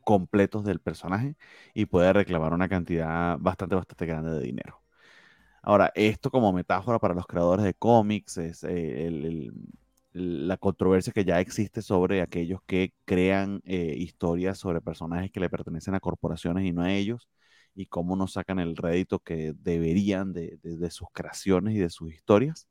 completos 0.05 0.65
del 0.65 0.81
personaje 0.81 1.37
y 1.75 1.87
puede 1.87 2.13
reclamar 2.13 2.55
una 2.55 2.69
cantidad 2.69 3.37
bastante, 3.39 3.75
bastante 3.75 4.07
grande 4.07 4.31
de 4.33 4.41
dinero. 4.41 4.83
Ahora, 5.63 5.93
esto 5.95 6.31
como 6.31 6.53
metáfora 6.53 6.99
para 6.99 7.15
los 7.15 7.27
creadores 7.27 7.65
de 7.65 7.75
cómics 7.75 8.39
es 8.39 8.65
eh, 8.65 9.51
la 10.13 10.57
controversia 10.57 11.13
que 11.13 11.25
ya 11.25 11.41
existe 11.41 11.83
sobre 11.83 12.23
aquellos 12.23 12.61
que 12.67 12.95
crean 13.05 13.61
eh, 13.65 13.95
historias 13.99 14.59
sobre 14.59 14.81
personajes 14.81 15.31
que 15.31 15.41
le 15.41 15.51
pertenecen 15.51 15.95
a 15.95 16.01
corporaciones 16.01 16.65
y 16.65 16.73
no 16.73 16.83
a 16.83 16.93
ellos, 16.93 17.29
y 17.79 17.87
cómo 17.87 18.17
no 18.17 18.27
sacan 18.27 18.59
el 18.59 18.77
rédito 18.77 19.21
que 19.21 19.55
deberían 19.57 20.33
de, 20.33 20.59
sus 20.91 21.09
creaciones 21.13 21.77
y 21.77 21.79
de 21.79 21.91
sus 21.91 22.13
historias. 22.13 22.69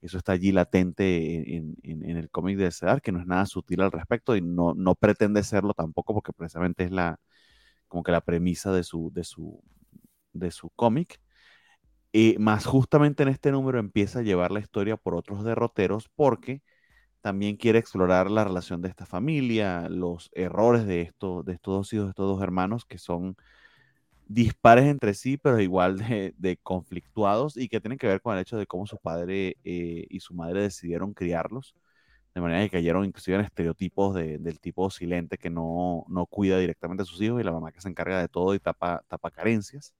Eso 0.00 0.18
está 0.18 0.32
allí 0.32 0.50
latente 0.50 1.56
en, 1.56 1.76
el 1.84 2.28
cómic 2.30 2.58
de 2.58 2.72
Cedar, 2.72 3.00
que 3.00 3.12
no 3.12 3.20
es 3.20 3.26
nada 3.26 3.46
sutil 3.46 3.80
al 3.82 3.92
respecto 3.92 4.34
y 4.36 4.42
no, 4.42 4.74
no 4.74 4.96
pretende 4.96 5.44
serlo 5.44 5.74
tampoco, 5.74 6.12
porque 6.12 6.32
precisamente 6.32 6.84
es 6.84 6.90
la, 6.90 7.20
como 7.86 8.02
que 8.02 8.10
la 8.12 8.20
premisa 8.20 8.72
de 8.72 8.82
su, 8.82 9.12
de 9.14 9.22
su, 9.22 9.62
de 10.32 10.50
su 10.50 10.70
cómic. 10.70 11.20
Y 12.12 12.36
más 12.38 12.66
justamente 12.66 13.22
en 13.22 13.28
este 13.28 13.52
número 13.52 13.78
empieza 13.78 14.20
a 14.20 14.22
llevar 14.22 14.50
la 14.50 14.60
historia 14.60 14.96
por 14.96 15.14
otros 15.14 15.44
derroteros 15.44 16.08
porque 16.16 16.62
también 17.20 17.56
quiere 17.56 17.78
explorar 17.78 18.30
la 18.30 18.44
relación 18.44 18.82
de 18.82 18.88
esta 18.88 19.06
familia, 19.06 19.88
los 19.88 20.30
errores 20.34 20.86
de, 20.86 21.02
esto, 21.02 21.44
de 21.44 21.52
estos 21.54 21.74
dos 21.74 21.92
hijos, 21.92 22.06
de 22.06 22.10
estos 22.10 22.28
dos 22.28 22.42
hermanos 22.42 22.84
que 22.86 22.98
son 22.98 23.36
dispares 24.28 24.86
entre 24.86 25.14
sí, 25.14 25.38
pero 25.38 25.60
igual 25.60 25.98
de, 25.98 26.58
conflictuados 26.62 27.56
y 27.56 27.68
que 27.68 27.80
tienen 27.80 27.98
que 27.98 28.06
ver 28.06 28.20
con 28.20 28.34
el 28.36 28.42
hecho 28.42 28.56
de 28.58 28.66
cómo 28.66 28.86
su 28.86 28.98
padre 28.98 29.56
eh, 29.64 30.06
y 30.08 30.20
su 30.20 30.34
madre 30.34 30.62
decidieron 30.62 31.14
criarlos, 31.14 31.74
de 32.34 32.40
manera 32.40 32.62
que 32.64 32.70
cayeron 32.70 33.04
inclusive 33.04 33.36
en 33.38 33.44
estereotipos 33.44 34.14
del 34.14 34.60
tipo 34.60 34.90
silente 34.90 35.38
que 35.38 35.50
no, 35.50 36.04
no, 36.08 36.26
cuida 36.26 36.58
directamente 36.58 37.02
a 37.02 37.06
sus 37.06 37.20
hijos 37.22 37.40
y 37.40 37.44
la 37.44 37.52
mamá 37.52 37.72
que 37.72 37.80
se 37.80 37.88
encarga 37.88 38.20
de 38.20 38.28
todo 38.28 38.54
y 38.54 38.60
tapa, 38.60 39.02
tapa 39.08 39.30
carencias. 39.30 39.94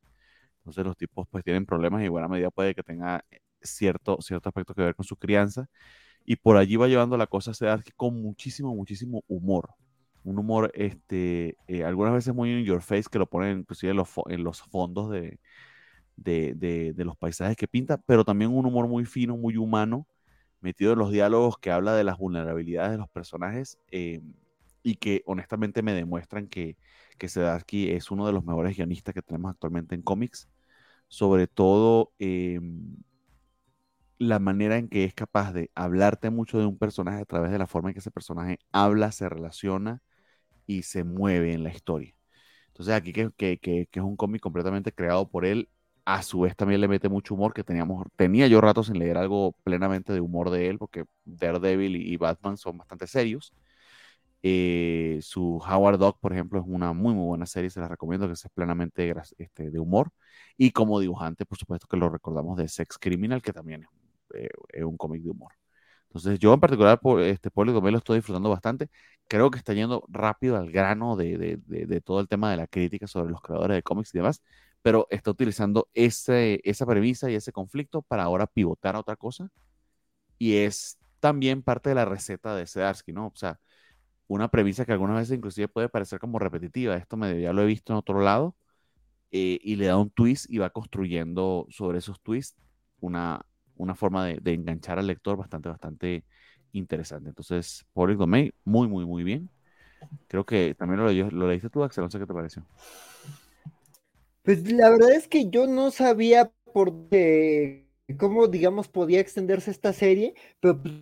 Entonces 0.58 0.84
los 0.84 0.96
tipos 0.96 1.26
pues 1.30 1.44
tienen 1.44 1.66
problemas 1.66 2.02
y 2.02 2.06
en 2.06 2.12
buena 2.12 2.28
medida 2.28 2.50
puede 2.50 2.74
que 2.74 2.82
tenga 2.82 3.24
eh, 3.30 3.40
cierto, 3.62 4.18
cierto 4.20 4.50
aspecto 4.50 4.74
que 4.74 4.82
ver 4.82 4.94
con 4.94 5.04
su 5.04 5.16
crianza. 5.16 5.68
Y 6.24 6.36
por 6.36 6.56
allí 6.58 6.76
va 6.76 6.88
llevando 6.88 7.16
la 7.16 7.26
cosa 7.26 7.52
a 7.52 7.54
ser 7.54 7.82
con 7.96 8.20
muchísimo, 8.22 8.74
muchísimo 8.74 9.24
humor. 9.28 9.70
Un 10.28 10.38
humor, 10.38 10.70
este, 10.74 11.56
eh, 11.68 11.84
algunas 11.84 12.12
veces 12.12 12.34
muy 12.34 12.50
in 12.50 12.64
your 12.64 12.82
face, 12.82 13.04
que 13.10 13.18
lo 13.18 13.26
ponen 13.28 13.60
inclusive 13.60 13.92
en 13.92 13.96
los, 13.96 14.10
en 14.28 14.44
los 14.44 14.60
fondos 14.62 15.10
de, 15.10 15.38
de, 16.16 16.92
de, 16.94 17.04
los 17.04 17.16
paisajes 17.16 17.56
que 17.56 17.68
pinta, 17.68 17.98
pero 17.98 18.24
también 18.24 18.50
un 18.50 18.66
humor 18.66 18.88
muy 18.88 19.04
fino, 19.06 19.36
muy 19.36 19.56
humano, 19.56 20.06
metido 20.60 20.92
en 20.92 20.98
los 20.98 21.10
diálogos 21.10 21.58
que 21.58 21.70
habla 21.70 21.94
de 21.94 22.04
las 22.04 22.18
vulnerabilidades 22.18 22.92
de 22.92 22.98
los 22.98 23.08
personajes 23.08 23.78
eh, 23.90 24.20
y 24.82 24.96
que 24.96 25.22
honestamente 25.26 25.82
me 25.82 25.94
demuestran 25.94 26.48
que, 26.48 26.76
que 27.18 27.28
Sedarsky 27.28 27.90
es 27.90 28.10
uno 28.10 28.26
de 28.26 28.32
los 28.32 28.44
mejores 28.44 28.76
guionistas 28.76 29.14
que 29.14 29.22
tenemos 29.22 29.50
actualmente 29.52 29.94
en 29.94 30.02
cómics. 30.02 30.48
Sobre 31.08 31.46
todo 31.46 32.12
em, 32.18 32.96
la 34.18 34.38
manera 34.38 34.76
en 34.76 34.88
que 34.88 35.04
es 35.04 35.14
capaz 35.14 35.52
de 35.52 35.70
hablarte 35.74 36.30
mucho 36.30 36.58
de 36.58 36.66
un 36.66 36.78
personaje 36.78 37.22
a 37.22 37.24
través 37.24 37.50
de 37.52 37.58
la 37.58 37.66
forma 37.66 37.90
en 37.90 37.94
que 37.94 38.00
ese 38.00 38.10
personaje 38.10 38.58
habla, 38.72 39.12
se 39.12 39.28
relaciona 39.28 40.02
y 40.68 40.82
se 40.84 41.04
mueve 41.04 41.54
en 41.54 41.64
la 41.64 41.70
historia. 41.70 42.14
Entonces 42.68 42.94
aquí 42.94 43.12
que, 43.12 43.58
que, 43.58 43.88
es 43.92 44.02
un 44.02 44.16
cómic 44.16 44.42
completamente 44.42 44.92
creado 44.92 45.28
por 45.28 45.46
él, 45.46 45.68
a 46.04 46.22
su 46.22 46.40
vez 46.42 46.56
también 46.56 46.80
le 46.80 46.88
mete 46.88 47.08
mucho 47.08 47.34
humor, 47.34 47.54
que 47.54 47.64
teníamos, 47.64 48.06
tenía 48.16 48.46
yo 48.48 48.60
rato 48.60 48.84
sin 48.84 48.98
leer 48.98 49.18
algo 49.18 49.56
plenamente 49.64 50.12
de 50.12 50.20
humor 50.20 50.50
de 50.50 50.68
él, 50.68 50.78
porque 50.78 51.04
Daredevil 51.24 51.96
y 51.96 52.16
Batman 52.18 52.56
son 52.58 52.78
bastante 52.78 53.06
serios. 53.06 53.52
Eh, 54.42 55.18
su 55.22 55.58
Howard 55.68 55.98
Dog, 55.98 56.20
por 56.20 56.32
ejemplo, 56.32 56.60
es 56.60 56.64
una 56.66 56.92
muy, 56.92 57.14
muy 57.14 57.26
buena 57.26 57.46
serie, 57.46 57.70
se 57.70 57.80
la 57.80 57.88
recomiendo, 57.88 58.26
que 58.26 58.34
es 58.34 58.46
plenamente 58.54 59.12
este, 59.38 59.70
de 59.70 59.78
humor. 59.80 60.10
Y 60.56 60.70
como 60.72 61.00
dibujante, 61.00 61.46
por 61.46 61.58
supuesto 61.58 61.86
que 61.88 61.96
lo 61.96 62.08
recordamos 62.10 62.56
de 62.58 62.68
Sex 62.68 62.98
Criminal, 62.98 63.42
que 63.42 63.52
también 63.52 63.84
es, 64.34 64.48
eh, 64.74 64.84
un 64.84 64.96
cómic 64.96 65.22
de 65.22 65.30
humor. 65.30 65.52
Entonces, 66.08 66.38
yo 66.38 66.54
en 66.54 66.60
particular, 66.60 66.98
por 67.00 67.20
este 67.20 67.50
Poli 67.50 67.72
lo 67.72 67.98
estoy 67.98 68.18
disfrutando 68.18 68.48
bastante. 68.50 68.88
Creo 69.28 69.50
que 69.50 69.58
está 69.58 69.74
yendo 69.74 70.04
rápido 70.08 70.56
al 70.56 70.70
grano 70.70 71.16
de, 71.16 71.58
de, 71.66 72.00
todo 72.00 72.20
el 72.20 72.28
tema 72.28 72.50
de 72.50 72.56
la 72.56 72.66
crítica 72.66 73.06
sobre 73.06 73.30
los 73.30 73.42
creadores 73.42 73.76
de 73.76 73.82
cómics 73.82 74.14
y 74.14 74.18
demás, 74.18 74.42
pero 74.82 75.06
está 75.10 75.30
utilizando 75.30 75.88
ese, 75.94 76.60
esa 76.64 76.86
premisa 76.86 77.30
y 77.30 77.34
ese 77.34 77.52
conflicto 77.52 78.02
para 78.02 78.24
ahora 78.24 78.46
pivotar 78.46 78.96
a 78.96 79.00
otra 79.00 79.16
cosa. 79.16 79.50
Y 80.38 80.56
es 80.58 80.98
también 81.20 81.62
parte 81.62 81.90
de 81.90 81.96
la 81.96 82.04
receta 82.04 82.54
de 82.56 82.66
Sedarsky, 82.66 83.12
¿no? 83.12 83.28
O 83.28 83.36
sea, 83.36 83.60
una 84.28 84.48
premisa 84.50 84.84
que 84.86 84.92
algunas 84.92 85.16
veces 85.18 85.36
inclusive 85.38 85.68
puede 85.68 85.88
parecer 85.88 86.20
como 86.20 86.38
repetitiva. 86.38 86.96
Esto 86.96 87.16
me, 87.16 87.40
ya 87.40 87.52
lo 87.52 87.62
he 87.62 87.66
visto 87.66 87.92
en 87.92 87.98
otro 87.98 88.20
lado. 88.20 88.56
Eh, 89.30 89.58
y 89.62 89.76
le 89.76 89.86
da 89.86 89.98
un 89.98 90.10
twist 90.10 90.50
y 90.50 90.58
va 90.58 90.70
construyendo 90.70 91.66
sobre 91.70 91.98
esos 91.98 92.20
twists 92.22 92.56
una, 93.00 93.44
una 93.78 93.94
forma 93.94 94.26
de, 94.26 94.52
enganchar 94.52 94.98
al 94.98 95.06
lector 95.06 95.36
bastante, 95.36 95.68
bastante 95.68 96.24
interesante. 96.72 97.30
Entonces, 97.30 97.84
Public 97.92 98.18
Domain, 98.18 98.52
muy, 98.64 98.88
muy, 98.88 99.06
muy 99.06 99.24
bien. 99.24 99.48
Creo 100.28 100.44
que 100.44 100.74
también 100.74 101.00
lo, 101.00 101.30
lo 101.30 101.48
leíste 101.48 101.70
tú, 101.70 101.82
Axel, 101.82 102.04
no 102.04 102.10
sé 102.10 102.18
qué 102.18 102.26
te 102.26 102.34
pareció. 102.34 102.64
Pues 104.42 104.70
la 104.70 104.90
verdad 104.90 105.12
es 105.12 105.28
que 105.28 105.50
yo 105.50 105.66
no 105.66 105.90
sabía 105.90 106.50
por 106.72 107.08
qué, 107.08 107.86
cómo, 108.18 108.46
digamos, 108.48 108.88
podía 108.88 109.20
extenderse 109.20 109.70
esta 109.70 109.92
serie, 109.92 110.34
pero 110.60 110.80
pues, 110.80 110.94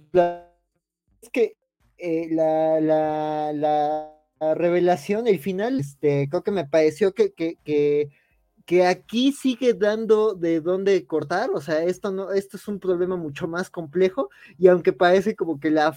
es 1.23 1.31
que 1.31 1.57
eh, 1.99 2.29
la, 2.31 2.81
la, 2.81 3.53
la, 3.53 4.55
revelación, 4.55 5.27
el 5.27 5.39
final, 5.39 5.81
este, 5.81 6.29
creo 6.29 6.43
que 6.43 6.51
me 6.51 6.67
pareció 6.67 7.13
que, 7.15 7.33
que 7.33 8.11
que 8.67 8.85
aquí 8.85 9.31
sigue 9.33 9.75
dando 9.75 10.35
de 10.35 10.61
dónde 10.61 11.07
cortar, 11.07 11.51
o 11.51 11.61
sea, 11.61 11.85
esto 11.85 12.11
no, 12.11 12.33
esto 12.33 12.57
es 12.57 12.67
un 12.67 12.81
problema 12.81 13.17
mucho 13.17 13.47
más 13.47 13.71
complejo, 13.71 14.29
y 14.59 14.67
aunque 14.67 14.93
parece 14.93 15.37
como 15.37 15.61
que 15.61 15.71
la 15.71 15.97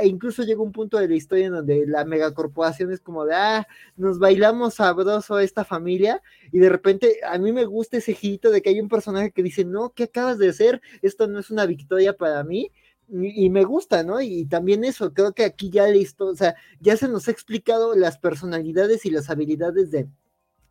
e 0.00 0.08
incluso 0.08 0.42
llega 0.42 0.60
un 0.60 0.72
punto 0.72 0.98
de 0.98 1.08
la 1.08 1.14
historia 1.14 1.46
en 1.46 1.52
donde 1.52 1.86
la 1.86 2.04
megacorporación 2.04 2.92
es 2.92 3.00
como 3.00 3.24
de 3.24 3.34
ah, 3.36 3.68
nos 3.96 4.18
bailamos 4.18 4.74
sabroso 4.74 5.38
esta 5.38 5.64
familia, 5.64 6.20
y 6.50 6.58
de 6.58 6.68
repente 6.68 7.20
a 7.24 7.38
mí 7.38 7.52
me 7.52 7.66
gusta 7.66 7.98
ese 7.98 8.14
girito 8.14 8.50
de 8.50 8.62
que 8.62 8.70
hay 8.70 8.80
un 8.80 8.88
personaje 8.88 9.30
que 9.30 9.44
dice, 9.44 9.64
no, 9.64 9.90
¿qué 9.90 10.04
acabas 10.04 10.38
de 10.38 10.48
hacer? 10.48 10.82
Esto 11.02 11.28
no 11.28 11.38
es 11.38 11.50
una 11.52 11.66
victoria 11.66 12.16
para 12.16 12.42
mí, 12.42 12.72
y, 13.08 13.50
me 13.50 13.64
gusta, 13.64 14.02
¿no? 14.02 14.20
Y, 14.20 14.46
también 14.46 14.84
eso, 14.84 15.12
creo 15.12 15.34
que 15.34 15.44
aquí 15.44 15.70
ya 15.70 15.86
listo, 15.86 16.26
o 16.26 16.34
sea, 16.34 16.56
ya 16.80 16.96
se 16.96 17.08
nos 17.08 17.28
ha 17.28 17.30
explicado 17.30 17.94
las 17.94 18.18
personalidades 18.18 19.04
y 19.04 19.10
las 19.10 19.28
habilidades 19.28 19.90
de, 19.90 20.08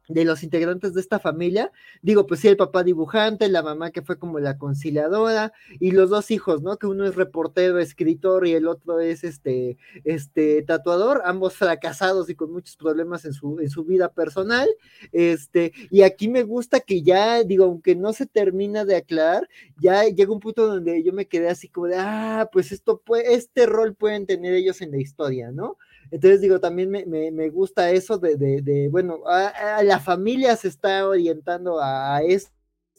de 0.07 0.25
los 0.25 0.43
integrantes 0.43 0.93
de 0.93 1.01
esta 1.01 1.19
familia. 1.19 1.71
Digo, 2.01 2.27
pues 2.27 2.39
sí, 2.39 2.47
el 2.47 2.57
papá 2.57 2.83
dibujante, 2.83 3.47
la 3.49 3.63
mamá 3.63 3.91
que 3.91 4.01
fue 4.01 4.17
como 4.17 4.39
la 4.39 4.57
conciliadora, 4.57 5.53
y 5.79 5.91
los 5.91 6.09
dos 6.09 6.31
hijos, 6.31 6.61
¿no? 6.61 6.77
Que 6.77 6.87
uno 6.87 7.05
es 7.05 7.15
reportero, 7.15 7.79
escritor, 7.79 8.47
y 8.47 8.53
el 8.53 8.67
otro 8.67 8.99
es 8.99 9.23
este, 9.23 9.77
este 10.03 10.61
tatuador, 10.63 11.21
ambos 11.25 11.55
fracasados 11.55 12.29
y 12.29 12.35
con 12.35 12.51
muchos 12.51 12.75
problemas 12.75 13.25
en 13.25 13.33
su, 13.33 13.59
en 13.59 13.69
su 13.69 13.85
vida 13.85 14.09
personal. 14.13 14.69
Este, 15.11 15.71
y 15.89 16.01
aquí 16.01 16.27
me 16.29 16.43
gusta 16.43 16.79
que 16.79 17.01
ya, 17.01 17.43
digo, 17.43 17.65
aunque 17.65 17.95
no 17.95 18.13
se 18.13 18.25
termina 18.25 18.85
de 18.85 18.95
aclarar, 18.95 19.47
ya 19.79 20.03
llega 20.05 20.33
un 20.33 20.39
punto 20.39 20.67
donde 20.67 21.03
yo 21.03 21.13
me 21.13 21.27
quedé 21.27 21.49
así 21.49 21.69
como 21.69 21.87
de, 21.87 21.95
ah, 21.97 22.49
pues 22.51 22.71
esto 22.71 23.01
puede, 23.03 23.33
este 23.33 23.65
rol 23.65 23.95
pueden 23.95 24.25
tener 24.25 24.53
ellos 24.53 24.81
en 24.81 24.91
la 24.91 24.97
historia, 24.97 25.51
¿no? 25.51 25.77
Entonces 26.11 26.41
digo, 26.41 26.59
también 26.59 26.91
me, 26.91 27.49
gusta 27.49 27.91
eso 27.91 28.17
de, 28.17 28.89
bueno, 28.91 29.21
a, 29.25 29.81
la 29.83 29.99
familia 29.99 30.55
se 30.55 30.67
está 30.67 31.07
orientando 31.07 31.79
a, 31.81 32.21
esto 32.21 32.51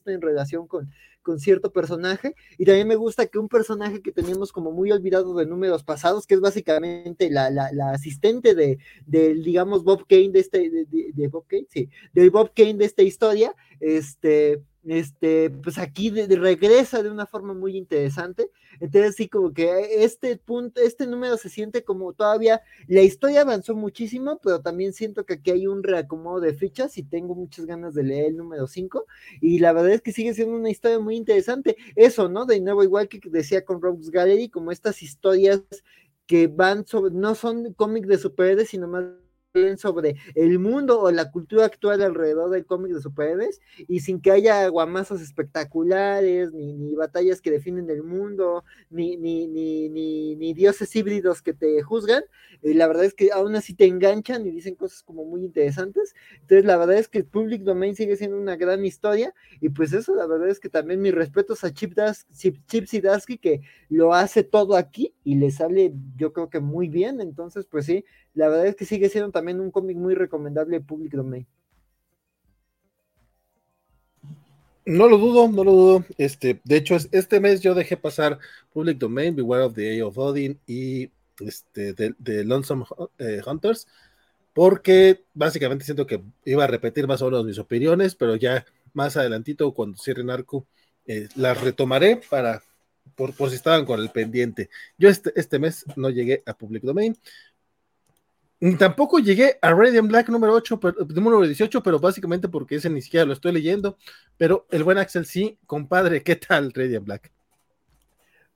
en 0.07 0.21
relación 0.21 0.67
con, 0.67 0.91
con 1.23 1.39
cierto 1.39 1.73
personaje. 1.73 2.35
Y 2.59 2.65
también 2.65 2.89
me 2.89 2.97
gusta 2.97 3.27
que 3.27 3.39
un 3.39 3.49
personaje 3.49 4.03
que 4.03 4.13
teníamos 4.13 4.53
como 4.53 4.73
muy 4.73 4.91
olvidado 4.93 5.35
de 5.35 5.47
números 5.47 5.85
pasados, 5.85 6.27
que 6.27 6.35
es 6.35 6.41
básicamente 6.41 7.31
la, 7.31 7.51
asistente 7.93 8.55
de, 8.55 8.79
del, 9.07 9.43
digamos, 9.43 9.85
Bob 9.85 10.07
Kane 10.07 10.31
de 10.31 10.41
este, 10.41 10.71
de, 10.71 11.29
Bob 11.29 11.47
Kane, 11.47 11.67
sí, 11.69 11.89
del 12.13 12.31
Bob 12.31 12.53
Kane 12.55 12.75
de 12.75 12.85
esta 12.85 13.03
historia, 13.03 13.55
este, 13.81 14.63
este, 14.85 15.51
pues 15.51 15.79
aquí 15.79 16.11
regresa 16.11 17.03
de 17.03 17.11
una 17.11 17.27
forma 17.27 17.55
muy 17.55 17.77
interesante. 17.77 18.51
Entonces 18.81 19.17
sí, 19.17 19.29
como 19.29 19.53
que 19.53 20.05
este 20.05 20.37
punto, 20.37 20.81
este 20.81 21.07
número 21.07 21.37
se 21.37 21.49
siente 21.49 21.85
como 21.85 22.13
todavía, 22.13 22.63
la 22.89 23.03
historia 23.03 23.43
avanzó 23.43 23.75
muchísimo, 23.75 24.41
pero 24.43 24.61
también 24.61 24.93
siento 24.93 25.25
que 25.25 25.35
aquí 25.35 25.51
hay 25.51 25.67
un 25.67 25.83
reacomodo 25.83 26.41
de 26.41 26.55
fichas 26.55 26.99
y 26.99 27.03
tengo 27.05 27.35
muchas 27.35 27.67
ganas 27.67 27.95
de 27.95 28.03
leer 28.03 28.27
el 28.27 28.37
número 28.37 28.67
5 28.67 29.07
y 29.41 29.59
la 29.59 29.73
verdad 29.73 29.93
es 29.93 30.03
que 30.03 30.13
sigue 30.13 30.35
siendo 30.35 30.57
una 30.57 30.71
historia 30.71 30.99
muy 30.99 31.17
interesante. 31.17 31.77
Eso, 31.97 32.29
¿no? 32.29 32.45
De 32.47 32.61
nuevo, 32.61 32.83
igual 32.83 33.09
que 33.09 33.21
decía 33.31 33.65
con 33.65 33.81
Rogues 33.81 34.11
Gallery, 34.11 34.49
como 34.49 34.73
estas 34.73 35.03
historias 35.03 35.63
que 36.27 36.47
van 36.47 36.87
sobre, 36.87 37.13
no 37.15 37.35
son 37.35 37.75
cómics 37.75 38.09
de 38.09 38.19
superhéroes, 38.19 38.69
sino 38.71 38.89
más 38.89 39.05
sobre 39.77 40.17
el 40.35 40.59
mundo 40.59 40.99
o 41.01 41.11
la 41.11 41.31
cultura 41.31 41.67
actual 41.67 42.01
alrededor 42.01 42.49
del 42.49 42.65
cómic 42.65 42.93
de 42.93 43.03
superhéroes 43.03 43.61
y 43.87 44.01
sin 44.01 44.23
que 44.23 44.31
haya 44.31 44.67
guamazos 44.69 45.21
espectaculares, 45.21 46.53
ni, 46.55 46.73
ni 46.73 46.95
batallas 46.95 47.43
que 47.43 47.51
definen 47.51 47.91
el 47.91 48.03
mundo, 48.03 48.65
ni, 48.89 49.19
ni, 49.19 49.47
ni, 49.47 49.91
ni, 49.91 50.55
dioses 50.55 50.95
híbridos 50.97 51.43
que 51.43 51.53
te 51.53 51.83
juzgan, 51.83 52.23
eh, 52.63 52.73
la 52.73 52.87
verdad 52.87 53.05
es 53.05 53.13
que 53.13 53.31
aún 53.31 53.55
así 53.55 53.75
te 53.75 53.85
enganchan 53.85 54.47
y 54.47 54.51
dicen 54.51 54.75
cosas 54.75 55.03
como 55.03 55.25
muy 55.27 55.45
interesantes. 55.45 56.15
Entonces, 56.41 56.65
la 56.65 56.79
verdad 56.79 56.97
es 56.97 57.09
que 57.09 57.23
Public 57.23 57.63
Domain 57.63 57.95
sigue 57.95 58.17
siendo 58.17 58.39
una 58.39 58.57
gran 58.57 58.85
historia 58.87 59.35
y 59.61 59.69
pues 59.69 59.93
eso, 59.93 60.15
la 60.15 60.27
verdad 60.27 60.49
es 60.49 60.61
que 60.61 60.71
también 60.71 61.03
mis 61.03 61.15
respetos 61.15 61.63
a 61.63 61.75
Chip, 61.75 61.93
Das, 61.95 62.27
Chip, 62.33 62.57
Chip 62.67 62.87
que 63.41 63.61
lo 63.91 64.15
hace 64.15 64.45
todo 64.45 64.77
aquí 64.77 65.15
y 65.25 65.37
le 65.37 65.51
sale 65.51 65.93
yo 66.17 66.33
creo 66.33 66.49
que 66.49 66.61
muy 66.61 66.89
bien. 66.89 67.21
Entonces, 67.21 67.67
pues 67.67 67.85
sí, 67.85 68.05
la 68.35 68.49
verdad 68.49 68.67
es 68.67 68.77
que 68.77 68.87
sigue 68.87 69.11
siendo 69.11 69.31
también 69.31 69.42
un 69.49 69.71
cómic 69.71 69.97
muy 69.97 70.15
recomendable 70.15 70.81
Public 70.81 71.13
Domain. 71.13 71.47
No 74.85 75.09
lo 75.09 75.17
dudo, 75.17 75.49
no 75.49 75.63
lo 75.63 75.73
dudo. 75.73 76.05
Este, 76.19 76.61
de 76.65 76.77
hecho, 76.77 76.97
este 77.13 77.39
mes 77.39 77.61
yo 77.61 77.75
dejé 77.75 77.97
pasar 77.97 78.39
Public 78.73 78.99
Domain, 78.99 79.35
Beware 79.37 79.65
of 79.65 79.75
the 79.75 79.93
Eye 79.93 80.03
of 80.03 80.19
Odin 80.19 80.59
y 80.67 81.11
este, 81.41 81.93
de, 81.93 82.45
Lonesome 82.45 82.85
eh, 83.19 83.41
Hunters, 83.47 83.87
porque 84.53 85.25
básicamente 85.35 85.85
siento 85.85 86.07
que 86.07 86.23
iba 86.45 86.65
a 86.65 86.67
repetir 86.67 87.07
más 87.07 87.23
o 87.23 87.27
menos 87.27 87.45
mis 87.45 87.59
opiniones, 87.59 88.15
pero 88.17 88.35
ya 88.37 88.67
más 88.93 89.17
adelantito, 89.17 89.73
cuando 89.73 89.97
cierre 89.99 90.25
Narco, 90.25 90.67
eh, 91.07 91.29
las 91.37 91.61
retomaré 91.61 92.21
para, 92.29 92.63
por, 93.15 93.35
por, 93.35 93.51
si 93.51 93.57
estaban 93.57 93.87
con 93.87 94.01
el 94.01 94.11
pendiente. 94.11 94.69
Yo 94.99 95.09
este, 95.09 95.33
este 95.37 95.59
mes 95.59 95.85
no 95.97 96.11
llegué 96.11 96.43
a 96.45 96.55
Public 96.55 96.83
Domain, 96.83 97.17
Tampoco 98.79 99.19
llegué 99.19 99.59
a 99.61 99.73
Radiant 99.73 100.09
Black 100.09 100.29
número 100.29 100.55
8, 100.55 100.79
número 101.09 101.41
18, 101.41 101.83
pero 101.83 101.99
básicamente 101.99 102.49
porque 102.49 102.77
ese 102.77 102.89
ni 102.89 103.03
siquiera 103.03 103.27
lo 103.27 103.33
estoy 103.33 103.51
leyendo. 103.51 103.99
Pero 104.37 104.67
el 104.71 104.85
buen 104.85 104.99
Axel 104.99 105.27
sí, 105.27 105.59
compadre, 105.67 106.23
¿qué 106.23 106.37
tal 106.37 106.73
Radiant 106.73 107.05
Black? 107.05 107.33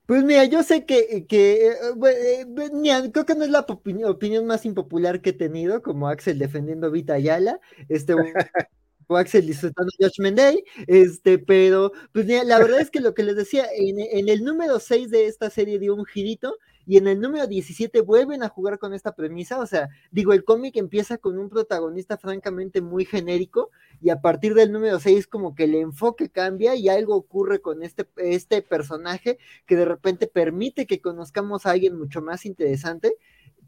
Pues 0.07 0.23
mira, 0.23 0.45
yo 0.45 0.63
sé 0.63 0.87
que, 0.87 1.27
que 1.27 1.67
eh, 1.67 1.75
eh, 2.09 3.11
creo 3.13 3.27
que 3.27 3.35
no 3.35 3.43
es 3.43 3.51
la 3.51 3.67
opinión, 3.67 4.47
más 4.47 4.65
impopular 4.65 5.21
que 5.21 5.31
he 5.31 5.33
tenido, 5.33 5.83
como 5.83 6.07
Axel 6.07 6.39
defendiendo 6.39 6.93
Vita 6.93 7.15
Ayala, 7.15 7.59
este, 7.89 8.15
o 9.09 9.17
Axel 9.17 9.45
disfrutando 9.45 9.91
Judgment 9.99 10.39
Day, 10.39 10.63
este, 10.87 11.41
pero 11.41 11.91
pues 12.13 12.27
mira, 12.27 12.45
la 12.45 12.59
verdad 12.59 12.81
es 12.81 12.93
que 12.93 13.01
lo 13.01 13.13
que 13.13 13.25
les 13.25 13.35
decía, 13.35 13.67
en, 13.75 13.99
en 13.99 14.29
el 14.29 14.45
número 14.45 14.79
6 14.79 15.11
de 15.11 15.27
esta 15.27 15.51
serie 15.51 15.81
dio 15.81 15.97
un 15.97 16.05
girito, 16.05 16.57
y 16.87 16.97
en 16.99 17.09
el 17.09 17.21
número 17.21 17.47
17 17.47 18.01
vuelven 18.01 18.43
a 18.43 18.49
jugar 18.49 18.79
con 18.79 18.95
esta 18.95 19.15
premisa, 19.15 19.59
o 19.59 19.67
sea, 19.67 19.89
digo, 20.13 20.33
el 20.33 20.45
cómic 20.45 20.77
empieza 20.77 21.19
con 21.19 21.39
un 21.39 21.49
protagonista 21.49 22.17
francamente 22.17 22.81
muy 22.81 23.05
genérico 23.05 23.71
y 24.01 24.11
a 24.11 24.21
partir 24.21 24.55
del 24.55 24.73
número 24.73 25.01
6 25.01 25.27
como 25.27 25.55
que 25.55 25.65
el 25.65 25.75
enfoque 25.75 26.31
cambia 26.31 26.77
y 26.77 26.89
algo 26.89 27.17
ocurre 27.17 27.61
con 27.61 27.83
este, 27.83 28.07
este 28.17 28.63
personaje 28.63 29.39
que 29.67 29.77
de 29.77 29.85
repente 29.85 30.29
permite 30.29 30.87
que 30.87 31.01
conozcamos 31.01 31.67
a 31.67 31.73
alguien 31.73 31.99
mucho 31.99 32.23
más 32.23 32.47
interesante 32.47 33.17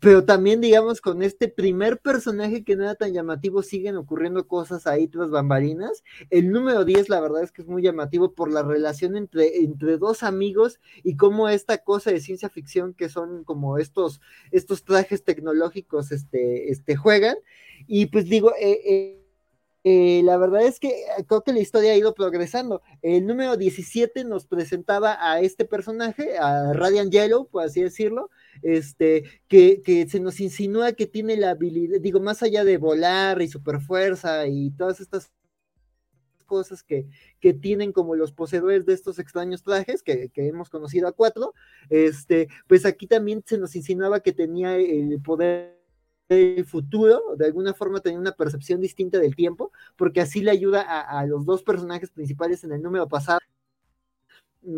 pero 0.00 0.24
también, 0.24 0.60
digamos, 0.60 1.00
con 1.00 1.22
este 1.22 1.48
primer 1.48 1.98
personaje 1.98 2.62
que 2.62 2.76
no 2.76 2.84
era 2.84 2.94
tan 2.94 3.12
llamativo, 3.12 3.62
siguen 3.62 3.96
ocurriendo 3.96 4.46
cosas 4.46 4.86
ahí 4.86 5.08
tras 5.08 5.30
bambalinas. 5.30 6.04
El 6.30 6.50
número 6.50 6.84
10, 6.84 7.08
la 7.08 7.20
verdad 7.20 7.42
es 7.42 7.52
que 7.52 7.62
es 7.62 7.68
muy 7.68 7.82
llamativo 7.82 8.32
por 8.32 8.52
la 8.52 8.62
relación 8.62 9.16
entre, 9.16 9.58
entre 9.58 9.98
dos 9.98 10.22
amigos 10.22 10.78
y 11.02 11.16
cómo 11.16 11.48
esta 11.48 11.78
cosa 11.78 12.10
de 12.10 12.20
ciencia 12.20 12.48
ficción 12.48 12.94
que 12.94 13.08
son 13.08 13.44
como 13.44 13.78
estos, 13.78 14.20
estos 14.50 14.84
trajes 14.84 15.24
tecnológicos 15.24 16.12
este, 16.12 16.70
este, 16.70 16.96
juegan. 16.96 17.36
Y 17.86 18.06
pues 18.06 18.28
digo, 18.28 18.52
eh, 18.60 18.80
eh, 18.84 19.24
eh, 19.84 20.22
la 20.24 20.36
verdad 20.36 20.62
es 20.62 20.78
que 20.80 20.92
creo 21.26 21.42
que 21.42 21.52
la 21.52 21.60
historia 21.60 21.92
ha 21.92 21.96
ido 21.96 22.14
progresando. 22.14 22.82
El 23.02 23.26
número 23.26 23.56
17 23.56 24.24
nos 24.24 24.46
presentaba 24.46 25.16
a 25.20 25.40
este 25.40 25.64
personaje, 25.64 26.38
a 26.38 26.72
Radiant 26.72 27.10
Yellow, 27.10 27.48
por 27.48 27.64
así 27.64 27.82
decirlo, 27.82 28.30
este, 28.62 29.24
que, 29.48 30.06
se 30.08 30.20
nos 30.20 30.40
insinúa 30.40 30.92
que 30.92 31.06
tiene 31.06 31.36
la 31.36 31.50
habilidad, 31.50 32.00
digo, 32.00 32.20
más 32.20 32.42
allá 32.42 32.64
de 32.64 32.78
volar 32.78 33.42
y 33.42 33.48
superfuerza 33.48 34.46
y 34.46 34.70
todas 34.70 35.00
estas 35.00 35.32
cosas 36.46 36.82
que, 36.82 37.06
que, 37.40 37.52
tienen 37.52 37.92
como 37.92 38.14
los 38.14 38.32
poseedores 38.32 38.86
de 38.86 38.94
estos 38.94 39.18
extraños 39.18 39.62
trajes 39.62 40.02
que, 40.02 40.30
hemos 40.34 40.70
conocido 40.70 41.06
a 41.06 41.12
cuatro, 41.12 41.54
este, 41.90 42.48
pues 42.66 42.86
aquí 42.86 43.06
también 43.06 43.42
se 43.44 43.58
nos 43.58 43.76
insinuaba 43.76 44.20
que 44.20 44.32
tenía 44.32 44.76
el 44.76 45.20
poder 45.20 45.78
del 46.28 46.64
futuro, 46.66 47.22
de 47.36 47.46
alguna 47.46 47.74
forma 47.74 48.00
tenía 48.00 48.18
una 48.18 48.32
percepción 48.32 48.80
distinta 48.80 49.18
del 49.18 49.34
tiempo, 49.34 49.72
porque 49.96 50.20
así 50.20 50.42
le 50.42 50.50
ayuda 50.50 50.82
a, 50.82 51.20
a 51.20 51.26
los 51.26 51.46
dos 51.46 51.62
personajes 51.62 52.10
principales 52.10 52.64
en 52.64 52.72
el 52.72 52.82
número 52.82 53.08
pasado 53.08 53.40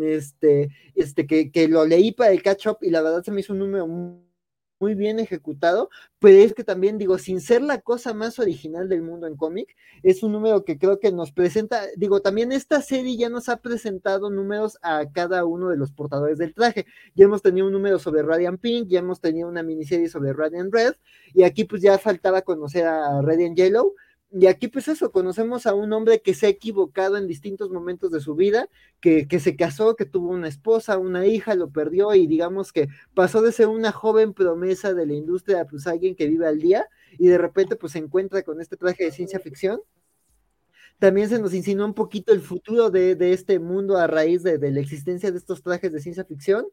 este, 0.01 0.69
este, 0.95 1.27
que, 1.27 1.51
que, 1.51 1.67
lo 1.67 1.85
leí 1.85 2.11
para 2.11 2.31
el 2.31 2.41
catch 2.41 2.67
up 2.67 2.77
y 2.81 2.89
la 2.89 3.01
verdad 3.01 3.23
se 3.23 3.31
me 3.31 3.41
hizo 3.41 3.53
un 3.53 3.59
número 3.59 3.87
muy, 3.87 4.95
bien 4.95 5.19
ejecutado, 5.19 5.91
pero 6.17 6.39
es 6.39 6.55
que 6.55 6.63
también 6.63 6.97
digo, 6.97 7.19
sin 7.19 7.39
ser 7.39 7.61
la 7.61 7.81
cosa 7.81 8.15
más 8.15 8.39
original 8.39 8.89
del 8.89 9.03
mundo 9.03 9.27
en 9.27 9.37
cómic, 9.37 9.75
es 10.01 10.23
un 10.23 10.31
número 10.31 10.65
que 10.65 10.79
creo 10.79 10.99
que 10.99 11.11
nos 11.11 11.31
presenta, 11.31 11.83
digo, 11.97 12.21
también 12.21 12.51
esta 12.51 12.81
serie 12.81 13.15
ya 13.15 13.29
nos 13.29 13.47
ha 13.47 13.57
presentado 13.57 14.31
números 14.31 14.79
a 14.81 15.05
cada 15.11 15.45
uno 15.45 15.69
de 15.69 15.77
los 15.77 15.91
portadores 15.91 16.39
del 16.39 16.55
traje. 16.55 16.87
Ya 17.13 17.25
hemos 17.25 17.43
tenido 17.43 17.67
un 17.67 17.73
número 17.73 17.99
sobre 17.99 18.23
Radiant 18.23 18.59
Pink, 18.59 18.87
ya 18.87 18.99
hemos 18.99 19.21
tenido 19.21 19.47
una 19.47 19.61
miniserie 19.61 20.09
sobre 20.09 20.33
Radiant 20.33 20.73
Red, 20.73 20.95
y 21.35 21.43
aquí 21.43 21.65
pues 21.65 21.83
ya 21.83 21.99
faltaba 21.99 22.41
conocer 22.41 22.87
a 22.87 23.21
Radiant 23.21 23.55
Yellow, 23.55 23.93
y 24.33 24.47
aquí 24.47 24.67
pues 24.69 24.87
eso, 24.87 25.11
conocemos 25.11 25.65
a 25.65 25.73
un 25.73 25.91
hombre 25.91 26.21
que 26.21 26.33
se 26.33 26.45
ha 26.45 26.49
equivocado 26.49 27.17
en 27.17 27.27
distintos 27.27 27.69
momentos 27.69 28.11
de 28.11 28.21
su 28.21 28.35
vida, 28.35 28.69
que, 29.01 29.27
que, 29.27 29.39
se 29.39 29.55
casó, 29.57 29.95
que 29.95 30.05
tuvo 30.05 30.29
una 30.29 30.47
esposa, 30.47 30.97
una 30.97 31.25
hija, 31.25 31.53
lo 31.55 31.69
perdió 31.69 32.13
y 32.15 32.27
digamos 32.27 32.71
que 32.71 32.87
pasó 33.13 33.41
de 33.41 33.51
ser 33.51 33.67
una 33.67 33.91
joven 33.91 34.33
promesa 34.33 34.93
de 34.93 35.05
la 35.05 35.13
industria, 35.13 35.65
pues 35.65 35.85
alguien 35.85 36.15
que 36.15 36.27
vive 36.27 36.47
al 36.47 36.59
día 36.59 36.87
y 37.19 37.27
de 37.27 37.37
repente 37.37 37.75
pues 37.75 37.91
se 37.93 37.99
encuentra 37.99 38.43
con 38.43 38.61
este 38.61 38.77
traje 38.77 39.03
de 39.03 39.11
ciencia 39.11 39.39
ficción 39.39 39.81
también 41.01 41.29
se 41.29 41.39
nos 41.39 41.55
insinuó 41.55 41.87
un 41.87 41.95
poquito 41.95 42.31
el 42.31 42.41
futuro 42.41 42.91
de, 42.91 43.17
este 43.33 43.57
mundo 43.57 43.97
a 43.97 44.05
raíz 44.05 44.43
de, 44.43 44.59
la 44.71 44.79
existencia 44.79 45.31
de 45.31 45.37
estos 45.39 45.63
trajes 45.63 45.91
de 45.91 45.99
ciencia 45.99 46.25
ficción, 46.25 46.67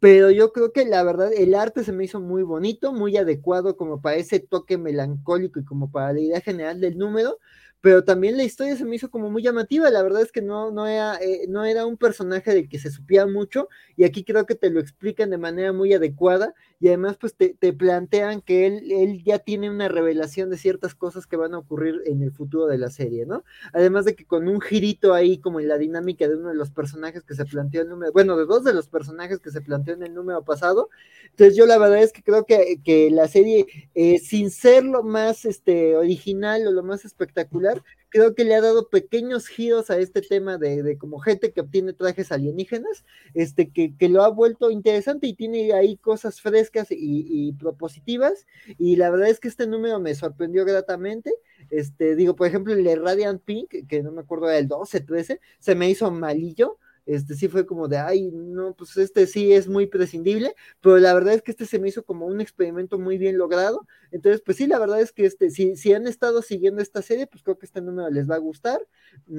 pero 0.00 0.32
yo 0.32 0.52
creo 0.52 0.72
que 0.72 0.84
la 0.84 1.04
verdad 1.04 1.32
el 1.32 1.54
arte 1.54 1.84
se 1.84 1.92
me 1.92 2.02
hizo 2.02 2.20
muy 2.20 2.42
bonito, 2.42 2.92
muy 2.92 3.16
adecuado 3.16 3.76
como 3.76 4.02
para 4.02 4.16
ese 4.16 4.40
toque 4.40 4.78
melancólico 4.78 5.60
y 5.60 5.64
como 5.64 5.92
para 5.92 6.12
la 6.12 6.18
idea 6.18 6.40
general 6.40 6.80
del 6.80 6.98
número, 6.98 7.38
pero 7.80 8.02
también 8.02 8.36
la 8.36 8.44
historia 8.44 8.76
se 8.76 8.84
me 8.84 8.96
hizo 8.96 9.10
como 9.10 9.30
muy 9.30 9.42
llamativa, 9.42 9.88
la 9.90 10.02
verdad 10.02 10.22
es 10.22 10.32
que 10.32 10.42
no, 10.42 10.70
no, 10.70 10.86
era, 10.86 11.16
eh, 11.16 11.46
no 11.48 11.64
era 11.64 11.86
un 11.86 11.96
personaje 11.96 12.52
del 12.52 12.68
que 12.68 12.78
se 12.78 12.90
supiera 12.90 13.26
mucho 13.26 13.68
y 13.96 14.04
aquí 14.04 14.24
creo 14.24 14.46
que 14.46 14.54
te 14.54 14.70
lo 14.70 14.80
explican 14.80 15.30
de 15.30 15.38
manera 15.38 15.72
muy 15.72 15.92
adecuada 15.92 16.54
y 16.80 16.88
además 16.88 17.16
pues 17.16 17.34
te, 17.34 17.54
plantean 17.72 18.40
que 18.40 18.66
él, 18.66 18.90
él, 18.90 19.22
ya 19.24 19.38
tiene 19.38 19.70
una 19.70 19.88
revelación 19.88 20.50
de 20.50 20.58
ciertas 20.58 20.94
cosas 20.94 21.26
que 21.26 21.36
van 21.36 21.54
a 21.54 21.58
ocurrir 21.58 22.02
en 22.06 22.22
el 22.22 22.32
futuro 22.32 22.66
de 22.66 22.78
la 22.78 22.90
serie, 22.90 23.26
¿no? 23.26 23.44
Además 23.72 24.04
de 24.04 24.14
que 24.14 24.24
con 24.24 24.48
un 24.48 24.60
girito 24.60 25.12
ahí 25.14 25.38
como 25.38 25.60
en 25.60 25.68
la 25.68 25.78
dinámica 25.78 26.28
de 26.28 26.36
uno 26.36 26.48
de 26.48 26.54
los 26.54 26.70
personajes 26.70 27.24
que 27.24 27.34
se 27.34 27.44
planteó 27.44 27.82
el 27.82 27.88
número, 27.88 28.12
bueno, 28.12 28.36
de 28.36 28.46
dos 28.46 28.64
de 28.64 28.74
los 28.74 28.88
personajes 28.88 29.40
que 29.40 29.50
se 29.50 29.60
planteó 29.60 29.94
en 29.94 30.02
el 30.02 30.14
número 30.14 30.44
pasado, 30.44 30.88
entonces 31.30 31.56
yo 31.56 31.66
la 31.66 31.78
verdad 31.78 32.02
es 32.02 32.12
que 32.12 32.22
creo 32.22 32.44
que, 32.44 32.80
que 32.84 33.10
la 33.10 33.28
serie, 33.28 33.66
eh, 33.94 34.18
sin 34.18 34.50
ser 34.50 34.84
lo 34.84 35.02
más 35.02 35.44
este, 35.44 35.96
original 35.96 36.66
o 36.66 36.72
lo 36.72 36.82
más 36.82 37.04
espectacular, 37.04 37.67
creo 38.10 38.34
que 38.34 38.44
le 38.44 38.54
ha 38.54 38.60
dado 38.60 38.88
pequeños 38.88 39.46
giros 39.46 39.90
a 39.90 39.98
este 39.98 40.22
tema 40.22 40.58
de, 40.58 40.96
como 40.98 41.18
gente 41.18 41.52
que 41.52 41.60
obtiene 41.60 41.92
trajes 41.92 42.32
alienígenas, 42.32 43.04
este, 43.34 43.70
que, 43.70 44.08
lo 44.08 44.22
ha 44.22 44.28
vuelto 44.28 44.70
interesante 44.70 45.26
y 45.26 45.34
tiene 45.34 45.72
ahí 45.72 45.96
cosas 45.96 46.40
frescas 46.40 46.88
y, 46.90 47.52
propositivas, 47.52 48.46
y 48.78 48.96
la 48.96 49.10
verdad 49.10 49.28
es 49.28 49.40
que 49.40 49.48
este 49.48 49.66
número 49.66 50.00
me 50.00 50.14
sorprendió 50.14 50.64
gratamente, 50.64 51.34
este, 51.70 52.16
digo, 52.16 52.34
por 52.34 52.46
ejemplo, 52.46 52.72
el 52.72 52.84
de 52.84 52.96
Radiant 52.96 53.42
Pink, 53.42 53.86
que 53.86 54.02
no 54.02 54.12
me 54.12 54.22
acuerdo 54.22 54.46
del 54.46 54.68
12, 54.68 55.00
13, 55.00 55.40
se 55.58 55.74
me 55.74 55.90
hizo 55.90 56.10
malillo, 56.10 56.78
este 57.08 57.34
sí 57.34 57.48
fue 57.48 57.66
como 57.66 57.88
de, 57.88 57.96
ay, 57.96 58.30
no, 58.32 58.74
pues 58.74 58.96
este 58.98 59.26
sí 59.26 59.52
es 59.52 59.66
muy 59.66 59.86
prescindible, 59.86 60.54
pero 60.80 60.98
la 60.98 61.14
verdad 61.14 61.34
es 61.34 61.42
que 61.42 61.52
este 61.52 61.64
se 61.64 61.78
me 61.78 61.88
hizo 61.88 62.04
como 62.04 62.26
un 62.26 62.40
experimento 62.40 62.98
muy 62.98 63.16
bien 63.16 63.38
logrado, 63.38 63.86
entonces 64.10 64.42
pues 64.44 64.58
sí, 64.58 64.66
la 64.66 64.78
verdad 64.78 65.00
es 65.00 65.12
que 65.12 65.24
este, 65.24 65.50
si, 65.50 65.74
si 65.76 65.94
han 65.94 66.06
estado 66.06 66.42
siguiendo 66.42 66.82
esta 66.82 67.00
serie, 67.00 67.26
pues 67.26 67.42
creo 67.42 67.58
que 67.58 67.66
este 67.66 67.80
número 67.80 68.10
les 68.10 68.30
va 68.30 68.34
a 68.34 68.38
gustar, 68.38 68.86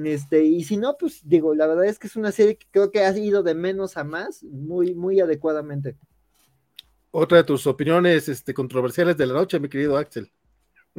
este, 0.04 0.44
y 0.44 0.64
si 0.64 0.76
no, 0.76 0.96
pues 0.98 1.20
digo, 1.24 1.54
la 1.54 1.68
verdad 1.68 1.84
es 1.84 1.98
que 1.98 2.08
es 2.08 2.16
una 2.16 2.32
serie 2.32 2.56
que 2.56 2.66
creo 2.70 2.90
que 2.90 3.00
ha 3.00 3.16
ido 3.16 3.42
de 3.44 3.54
menos 3.54 3.96
a 3.96 4.02
más, 4.02 4.42
muy, 4.42 4.94
muy 4.94 5.20
adecuadamente. 5.20 5.96
Otra 7.12 7.38
de 7.38 7.44
tus 7.44 7.66
opiniones 7.66 8.28
este, 8.28 8.52
controversiales 8.52 9.16
de 9.16 9.26
la 9.26 9.34
noche, 9.34 9.60
mi 9.60 9.68
querido 9.68 9.96
Axel. 9.96 10.30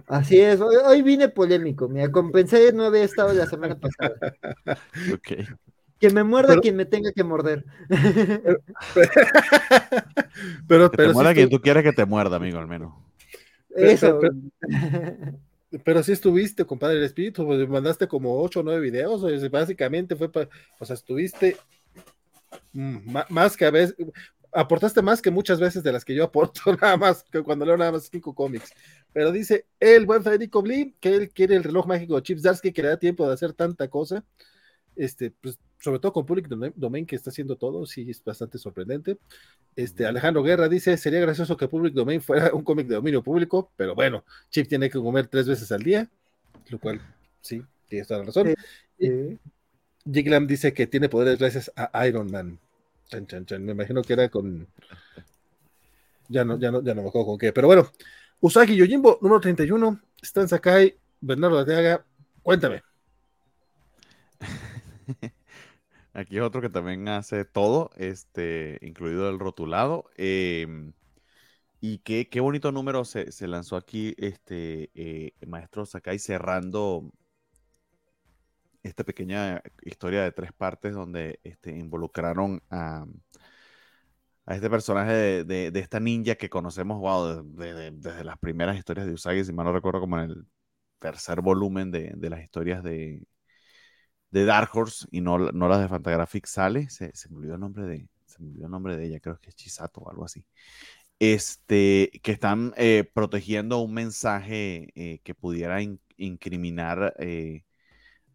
Así 0.08 0.40
es, 0.40 0.60
hoy, 0.62 1.02
vine 1.02 1.30
polémico, 1.30 1.90
me 1.90 2.10
compensé, 2.12 2.72
no 2.72 2.86
había 2.86 3.04
estado 3.04 3.34
la 3.34 3.46
semana 3.46 3.78
pasada. 3.78 4.16
ok. 5.14 5.48
Que 6.02 6.10
me 6.10 6.24
muerda 6.24 6.60
quien 6.60 6.76
me 6.76 6.86
tenga 6.86 7.12
que 7.12 7.24
morder. 7.24 7.64
pero, 10.68 10.90
que 10.92 10.98
te 10.98 11.14
muerda 11.14 11.36
quien 11.36 11.50
tú 11.50 11.62
quieres 11.62 11.84
que 11.84 11.94
te 11.94 12.06
muerda, 12.06 12.38
amigo, 12.38 12.58
al 12.58 12.68
menos. 12.68 12.94
Eso. 13.70 14.20
Pero, 15.86 16.02
si 16.02 16.12
estuviste, 16.12 16.66
compadre, 16.66 16.98
el 16.98 17.04
espíritu, 17.04 17.46
pues 17.46 17.70
mandaste 17.70 18.08
como 18.08 18.42
ocho 18.42 18.62
o 18.62 18.64
nueve 18.64 18.82
videos, 18.82 19.24
básicamente 19.52 20.16
fue 20.16 20.32
para, 20.32 20.50
o 20.80 20.86
sea, 20.86 20.96
estuviste 20.96 21.56
más 22.74 23.56
que 23.56 23.66
a 23.66 23.72
veces, 23.72 23.96
aportaste 24.52 25.02
más 25.02 25.22
que 25.22 25.32
muchas 25.32 25.60
veces 25.60 25.84
de 25.84 25.92
las 25.92 26.04
que 26.04 26.16
yo 26.16 26.24
aporto, 26.24 26.62
nada 26.82 26.98
más, 26.98 27.24
que 27.32 27.44
cuando 27.44 27.64
leo 27.64 27.78
nada 27.78 27.92
más 27.92 28.10
cinco 28.12 28.34
cómics. 28.34 28.74
Pero 29.14 29.32
dice 29.32 29.68
el 29.80 30.08
buen 30.08 30.24
Federico 30.24 30.64
Blim 30.64 30.96
que 31.00 31.16
él 31.16 31.30
quiere 31.30 31.56
el 31.56 31.64
reloj 31.64 31.86
mágico 31.86 32.16
de 32.16 32.24
Chips 32.24 32.42
Darsky, 32.42 32.74
que 32.74 32.82
le 32.82 32.90
da 32.90 32.98
tiempo 32.98 33.28
de 33.28 33.34
hacer 33.34 33.54
tanta 33.54 33.88
cosa. 33.88 34.26
Este, 34.96 35.32
pues 35.32 35.60
sobre 35.82 36.00
todo 36.00 36.14
con 36.14 36.26
Public 36.26 36.48
Domain 36.48 37.06
que 37.06 37.16
está 37.16 37.32
haciendo 37.32 37.56
todo, 37.56 37.86
sí 37.86 38.10
es 38.10 38.24
bastante 38.24 38.58
sorprendente. 38.60 39.18
Este, 39.76 40.06
Alejandro 40.06 40.44
Guerra 40.44 40.70
dice, 40.70 40.96
sería 40.96 41.20
gracioso 41.20 41.58
que 41.58 41.68
Public 41.68 41.94
Domain 41.94 42.22
fuera 42.22 42.54
un 42.54 42.64
cómic 42.64 42.88
de 42.88 42.96
dominio 42.96 43.24
público, 43.24 43.72
pero 43.76 43.96
bueno, 43.96 44.24
Chip 44.52 44.68
tiene 44.68 44.90
que 44.90 45.00
comer 45.00 45.28
tres 45.28 45.48
veces 45.48 45.72
al 45.72 45.82
día, 45.82 46.08
lo 46.70 46.80
cual 46.80 47.02
sí, 47.42 47.64
tiene 47.90 48.06
toda 48.06 48.20
la 48.20 48.26
razón. 48.28 48.54
Jiglam 50.06 50.48
dice 50.48 50.74
que 50.74 50.86
tiene 50.88 51.10
poderes 51.10 51.40
gracias 51.40 51.72
a 51.76 52.08
Iron 52.08 52.32
Man. 52.32 52.60
Me 53.60 53.72
imagino 53.72 54.04
que 54.04 54.14
era 54.14 54.30
con... 54.30 54.68
Ya 56.30 56.46
no, 56.46 56.58
ya 56.58 56.72
no, 56.72 56.82
ya 56.82 56.94
no 56.94 57.02
me 57.02 57.10
acuerdo 57.10 57.26
con 57.26 57.38
qué, 57.38 57.52
pero 57.52 57.68
bueno. 57.68 57.90
Usagi 58.40 58.76
Yojimbo, 58.76 59.20
número 59.22 59.42
31, 59.42 60.00
Stan 60.22 60.48
Sakai, 60.48 60.96
Bernardo 61.20 61.60
Arteaga, 61.60 62.06
cuéntame. 62.42 62.82
Aquí 66.14 66.38
es 66.38 66.44
otro 66.44 66.62
que 66.62 66.70
también 66.70 67.08
hace 67.08 67.46
todo, 67.46 67.92
este, 67.96 68.80
incluido 68.82 69.30
el 69.30 69.40
rotulado. 69.40 70.06
Em, 70.18 70.94
y 71.80 72.00
qué, 72.00 72.30
qué, 72.30 72.40
bonito 72.42 72.72
número 72.72 73.06
se, 73.06 73.48
lanzó 73.48 73.78
aquí, 73.78 74.16
este, 74.18 74.92
eh, 74.96 75.34
Maestro 75.48 75.86
Sakai, 75.86 76.20
cerrando 76.20 77.12
esta 78.84 79.04
pequeña 79.04 79.62
historia 79.84 80.24
de 80.24 80.32
tres 80.32 80.54
partes 80.54 80.94
donde 80.94 81.40
este, 81.44 81.72
involucraron 81.78 82.62
a, 82.70 83.06
a 84.46 84.56
este 84.56 84.70
personaje 84.70 85.44
de, 85.44 85.72
esta 85.76 86.00
ninja 86.00 86.36
que 86.36 86.50
conocemos 86.50 87.00
wow, 87.00 87.44
desde 87.54 88.24
las 88.24 88.38
primeras 88.40 88.78
historias 88.78 89.06
de 89.08 89.14
Usagi, 89.14 89.44
si 89.46 89.54
mal 89.54 89.66
no 89.66 89.74
recuerdo, 89.74 90.00
como 90.02 90.20
en 90.20 90.32
el 90.32 90.48
tercer 91.00 91.42
volumen 91.42 91.92
de, 91.92 92.16
las 92.30 92.42
historias 92.42 92.84
de, 92.84 93.24
de 94.32 94.46
Dark 94.46 94.70
Horse 94.74 95.08
y 95.12 95.22
no, 95.22 95.38
no 95.38 95.68
las 95.68 95.82
de 95.82 95.90
Fantagraphics 95.90 96.50
sale, 96.50 96.90
se, 96.90 97.12
se, 97.14 97.30
me 97.30 97.38
olvidó 97.38 97.56
el 97.56 97.60
nombre 97.60 97.84
de, 97.86 98.08
se 98.26 98.42
olvidó 98.42 98.66
el 98.66 98.72
nombre 98.72 98.98
de 98.98 99.06
ella, 99.06 99.20
creo 99.20 99.40
que 99.40 99.50
es 99.50 99.56
Chisato 99.56 100.02
o 100.02 100.10
algo 100.10 100.26
así. 100.26 100.46
Este, 101.20 102.10
que 102.24 102.32
están 102.32 102.74
eh, 102.78 103.08
protegiendo 103.14 103.80
un 103.80 103.94
mensaje 103.94 104.90
eh, 104.96 105.20
que 105.24 105.36
pudiera 105.36 105.80
incriminar 106.18 107.14
eh, 107.20 107.64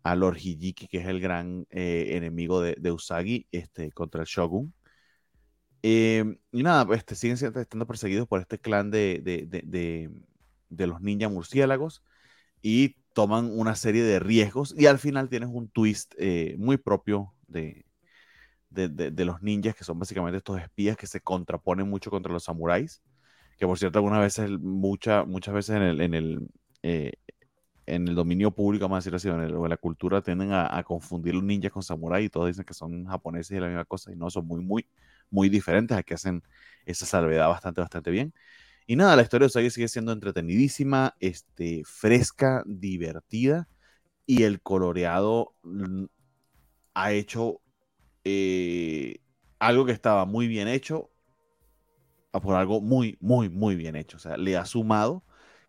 a 0.04 0.14
Lord 0.14 0.38
que 0.38 0.98
es 0.98 1.06
el 1.06 1.18
gran 1.20 1.66
enemigo 1.70 2.60
de, 2.60 2.76
de, 2.78 2.92
Usagi, 2.92 3.48
este, 3.50 3.90
contra 3.90 4.20
el 4.20 4.28
Shogun. 4.28 4.72
y 5.82 6.22
nada, 6.52 6.94
este, 6.94 7.16
siguen 7.16 7.36
estando 7.36 7.86
perseguidos 7.86 8.28
por 8.28 8.40
este 8.40 8.58
clan 8.60 8.90
de, 8.90 9.20
de, 9.24 10.10
de 10.68 10.86
los 10.86 11.00
ninja 11.00 11.28
murciélagos 11.28 12.04
y 12.62 12.96
toman 13.16 13.50
una 13.58 13.74
serie 13.76 14.02
de 14.02 14.18
riesgos 14.18 14.74
y 14.76 14.84
al 14.84 14.98
final 14.98 15.30
tienes 15.30 15.48
un 15.50 15.70
twist 15.70 16.14
eh, 16.18 16.54
muy 16.58 16.76
propio 16.76 17.32
de, 17.48 17.86
de, 18.68 19.24
los 19.24 19.40
ninjas, 19.40 19.74
que 19.74 19.84
son 19.84 19.98
básicamente 19.98 20.36
estos 20.36 20.60
espías 20.60 20.98
que 20.98 21.06
se 21.06 21.22
contraponen 21.22 21.88
mucho 21.88 22.10
contra 22.10 22.30
los 22.30 22.44
samuráis, 22.44 23.02
que 23.56 23.66
por 23.66 23.78
cierto 23.78 24.00
algunas 24.00 24.20
veces, 24.20 24.50
mucha, 24.60 25.24
muchas 25.24 25.54
veces 25.54 25.76
en 25.76 25.82
el, 25.82 26.00
en 26.02 26.12
el, 26.12 26.48
eh, 26.82 27.12
en 27.86 28.06
el 28.06 28.14
dominio 28.14 28.50
público, 28.50 28.84
vamos 28.84 28.96
a 28.96 28.98
decirlo 28.98 29.16
así, 29.16 29.28
en, 29.30 29.70
la 29.70 29.76
cultura 29.78 30.20
tienden 30.20 30.52
a, 30.52 30.82
confundir 30.84 31.34
los 31.36 31.42
ninjas 31.42 31.72
con 31.72 31.82
samuráis 31.82 32.26
y 32.26 32.28
todos 32.28 32.48
dicen 32.48 32.66
que 32.66 32.74
son 32.74 33.06
japoneses 33.06 33.56
y 33.56 33.60
la 33.60 33.68
misma 33.68 33.86
cosa 33.86 34.12
y 34.12 34.16
no, 34.16 34.28
son 34.28 34.46
muy, 34.46 34.60
muy, 34.62 34.86
muy 35.30 35.48
diferentes, 35.48 35.96
aquí 35.96 36.12
hacen 36.12 36.42
esa 36.84 37.06
salvedad 37.06 37.48
bastante, 37.48 37.80
bastante 37.80 38.10
bien. 38.10 38.34
Y 38.86 38.96
nada, 38.96 39.16
la 39.16 39.22
historia 39.22 39.46
de 39.46 39.48
Usagi 39.48 39.70
sigue 39.70 39.88
siendo 39.88 40.12
entretenidísima, 40.12 41.16
este, 41.20 41.82
fresca, 41.84 42.62
divertida 42.66 43.68
y 44.26 44.44
el 44.44 44.60
coloreado 44.60 45.54
mm, 45.62 46.04
ha 46.94 47.12
hecho 47.12 47.60
eh, 48.24 49.18
algo 49.58 49.86
que 49.86 49.92
estaba 49.92 50.24
muy 50.26 50.48
bien 50.48 50.68
hecho 50.68 51.10
por 52.40 52.56
algo 52.56 52.80
muy, 52.80 53.16
muy, 53.20 53.48
muy 53.48 53.76
bien 53.76 53.96
hecho. 53.96 54.16
O 54.16 54.20
sea, 54.20 54.36
le 54.36 54.56
ha 54.56 54.64
sumado 54.64 55.24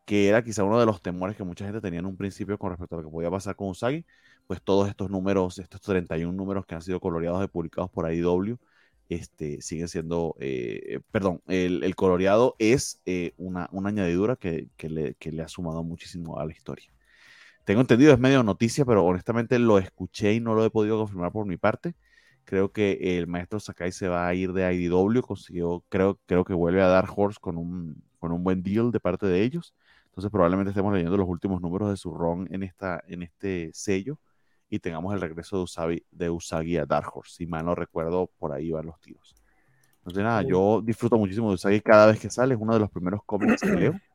que 0.05 0.29
era 0.29 0.43
quizá 0.43 0.63
uno 0.63 0.79
de 0.79 0.85
los 0.85 1.01
temores 1.01 1.35
que 1.35 1.43
mucha 1.43 1.65
gente 1.65 1.81
tenía 1.81 1.99
en 1.99 2.05
un 2.05 2.17
principio 2.17 2.57
con 2.57 2.71
respecto 2.71 2.95
a 2.95 2.99
lo 2.99 3.05
que 3.05 3.11
podía 3.11 3.29
pasar 3.31 3.55
con 3.55 3.69
Usagi, 3.69 4.05
pues 4.47 4.61
todos 4.61 4.87
estos 4.89 5.09
números, 5.09 5.59
estos 5.59 5.81
31 5.81 6.35
números 6.35 6.65
que 6.65 6.75
han 6.75 6.81
sido 6.81 6.99
coloreados 6.99 7.43
y 7.43 7.47
publicados 7.47 7.89
por 7.91 8.11
IDW, 8.11 8.57
este, 9.09 9.61
sigue 9.61 9.87
siendo, 9.87 10.35
eh, 10.39 10.99
perdón, 11.11 11.41
el, 11.47 11.95
coloreado 11.95 12.55
es 12.59 13.01
eh, 13.05 13.33
una, 13.37 13.69
añadidura 13.85 14.35
que, 14.35 14.69
le, 14.81 15.41
ha 15.41 15.47
sumado 15.47 15.83
muchísimo 15.83 16.39
a 16.39 16.45
la 16.45 16.51
historia. 16.51 16.91
Tengo 17.65 17.81
entendido, 17.81 18.13
es 18.13 18.19
medio 18.19 18.43
noticia, 18.43 18.85
pero 18.85 19.05
honestamente 19.05 19.59
lo 19.59 19.77
escuché 19.77 20.33
y 20.33 20.39
no 20.39 20.55
lo 20.55 20.65
he 20.65 20.69
podido 20.69 20.97
confirmar 20.97 21.31
por 21.31 21.45
mi 21.45 21.57
parte. 21.57 21.95
Creo 22.45 22.71
que 22.71 23.17
el 23.17 23.27
maestro 23.27 23.59
Sakai 23.59 23.91
se 23.91 24.07
va 24.07 24.27
a 24.27 24.33
ir 24.33 24.53
de 24.53 24.73
IDW, 24.73 25.21
consiguió, 25.21 25.83
creo, 25.89 26.19
creo 26.25 26.45
que 26.45 26.53
vuelve 26.53 26.81
a 26.81 26.87
dar 26.87 27.07
Horse 27.13 27.39
con 27.41 27.57
un, 27.57 28.01
con 28.19 28.31
un 28.31 28.43
buen 28.43 28.63
deal 28.63 28.91
de 28.91 28.99
parte 28.99 29.27
de 29.27 29.43
ellos. 29.43 29.73
Entonces 30.05 30.31
probablemente 30.31 30.71
estemos 30.71 30.93
leyendo 30.93 31.17
los 31.17 31.27
últimos 31.27 31.61
números 31.61 31.89
de 31.89 31.97
su 31.97 32.13
ron 32.13 32.47
en, 32.51 32.63
esta, 32.63 33.03
en 33.07 33.23
este 33.23 33.69
sello 33.73 34.17
y 34.69 34.79
tengamos 34.79 35.13
el 35.13 35.21
regreso 35.21 35.57
de 35.57 35.63
Usagi, 35.63 36.05
de 36.11 36.29
Usagi 36.29 36.77
a 36.77 36.85
Dark 36.85 37.09
Horse. 37.13 37.35
Si 37.35 37.45
mal 37.45 37.65
no 37.65 37.75
recuerdo, 37.75 38.29
por 38.37 38.53
ahí 38.53 38.71
van 38.71 38.85
los 38.87 38.99
tiros. 38.99 39.35
Entonces 39.99 40.23
nada, 40.23 40.41
yo 40.41 40.81
disfruto 40.81 41.17
muchísimo 41.17 41.49
de 41.49 41.55
Usagi 41.55 41.81
cada 41.81 42.07
vez 42.07 42.19
que 42.19 42.29
sale. 42.29 42.55
Es 42.55 42.59
uno 42.59 42.73
de 42.73 42.79
los 42.79 42.89
primeros 42.91 43.21
cómics 43.25 43.61
que 43.61 43.75
leo. 43.75 43.93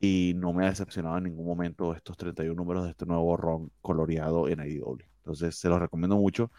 Y 0.00 0.34
no 0.36 0.52
me 0.52 0.64
ha 0.64 0.68
decepcionado 0.68 1.18
en 1.18 1.24
ningún 1.24 1.44
momento 1.44 1.92
estos 1.92 2.16
31 2.16 2.54
números 2.54 2.84
de 2.84 2.90
este 2.90 3.04
nuevo 3.04 3.36
ron 3.36 3.72
coloreado 3.80 4.48
en 4.48 4.60
IDW. 4.60 4.98
Entonces 5.18 5.56
se 5.56 5.68
los 5.68 5.80
recomiendo 5.80 6.16
mucho. 6.16 6.52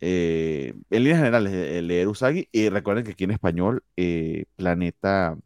Eh, 0.00 0.74
en 0.90 1.02
líneas 1.04 1.18
generales, 1.18 1.52
eh, 1.52 1.82
leer 1.82 2.08
Usagi. 2.08 2.48
Y 2.50 2.68
recuerden 2.70 3.04
que 3.04 3.12
aquí 3.12 3.24
en 3.24 3.30
español, 3.30 3.84
eh, 3.96 4.46
Planeta 4.56 5.38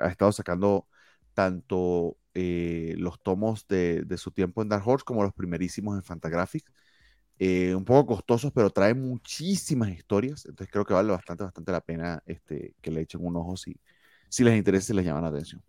ha 0.00 0.08
estado 0.08 0.32
sacando 0.32 0.88
tanto 1.34 2.16
los 2.34 3.22
tomos 3.22 3.68
de, 3.68 4.06
su 4.16 4.30
tiempo 4.32 4.62
en 4.62 4.68
Dark 4.68 4.86
Horse 4.86 5.04
como 5.04 5.22
los 5.22 5.32
primerísimos 5.32 5.96
en 5.96 6.02
Fantagraphics. 6.02 6.72
un 7.40 7.84
poco 7.84 8.14
costosos, 8.16 8.52
pero 8.52 8.70
traen 8.70 9.00
muchísimas 9.00 9.90
historias. 9.90 10.46
Entonces 10.46 10.72
creo 10.72 10.84
que 10.84 10.94
vale 10.94 11.12
bastante, 11.12 11.44
bastante 11.44 11.72
la 11.72 11.80
pena 11.80 12.22
este, 12.26 12.74
que 12.80 12.90
le 12.90 13.02
echen 13.02 13.24
un 13.24 13.36
ojo 13.36 13.56
si, 13.56 13.76
si 14.28 14.44
les 14.44 14.56
interesa 14.56 14.92
y 14.92 14.96
les 14.96 15.04
llama 15.04 15.20
la 15.20 15.28
atención. 15.28 15.62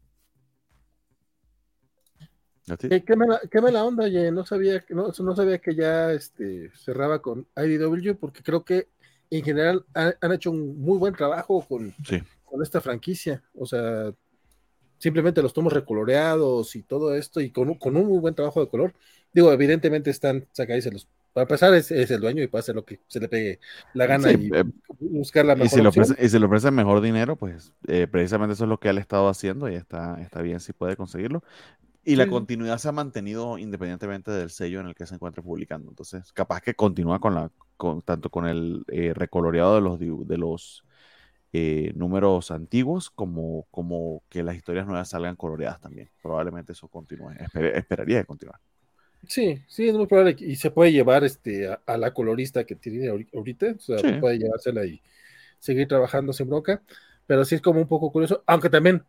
¿Qué, 2.66 3.62
me 3.62 3.72
la, 3.72 3.84
onda, 3.84 4.06
oye, 4.06 4.32
no 4.32 4.44
sabía, 4.44 4.84
no, 4.90 5.12
no 5.16 5.36
sabía 5.36 5.60
que 5.60 5.76
ya 5.76 6.12
este, 6.12 6.72
cerraba 6.74 7.22
con 7.22 7.48
IDW 7.56 8.16
porque 8.20 8.42
creo 8.42 8.66
que 8.66 8.90
en 9.30 9.44
general 9.44 9.86
han, 9.94 10.32
hecho 10.32 10.50
un 10.50 10.80
muy 10.80 10.98
buen 10.98 11.14
trabajo 11.14 11.64
con, 11.68 11.94
con 12.44 12.64
esta 12.64 12.82
franquicia. 12.82 13.44
O 13.54 13.68
sea, 13.68 14.12
simplemente 14.98 15.42
los 15.42 15.54
tomos 15.54 15.74
recoloreados 15.74 16.76
y 16.76 16.84
todo 16.84 17.16
esto 17.16 17.42
y 17.42 17.52
con, 17.52 17.76
con 17.76 17.98
un 17.98 18.08
muy 18.08 18.20
buen 18.20 18.36
trabajo 18.36 18.62
de 18.62 18.70
color. 18.70 18.94
Digo, 19.34 19.52
evidentemente 19.52 20.10
están 20.10 20.48
los 20.58 21.08
Para 21.34 21.44
empezar, 21.44 21.74
es, 21.74 21.92
el 21.92 22.22
dueño 22.22 22.42
y 22.42 22.48
puede 22.48 22.62
hacer 22.62 22.76
lo 22.76 22.86
que 22.86 23.02
se 23.08 23.20
le 23.20 23.28
pegue 23.28 23.60
la 23.94 24.06
gana 24.06 24.32
y 24.32 24.50
eh, 24.54 24.64
buscar 25.00 25.46
la 25.46 25.56
mejor 25.56 25.68
y 25.68 25.70
si, 25.70 25.82
lo 25.82 25.90
ofrece, 25.90 26.16
y 26.26 26.30
si 26.30 26.40
le 26.40 26.46
ofrece 26.46 26.72
mejor 26.72 27.02
dinero, 27.02 27.36
pues 27.36 27.74
eh, 27.88 28.08
precisamente 28.10 28.54
eso 28.54 28.64
es 28.64 28.70
lo 28.70 28.80
que 28.80 28.90
él 28.90 28.98
ha 28.98 29.02
estado 29.02 29.28
haciendo 29.28 29.70
y 29.70 29.76
está, 29.76 30.22
está 30.22 30.42
bien 30.42 30.60
si 30.60 30.72
puede 30.72 30.96
conseguirlo. 30.96 31.44
Y 32.08 32.18
la 32.18 32.28
continuidad 32.28 32.78
se 32.78 32.88
ha 32.88 32.92
mantenido 32.92 33.58
independientemente 33.58 34.30
del 34.30 34.52
sello 34.52 34.80
en 34.80 34.86
el 34.86 34.94
que 34.94 35.08
se 35.08 35.16
encuentre 35.16 35.42
publicando. 35.42 35.90
Entonces, 35.90 36.32
capaz 36.34 36.62
que 36.62 36.76
continúa 36.76 37.20
con 37.20 37.34
la, 37.34 37.50
con, 37.78 38.04
tanto 38.04 38.30
con 38.30 38.46
el 38.46 38.86
eh, 38.90 39.12
recoloreado 39.16 39.74
de 39.74 39.82
los, 39.82 40.00
de 40.00 40.38
los 40.38 40.85
eh, 41.58 41.94
números 41.96 42.52
antiguos 42.52 43.10
como, 43.10 43.66
como 43.72 44.24
que 44.28 44.44
las 44.44 44.58
historias 44.58 44.86
nuevas 44.86 45.08
salgan 45.08 45.38
coloreadas 45.38 45.80
también. 45.80 46.10
Probablemente 46.22 46.74
eso 46.74 46.90
continúe. 46.90 47.32
esperaría 47.74 48.20
que 48.20 48.26
continuar. 48.26 48.60
Sí, 49.26 49.62
sí, 49.66 49.88
es 49.88 49.96
muy 49.96 50.06
probable. 50.06 50.36
Y 50.38 50.58
se 50.58 50.70
puede 50.70 50.92
llevar 50.92 51.24
este, 51.24 51.70
a, 51.70 51.98
la 51.98 52.14
colorista 52.14 52.66
que 52.66 52.76
tiene 52.76 53.08
ahorita. 53.08 53.68
O 53.78 53.80
sea, 53.80 54.20
puede 54.20 54.38
llevársela 54.38 54.86
y 54.86 55.02
seguir 55.60 55.88
trabajando 55.88 56.34
sin 56.34 56.50
bronca. 56.50 56.82
Pero 57.26 57.46
sí 57.46 57.56
es 57.56 57.62
como 57.62 57.80
un 57.80 57.88
poco 57.88 58.12
curioso. 58.12 58.44
Aunque 58.48 58.70
también 58.70 59.06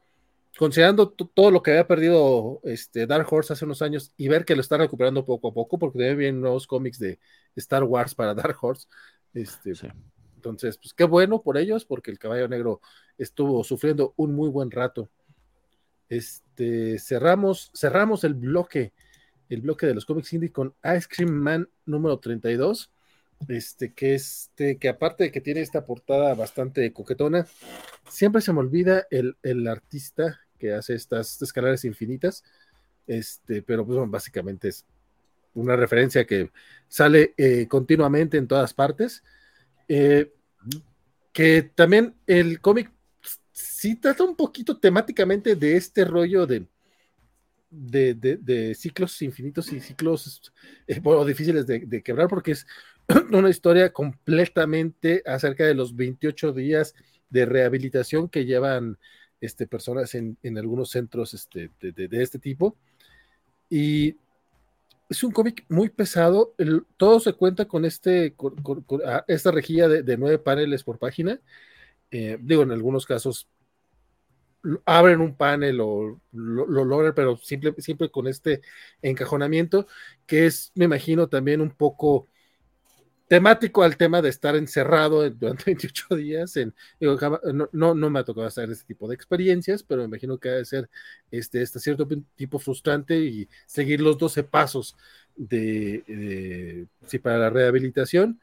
considerando 0.57 1.11
todo 1.11 1.51
lo 1.51 1.65
que 1.65 1.73
había 1.73 1.89
perdido 1.89 2.61
este 2.63 3.09
Dark 3.09 3.27
Horse 3.29 3.55
hace 3.55 3.65
unos 3.65 3.83
años 3.83 4.13
y 4.17 4.29
ver 4.29 4.45
que 4.45 4.55
lo 4.55 4.61
está 4.61 4.79
recuperando 4.79 5.25
poco 5.25 5.49
a 5.49 5.53
poco, 5.53 5.81
porque 5.81 5.99
debe 5.99 6.15
bien 6.15 6.41
nuevos 6.41 6.69
cómics 6.69 7.01
de 7.01 7.19
Star 7.57 7.83
Wars 7.83 8.15
para 8.15 8.35
Dark 8.35 8.57
Horse. 8.61 8.87
Este, 9.35 9.73
Entonces, 10.49 10.79
pues 10.79 10.95
qué 10.95 11.05
bueno 11.05 11.43
por 11.43 11.59
ellos, 11.59 11.85
porque 11.85 12.11
el 12.11 12.19
caballo 12.19 12.49
negro 12.49 12.81
estuvo 13.19 13.63
sufriendo 13.65 14.15
un 14.17 14.35
muy 14.35 14.49
buen 14.49 14.71
rato. 14.71 15.09
Este, 16.09 16.99
cerramos, 16.99 17.71
cerramos 17.75 18.25
el 18.25 18.35
bloque, 18.35 18.93
el 19.49 19.61
bloque 19.63 19.87
de 19.87 19.95
los 19.95 20.05
cómics 20.05 20.33
indie 20.33 20.53
con 20.53 20.75
Ice 20.97 21.09
Cream 21.09 21.31
Man 21.31 21.69
número 21.85 22.19
32. 22.19 22.91
Este, 23.49 23.93
que 23.93 24.15
este, 24.15 24.79
que 24.79 24.89
aparte 24.89 25.25
de 25.25 25.33
que 25.33 25.43
tiene 25.43 25.61
esta 25.61 25.85
portada 25.85 26.35
bastante 26.35 26.91
coquetona, 26.93 27.47
siempre 28.09 28.41
se 28.41 28.53
me 28.53 28.61
olvida 28.61 29.07
el, 29.11 29.37
el 29.43 29.69
artista 29.69 30.41
que 30.59 30.73
hace 30.73 30.95
estas 30.95 31.41
escaleras 31.43 31.85
infinitas, 31.85 32.45
este, 33.07 33.63
pero 33.63 33.85
pues 33.85 33.99
básicamente 34.09 34.69
es 34.69 34.87
una 35.55 35.77
referencia 35.77 36.27
que 36.27 36.51
sale 36.89 37.35
eh, 37.37 37.67
continuamente 37.69 38.37
en 38.37 38.47
todas 38.47 38.75
partes, 38.75 39.23
eh, 39.89 40.33
que 41.37 41.61
también 41.61 42.15
el 42.27 42.63
cómic 42.63 42.91
sí 43.53 43.95
trata 43.97 44.25
un 44.25 44.37
poquito 44.37 44.79
temáticamente 44.79 45.55
de 45.55 45.77
este 45.77 46.07
rollo 46.07 46.47
de, 46.47 46.67
de, 47.69 48.75
ciclos 48.75 49.21
infinitos 49.21 49.71
y 49.71 49.81
ciclos 49.81 50.51
eh, 50.87 50.99
difíciles 51.27 51.67
de, 51.67 52.03
quebrar, 52.03 52.29
porque 52.29 52.53
es 52.53 52.67
una 53.33 53.51
historia 53.51 53.93
completamente 53.93 55.23
acerca 55.27 55.67
de 55.67 55.75
los 55.75 55.95
28 55.95 56.55
días 56.55 56.95
de 57.29 57.45
rehabilitación 57.45 58.31
que 58.31 58.47
llevan 58.47 58.97
este, 59.39 59.67
personas 59.67 60.15
en, 60.15 60.39
algunos 60.57 60.89
centros 60.89 61.35
este, 61.35 61.71
de, 61.81 62.23
este 62.23 62.39
tipo. 62.39 62.79
Y 63.69 64.17
es 65.09 65.23
un 65.25 65.33
cómic 65.33 65.65
muy 65.69 65.89
pesado. 65.89 66.55
todo 66.97 67.21
se 67.21 67.33
cuenta 67.33 67.67
con, 67.67 67.85
este, 67.85 68.35
ah, 69.07 69.25
esta 69.29 69.51
rejilla 69.51 69.89
de, 69.89 70.17
nueve 70.17 70.39
paneles 70.39 70.85
por 70.85 70.99
página. 70.99 71.41
Eh, 72.11 72.39
digo, 72.41 72.63
en 72.63 72.73
algunos 72.73 73.07
casos 73.07 73.49
abren 74.85 75.21
un 75.21 75.37
panel 75.37 75.81
o 75.81 76.21
lo, 76.33 76.85
logran, 76.85 77.15
pero 77.15 77.37
siempre, 77.37 77.75
siempre 77.79 78.11
con 78.11 78.27
este 78.27 78.63
encajonamiento, 79.03 79.87
que 80.27 80.47
es, 80.47 80.73
me 80.75 80.87
imagino, 80.87 81.29
también 81.29 81.61
un 81.61 81.71
poco 81.71 82.29
temático 83.29 83.83
al 83.83 83.97
tema 83.97 84.23
de 84.23 84.29
estar 84.29 84.57
encerrado 84.57 85.29
durante 85.31 85.65
28 85.67 86.17
días. 86.17 86.57
En, 86.57 86.75
no, 87.73 87.95
no, 87.95 88.11
me 88.11 88.21
ha 88.21 88.25
tocado 88.25 88.47
hacer 88.47 88.71
este 88.71 88.87
tipo 88.87 89.09
de 89.09 89.15
experiencias, 89.15 89.83
pero 89.83 90.03
me 90.03 90.09
imagino 90.09 90.39
que 90.39 90.49
debe 90.49 90.65
ser 90.65 90.89
este, 91.31 91.63
este 91.63 91.81
cierto 91.81 92.07
tipo 92.37 92.59
frustrante 92.59 93.19
y 93.19 93.49
seguir 93.67 94.01
los 94.01 94.19
12 94.19 94.45
pasos 94.45 94.97
de, 95.37 96.87
sí, 97.07 97.19
para 97.19 97.39
la 97.39 97.51
rehabilitación 97.51 98.41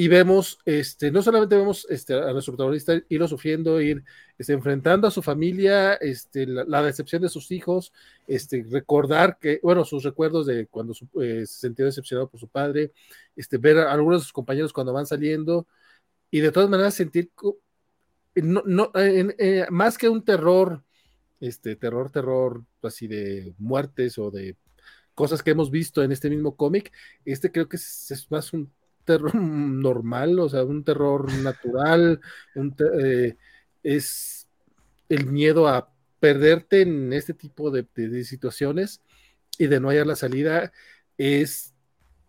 y 0.00 0.08
vemos, 0.08 0.58
este, 0.64 1.10
no 1.10 1.20
solamente 1.20 1.58
vemos 1.58 1.86
este, 1.90 2.14
a 2.14 2.32
nuestro 2.32 2.54
protagonista 2.54 2.94
irlo 3.10 3.28
sufriendo, 3.28 3.82
ir 3.82 4.02
este, 4.38 4.54
enfrentando 4.54 5.06
a 5.06 5.10
su 5.10 5.20
familia, 5.20 5.92
este, 5.92 6.46
la, 6.46 6.82
decepción 6.82 7.20
de 7.20 7.28
sus 7.28 7.50
hijos, 7.50 7.92
este, 8.26 8.64
recordar 8.70 9.36
que, 9.38 9.60
bueno, 9.62 9.84
sus 9.84 10.02
recuerdos 10.02 10.46
de 10.46 10.68
cuando 10.68 10.94
eh, 11.20 11.44
se 11.44 11.66
sintió 11.66 11.84
decepcionado 11.84 12.30
por 12.30 12.40
su 12.40 12.48
padre, 12.48 12.92
este, 13.36 13.58
ver 13.58 13.76
a 13.76 13.92
algunos 13.92 14.22
de 14.22 14.24
sus 14.24 14.32
compañeros 14.32 14.72
cuando 14.72 14.94
van 14.94 15.04
saliendo, 15.04 15.66
y 16.30 16.40
de 16.40 16.50
todas 16.50 16.70
maneras 16.70 16.94
sentir, 16.94 17.30
no, 18.36 18.62
no, 18.64 18.92
más 19.68 19.98
que 19.98 20.08
un 20.08 20.24
terror, 20.24 20.82
este, 21.40 21.76
terror, 21.76 22.10
terror, 22.10 22.64
así 22.82 23.06
de 23.06 23.52
muertes 23.58 24.18
o 24.18 24.30
de 24.30 24.56
cosas 25.14 25.42
que 25.42 25.50
hemos 25.50 25.70
visto 25.70 26.02
en 26.02 26.10
este 26.10 26.30
mismo 26.30 26.56
cómic, 26.56 26.90
este 27.26 27.52
creo 27.52 27.68
que 27.68 27.76
es 27.76 28.26
más 28.30 28.54
un 28.54 28.72
terror 29.10 29.34
normal, 29.34 30.38
o 30.38 30.48
sea, 30.48 30.62
un 30.64 30.84
terror 30.84 31.32
natural, 31.42 32.20
eh, 33.02 33.36
es 33.82 34.48
el 35.08 35.26
miedo 35.26 35.66
a 35.66 35.92
perderte 36.20 36.82
en 36.82 37.12
este 37.12 37.34
tipo 37.34 37.70
de, 37.70 37.84
situaciones 38.24 39.00
y 39.58 39.66
de 39.66 39.80
no 39.80 39.88
hallar 39.88 40.06
la 40.06 40.16
salida 40.16 40.72
es 41.18 41.74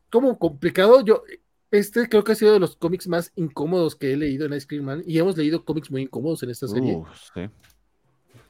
como 0.09 0.39
complicado. 0.39 1.01
Yo, 1.05 1.23
este 1.69 2.09
creo 2.09 2.23
que 2.23 2.31
ha 2.31 2.35
sido 2.35 2.53
de 2.53 2.59
los 2.59 2.75
cómics 2.75 3.07
más 3.07 3.31
incómodos 3.35 3.95
que 3.95 4.13
he 4.13 4.17
leído 4.17 4.45
en 4.45 4.53
Ice 4.53 4.65
Cream 4.65 4.85
Man 4.85 5.03
y 5.05 5.19
hemos 5.19 5.37
leído 5.37 5.63
cómics 5.63 5.91
muy 5.91 6.01
incómodos 6.01 6.41
en 6.43 6.49
esta 6.49 6.67
serie. 6.67 7.01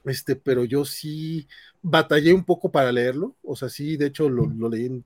Este, 0.05 0.35
pero 0.35 0.63
yo 0.63 0.85
sí 0.85 1.47
batallé 1.81 2.33
un 2.33 2.43
poco 2.43 2.71
para 2.71 2.91
leerlo, 2.91 3.35
o 3.43 3.55
sea, 3.55 3.69
sí, 3.69 3.97
de 3.97 4.07
hecho 4.07 4.29
lo, 4.29 4.45
lo 4.47 4.69
leí 4.69 4.85
en 4.85 5.05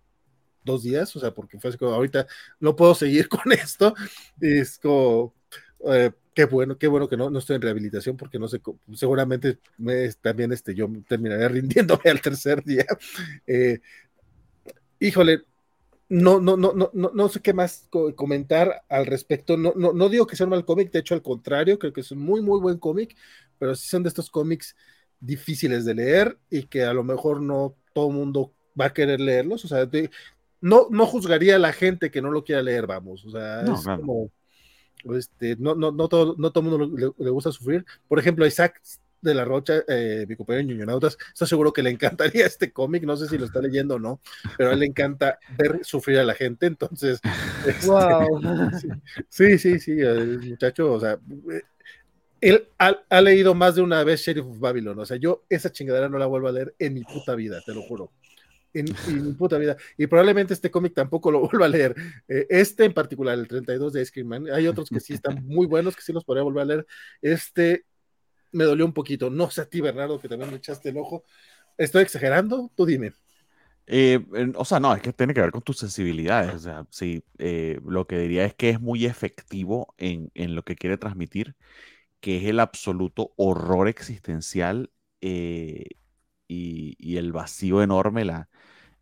dos 0.66 0.84
días, 0.84 1.16
o 1.16 1.20
sea, 1.20 1.32
porque 1.32 1.60
fue 1.60 1.70
así 1.70 1.78
como, 1.78 1.94
ahorita 1.94 2.28
no 2.60 2.76
puedo 2.76 2.96
seguir 2.96 3.30
con 3.30 3.52
esto, 3.52 3.94
es 4.42 4.78
como, 4.80 5.34
eh, 5.92 6.12
qué 6.34 6.46
bueno, 6.46 6.78
qué 6.78 6.88
bueno 6.88 7.08
que 7.08 7.18
no, 7.18 7.30
no 7.30 7.40
estoy 7.40 7.56
en 7.56 7.62
rehabilitación, 7.62 8.18
porque 8.18 8.40
no 8.40 8.48
sé, 8.48 8.62
seguramente 8.94 9.60
también 10.22 10.52
este, 10.52 10.76
yo 10.76 10.90
terminaré 11.08 11.48
rindiéndome 11.50 12.10
al 12.10 12.22
tercer 12.22 12.64
día. 12.64 12.86
Eh, 13.48 13.80
híjole, 15.00 15.44
no, 16.10 16.40
no, 16.40 16.56
no, 16.58 16.74
no, 16.74 16.92
no, 16.94 17.30
sé 17.30 17.42
qué 17.42 17.54
más 17.54 17.90
comentar 18.16 18.84
al 18.90 19.06
respecto. 19.06 19.58
No, 19.58 19.74
no, 19.76 19.94
no 19.94 20.10
digo 20.10 20.28
que 20.28 20.36
sea 20.36 20.46
un 20.46 20.52
mal 20.52 20.66
cómic, 20.66 20.92
de 20.92 21.00
hecho, 21.00 21.16
al 21.16 21.24
contrario, 21.24 21.80
creo 21.80 21.94
que 21.94 22.02
es 22.02 22.12
un 22.12 22.20
muy, 22.20 22.42
muy 22.42 22.60
buen 22.60 22.78
cómic, 22.78 23.16
pero 23.58 23.76
sí 23.76 23.88
son 23.88 24.04
de 24.04 24.10
estos 24.10 24.30
cómics 24.30 24.76
difíciles 25.20 25.86
de 25.86 25.96
leer 25.96 26.38
y 26.50 26.64
que 26.64 26.84
a 26.84 26.94
lo 26.94 27.04
mejor 27.04 27.42
no 27.42 27.76
todo 27.94 28.10
mundo 28.12 28.54
va 28.80 28.86
a 28.86 28.94
querer 28.94 29.20
leerlos. 29.20 29.66
O 29.66 29.68
sea, 29.68 29.86
de, 29.86 30.12
no, 30.66 30.88
no 30.90 31.06
juzgaría 31.06 31.58
a 31.58 31.60
la 31.60 31.74
gente 31.74 32.10
que 32.10 32.24
no 32.24 32.32
lo 32.32 32.44
quiera 32.44 32.64
leer, 32.64 32.88
vamos. 32.88 33.24
O 33.24 33.30
sea, 33.30 33.62
es 33.62 33.84
como. 33.84 34.32
Este, 35.16 35.56
no, 35.58 35.76
no, 35.76 35.92
no, 35.92 36.08
todo, 36.08 36.34
no 36.40 36.52
todo 36.52 36.64
el 36.64 36.90
mundo 36.90 37.14
le, 37.20 37.30
gusta 37.30 37.52
sufrir. 37.52 37.86
Por 38.08 38.18
ejemplo, 38.18 38.48
Isaac 38.48 38.82
de 39.22 39.36
la 39.36 39.46
Rocha, 39.46 39.84
eh, 39.88 40.26
mi 40.28 40.36
compañero 40.36 40.68
Ñuñonautas, 40.68 41.20
está 41.32 41.46
seguro 41.46 41.72
que 41.72 41.84
le 41.84 41.92
encantaría 41.92 42.46
este 42.48 42.72
cómic, 42.72 43.04
no 43.04 43.16
sé 43.16 43.28
si 43.28 43.38
lo 43.38 43.46
está 43.46 43.62
leyendo 43.62 43.96
o 43.96 44.00
no, 44.00 44.22
pero 44.58 44.72
a 44.72 44.74
él 44.74 44.80
le 44.80 44.88
encanta 44.88 45.38
ver 45.56 45.82
sufrir 45.84 46.18
a 46.18 46.24
la 46.24 46.34
gente, 46.34 46.66
entonces... 46.66 47.20
wow. 47.86 48.42
Este, 49.30 49.58
sí, 49.58 49.58
sí, 49.60 49.80
sí, 49.80 49.92
el 50.00 50.50
muchacho, 50.50 50.94
o 50.94 51.00
sea, 51.00 51.20
él 52.42 52.68
ha, 52.78 53.22
leído 53.22 53.54
más 53.54 53.76
de 53.76 53.82
una 53.82 54.04
vez 54.04 54.22
Sheriff 54.22 54.46
of 54.46 54.60
Babylon, 54.60 54.98
o 55.00 55.06
sea, 55.06 55.18
yo 55.18 55.44
esa 55.50 55.72
chingadera 55.72 56.10
no 56.10 56.18
la 56.18 56.26
vuelvo 56.26 56.48
a 56.48 56.52
leer 56.52 56.76
en 56.80 56.94
mi 56.96 57.04
puta 57.04 57.36
vida, 57.36 57.62
te 57.66 57.74
lo 57.74 57.82
juro. 57.84 58.12
En, 58.76 59.24
mi 59.26 59.34
puta 59.34 59.58
vida. 59.58 59.76
Y 59.98 60.08
probablemente 60.08 60.54
este 60.54 60.70
cómic 60.70 60.94
tampoco 60.94 61.32
lo 61.32 61.40
vuelva 61.50 61.66
a 61.66 61.70
leer. 61.70 61.96
Eh, 62.28 62.46
este 62.50 62.86
en 62.86 62.94
particular, 62.94 63.38
el 63.38 63.48
32 63.48 63.94
de 63.94 64.02
Ice 64.02 64.24
Man, 64.24 64.48
hay 64.54 64.68
otros 64.68 64.90
que 64.90 65.00
sí 65.00 65.14
están 65.14 65.44
muy 65.48 65.66
buenos, 65.66 65.96
que 65.96 66.02
sí 66.02 66.14
los 66.14 66.24
podría 66.24 66.44
volver 66.44 66.62
a 66.62 66.66
leer. 66.66 66.88
Este 67.22 67.86
me 68.52 68.64
dolió 68.64 68.86
un 68.86 68.94
poquito. 68.94 69.30
No 69.30 69.50
sé 69.50 69.62
a 69.62 69.66
ti, 69.66 69.82
Bernardo, 69.82 70.20
que 70.20 70.30
también 70.30 70.50
me 70.50 70.58
echaste 70.58 70.90
el 70.90 70.98
ojo. 70.98 71.24
¿Estoy 71.78 72.04
exagerando? 72.04 72.72
Tú 72.76 72.86
dime. 72.86 73.14
Eh, 73.88 74.20
o 74.56 74.66
sea, 74.66 74.80
no, 74.80 74.96
es 74.96 75.02
que 75.02 75.14
tiene 75.14 75.34
que 75.34 75.42
ver 75.42 75.52
con 75.52 75.62
tus 75.62 75.78
sensibilidades. 75.78 76.54
O 76.56 76.60
sea, 76.60 76.88
sí, 76.90 77.24
eh, 77.38 77.80
lo 77.86 78.08
que 78.08 78.18
diría 78.18 78.46
es 78.46 78.56
que 78.56 78.70
es 78.70 78.82
muy 78.82 79.06
efectivo 79.06 79.94
en, 79.98 80.32
lo 80.56 80.64
que 80.64 80.76
quiere 80.76 80.98
transmitir, 80.98 81.56
que 82.20 82.38
es 82.38 82.46
el 82.46 82.60
absoluto 82.60 83.34
horror 83.38 83.88
existencial 83.88 84.92
eh, 85.22 85.86
y, 86.48 87.18
el 87.18 87.32
vacío 87.32 87.82
enorme, 87.84 88.26
la, 88.26 88.50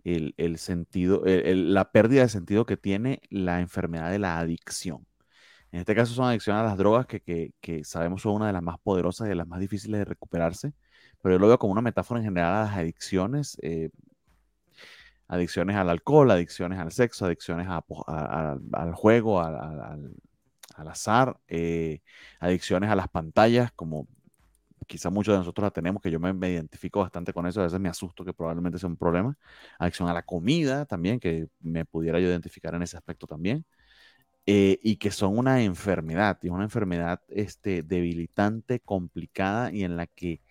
el, 0.04 0.58
sentido, 0.58 1.24
la 1.26 1.92
pérdida 1.92 2.24
de 2.24 2.30
sentido 2.30 2.66
que 2.66 2.78
tiene 2.78 3.22
la 3.30 3.60
enfermedad 3.60 4.12
de 4.12 4.20
la 4.20 4.38
adicción. 4.40 5.06
En 5.72 5.80
este 5.80 5.96
caso 5.96 6.14
son 6.14 6.26
adicciones 6.28 6.62
a 6.62 6.66
las 6.66 6.78
drogas 6.78 7.08
que, 7.08 7.82
sabemos 7.84 8.22
son 8.22 8.34
una 8.36 8.48
de 8.48 8.54
las 8.54 8.62
más 8.62 8.78
poderosas 8.80 9.26
y 9.26 9.30
de 9.30 9.36
las 9.36 9.48
más 9.48 9.60
difíciles 9.60 10.00
de 10.00 10.06
recuperarse, 10.06 10.74
pero 11.22 11.36
yo 11.36 11.40
lo 11.40 11.48
veo 11.48 11.58
como 11.58 11.74
una 11.74 11.82
metáfora 11.82 12.20
en 12.20 12.26
general 12.26 12.54
a 12.54 12.64
las 12.66 12.78
adicciones, 12.78 13.58
eh, 13.64 13.90
adicciones 15.28 15.76
al 15.76 15.90
alcohol, 15.90 16.30
adicciones 16.30 16.80
al 16.80 16.92
sexo, 16.92 17.26
adicciones 17.26 17.68
al 17.68 18.94
juego, 18.94 19.42
al, 19.42 20.14
azar, 20.88 21.40
eh, 21.48 22.02
adicciones 22.40 22.92
a 22.92 22.96
las 22.96 23.08
pantallas, 23.08 23.72
como 23.72 24.08
quizá 24.86 25.10
muchos 25.10 25.34
de 25.34 25.40
nosotros 25.40 25.64
la 25.64 25.72
tenemos, 25.72 26.02
que 26.02 26.12
yo 26.12 26.20
me, 26.20 26.52
identifico 26.52 27.00
bastante 27.00 27.34
con 27.34 27.48
eso, 27.48 27.62
a 27.62 27.64
veces 27.66 27.80
me 27.80 27.90
asusto 27.90 28.26
que 28.26 28.34
probablemente 28.34 28.80
sea 28.80 28.90
un 28.90 28.98
problema. 28.98 29.38
Adicción 29.80 30.10
a 30.10 30.14
la 30.14 30.24
comida 30.24 30.86
también, 30.86 31.20
que 31.20 31.48
me 31.62 31.86
pudiera 31.86 32.20
yo 32.20 32.28
identificar 32.28 32.76
en 32.76 32.84
ese 32.84 32.98
aspecto 32.98 33.28
también. 33.28 33.66
Eh, 34.46 34.80
y 34.84 34.98
que 34.98 35.12
son 35.12 35.38
una 35.38 35.64
enfermedad, 35.64 36.38
y 36.42 36.50
una 36.50 36.64
enfermedad 36.66 37.22
este, 37.30 37.84
debilitante, 37.84 38.80
complicada 38.82 39.72
y 39.72 39.84
en 39.86 39.96
la 39.98 40.08
que 40.08 40.42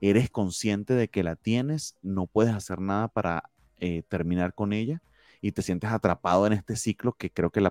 eres 0.00 0.30
consciente 0.30 0.94
de 0.94 1.08
que 1.08 1.22
la 1.22 1.36
tienes, 1.36 1.96
no 2.02 2.26
puedes 2.26 2.54
hacer 2.54 2.80
nada 2.80 3.08
para 3.08 3.50
eh, 3.78 4.02
terminar 4.08 4.54
con 4.54 4.72
ella 4.72 5.02
y 5.40 5.52
te 5.52 5.62
sientes 5.62 5.90
atrapado 5.90 6.46
en 6.46 6.52
este 6.52 6.76
ciclo 6.76 7.12
que 7.12 7.30
creo 7.30 7.50
que 7.50 7.60
la, 7.60 7.70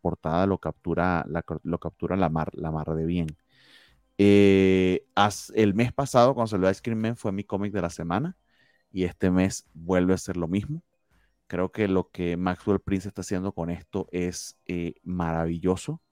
portada 0.00 0.46
lo 0.46 0.58
captura, 0.58 1.24
la, 1.28 1.44
lo 1.62 1.80
la 2.16 2.28
mar, 2.28 2.50
la 2.54 2.70
mar 2.70 2.94
de 2.94 3.04
bien. 3.06 3.28
Eh, 4.22 5.06
el 5.54 5.72
mes 5.72 5.94
pasado, 5.94 6.34
cuando 6.34 6.48
salió 6.48 6.70
Ice 6.70 6.82
Cream 6.82 7.00
Man, 7.00 7.16
fue 7.16 7.32
mi 7.32 7.42
cómic 7.42 7.72
de 7.72 7.80
la 7.80 7.88
semana 7.88 8.36
y 8.92 9.04
este 9.04 9.30
mes 9.30 9.66
vuelve 9.72 10.12
a 10.12 10.18
ser 10.18 10.36
lo 10.36 10.46
mismo. 10.46 10.82
Creo 11.46 11.72
que 11.72 11.88
lo 11.88 12.10
que 12.10 12.36
Maxwell 12.36 12.80
Prince 12.80 13.08
está 13.08 13.22
haciendo 13.22 13.52
con 13.52 13.70
esto 13.70 14.08
es 14.12 14.58
eh, 14.66 14.96
maravilloso. 15.04 16.02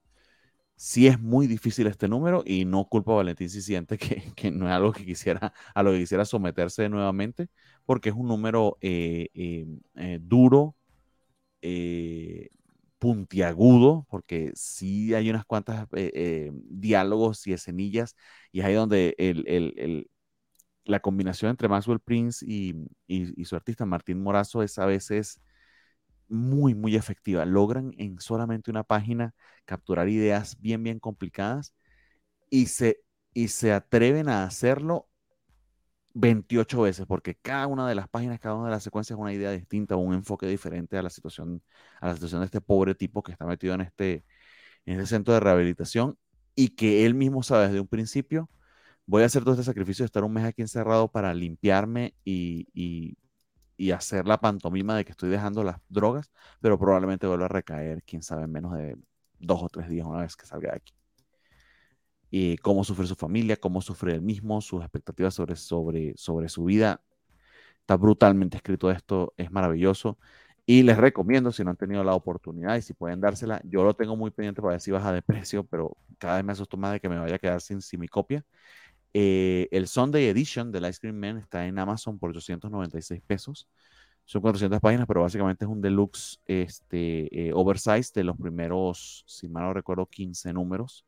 Sí 0.77 1.07
es 1.07 1.21
muy 1.21 1.47
difícil 1.47 1.87
este 1.87 2.09
número 2.09 2.43
y 2.47 2.65
no 2.65 2.87
culpa 2.89 3.13
a 3.13 3.17
Valentín 3.17 3.51
si 3.51 3.61
siente 3.61 3.99
que, 4.35 4.51
no 4.53 4.69
es 4.69 4.73
algo 4.73 4.93
que 4.93 5.05
quisiera, 5.05 5.53
a 5.75 5.83
lo 5.83 5.93
que 5.93 5.99
quisiera 5.99 6.25
someterse 6.25 6.89
nuevamente, 6.89 7.49
porque 7.85 8.09
es 8.09 8.15
un 8.15 8.29
número 8.29 8.79
eh, 8.81 9.67
duro, 10.23 10.77
puntiagudo, 12.99 14.07
porque 14.11 14.53
sí 14.55 15.15
hay 15.15 15.31
unas 15.31 15.45
cuantas 15.45 15.87
diálogos 16.71 17.47
y 17.47 17.53
escenillas, 17.53 18.17
y 18.53 18.61
es 18.61 18.67
ahí 18.67 18.75
donde 18.75 19.15
el, 19.19 19.45
el, 19.47 20.11
la 20.85 21.01
combinación 21.01 21.51
entre 21.51 21.69
Maxwell 21.69 22.01
Prince 22.01 22.45
y, 22.47 22.75
su 23.45 23.57
artista 23.57 23.87
Martín 23.87 24.23
Morazo 24.23 24.63
es 24.63 24.79
a 24.79 24.87
veces 24.87 25.41
muy, 26.29 26.75
muy 26.75 26.97
efectiva. 26.97 27.45
Logran 27.45 27.93
en 27.99 28.21
solamente 28.21 28.71
una 28.71 28.85
página 28.85 29.35
capturar 29.65 30.09
ideas 30.09 30.59
bien, 30.61 30.83
bien 30.83 30.99
complicadas 31.01 31.75
y 32.51 32.67
se, 32.67 33.01
y 33.35 33.49
se 33.49 33.73
atreven 33.73 34.29
a 34.29 34.45
hacerlo 34.45 35.09
28 36.21 36.83
veces, 36.83 37.07
porque 37.07 37.35
cada 37.37 37.67
una 37.67 37.89
de 37.89 37.95
las 37.95 38.09
páginas, 38.09 38.41
cada 38.41 38.57
una 38.57 38.67
de 38.67 38.73
las 38.73 38.83
secuencias 38.83 39.17
es 39.17 39.21
una 39.21 39.33
idea 39.33 39.51
distinta, 39.53 39.97
un 39.97 40.15
enfoque 40.15 40.47
diferente 40.47 40.99
a 40.99 41.03
la 41.03 41.11
situación, 41.11 41.63
a 42.01 42.09
la 42.09 42.15
situación 42.15 42.41
de 42.41 42.47
este 42.47 42.61
pobre 42.61 42.95
tipo 42.95 43.23
que 43.23 43.33
está 43.33 43.47
metido 43.47 43.75
en 43.75 43.83
este, 43.83 44.25
en 44.87 44.95
este 45.01 45.07
centro 45.07 45.35
de 45.35 45.41
rehabilitación 45.41 46.19
y 46.55 46.71
que 46.71 47.07
él 47.07 47.15
mismo 47.15 47.43
sabe 47.43 47.69
desde 47.69 47.81
un 47.81 47.89
principio 47.89 48.51
voy 49.09 49.23
a 49.23 49.27
hacer 49.27 49.43
todo 49.43 49.55
este 49.55 49.65
sacrificio 49.65 50.05
de 50.05 50.07
estar 50.07 50.25
un 50.25 50.33
mes 50.35 50.45
aquí 50.45 50.63
encerrado 50.63 51.11
para 51.11 51.35
limpiarme 51.35 52.15
y, 52.25 53.17
hacer 53.93 54.27
la 54.27 54.39
pantomima 54.41 54.97
de 54.97 55.05
que 55.05 55.13
estoy 55.13 55.31
dejando 55.31 55.65
las 55.65 55.79
drogas, 55.89 56.31
pero 56.61 56.79
probablemente 56.79 57.27
vuelva 57.27 57.47
a 57.47 57.49
recaer, 57.49 58.03
quién 58.05 58.23
sabe, 58.23 58.45
en 58.45 58.53
menos 58.53 58.75
de 58.75 58.97
dos 59.39 59.63
o 59.63 59.69
tres 59.69 59.89
días 59.89 60.07
una 60.07 60.21
vez 60.21 60.37
que 60.37 60.47
salga 60.47 60.71
de 60.73 60.77
aquí. 60.77 60.98
Y 62.31 62.59
cómo 62.59 62.85
sufre 62.85 63.07
su 63.07 63.15
familia, 63.15 63.57
cómo 63.57 63.81
sufre 63.81 64.15
él 64.15 64.23
mismo, 64.23 64.61
sus 64.61 64.83
expectativas 64.83 65.35
sobre, 65.35 65.57
sobre, 65.57 66.15
sobre 66.17 66.49
su 66.49 66.65
vida. 66.65 67.03
Está 67.81 67.97
brutalmente 67.97 68.57
escrito 68.59 68.91
esto, 68.91 69.35
es 69.37 69.51
maravilloso. 69.51 70.19
Y 70.67 70.83
les 70.83 70.99
recomiendo, 70.99 71.51
si 71.51 71.65
no 71.65 71.71
han 71.71 71.77
tenido 71.77 72.05
la 72.05 72.15
oportunidad 72.15 72.77
y 72.77 72.83
si 72.83 72.93
pueden 72.93 73.23
dársela, 73.23 73.63
yo 73.65 73.85
lo 73.85 73.95
tengo 73.95 74.17
muy 74.17 74.31
pendiente 74.31 74.61
para 74.61 74.73
ver 74.73 74.81
si 74.83 74.91
baja 74.91 75.13
de 75.13 75.23
precio, 75.23 75.65
pero 75.65 75.97
cada 76.19 76.37
vez 76.37 76.45
me 76.45 76.53
asusto 76.53 76.77
más 76.77 76.93
de 76.93 77.01
que 77.01 77.09
me 77.09 77.19
vaya 77.19 77.37
a 77.37 77.39
quedar 77.39 77.63
sin, 77.63 77.81
sin 77.81 78.01
mi 78.01 78.09
copia. 78.09 78.45
Eh, 79.15 79.69
el 79.71 79.89
Sunday 79.89 80.27
Edition 80.27 80.71
del 80.71 80.87
Ice 80.89 81.01
Cream 81.01 81.17
Man 81.17 81.39
está 81.39 81.67
en 81.67 81.79
Amazon 81.79 82.19
por 82.19 82.31
896 82.31 83.23
pesos. 83.27 83.67
Son 84.27 84.43
400 84.43 84.81
páginas, 84.81 85.07
pero 85.07 85.23
básicamente 85.23 85.65
es 85.65 85.71
un 85.71 85.81
deluxe 85.81 86.39
este, 86.47 87.49
eh, 87.49 87.53
oversize 87.55 88.13
de 88.15 88.25
los 88.25 88.37
primeros, 88.37 89.25
si 89.27 89.49
mal 89.49 89.65
no 89.65 89.73
recuerdo, 89.73 90.05
15 90.07 90.53
números. 90.53 91.07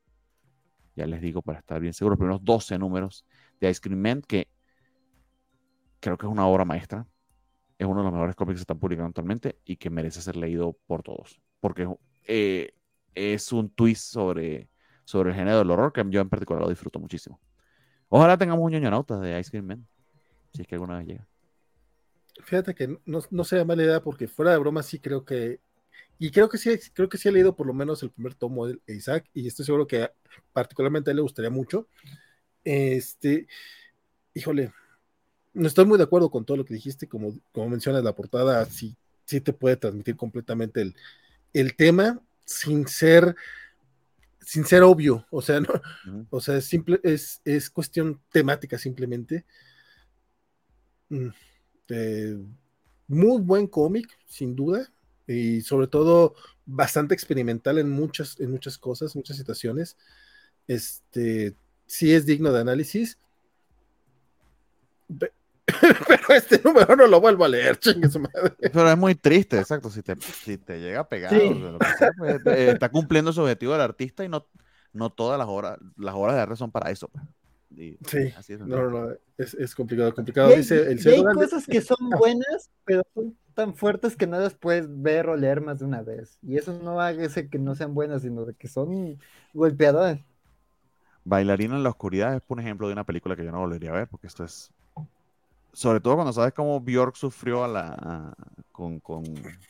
Ya 1.00 1.06
les 1.06 1.22
digo 1.22 1.40
para 1.40 1.60
estar 1.60 1.80
bien 1.80 1.94
seguro, 1.94 2.12
los 2.12 2.18
primeros 2.18 2.44
12 2.44 2.78
números 2.78 3.24
de 3.58 3.70
Ice 3.70 3.80
Cream 3.80 3.98
Man, 3.98 4.20
que 4.20 4.48
creo 5.98 6.18
que 6.18 6.26
es 6.26 6.32
una 6.32 6.46
obra 6.46 6.66
maestra. 6.66 7.06
Es 7.78 7.86
uno 7.86 8.00
de 8.00 8.04
los 8.04 8.12
mejores 8.12 8.36
cómics 8.36 8.56
que 8.56 8.58
se 8.58 8.62
están 8.64 8.78
publicando 8.78 9.08
actualmente 9.08 9.58
y 9.64 9.76
que 9.76 9.88
merece 9.88 10.20
ser 10.20 10.36
leído 10.36 10.76
por 10.86 11.02
todos. 11.02 11.40
Porque 11.58 11.88
eh, 12.24 12.74
es 13.14 13.50
un 13.50 13.70
twist 13.70 14.12
sobre, 14.12 14.68
sobre 15.04 15.30
el 15.30 15.36
género 15.36 15.56
del 15.56 15.70
horror 15.70 15.90
que 15.90 16.04
yo 16.10 16.20
en 16.20 16.28
particular 16.28 16.62
lo 16.62 16.68
disfruto 16.68 16.98
muchísimo. 16.98 17.40
Ojalá 18.10 18.36
tengamos 18.36 18.62
un 18.62 18.72
ñoñonauta 18.72 19.18
de 19.20 19.40
Ice 19.40 19.50
Cream 19.50 19.64
Man, 19.64 19.86
si 20.52 20.60
es 20.60 20.68
que 20.68 20.74
alguna 20.74 20.98
vez 20.98 21.06
llega. 21.06 21.26
Fíjate 22.42 22.74
que 22.74 23.00
no, 23.06 23.20
no 23.30 23.44
sea 23.44 23.64
mala 23.64 23.84
idea 23.84 24.02
porque 24.02 24.28
fuera 24.28 24.50
de 24.52 24.58
broma 24.58 24.82
sí 24.82 24.98
creo 24.98 25.24
que 25.24 25.60
y 26.22 26.30
creo 26.30 26.50
que 26.50 26.58
sí 26.58 26.78
creo 26.92 27.08
que 27.08 27.16
sí 27.16 27.30
he 27.30 27.32
leído 27.32 27.56
por 27.56 27.66
lo 27.66 27.72
menos 27.72 28.02
el 28.02 28.10
primer 28.10 28.34
tomo 28.34 28.66
de 28.66 28.78
Isaac 28.86 29.24
y 29.32 29.48
estoy 29.48 29.64
seguro 29.64 29.86
que 29.86 30.10
particularmente 30.52 31.08
a 31.08 31.12
él 31.12 31.16
le 31.16 31.22
gustaría 31.22 31.48
mucho. 31.48 31.88
Este, 32.62 33.48
híjole, 34.34 34.70
no 35.54 35.66
estoy 35.66 35.86
muy 35.86 35.96
de 35.96 36.04
acuerdo 36.04 36.30
con 36.30 36.44
todo 36.44 36.58
lo 36.58 36.66
que 36.66 36.74
dijiste, 36.74 37.08
como, 37.08 37.40
como 37.52 37.70
mencionas 37.70 38.04
la 38.04 38.14
portada, 38.14 38.66
sí, 38.66 38.94
sí 39.24 39.40
te 39.40 39.54
puede 39.54 39.76
transmitir 39.76 40.14
completamente 40.14 40.82
el, 40.82 40.94
el 41.54 41.74
tema 41.74 42.20
sin 42.44 42.86
ser 42.86 43.34
sin 44.40 44.66
ser 44.66 44.82
obvio, 44.82 45.26
o 45.30 45.40
sea, 45.40 45.60
no, 45.60 45.68
o 46.28 46.40
sea, 46.42 46.58
es 46.58 46.66
simple, 46.66 47.00
es, 47.02 47.40
es 47.46 47.70
cuestión 47.70 48.20
temática 48.30 48.76
simplemente. 48.76 49.46
Mm, 51.08 51.28
eh, 51.88 52.36
muy 53.08 53.40
buen 53.40 53.66
cómic, 53.66 54.06
sin 54.26 54.54
duda, 54.54 54.92
y 55.30 55.60
sobre 55.62 55.86
todo 55.86 56.34
bastante 56.66 57.14
experimental 57.14 57.78
en 57.78 57.90
muchas, 57.90 58.38
en 58.40 58.50
muchas 58.50 58.78
cosas, 58.78 59.16
muchas 59.16 59.36
situaciones. 59.36 59.96
Este 60.66 61.54
sí 61.86 62.12
es 62.12 62.26
digno 62.26 62.52
de 62.52 62.60
análisis. 62.60 63.18
Pero 66.08 66.34
este 66.34 66.60
número 66.64 66.96
no 66.96 67.06
lo 67.06 67.20
vuelvo 67.20 67.44
a 67.44 67.48
leer, 67.48 67.78
chingue 67.78 68.08
su 68.08 68.20
madre. 68.20 68.54
Pero 68.58 68.90
es 68.90 68.98
muy 68.98 69.14
triste, 69.14 69.58
exacto. 69.58 69.90
Si 69.90 70.02
te, 70.02 70.16
si 70.20 70.58
te 70.58 70.80
llega 70.80 71.00
a 71.00 71.08
pegar, 71.08 71.32
pues, 72.18 72.46
eh, 72.46 72.70
está 72.72 72.88
cumpliendo 72.88 73.32
su 73.32 73.40
objetivo 73.42 73.72
del 73.72 73.82
artista 73.82 74.24
y 74.24 74.28
no, 74.28 74.46
no 74.92 75.10
todas 75.10 75.38
las 75.38 75.48
horas, 75.48 75.78
las 75.96 76.14
horas 76.14 76.36
de 76.36 76.42
arte 76.42 76.56
son 76.56 76.70
para 76.70 76.90
eso. 76.90 77.08
Pues. 77.08 77.24
sí, 78.06 78.52
es, 78.52 78.60
no, 78.60 78.90
no, 78.90 79.12
es, 79.38 79.54
es, 79.54 79.74
complicado, 79.74 80.14
complicado. 80.14 80.54
Dice 80.54 80.90
el 80.90 81.06
hay 81.06 81.22
cosas 81.34 81.66
que 81.66 81.80
son 81.80 82.12
ah. 82.12 82.16
buenas, 82.16 82.70
pero 82.84 83.02
son 83.14 83.36
tan 83.60 83.74
fuertes 83.74 84.16
que 84.16 84.26
no 84.26 84.38
las 84.40 84.54
puedes 84.54 84.86
ver 84.88 85.28
o 85.28 85.36
leer 85.36 85.60
más 85.60 85.80
de 85.80 85.84
una 85.84 86.00
vez. 86.00 86.38
Y 86.42 86.56
eso 86.56 86.72
no 86.82 86.98
hace 86.98 87.50
que 87.50 87.58
no 87.58 87.74
sean 87.74 87.92
buenas, 87.92 88.22
sino 88.22 88.46
de 88.46 88.54
que 88.54 88.68
son 88.68 89.20
golpeadoras. 89.52 90.18
Bailarina 91.24 91.76
en 91.76 91.82
la 91.82 91.90
oscuridad 91.90 92.34
es, 92.34 92.40
por 92.40 92.58
ejemplo, 92.58 92.86
de 92.86 92.94
una 92.94 93.04
película 93.04 93.36
que 93.36 93.44
yo 93.44 93.52
no 93.52 93.58
volvería 93.58 93.90
a 93.90 93.94
ver, 93.94 94.08
porque 94.08 94.28
esto 94.28 94.44
es. 94.44 94.72
Sobre 95.74 96.00
todo 96.00 96.14
cuando 96.14 96.32
sabes 96.32 96.54
cómo 96.54 96.80
Bjork 96.80 97.16
sufrió 97.16 97.62
a 97.62 97.68
la, 97.68 98.34
con, 98.72 98.98
con, 99.00 99.24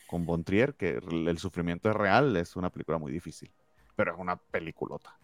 con 0.07 0.25
Bontrier, 0.25 0.73
que 0.73 1.01
el 1.11 1.37
sufrimiento 1.37 1.89
es 1.89 1.95
real, 1.95 2.37
es 2.37 2.55
una 2.55 2.69
película 2.69 2.97
muy 2.97 3.11
difícil. 3.11 3.51
Pero 3.97 4.13
es 4.13 4.19
una 4.19 4.37
peliculota. 4.37 5.17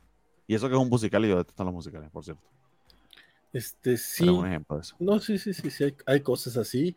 Y 0.46 0.56
eso 0.56 0.68
que 0.68 0.76
es 0.76 0.82
un 0.82 0.90
musical, 0.90 1.24
y 1.24 1.30
yo 1.30 1.38
detesto 1.38 1.64
los 1.64 1.74
musicales, 1.74 2.10
por 2.12 2.26
cierto. 2.26 2.44
Este, 3.54 3.98
sí. 3.98 4.28
un 4.28 4.46
ejemplo 4.46 4.76
de 4.76 4.82
eso. 4.82 4.96
No, 5.00 5.20
sí, 5.20 5.38
sí, 5.38 5.54
sí, 5.54 5.72
sí 5.72 5.96
hay, 6.06 6.22
cosas 6.22 6.58
así. 6.58 6.96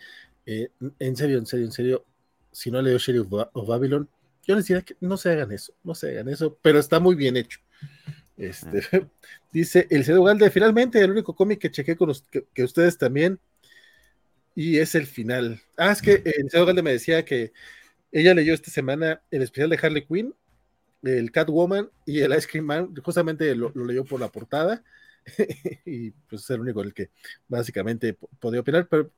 Eh, 0.51 0.69
en 0.99 1.17
serio, 1.17 1.39
en 1.39 1.47
serio, 1.47 1.67
en 1.67 1.73
serio. 1.73 2.05
Si 2.51 2.73
no 2.73 2.83
leo 2.83 2.99
Sheriff 2.99 3.29
of 3.31 3.69
Babylon, 3.69 4.09
yo 4.45 4.57
les 4.57 4.67
diría 4.67 4.83
que 4.83 4.97
no 4.99 5.17
se 5.17 5.31
hagan 5.31 5.53
eso, 5.53 5.73
no 5.85 5.95
se 5.95 6.11
hagan 6.11 6.29
eso, 6.29 6.59
pero 6.61 6.81
está 6.81 6.99
muy 6.99 7.15
bien 7.15 7.37
hecho. 7.37 7.61
Este, 8.37 8.83
ah. 8.93 9.09
dice 9.53 9.87
el 9.91 10.05
Cedo 10.05 10.25
Galde, 10.25 10.51
finalmente 10.51 11.01
el 11.01 11.13
único 11.13 11.37
cómic 11.37 11.61
que 11.61 11.71
chequé 11.71 11.97
con 11.97 12.09
los, 12.09 12.23
que, 12.23 12.65
ustedes 12.65 12.99
también, 12.99 13.39
y 14.57 14.79
es 14.79 14.97
el 14.97 15.07
final. 15.07 15.63
Ah, 15.77 15.93
es 15.93 16.03
que 16.03 16.15
el 16.25 16.51
Cedo 16.51 16.67
Galde 16.67 16.83
me 16.83 16.93
decía 16.93 17.25
que 17.25 17.53
ella 18.11 18.35
leyó 18.35 18.53
esta 18.53 18.73
semana 18.73 19.23
el 19.31 19.43
especial 19.43 19.71
de 19.71 19.79
Harley 19.81 20.05
Quinn, 20.05 20.35
el 21.05 21.31
Catwoman 21.31 21.91
y 22.05 22.23
el 22.23 22.37
Ice 22.37 22.49
Cream 22.49 22.65
Man, 22.67 22.95
justamente 23.05 23.55
lo, 23.55 23.73
leyó 23.73 24.05
por 24.05 24.19
la 24.19 24.33
portada, 24.33 24.83
y 25.87 26.11
pues 26.11 26.43
es 26.43 26.51
el 26.51 26.61
único 26.63 26.83
el 26.83 26.93
que 26.93 27.11
básicamente 27.47 28.19
podía 28.41 28.59
opinar, 28.59 28.89
pero 28.89 29.13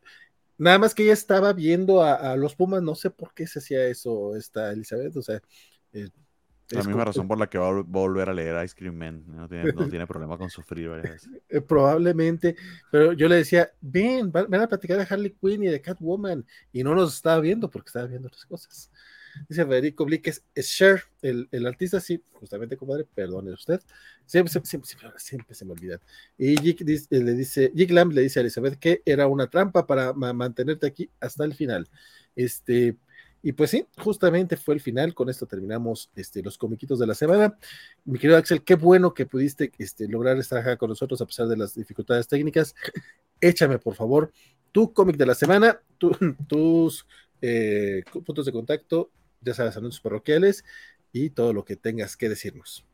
nada 0.63 0.79
más 0.79 0.95
que 0.95 1.03
ella 1.03 1.13
estaba 1.13 1.53
viendo 1.53 2.03
a, 2.03 2.37
los 2.37 2.55
Pumas, 2.55 2.83
no 2.83 2.95
sé 2.95 3.11
por 3.11 3.35
qué 3.35 3.47
se 3.47 3.59
hacía 3.59 3.87
eso 3.87 4.37
esta 4.37 4.73
Elizabeth, 4.73 5.17
o 5.17 5.23
sea, 5.23 5.41
eh, 5.93 6.09
la 6.71 6.85
misma 6.85 7.05
razón 7.05 7.29
por 7.29 7.39
la 7.39 7.49
que 7.49 7.59
va 7.59 7.69
a 7.69 7.83
volver 7.85 8.31
a 8.31 8.33
leer 8.33 8.65
Ice 8.65 8.75
Cream 8.75 8.95
Man. 8.95 9.25
No 9.27 9.47
tiene, 9.47 10.07
problema 10.07 10.39
con 10.39 10.49
sufrir 10.49 10.91
eh, 11.51 11.61
probablemente, 11.69 12.57
pero 12.91 13.13
yo 13.13 13.29
le 13.29 13.37
decía, 13.37 13.71
ven, 13.81 14.33
ven 14.33 14.55
a 14.55 14.67
platicar 14.67 14.97
de 14.97 15.07
Harley 15.09 15.37
Quinn 15.39 15.65
y 15.65 15.67
de 15.67 15.83
Catwoman. 15.83 16.47
Y 16.73 16.83
no 16.83 16.95
nos 16.95 17.15
estaba 17.15 17.41
viendo 17.41 17.69
porque 17.69 17.89
estaba 17.89 18.07
viendo 18.07 18.29
otras 18.29 18.47
cosas. 18.47 18.91
Dice 19.49 19.65
Federico 19.65 20.05
Blíquez, 20.05 20.43
es 20.55 20.69
Cher, 20.69 21.03
el, 21.23 21.49
el, 21.53 21.67
artista, 21.67 22.01
sí, 22.01 22.23
justamente, 22.33 22.77
compadre, 22.77 23.05
perdone 23.05 23.53
usted. 23.53 23.81
Siempre, 24.27 24.53
siempre, 24.65 25.11
siempre, 25.17 25.55
se 25.55 25.65
me 25.65 25.73
olvida. 25.73 26.01
Y 26.39 26.57
Jig 26.57 26.85
le 27.11 27.35
dice, 27.35 27.73
Jig 27.75 27.91
Lamb 27.91 28.13
le 28.13 28.23
dice 28.23 28.41
a 28.41 28.43
Elizabeth 28.43 28.79
que 28.79 29.03
era 29.05 29.27
una 29.27 29.49
trampa 29.49 29.87
para 29.87 30.13
mantenerte 30.13 30.87
aquí 30.87 31.11
hasta 31.21 31.45
el 31.45 31.55
final. 31.55 31.89
Este, 32.37 32.97
y 33.43 33.53
pues 33.53 33.71
sí, 33.71 33.87
justamente 33.99 34.57
fue 34.57 34.75
el 34.75 34.81
final. 34.81 35.15
Con 35.15 35.29
esto 35.29 35.47
terminamos 35.47 36.11
este, 36.15 36.43
los 36.43 36.57
comiquitos 36.57 36.99
de 36.99 37.07
la 37.07 37.15
semana. 37.15 37.59
Mi 38.05 38.19
querido 38.19 38.39
Axel, 38.39 38.63
qué 38.63 38.77
bueno 38.77 39.13
que 39.15 39.27
pudiste 39.27 39.73
este, 39.79 40.07
lograr 40.09 40.39
estar 40.39 40.59
acá 40.59 40.77
con 40.77 40.89
nosotros 40.89 41.21
a 41.21 41.27
pesar 41.27 41.49
de 41.49 41.57
las 41.57 41.75
dificultades 41.75 42.29
técnicas. 42.29 42.75
Échame, 43.41 43.79
por 43.81 43.97
favor, 43.97 44.33
tu 44.71 44.93
cómic 44.93 45.17
de 45.17 45.27
la 45.27 45.35
semana, 45.35 45.81
tus 46.47 47.05
eh, 47.41 48.05
puntos 48.13 48.47
de 48.47 48.53
contacto, 48.53 49.11
ya 49.43 49.55
sabes, 49.55 49.77
anuncios 49.77 50.01
parroquiales 50.01 50.65
y 51.13 51.31
todo 51.31 51.53
lo 51.53 51.65
que 51.65 51.77
tengas 51.77 52.17
que 52.17 52.29
decirnos. 52.29 52.87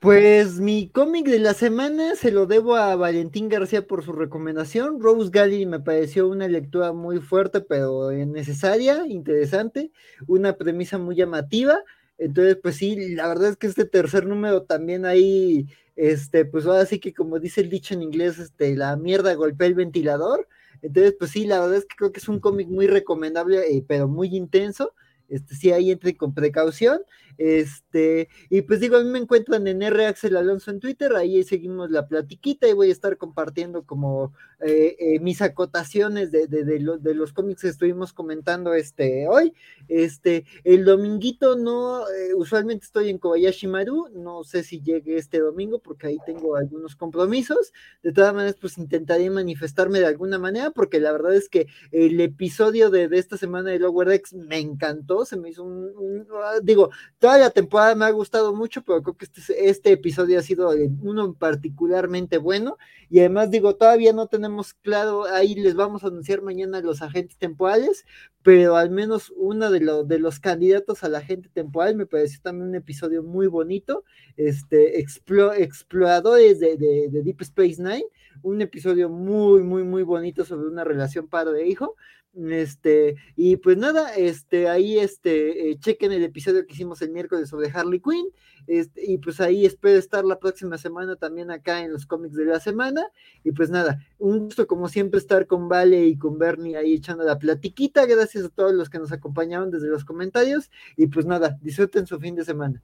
Pues 0.00 0.60
mi 0.60 0.88
cómic 0.90 1.26
de 1.26 1.40
la 1.40 1.54
semana 1.54 2.14
se 2.14 2.30
lo 2.30 2.46
debo 2.46 2.76
a 2.76 2.94
Valentín 2.94 3.48
García 3.48 3.86
por 3.86 4.04
su 4.04 4.12
recomendación. 4.12 5.00
Rose 5.00 5.30
Gallery 5.32 5.66
me 5.66 5.80
pareció 5.80 6.28
una 6.28 6.46
lectura 6.46 6.92
muy 6.92 7.18
fuerte, 7.18 7.60
pero 7.60 8.12
necesaria, 8.12 9.04
interesante, 9.08 9.90
una 10.28 10.56
premisa 10.56 10.98
muy 10.98 11.16
llamativa. 11.16 11.82
Entonces, 12.16 12.58
pues 12.62 12.76
sí, 12.76 13.14
la 13.14 13.26
verdad 13.26 13.50
es 13.50 13.56
que 13.56 13.66
este 13.66 13.84
tercer 13.86 14.26
número 14.26 14.62
también 14.62 15.04
ahí, 15.04 15.66
este, 15.96 16.44
pues 16.44 16.66
ahora 16.66 16.86
sí 16.86 17.00
que 17.00 17.12
como 17.12 17.40
dice 17.40 17.60
el 17.60 17.68
dicho 17.68 17.94
en 17.94 18.02
inglés, 18.02 18.38
este, 18.38 18.76
la 18.76 18.96
mierda 18.96 19.34
golpea 19.34 19.66
el 19.66 19.74
ventilador. 19.74 20.48
Entonces, 20.80 21.16
pues 21.18 21.32
sí, 21.32 21.44
la 21.44 21.60
verdad 21.60 21.76
es 21.76 21.86
que 21.86 21.96
creo 21.96 22.12
que 22.12 22.20
es 22.20 22.28
un 22.28 22.38
cómic 22.38 22.68
muy 22.68 22.86
recomendable, 22.86 23.58
eh, 23.68 23.84
pero 23.86 24.06
muy 24.06 24.36
intenso. 24.36 24.94
Este, 25.28 25.54
sí, 25.54 25.72
ahí 25.72 25.90
entre 25.90 26.16
con 26.16 26.34
precaución. 26.34 27.00
Este, 27.38 28.28
y 28.50 28.62
pues 28.62 28.80
digo, 28.80 28.96
a 28.96 29.04
mí 29.04 29.08
me 29.08 29.20
encuentran 29.20 29.66
en 29.68 29.80
R 29.82 30.06
Axel 30.06 30.36
Alonso 30.36 30.72
en 30.72 30.80
Twitter, 30.80 31.14
ahí 31.14 31.44
seguimos 31.44 31.90
la 31.90 32.08
platiquita 32.08 32.68
y 32.68 32.72
voy 32.72 32.88
a 32.88 32.92
estar 32.92 33.16
compartiendo 33.16 33.84
como 33.84 34.32
eh, 34.60 34.96
eh, 34.98 35.20
mis 35.20 35.40
acotaciones 35.40 36.32
de, 36.32 36.48
de, 36.48 36.64
de, 36.64 36.98
de, 37.00 37.14
los 37.14 37.32
cómics 37.32 37.62
que 37.62 37.68
estuvimos 37.68 38.12
comentando 38.12 38.74
este 38.74 39.28
hoy. 39.28 39.54
Este, 39.86 40.44
el 40.64 40.84
dominguito 40.84 41.54
no, 41.54 42.00
eh, 42.08 42.34
usualmente 42.34 42.84
estoy 42.84 43.08
en 43.10 43.18
Kobayashi 43.18 43.68
Maru, 43.68 44.08
no 44.12 44.42
sé 44.42 44.64
si 44.64 44.80
llegue 44.80 45.16
este 45.16 45.38
domingo 45.38 45.78
porque 45.78 46.08
ahí 46.08 46.18
tengo 46.26 46.56
algunos 46.56 46.96
compromisos. 46.96 47.72
De 48.02 48.12
todas 48.12 48.34
maneras, 48.34 48.56
pues 48.60 48.78
intentaré 48.78 49.30
manifestarme 49.30 50.00
de 50.00 50.06
alguna 50.06 50.38
manera 50.40 50.72
porque 50.72 50.98
la 50.98 51.12
verdad 51.12 51.34
es 51.34 51.48
que 51.48 51.68
el 51.92 52.20
episodio 52.20 52.90
de, 52.90 53.08
esta 53.12 53.36
semana 53.36 53.70
de 53.70 53.78
Lower 53.78 54.08
Decks 54.08 54.34
me 54.34 54.58
encantó, 54.58 55.24
se 55.24 55.36
me 55.36 55.50
hizo 55.50 55.62
un, 55.62 55.92
un 55.96 56.26
ah, 56.42 56.58
digo, 56.62 56.90
Toda 57.28 57.40
la 57.40 57.50
temporada 57.50 57.94
me 57.94 58.06
ha 58.06 58.10
gustado 58.10 58.54
mucho, 58.54 58.80
pero 58.80 59.02
creo 59.02 59.14
que 59.14 59.26
este, 59.26 59.68
este 59.68 59.92
episodio 59.92 60.38
ha 60.38 60.42
sido 60.42 60.70
uno 61.02 61.34
particularmente 61.34 62.38
bueno. 62.38 62.78
Y 63.10 63.18
además, 63.18 63.50
digo, 63.50 63.76
todavía 63.76 64.14
no 64.14 64.28
tenemos 64.28 64.72
claro, 64.72 65.26
ahí 65.26 65.54
les 65.54 65.74
vamos 65.74 66.02
a 66.02 66.06
anunciar 66.06 66.40
mañana 66.40 66.80
los 66.80 67.02
agentes 67.02 67.36
temporales, 67.36 68.06
pero 68.42 68.76
al 68.76 68.88
menos 68.88 69.30
uno 69.36 69.70
de, 69.70 69.80
de 70.06 70.18
los 70.18 70.40
candidatos 70.40 71.04
al 71.04 71.16
agente 71.16 71.50
temporal 71.50 71.96
me 71.96 72.06
pareció 72.06 72.40
también 72.40 72.70
un 72.70 72.76
episodio 72.76 73.22
muy 73.22 73.46
bonito. 73.46 74.04
Este, 74.38 74.98
exploradores 74.98 76.60
de, 76.60 76.78
de, 76.78 77.10
de 77.10 77.22
Deep 77.22 77.42
Space 77.42 77.76
Nine, 77.76 78.06
un 78.40 78.62
episodio 78.62 79.10
muy, 79.10 79.62
muy, 79.62 79.82
muy 79.82 80.02
bonito 80.02 80.46
sobre 80.46 80.66
una 80.66 80.82
relación 80.82 81.28
padre-hijo. 81.28 81.94
Este, 82.34 83.16
y 83.36 83.56
pues 83.56 83.76
nada, 83.76 84.14
este, 84.14 84.68
ahí 84.68 84.98
este, 84.98 85.70
eh, 85.70 85.78
chequen 85.78 86.12
el 86.12 86.22
episodio 86.22 86.64
que 86.66 86.74
hicimos 86.74 87.02
el 87.02 87.10
miércoles 87.10 87.48
sobre 87.48 87.70
Harley 87.70 88.00
Quinn. 88.00 88.28
Este, 88.66 89.10
y 89.10 89.18
pues 89.18 89.40
ahí 89.40 89.64
espero 89.64 89.98
estar 89.98 90.24
la 90.24 90.38
próxima 90.38 90.78
semana 90.78 91.16
también 91.16 91.50
acá 91.50 91.82
en 91.82 91.92
los 91.92 92.06
cómics 92.06 92.36
de 92.36 92.44
la 92.44 92.60
semana. 92.60 93.10
Y 93.42 93.52
pues 93.52 93.70
nada, 93.70 94.06
un 94.18 94.40
gusto 94.40 94.66
como 94.66 94.88
siempre 94.88 95.18
estar 95.18 95.46
con 95.46 95.68
Vale 95.68 96.06
y 96.06 96.16
con 96.16 96.38
Bernie 96.38 96.76
ahí 96.76 96.94
echando 96.94 97.24
la 97.24 97.38
platiquita. 97.38 98.06
Gracias 98.06 98.44
a 98.44 98.48
todos 98.50 98.72
los 98.72 98.88
que 98.90 98.98
nos 98.98 99.10
acompañaron 99.12 99.70
desde 99.70 99.88
los 99.88 100.04
comentarios. 100.04 100.70
Y 100.96 101.06
pues 101.06 101.26
nada, 101.26 101.58
disfruten 101.62 102.06
su 102.06 102.18
fin 102.20 102.34
de 102.36 102.44
semana. 102.44 102.82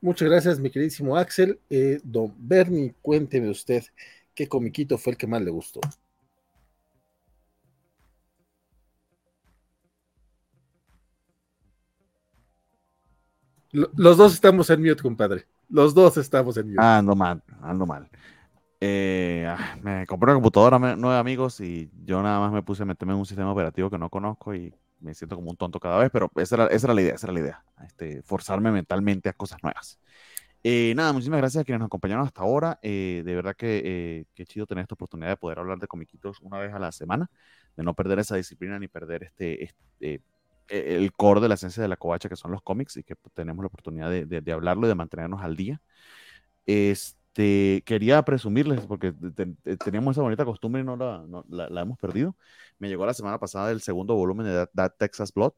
Muchas 0.00 0.28
gracias, 0.28 0.60
mi 0.60 0.70
queridísimo 0.70 1.16
Axel. 1.16 1.58
Eh, 1.70 1.98
don 2.04 2.34
Bernie, 2.38 2.94
cuénteme 3.00 3.50
usted 3.50 3.84
qué 4.34 4.48
comiquito 4.48 4.98
fue 4.98 5.12
el 5.12 5.16
que 5.16 5.26
más 5.26 5.42
le 5.42 5.50
gustó. 5.50 5.80
Los 13.74 14.16
dos 14.16 14.32
estamos 14.32 14.70
en 14.70 14.80
mute, 14.82 15.02
compadre. 15.02 15.46
Los 15.68 15.94
dos 15.94 16.16
estamos 16.16 16.56
en 16.56 16.68
mute. 16.68 16.80
Ah, 16.80 16.98
ando 16.98 17.16
mal, 17.16 17.42
ando 17.60 17.84
mal. 17.86 18.08
Eh, 18.80 19.44
ah, 19.48 19.76
me 19.82 20.06
compré 20.06 20.30
una 20.30 20.34
computadora 20.34 20.78
nueve 20.78 21.18
amigos 21.18 21.60
y 21.60 21.90
yo 22.04 22.22
nada 22.22 22.38
más 22.38 22.52
me 22.52 22.62
puse 22.62 22.84
a 22.84 22.86
meterme 22.86 23.14
en 23.14 23.18
un 23.18 23.26
sistema 23.26 23.50
operativo 23.50 23.90
que 23.90 23.98
no 23.98 24.10
conozco 24.10 24.54
y 24.54 24.72
me 25.00 25.12
siento 25.12 25.34
como 25.34 25.50
un 25.50 25.56
tonto 25.56 25.80
cada 25.80 25.98
vez, 25.98 26.10
pero 26.12 26.30
esa 26.36 26.54
era, 26.54 26.66
esa 26.66 26.86
era 26.86 26.94
la 26.94 27.02
idea, 27.02 27.14
esa 27.14 27.26
era 27.26 27.34
la 27.34 27.40
idea, 27.40 27.64
este, 27.84 28.22
forzarme 28.22 28.70
mentalmente 28.70 29.28
a 29.28 29.32
cosas 29.32 29.58
nuevas. 29.60 29.98
Eh, 30.62 30.92
nada, 30.94 31.12
muchísimas 31.12 31.38
gracias 31.38 31.62
a 31.62 31.64
quienes 31.64 31.80
nos 31.80 31.86
acompañaron 31.86 32.24
hasta 32.24 32.42
ahora. 32.42 32.78
Eh, 32.80 33.22
de 33.24 33.34
verdad 33.34 33.56
que 33.56 34.24
qué 34.34 34.46
chido 34.46 34.66
tener 34.66 34.82
esta 34.82 34.94
oportunidad 34.94 35.30
de 35.30 35.36
poder 35.36 35.58
hablar 35.58 35.78
de 35.78 35.88
comiquitos 35.88 36.40
una 36.42 36.58
vez 36.58 36.72
a 36.72 36.78
la 36.78 36.92
semana, 36.92 37.28
de 37.76 37.82
no 37.82 37.92
perder 37.94 38.20
esa 38.20 38.36
disciplina 38.36 38.78
ni 38.78 38.86
perder 38.86 39.24
este, 39.24 39.64
este 39.64 40.22
el 40.68 41.12
core 41.12 41.40
de 41.40 41.48
la 41.48 41.54
esencia 41.54 41.82
de 41.82 41.88
la 41.88 41.96
covacha, 41.96 42.28
que 42.28 42.36
son 42.36 42.50
los 42.52 42.62
cómics, 42.62 42.96
y 42.96 43.04
que 43.04 43.16
pues, 43.16 43.32
tenemos 43.34 43.62
la 43.62 43.68
oportunidad 43.68 44.10
de, 44.10 44.26
de, 44.26 44.52
hablarlo 44.52 44.86
y 44.86 44.88
de 44.88 44.94
mantenernos 44.94 45.42
al 45.42 45.56
día. 45.56 45.80
Este, 46.66 47.82
quería 47.86 48.22
presumirles, 48.24 48.86
porque 48.86 49.12
teníamos 49.84 50.14
esa 50.16 50.22
bonita 50.22 50.44
costumbre 50.44 50.82
y 50.82 50.84
no, 50.84 50.96
la, 50.96 51.24
no 51.28 51.44
la, 51.48 51.80
hemos 51.82 51.98
perdido. 51.98 52.36
Me 52.78 52.88
llegó 52.88 53.06
la 53.06 53.14
semana 53.14 53.38
pasada 53.38 53.70
el 53.72 53.80
segundo 53.82 54.14
volumen 54.14 54.46
de 54.46 54.66
That, 54.74 54.92
Texas 54.98 55.32
Blood. 55.32 55.54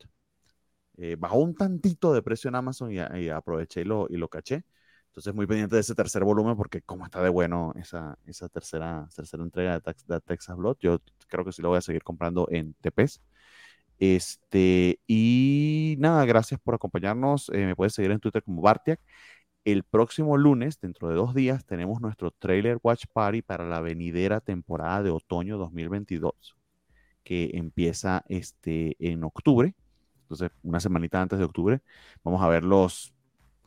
Eh, 0.99 1.17
bajó 1.19 1.39
un 1.39 1.55
tantito 1.55 2.13
de 2.15 2.23
precio 2.23 2.49
en 2.49 2.55
Amazon 2.55 2.91
y, 2.91 2.97
y, 2.97 3.29
aproveché 3.29 3.83
y 3.83 3.85
lo, 3.85 4.07
y 4.09 4.17
lo 4.17 4.29
caché. 4.29 4.65
Entonces, 5.09 5.35
muy 5.35 5.47
pendiente 5.47 5.75
de 5.77 5.81
ese 5.81 5.95
tercer 5.95 6.25
volumen, 6.25 6.57
porque 6.57 6.83
como 6.83 7.05
está 7.05 7.23
de 7.23 7.31
bueno 7.31 7.73
esa, 7.77 8.19
esa 8.27 8.49
tercera, 8.49 9.09
tercera 9.15 9.43
entrega 9.43 9.81
de, 9.81 9.95
de 10.07 10.21
Texas 10.21 10.57
Blood, 10.57 10.77
yo 10.81 11.01
creo 11.29 11.45
que 11.45 11.53
sí 11.53 11.63
lo 11.63 11.69
voy 11.71 11.79
a 11.79 11.81
seguir 11.81 12.03
comprando 12.03 12.49
en 12.51 12.75
TPs. 12.75 13.23
Este, 13.99 15.01
y 15.07 15.97
nada, 15.99 16.25
gracias 16.25 16.61
por 16.61 16.75
acompañarnos. 16.75 17.49
Eh, 17.51 17.67
me 17.67 17.77
puedes 17.77 17.95
seguir 17.95 18.11
en 18.11 18.21
Twitter 18.21 18.43
como 18.43 18.63
Bartiak. 18.63 19.01
El 19.65 19.83
próximo 19.83 20.37
lunes, 20.37 20.81
dentro 20.81 21.09
de 21.09 21.17
dos 21.17 21.35
días, 21.35 21.65
tenemos 21.67 22.01
nuestro 22.01 22.31
trailer 22.31 22.79
Watch 22.83 23.07
Party 23.13 23.43
para 23.43 23.65
la 23.65 23.81
venidera 23.81 24.41
temporada 24.41 25.03
de 25.03 25.11
otoño 25.11 25.59
2022, 25.59 26.57
que 27.25 27.51
empieza 27.55 28.25
este, 28.29 28.97
en 29.01 29.25
octubre. 29.25 29.75
Entonces, 30.23 30.51
una 30.63 30.81
semanita 30.81 31.21
antes 31.21 31.39
de 31.39 31.45
octubre, 31.45 31.81
vamos 32.23 32.43
a 32.43 32.49
ver 32.49 32.65
los 32.65 33.13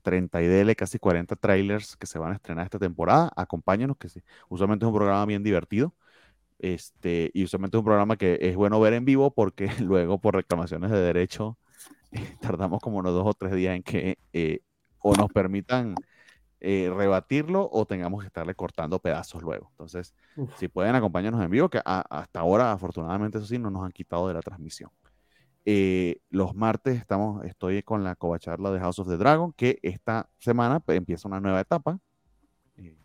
30 0.04 0.42
y 0.42 0.48
DL, 0.48 0.76
casi 0.76 1.00
40 1.00 1.36
trailers 1.36 1.98
que 1.98 2.08
se 2.08 2.20
van 2.20 2.32
a 2.32 2.36
estrenar 2.36 2.66
esta 2.66 2.80
temporada. 2.80 3.32
Acompáñanos, 3.36 3.98
que 3.98 4.08
usualmente 4.50 4.86
es 4.86 4.88
un 4.88 4.96
programa 4.96 5.26
bien 5.26 5.44
divertido. 5.44 5.94
Este, 6.60 7.32
y 7.34 7.46
usualmente 7.46 7.78
es 7.78 7.80
un 7.80 7.86
programa 7.86 8.18
que 8.18 8.38
es 8.42 8.56
bueno 8.56 8.80
ver 8.80 8.94
en 8.94 9.06
vivo 9.06 9.32
porque 9.32 9.68
luego 9.82 10.20
por 10.20 10.36
reclamaciones 10.36 10.92
de 10.92 11.00
derecho 11.00 11.58
tardamos 12.42 12.82
como 12.82 12.98
unos 12.98 13.14
dos 13.14 13.26
o 13.26 13.34
tres 13.34 13.54
días 13.54 13.76
en 13.76 13.84
que 13.84 14.18
eh, 14.34 14.60
o 15.00 15.16
nos 15.16 15.32
permitan 15.32 15.96
eh, 16.60 16.92
rebatirlo 16.94 17.70
o 17.72 17.86
tengamos 17.86 18.22
que 18.22 18.28
estarle 18.28 18.54
cortando 18.54 19.00
pedazos 19.00 19.42
luego. 19.42 19.70
Entonces, 19.72 20.14
si 20.58 20.68
pueden 20.68 20.94
acompañarnos 20.94 21.42
en 21.42 21.50
vivo, 21.50 21.70
que 21.70 21.82
hasta 21.86 22.40
ahora 22.40 22.74
afortunadamente 22.74 23.38
eso 23.38 23.48
sí 23.48 23.58
no 23.58 23.70
nos 23.70 23.86
han 23.86 23.92
quitado 23.92 24.28
de 24.28 24.34
la 24.34 24.42
transmisión. 24.42 24.92
Eh, 25.66 26.20
los 26.30 26.56
martes 26.56 26.98
estamos, 26.98 27.46
estoy 27.46 27.84
con 27.84 28.04
la 28.04 28.16
covacharla 28.16 28.72
de 28.72 28.80
House 28.80 29.00
of 29.00 29.08
the 29.08 29.18
Dragon, 29.18 29.54
que 29.54 29.80
esta 29.84 30.30
semana 30.38 30.82
pues, 30.82 30.98
empieza 30.98 31.30
una 31.30 31.40
nueva 31.40 31.62
etapa. 31.62 32.00
Eh, 32.76 32.98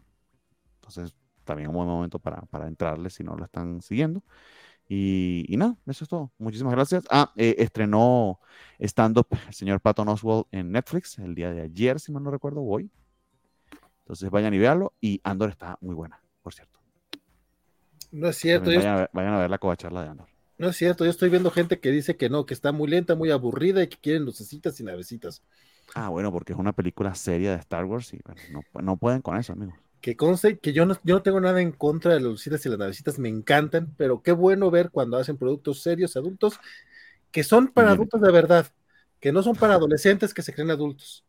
entonces, 0.77 1.15
también 1.45 1.69
un 1.69 1.77
buen 1.77 1.89
momento 1.89 2.19
para, 2.19 2.43
para 2.43 2.67
entrarle 2.67 3.11
si 3.11 3.25
no 3.25 3.37
lo 3.37 3.45
están 3.45 3.83
siguiendo. 3.83 4.23
Y, 4.89 5.47
y 5.49 5.57
nada, 5.57 5.77
eso 5.87 6.05
es 6.05 6.09
todo. 6.09 6.33
Muchísimas 6.39 6.75
gracias. 6.75 7.05
Ah, 7.11 7.33
eh, 7.37 7.57
estrenó 7.59 8.41
stand-up 8.79 9.29
el 9.49 9.55
señor 9.55 9.81
Patton 9.81 10.09
Oswald 10.09 10.47
en 10.51 10.73
Netflix 10.73 11.19
el 11.19 11.35
día 11.35 11.53
de 11.53 11.63
ayer, 11.63 12.01
si 12.01 12.13
mal 12.13 12.23
no 12.23 12.31
recuerdo, 12.31 12.63
hoy. 12.63 12.91
Entonces 14.01 14.31
vayan 14.31 14.53
y 14.53 14.59
véanlo. 14.59 14.93
Y 15.01 15.21
Andor 15.25 15.51
está 15.51 15.79
muy 15.81 15.95
buena, 15.95 16.21
por 16.43 16.53
cierto. 16.53 16.79
No 18.13 18.29
es 18.29 18.37
cierto. 18.37 18.71
Vayan, 18.71 19.35
a 19.35 19.39
ver, 19.39 19.51
la 19.51 19.59
covacharla 19.59 20.03
de 20.03 20.09
Andor. 20.11 20.29
No 20.57 20.69
es 20.69 20.77
cierto, 20.77 21.05
yo 21.05 21.11
estoy 21.11 21.31
viendo 21.31 21.51
gente 21.51 21.81
que 21.81 21.91
dice 21.91 22.17
que 22.17 22.29
no, 22.29 22.47
que 22.47 22.55
está 22.55 22.71
muy 22.71 22.89
lenta, 22.89 23.17
muy 23.17 23.31
aburrida 23.31 23.83
y 23.83 23.89
que 23.89 23.97
quieren 23.97 24.25
lucecitas 24.25 24.79
y 24.79 24.85
navecitas. 24.85 25.43
Ah, 25.95 26.11
bueno, 26.11 26.31
porque 26.31 26.53
es 26.53 26.59
una 26.59 26.73
película 26.73 27.15
seria 27.15 27.51
de 27.51 27.57
Star 27.59 27.85
Wars 27.85 28.15
y 28.15 28.21
no, 28.53 28.63
no, 28.81 28.97
pueden 28.97 29.21
con 29.21 29.37
eso, 29.37 29.53
amigos. 29.53 29.75
Que 30.05 30.19
conste 30.19 30.59
que 30.59 30.75
yo 30.75 30.85
no, 30.85 30.99
yo 31.03 31.15
no 31.15 31.23
tengo 31.23 31.41
nada 31.41 31.63
en 31.63 31.73
contra 31.73 32.13
de 32.13 32.21
las 32.21 32.29
lucecitas 32.33 32.67
y 32.67 32.69
las 32.69 32.79
navecitas, 32.79 33.19
me 33.19 33.31
encantan, 33.31 33.95
pero 33.97 34.23
qué 34.23 34.33
bueno 34.33 34.71
ver 34.71 34.91
cuando 34.91 35.17
hacen 35.17 35.39
productos 35.39 35.81
serios, 35.81 36.15
adultos, 36.19 36.61
que 37.31 37.43
son 37.43 37.69
para 37.69 37.93
adultos 37.93 38.21
de 38.21 38.31
verdad, 38.31 38.67
que 39.19 39.33
no 39.33 39.43
son 39.43 39.57
para 39.57 39.77
adolescentes 39.77 40.35
que 40.35 40.43
se 40.43 40.53
creen 40.53 40.71
adultos. 40.71 41.25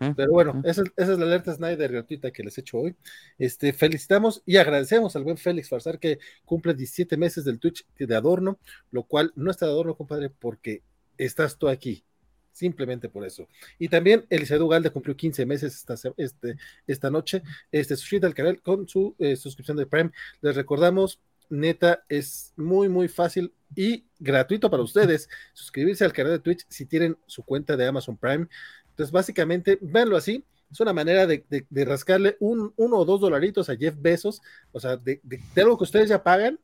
¿Eh? 0.00 0.12
Pero 0.16 0.32
bueno, 0.32 0.60
esa, 0.64 0.82
es 0.96 1.06
la 1.06 1.24
alerta 1.24 1.54
Snyder 1.54 1.92
gratuita 1.92 2.32
que 2.32 2.42
les 2.42 2.58
he 2.58 2.62
hecho 2.62 2.78
hoy. 2.78 2.96
Este, 3.38 3.72
felicitamos 3.72 4.42
y 4.44 4.56
agradecemos 4.56 5.14
al 5.14 5.22
buen 5.22 5.36
Félix 5.36 5.68
Farsar 5.68 6.00
que 6.00 6.18
cumple 6.44 6.74
17 6.74 7.16
meses 7.16 7.44
del 7.44 7.60
Twitch 7.60 7.86
de 7.96 8.16
adorno, 8.16 8.58
lo 8.90 9.04
cual 9.04 9.32
no 9.36 9.52
está 9.52 9.66
de 9.66 9.70
adorno, 9.70 9.94
compadre, 9.94 10.30
porque 10.30 10.82
estás 11.16 11.58
tú 11.58 11.68
aquí. 11.68 12.04
Simplemente 12.52 13.08
por 13.08 13.24
eso. 13.24 13.48
Y 13.78 13.88
también 13.88 14.26
Eliseo 14.28 14.66
Galde 14.68 14.90
cumplió 14.90 15.16
15 15.16 15.46
meses 15.46 15.74
esta, 15.74 15.94
este, 16.16 16.56
esta 16.86 17.10
noche. 17.10 17.42
Este, 17.70 17.96
suscríbete 17.96 18.26
al 18.26 18.34
canal 18.34 18.60
con 18.60 18.88
su 18.88 19.14
eh, 19.18 19.36
suscripción 19.36 19.76
de 19.76 19.86
Prime. 19.86 20.10
Les 20.42 20.56
recordamos, 20.56 21.20
neta, 21.48 22.04
es 22.08 22.52
muy, 22.56 22.88
muy 22.88 23.08
fácil 23.08 23.52
y 23.74 24.04
gratuito 24.18 24.70
para 24.70 24.82
ustedes 24.82 25.28
suscribirse 25.52 26.04
al 26.04 26.12
canal 26.12 26.32
de 26.32 26.38
Twitch 26.40 26.66
si 26.68 26.86
tienen 26.86 27.16
su 27.26 27.42
cuenta 27.44 27.76
de 27.76 27.86
Amazon 27.86 28.16
Prime. 28.16 28.48
Entonces, 28.90 29.12
básicamente, 29.12 29.78
véanlo 29.80 30.16
así, 30.16 30.44
es 30.70 30.80
una 30.80 30.92
manera 30.92 31.26
de, 31.26 31.44
rascarle 31.84 32.36
un, 32.38 32.72
uno 32.76 32.98
o 32.98 33.04
dos 33.04 33.20
dolaritos 33.20 33.68
a 33.68 33.76
Jeff 33.76 33.96
Bezos, 33.98 34.40
o 34.72 34.78
sea, 34.78 34.96
de, 34.96 35.20
algo 35.56 35.76
que 35.76 35.84
ustedes 35.84 36.08
ya 36.08 36.22
pagan, 36.22 36.60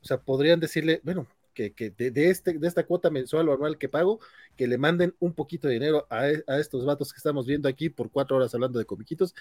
o 0.00 0.04
sea, 0.04 0.18
podrían 0.18 0.60
decirle, 0.60 1.00
bueno, 1.02 1.26
que, 1.54 1.70
de, 1.90 2.30
este, 2.30 2.58
de 2.58 2.68
esta 2.68 2.84
cuota 2.84 3.10
mensual 3.10 3.48
o 3.48 3.54
anual 3.54 3.78
que 3.78 3.88
pago, 3.88 4.20
que 4.56 4.66
le 4.66 4.78
manden 4.78 5.14
un 5.20 5.34
poquito 5.34 5.68
de 5.68 5.74
dinero 5.74 6.06
a, 6.10 6.22
a, 6.46 6.58
estos 6.58 6.84
vatos 6.84 7.12
que 7.12 7.18
estamos 7.18 7.46
viendo 7.46 7.68
aquí 7.68 7.88
por 7.88 8.10
cuatro 8.10 8.36
horas 8.36 8.54
hablando 8.54 8.78
de 8.78 8.84
comiquitos, 8.84 9.34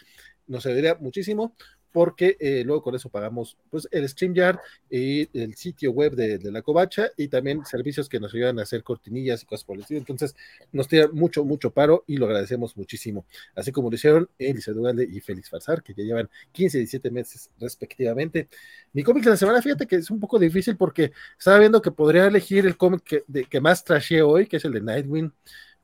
nos 0.48 0.66
ayudaría 0.66 0.96
muchísimo 0.96 1.56
porque 1.94 2.36
eh, 2.40 2.64
luego 2.66 2.82
con 2.82 2.96
eso 2.96 3.08
pagamos 3.08 3.56
pues 3.70 3.88
el 3.92 4.10
StreamYard 4.10 4.58
y 4.90 5.30
el 5.40 5.54
sitio 5.56 5.92
web 5.92 6.16
de, 6.16 6.40
la 6.52 6.64
Covacha 6.64 7.12
y 7.16 7.28
también 7.28 7.64
servicios 7.66 8.10
que 8.10 8.20
nos 8.20 8.34
ayudan 8.34 8.58
a 8.60 8.64
hacer 8.64 8.84
cortinillas 8.84 9.44
y 9.44 9.46
cosas 9.46 9.64
por 9.64 9.76
el 9.76 9.84
estilo. 9.84 10.00
Entonces 10.00 10.36
nos 10.72 10.88
tira 10.88 11.08
mucho, 11.10 11.46
mucho 11.46 11.70
paro 11.70 12.04
y 12.08 12.18
lo 12.18 12.26
agradecemos 12.26 12.76
muchísimo. 12.76 13.26
Así 13.56 13.72
como 13.72 13.90
lo 13.90 13.96
hicieron 13.96 14.28
Elisa 14.40 14.72
Dugalde 14.72 15.08
y 15.10 15.22
Félix 15.22 15.52
Farsar, 15.52 15.84
que 15.84 15.94
ya 15.94 16.04
llevan 16.04 16.30
15 16.52 16.80
y 16.80 16.82
17 16.82 17.12
meses 17.12 17.52
respectivamente. 17.60 18.50
Mi 18.92 19.04
cómic 19.04 19.24
de 19.24 19.30
la 19.30 19.38
semana, 19.38 19.62
fíjate 19.62 19.86
que 19.86 19.98
es 19.98 20.10
un 20.10 20.20
poco 20.20 20.40
difícil 20.40 20.76
porque 20.76 21.12
estaba 21.38 21.60
viendo 21.60 21.80
que 21.80 21.92
podría 21.92 22.26
elegir 22.26 22.66
el 22.66 22.76
cómic 22.76 23.04
que, 23.04 23.46
que 23.46 23.62
más 23.62 23.84
trashé 23.84 24.24
hoy, 24.24 24.48
que 24.48 24.58
es 24.58 24.66
el 24.66 24.74
de 24.74 24.82
Nightwing, 24.82 25.32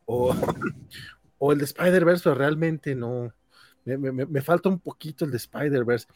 o, 0.06 0.36
o 1.38 1.52
el 1.52 1.60
de 1.60 1.66
Spider-Verse, 1.66 2.34
realmente 2.34 2.96
no 2.96 3.32
me, 3.98 4.42
falta 4.42 4.69
un 4.69 4.80
poquito 4.80 5.26
el 5.26 5.32
de 5.32 5.38
Spider-Verse 5.38 6.08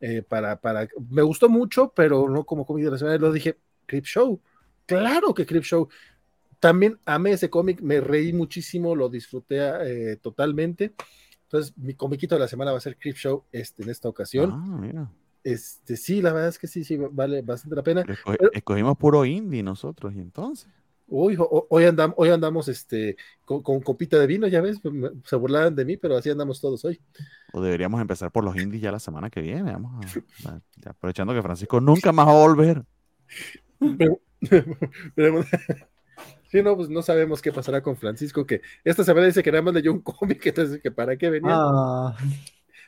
eh, 0.00 0.22
para, 0.22 0.60
para. 0.60 0.88
Me 1.10 1.22
gustó 1.22 1.48
mucho, 1.48 1.92
pero 1.94 2.28
no 2.28 2.44
como 2.44 2.66
cómic 2.66 2.84
de 2.84 2.90
la 2.90 2.98
semana. 2.98 3.18
Lo 3.18 3.32
dije, 3.32 3.58
Crip 3.86 4.04
Show. 4.04 4.40
Claro 4.86 5.34
que 5.34 5.46
Crip 5.46 5.64
Show. 5.64 5.88
También 6.58 6.98
amé 7.04 7.32
ese 7.32 7.50
cómic, 7.50 7.80
me 7.80 8.00
reí 8.00 8.32
muchísimo, 8.32 8.94
lo 8.94 9.08
disfruté 9.08 9.58
eh, 9.58 10.16
totalmente. 10.16 10.94
Entonces, 11.44 11.76
mi 11.76 11.94
comiquito 11.94 12.36
de 12.36 12.40
la 12.40 12.48
semana 12.48 12.70
va 12.70 12.78
a 12.78 12.80
ser 12.80 12.96
Crip 12.96 13.16
Show 13.16 13.44
este, 13.52 13.82
en 13.82 13.90
esta 13.90 14.08
ocasión. 14.08 14.50
Ah, 14.52 15.10
este, 15.44 15.96
sí, 15.96 16.22
la 16.22 16.32
verdad 16.32 16.48
es 16.48 16.58
que 16.58 16.68
sí, 16.68 16.84
sí, 16.84 16.96
vale 16.96 17.42
bastante 17.42 17.76
la 17.76 17.82
pena. 17.82 18.04
escogimos 18.52 18.96
puro 18.96 19.24
indie 19.24 19.62
nosotros, 19.62 20.14
y 20.14 20.20
entonces. 20.20 20.68
Uy, 21.08 21.36
hoy, 21.38 21.84
andamos, 21.84 22.14
hoy 22.18 22.30
andamos 22.30 22.68
este, 22.68 23.16
con, 23.44 23.80
copita 23.80 24.18
de 24.18 24.26
vino, 24.26 24.46
ya 24.46 24.60
ves, 24.60 24.80
se 25.24 25.36
burlaban 25.36 25.74
de 25.74 25.84
mí, 25.84 25.96
pero 25.96 26.16
así 26.16 26.30
andamos 26.30 26.60
todos 26.60 26.84
hoy. 26.84 27.00
O 27.52 27.60
deberíamos 27.60 28.00
empezar 28.00 28.30
por 28.30 28.44
los 28.44 28.56
indies 28.56 28.82
ya 28.82 28.92
la 28.92 28.98
semana 28.98 29.28
que 29.28 29.40
viene, 29.40 29.72
vamos 29.72 30.06
aprovechando 30.86 31.34
que 31.34 31.42
Francisco 31.42 31.80
nunca 31.80 32.12
más 32.12 32.26
va 32.26 32.32
a 32.32 32.46
volver. 32.46 32.84
sí, 36.50 36.62
no, 36.62 36.76
pues 36.76 36.88
no 36.88 37.02
sabemos 37.02 37.42
qué 37.42 37.52
pasará 37.52 37.82
con 37.82 37.96
Francisco, 37.96 38.46
que 38.46 38.62
esta 38.84 39.04
semana 39.04 39.26
dice 39.26 39.42
que 39.42 39.52
nada 39.52 39.62
más 39.62 39.74
leyó 39.74 39.92
un 39.92 40.00
cómic, 40.00 40.44
entonces 40.46 40.80
que 40.80 40.90
para 40.90 41.16
qué 41.16 41.30
venía. 41.30 41.54
Ah 41.54 42.16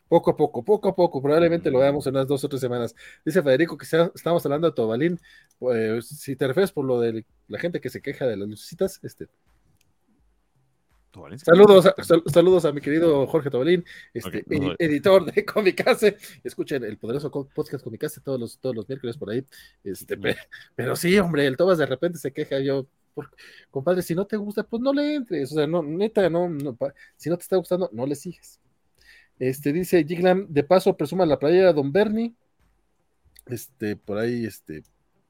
poco 0.08 0.30
a 0.30 0.36
poco, 0.36 0.64
poco 0.64 0.88
a 0.88 0.94
poco, 0.94 1.22
probablemente 1.22 1.70
lo 1.70 1.78
veamos 1.78 2.06
en 2.06 2.14
unas 2.14 2.28
dos 2.28 2.44
o 2.44 2.48
tres 2.48 2.60
semanas. 2.60 2.94
Dice 3.24 3.42
Federico 3.42 3.76
que 3.76 3.86
estamos 4.14 4.44
hablando 4.44 4.68
de 4.68 4.74
Tobalín, 4.74 5.20
pues 5.58 6.08
si 6.08 6.36
te 6.36 6.46
refieres 6.46 6.72
por 6.72 6.84
lo 6.84 7.00
de 7.00 7.24
la 7.48 7.58
gente 7.58 7.80
que 7.80 7.90
se 7.90 8.02
queja 8.02 8.26
de 8.26 8.36
las 8.36 8.48
lucecitas, 8.48 9.00
este. 9.02 9.28
Saludos 11.36 11.86
a, 11.86 11.94
saludos 12.26 12.64
a 12.64 12.72
mi 12.72 12.80
querido 12.80 13.24
Jorge 13.28 13.48
Tobalín, 13.48 13.84
este, 14.12 14.44
editor 14.78 15.32
de 15.32 15.44
Comicase. 15.44 16.16
Escuchen 16.42 16.82
el 16.82 16.98
poderoso 16.98 17.30
podcast 17.30 17.84
Comicase 17.84 18.20
todos 18.20 18.40
los, 18.40 18.58
todos 18.58 18.74
los 18.74 18.88
miércoles 18.88 19.16
por 19.16 19.30
ahí. 19.30 19.44
Este, 19.84 20.18
pero, 20.74 20.96
sí, 20.96 21.16
hombre, 21.18 21.46
el 21.46 21.56
Tobas 21.56 21.78
de 21.78 21.86
repente 21.86 22.18
se 22.18 22.32
queja. 22.32 22.58
Yo, 22.58 22.88
compadre, 23.70 24.02
si 24.02 24.16
no 24.16 24.26
te 24.26 24.36
gusta, 24.36 24.64
pues 24.64 24.82
no 24.82 24.92
le 24.92 25.14
entres. 25.14 25.52
O 25.52 25.54
sea, 25.54 25.68
no, 25.68 25.84
neta, 25.84 26.28
no, 26.28 26.48
no 26.48 26.76
si 27.16 27.30
no 27.30 27.36
te 27.36 27.42
está 27.42 27.56
gustando, 27.58 27.88
no 27.92 28.06
le 28.06 28.16
sigues. 28.16 28.58
Este 29.38 29.72
dice 29.72 30.04
Giglam, 30.04 30.46
de 30.48 30.62
paso 30.62 30.96
presuma 30.96 31.26
la 31.26 31.38
playera 31.38 31.72
Don 31.72 31.92
Bernie. 31.92 32.34
Este, 33.46 33.96
por 33.96 34.18
ahí, 34.18 34.46
este, 34.46 34.82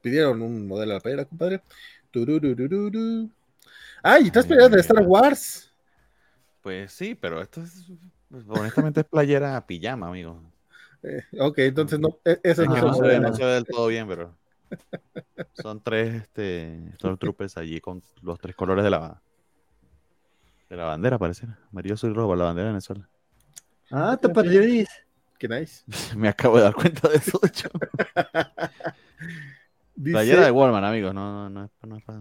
pidieron 0.02 0.42
un 0.42 0.66
modelo 0.66 0.90
de 0.90 0.94
la 0.94 1.00
playera, 1.00 1.24
compadre. 1.24 1.62
¡Ay! 4.02 4.26
¿Estás 4.26 4.46
playera 4.46 4.68
de 4.68 4.80
Star 4.80 5.02
Wars? 5.04 5.72
Pues 6.62 6.92
sí, 6.92 7.14
pero 7.14 7.42
esto 7.42 7.62
es, 7.62 7.90
honestamente 8.48 9.00
es 9.00 9.06
playera 9.06 9.60
pijama, 9.66 10.08
amigo. 10.08 10.40
Eh, 11.02 11.22
ok, 11.38 11.58
entonces 11.58 11.98
no, 11.98 12.18
e, 12.24 12.38
eso 12.42 12.64
no, 12.64 12.94
se 12.94 13.02
ve, 13.02 13.20
no 13.20 13.34
se 13.34 13.44
ve 13.44 13.50
del 13.52 13.64
todo 13.70 13.88
bien, 13.88 14.08
pero 14.08 14.34
son 15.52 15.82
tres 15.82 16.22
este, 16.22 16.92
Stormtroopers 16.94 17.56
allí 17.58 17.80
con 17.80 18.02
los 18.22 18.38
tres 18.38 18.56
colores 18.56 18.84
de 18.84 18.90
la, 18.90 19.20
de 20.70 20.76
la 20.76 20.84
bandera, 20.84 21.18
parece. 21.18 21.46
Amarillo 21.70 21.96
y 22.02 22.12
rojo, 22.12 22.34
la 22.36 22.44
bandera 22.44 22.68
de 22.68 22.72
Venezuela. 22.72 23.08
Ah, 23.96 24.18
te 24.20 24.28
perdí. 24.28 24.84
Qué 25.38 25.46
nice. 25.46 25.84
Me 26.16 26.28
acabo 26.28 26.56
de 26.56 26.64
dar 26.64 26.74
cuenta 26.74 27.08
de 27.08 27.16
eso, 27.16 27.38
de 27.40 27.48
hecho. 27.48 27.68
Playera 30.02 30.44
de 30.44 30.50
Walmart, 30.50 30.84
amigos, 30.84 31.14
no, 31.14 31.48
no, 31.48 31.70
no, 31.82 31.96
es 31.96 32.02
para. 32.02 32.18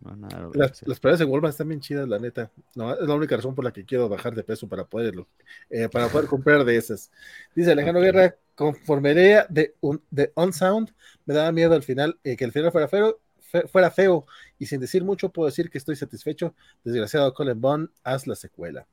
No 0.00 0.14
nada 0.14 0.48
las, 0.54 0.86
las 0.86 1.00
playeras 1.00 1.18
de 1.18 1.24
Walmart 1.24 1.50
están 1.50 1.66
bien 1.66 1.80
chidas, 1.80 2.08
la 2.08 2.20
neta. 2.20 2.52
No, 2.76 2.94
es 2.94 3.00
la 3.00 3.16
única 3.16 3.34
razón 3.34 3.56
por 3.56 3.64
la 3.64 3.72
que 3.72 3.84
quiero 3.84 4.08
bajar 4.08 4.32
de 4.32 4.44
peso 4.44 4.68
para 4.68 4.84
poderlo, 4.84 5.26
eh, 5.68 5.88
para 5.88 6.06
poder 6.06 6.28
comprar 6.28 6.64
de 6.64 6.76
esas. 6.76 7.10
Dice 7.52 7.72
Alejandro 7.72 8.00
Guerra, 8.00 8.36
conforme 8.54 9.12
de, 9.12 9.74
un, 9.80 10.00
de 10.12 10.30
Unsound, 10.36 10.94
me 11.26 11.34
daba 11.34 11.50
miedo 11.50 11.74
al 11.74 11.82
final, 11.82 12.16
eh, 12.22 12.36
que 12.36 12.44
el 12.44 12.52
final 12.52 12.70
fuera 12.70 12.86
feo, 12.86 13.18
fuera 13.66 13.90
feo, 13.90 14.24
y 14.56 14.66
sin 14.66 14.78
decir 14.78 15.02
mucho 15.02 15.30
puedo 15.30 15.46
decir 15.46 15.68
que 15.68 15.78
estoy 15.78 15.96
satisfecho. 15.96 16.54
Desgraciado 16.84 17.34
Colin 17.34 17.60
Bond, 17.60 17.90
haz 18.04 18.28
la 18.28 18.36
secuela. 18.36 18.86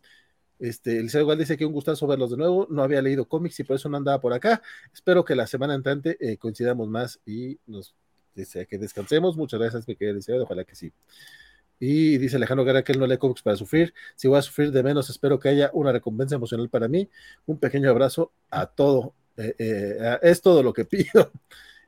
Este, 0.60 1.00
Eliseo 1.00 1.22
igual 1.22 1.38
dice 1.38 1.58
que 1.58 1.66
un 1.66 1.74
gustazo 1.74 2.08
verlos 2.08 2.32
de 2.32 2.38
nuevo. 2.38 2.68
No 2.70 2.84
había 2.84 3.02
leído 3.02 3.28
cómics 3.28 3.60
y 3.60 3.64
por 3.64 3.76
eso 3.76 3.90
no 3.90 3.98
andaba 3.98 4.20
por 4.20 4.34
acá. 4.34 4.62
Espero 4.94 5.26
que 5.26 5.36
la 5.36 5.48
semana 5.48 5.76
entrante 5.76 6.18
eh, 6.20 6.38
coincidamos 6.38 6.88
más 6.88 7.20
y 7.26 7.60
nos 7.66 7.96
dice 8.34 8.66
que 8.68 8.78
descansemos. 8.78 9.38
Muchas 9.38 9.60
gracias, 9.60 9.88
mi 9.88 9.96
querido 9.96 10.14
Eliseo. 10.14 10.44
Ojalá 10.44 10.64
que 10.64 10.76
sí. 10.76 10.92
Y 11.80 12.18
dice 12.18 12.38
Alejandro 12.38 12.64
Guerra 12.64 12.84
que 12.84 12.94
él 12.94 13.00
no 13.00 13.08
lee 13.08 13.18
cómics 13.18 13.42
para 13.42 13.58
sufrir. 13.58 13.94
Si 14.16 14.28
voy 14.28 14.40
a 14.40 14.42
sufrir 14.42 14.72
de 14.72 14.84
menos, 14.84 15.10
espero 15.10 15.40
que 15.40 15.50
haya 15.50 15.70
una 15.74 15.92
recompensa 15.92 16.36
emocional 16.36 16.70
para 16.70 16.88
mí. 16.88 17.10
Un 17.46 17.60
pequeño 17.60 17.90
abrazo 17.90 18.32
a 18.50 18.68
todo. 18.68 19.14
Eh, 19.38 19.56
eh, 19.60 20.20
es 20.22 20.42
todo 20.42 20.64
lo 20.64 20.74
que 20.74 20.86
pido. 20.86 21.32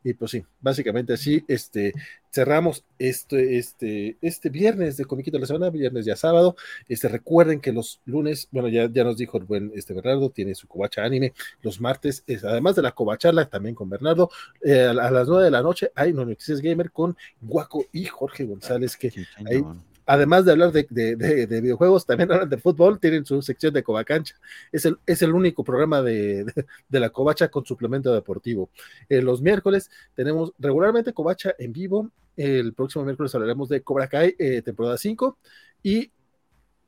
Y 0.08 0.14
pues 0.14 0.32
sí, 0.32 0.46
básicamente 0.62 1.12
así, 1.12 1.44
este, 1.50 1.94
cerramos 2.32 2.86
este, 2.98 3.58
este, 3.58 4.16
este 4.22 4.50
viernes 4.50 4.96
de 4.96 5.04
Comiquito 5.04 5.36
de 5.36 5.42
la 5.42 5.48
Semana, 5.48 5.70
viernes 5.70 6.06
ya 6.06 6.16
sábado. 6.16 6.56
Este, 6.88 7.10
recuerden 7.10 7.60
que 7.60 7.74
los 7.74 8.00
lunes, 8.06 8.48
bueno, 8.52 8.70
ya, 8.70 8.90
ya 8.90 9.04
nos 9.04 9.18
dijo 9.18 9.38
el 9.38 9.44
buen 9.44 9.70
este 9.76 9.94
Bernardo, 9.94 10.30
tiene 10.30 10.56
su 10.56 10.66
covacha 10.66 11.04
anime. 11.04 11.34
Los 11.62 11.82
martes, 11.82 12.24
es, 12.26 12.46
además 12.46 12.78
de 12.78 12.84
la 12.84 12.94
covacharla, 12.94 13.50
también 13.50 13.76
con 13.76 13.90
Bernardo, 13.90 14.32
eh, 14.64 14.86
a, 14.86 14.92
a, 14.92 15.12
las 15.12 15.28
nueve 15.28 15.44
de 15.44 15.52
la 15.52 15.62
noche 15.62 15.92
hay 15.94 16.14
Noticias 16.14 16.62
Gamer 16.62 16.90
con 16.90 17.18
Guaco 17.42 17.84
y 17.92 18.06
Jorge 18.06 18.46
González, 18.46 18.96
que 18.96 19.12
ahí 19.46 19.62
además 20.08 20.46
de 20.46 20.52
hablar 20.54 20.72
de, 20.72 20.88
de, 20.90 21.16
de, 21.16 21.46
de, 21.46 21.62
videojuegos, 21.62 22.06
también 22.06 22.32
hablan 22.32 22.50
de 22.50 22.58
fútbol, 22.58 23.00
tienen 23.00 23.26
su 23.26 23.42
sección 23.42 23.74
de 23.74 23.84
Covacancha. 23.84 24.36
Es 24.72 24.86
el, 24.86 24.98
es 25.06 25.22
el 25.22 25.34
único 25.34 25.64
programa 25.64 26.02
de, 26.02 26.46
la 26.90 27.10
Covacha 27.12 27.50
con 27.50 27.66
suplemento 27.66 28.14
deportivo. 28.14 28.70
Eh, 29.10 29.22
los 29.22 29.42
miércoles 29.42 29.92
tenemos 30.16 30.54
regularmente 30.58 31.14
Covacha 31.14 31.54
en 31.60 31.74
vivo. 31.74 32.12
El 32.36 32.74
próximo 32.74 33.06
miércoles 33.06 33.34
hablaremos 33.36 33.70
de 33.70 33.82
Cobra 33.82 34.08
Kai, 34.08 34.36
eh, 34.40 34.62
temporada 34.64 34.98
5. 34.98 35.38
Y 35.84 36.12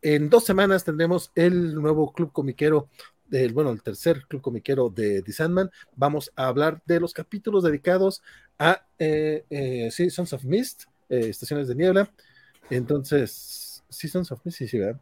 en 0.02 0.30
dos 0.30 0.46
semanas 0.46 0.84
tendremos 0.84 1.32
el 1.36 1.76
nuevo 1.76 2.12
club 2.14 2.32
comiquero 2.32 2.90
el, 3.32 3.54
bueno, 3.54 3.72
el 3.72 3.82
tercer 3.82 4.24
club 4.28 4.42
comiquero 4.42 4.90
de 4.90 5.22
The 5.22 5.32
Sandman, 5.32 5.70
vamos 5.96 6.32
a 6.36 6.48
hablar 6.48 6.82
de 6.86 7.00
los 7.00 7.14
capítulos 7.14 7.64
dedicados 7.64 8.22
a 8.58 8.86
eh, 8.98 9.46
eh, 9.50 9.90
Seasons 9.92 10.34
of 10.34 10.44
Mist, 10.44 10.84
eh, 11.10 11.30
Estaciones 11.30 11.68
de 11.68 11.76
Niebla, 11.76 12.12
entonces, 12.70 13.84
Seasons 13.90 14.32
of 14.32 14.42
sí, 14.50 14.78
¿verdad? 14.78 15.00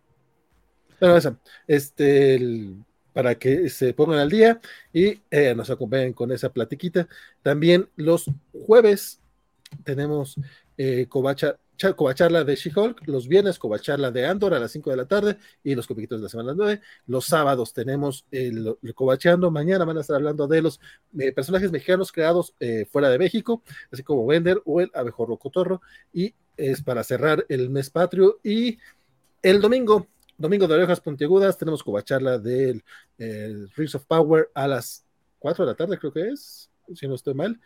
Bueno, 1.00 1.18
eso, 1.18 1.38
este, 1.68 2.36
el, 2.36 2.84
para 3.14 3.36
que 3.36 3.70
se 3.70 3.94
pongan 3.94 4.20
al 4.20 4.30
día 4.30 4.60
y 4.94 5.22
eh, 5.30 5.54
nos 5.56 5.70
acompañen 5.70 6.14
con 6.14 6.32
esa 6.32 6.52
platiquita. 6.52 7.08
También 7.42 7.90
los 7.96 8.26
jueves 8.54 9.20
tenemos 9.84 10.36
eh, 10.78 11.08
Covacha, 11.08 11.58
Covacharla 11.96 12.44
de 12.44 12.56
She-Hulk, 12.56 13.08
los 13.08 13.28
viernes 13.28 13.60
Covacharla 13.60 14.12
de 14.12 14.26
Andor 14.26 14.54
a 14.54 14.60
las 14.60 14.72
5 14.72 14.90
de 14.90 14.98
la 14.98 15.06
tarde 15.06 15.38
y 15.64 15.76
los 15.76 15.86
comiquitos 15.86 16.20
de 16.20 16.24
la 16.24 16.30
semana 16.30 16.54
9. 16.56 16.82
Los 17.06 17.26
sábados 17.26 17.74
tenemos 17.74 18.26
el, 18.32 18.76
el 18.82 18.96
Covachando, 18.96 19.52
mañana 19.52 19.86
van 19.86 19.98
a 19.98 20.02
estar 20.02 20.16
hablando 20.16 20.48
de 20.48 20.62
los 20.62 20.80
eh, 21.20 21.32
personajes 21.32 21.72
mexicanos 21.72 22.12
creados 22.12 22.56
eh, 22.60 22.86
fuera 22.92 23.10
de 23.10 23.20
México, 23.20 23.62
así 23.92 24.04
como 24.04 24.24
Wender 24.24 24.62
o 24.66 24.82
el 24.82 24.90
Abejorro 24.94 25.38
Cotorro 25.38 25.82
y 26.12 26.34
es 26.58 26.82
para 26.82 27.03
cerrar 27.03 27.45
el 27.50 27.69
mes 27.69 27.90
patrio. 27.90 28.40
Y 28.44 28.77
el 29.42 29.61
domingo, 29.61 30.08
domingo 30.38 30.68
de 30.68 30.74
orejas 30.74 31.00
puntiagudas, 31.00 31.58
tenemos 31.58 31.84
covacharla 31.84 32.40
del 32.40 32.84
el 33.18 33.69
Rings 33.76 33.95
of 33.95 34.06
Power 34.06 34.50
a 34.53 34.68
las 34.68 35.06
4 35.40 35.66
de 35.66 35.72
la 35.72 35.77
tarde, 35.77 35.98
creo 35.98 36.11
que 36.11 36.30
es, 36.30 36.69
si 36.94 37.08
no 37.08 37.16
estoy 37.16 37.34
mal. 37.34 37.60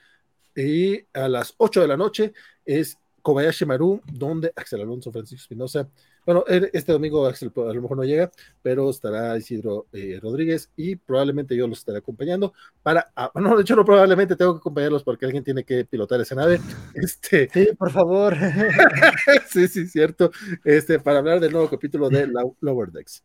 Y 0.55 1.05
a 1.13 1.27
las 1.27 1.53
8 1.57 1.81
de 1.81 1.87
la 1.87 1.97
noche 1.97 2.33
es 2.65 2.97
Kobayashi 3.21 3.65
Maru, 3.65 4.01
donde 4.11 4.51
Axel 4.55 4.81
Alonso 4.81 5.11
Francisco 5.11 5.41
Espinosa 5.43 5.89
bueno, 6.25 6.43
este 6.47 6.91
domingo 6.91 7.25
a 7.25 7.33
lo 7.73 7.81
mejor 7.81 7.97
no 7.97 8.03
llega, 8.03 8.31
pero 8.61 8.89
estará 8.89 9.37
Isidro 9.37 9.87
eh, 9.91 10.19
Rodríguez 10.21 10.69
y 10.75 10.95
probablemente 10.95 11.55
yo 11.55 11.67
los 11.67 11.79
estaré 11.79 11.97
acompañando 11.97 12.53
para, 12.83 13.11
ah, 13.15 13.31
no, 13.35 13.55
de 13.55 13.61
hecho 13.63 13.75
no 13.75 13.85
probablemente 13.85 14.35
tengo 14.35 14.53
que 14.53 14.59
acompañarlos 14.59 15.03
porque 15.03 15.25
alguien 15.25 15.43
tiene 15.43 15.63
que 15.63 15.85
pilotar 15.85 16.21
esa 16.21 16.35
nave. 16.35 16.59
Este, 16.93 17.49
sí, 17.51 17.69
por 17.77 17.91
favor. 17.91 18.35
sí, 19.49 19.67
sí, 19.67 19.87
cierto. 19.87 20.31
Este, 20.63 20.99
para 20.99 21.19
hablar 21.19 21.39
del 21.39 21.51
nuevo 21.51 21.69
capítulo 21.69 22.09
de 22.09 22.31
Lower 22.59 22.91
Decks. 22.91 23.23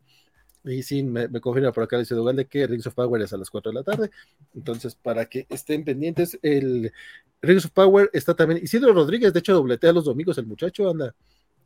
Y 0.63 0.83
sí, 0.83 1.03
me, 1.03 1.27
me 1.27 1.39
confirma 1.39 1.71
por 1.71 1.83
acá 1.83 1.97
dice 1.97 2.15
de 2.15 2.45
que 2.45 2.67
Rings 2.67 2.87
of 2.87 2.95
Power 2.95 3.21
es 3.21 3.33
a 3.33 3.37
las 3.37 3.49
4 3.49 3.71
de 3.71 3.75
la 3.75 3.83
tarde. 3.83 4.09
Entonces, 4.55 4.95
para 4.95 5.25
que 5.25 5.45
estén 5.49 5.83
pendientes, 5.85 6.37
el 6.41 6.91
Rings 7.41 7.65
of 7.65 7.71
Power 7.71 8.09
está 8.13 8.35
también. 8.35 8.61
Isidro 8.63 8.93
Rodríguez, 8.93 9.31
de 9.33 9.39
hecho, 9.39 9.53
dobletea 9.53 9.93
los 9.93 10.05
domingos, 10.05 10.37
el 10.37 10.47
muchacho 10.47 10.89
anda 10.89 11.15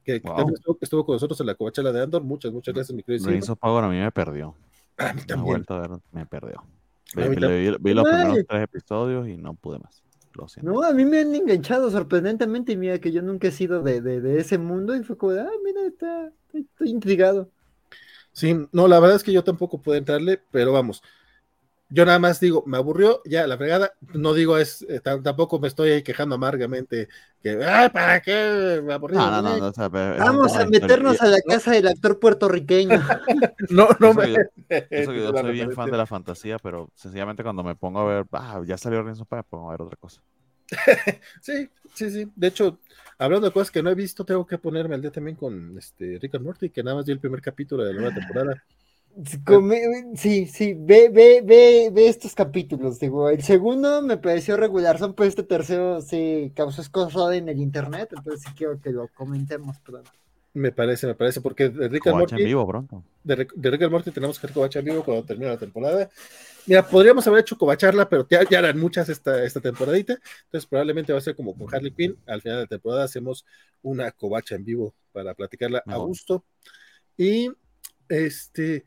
que, 0.04 0.20
wow. 0.20 0.54
estuvo, 0.54 0.78
estuvo, 0.82 1.06
con 1.06 1.16
nosotros 1.16 1.40
en 1.40 1.48
la 1.48 1.56
covachala 1.56 1.92
de 1.92 2.02
Andor. 2.02 2.24
Muchas, 2.24 2.52
muchas 2.52 2.74
gracias, 2.74 2.96
mi 2.96 3.04
querido. 3.04 3.54
Of 3.54 3.60
Power 3.60 3.84
a 3.84 3.90
mí 3.90 4.00
me 4.00 4.12
perdió. 4.12 4.56
A 4.98 5.14
mí 5.14 5.22
también. 5.22 5.46
vuelto 5.46 5.74
a 5.76 5.88
ver, 5.88 6.00
me 6.12 6.26
perdió. 6.26 6.64
Vi, 7.16 7.28
vi, 7.28 7.76
vi, 7.80 7.94
los 7.94 8.04
primeros 8.04 8.46
tres 8.48 8.64
episodios 8.64 9.28
y 9.28 9.38
no 9.38 9.54
pude 9.54 9.80
más. 9.80 10.04
Lo 10.34 10.48
siento. 10.48 10.72
No, 10.72 10.84
a 10.84 10.94
mí 10.94 11.04
me 11.04 11.20
han 11.20 11.36
enganchado 11.36 11.92
sorprendentemente. 11.92 12.78
Mira 12.78 13.00
que 13.00 13.12
yo 13.12 13.22
nunca 13.22 13.50
he 13.50 13.52
sido 13.52 13.84
de, 13.84 14.02
de, 14.02 14.22
de 14.22 14.40
ese 14.40 14.58
mundo 14.58 14.96
y 14.96 15.04
fue 15.04 15.18
como, 15.18 15.34
ah, 15.34 15.50
mira, 15.64 15.86
está, 15.88 16.32
estoy 16.54 16.90
intrigado. 16.90 17.50
Sí, 18.32 18.56
no, 18.72 18.88
la 18.88 19.00
verdad 19.00 19.18
es 19.18 19.24
que 19.24 19.34
yo 19.34 19.44
tampoco 19.44 19.82
pude 19.82 19.98
entrarle, 19.98 20.40
pero 20.52 20.72
vamos, 20.72 21.04
yo 21.92 22.06
nada 22.06 22.20
más 22.20 22.40
digo, 22.40 22.64
me 22.66 22.78
aburrió, 22.78 23.22
ya 23.26 23.46
la 23.48 23.58
fregada, 23.58 23.94
no 24.14 24.34
digo 24.34 24.58
es, 24.58 24.82
eh, 24.90 25.02
tampoco 25.02 25.60
me 25.60 25.68
estoy 25.68 25.92
ahí 25.92 26.04
quejando 26.04 26.36
amargamente 26.36 27.10
que, 27.44 27.56
¿para 27.92 28.22
qué? 28.22 28.82
Me 28.84 28.94
aburrió. 28.94 29.20
No, 29.20 29.30
no, 29.30 29.42
no, 29.42 29.58
no 29.58 29.68
o 29.68 29.74
sea, 29.74 29.90
Vamos 29.90 30.56
a 30.56 30.66
meternos 30.66 31.22
a 31.22 31.28
la 31.28 31.42
casa 31.42 31.72
del 31.72 31.88
actor 31.88 32.20
puertorriqueño. 32.20 32.98
no, 33.70 33.90
no 34.00 34.12
eso 34.12 34.22
me. 34.22 34.34
Que 34.70 34.88
eso 34.90 35.12
que 35.12 35.20
yo 35.20 35.32
soy 35.32 35.52
bien 35.52 35.74
fan 35.74 35.92
de 35.92 35.98
la 35.98 36.06
fantasía, 36.06 36.58
pero 36.60 36.90
sencillamente 36.96 37.44
cuando 37.44 37.64
me 37.64 37.76
pongo 37.76 38.00
a 38.00 38.06
ver, 38.06 38.26
ah, 38.32 38.62
ya 38.66 38.78
salió 38.78 39.04
Renzo 39.04 39.26
para 39.26 39.44
pongo 39.44 39.70
a 39.70 39.72
ver 39.74 39.82
otra 39.82 39.98
cosa. 39.98 40.22
sí, 41.42 41.70
sí, 41.94 42.10
sí. 42.10 42.32
De 42.36 42.48
hecho, 42.48 42.80
hablando 43.18 43.48
de 43.48 43.54
cosas 43.54 43.72
que 43.72 43.84
no 43.84 43.90
he 43.90 43.96
visto, 43.96 44.24
tengo 44.24 44.46
que 44.46 44.58
ponerme 44.58 44.96
al 44.96 45.02
día 45.02 45.12
también 45.12 45.36
con 45.36 45.78
este 45.78 46.18
Rick 46.22 46.36
and 46.36 46.46
Morty, 46.46 46.70
que 46.70 46.84
nada 46.84 46.98
más 46.98 47.06
dio 47.06 47.14
el 47.14 47.20
primer 47.20 47.42
capítulo 47.42 47.84
de 47.84 47.94
la 47.94 48.02
nueva 48.02 48.16
temporada. 48.16 48.64
Sí, 50.16 50.48
sí, 50.48 50.74
ve, 50.78 51.10
ve, 51.10 51.42
ve, 51.44 51.90
ve 51.92 52.08
estos 52.08 52.34
capítulos, 52.34 53.00
digo, 53.00 53.30
el 53.30 53.44
segundo 53.44 54.02
me 54.02 54.18
pareció 54.18 54.56
regular, 54.58 54.98
son 54.98 55.14
pues 55.14 55.30
este 55.30 55.44
tercero 55.44 56.02
sí 56.02 56.52
causó 56.56 56.82
escosor 56.82 57.34
en 57.34 57.50
el 57.50 57.60
internet, 57.60 58.10
entonces 58.16 58.42
sí 58.42 58.54
quiero 58.56 58.80
que 58.80 58.92
lo 58.92 59.10
comentemos 59.10 59.78
pronto. 59.80 60.10
Me 60.54 60.72
parece, 60.72 61.08
me 61.08 61.16
parece, 61.16 61.40
porque 61.40 61.70
de 61.70 61.88
Rick 61.88 62.08
and 62.08 62.18
Morty, 62.18 62.36
en 62.36 62.46
vivo 62.46 62.68
pronto. 62.68 63.04
De, 63.24 63.48
de 63.54 63.72
Rick 63.72 63.84
and 63.84 63.92
Morty 63.92 64.12
tenemos 64.12 64.38
que 64.38 64.48
hacer 64.48 64.54
covacha 64.54 64.80
en 64.80 64.86
vivo 64.86 65.04
cuando 65.04 65.24
termine 65.24 65.50
la 65.50 65.58
temporada. 65.58 66.10
Mira, 66.66 66.88
podríamos 66.88 67.26
haber 67.28 67.42
hecho 67.42 67.58
covacharla, 67.58 68.08
pero 68.10 68.28
ya, 68.30 68.44
ya 68.50 68.60
eran 68.60 68.78
muchas 68.80 69.10
esta, 69.10 69.44
esta 69.44 69.60
temporadita, 69.60 70.18
entonces 70.46 70.68
probablemente 70.68 71.14
va 71.14 71.20
a 71.20 71.22
ser 71.22 71.36
como 71.36 71.58
con 71.58 71.74
Harley 71.74 71.92
Quinn, 71.92 72.18
al 72.28 72.42
final 72.42 72.58
de 72.58 72.64
la 72.64 72.68
temporada 72.68 73.04
hacemos 73.04 73.46
una 73.82 74.12
covacha 74.12 74.56
en 74.56 74.66
vivo 74.66 74.94
para 75.12 75.34
platicarla 75.34 75.84
Mejor. 75.86 76.02
a 76.02 76.06
gusto. 76.06 76.46
Y 77.18 77.50
este 78.10 78.84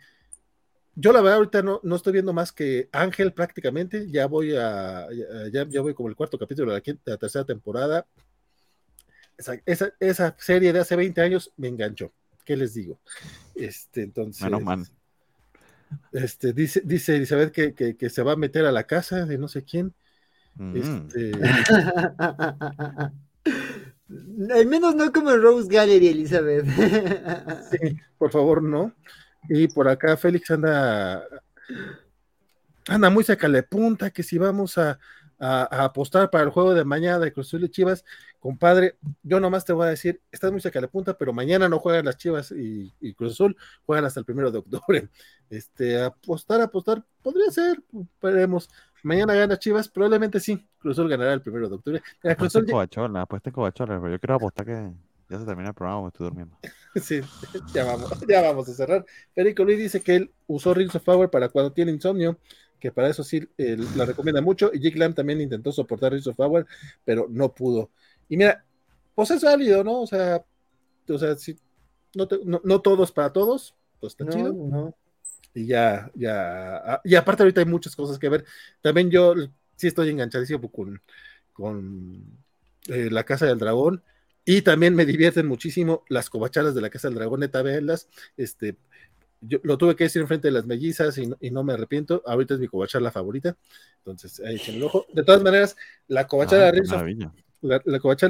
yo 0.96 1.12
la 1.12 1.20
verdad 1.20 1.38
ahorita 1.38 1.62
no, 1.62 1.80
no, 1.82 1.96
estoy 1.96 2.12
viendo 2.12 2.32
más 2.32 2.52
que 2.52 2.88
Ángel 2.92 3.32
prácticamente, 3.32 4.10
ya 4.10 4.26
voy 4.26 4.54
a, 4.56 5.06
ya, 5.52 5.66
ya 5.68 5.80
voy 5.80 5.94
como 5.94 6.08
el 6.08 6.16
cuarto 6.16 6.38
capítulo 6.38 6.70
de 6.70 6.78
la, 6.78 6.80
quinta, 6.80 7.02
de 7.04 7.12
la 7.12 7.18
tercera 7.18 7.44
temporada. 7.44 8.06
Esa, 9.36 9.60
esa, 9.66 9.92
esa, 9.98 10.36
serie 10.38 10.72
de 10.72 10.78
hace 10.80 10.94
20 10.94 11.20
años 11.20 11.52
me 11.56 11.68
enganchó, 11.68 12.12
¿qué 12.44 12.56
les 12.56 12.74
digo? 12.74 13.00
Este, 13.54 14.02
entonces... 14.02 14.42
Menos 14.44 14.62
mal. 14.62 14.86
Este, 16.12 16.52
dice, 16.52 16.82
dice 16.84 17.16
Elizabeth 17.16 17.52
que, 17.52 17.74
que, 17.74 17.96
que, 17.96 18.10
se 18.10 18.22
va 18.22 18.32
a 18.32 18.36
meter 18.36 18.64
a 18.64 18.72
la 18.72 18.84
casa 18.84 19.26
de 19.26 19.38
no 19.38 19.48
sé 19.48 19.64
quién. 19.64 19.92
Mm. 20.54 20.76
Este... 20.76 21.32
Al 24.54 24.66
menos 24.66 24.94
no 24.94 25.12
como 25.12 25.36
Rose 25.36 25.68
Gallery, 25.68 26.08
Elizabeth. 26.08 26.66
sí, 27.70 27.96
por 28.18 28.30
favor, 28.30 28.62
no. 28.62 28.94
Y 29.48 29.68
por 29.68 29.88
acá 29.88 30.16
Félix 30.16 30.50
anda, 30.50 31.24
anda 32.88 33.10
muy 33.10 33.24
sacale 33.24 33.62
punta, 33.62 34.10
que 34.10 34.22
si 34.22 34.38
vamos 34.38 34.78
a, 34.78 34.98
a, 35.38 35.62
a, 35.62 35.84
apostar 35.84 36.30
para 36.30 36.44
el 36.44 36.50
juego 36.50 36.74
de 36.74 36.84
mañana 36.84 37.18
de 37.18 37.32
Cruz 37.32 37.48
Azul 37.48 37.64
y 37.64 37.68
Chivas, 37.68 38.04
compadre, 38.38 38.98
yo 39.22 39.40
nomás 39.40 39.64
te 39.64 39.72
voy 39.72 39.86
a 39.86 39.90
decir, 39.90 40.20
estás 40.30 40.52
muy 40.52 40.60
sacale 40.60 40.88
punta, 40.88 41.16
pero 41.16 41.32
mañana 41.32 41.68
no 41.68 41.78
juegan 41.78 42.04
las 42.04 42.16
Chivas 42.16 42.52
y, 42.52 42.92
y, 43.00 43.14
Cruz 43.14 43.32
Azul, 43.32 43.56
juegan 43.86 44.04
hasta 44.04 44.20
el 44.20 44.26
primero 44.26 44.50
de 44.50 44.58
octubre. 44.58 45.08
Este, 45.50 46.02
apostar, 46.02 46.60
apostar, 46.60 47.04
podría 47.22 47.50
ser, 47.50 47.82
veremos. 48.20 48.68
Mañana 49.02 49.34
gana 49.34 49.58
Chivas, 49.58 49.88
probablemente 49.88 50.40
sí. 50.40 50.66
Cruz 50.78 50.98
Azul 50.98 51.08
ganará 51.08 51.32
el 51.32 51.42
primero 51.42 51.68
de 51.68 51.74
octubre. 51.74 52.02
Cruz 52.36 52.56
Azul... 52.56 52.66
Covachola, 52.70 53.22
apuesta 53.22 53.50
en 53.50 53.54
Covachola, 53.54 54.00
pero 54.00 54.12
yo 54.12 54.18
quiero 54.18 54.34
apostar 54.34 54.66
que 54.66 54.92
ya 55.34 55.40
se 55.40 55.46
termina 55.46 55.70
el 55.70 55.74
programa, 55.74 56.02
me 56.02 56.08
estoy 56.08 56.26
durmiendo. 56.26 56.58
Sí, 57.02 57.20
ya 57.74 57.84
vamos, 57.84 58.10
ya 58.28 58.42
vamos 58.42 58.68
a 58.68 58.74
cerrar. 58.74 59.04
Federico 59.34 59.64
Luis 59.64 59.78
dice 59.78 60.02
que 60.02 60.16
él 60.16 60.32
usó 60.46 60.74
Rings 60.74 60.94
of 60.94 61.02
Power 61.04 61.30
para 61.30 61.48
cuando 61.48 61.72
tiene 61.72 61.92
insomnio, 61.92 62.38
que 62.78 62.92
para 62.92 63.08
eso 63.08 63.24
sí 63.24 63.48
eh, 63.58 63.76
la 63.94 64.04
recomienda 64.06 64.40
mucho. 64.40 64.70
Y 64.72 64.80
Jake 64.80 64.98
Lamb 64.98 65.14
también 65.14 65.40
intentó 65.40 65.72
soportar 65.72 66.12
Rings 66.12 66.26
of 66.28 66.36
Power, 66.36 66.66
pero 67.04 67.26
no 67.30 67.52
pudo. 67.52 67.90
Y 68.28 68.36
mira, 68.36 68.64
pues 69.14 69.30
es 69.30 69.42
válido, 69.42 69.82
¿no? 69.84 70.02
O 70.02 70.06
sea, 70.06 70.44
o 71.08 71.18
sea 71.18 71.36
sí, 71.36 71.56
no, 72.14 72.28
te, 72.28 72.38
no, 72.44 72.60
no 72.64 72.80
todo 72.82 73.04
es 73.04 73.12
para 73.12 73.32
todos, 73.32 73.74
pues 74.00 74.12
está 74.12 74.24
No, 74.24 74.28
chido. 74.28 74.52
no. 74.52 74.94
Y 75.54 75.66
ya, 75.66 76.10
ya, 76.14 77.00
y 77.04 77.14
aparte 77.14 77.42
ahorita 77.44 77.60
hay 77.60 77.66
muchas 77.66 77.94
cosas 77.96 78.18
que 78.18 78.28
ver. 78.28 78.44
También 78.82 79.10
yo 79.10 79.34
sí 79.76 79.86
estoy 79.88 80.10
enganchadísimo 80.10 80.70
con, 80.70 81.00
con 81.52 82.22
eh, 82.88 83.08
la 83.10 83.24
Casa 83.24 83.46
del 83.46 83.58
Dragón 83.58 84.02
Y 84.44 84.62
también 84.62 84.94
me 84.94 85.06
divierten 85.06 85.46
muchísimo 85.46 86.04
las 86.08 86.28
covachalas 86.28 86.74
de 86.74 86.80
la 86.82 86.90
Casa 86.90 87.08
del 87.08 87.16
Dragón, 87.16 87.40
neta, 87.40 87.62
veanlas. 87.62 88.08
Este, 88.36 88.76
yo 89.40 89.58
lo 89.62 89.78
tuve 89.78 89.96
que 89.96 90.04
decir 90.04 90.20
enfrente 90.22 90.48
de 90.48 90.52
las 90.52 90.66
mellizas 90.66 91.18
y 91.18 91.50
no, 91.50 91.64
me 91.64 91.72
arrepiento. 91.72 92.22
Ahorita 92.26 92.54
es 92.54 92.60
mi 92.60 92.68
covacharla 92.68 93.10
favorita. 93.10 93.56
Entonces, 93.98 94.40
ahí 94.40 94.56
echen 94.56 94.76
el 94.76 94.82
ojo. 94.82 95.06
De 95.12 95.22
todas 95.22 95.42
maneras, 95.42 95.76
la 96.08 96.26
covacharla, 96.26 96.68
ah, 96.68 96.72
de, 96.72 96.78
Rings 96.78 96.92
of, 96.92 97.02
la, 97.62 97.78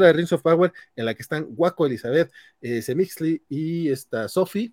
de 0.07 0.13
Rings 0.13 0.33
of 0.33 0.43
Power, 0.43 0.73
en 0.95 1.05
la 1.05 1.15
que 1.15 1.23
están 1.23 1.47
Guaco, 1.55 1.87
Elizabeth, 1.87 2.31
eh, 2.61 2.81
Semixley 2.81 3.43
y 3.49 3.89
esta 3.91 4.29
Sophie. 4.29 4.73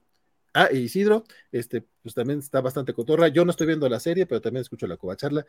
Ah, 0.53 0.67
y 0.71 0.79
Isidro, 0.79 1.23
este, 1.51 1.85
pues 2.03 2.13
también 2.13 2.39
está 2.39 2.59
bastante 2.61 2.93
cotorra. 2.93 3.29
Yo 3.29 3.45
no 3.45 3.51
estoy 3.51 3.67
viendo 3.67 3.87
la 3.87 3.99
serie, 3.99 4.25
pero 4.25 4.41
también 4.41 4.61
escucho 4.61 4.85
la 4.85 4.97
covacharla. 4.97 5.45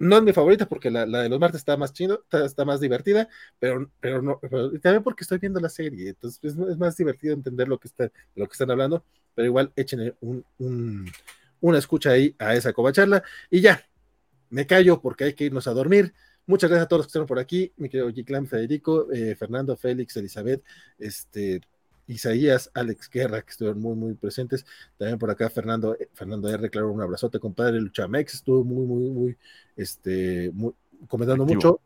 No 0.00 0.16
es 0.16 0.22
mi 0.22 0.32
favorita 0.32 0.68
porque 0.68 0.90
la, 0.90 1.06
de 1.06 1.28
los 1.28 1.40
martes 1.40 1.60
está 1.60 1.76
más 1.76 1.92
chido, 1.92 2.24
está, 2.30 2.64
más 2.64 2.80
divertida, 2.80 3.28
pero, 3.58 3.90
pero 4.00 4.22
no, 4.22 4.40
también 4.82 5.02
porque 5.02 5.24
estoy 5.24 5.38
viendo 5.38 5.60
la 5.60 5.68
serie, 5.68 6.10
entonces 6.10 6.40
es, 6.44 6.78
más 6.78 6.96
divertido 6.96 7.34
entender 7.34 7.68
lo 7.68 7.78
que, 7.78 7.88
está, 7.88 8.10
lo 8.34 8.46
que 8.46 8.52
están 8.52 8.70
hablando, 8.70 9.04
pero 9.34 9.46
igual 9.46 9.72
echen 9.76 10.14
un, 10.20 11.10
una 11.60 11.78
escucha 11.78 12.10
ahí 12.10 12.34
a 12.38 12.54
esa 12.54 12.72
covacharla 12.72 13.22
y 13.50 13.60
ya, 13.60 13.82
me 14.50 14.66
callo 14.66 15.00
porque 15.00 15.24
hay 15.24 15.34
que 15.34 15.44
irnos 15.44 15.66
a 15.66 15.72
dormir. 15.72 16.14
Muchas 16.46 16.70
gracias 16.70 16.86
a 16.86 16.88
todos 16.88 17.00
los 17.00 17.06
que 17.06 17.10
están 17.10 17.26
por 17.26 17.38
aquí, 17.38 17.72
mi 17.76 17.90
querido 17.90 18.10
Giclan, 18.10 18.46
Federico, 18.46 19.12
eh, 19.12 19.36
Fernando, 19.36 19.76
Félix, 19.76 20.16
Elizabeth, 20.16 20.62
este, 20.98 21.60
Isaías, 22.08 22.70
Alex 22.74 23.08
Guerra, 23.10 23.42
que 23.42 23.50
estuvieron 23.50 23.80
muy, 23.80 23.94
muy 23.94 24.14
presentes. 24.14 24.66
También 24.96 25.18
por 25.18 25.30
acá 25.30 25.48
Fernando, 25.50 25.94
eh, 25.94 26.08
Fernando 26.14 26.48
R, 26.48 26.68
claro, 26.70 26.90
un 26.90 27.02
abrazote, 27.02 27.38
compadre. 27.38 27.80
Luchamex 27.80 28.34
estuvo 28.34 28.64
muy, 28.64 28.86
muy, 28.86 29.10
muy, 29.10 29.36
este, 29.76 30.50
muy, 30.52 30.72
comentando 31.06 31.44
mucho. 31.44 31.80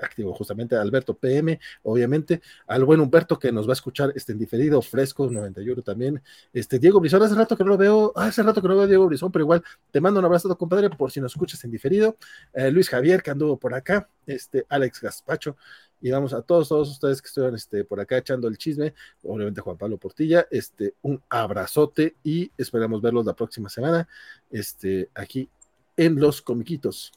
activo 0.00 0.32
justamente 0.32 0.76
Alberto 0.76 1.14
PM, 1.14 1.60
obviamente, 1.82 2.40
al 2.66 2.84
buen 2.84 3.00
Humberto 3.00 3.38
que 3.38 3.52
nos 3.52 3.66
va 3.66 3.72
a 3.72 3.74
escuchar 3.74 4.10
este 4.14 4.32
en 4.32 4.38
diferido, 4.38 4.80
fresco 4.80 5.28
91 5.28 5.82
también, 5.82 6.22
este 6.54 6.78
Diego 6.78 7.00
Brizón, 7.00 7.22
hace 7.22 7.34
rato 7.34 7.54
que 7.54 7.62
no 7.62 7.70
lo 7.70 7.76
veo, 7.76 8.12
hace 8.16 8.42
rato 8.42 8.62
que 8.62 8.68
no 8.68 8.76
veo 8.76 8.84
a 8.84 8.86
Diego 8.86 9.06
Brizón, 9.06 9.30
pero 9.30 9.42
igual 9.44 9.62
te 9.90 10.00
mando 10.00 10.20
un 10.20 10.24
abrazo, 10.24 10.56
compadre, 10.56 10.88
por 10.88 11.10
si 11.10 11.20
nos 11.20 11.32
escuchas 11.32 11.62
en 11.64 11.70
diferido, 11.70 12.16
eh, 12.54 12.70
Luis 12.70 12.88
Javier 12.88 13.22
que 13.22 13.30
anduvo 13.30 13.58
por 13.58 13.74
acá, 13.74 14.08
este 14.26 14.64
Alex 14.70 15.02
Gaspacho, 15.02 15.56
y 16.02 16.10
vamos 16.10 16.34
a 16.34 16.42
todos, 16.42 16.68
todos 16.68 16.90
ustedes 16.90 17.22
que 17.22 17.28
estuvieron 17.28 17.54
este, 17.54 17.84
por 17.84 18.00
acá 18.00 18.18
echando 18.18 18.48
el 18.48 18.58
chisme, 18.58 18.92
obviamente 19.22 19.60
Juan 19.60 19.78
Pablo 19.78 19.96
Portilla, 19.96 20.46
este, 20.50 20.94
un 21.02 21.22
abrazote 21.28 22.16
y 22.24 22.50
esperamos 22.58 23.00
verlos 23.00 23.24
la 23.24 23.34
próxima 23.34 23.68
semana, 23.68 24.08
este, 24.50 25.08
aquí 25.14 25.48
en 25.96 26.18
los 26.18 26.42
comiquitos 26.42 27.12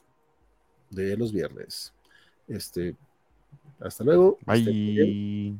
de 0.88 1.16
los 1.16 1.32
viernes. 1.32 1.92
Este, 2.46 2.94
hasta 3.80 4.04
luego. 4.04 4.38
Bye. 4.46 5.58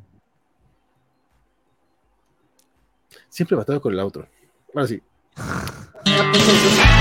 Siempre 3.29 3.57
batado 3.57 3.81
con 3.81 3.93
el 3.93 4.01
otro. 4.01 4.29
Ahora 4.73 4.87
sí. 4.87 5.03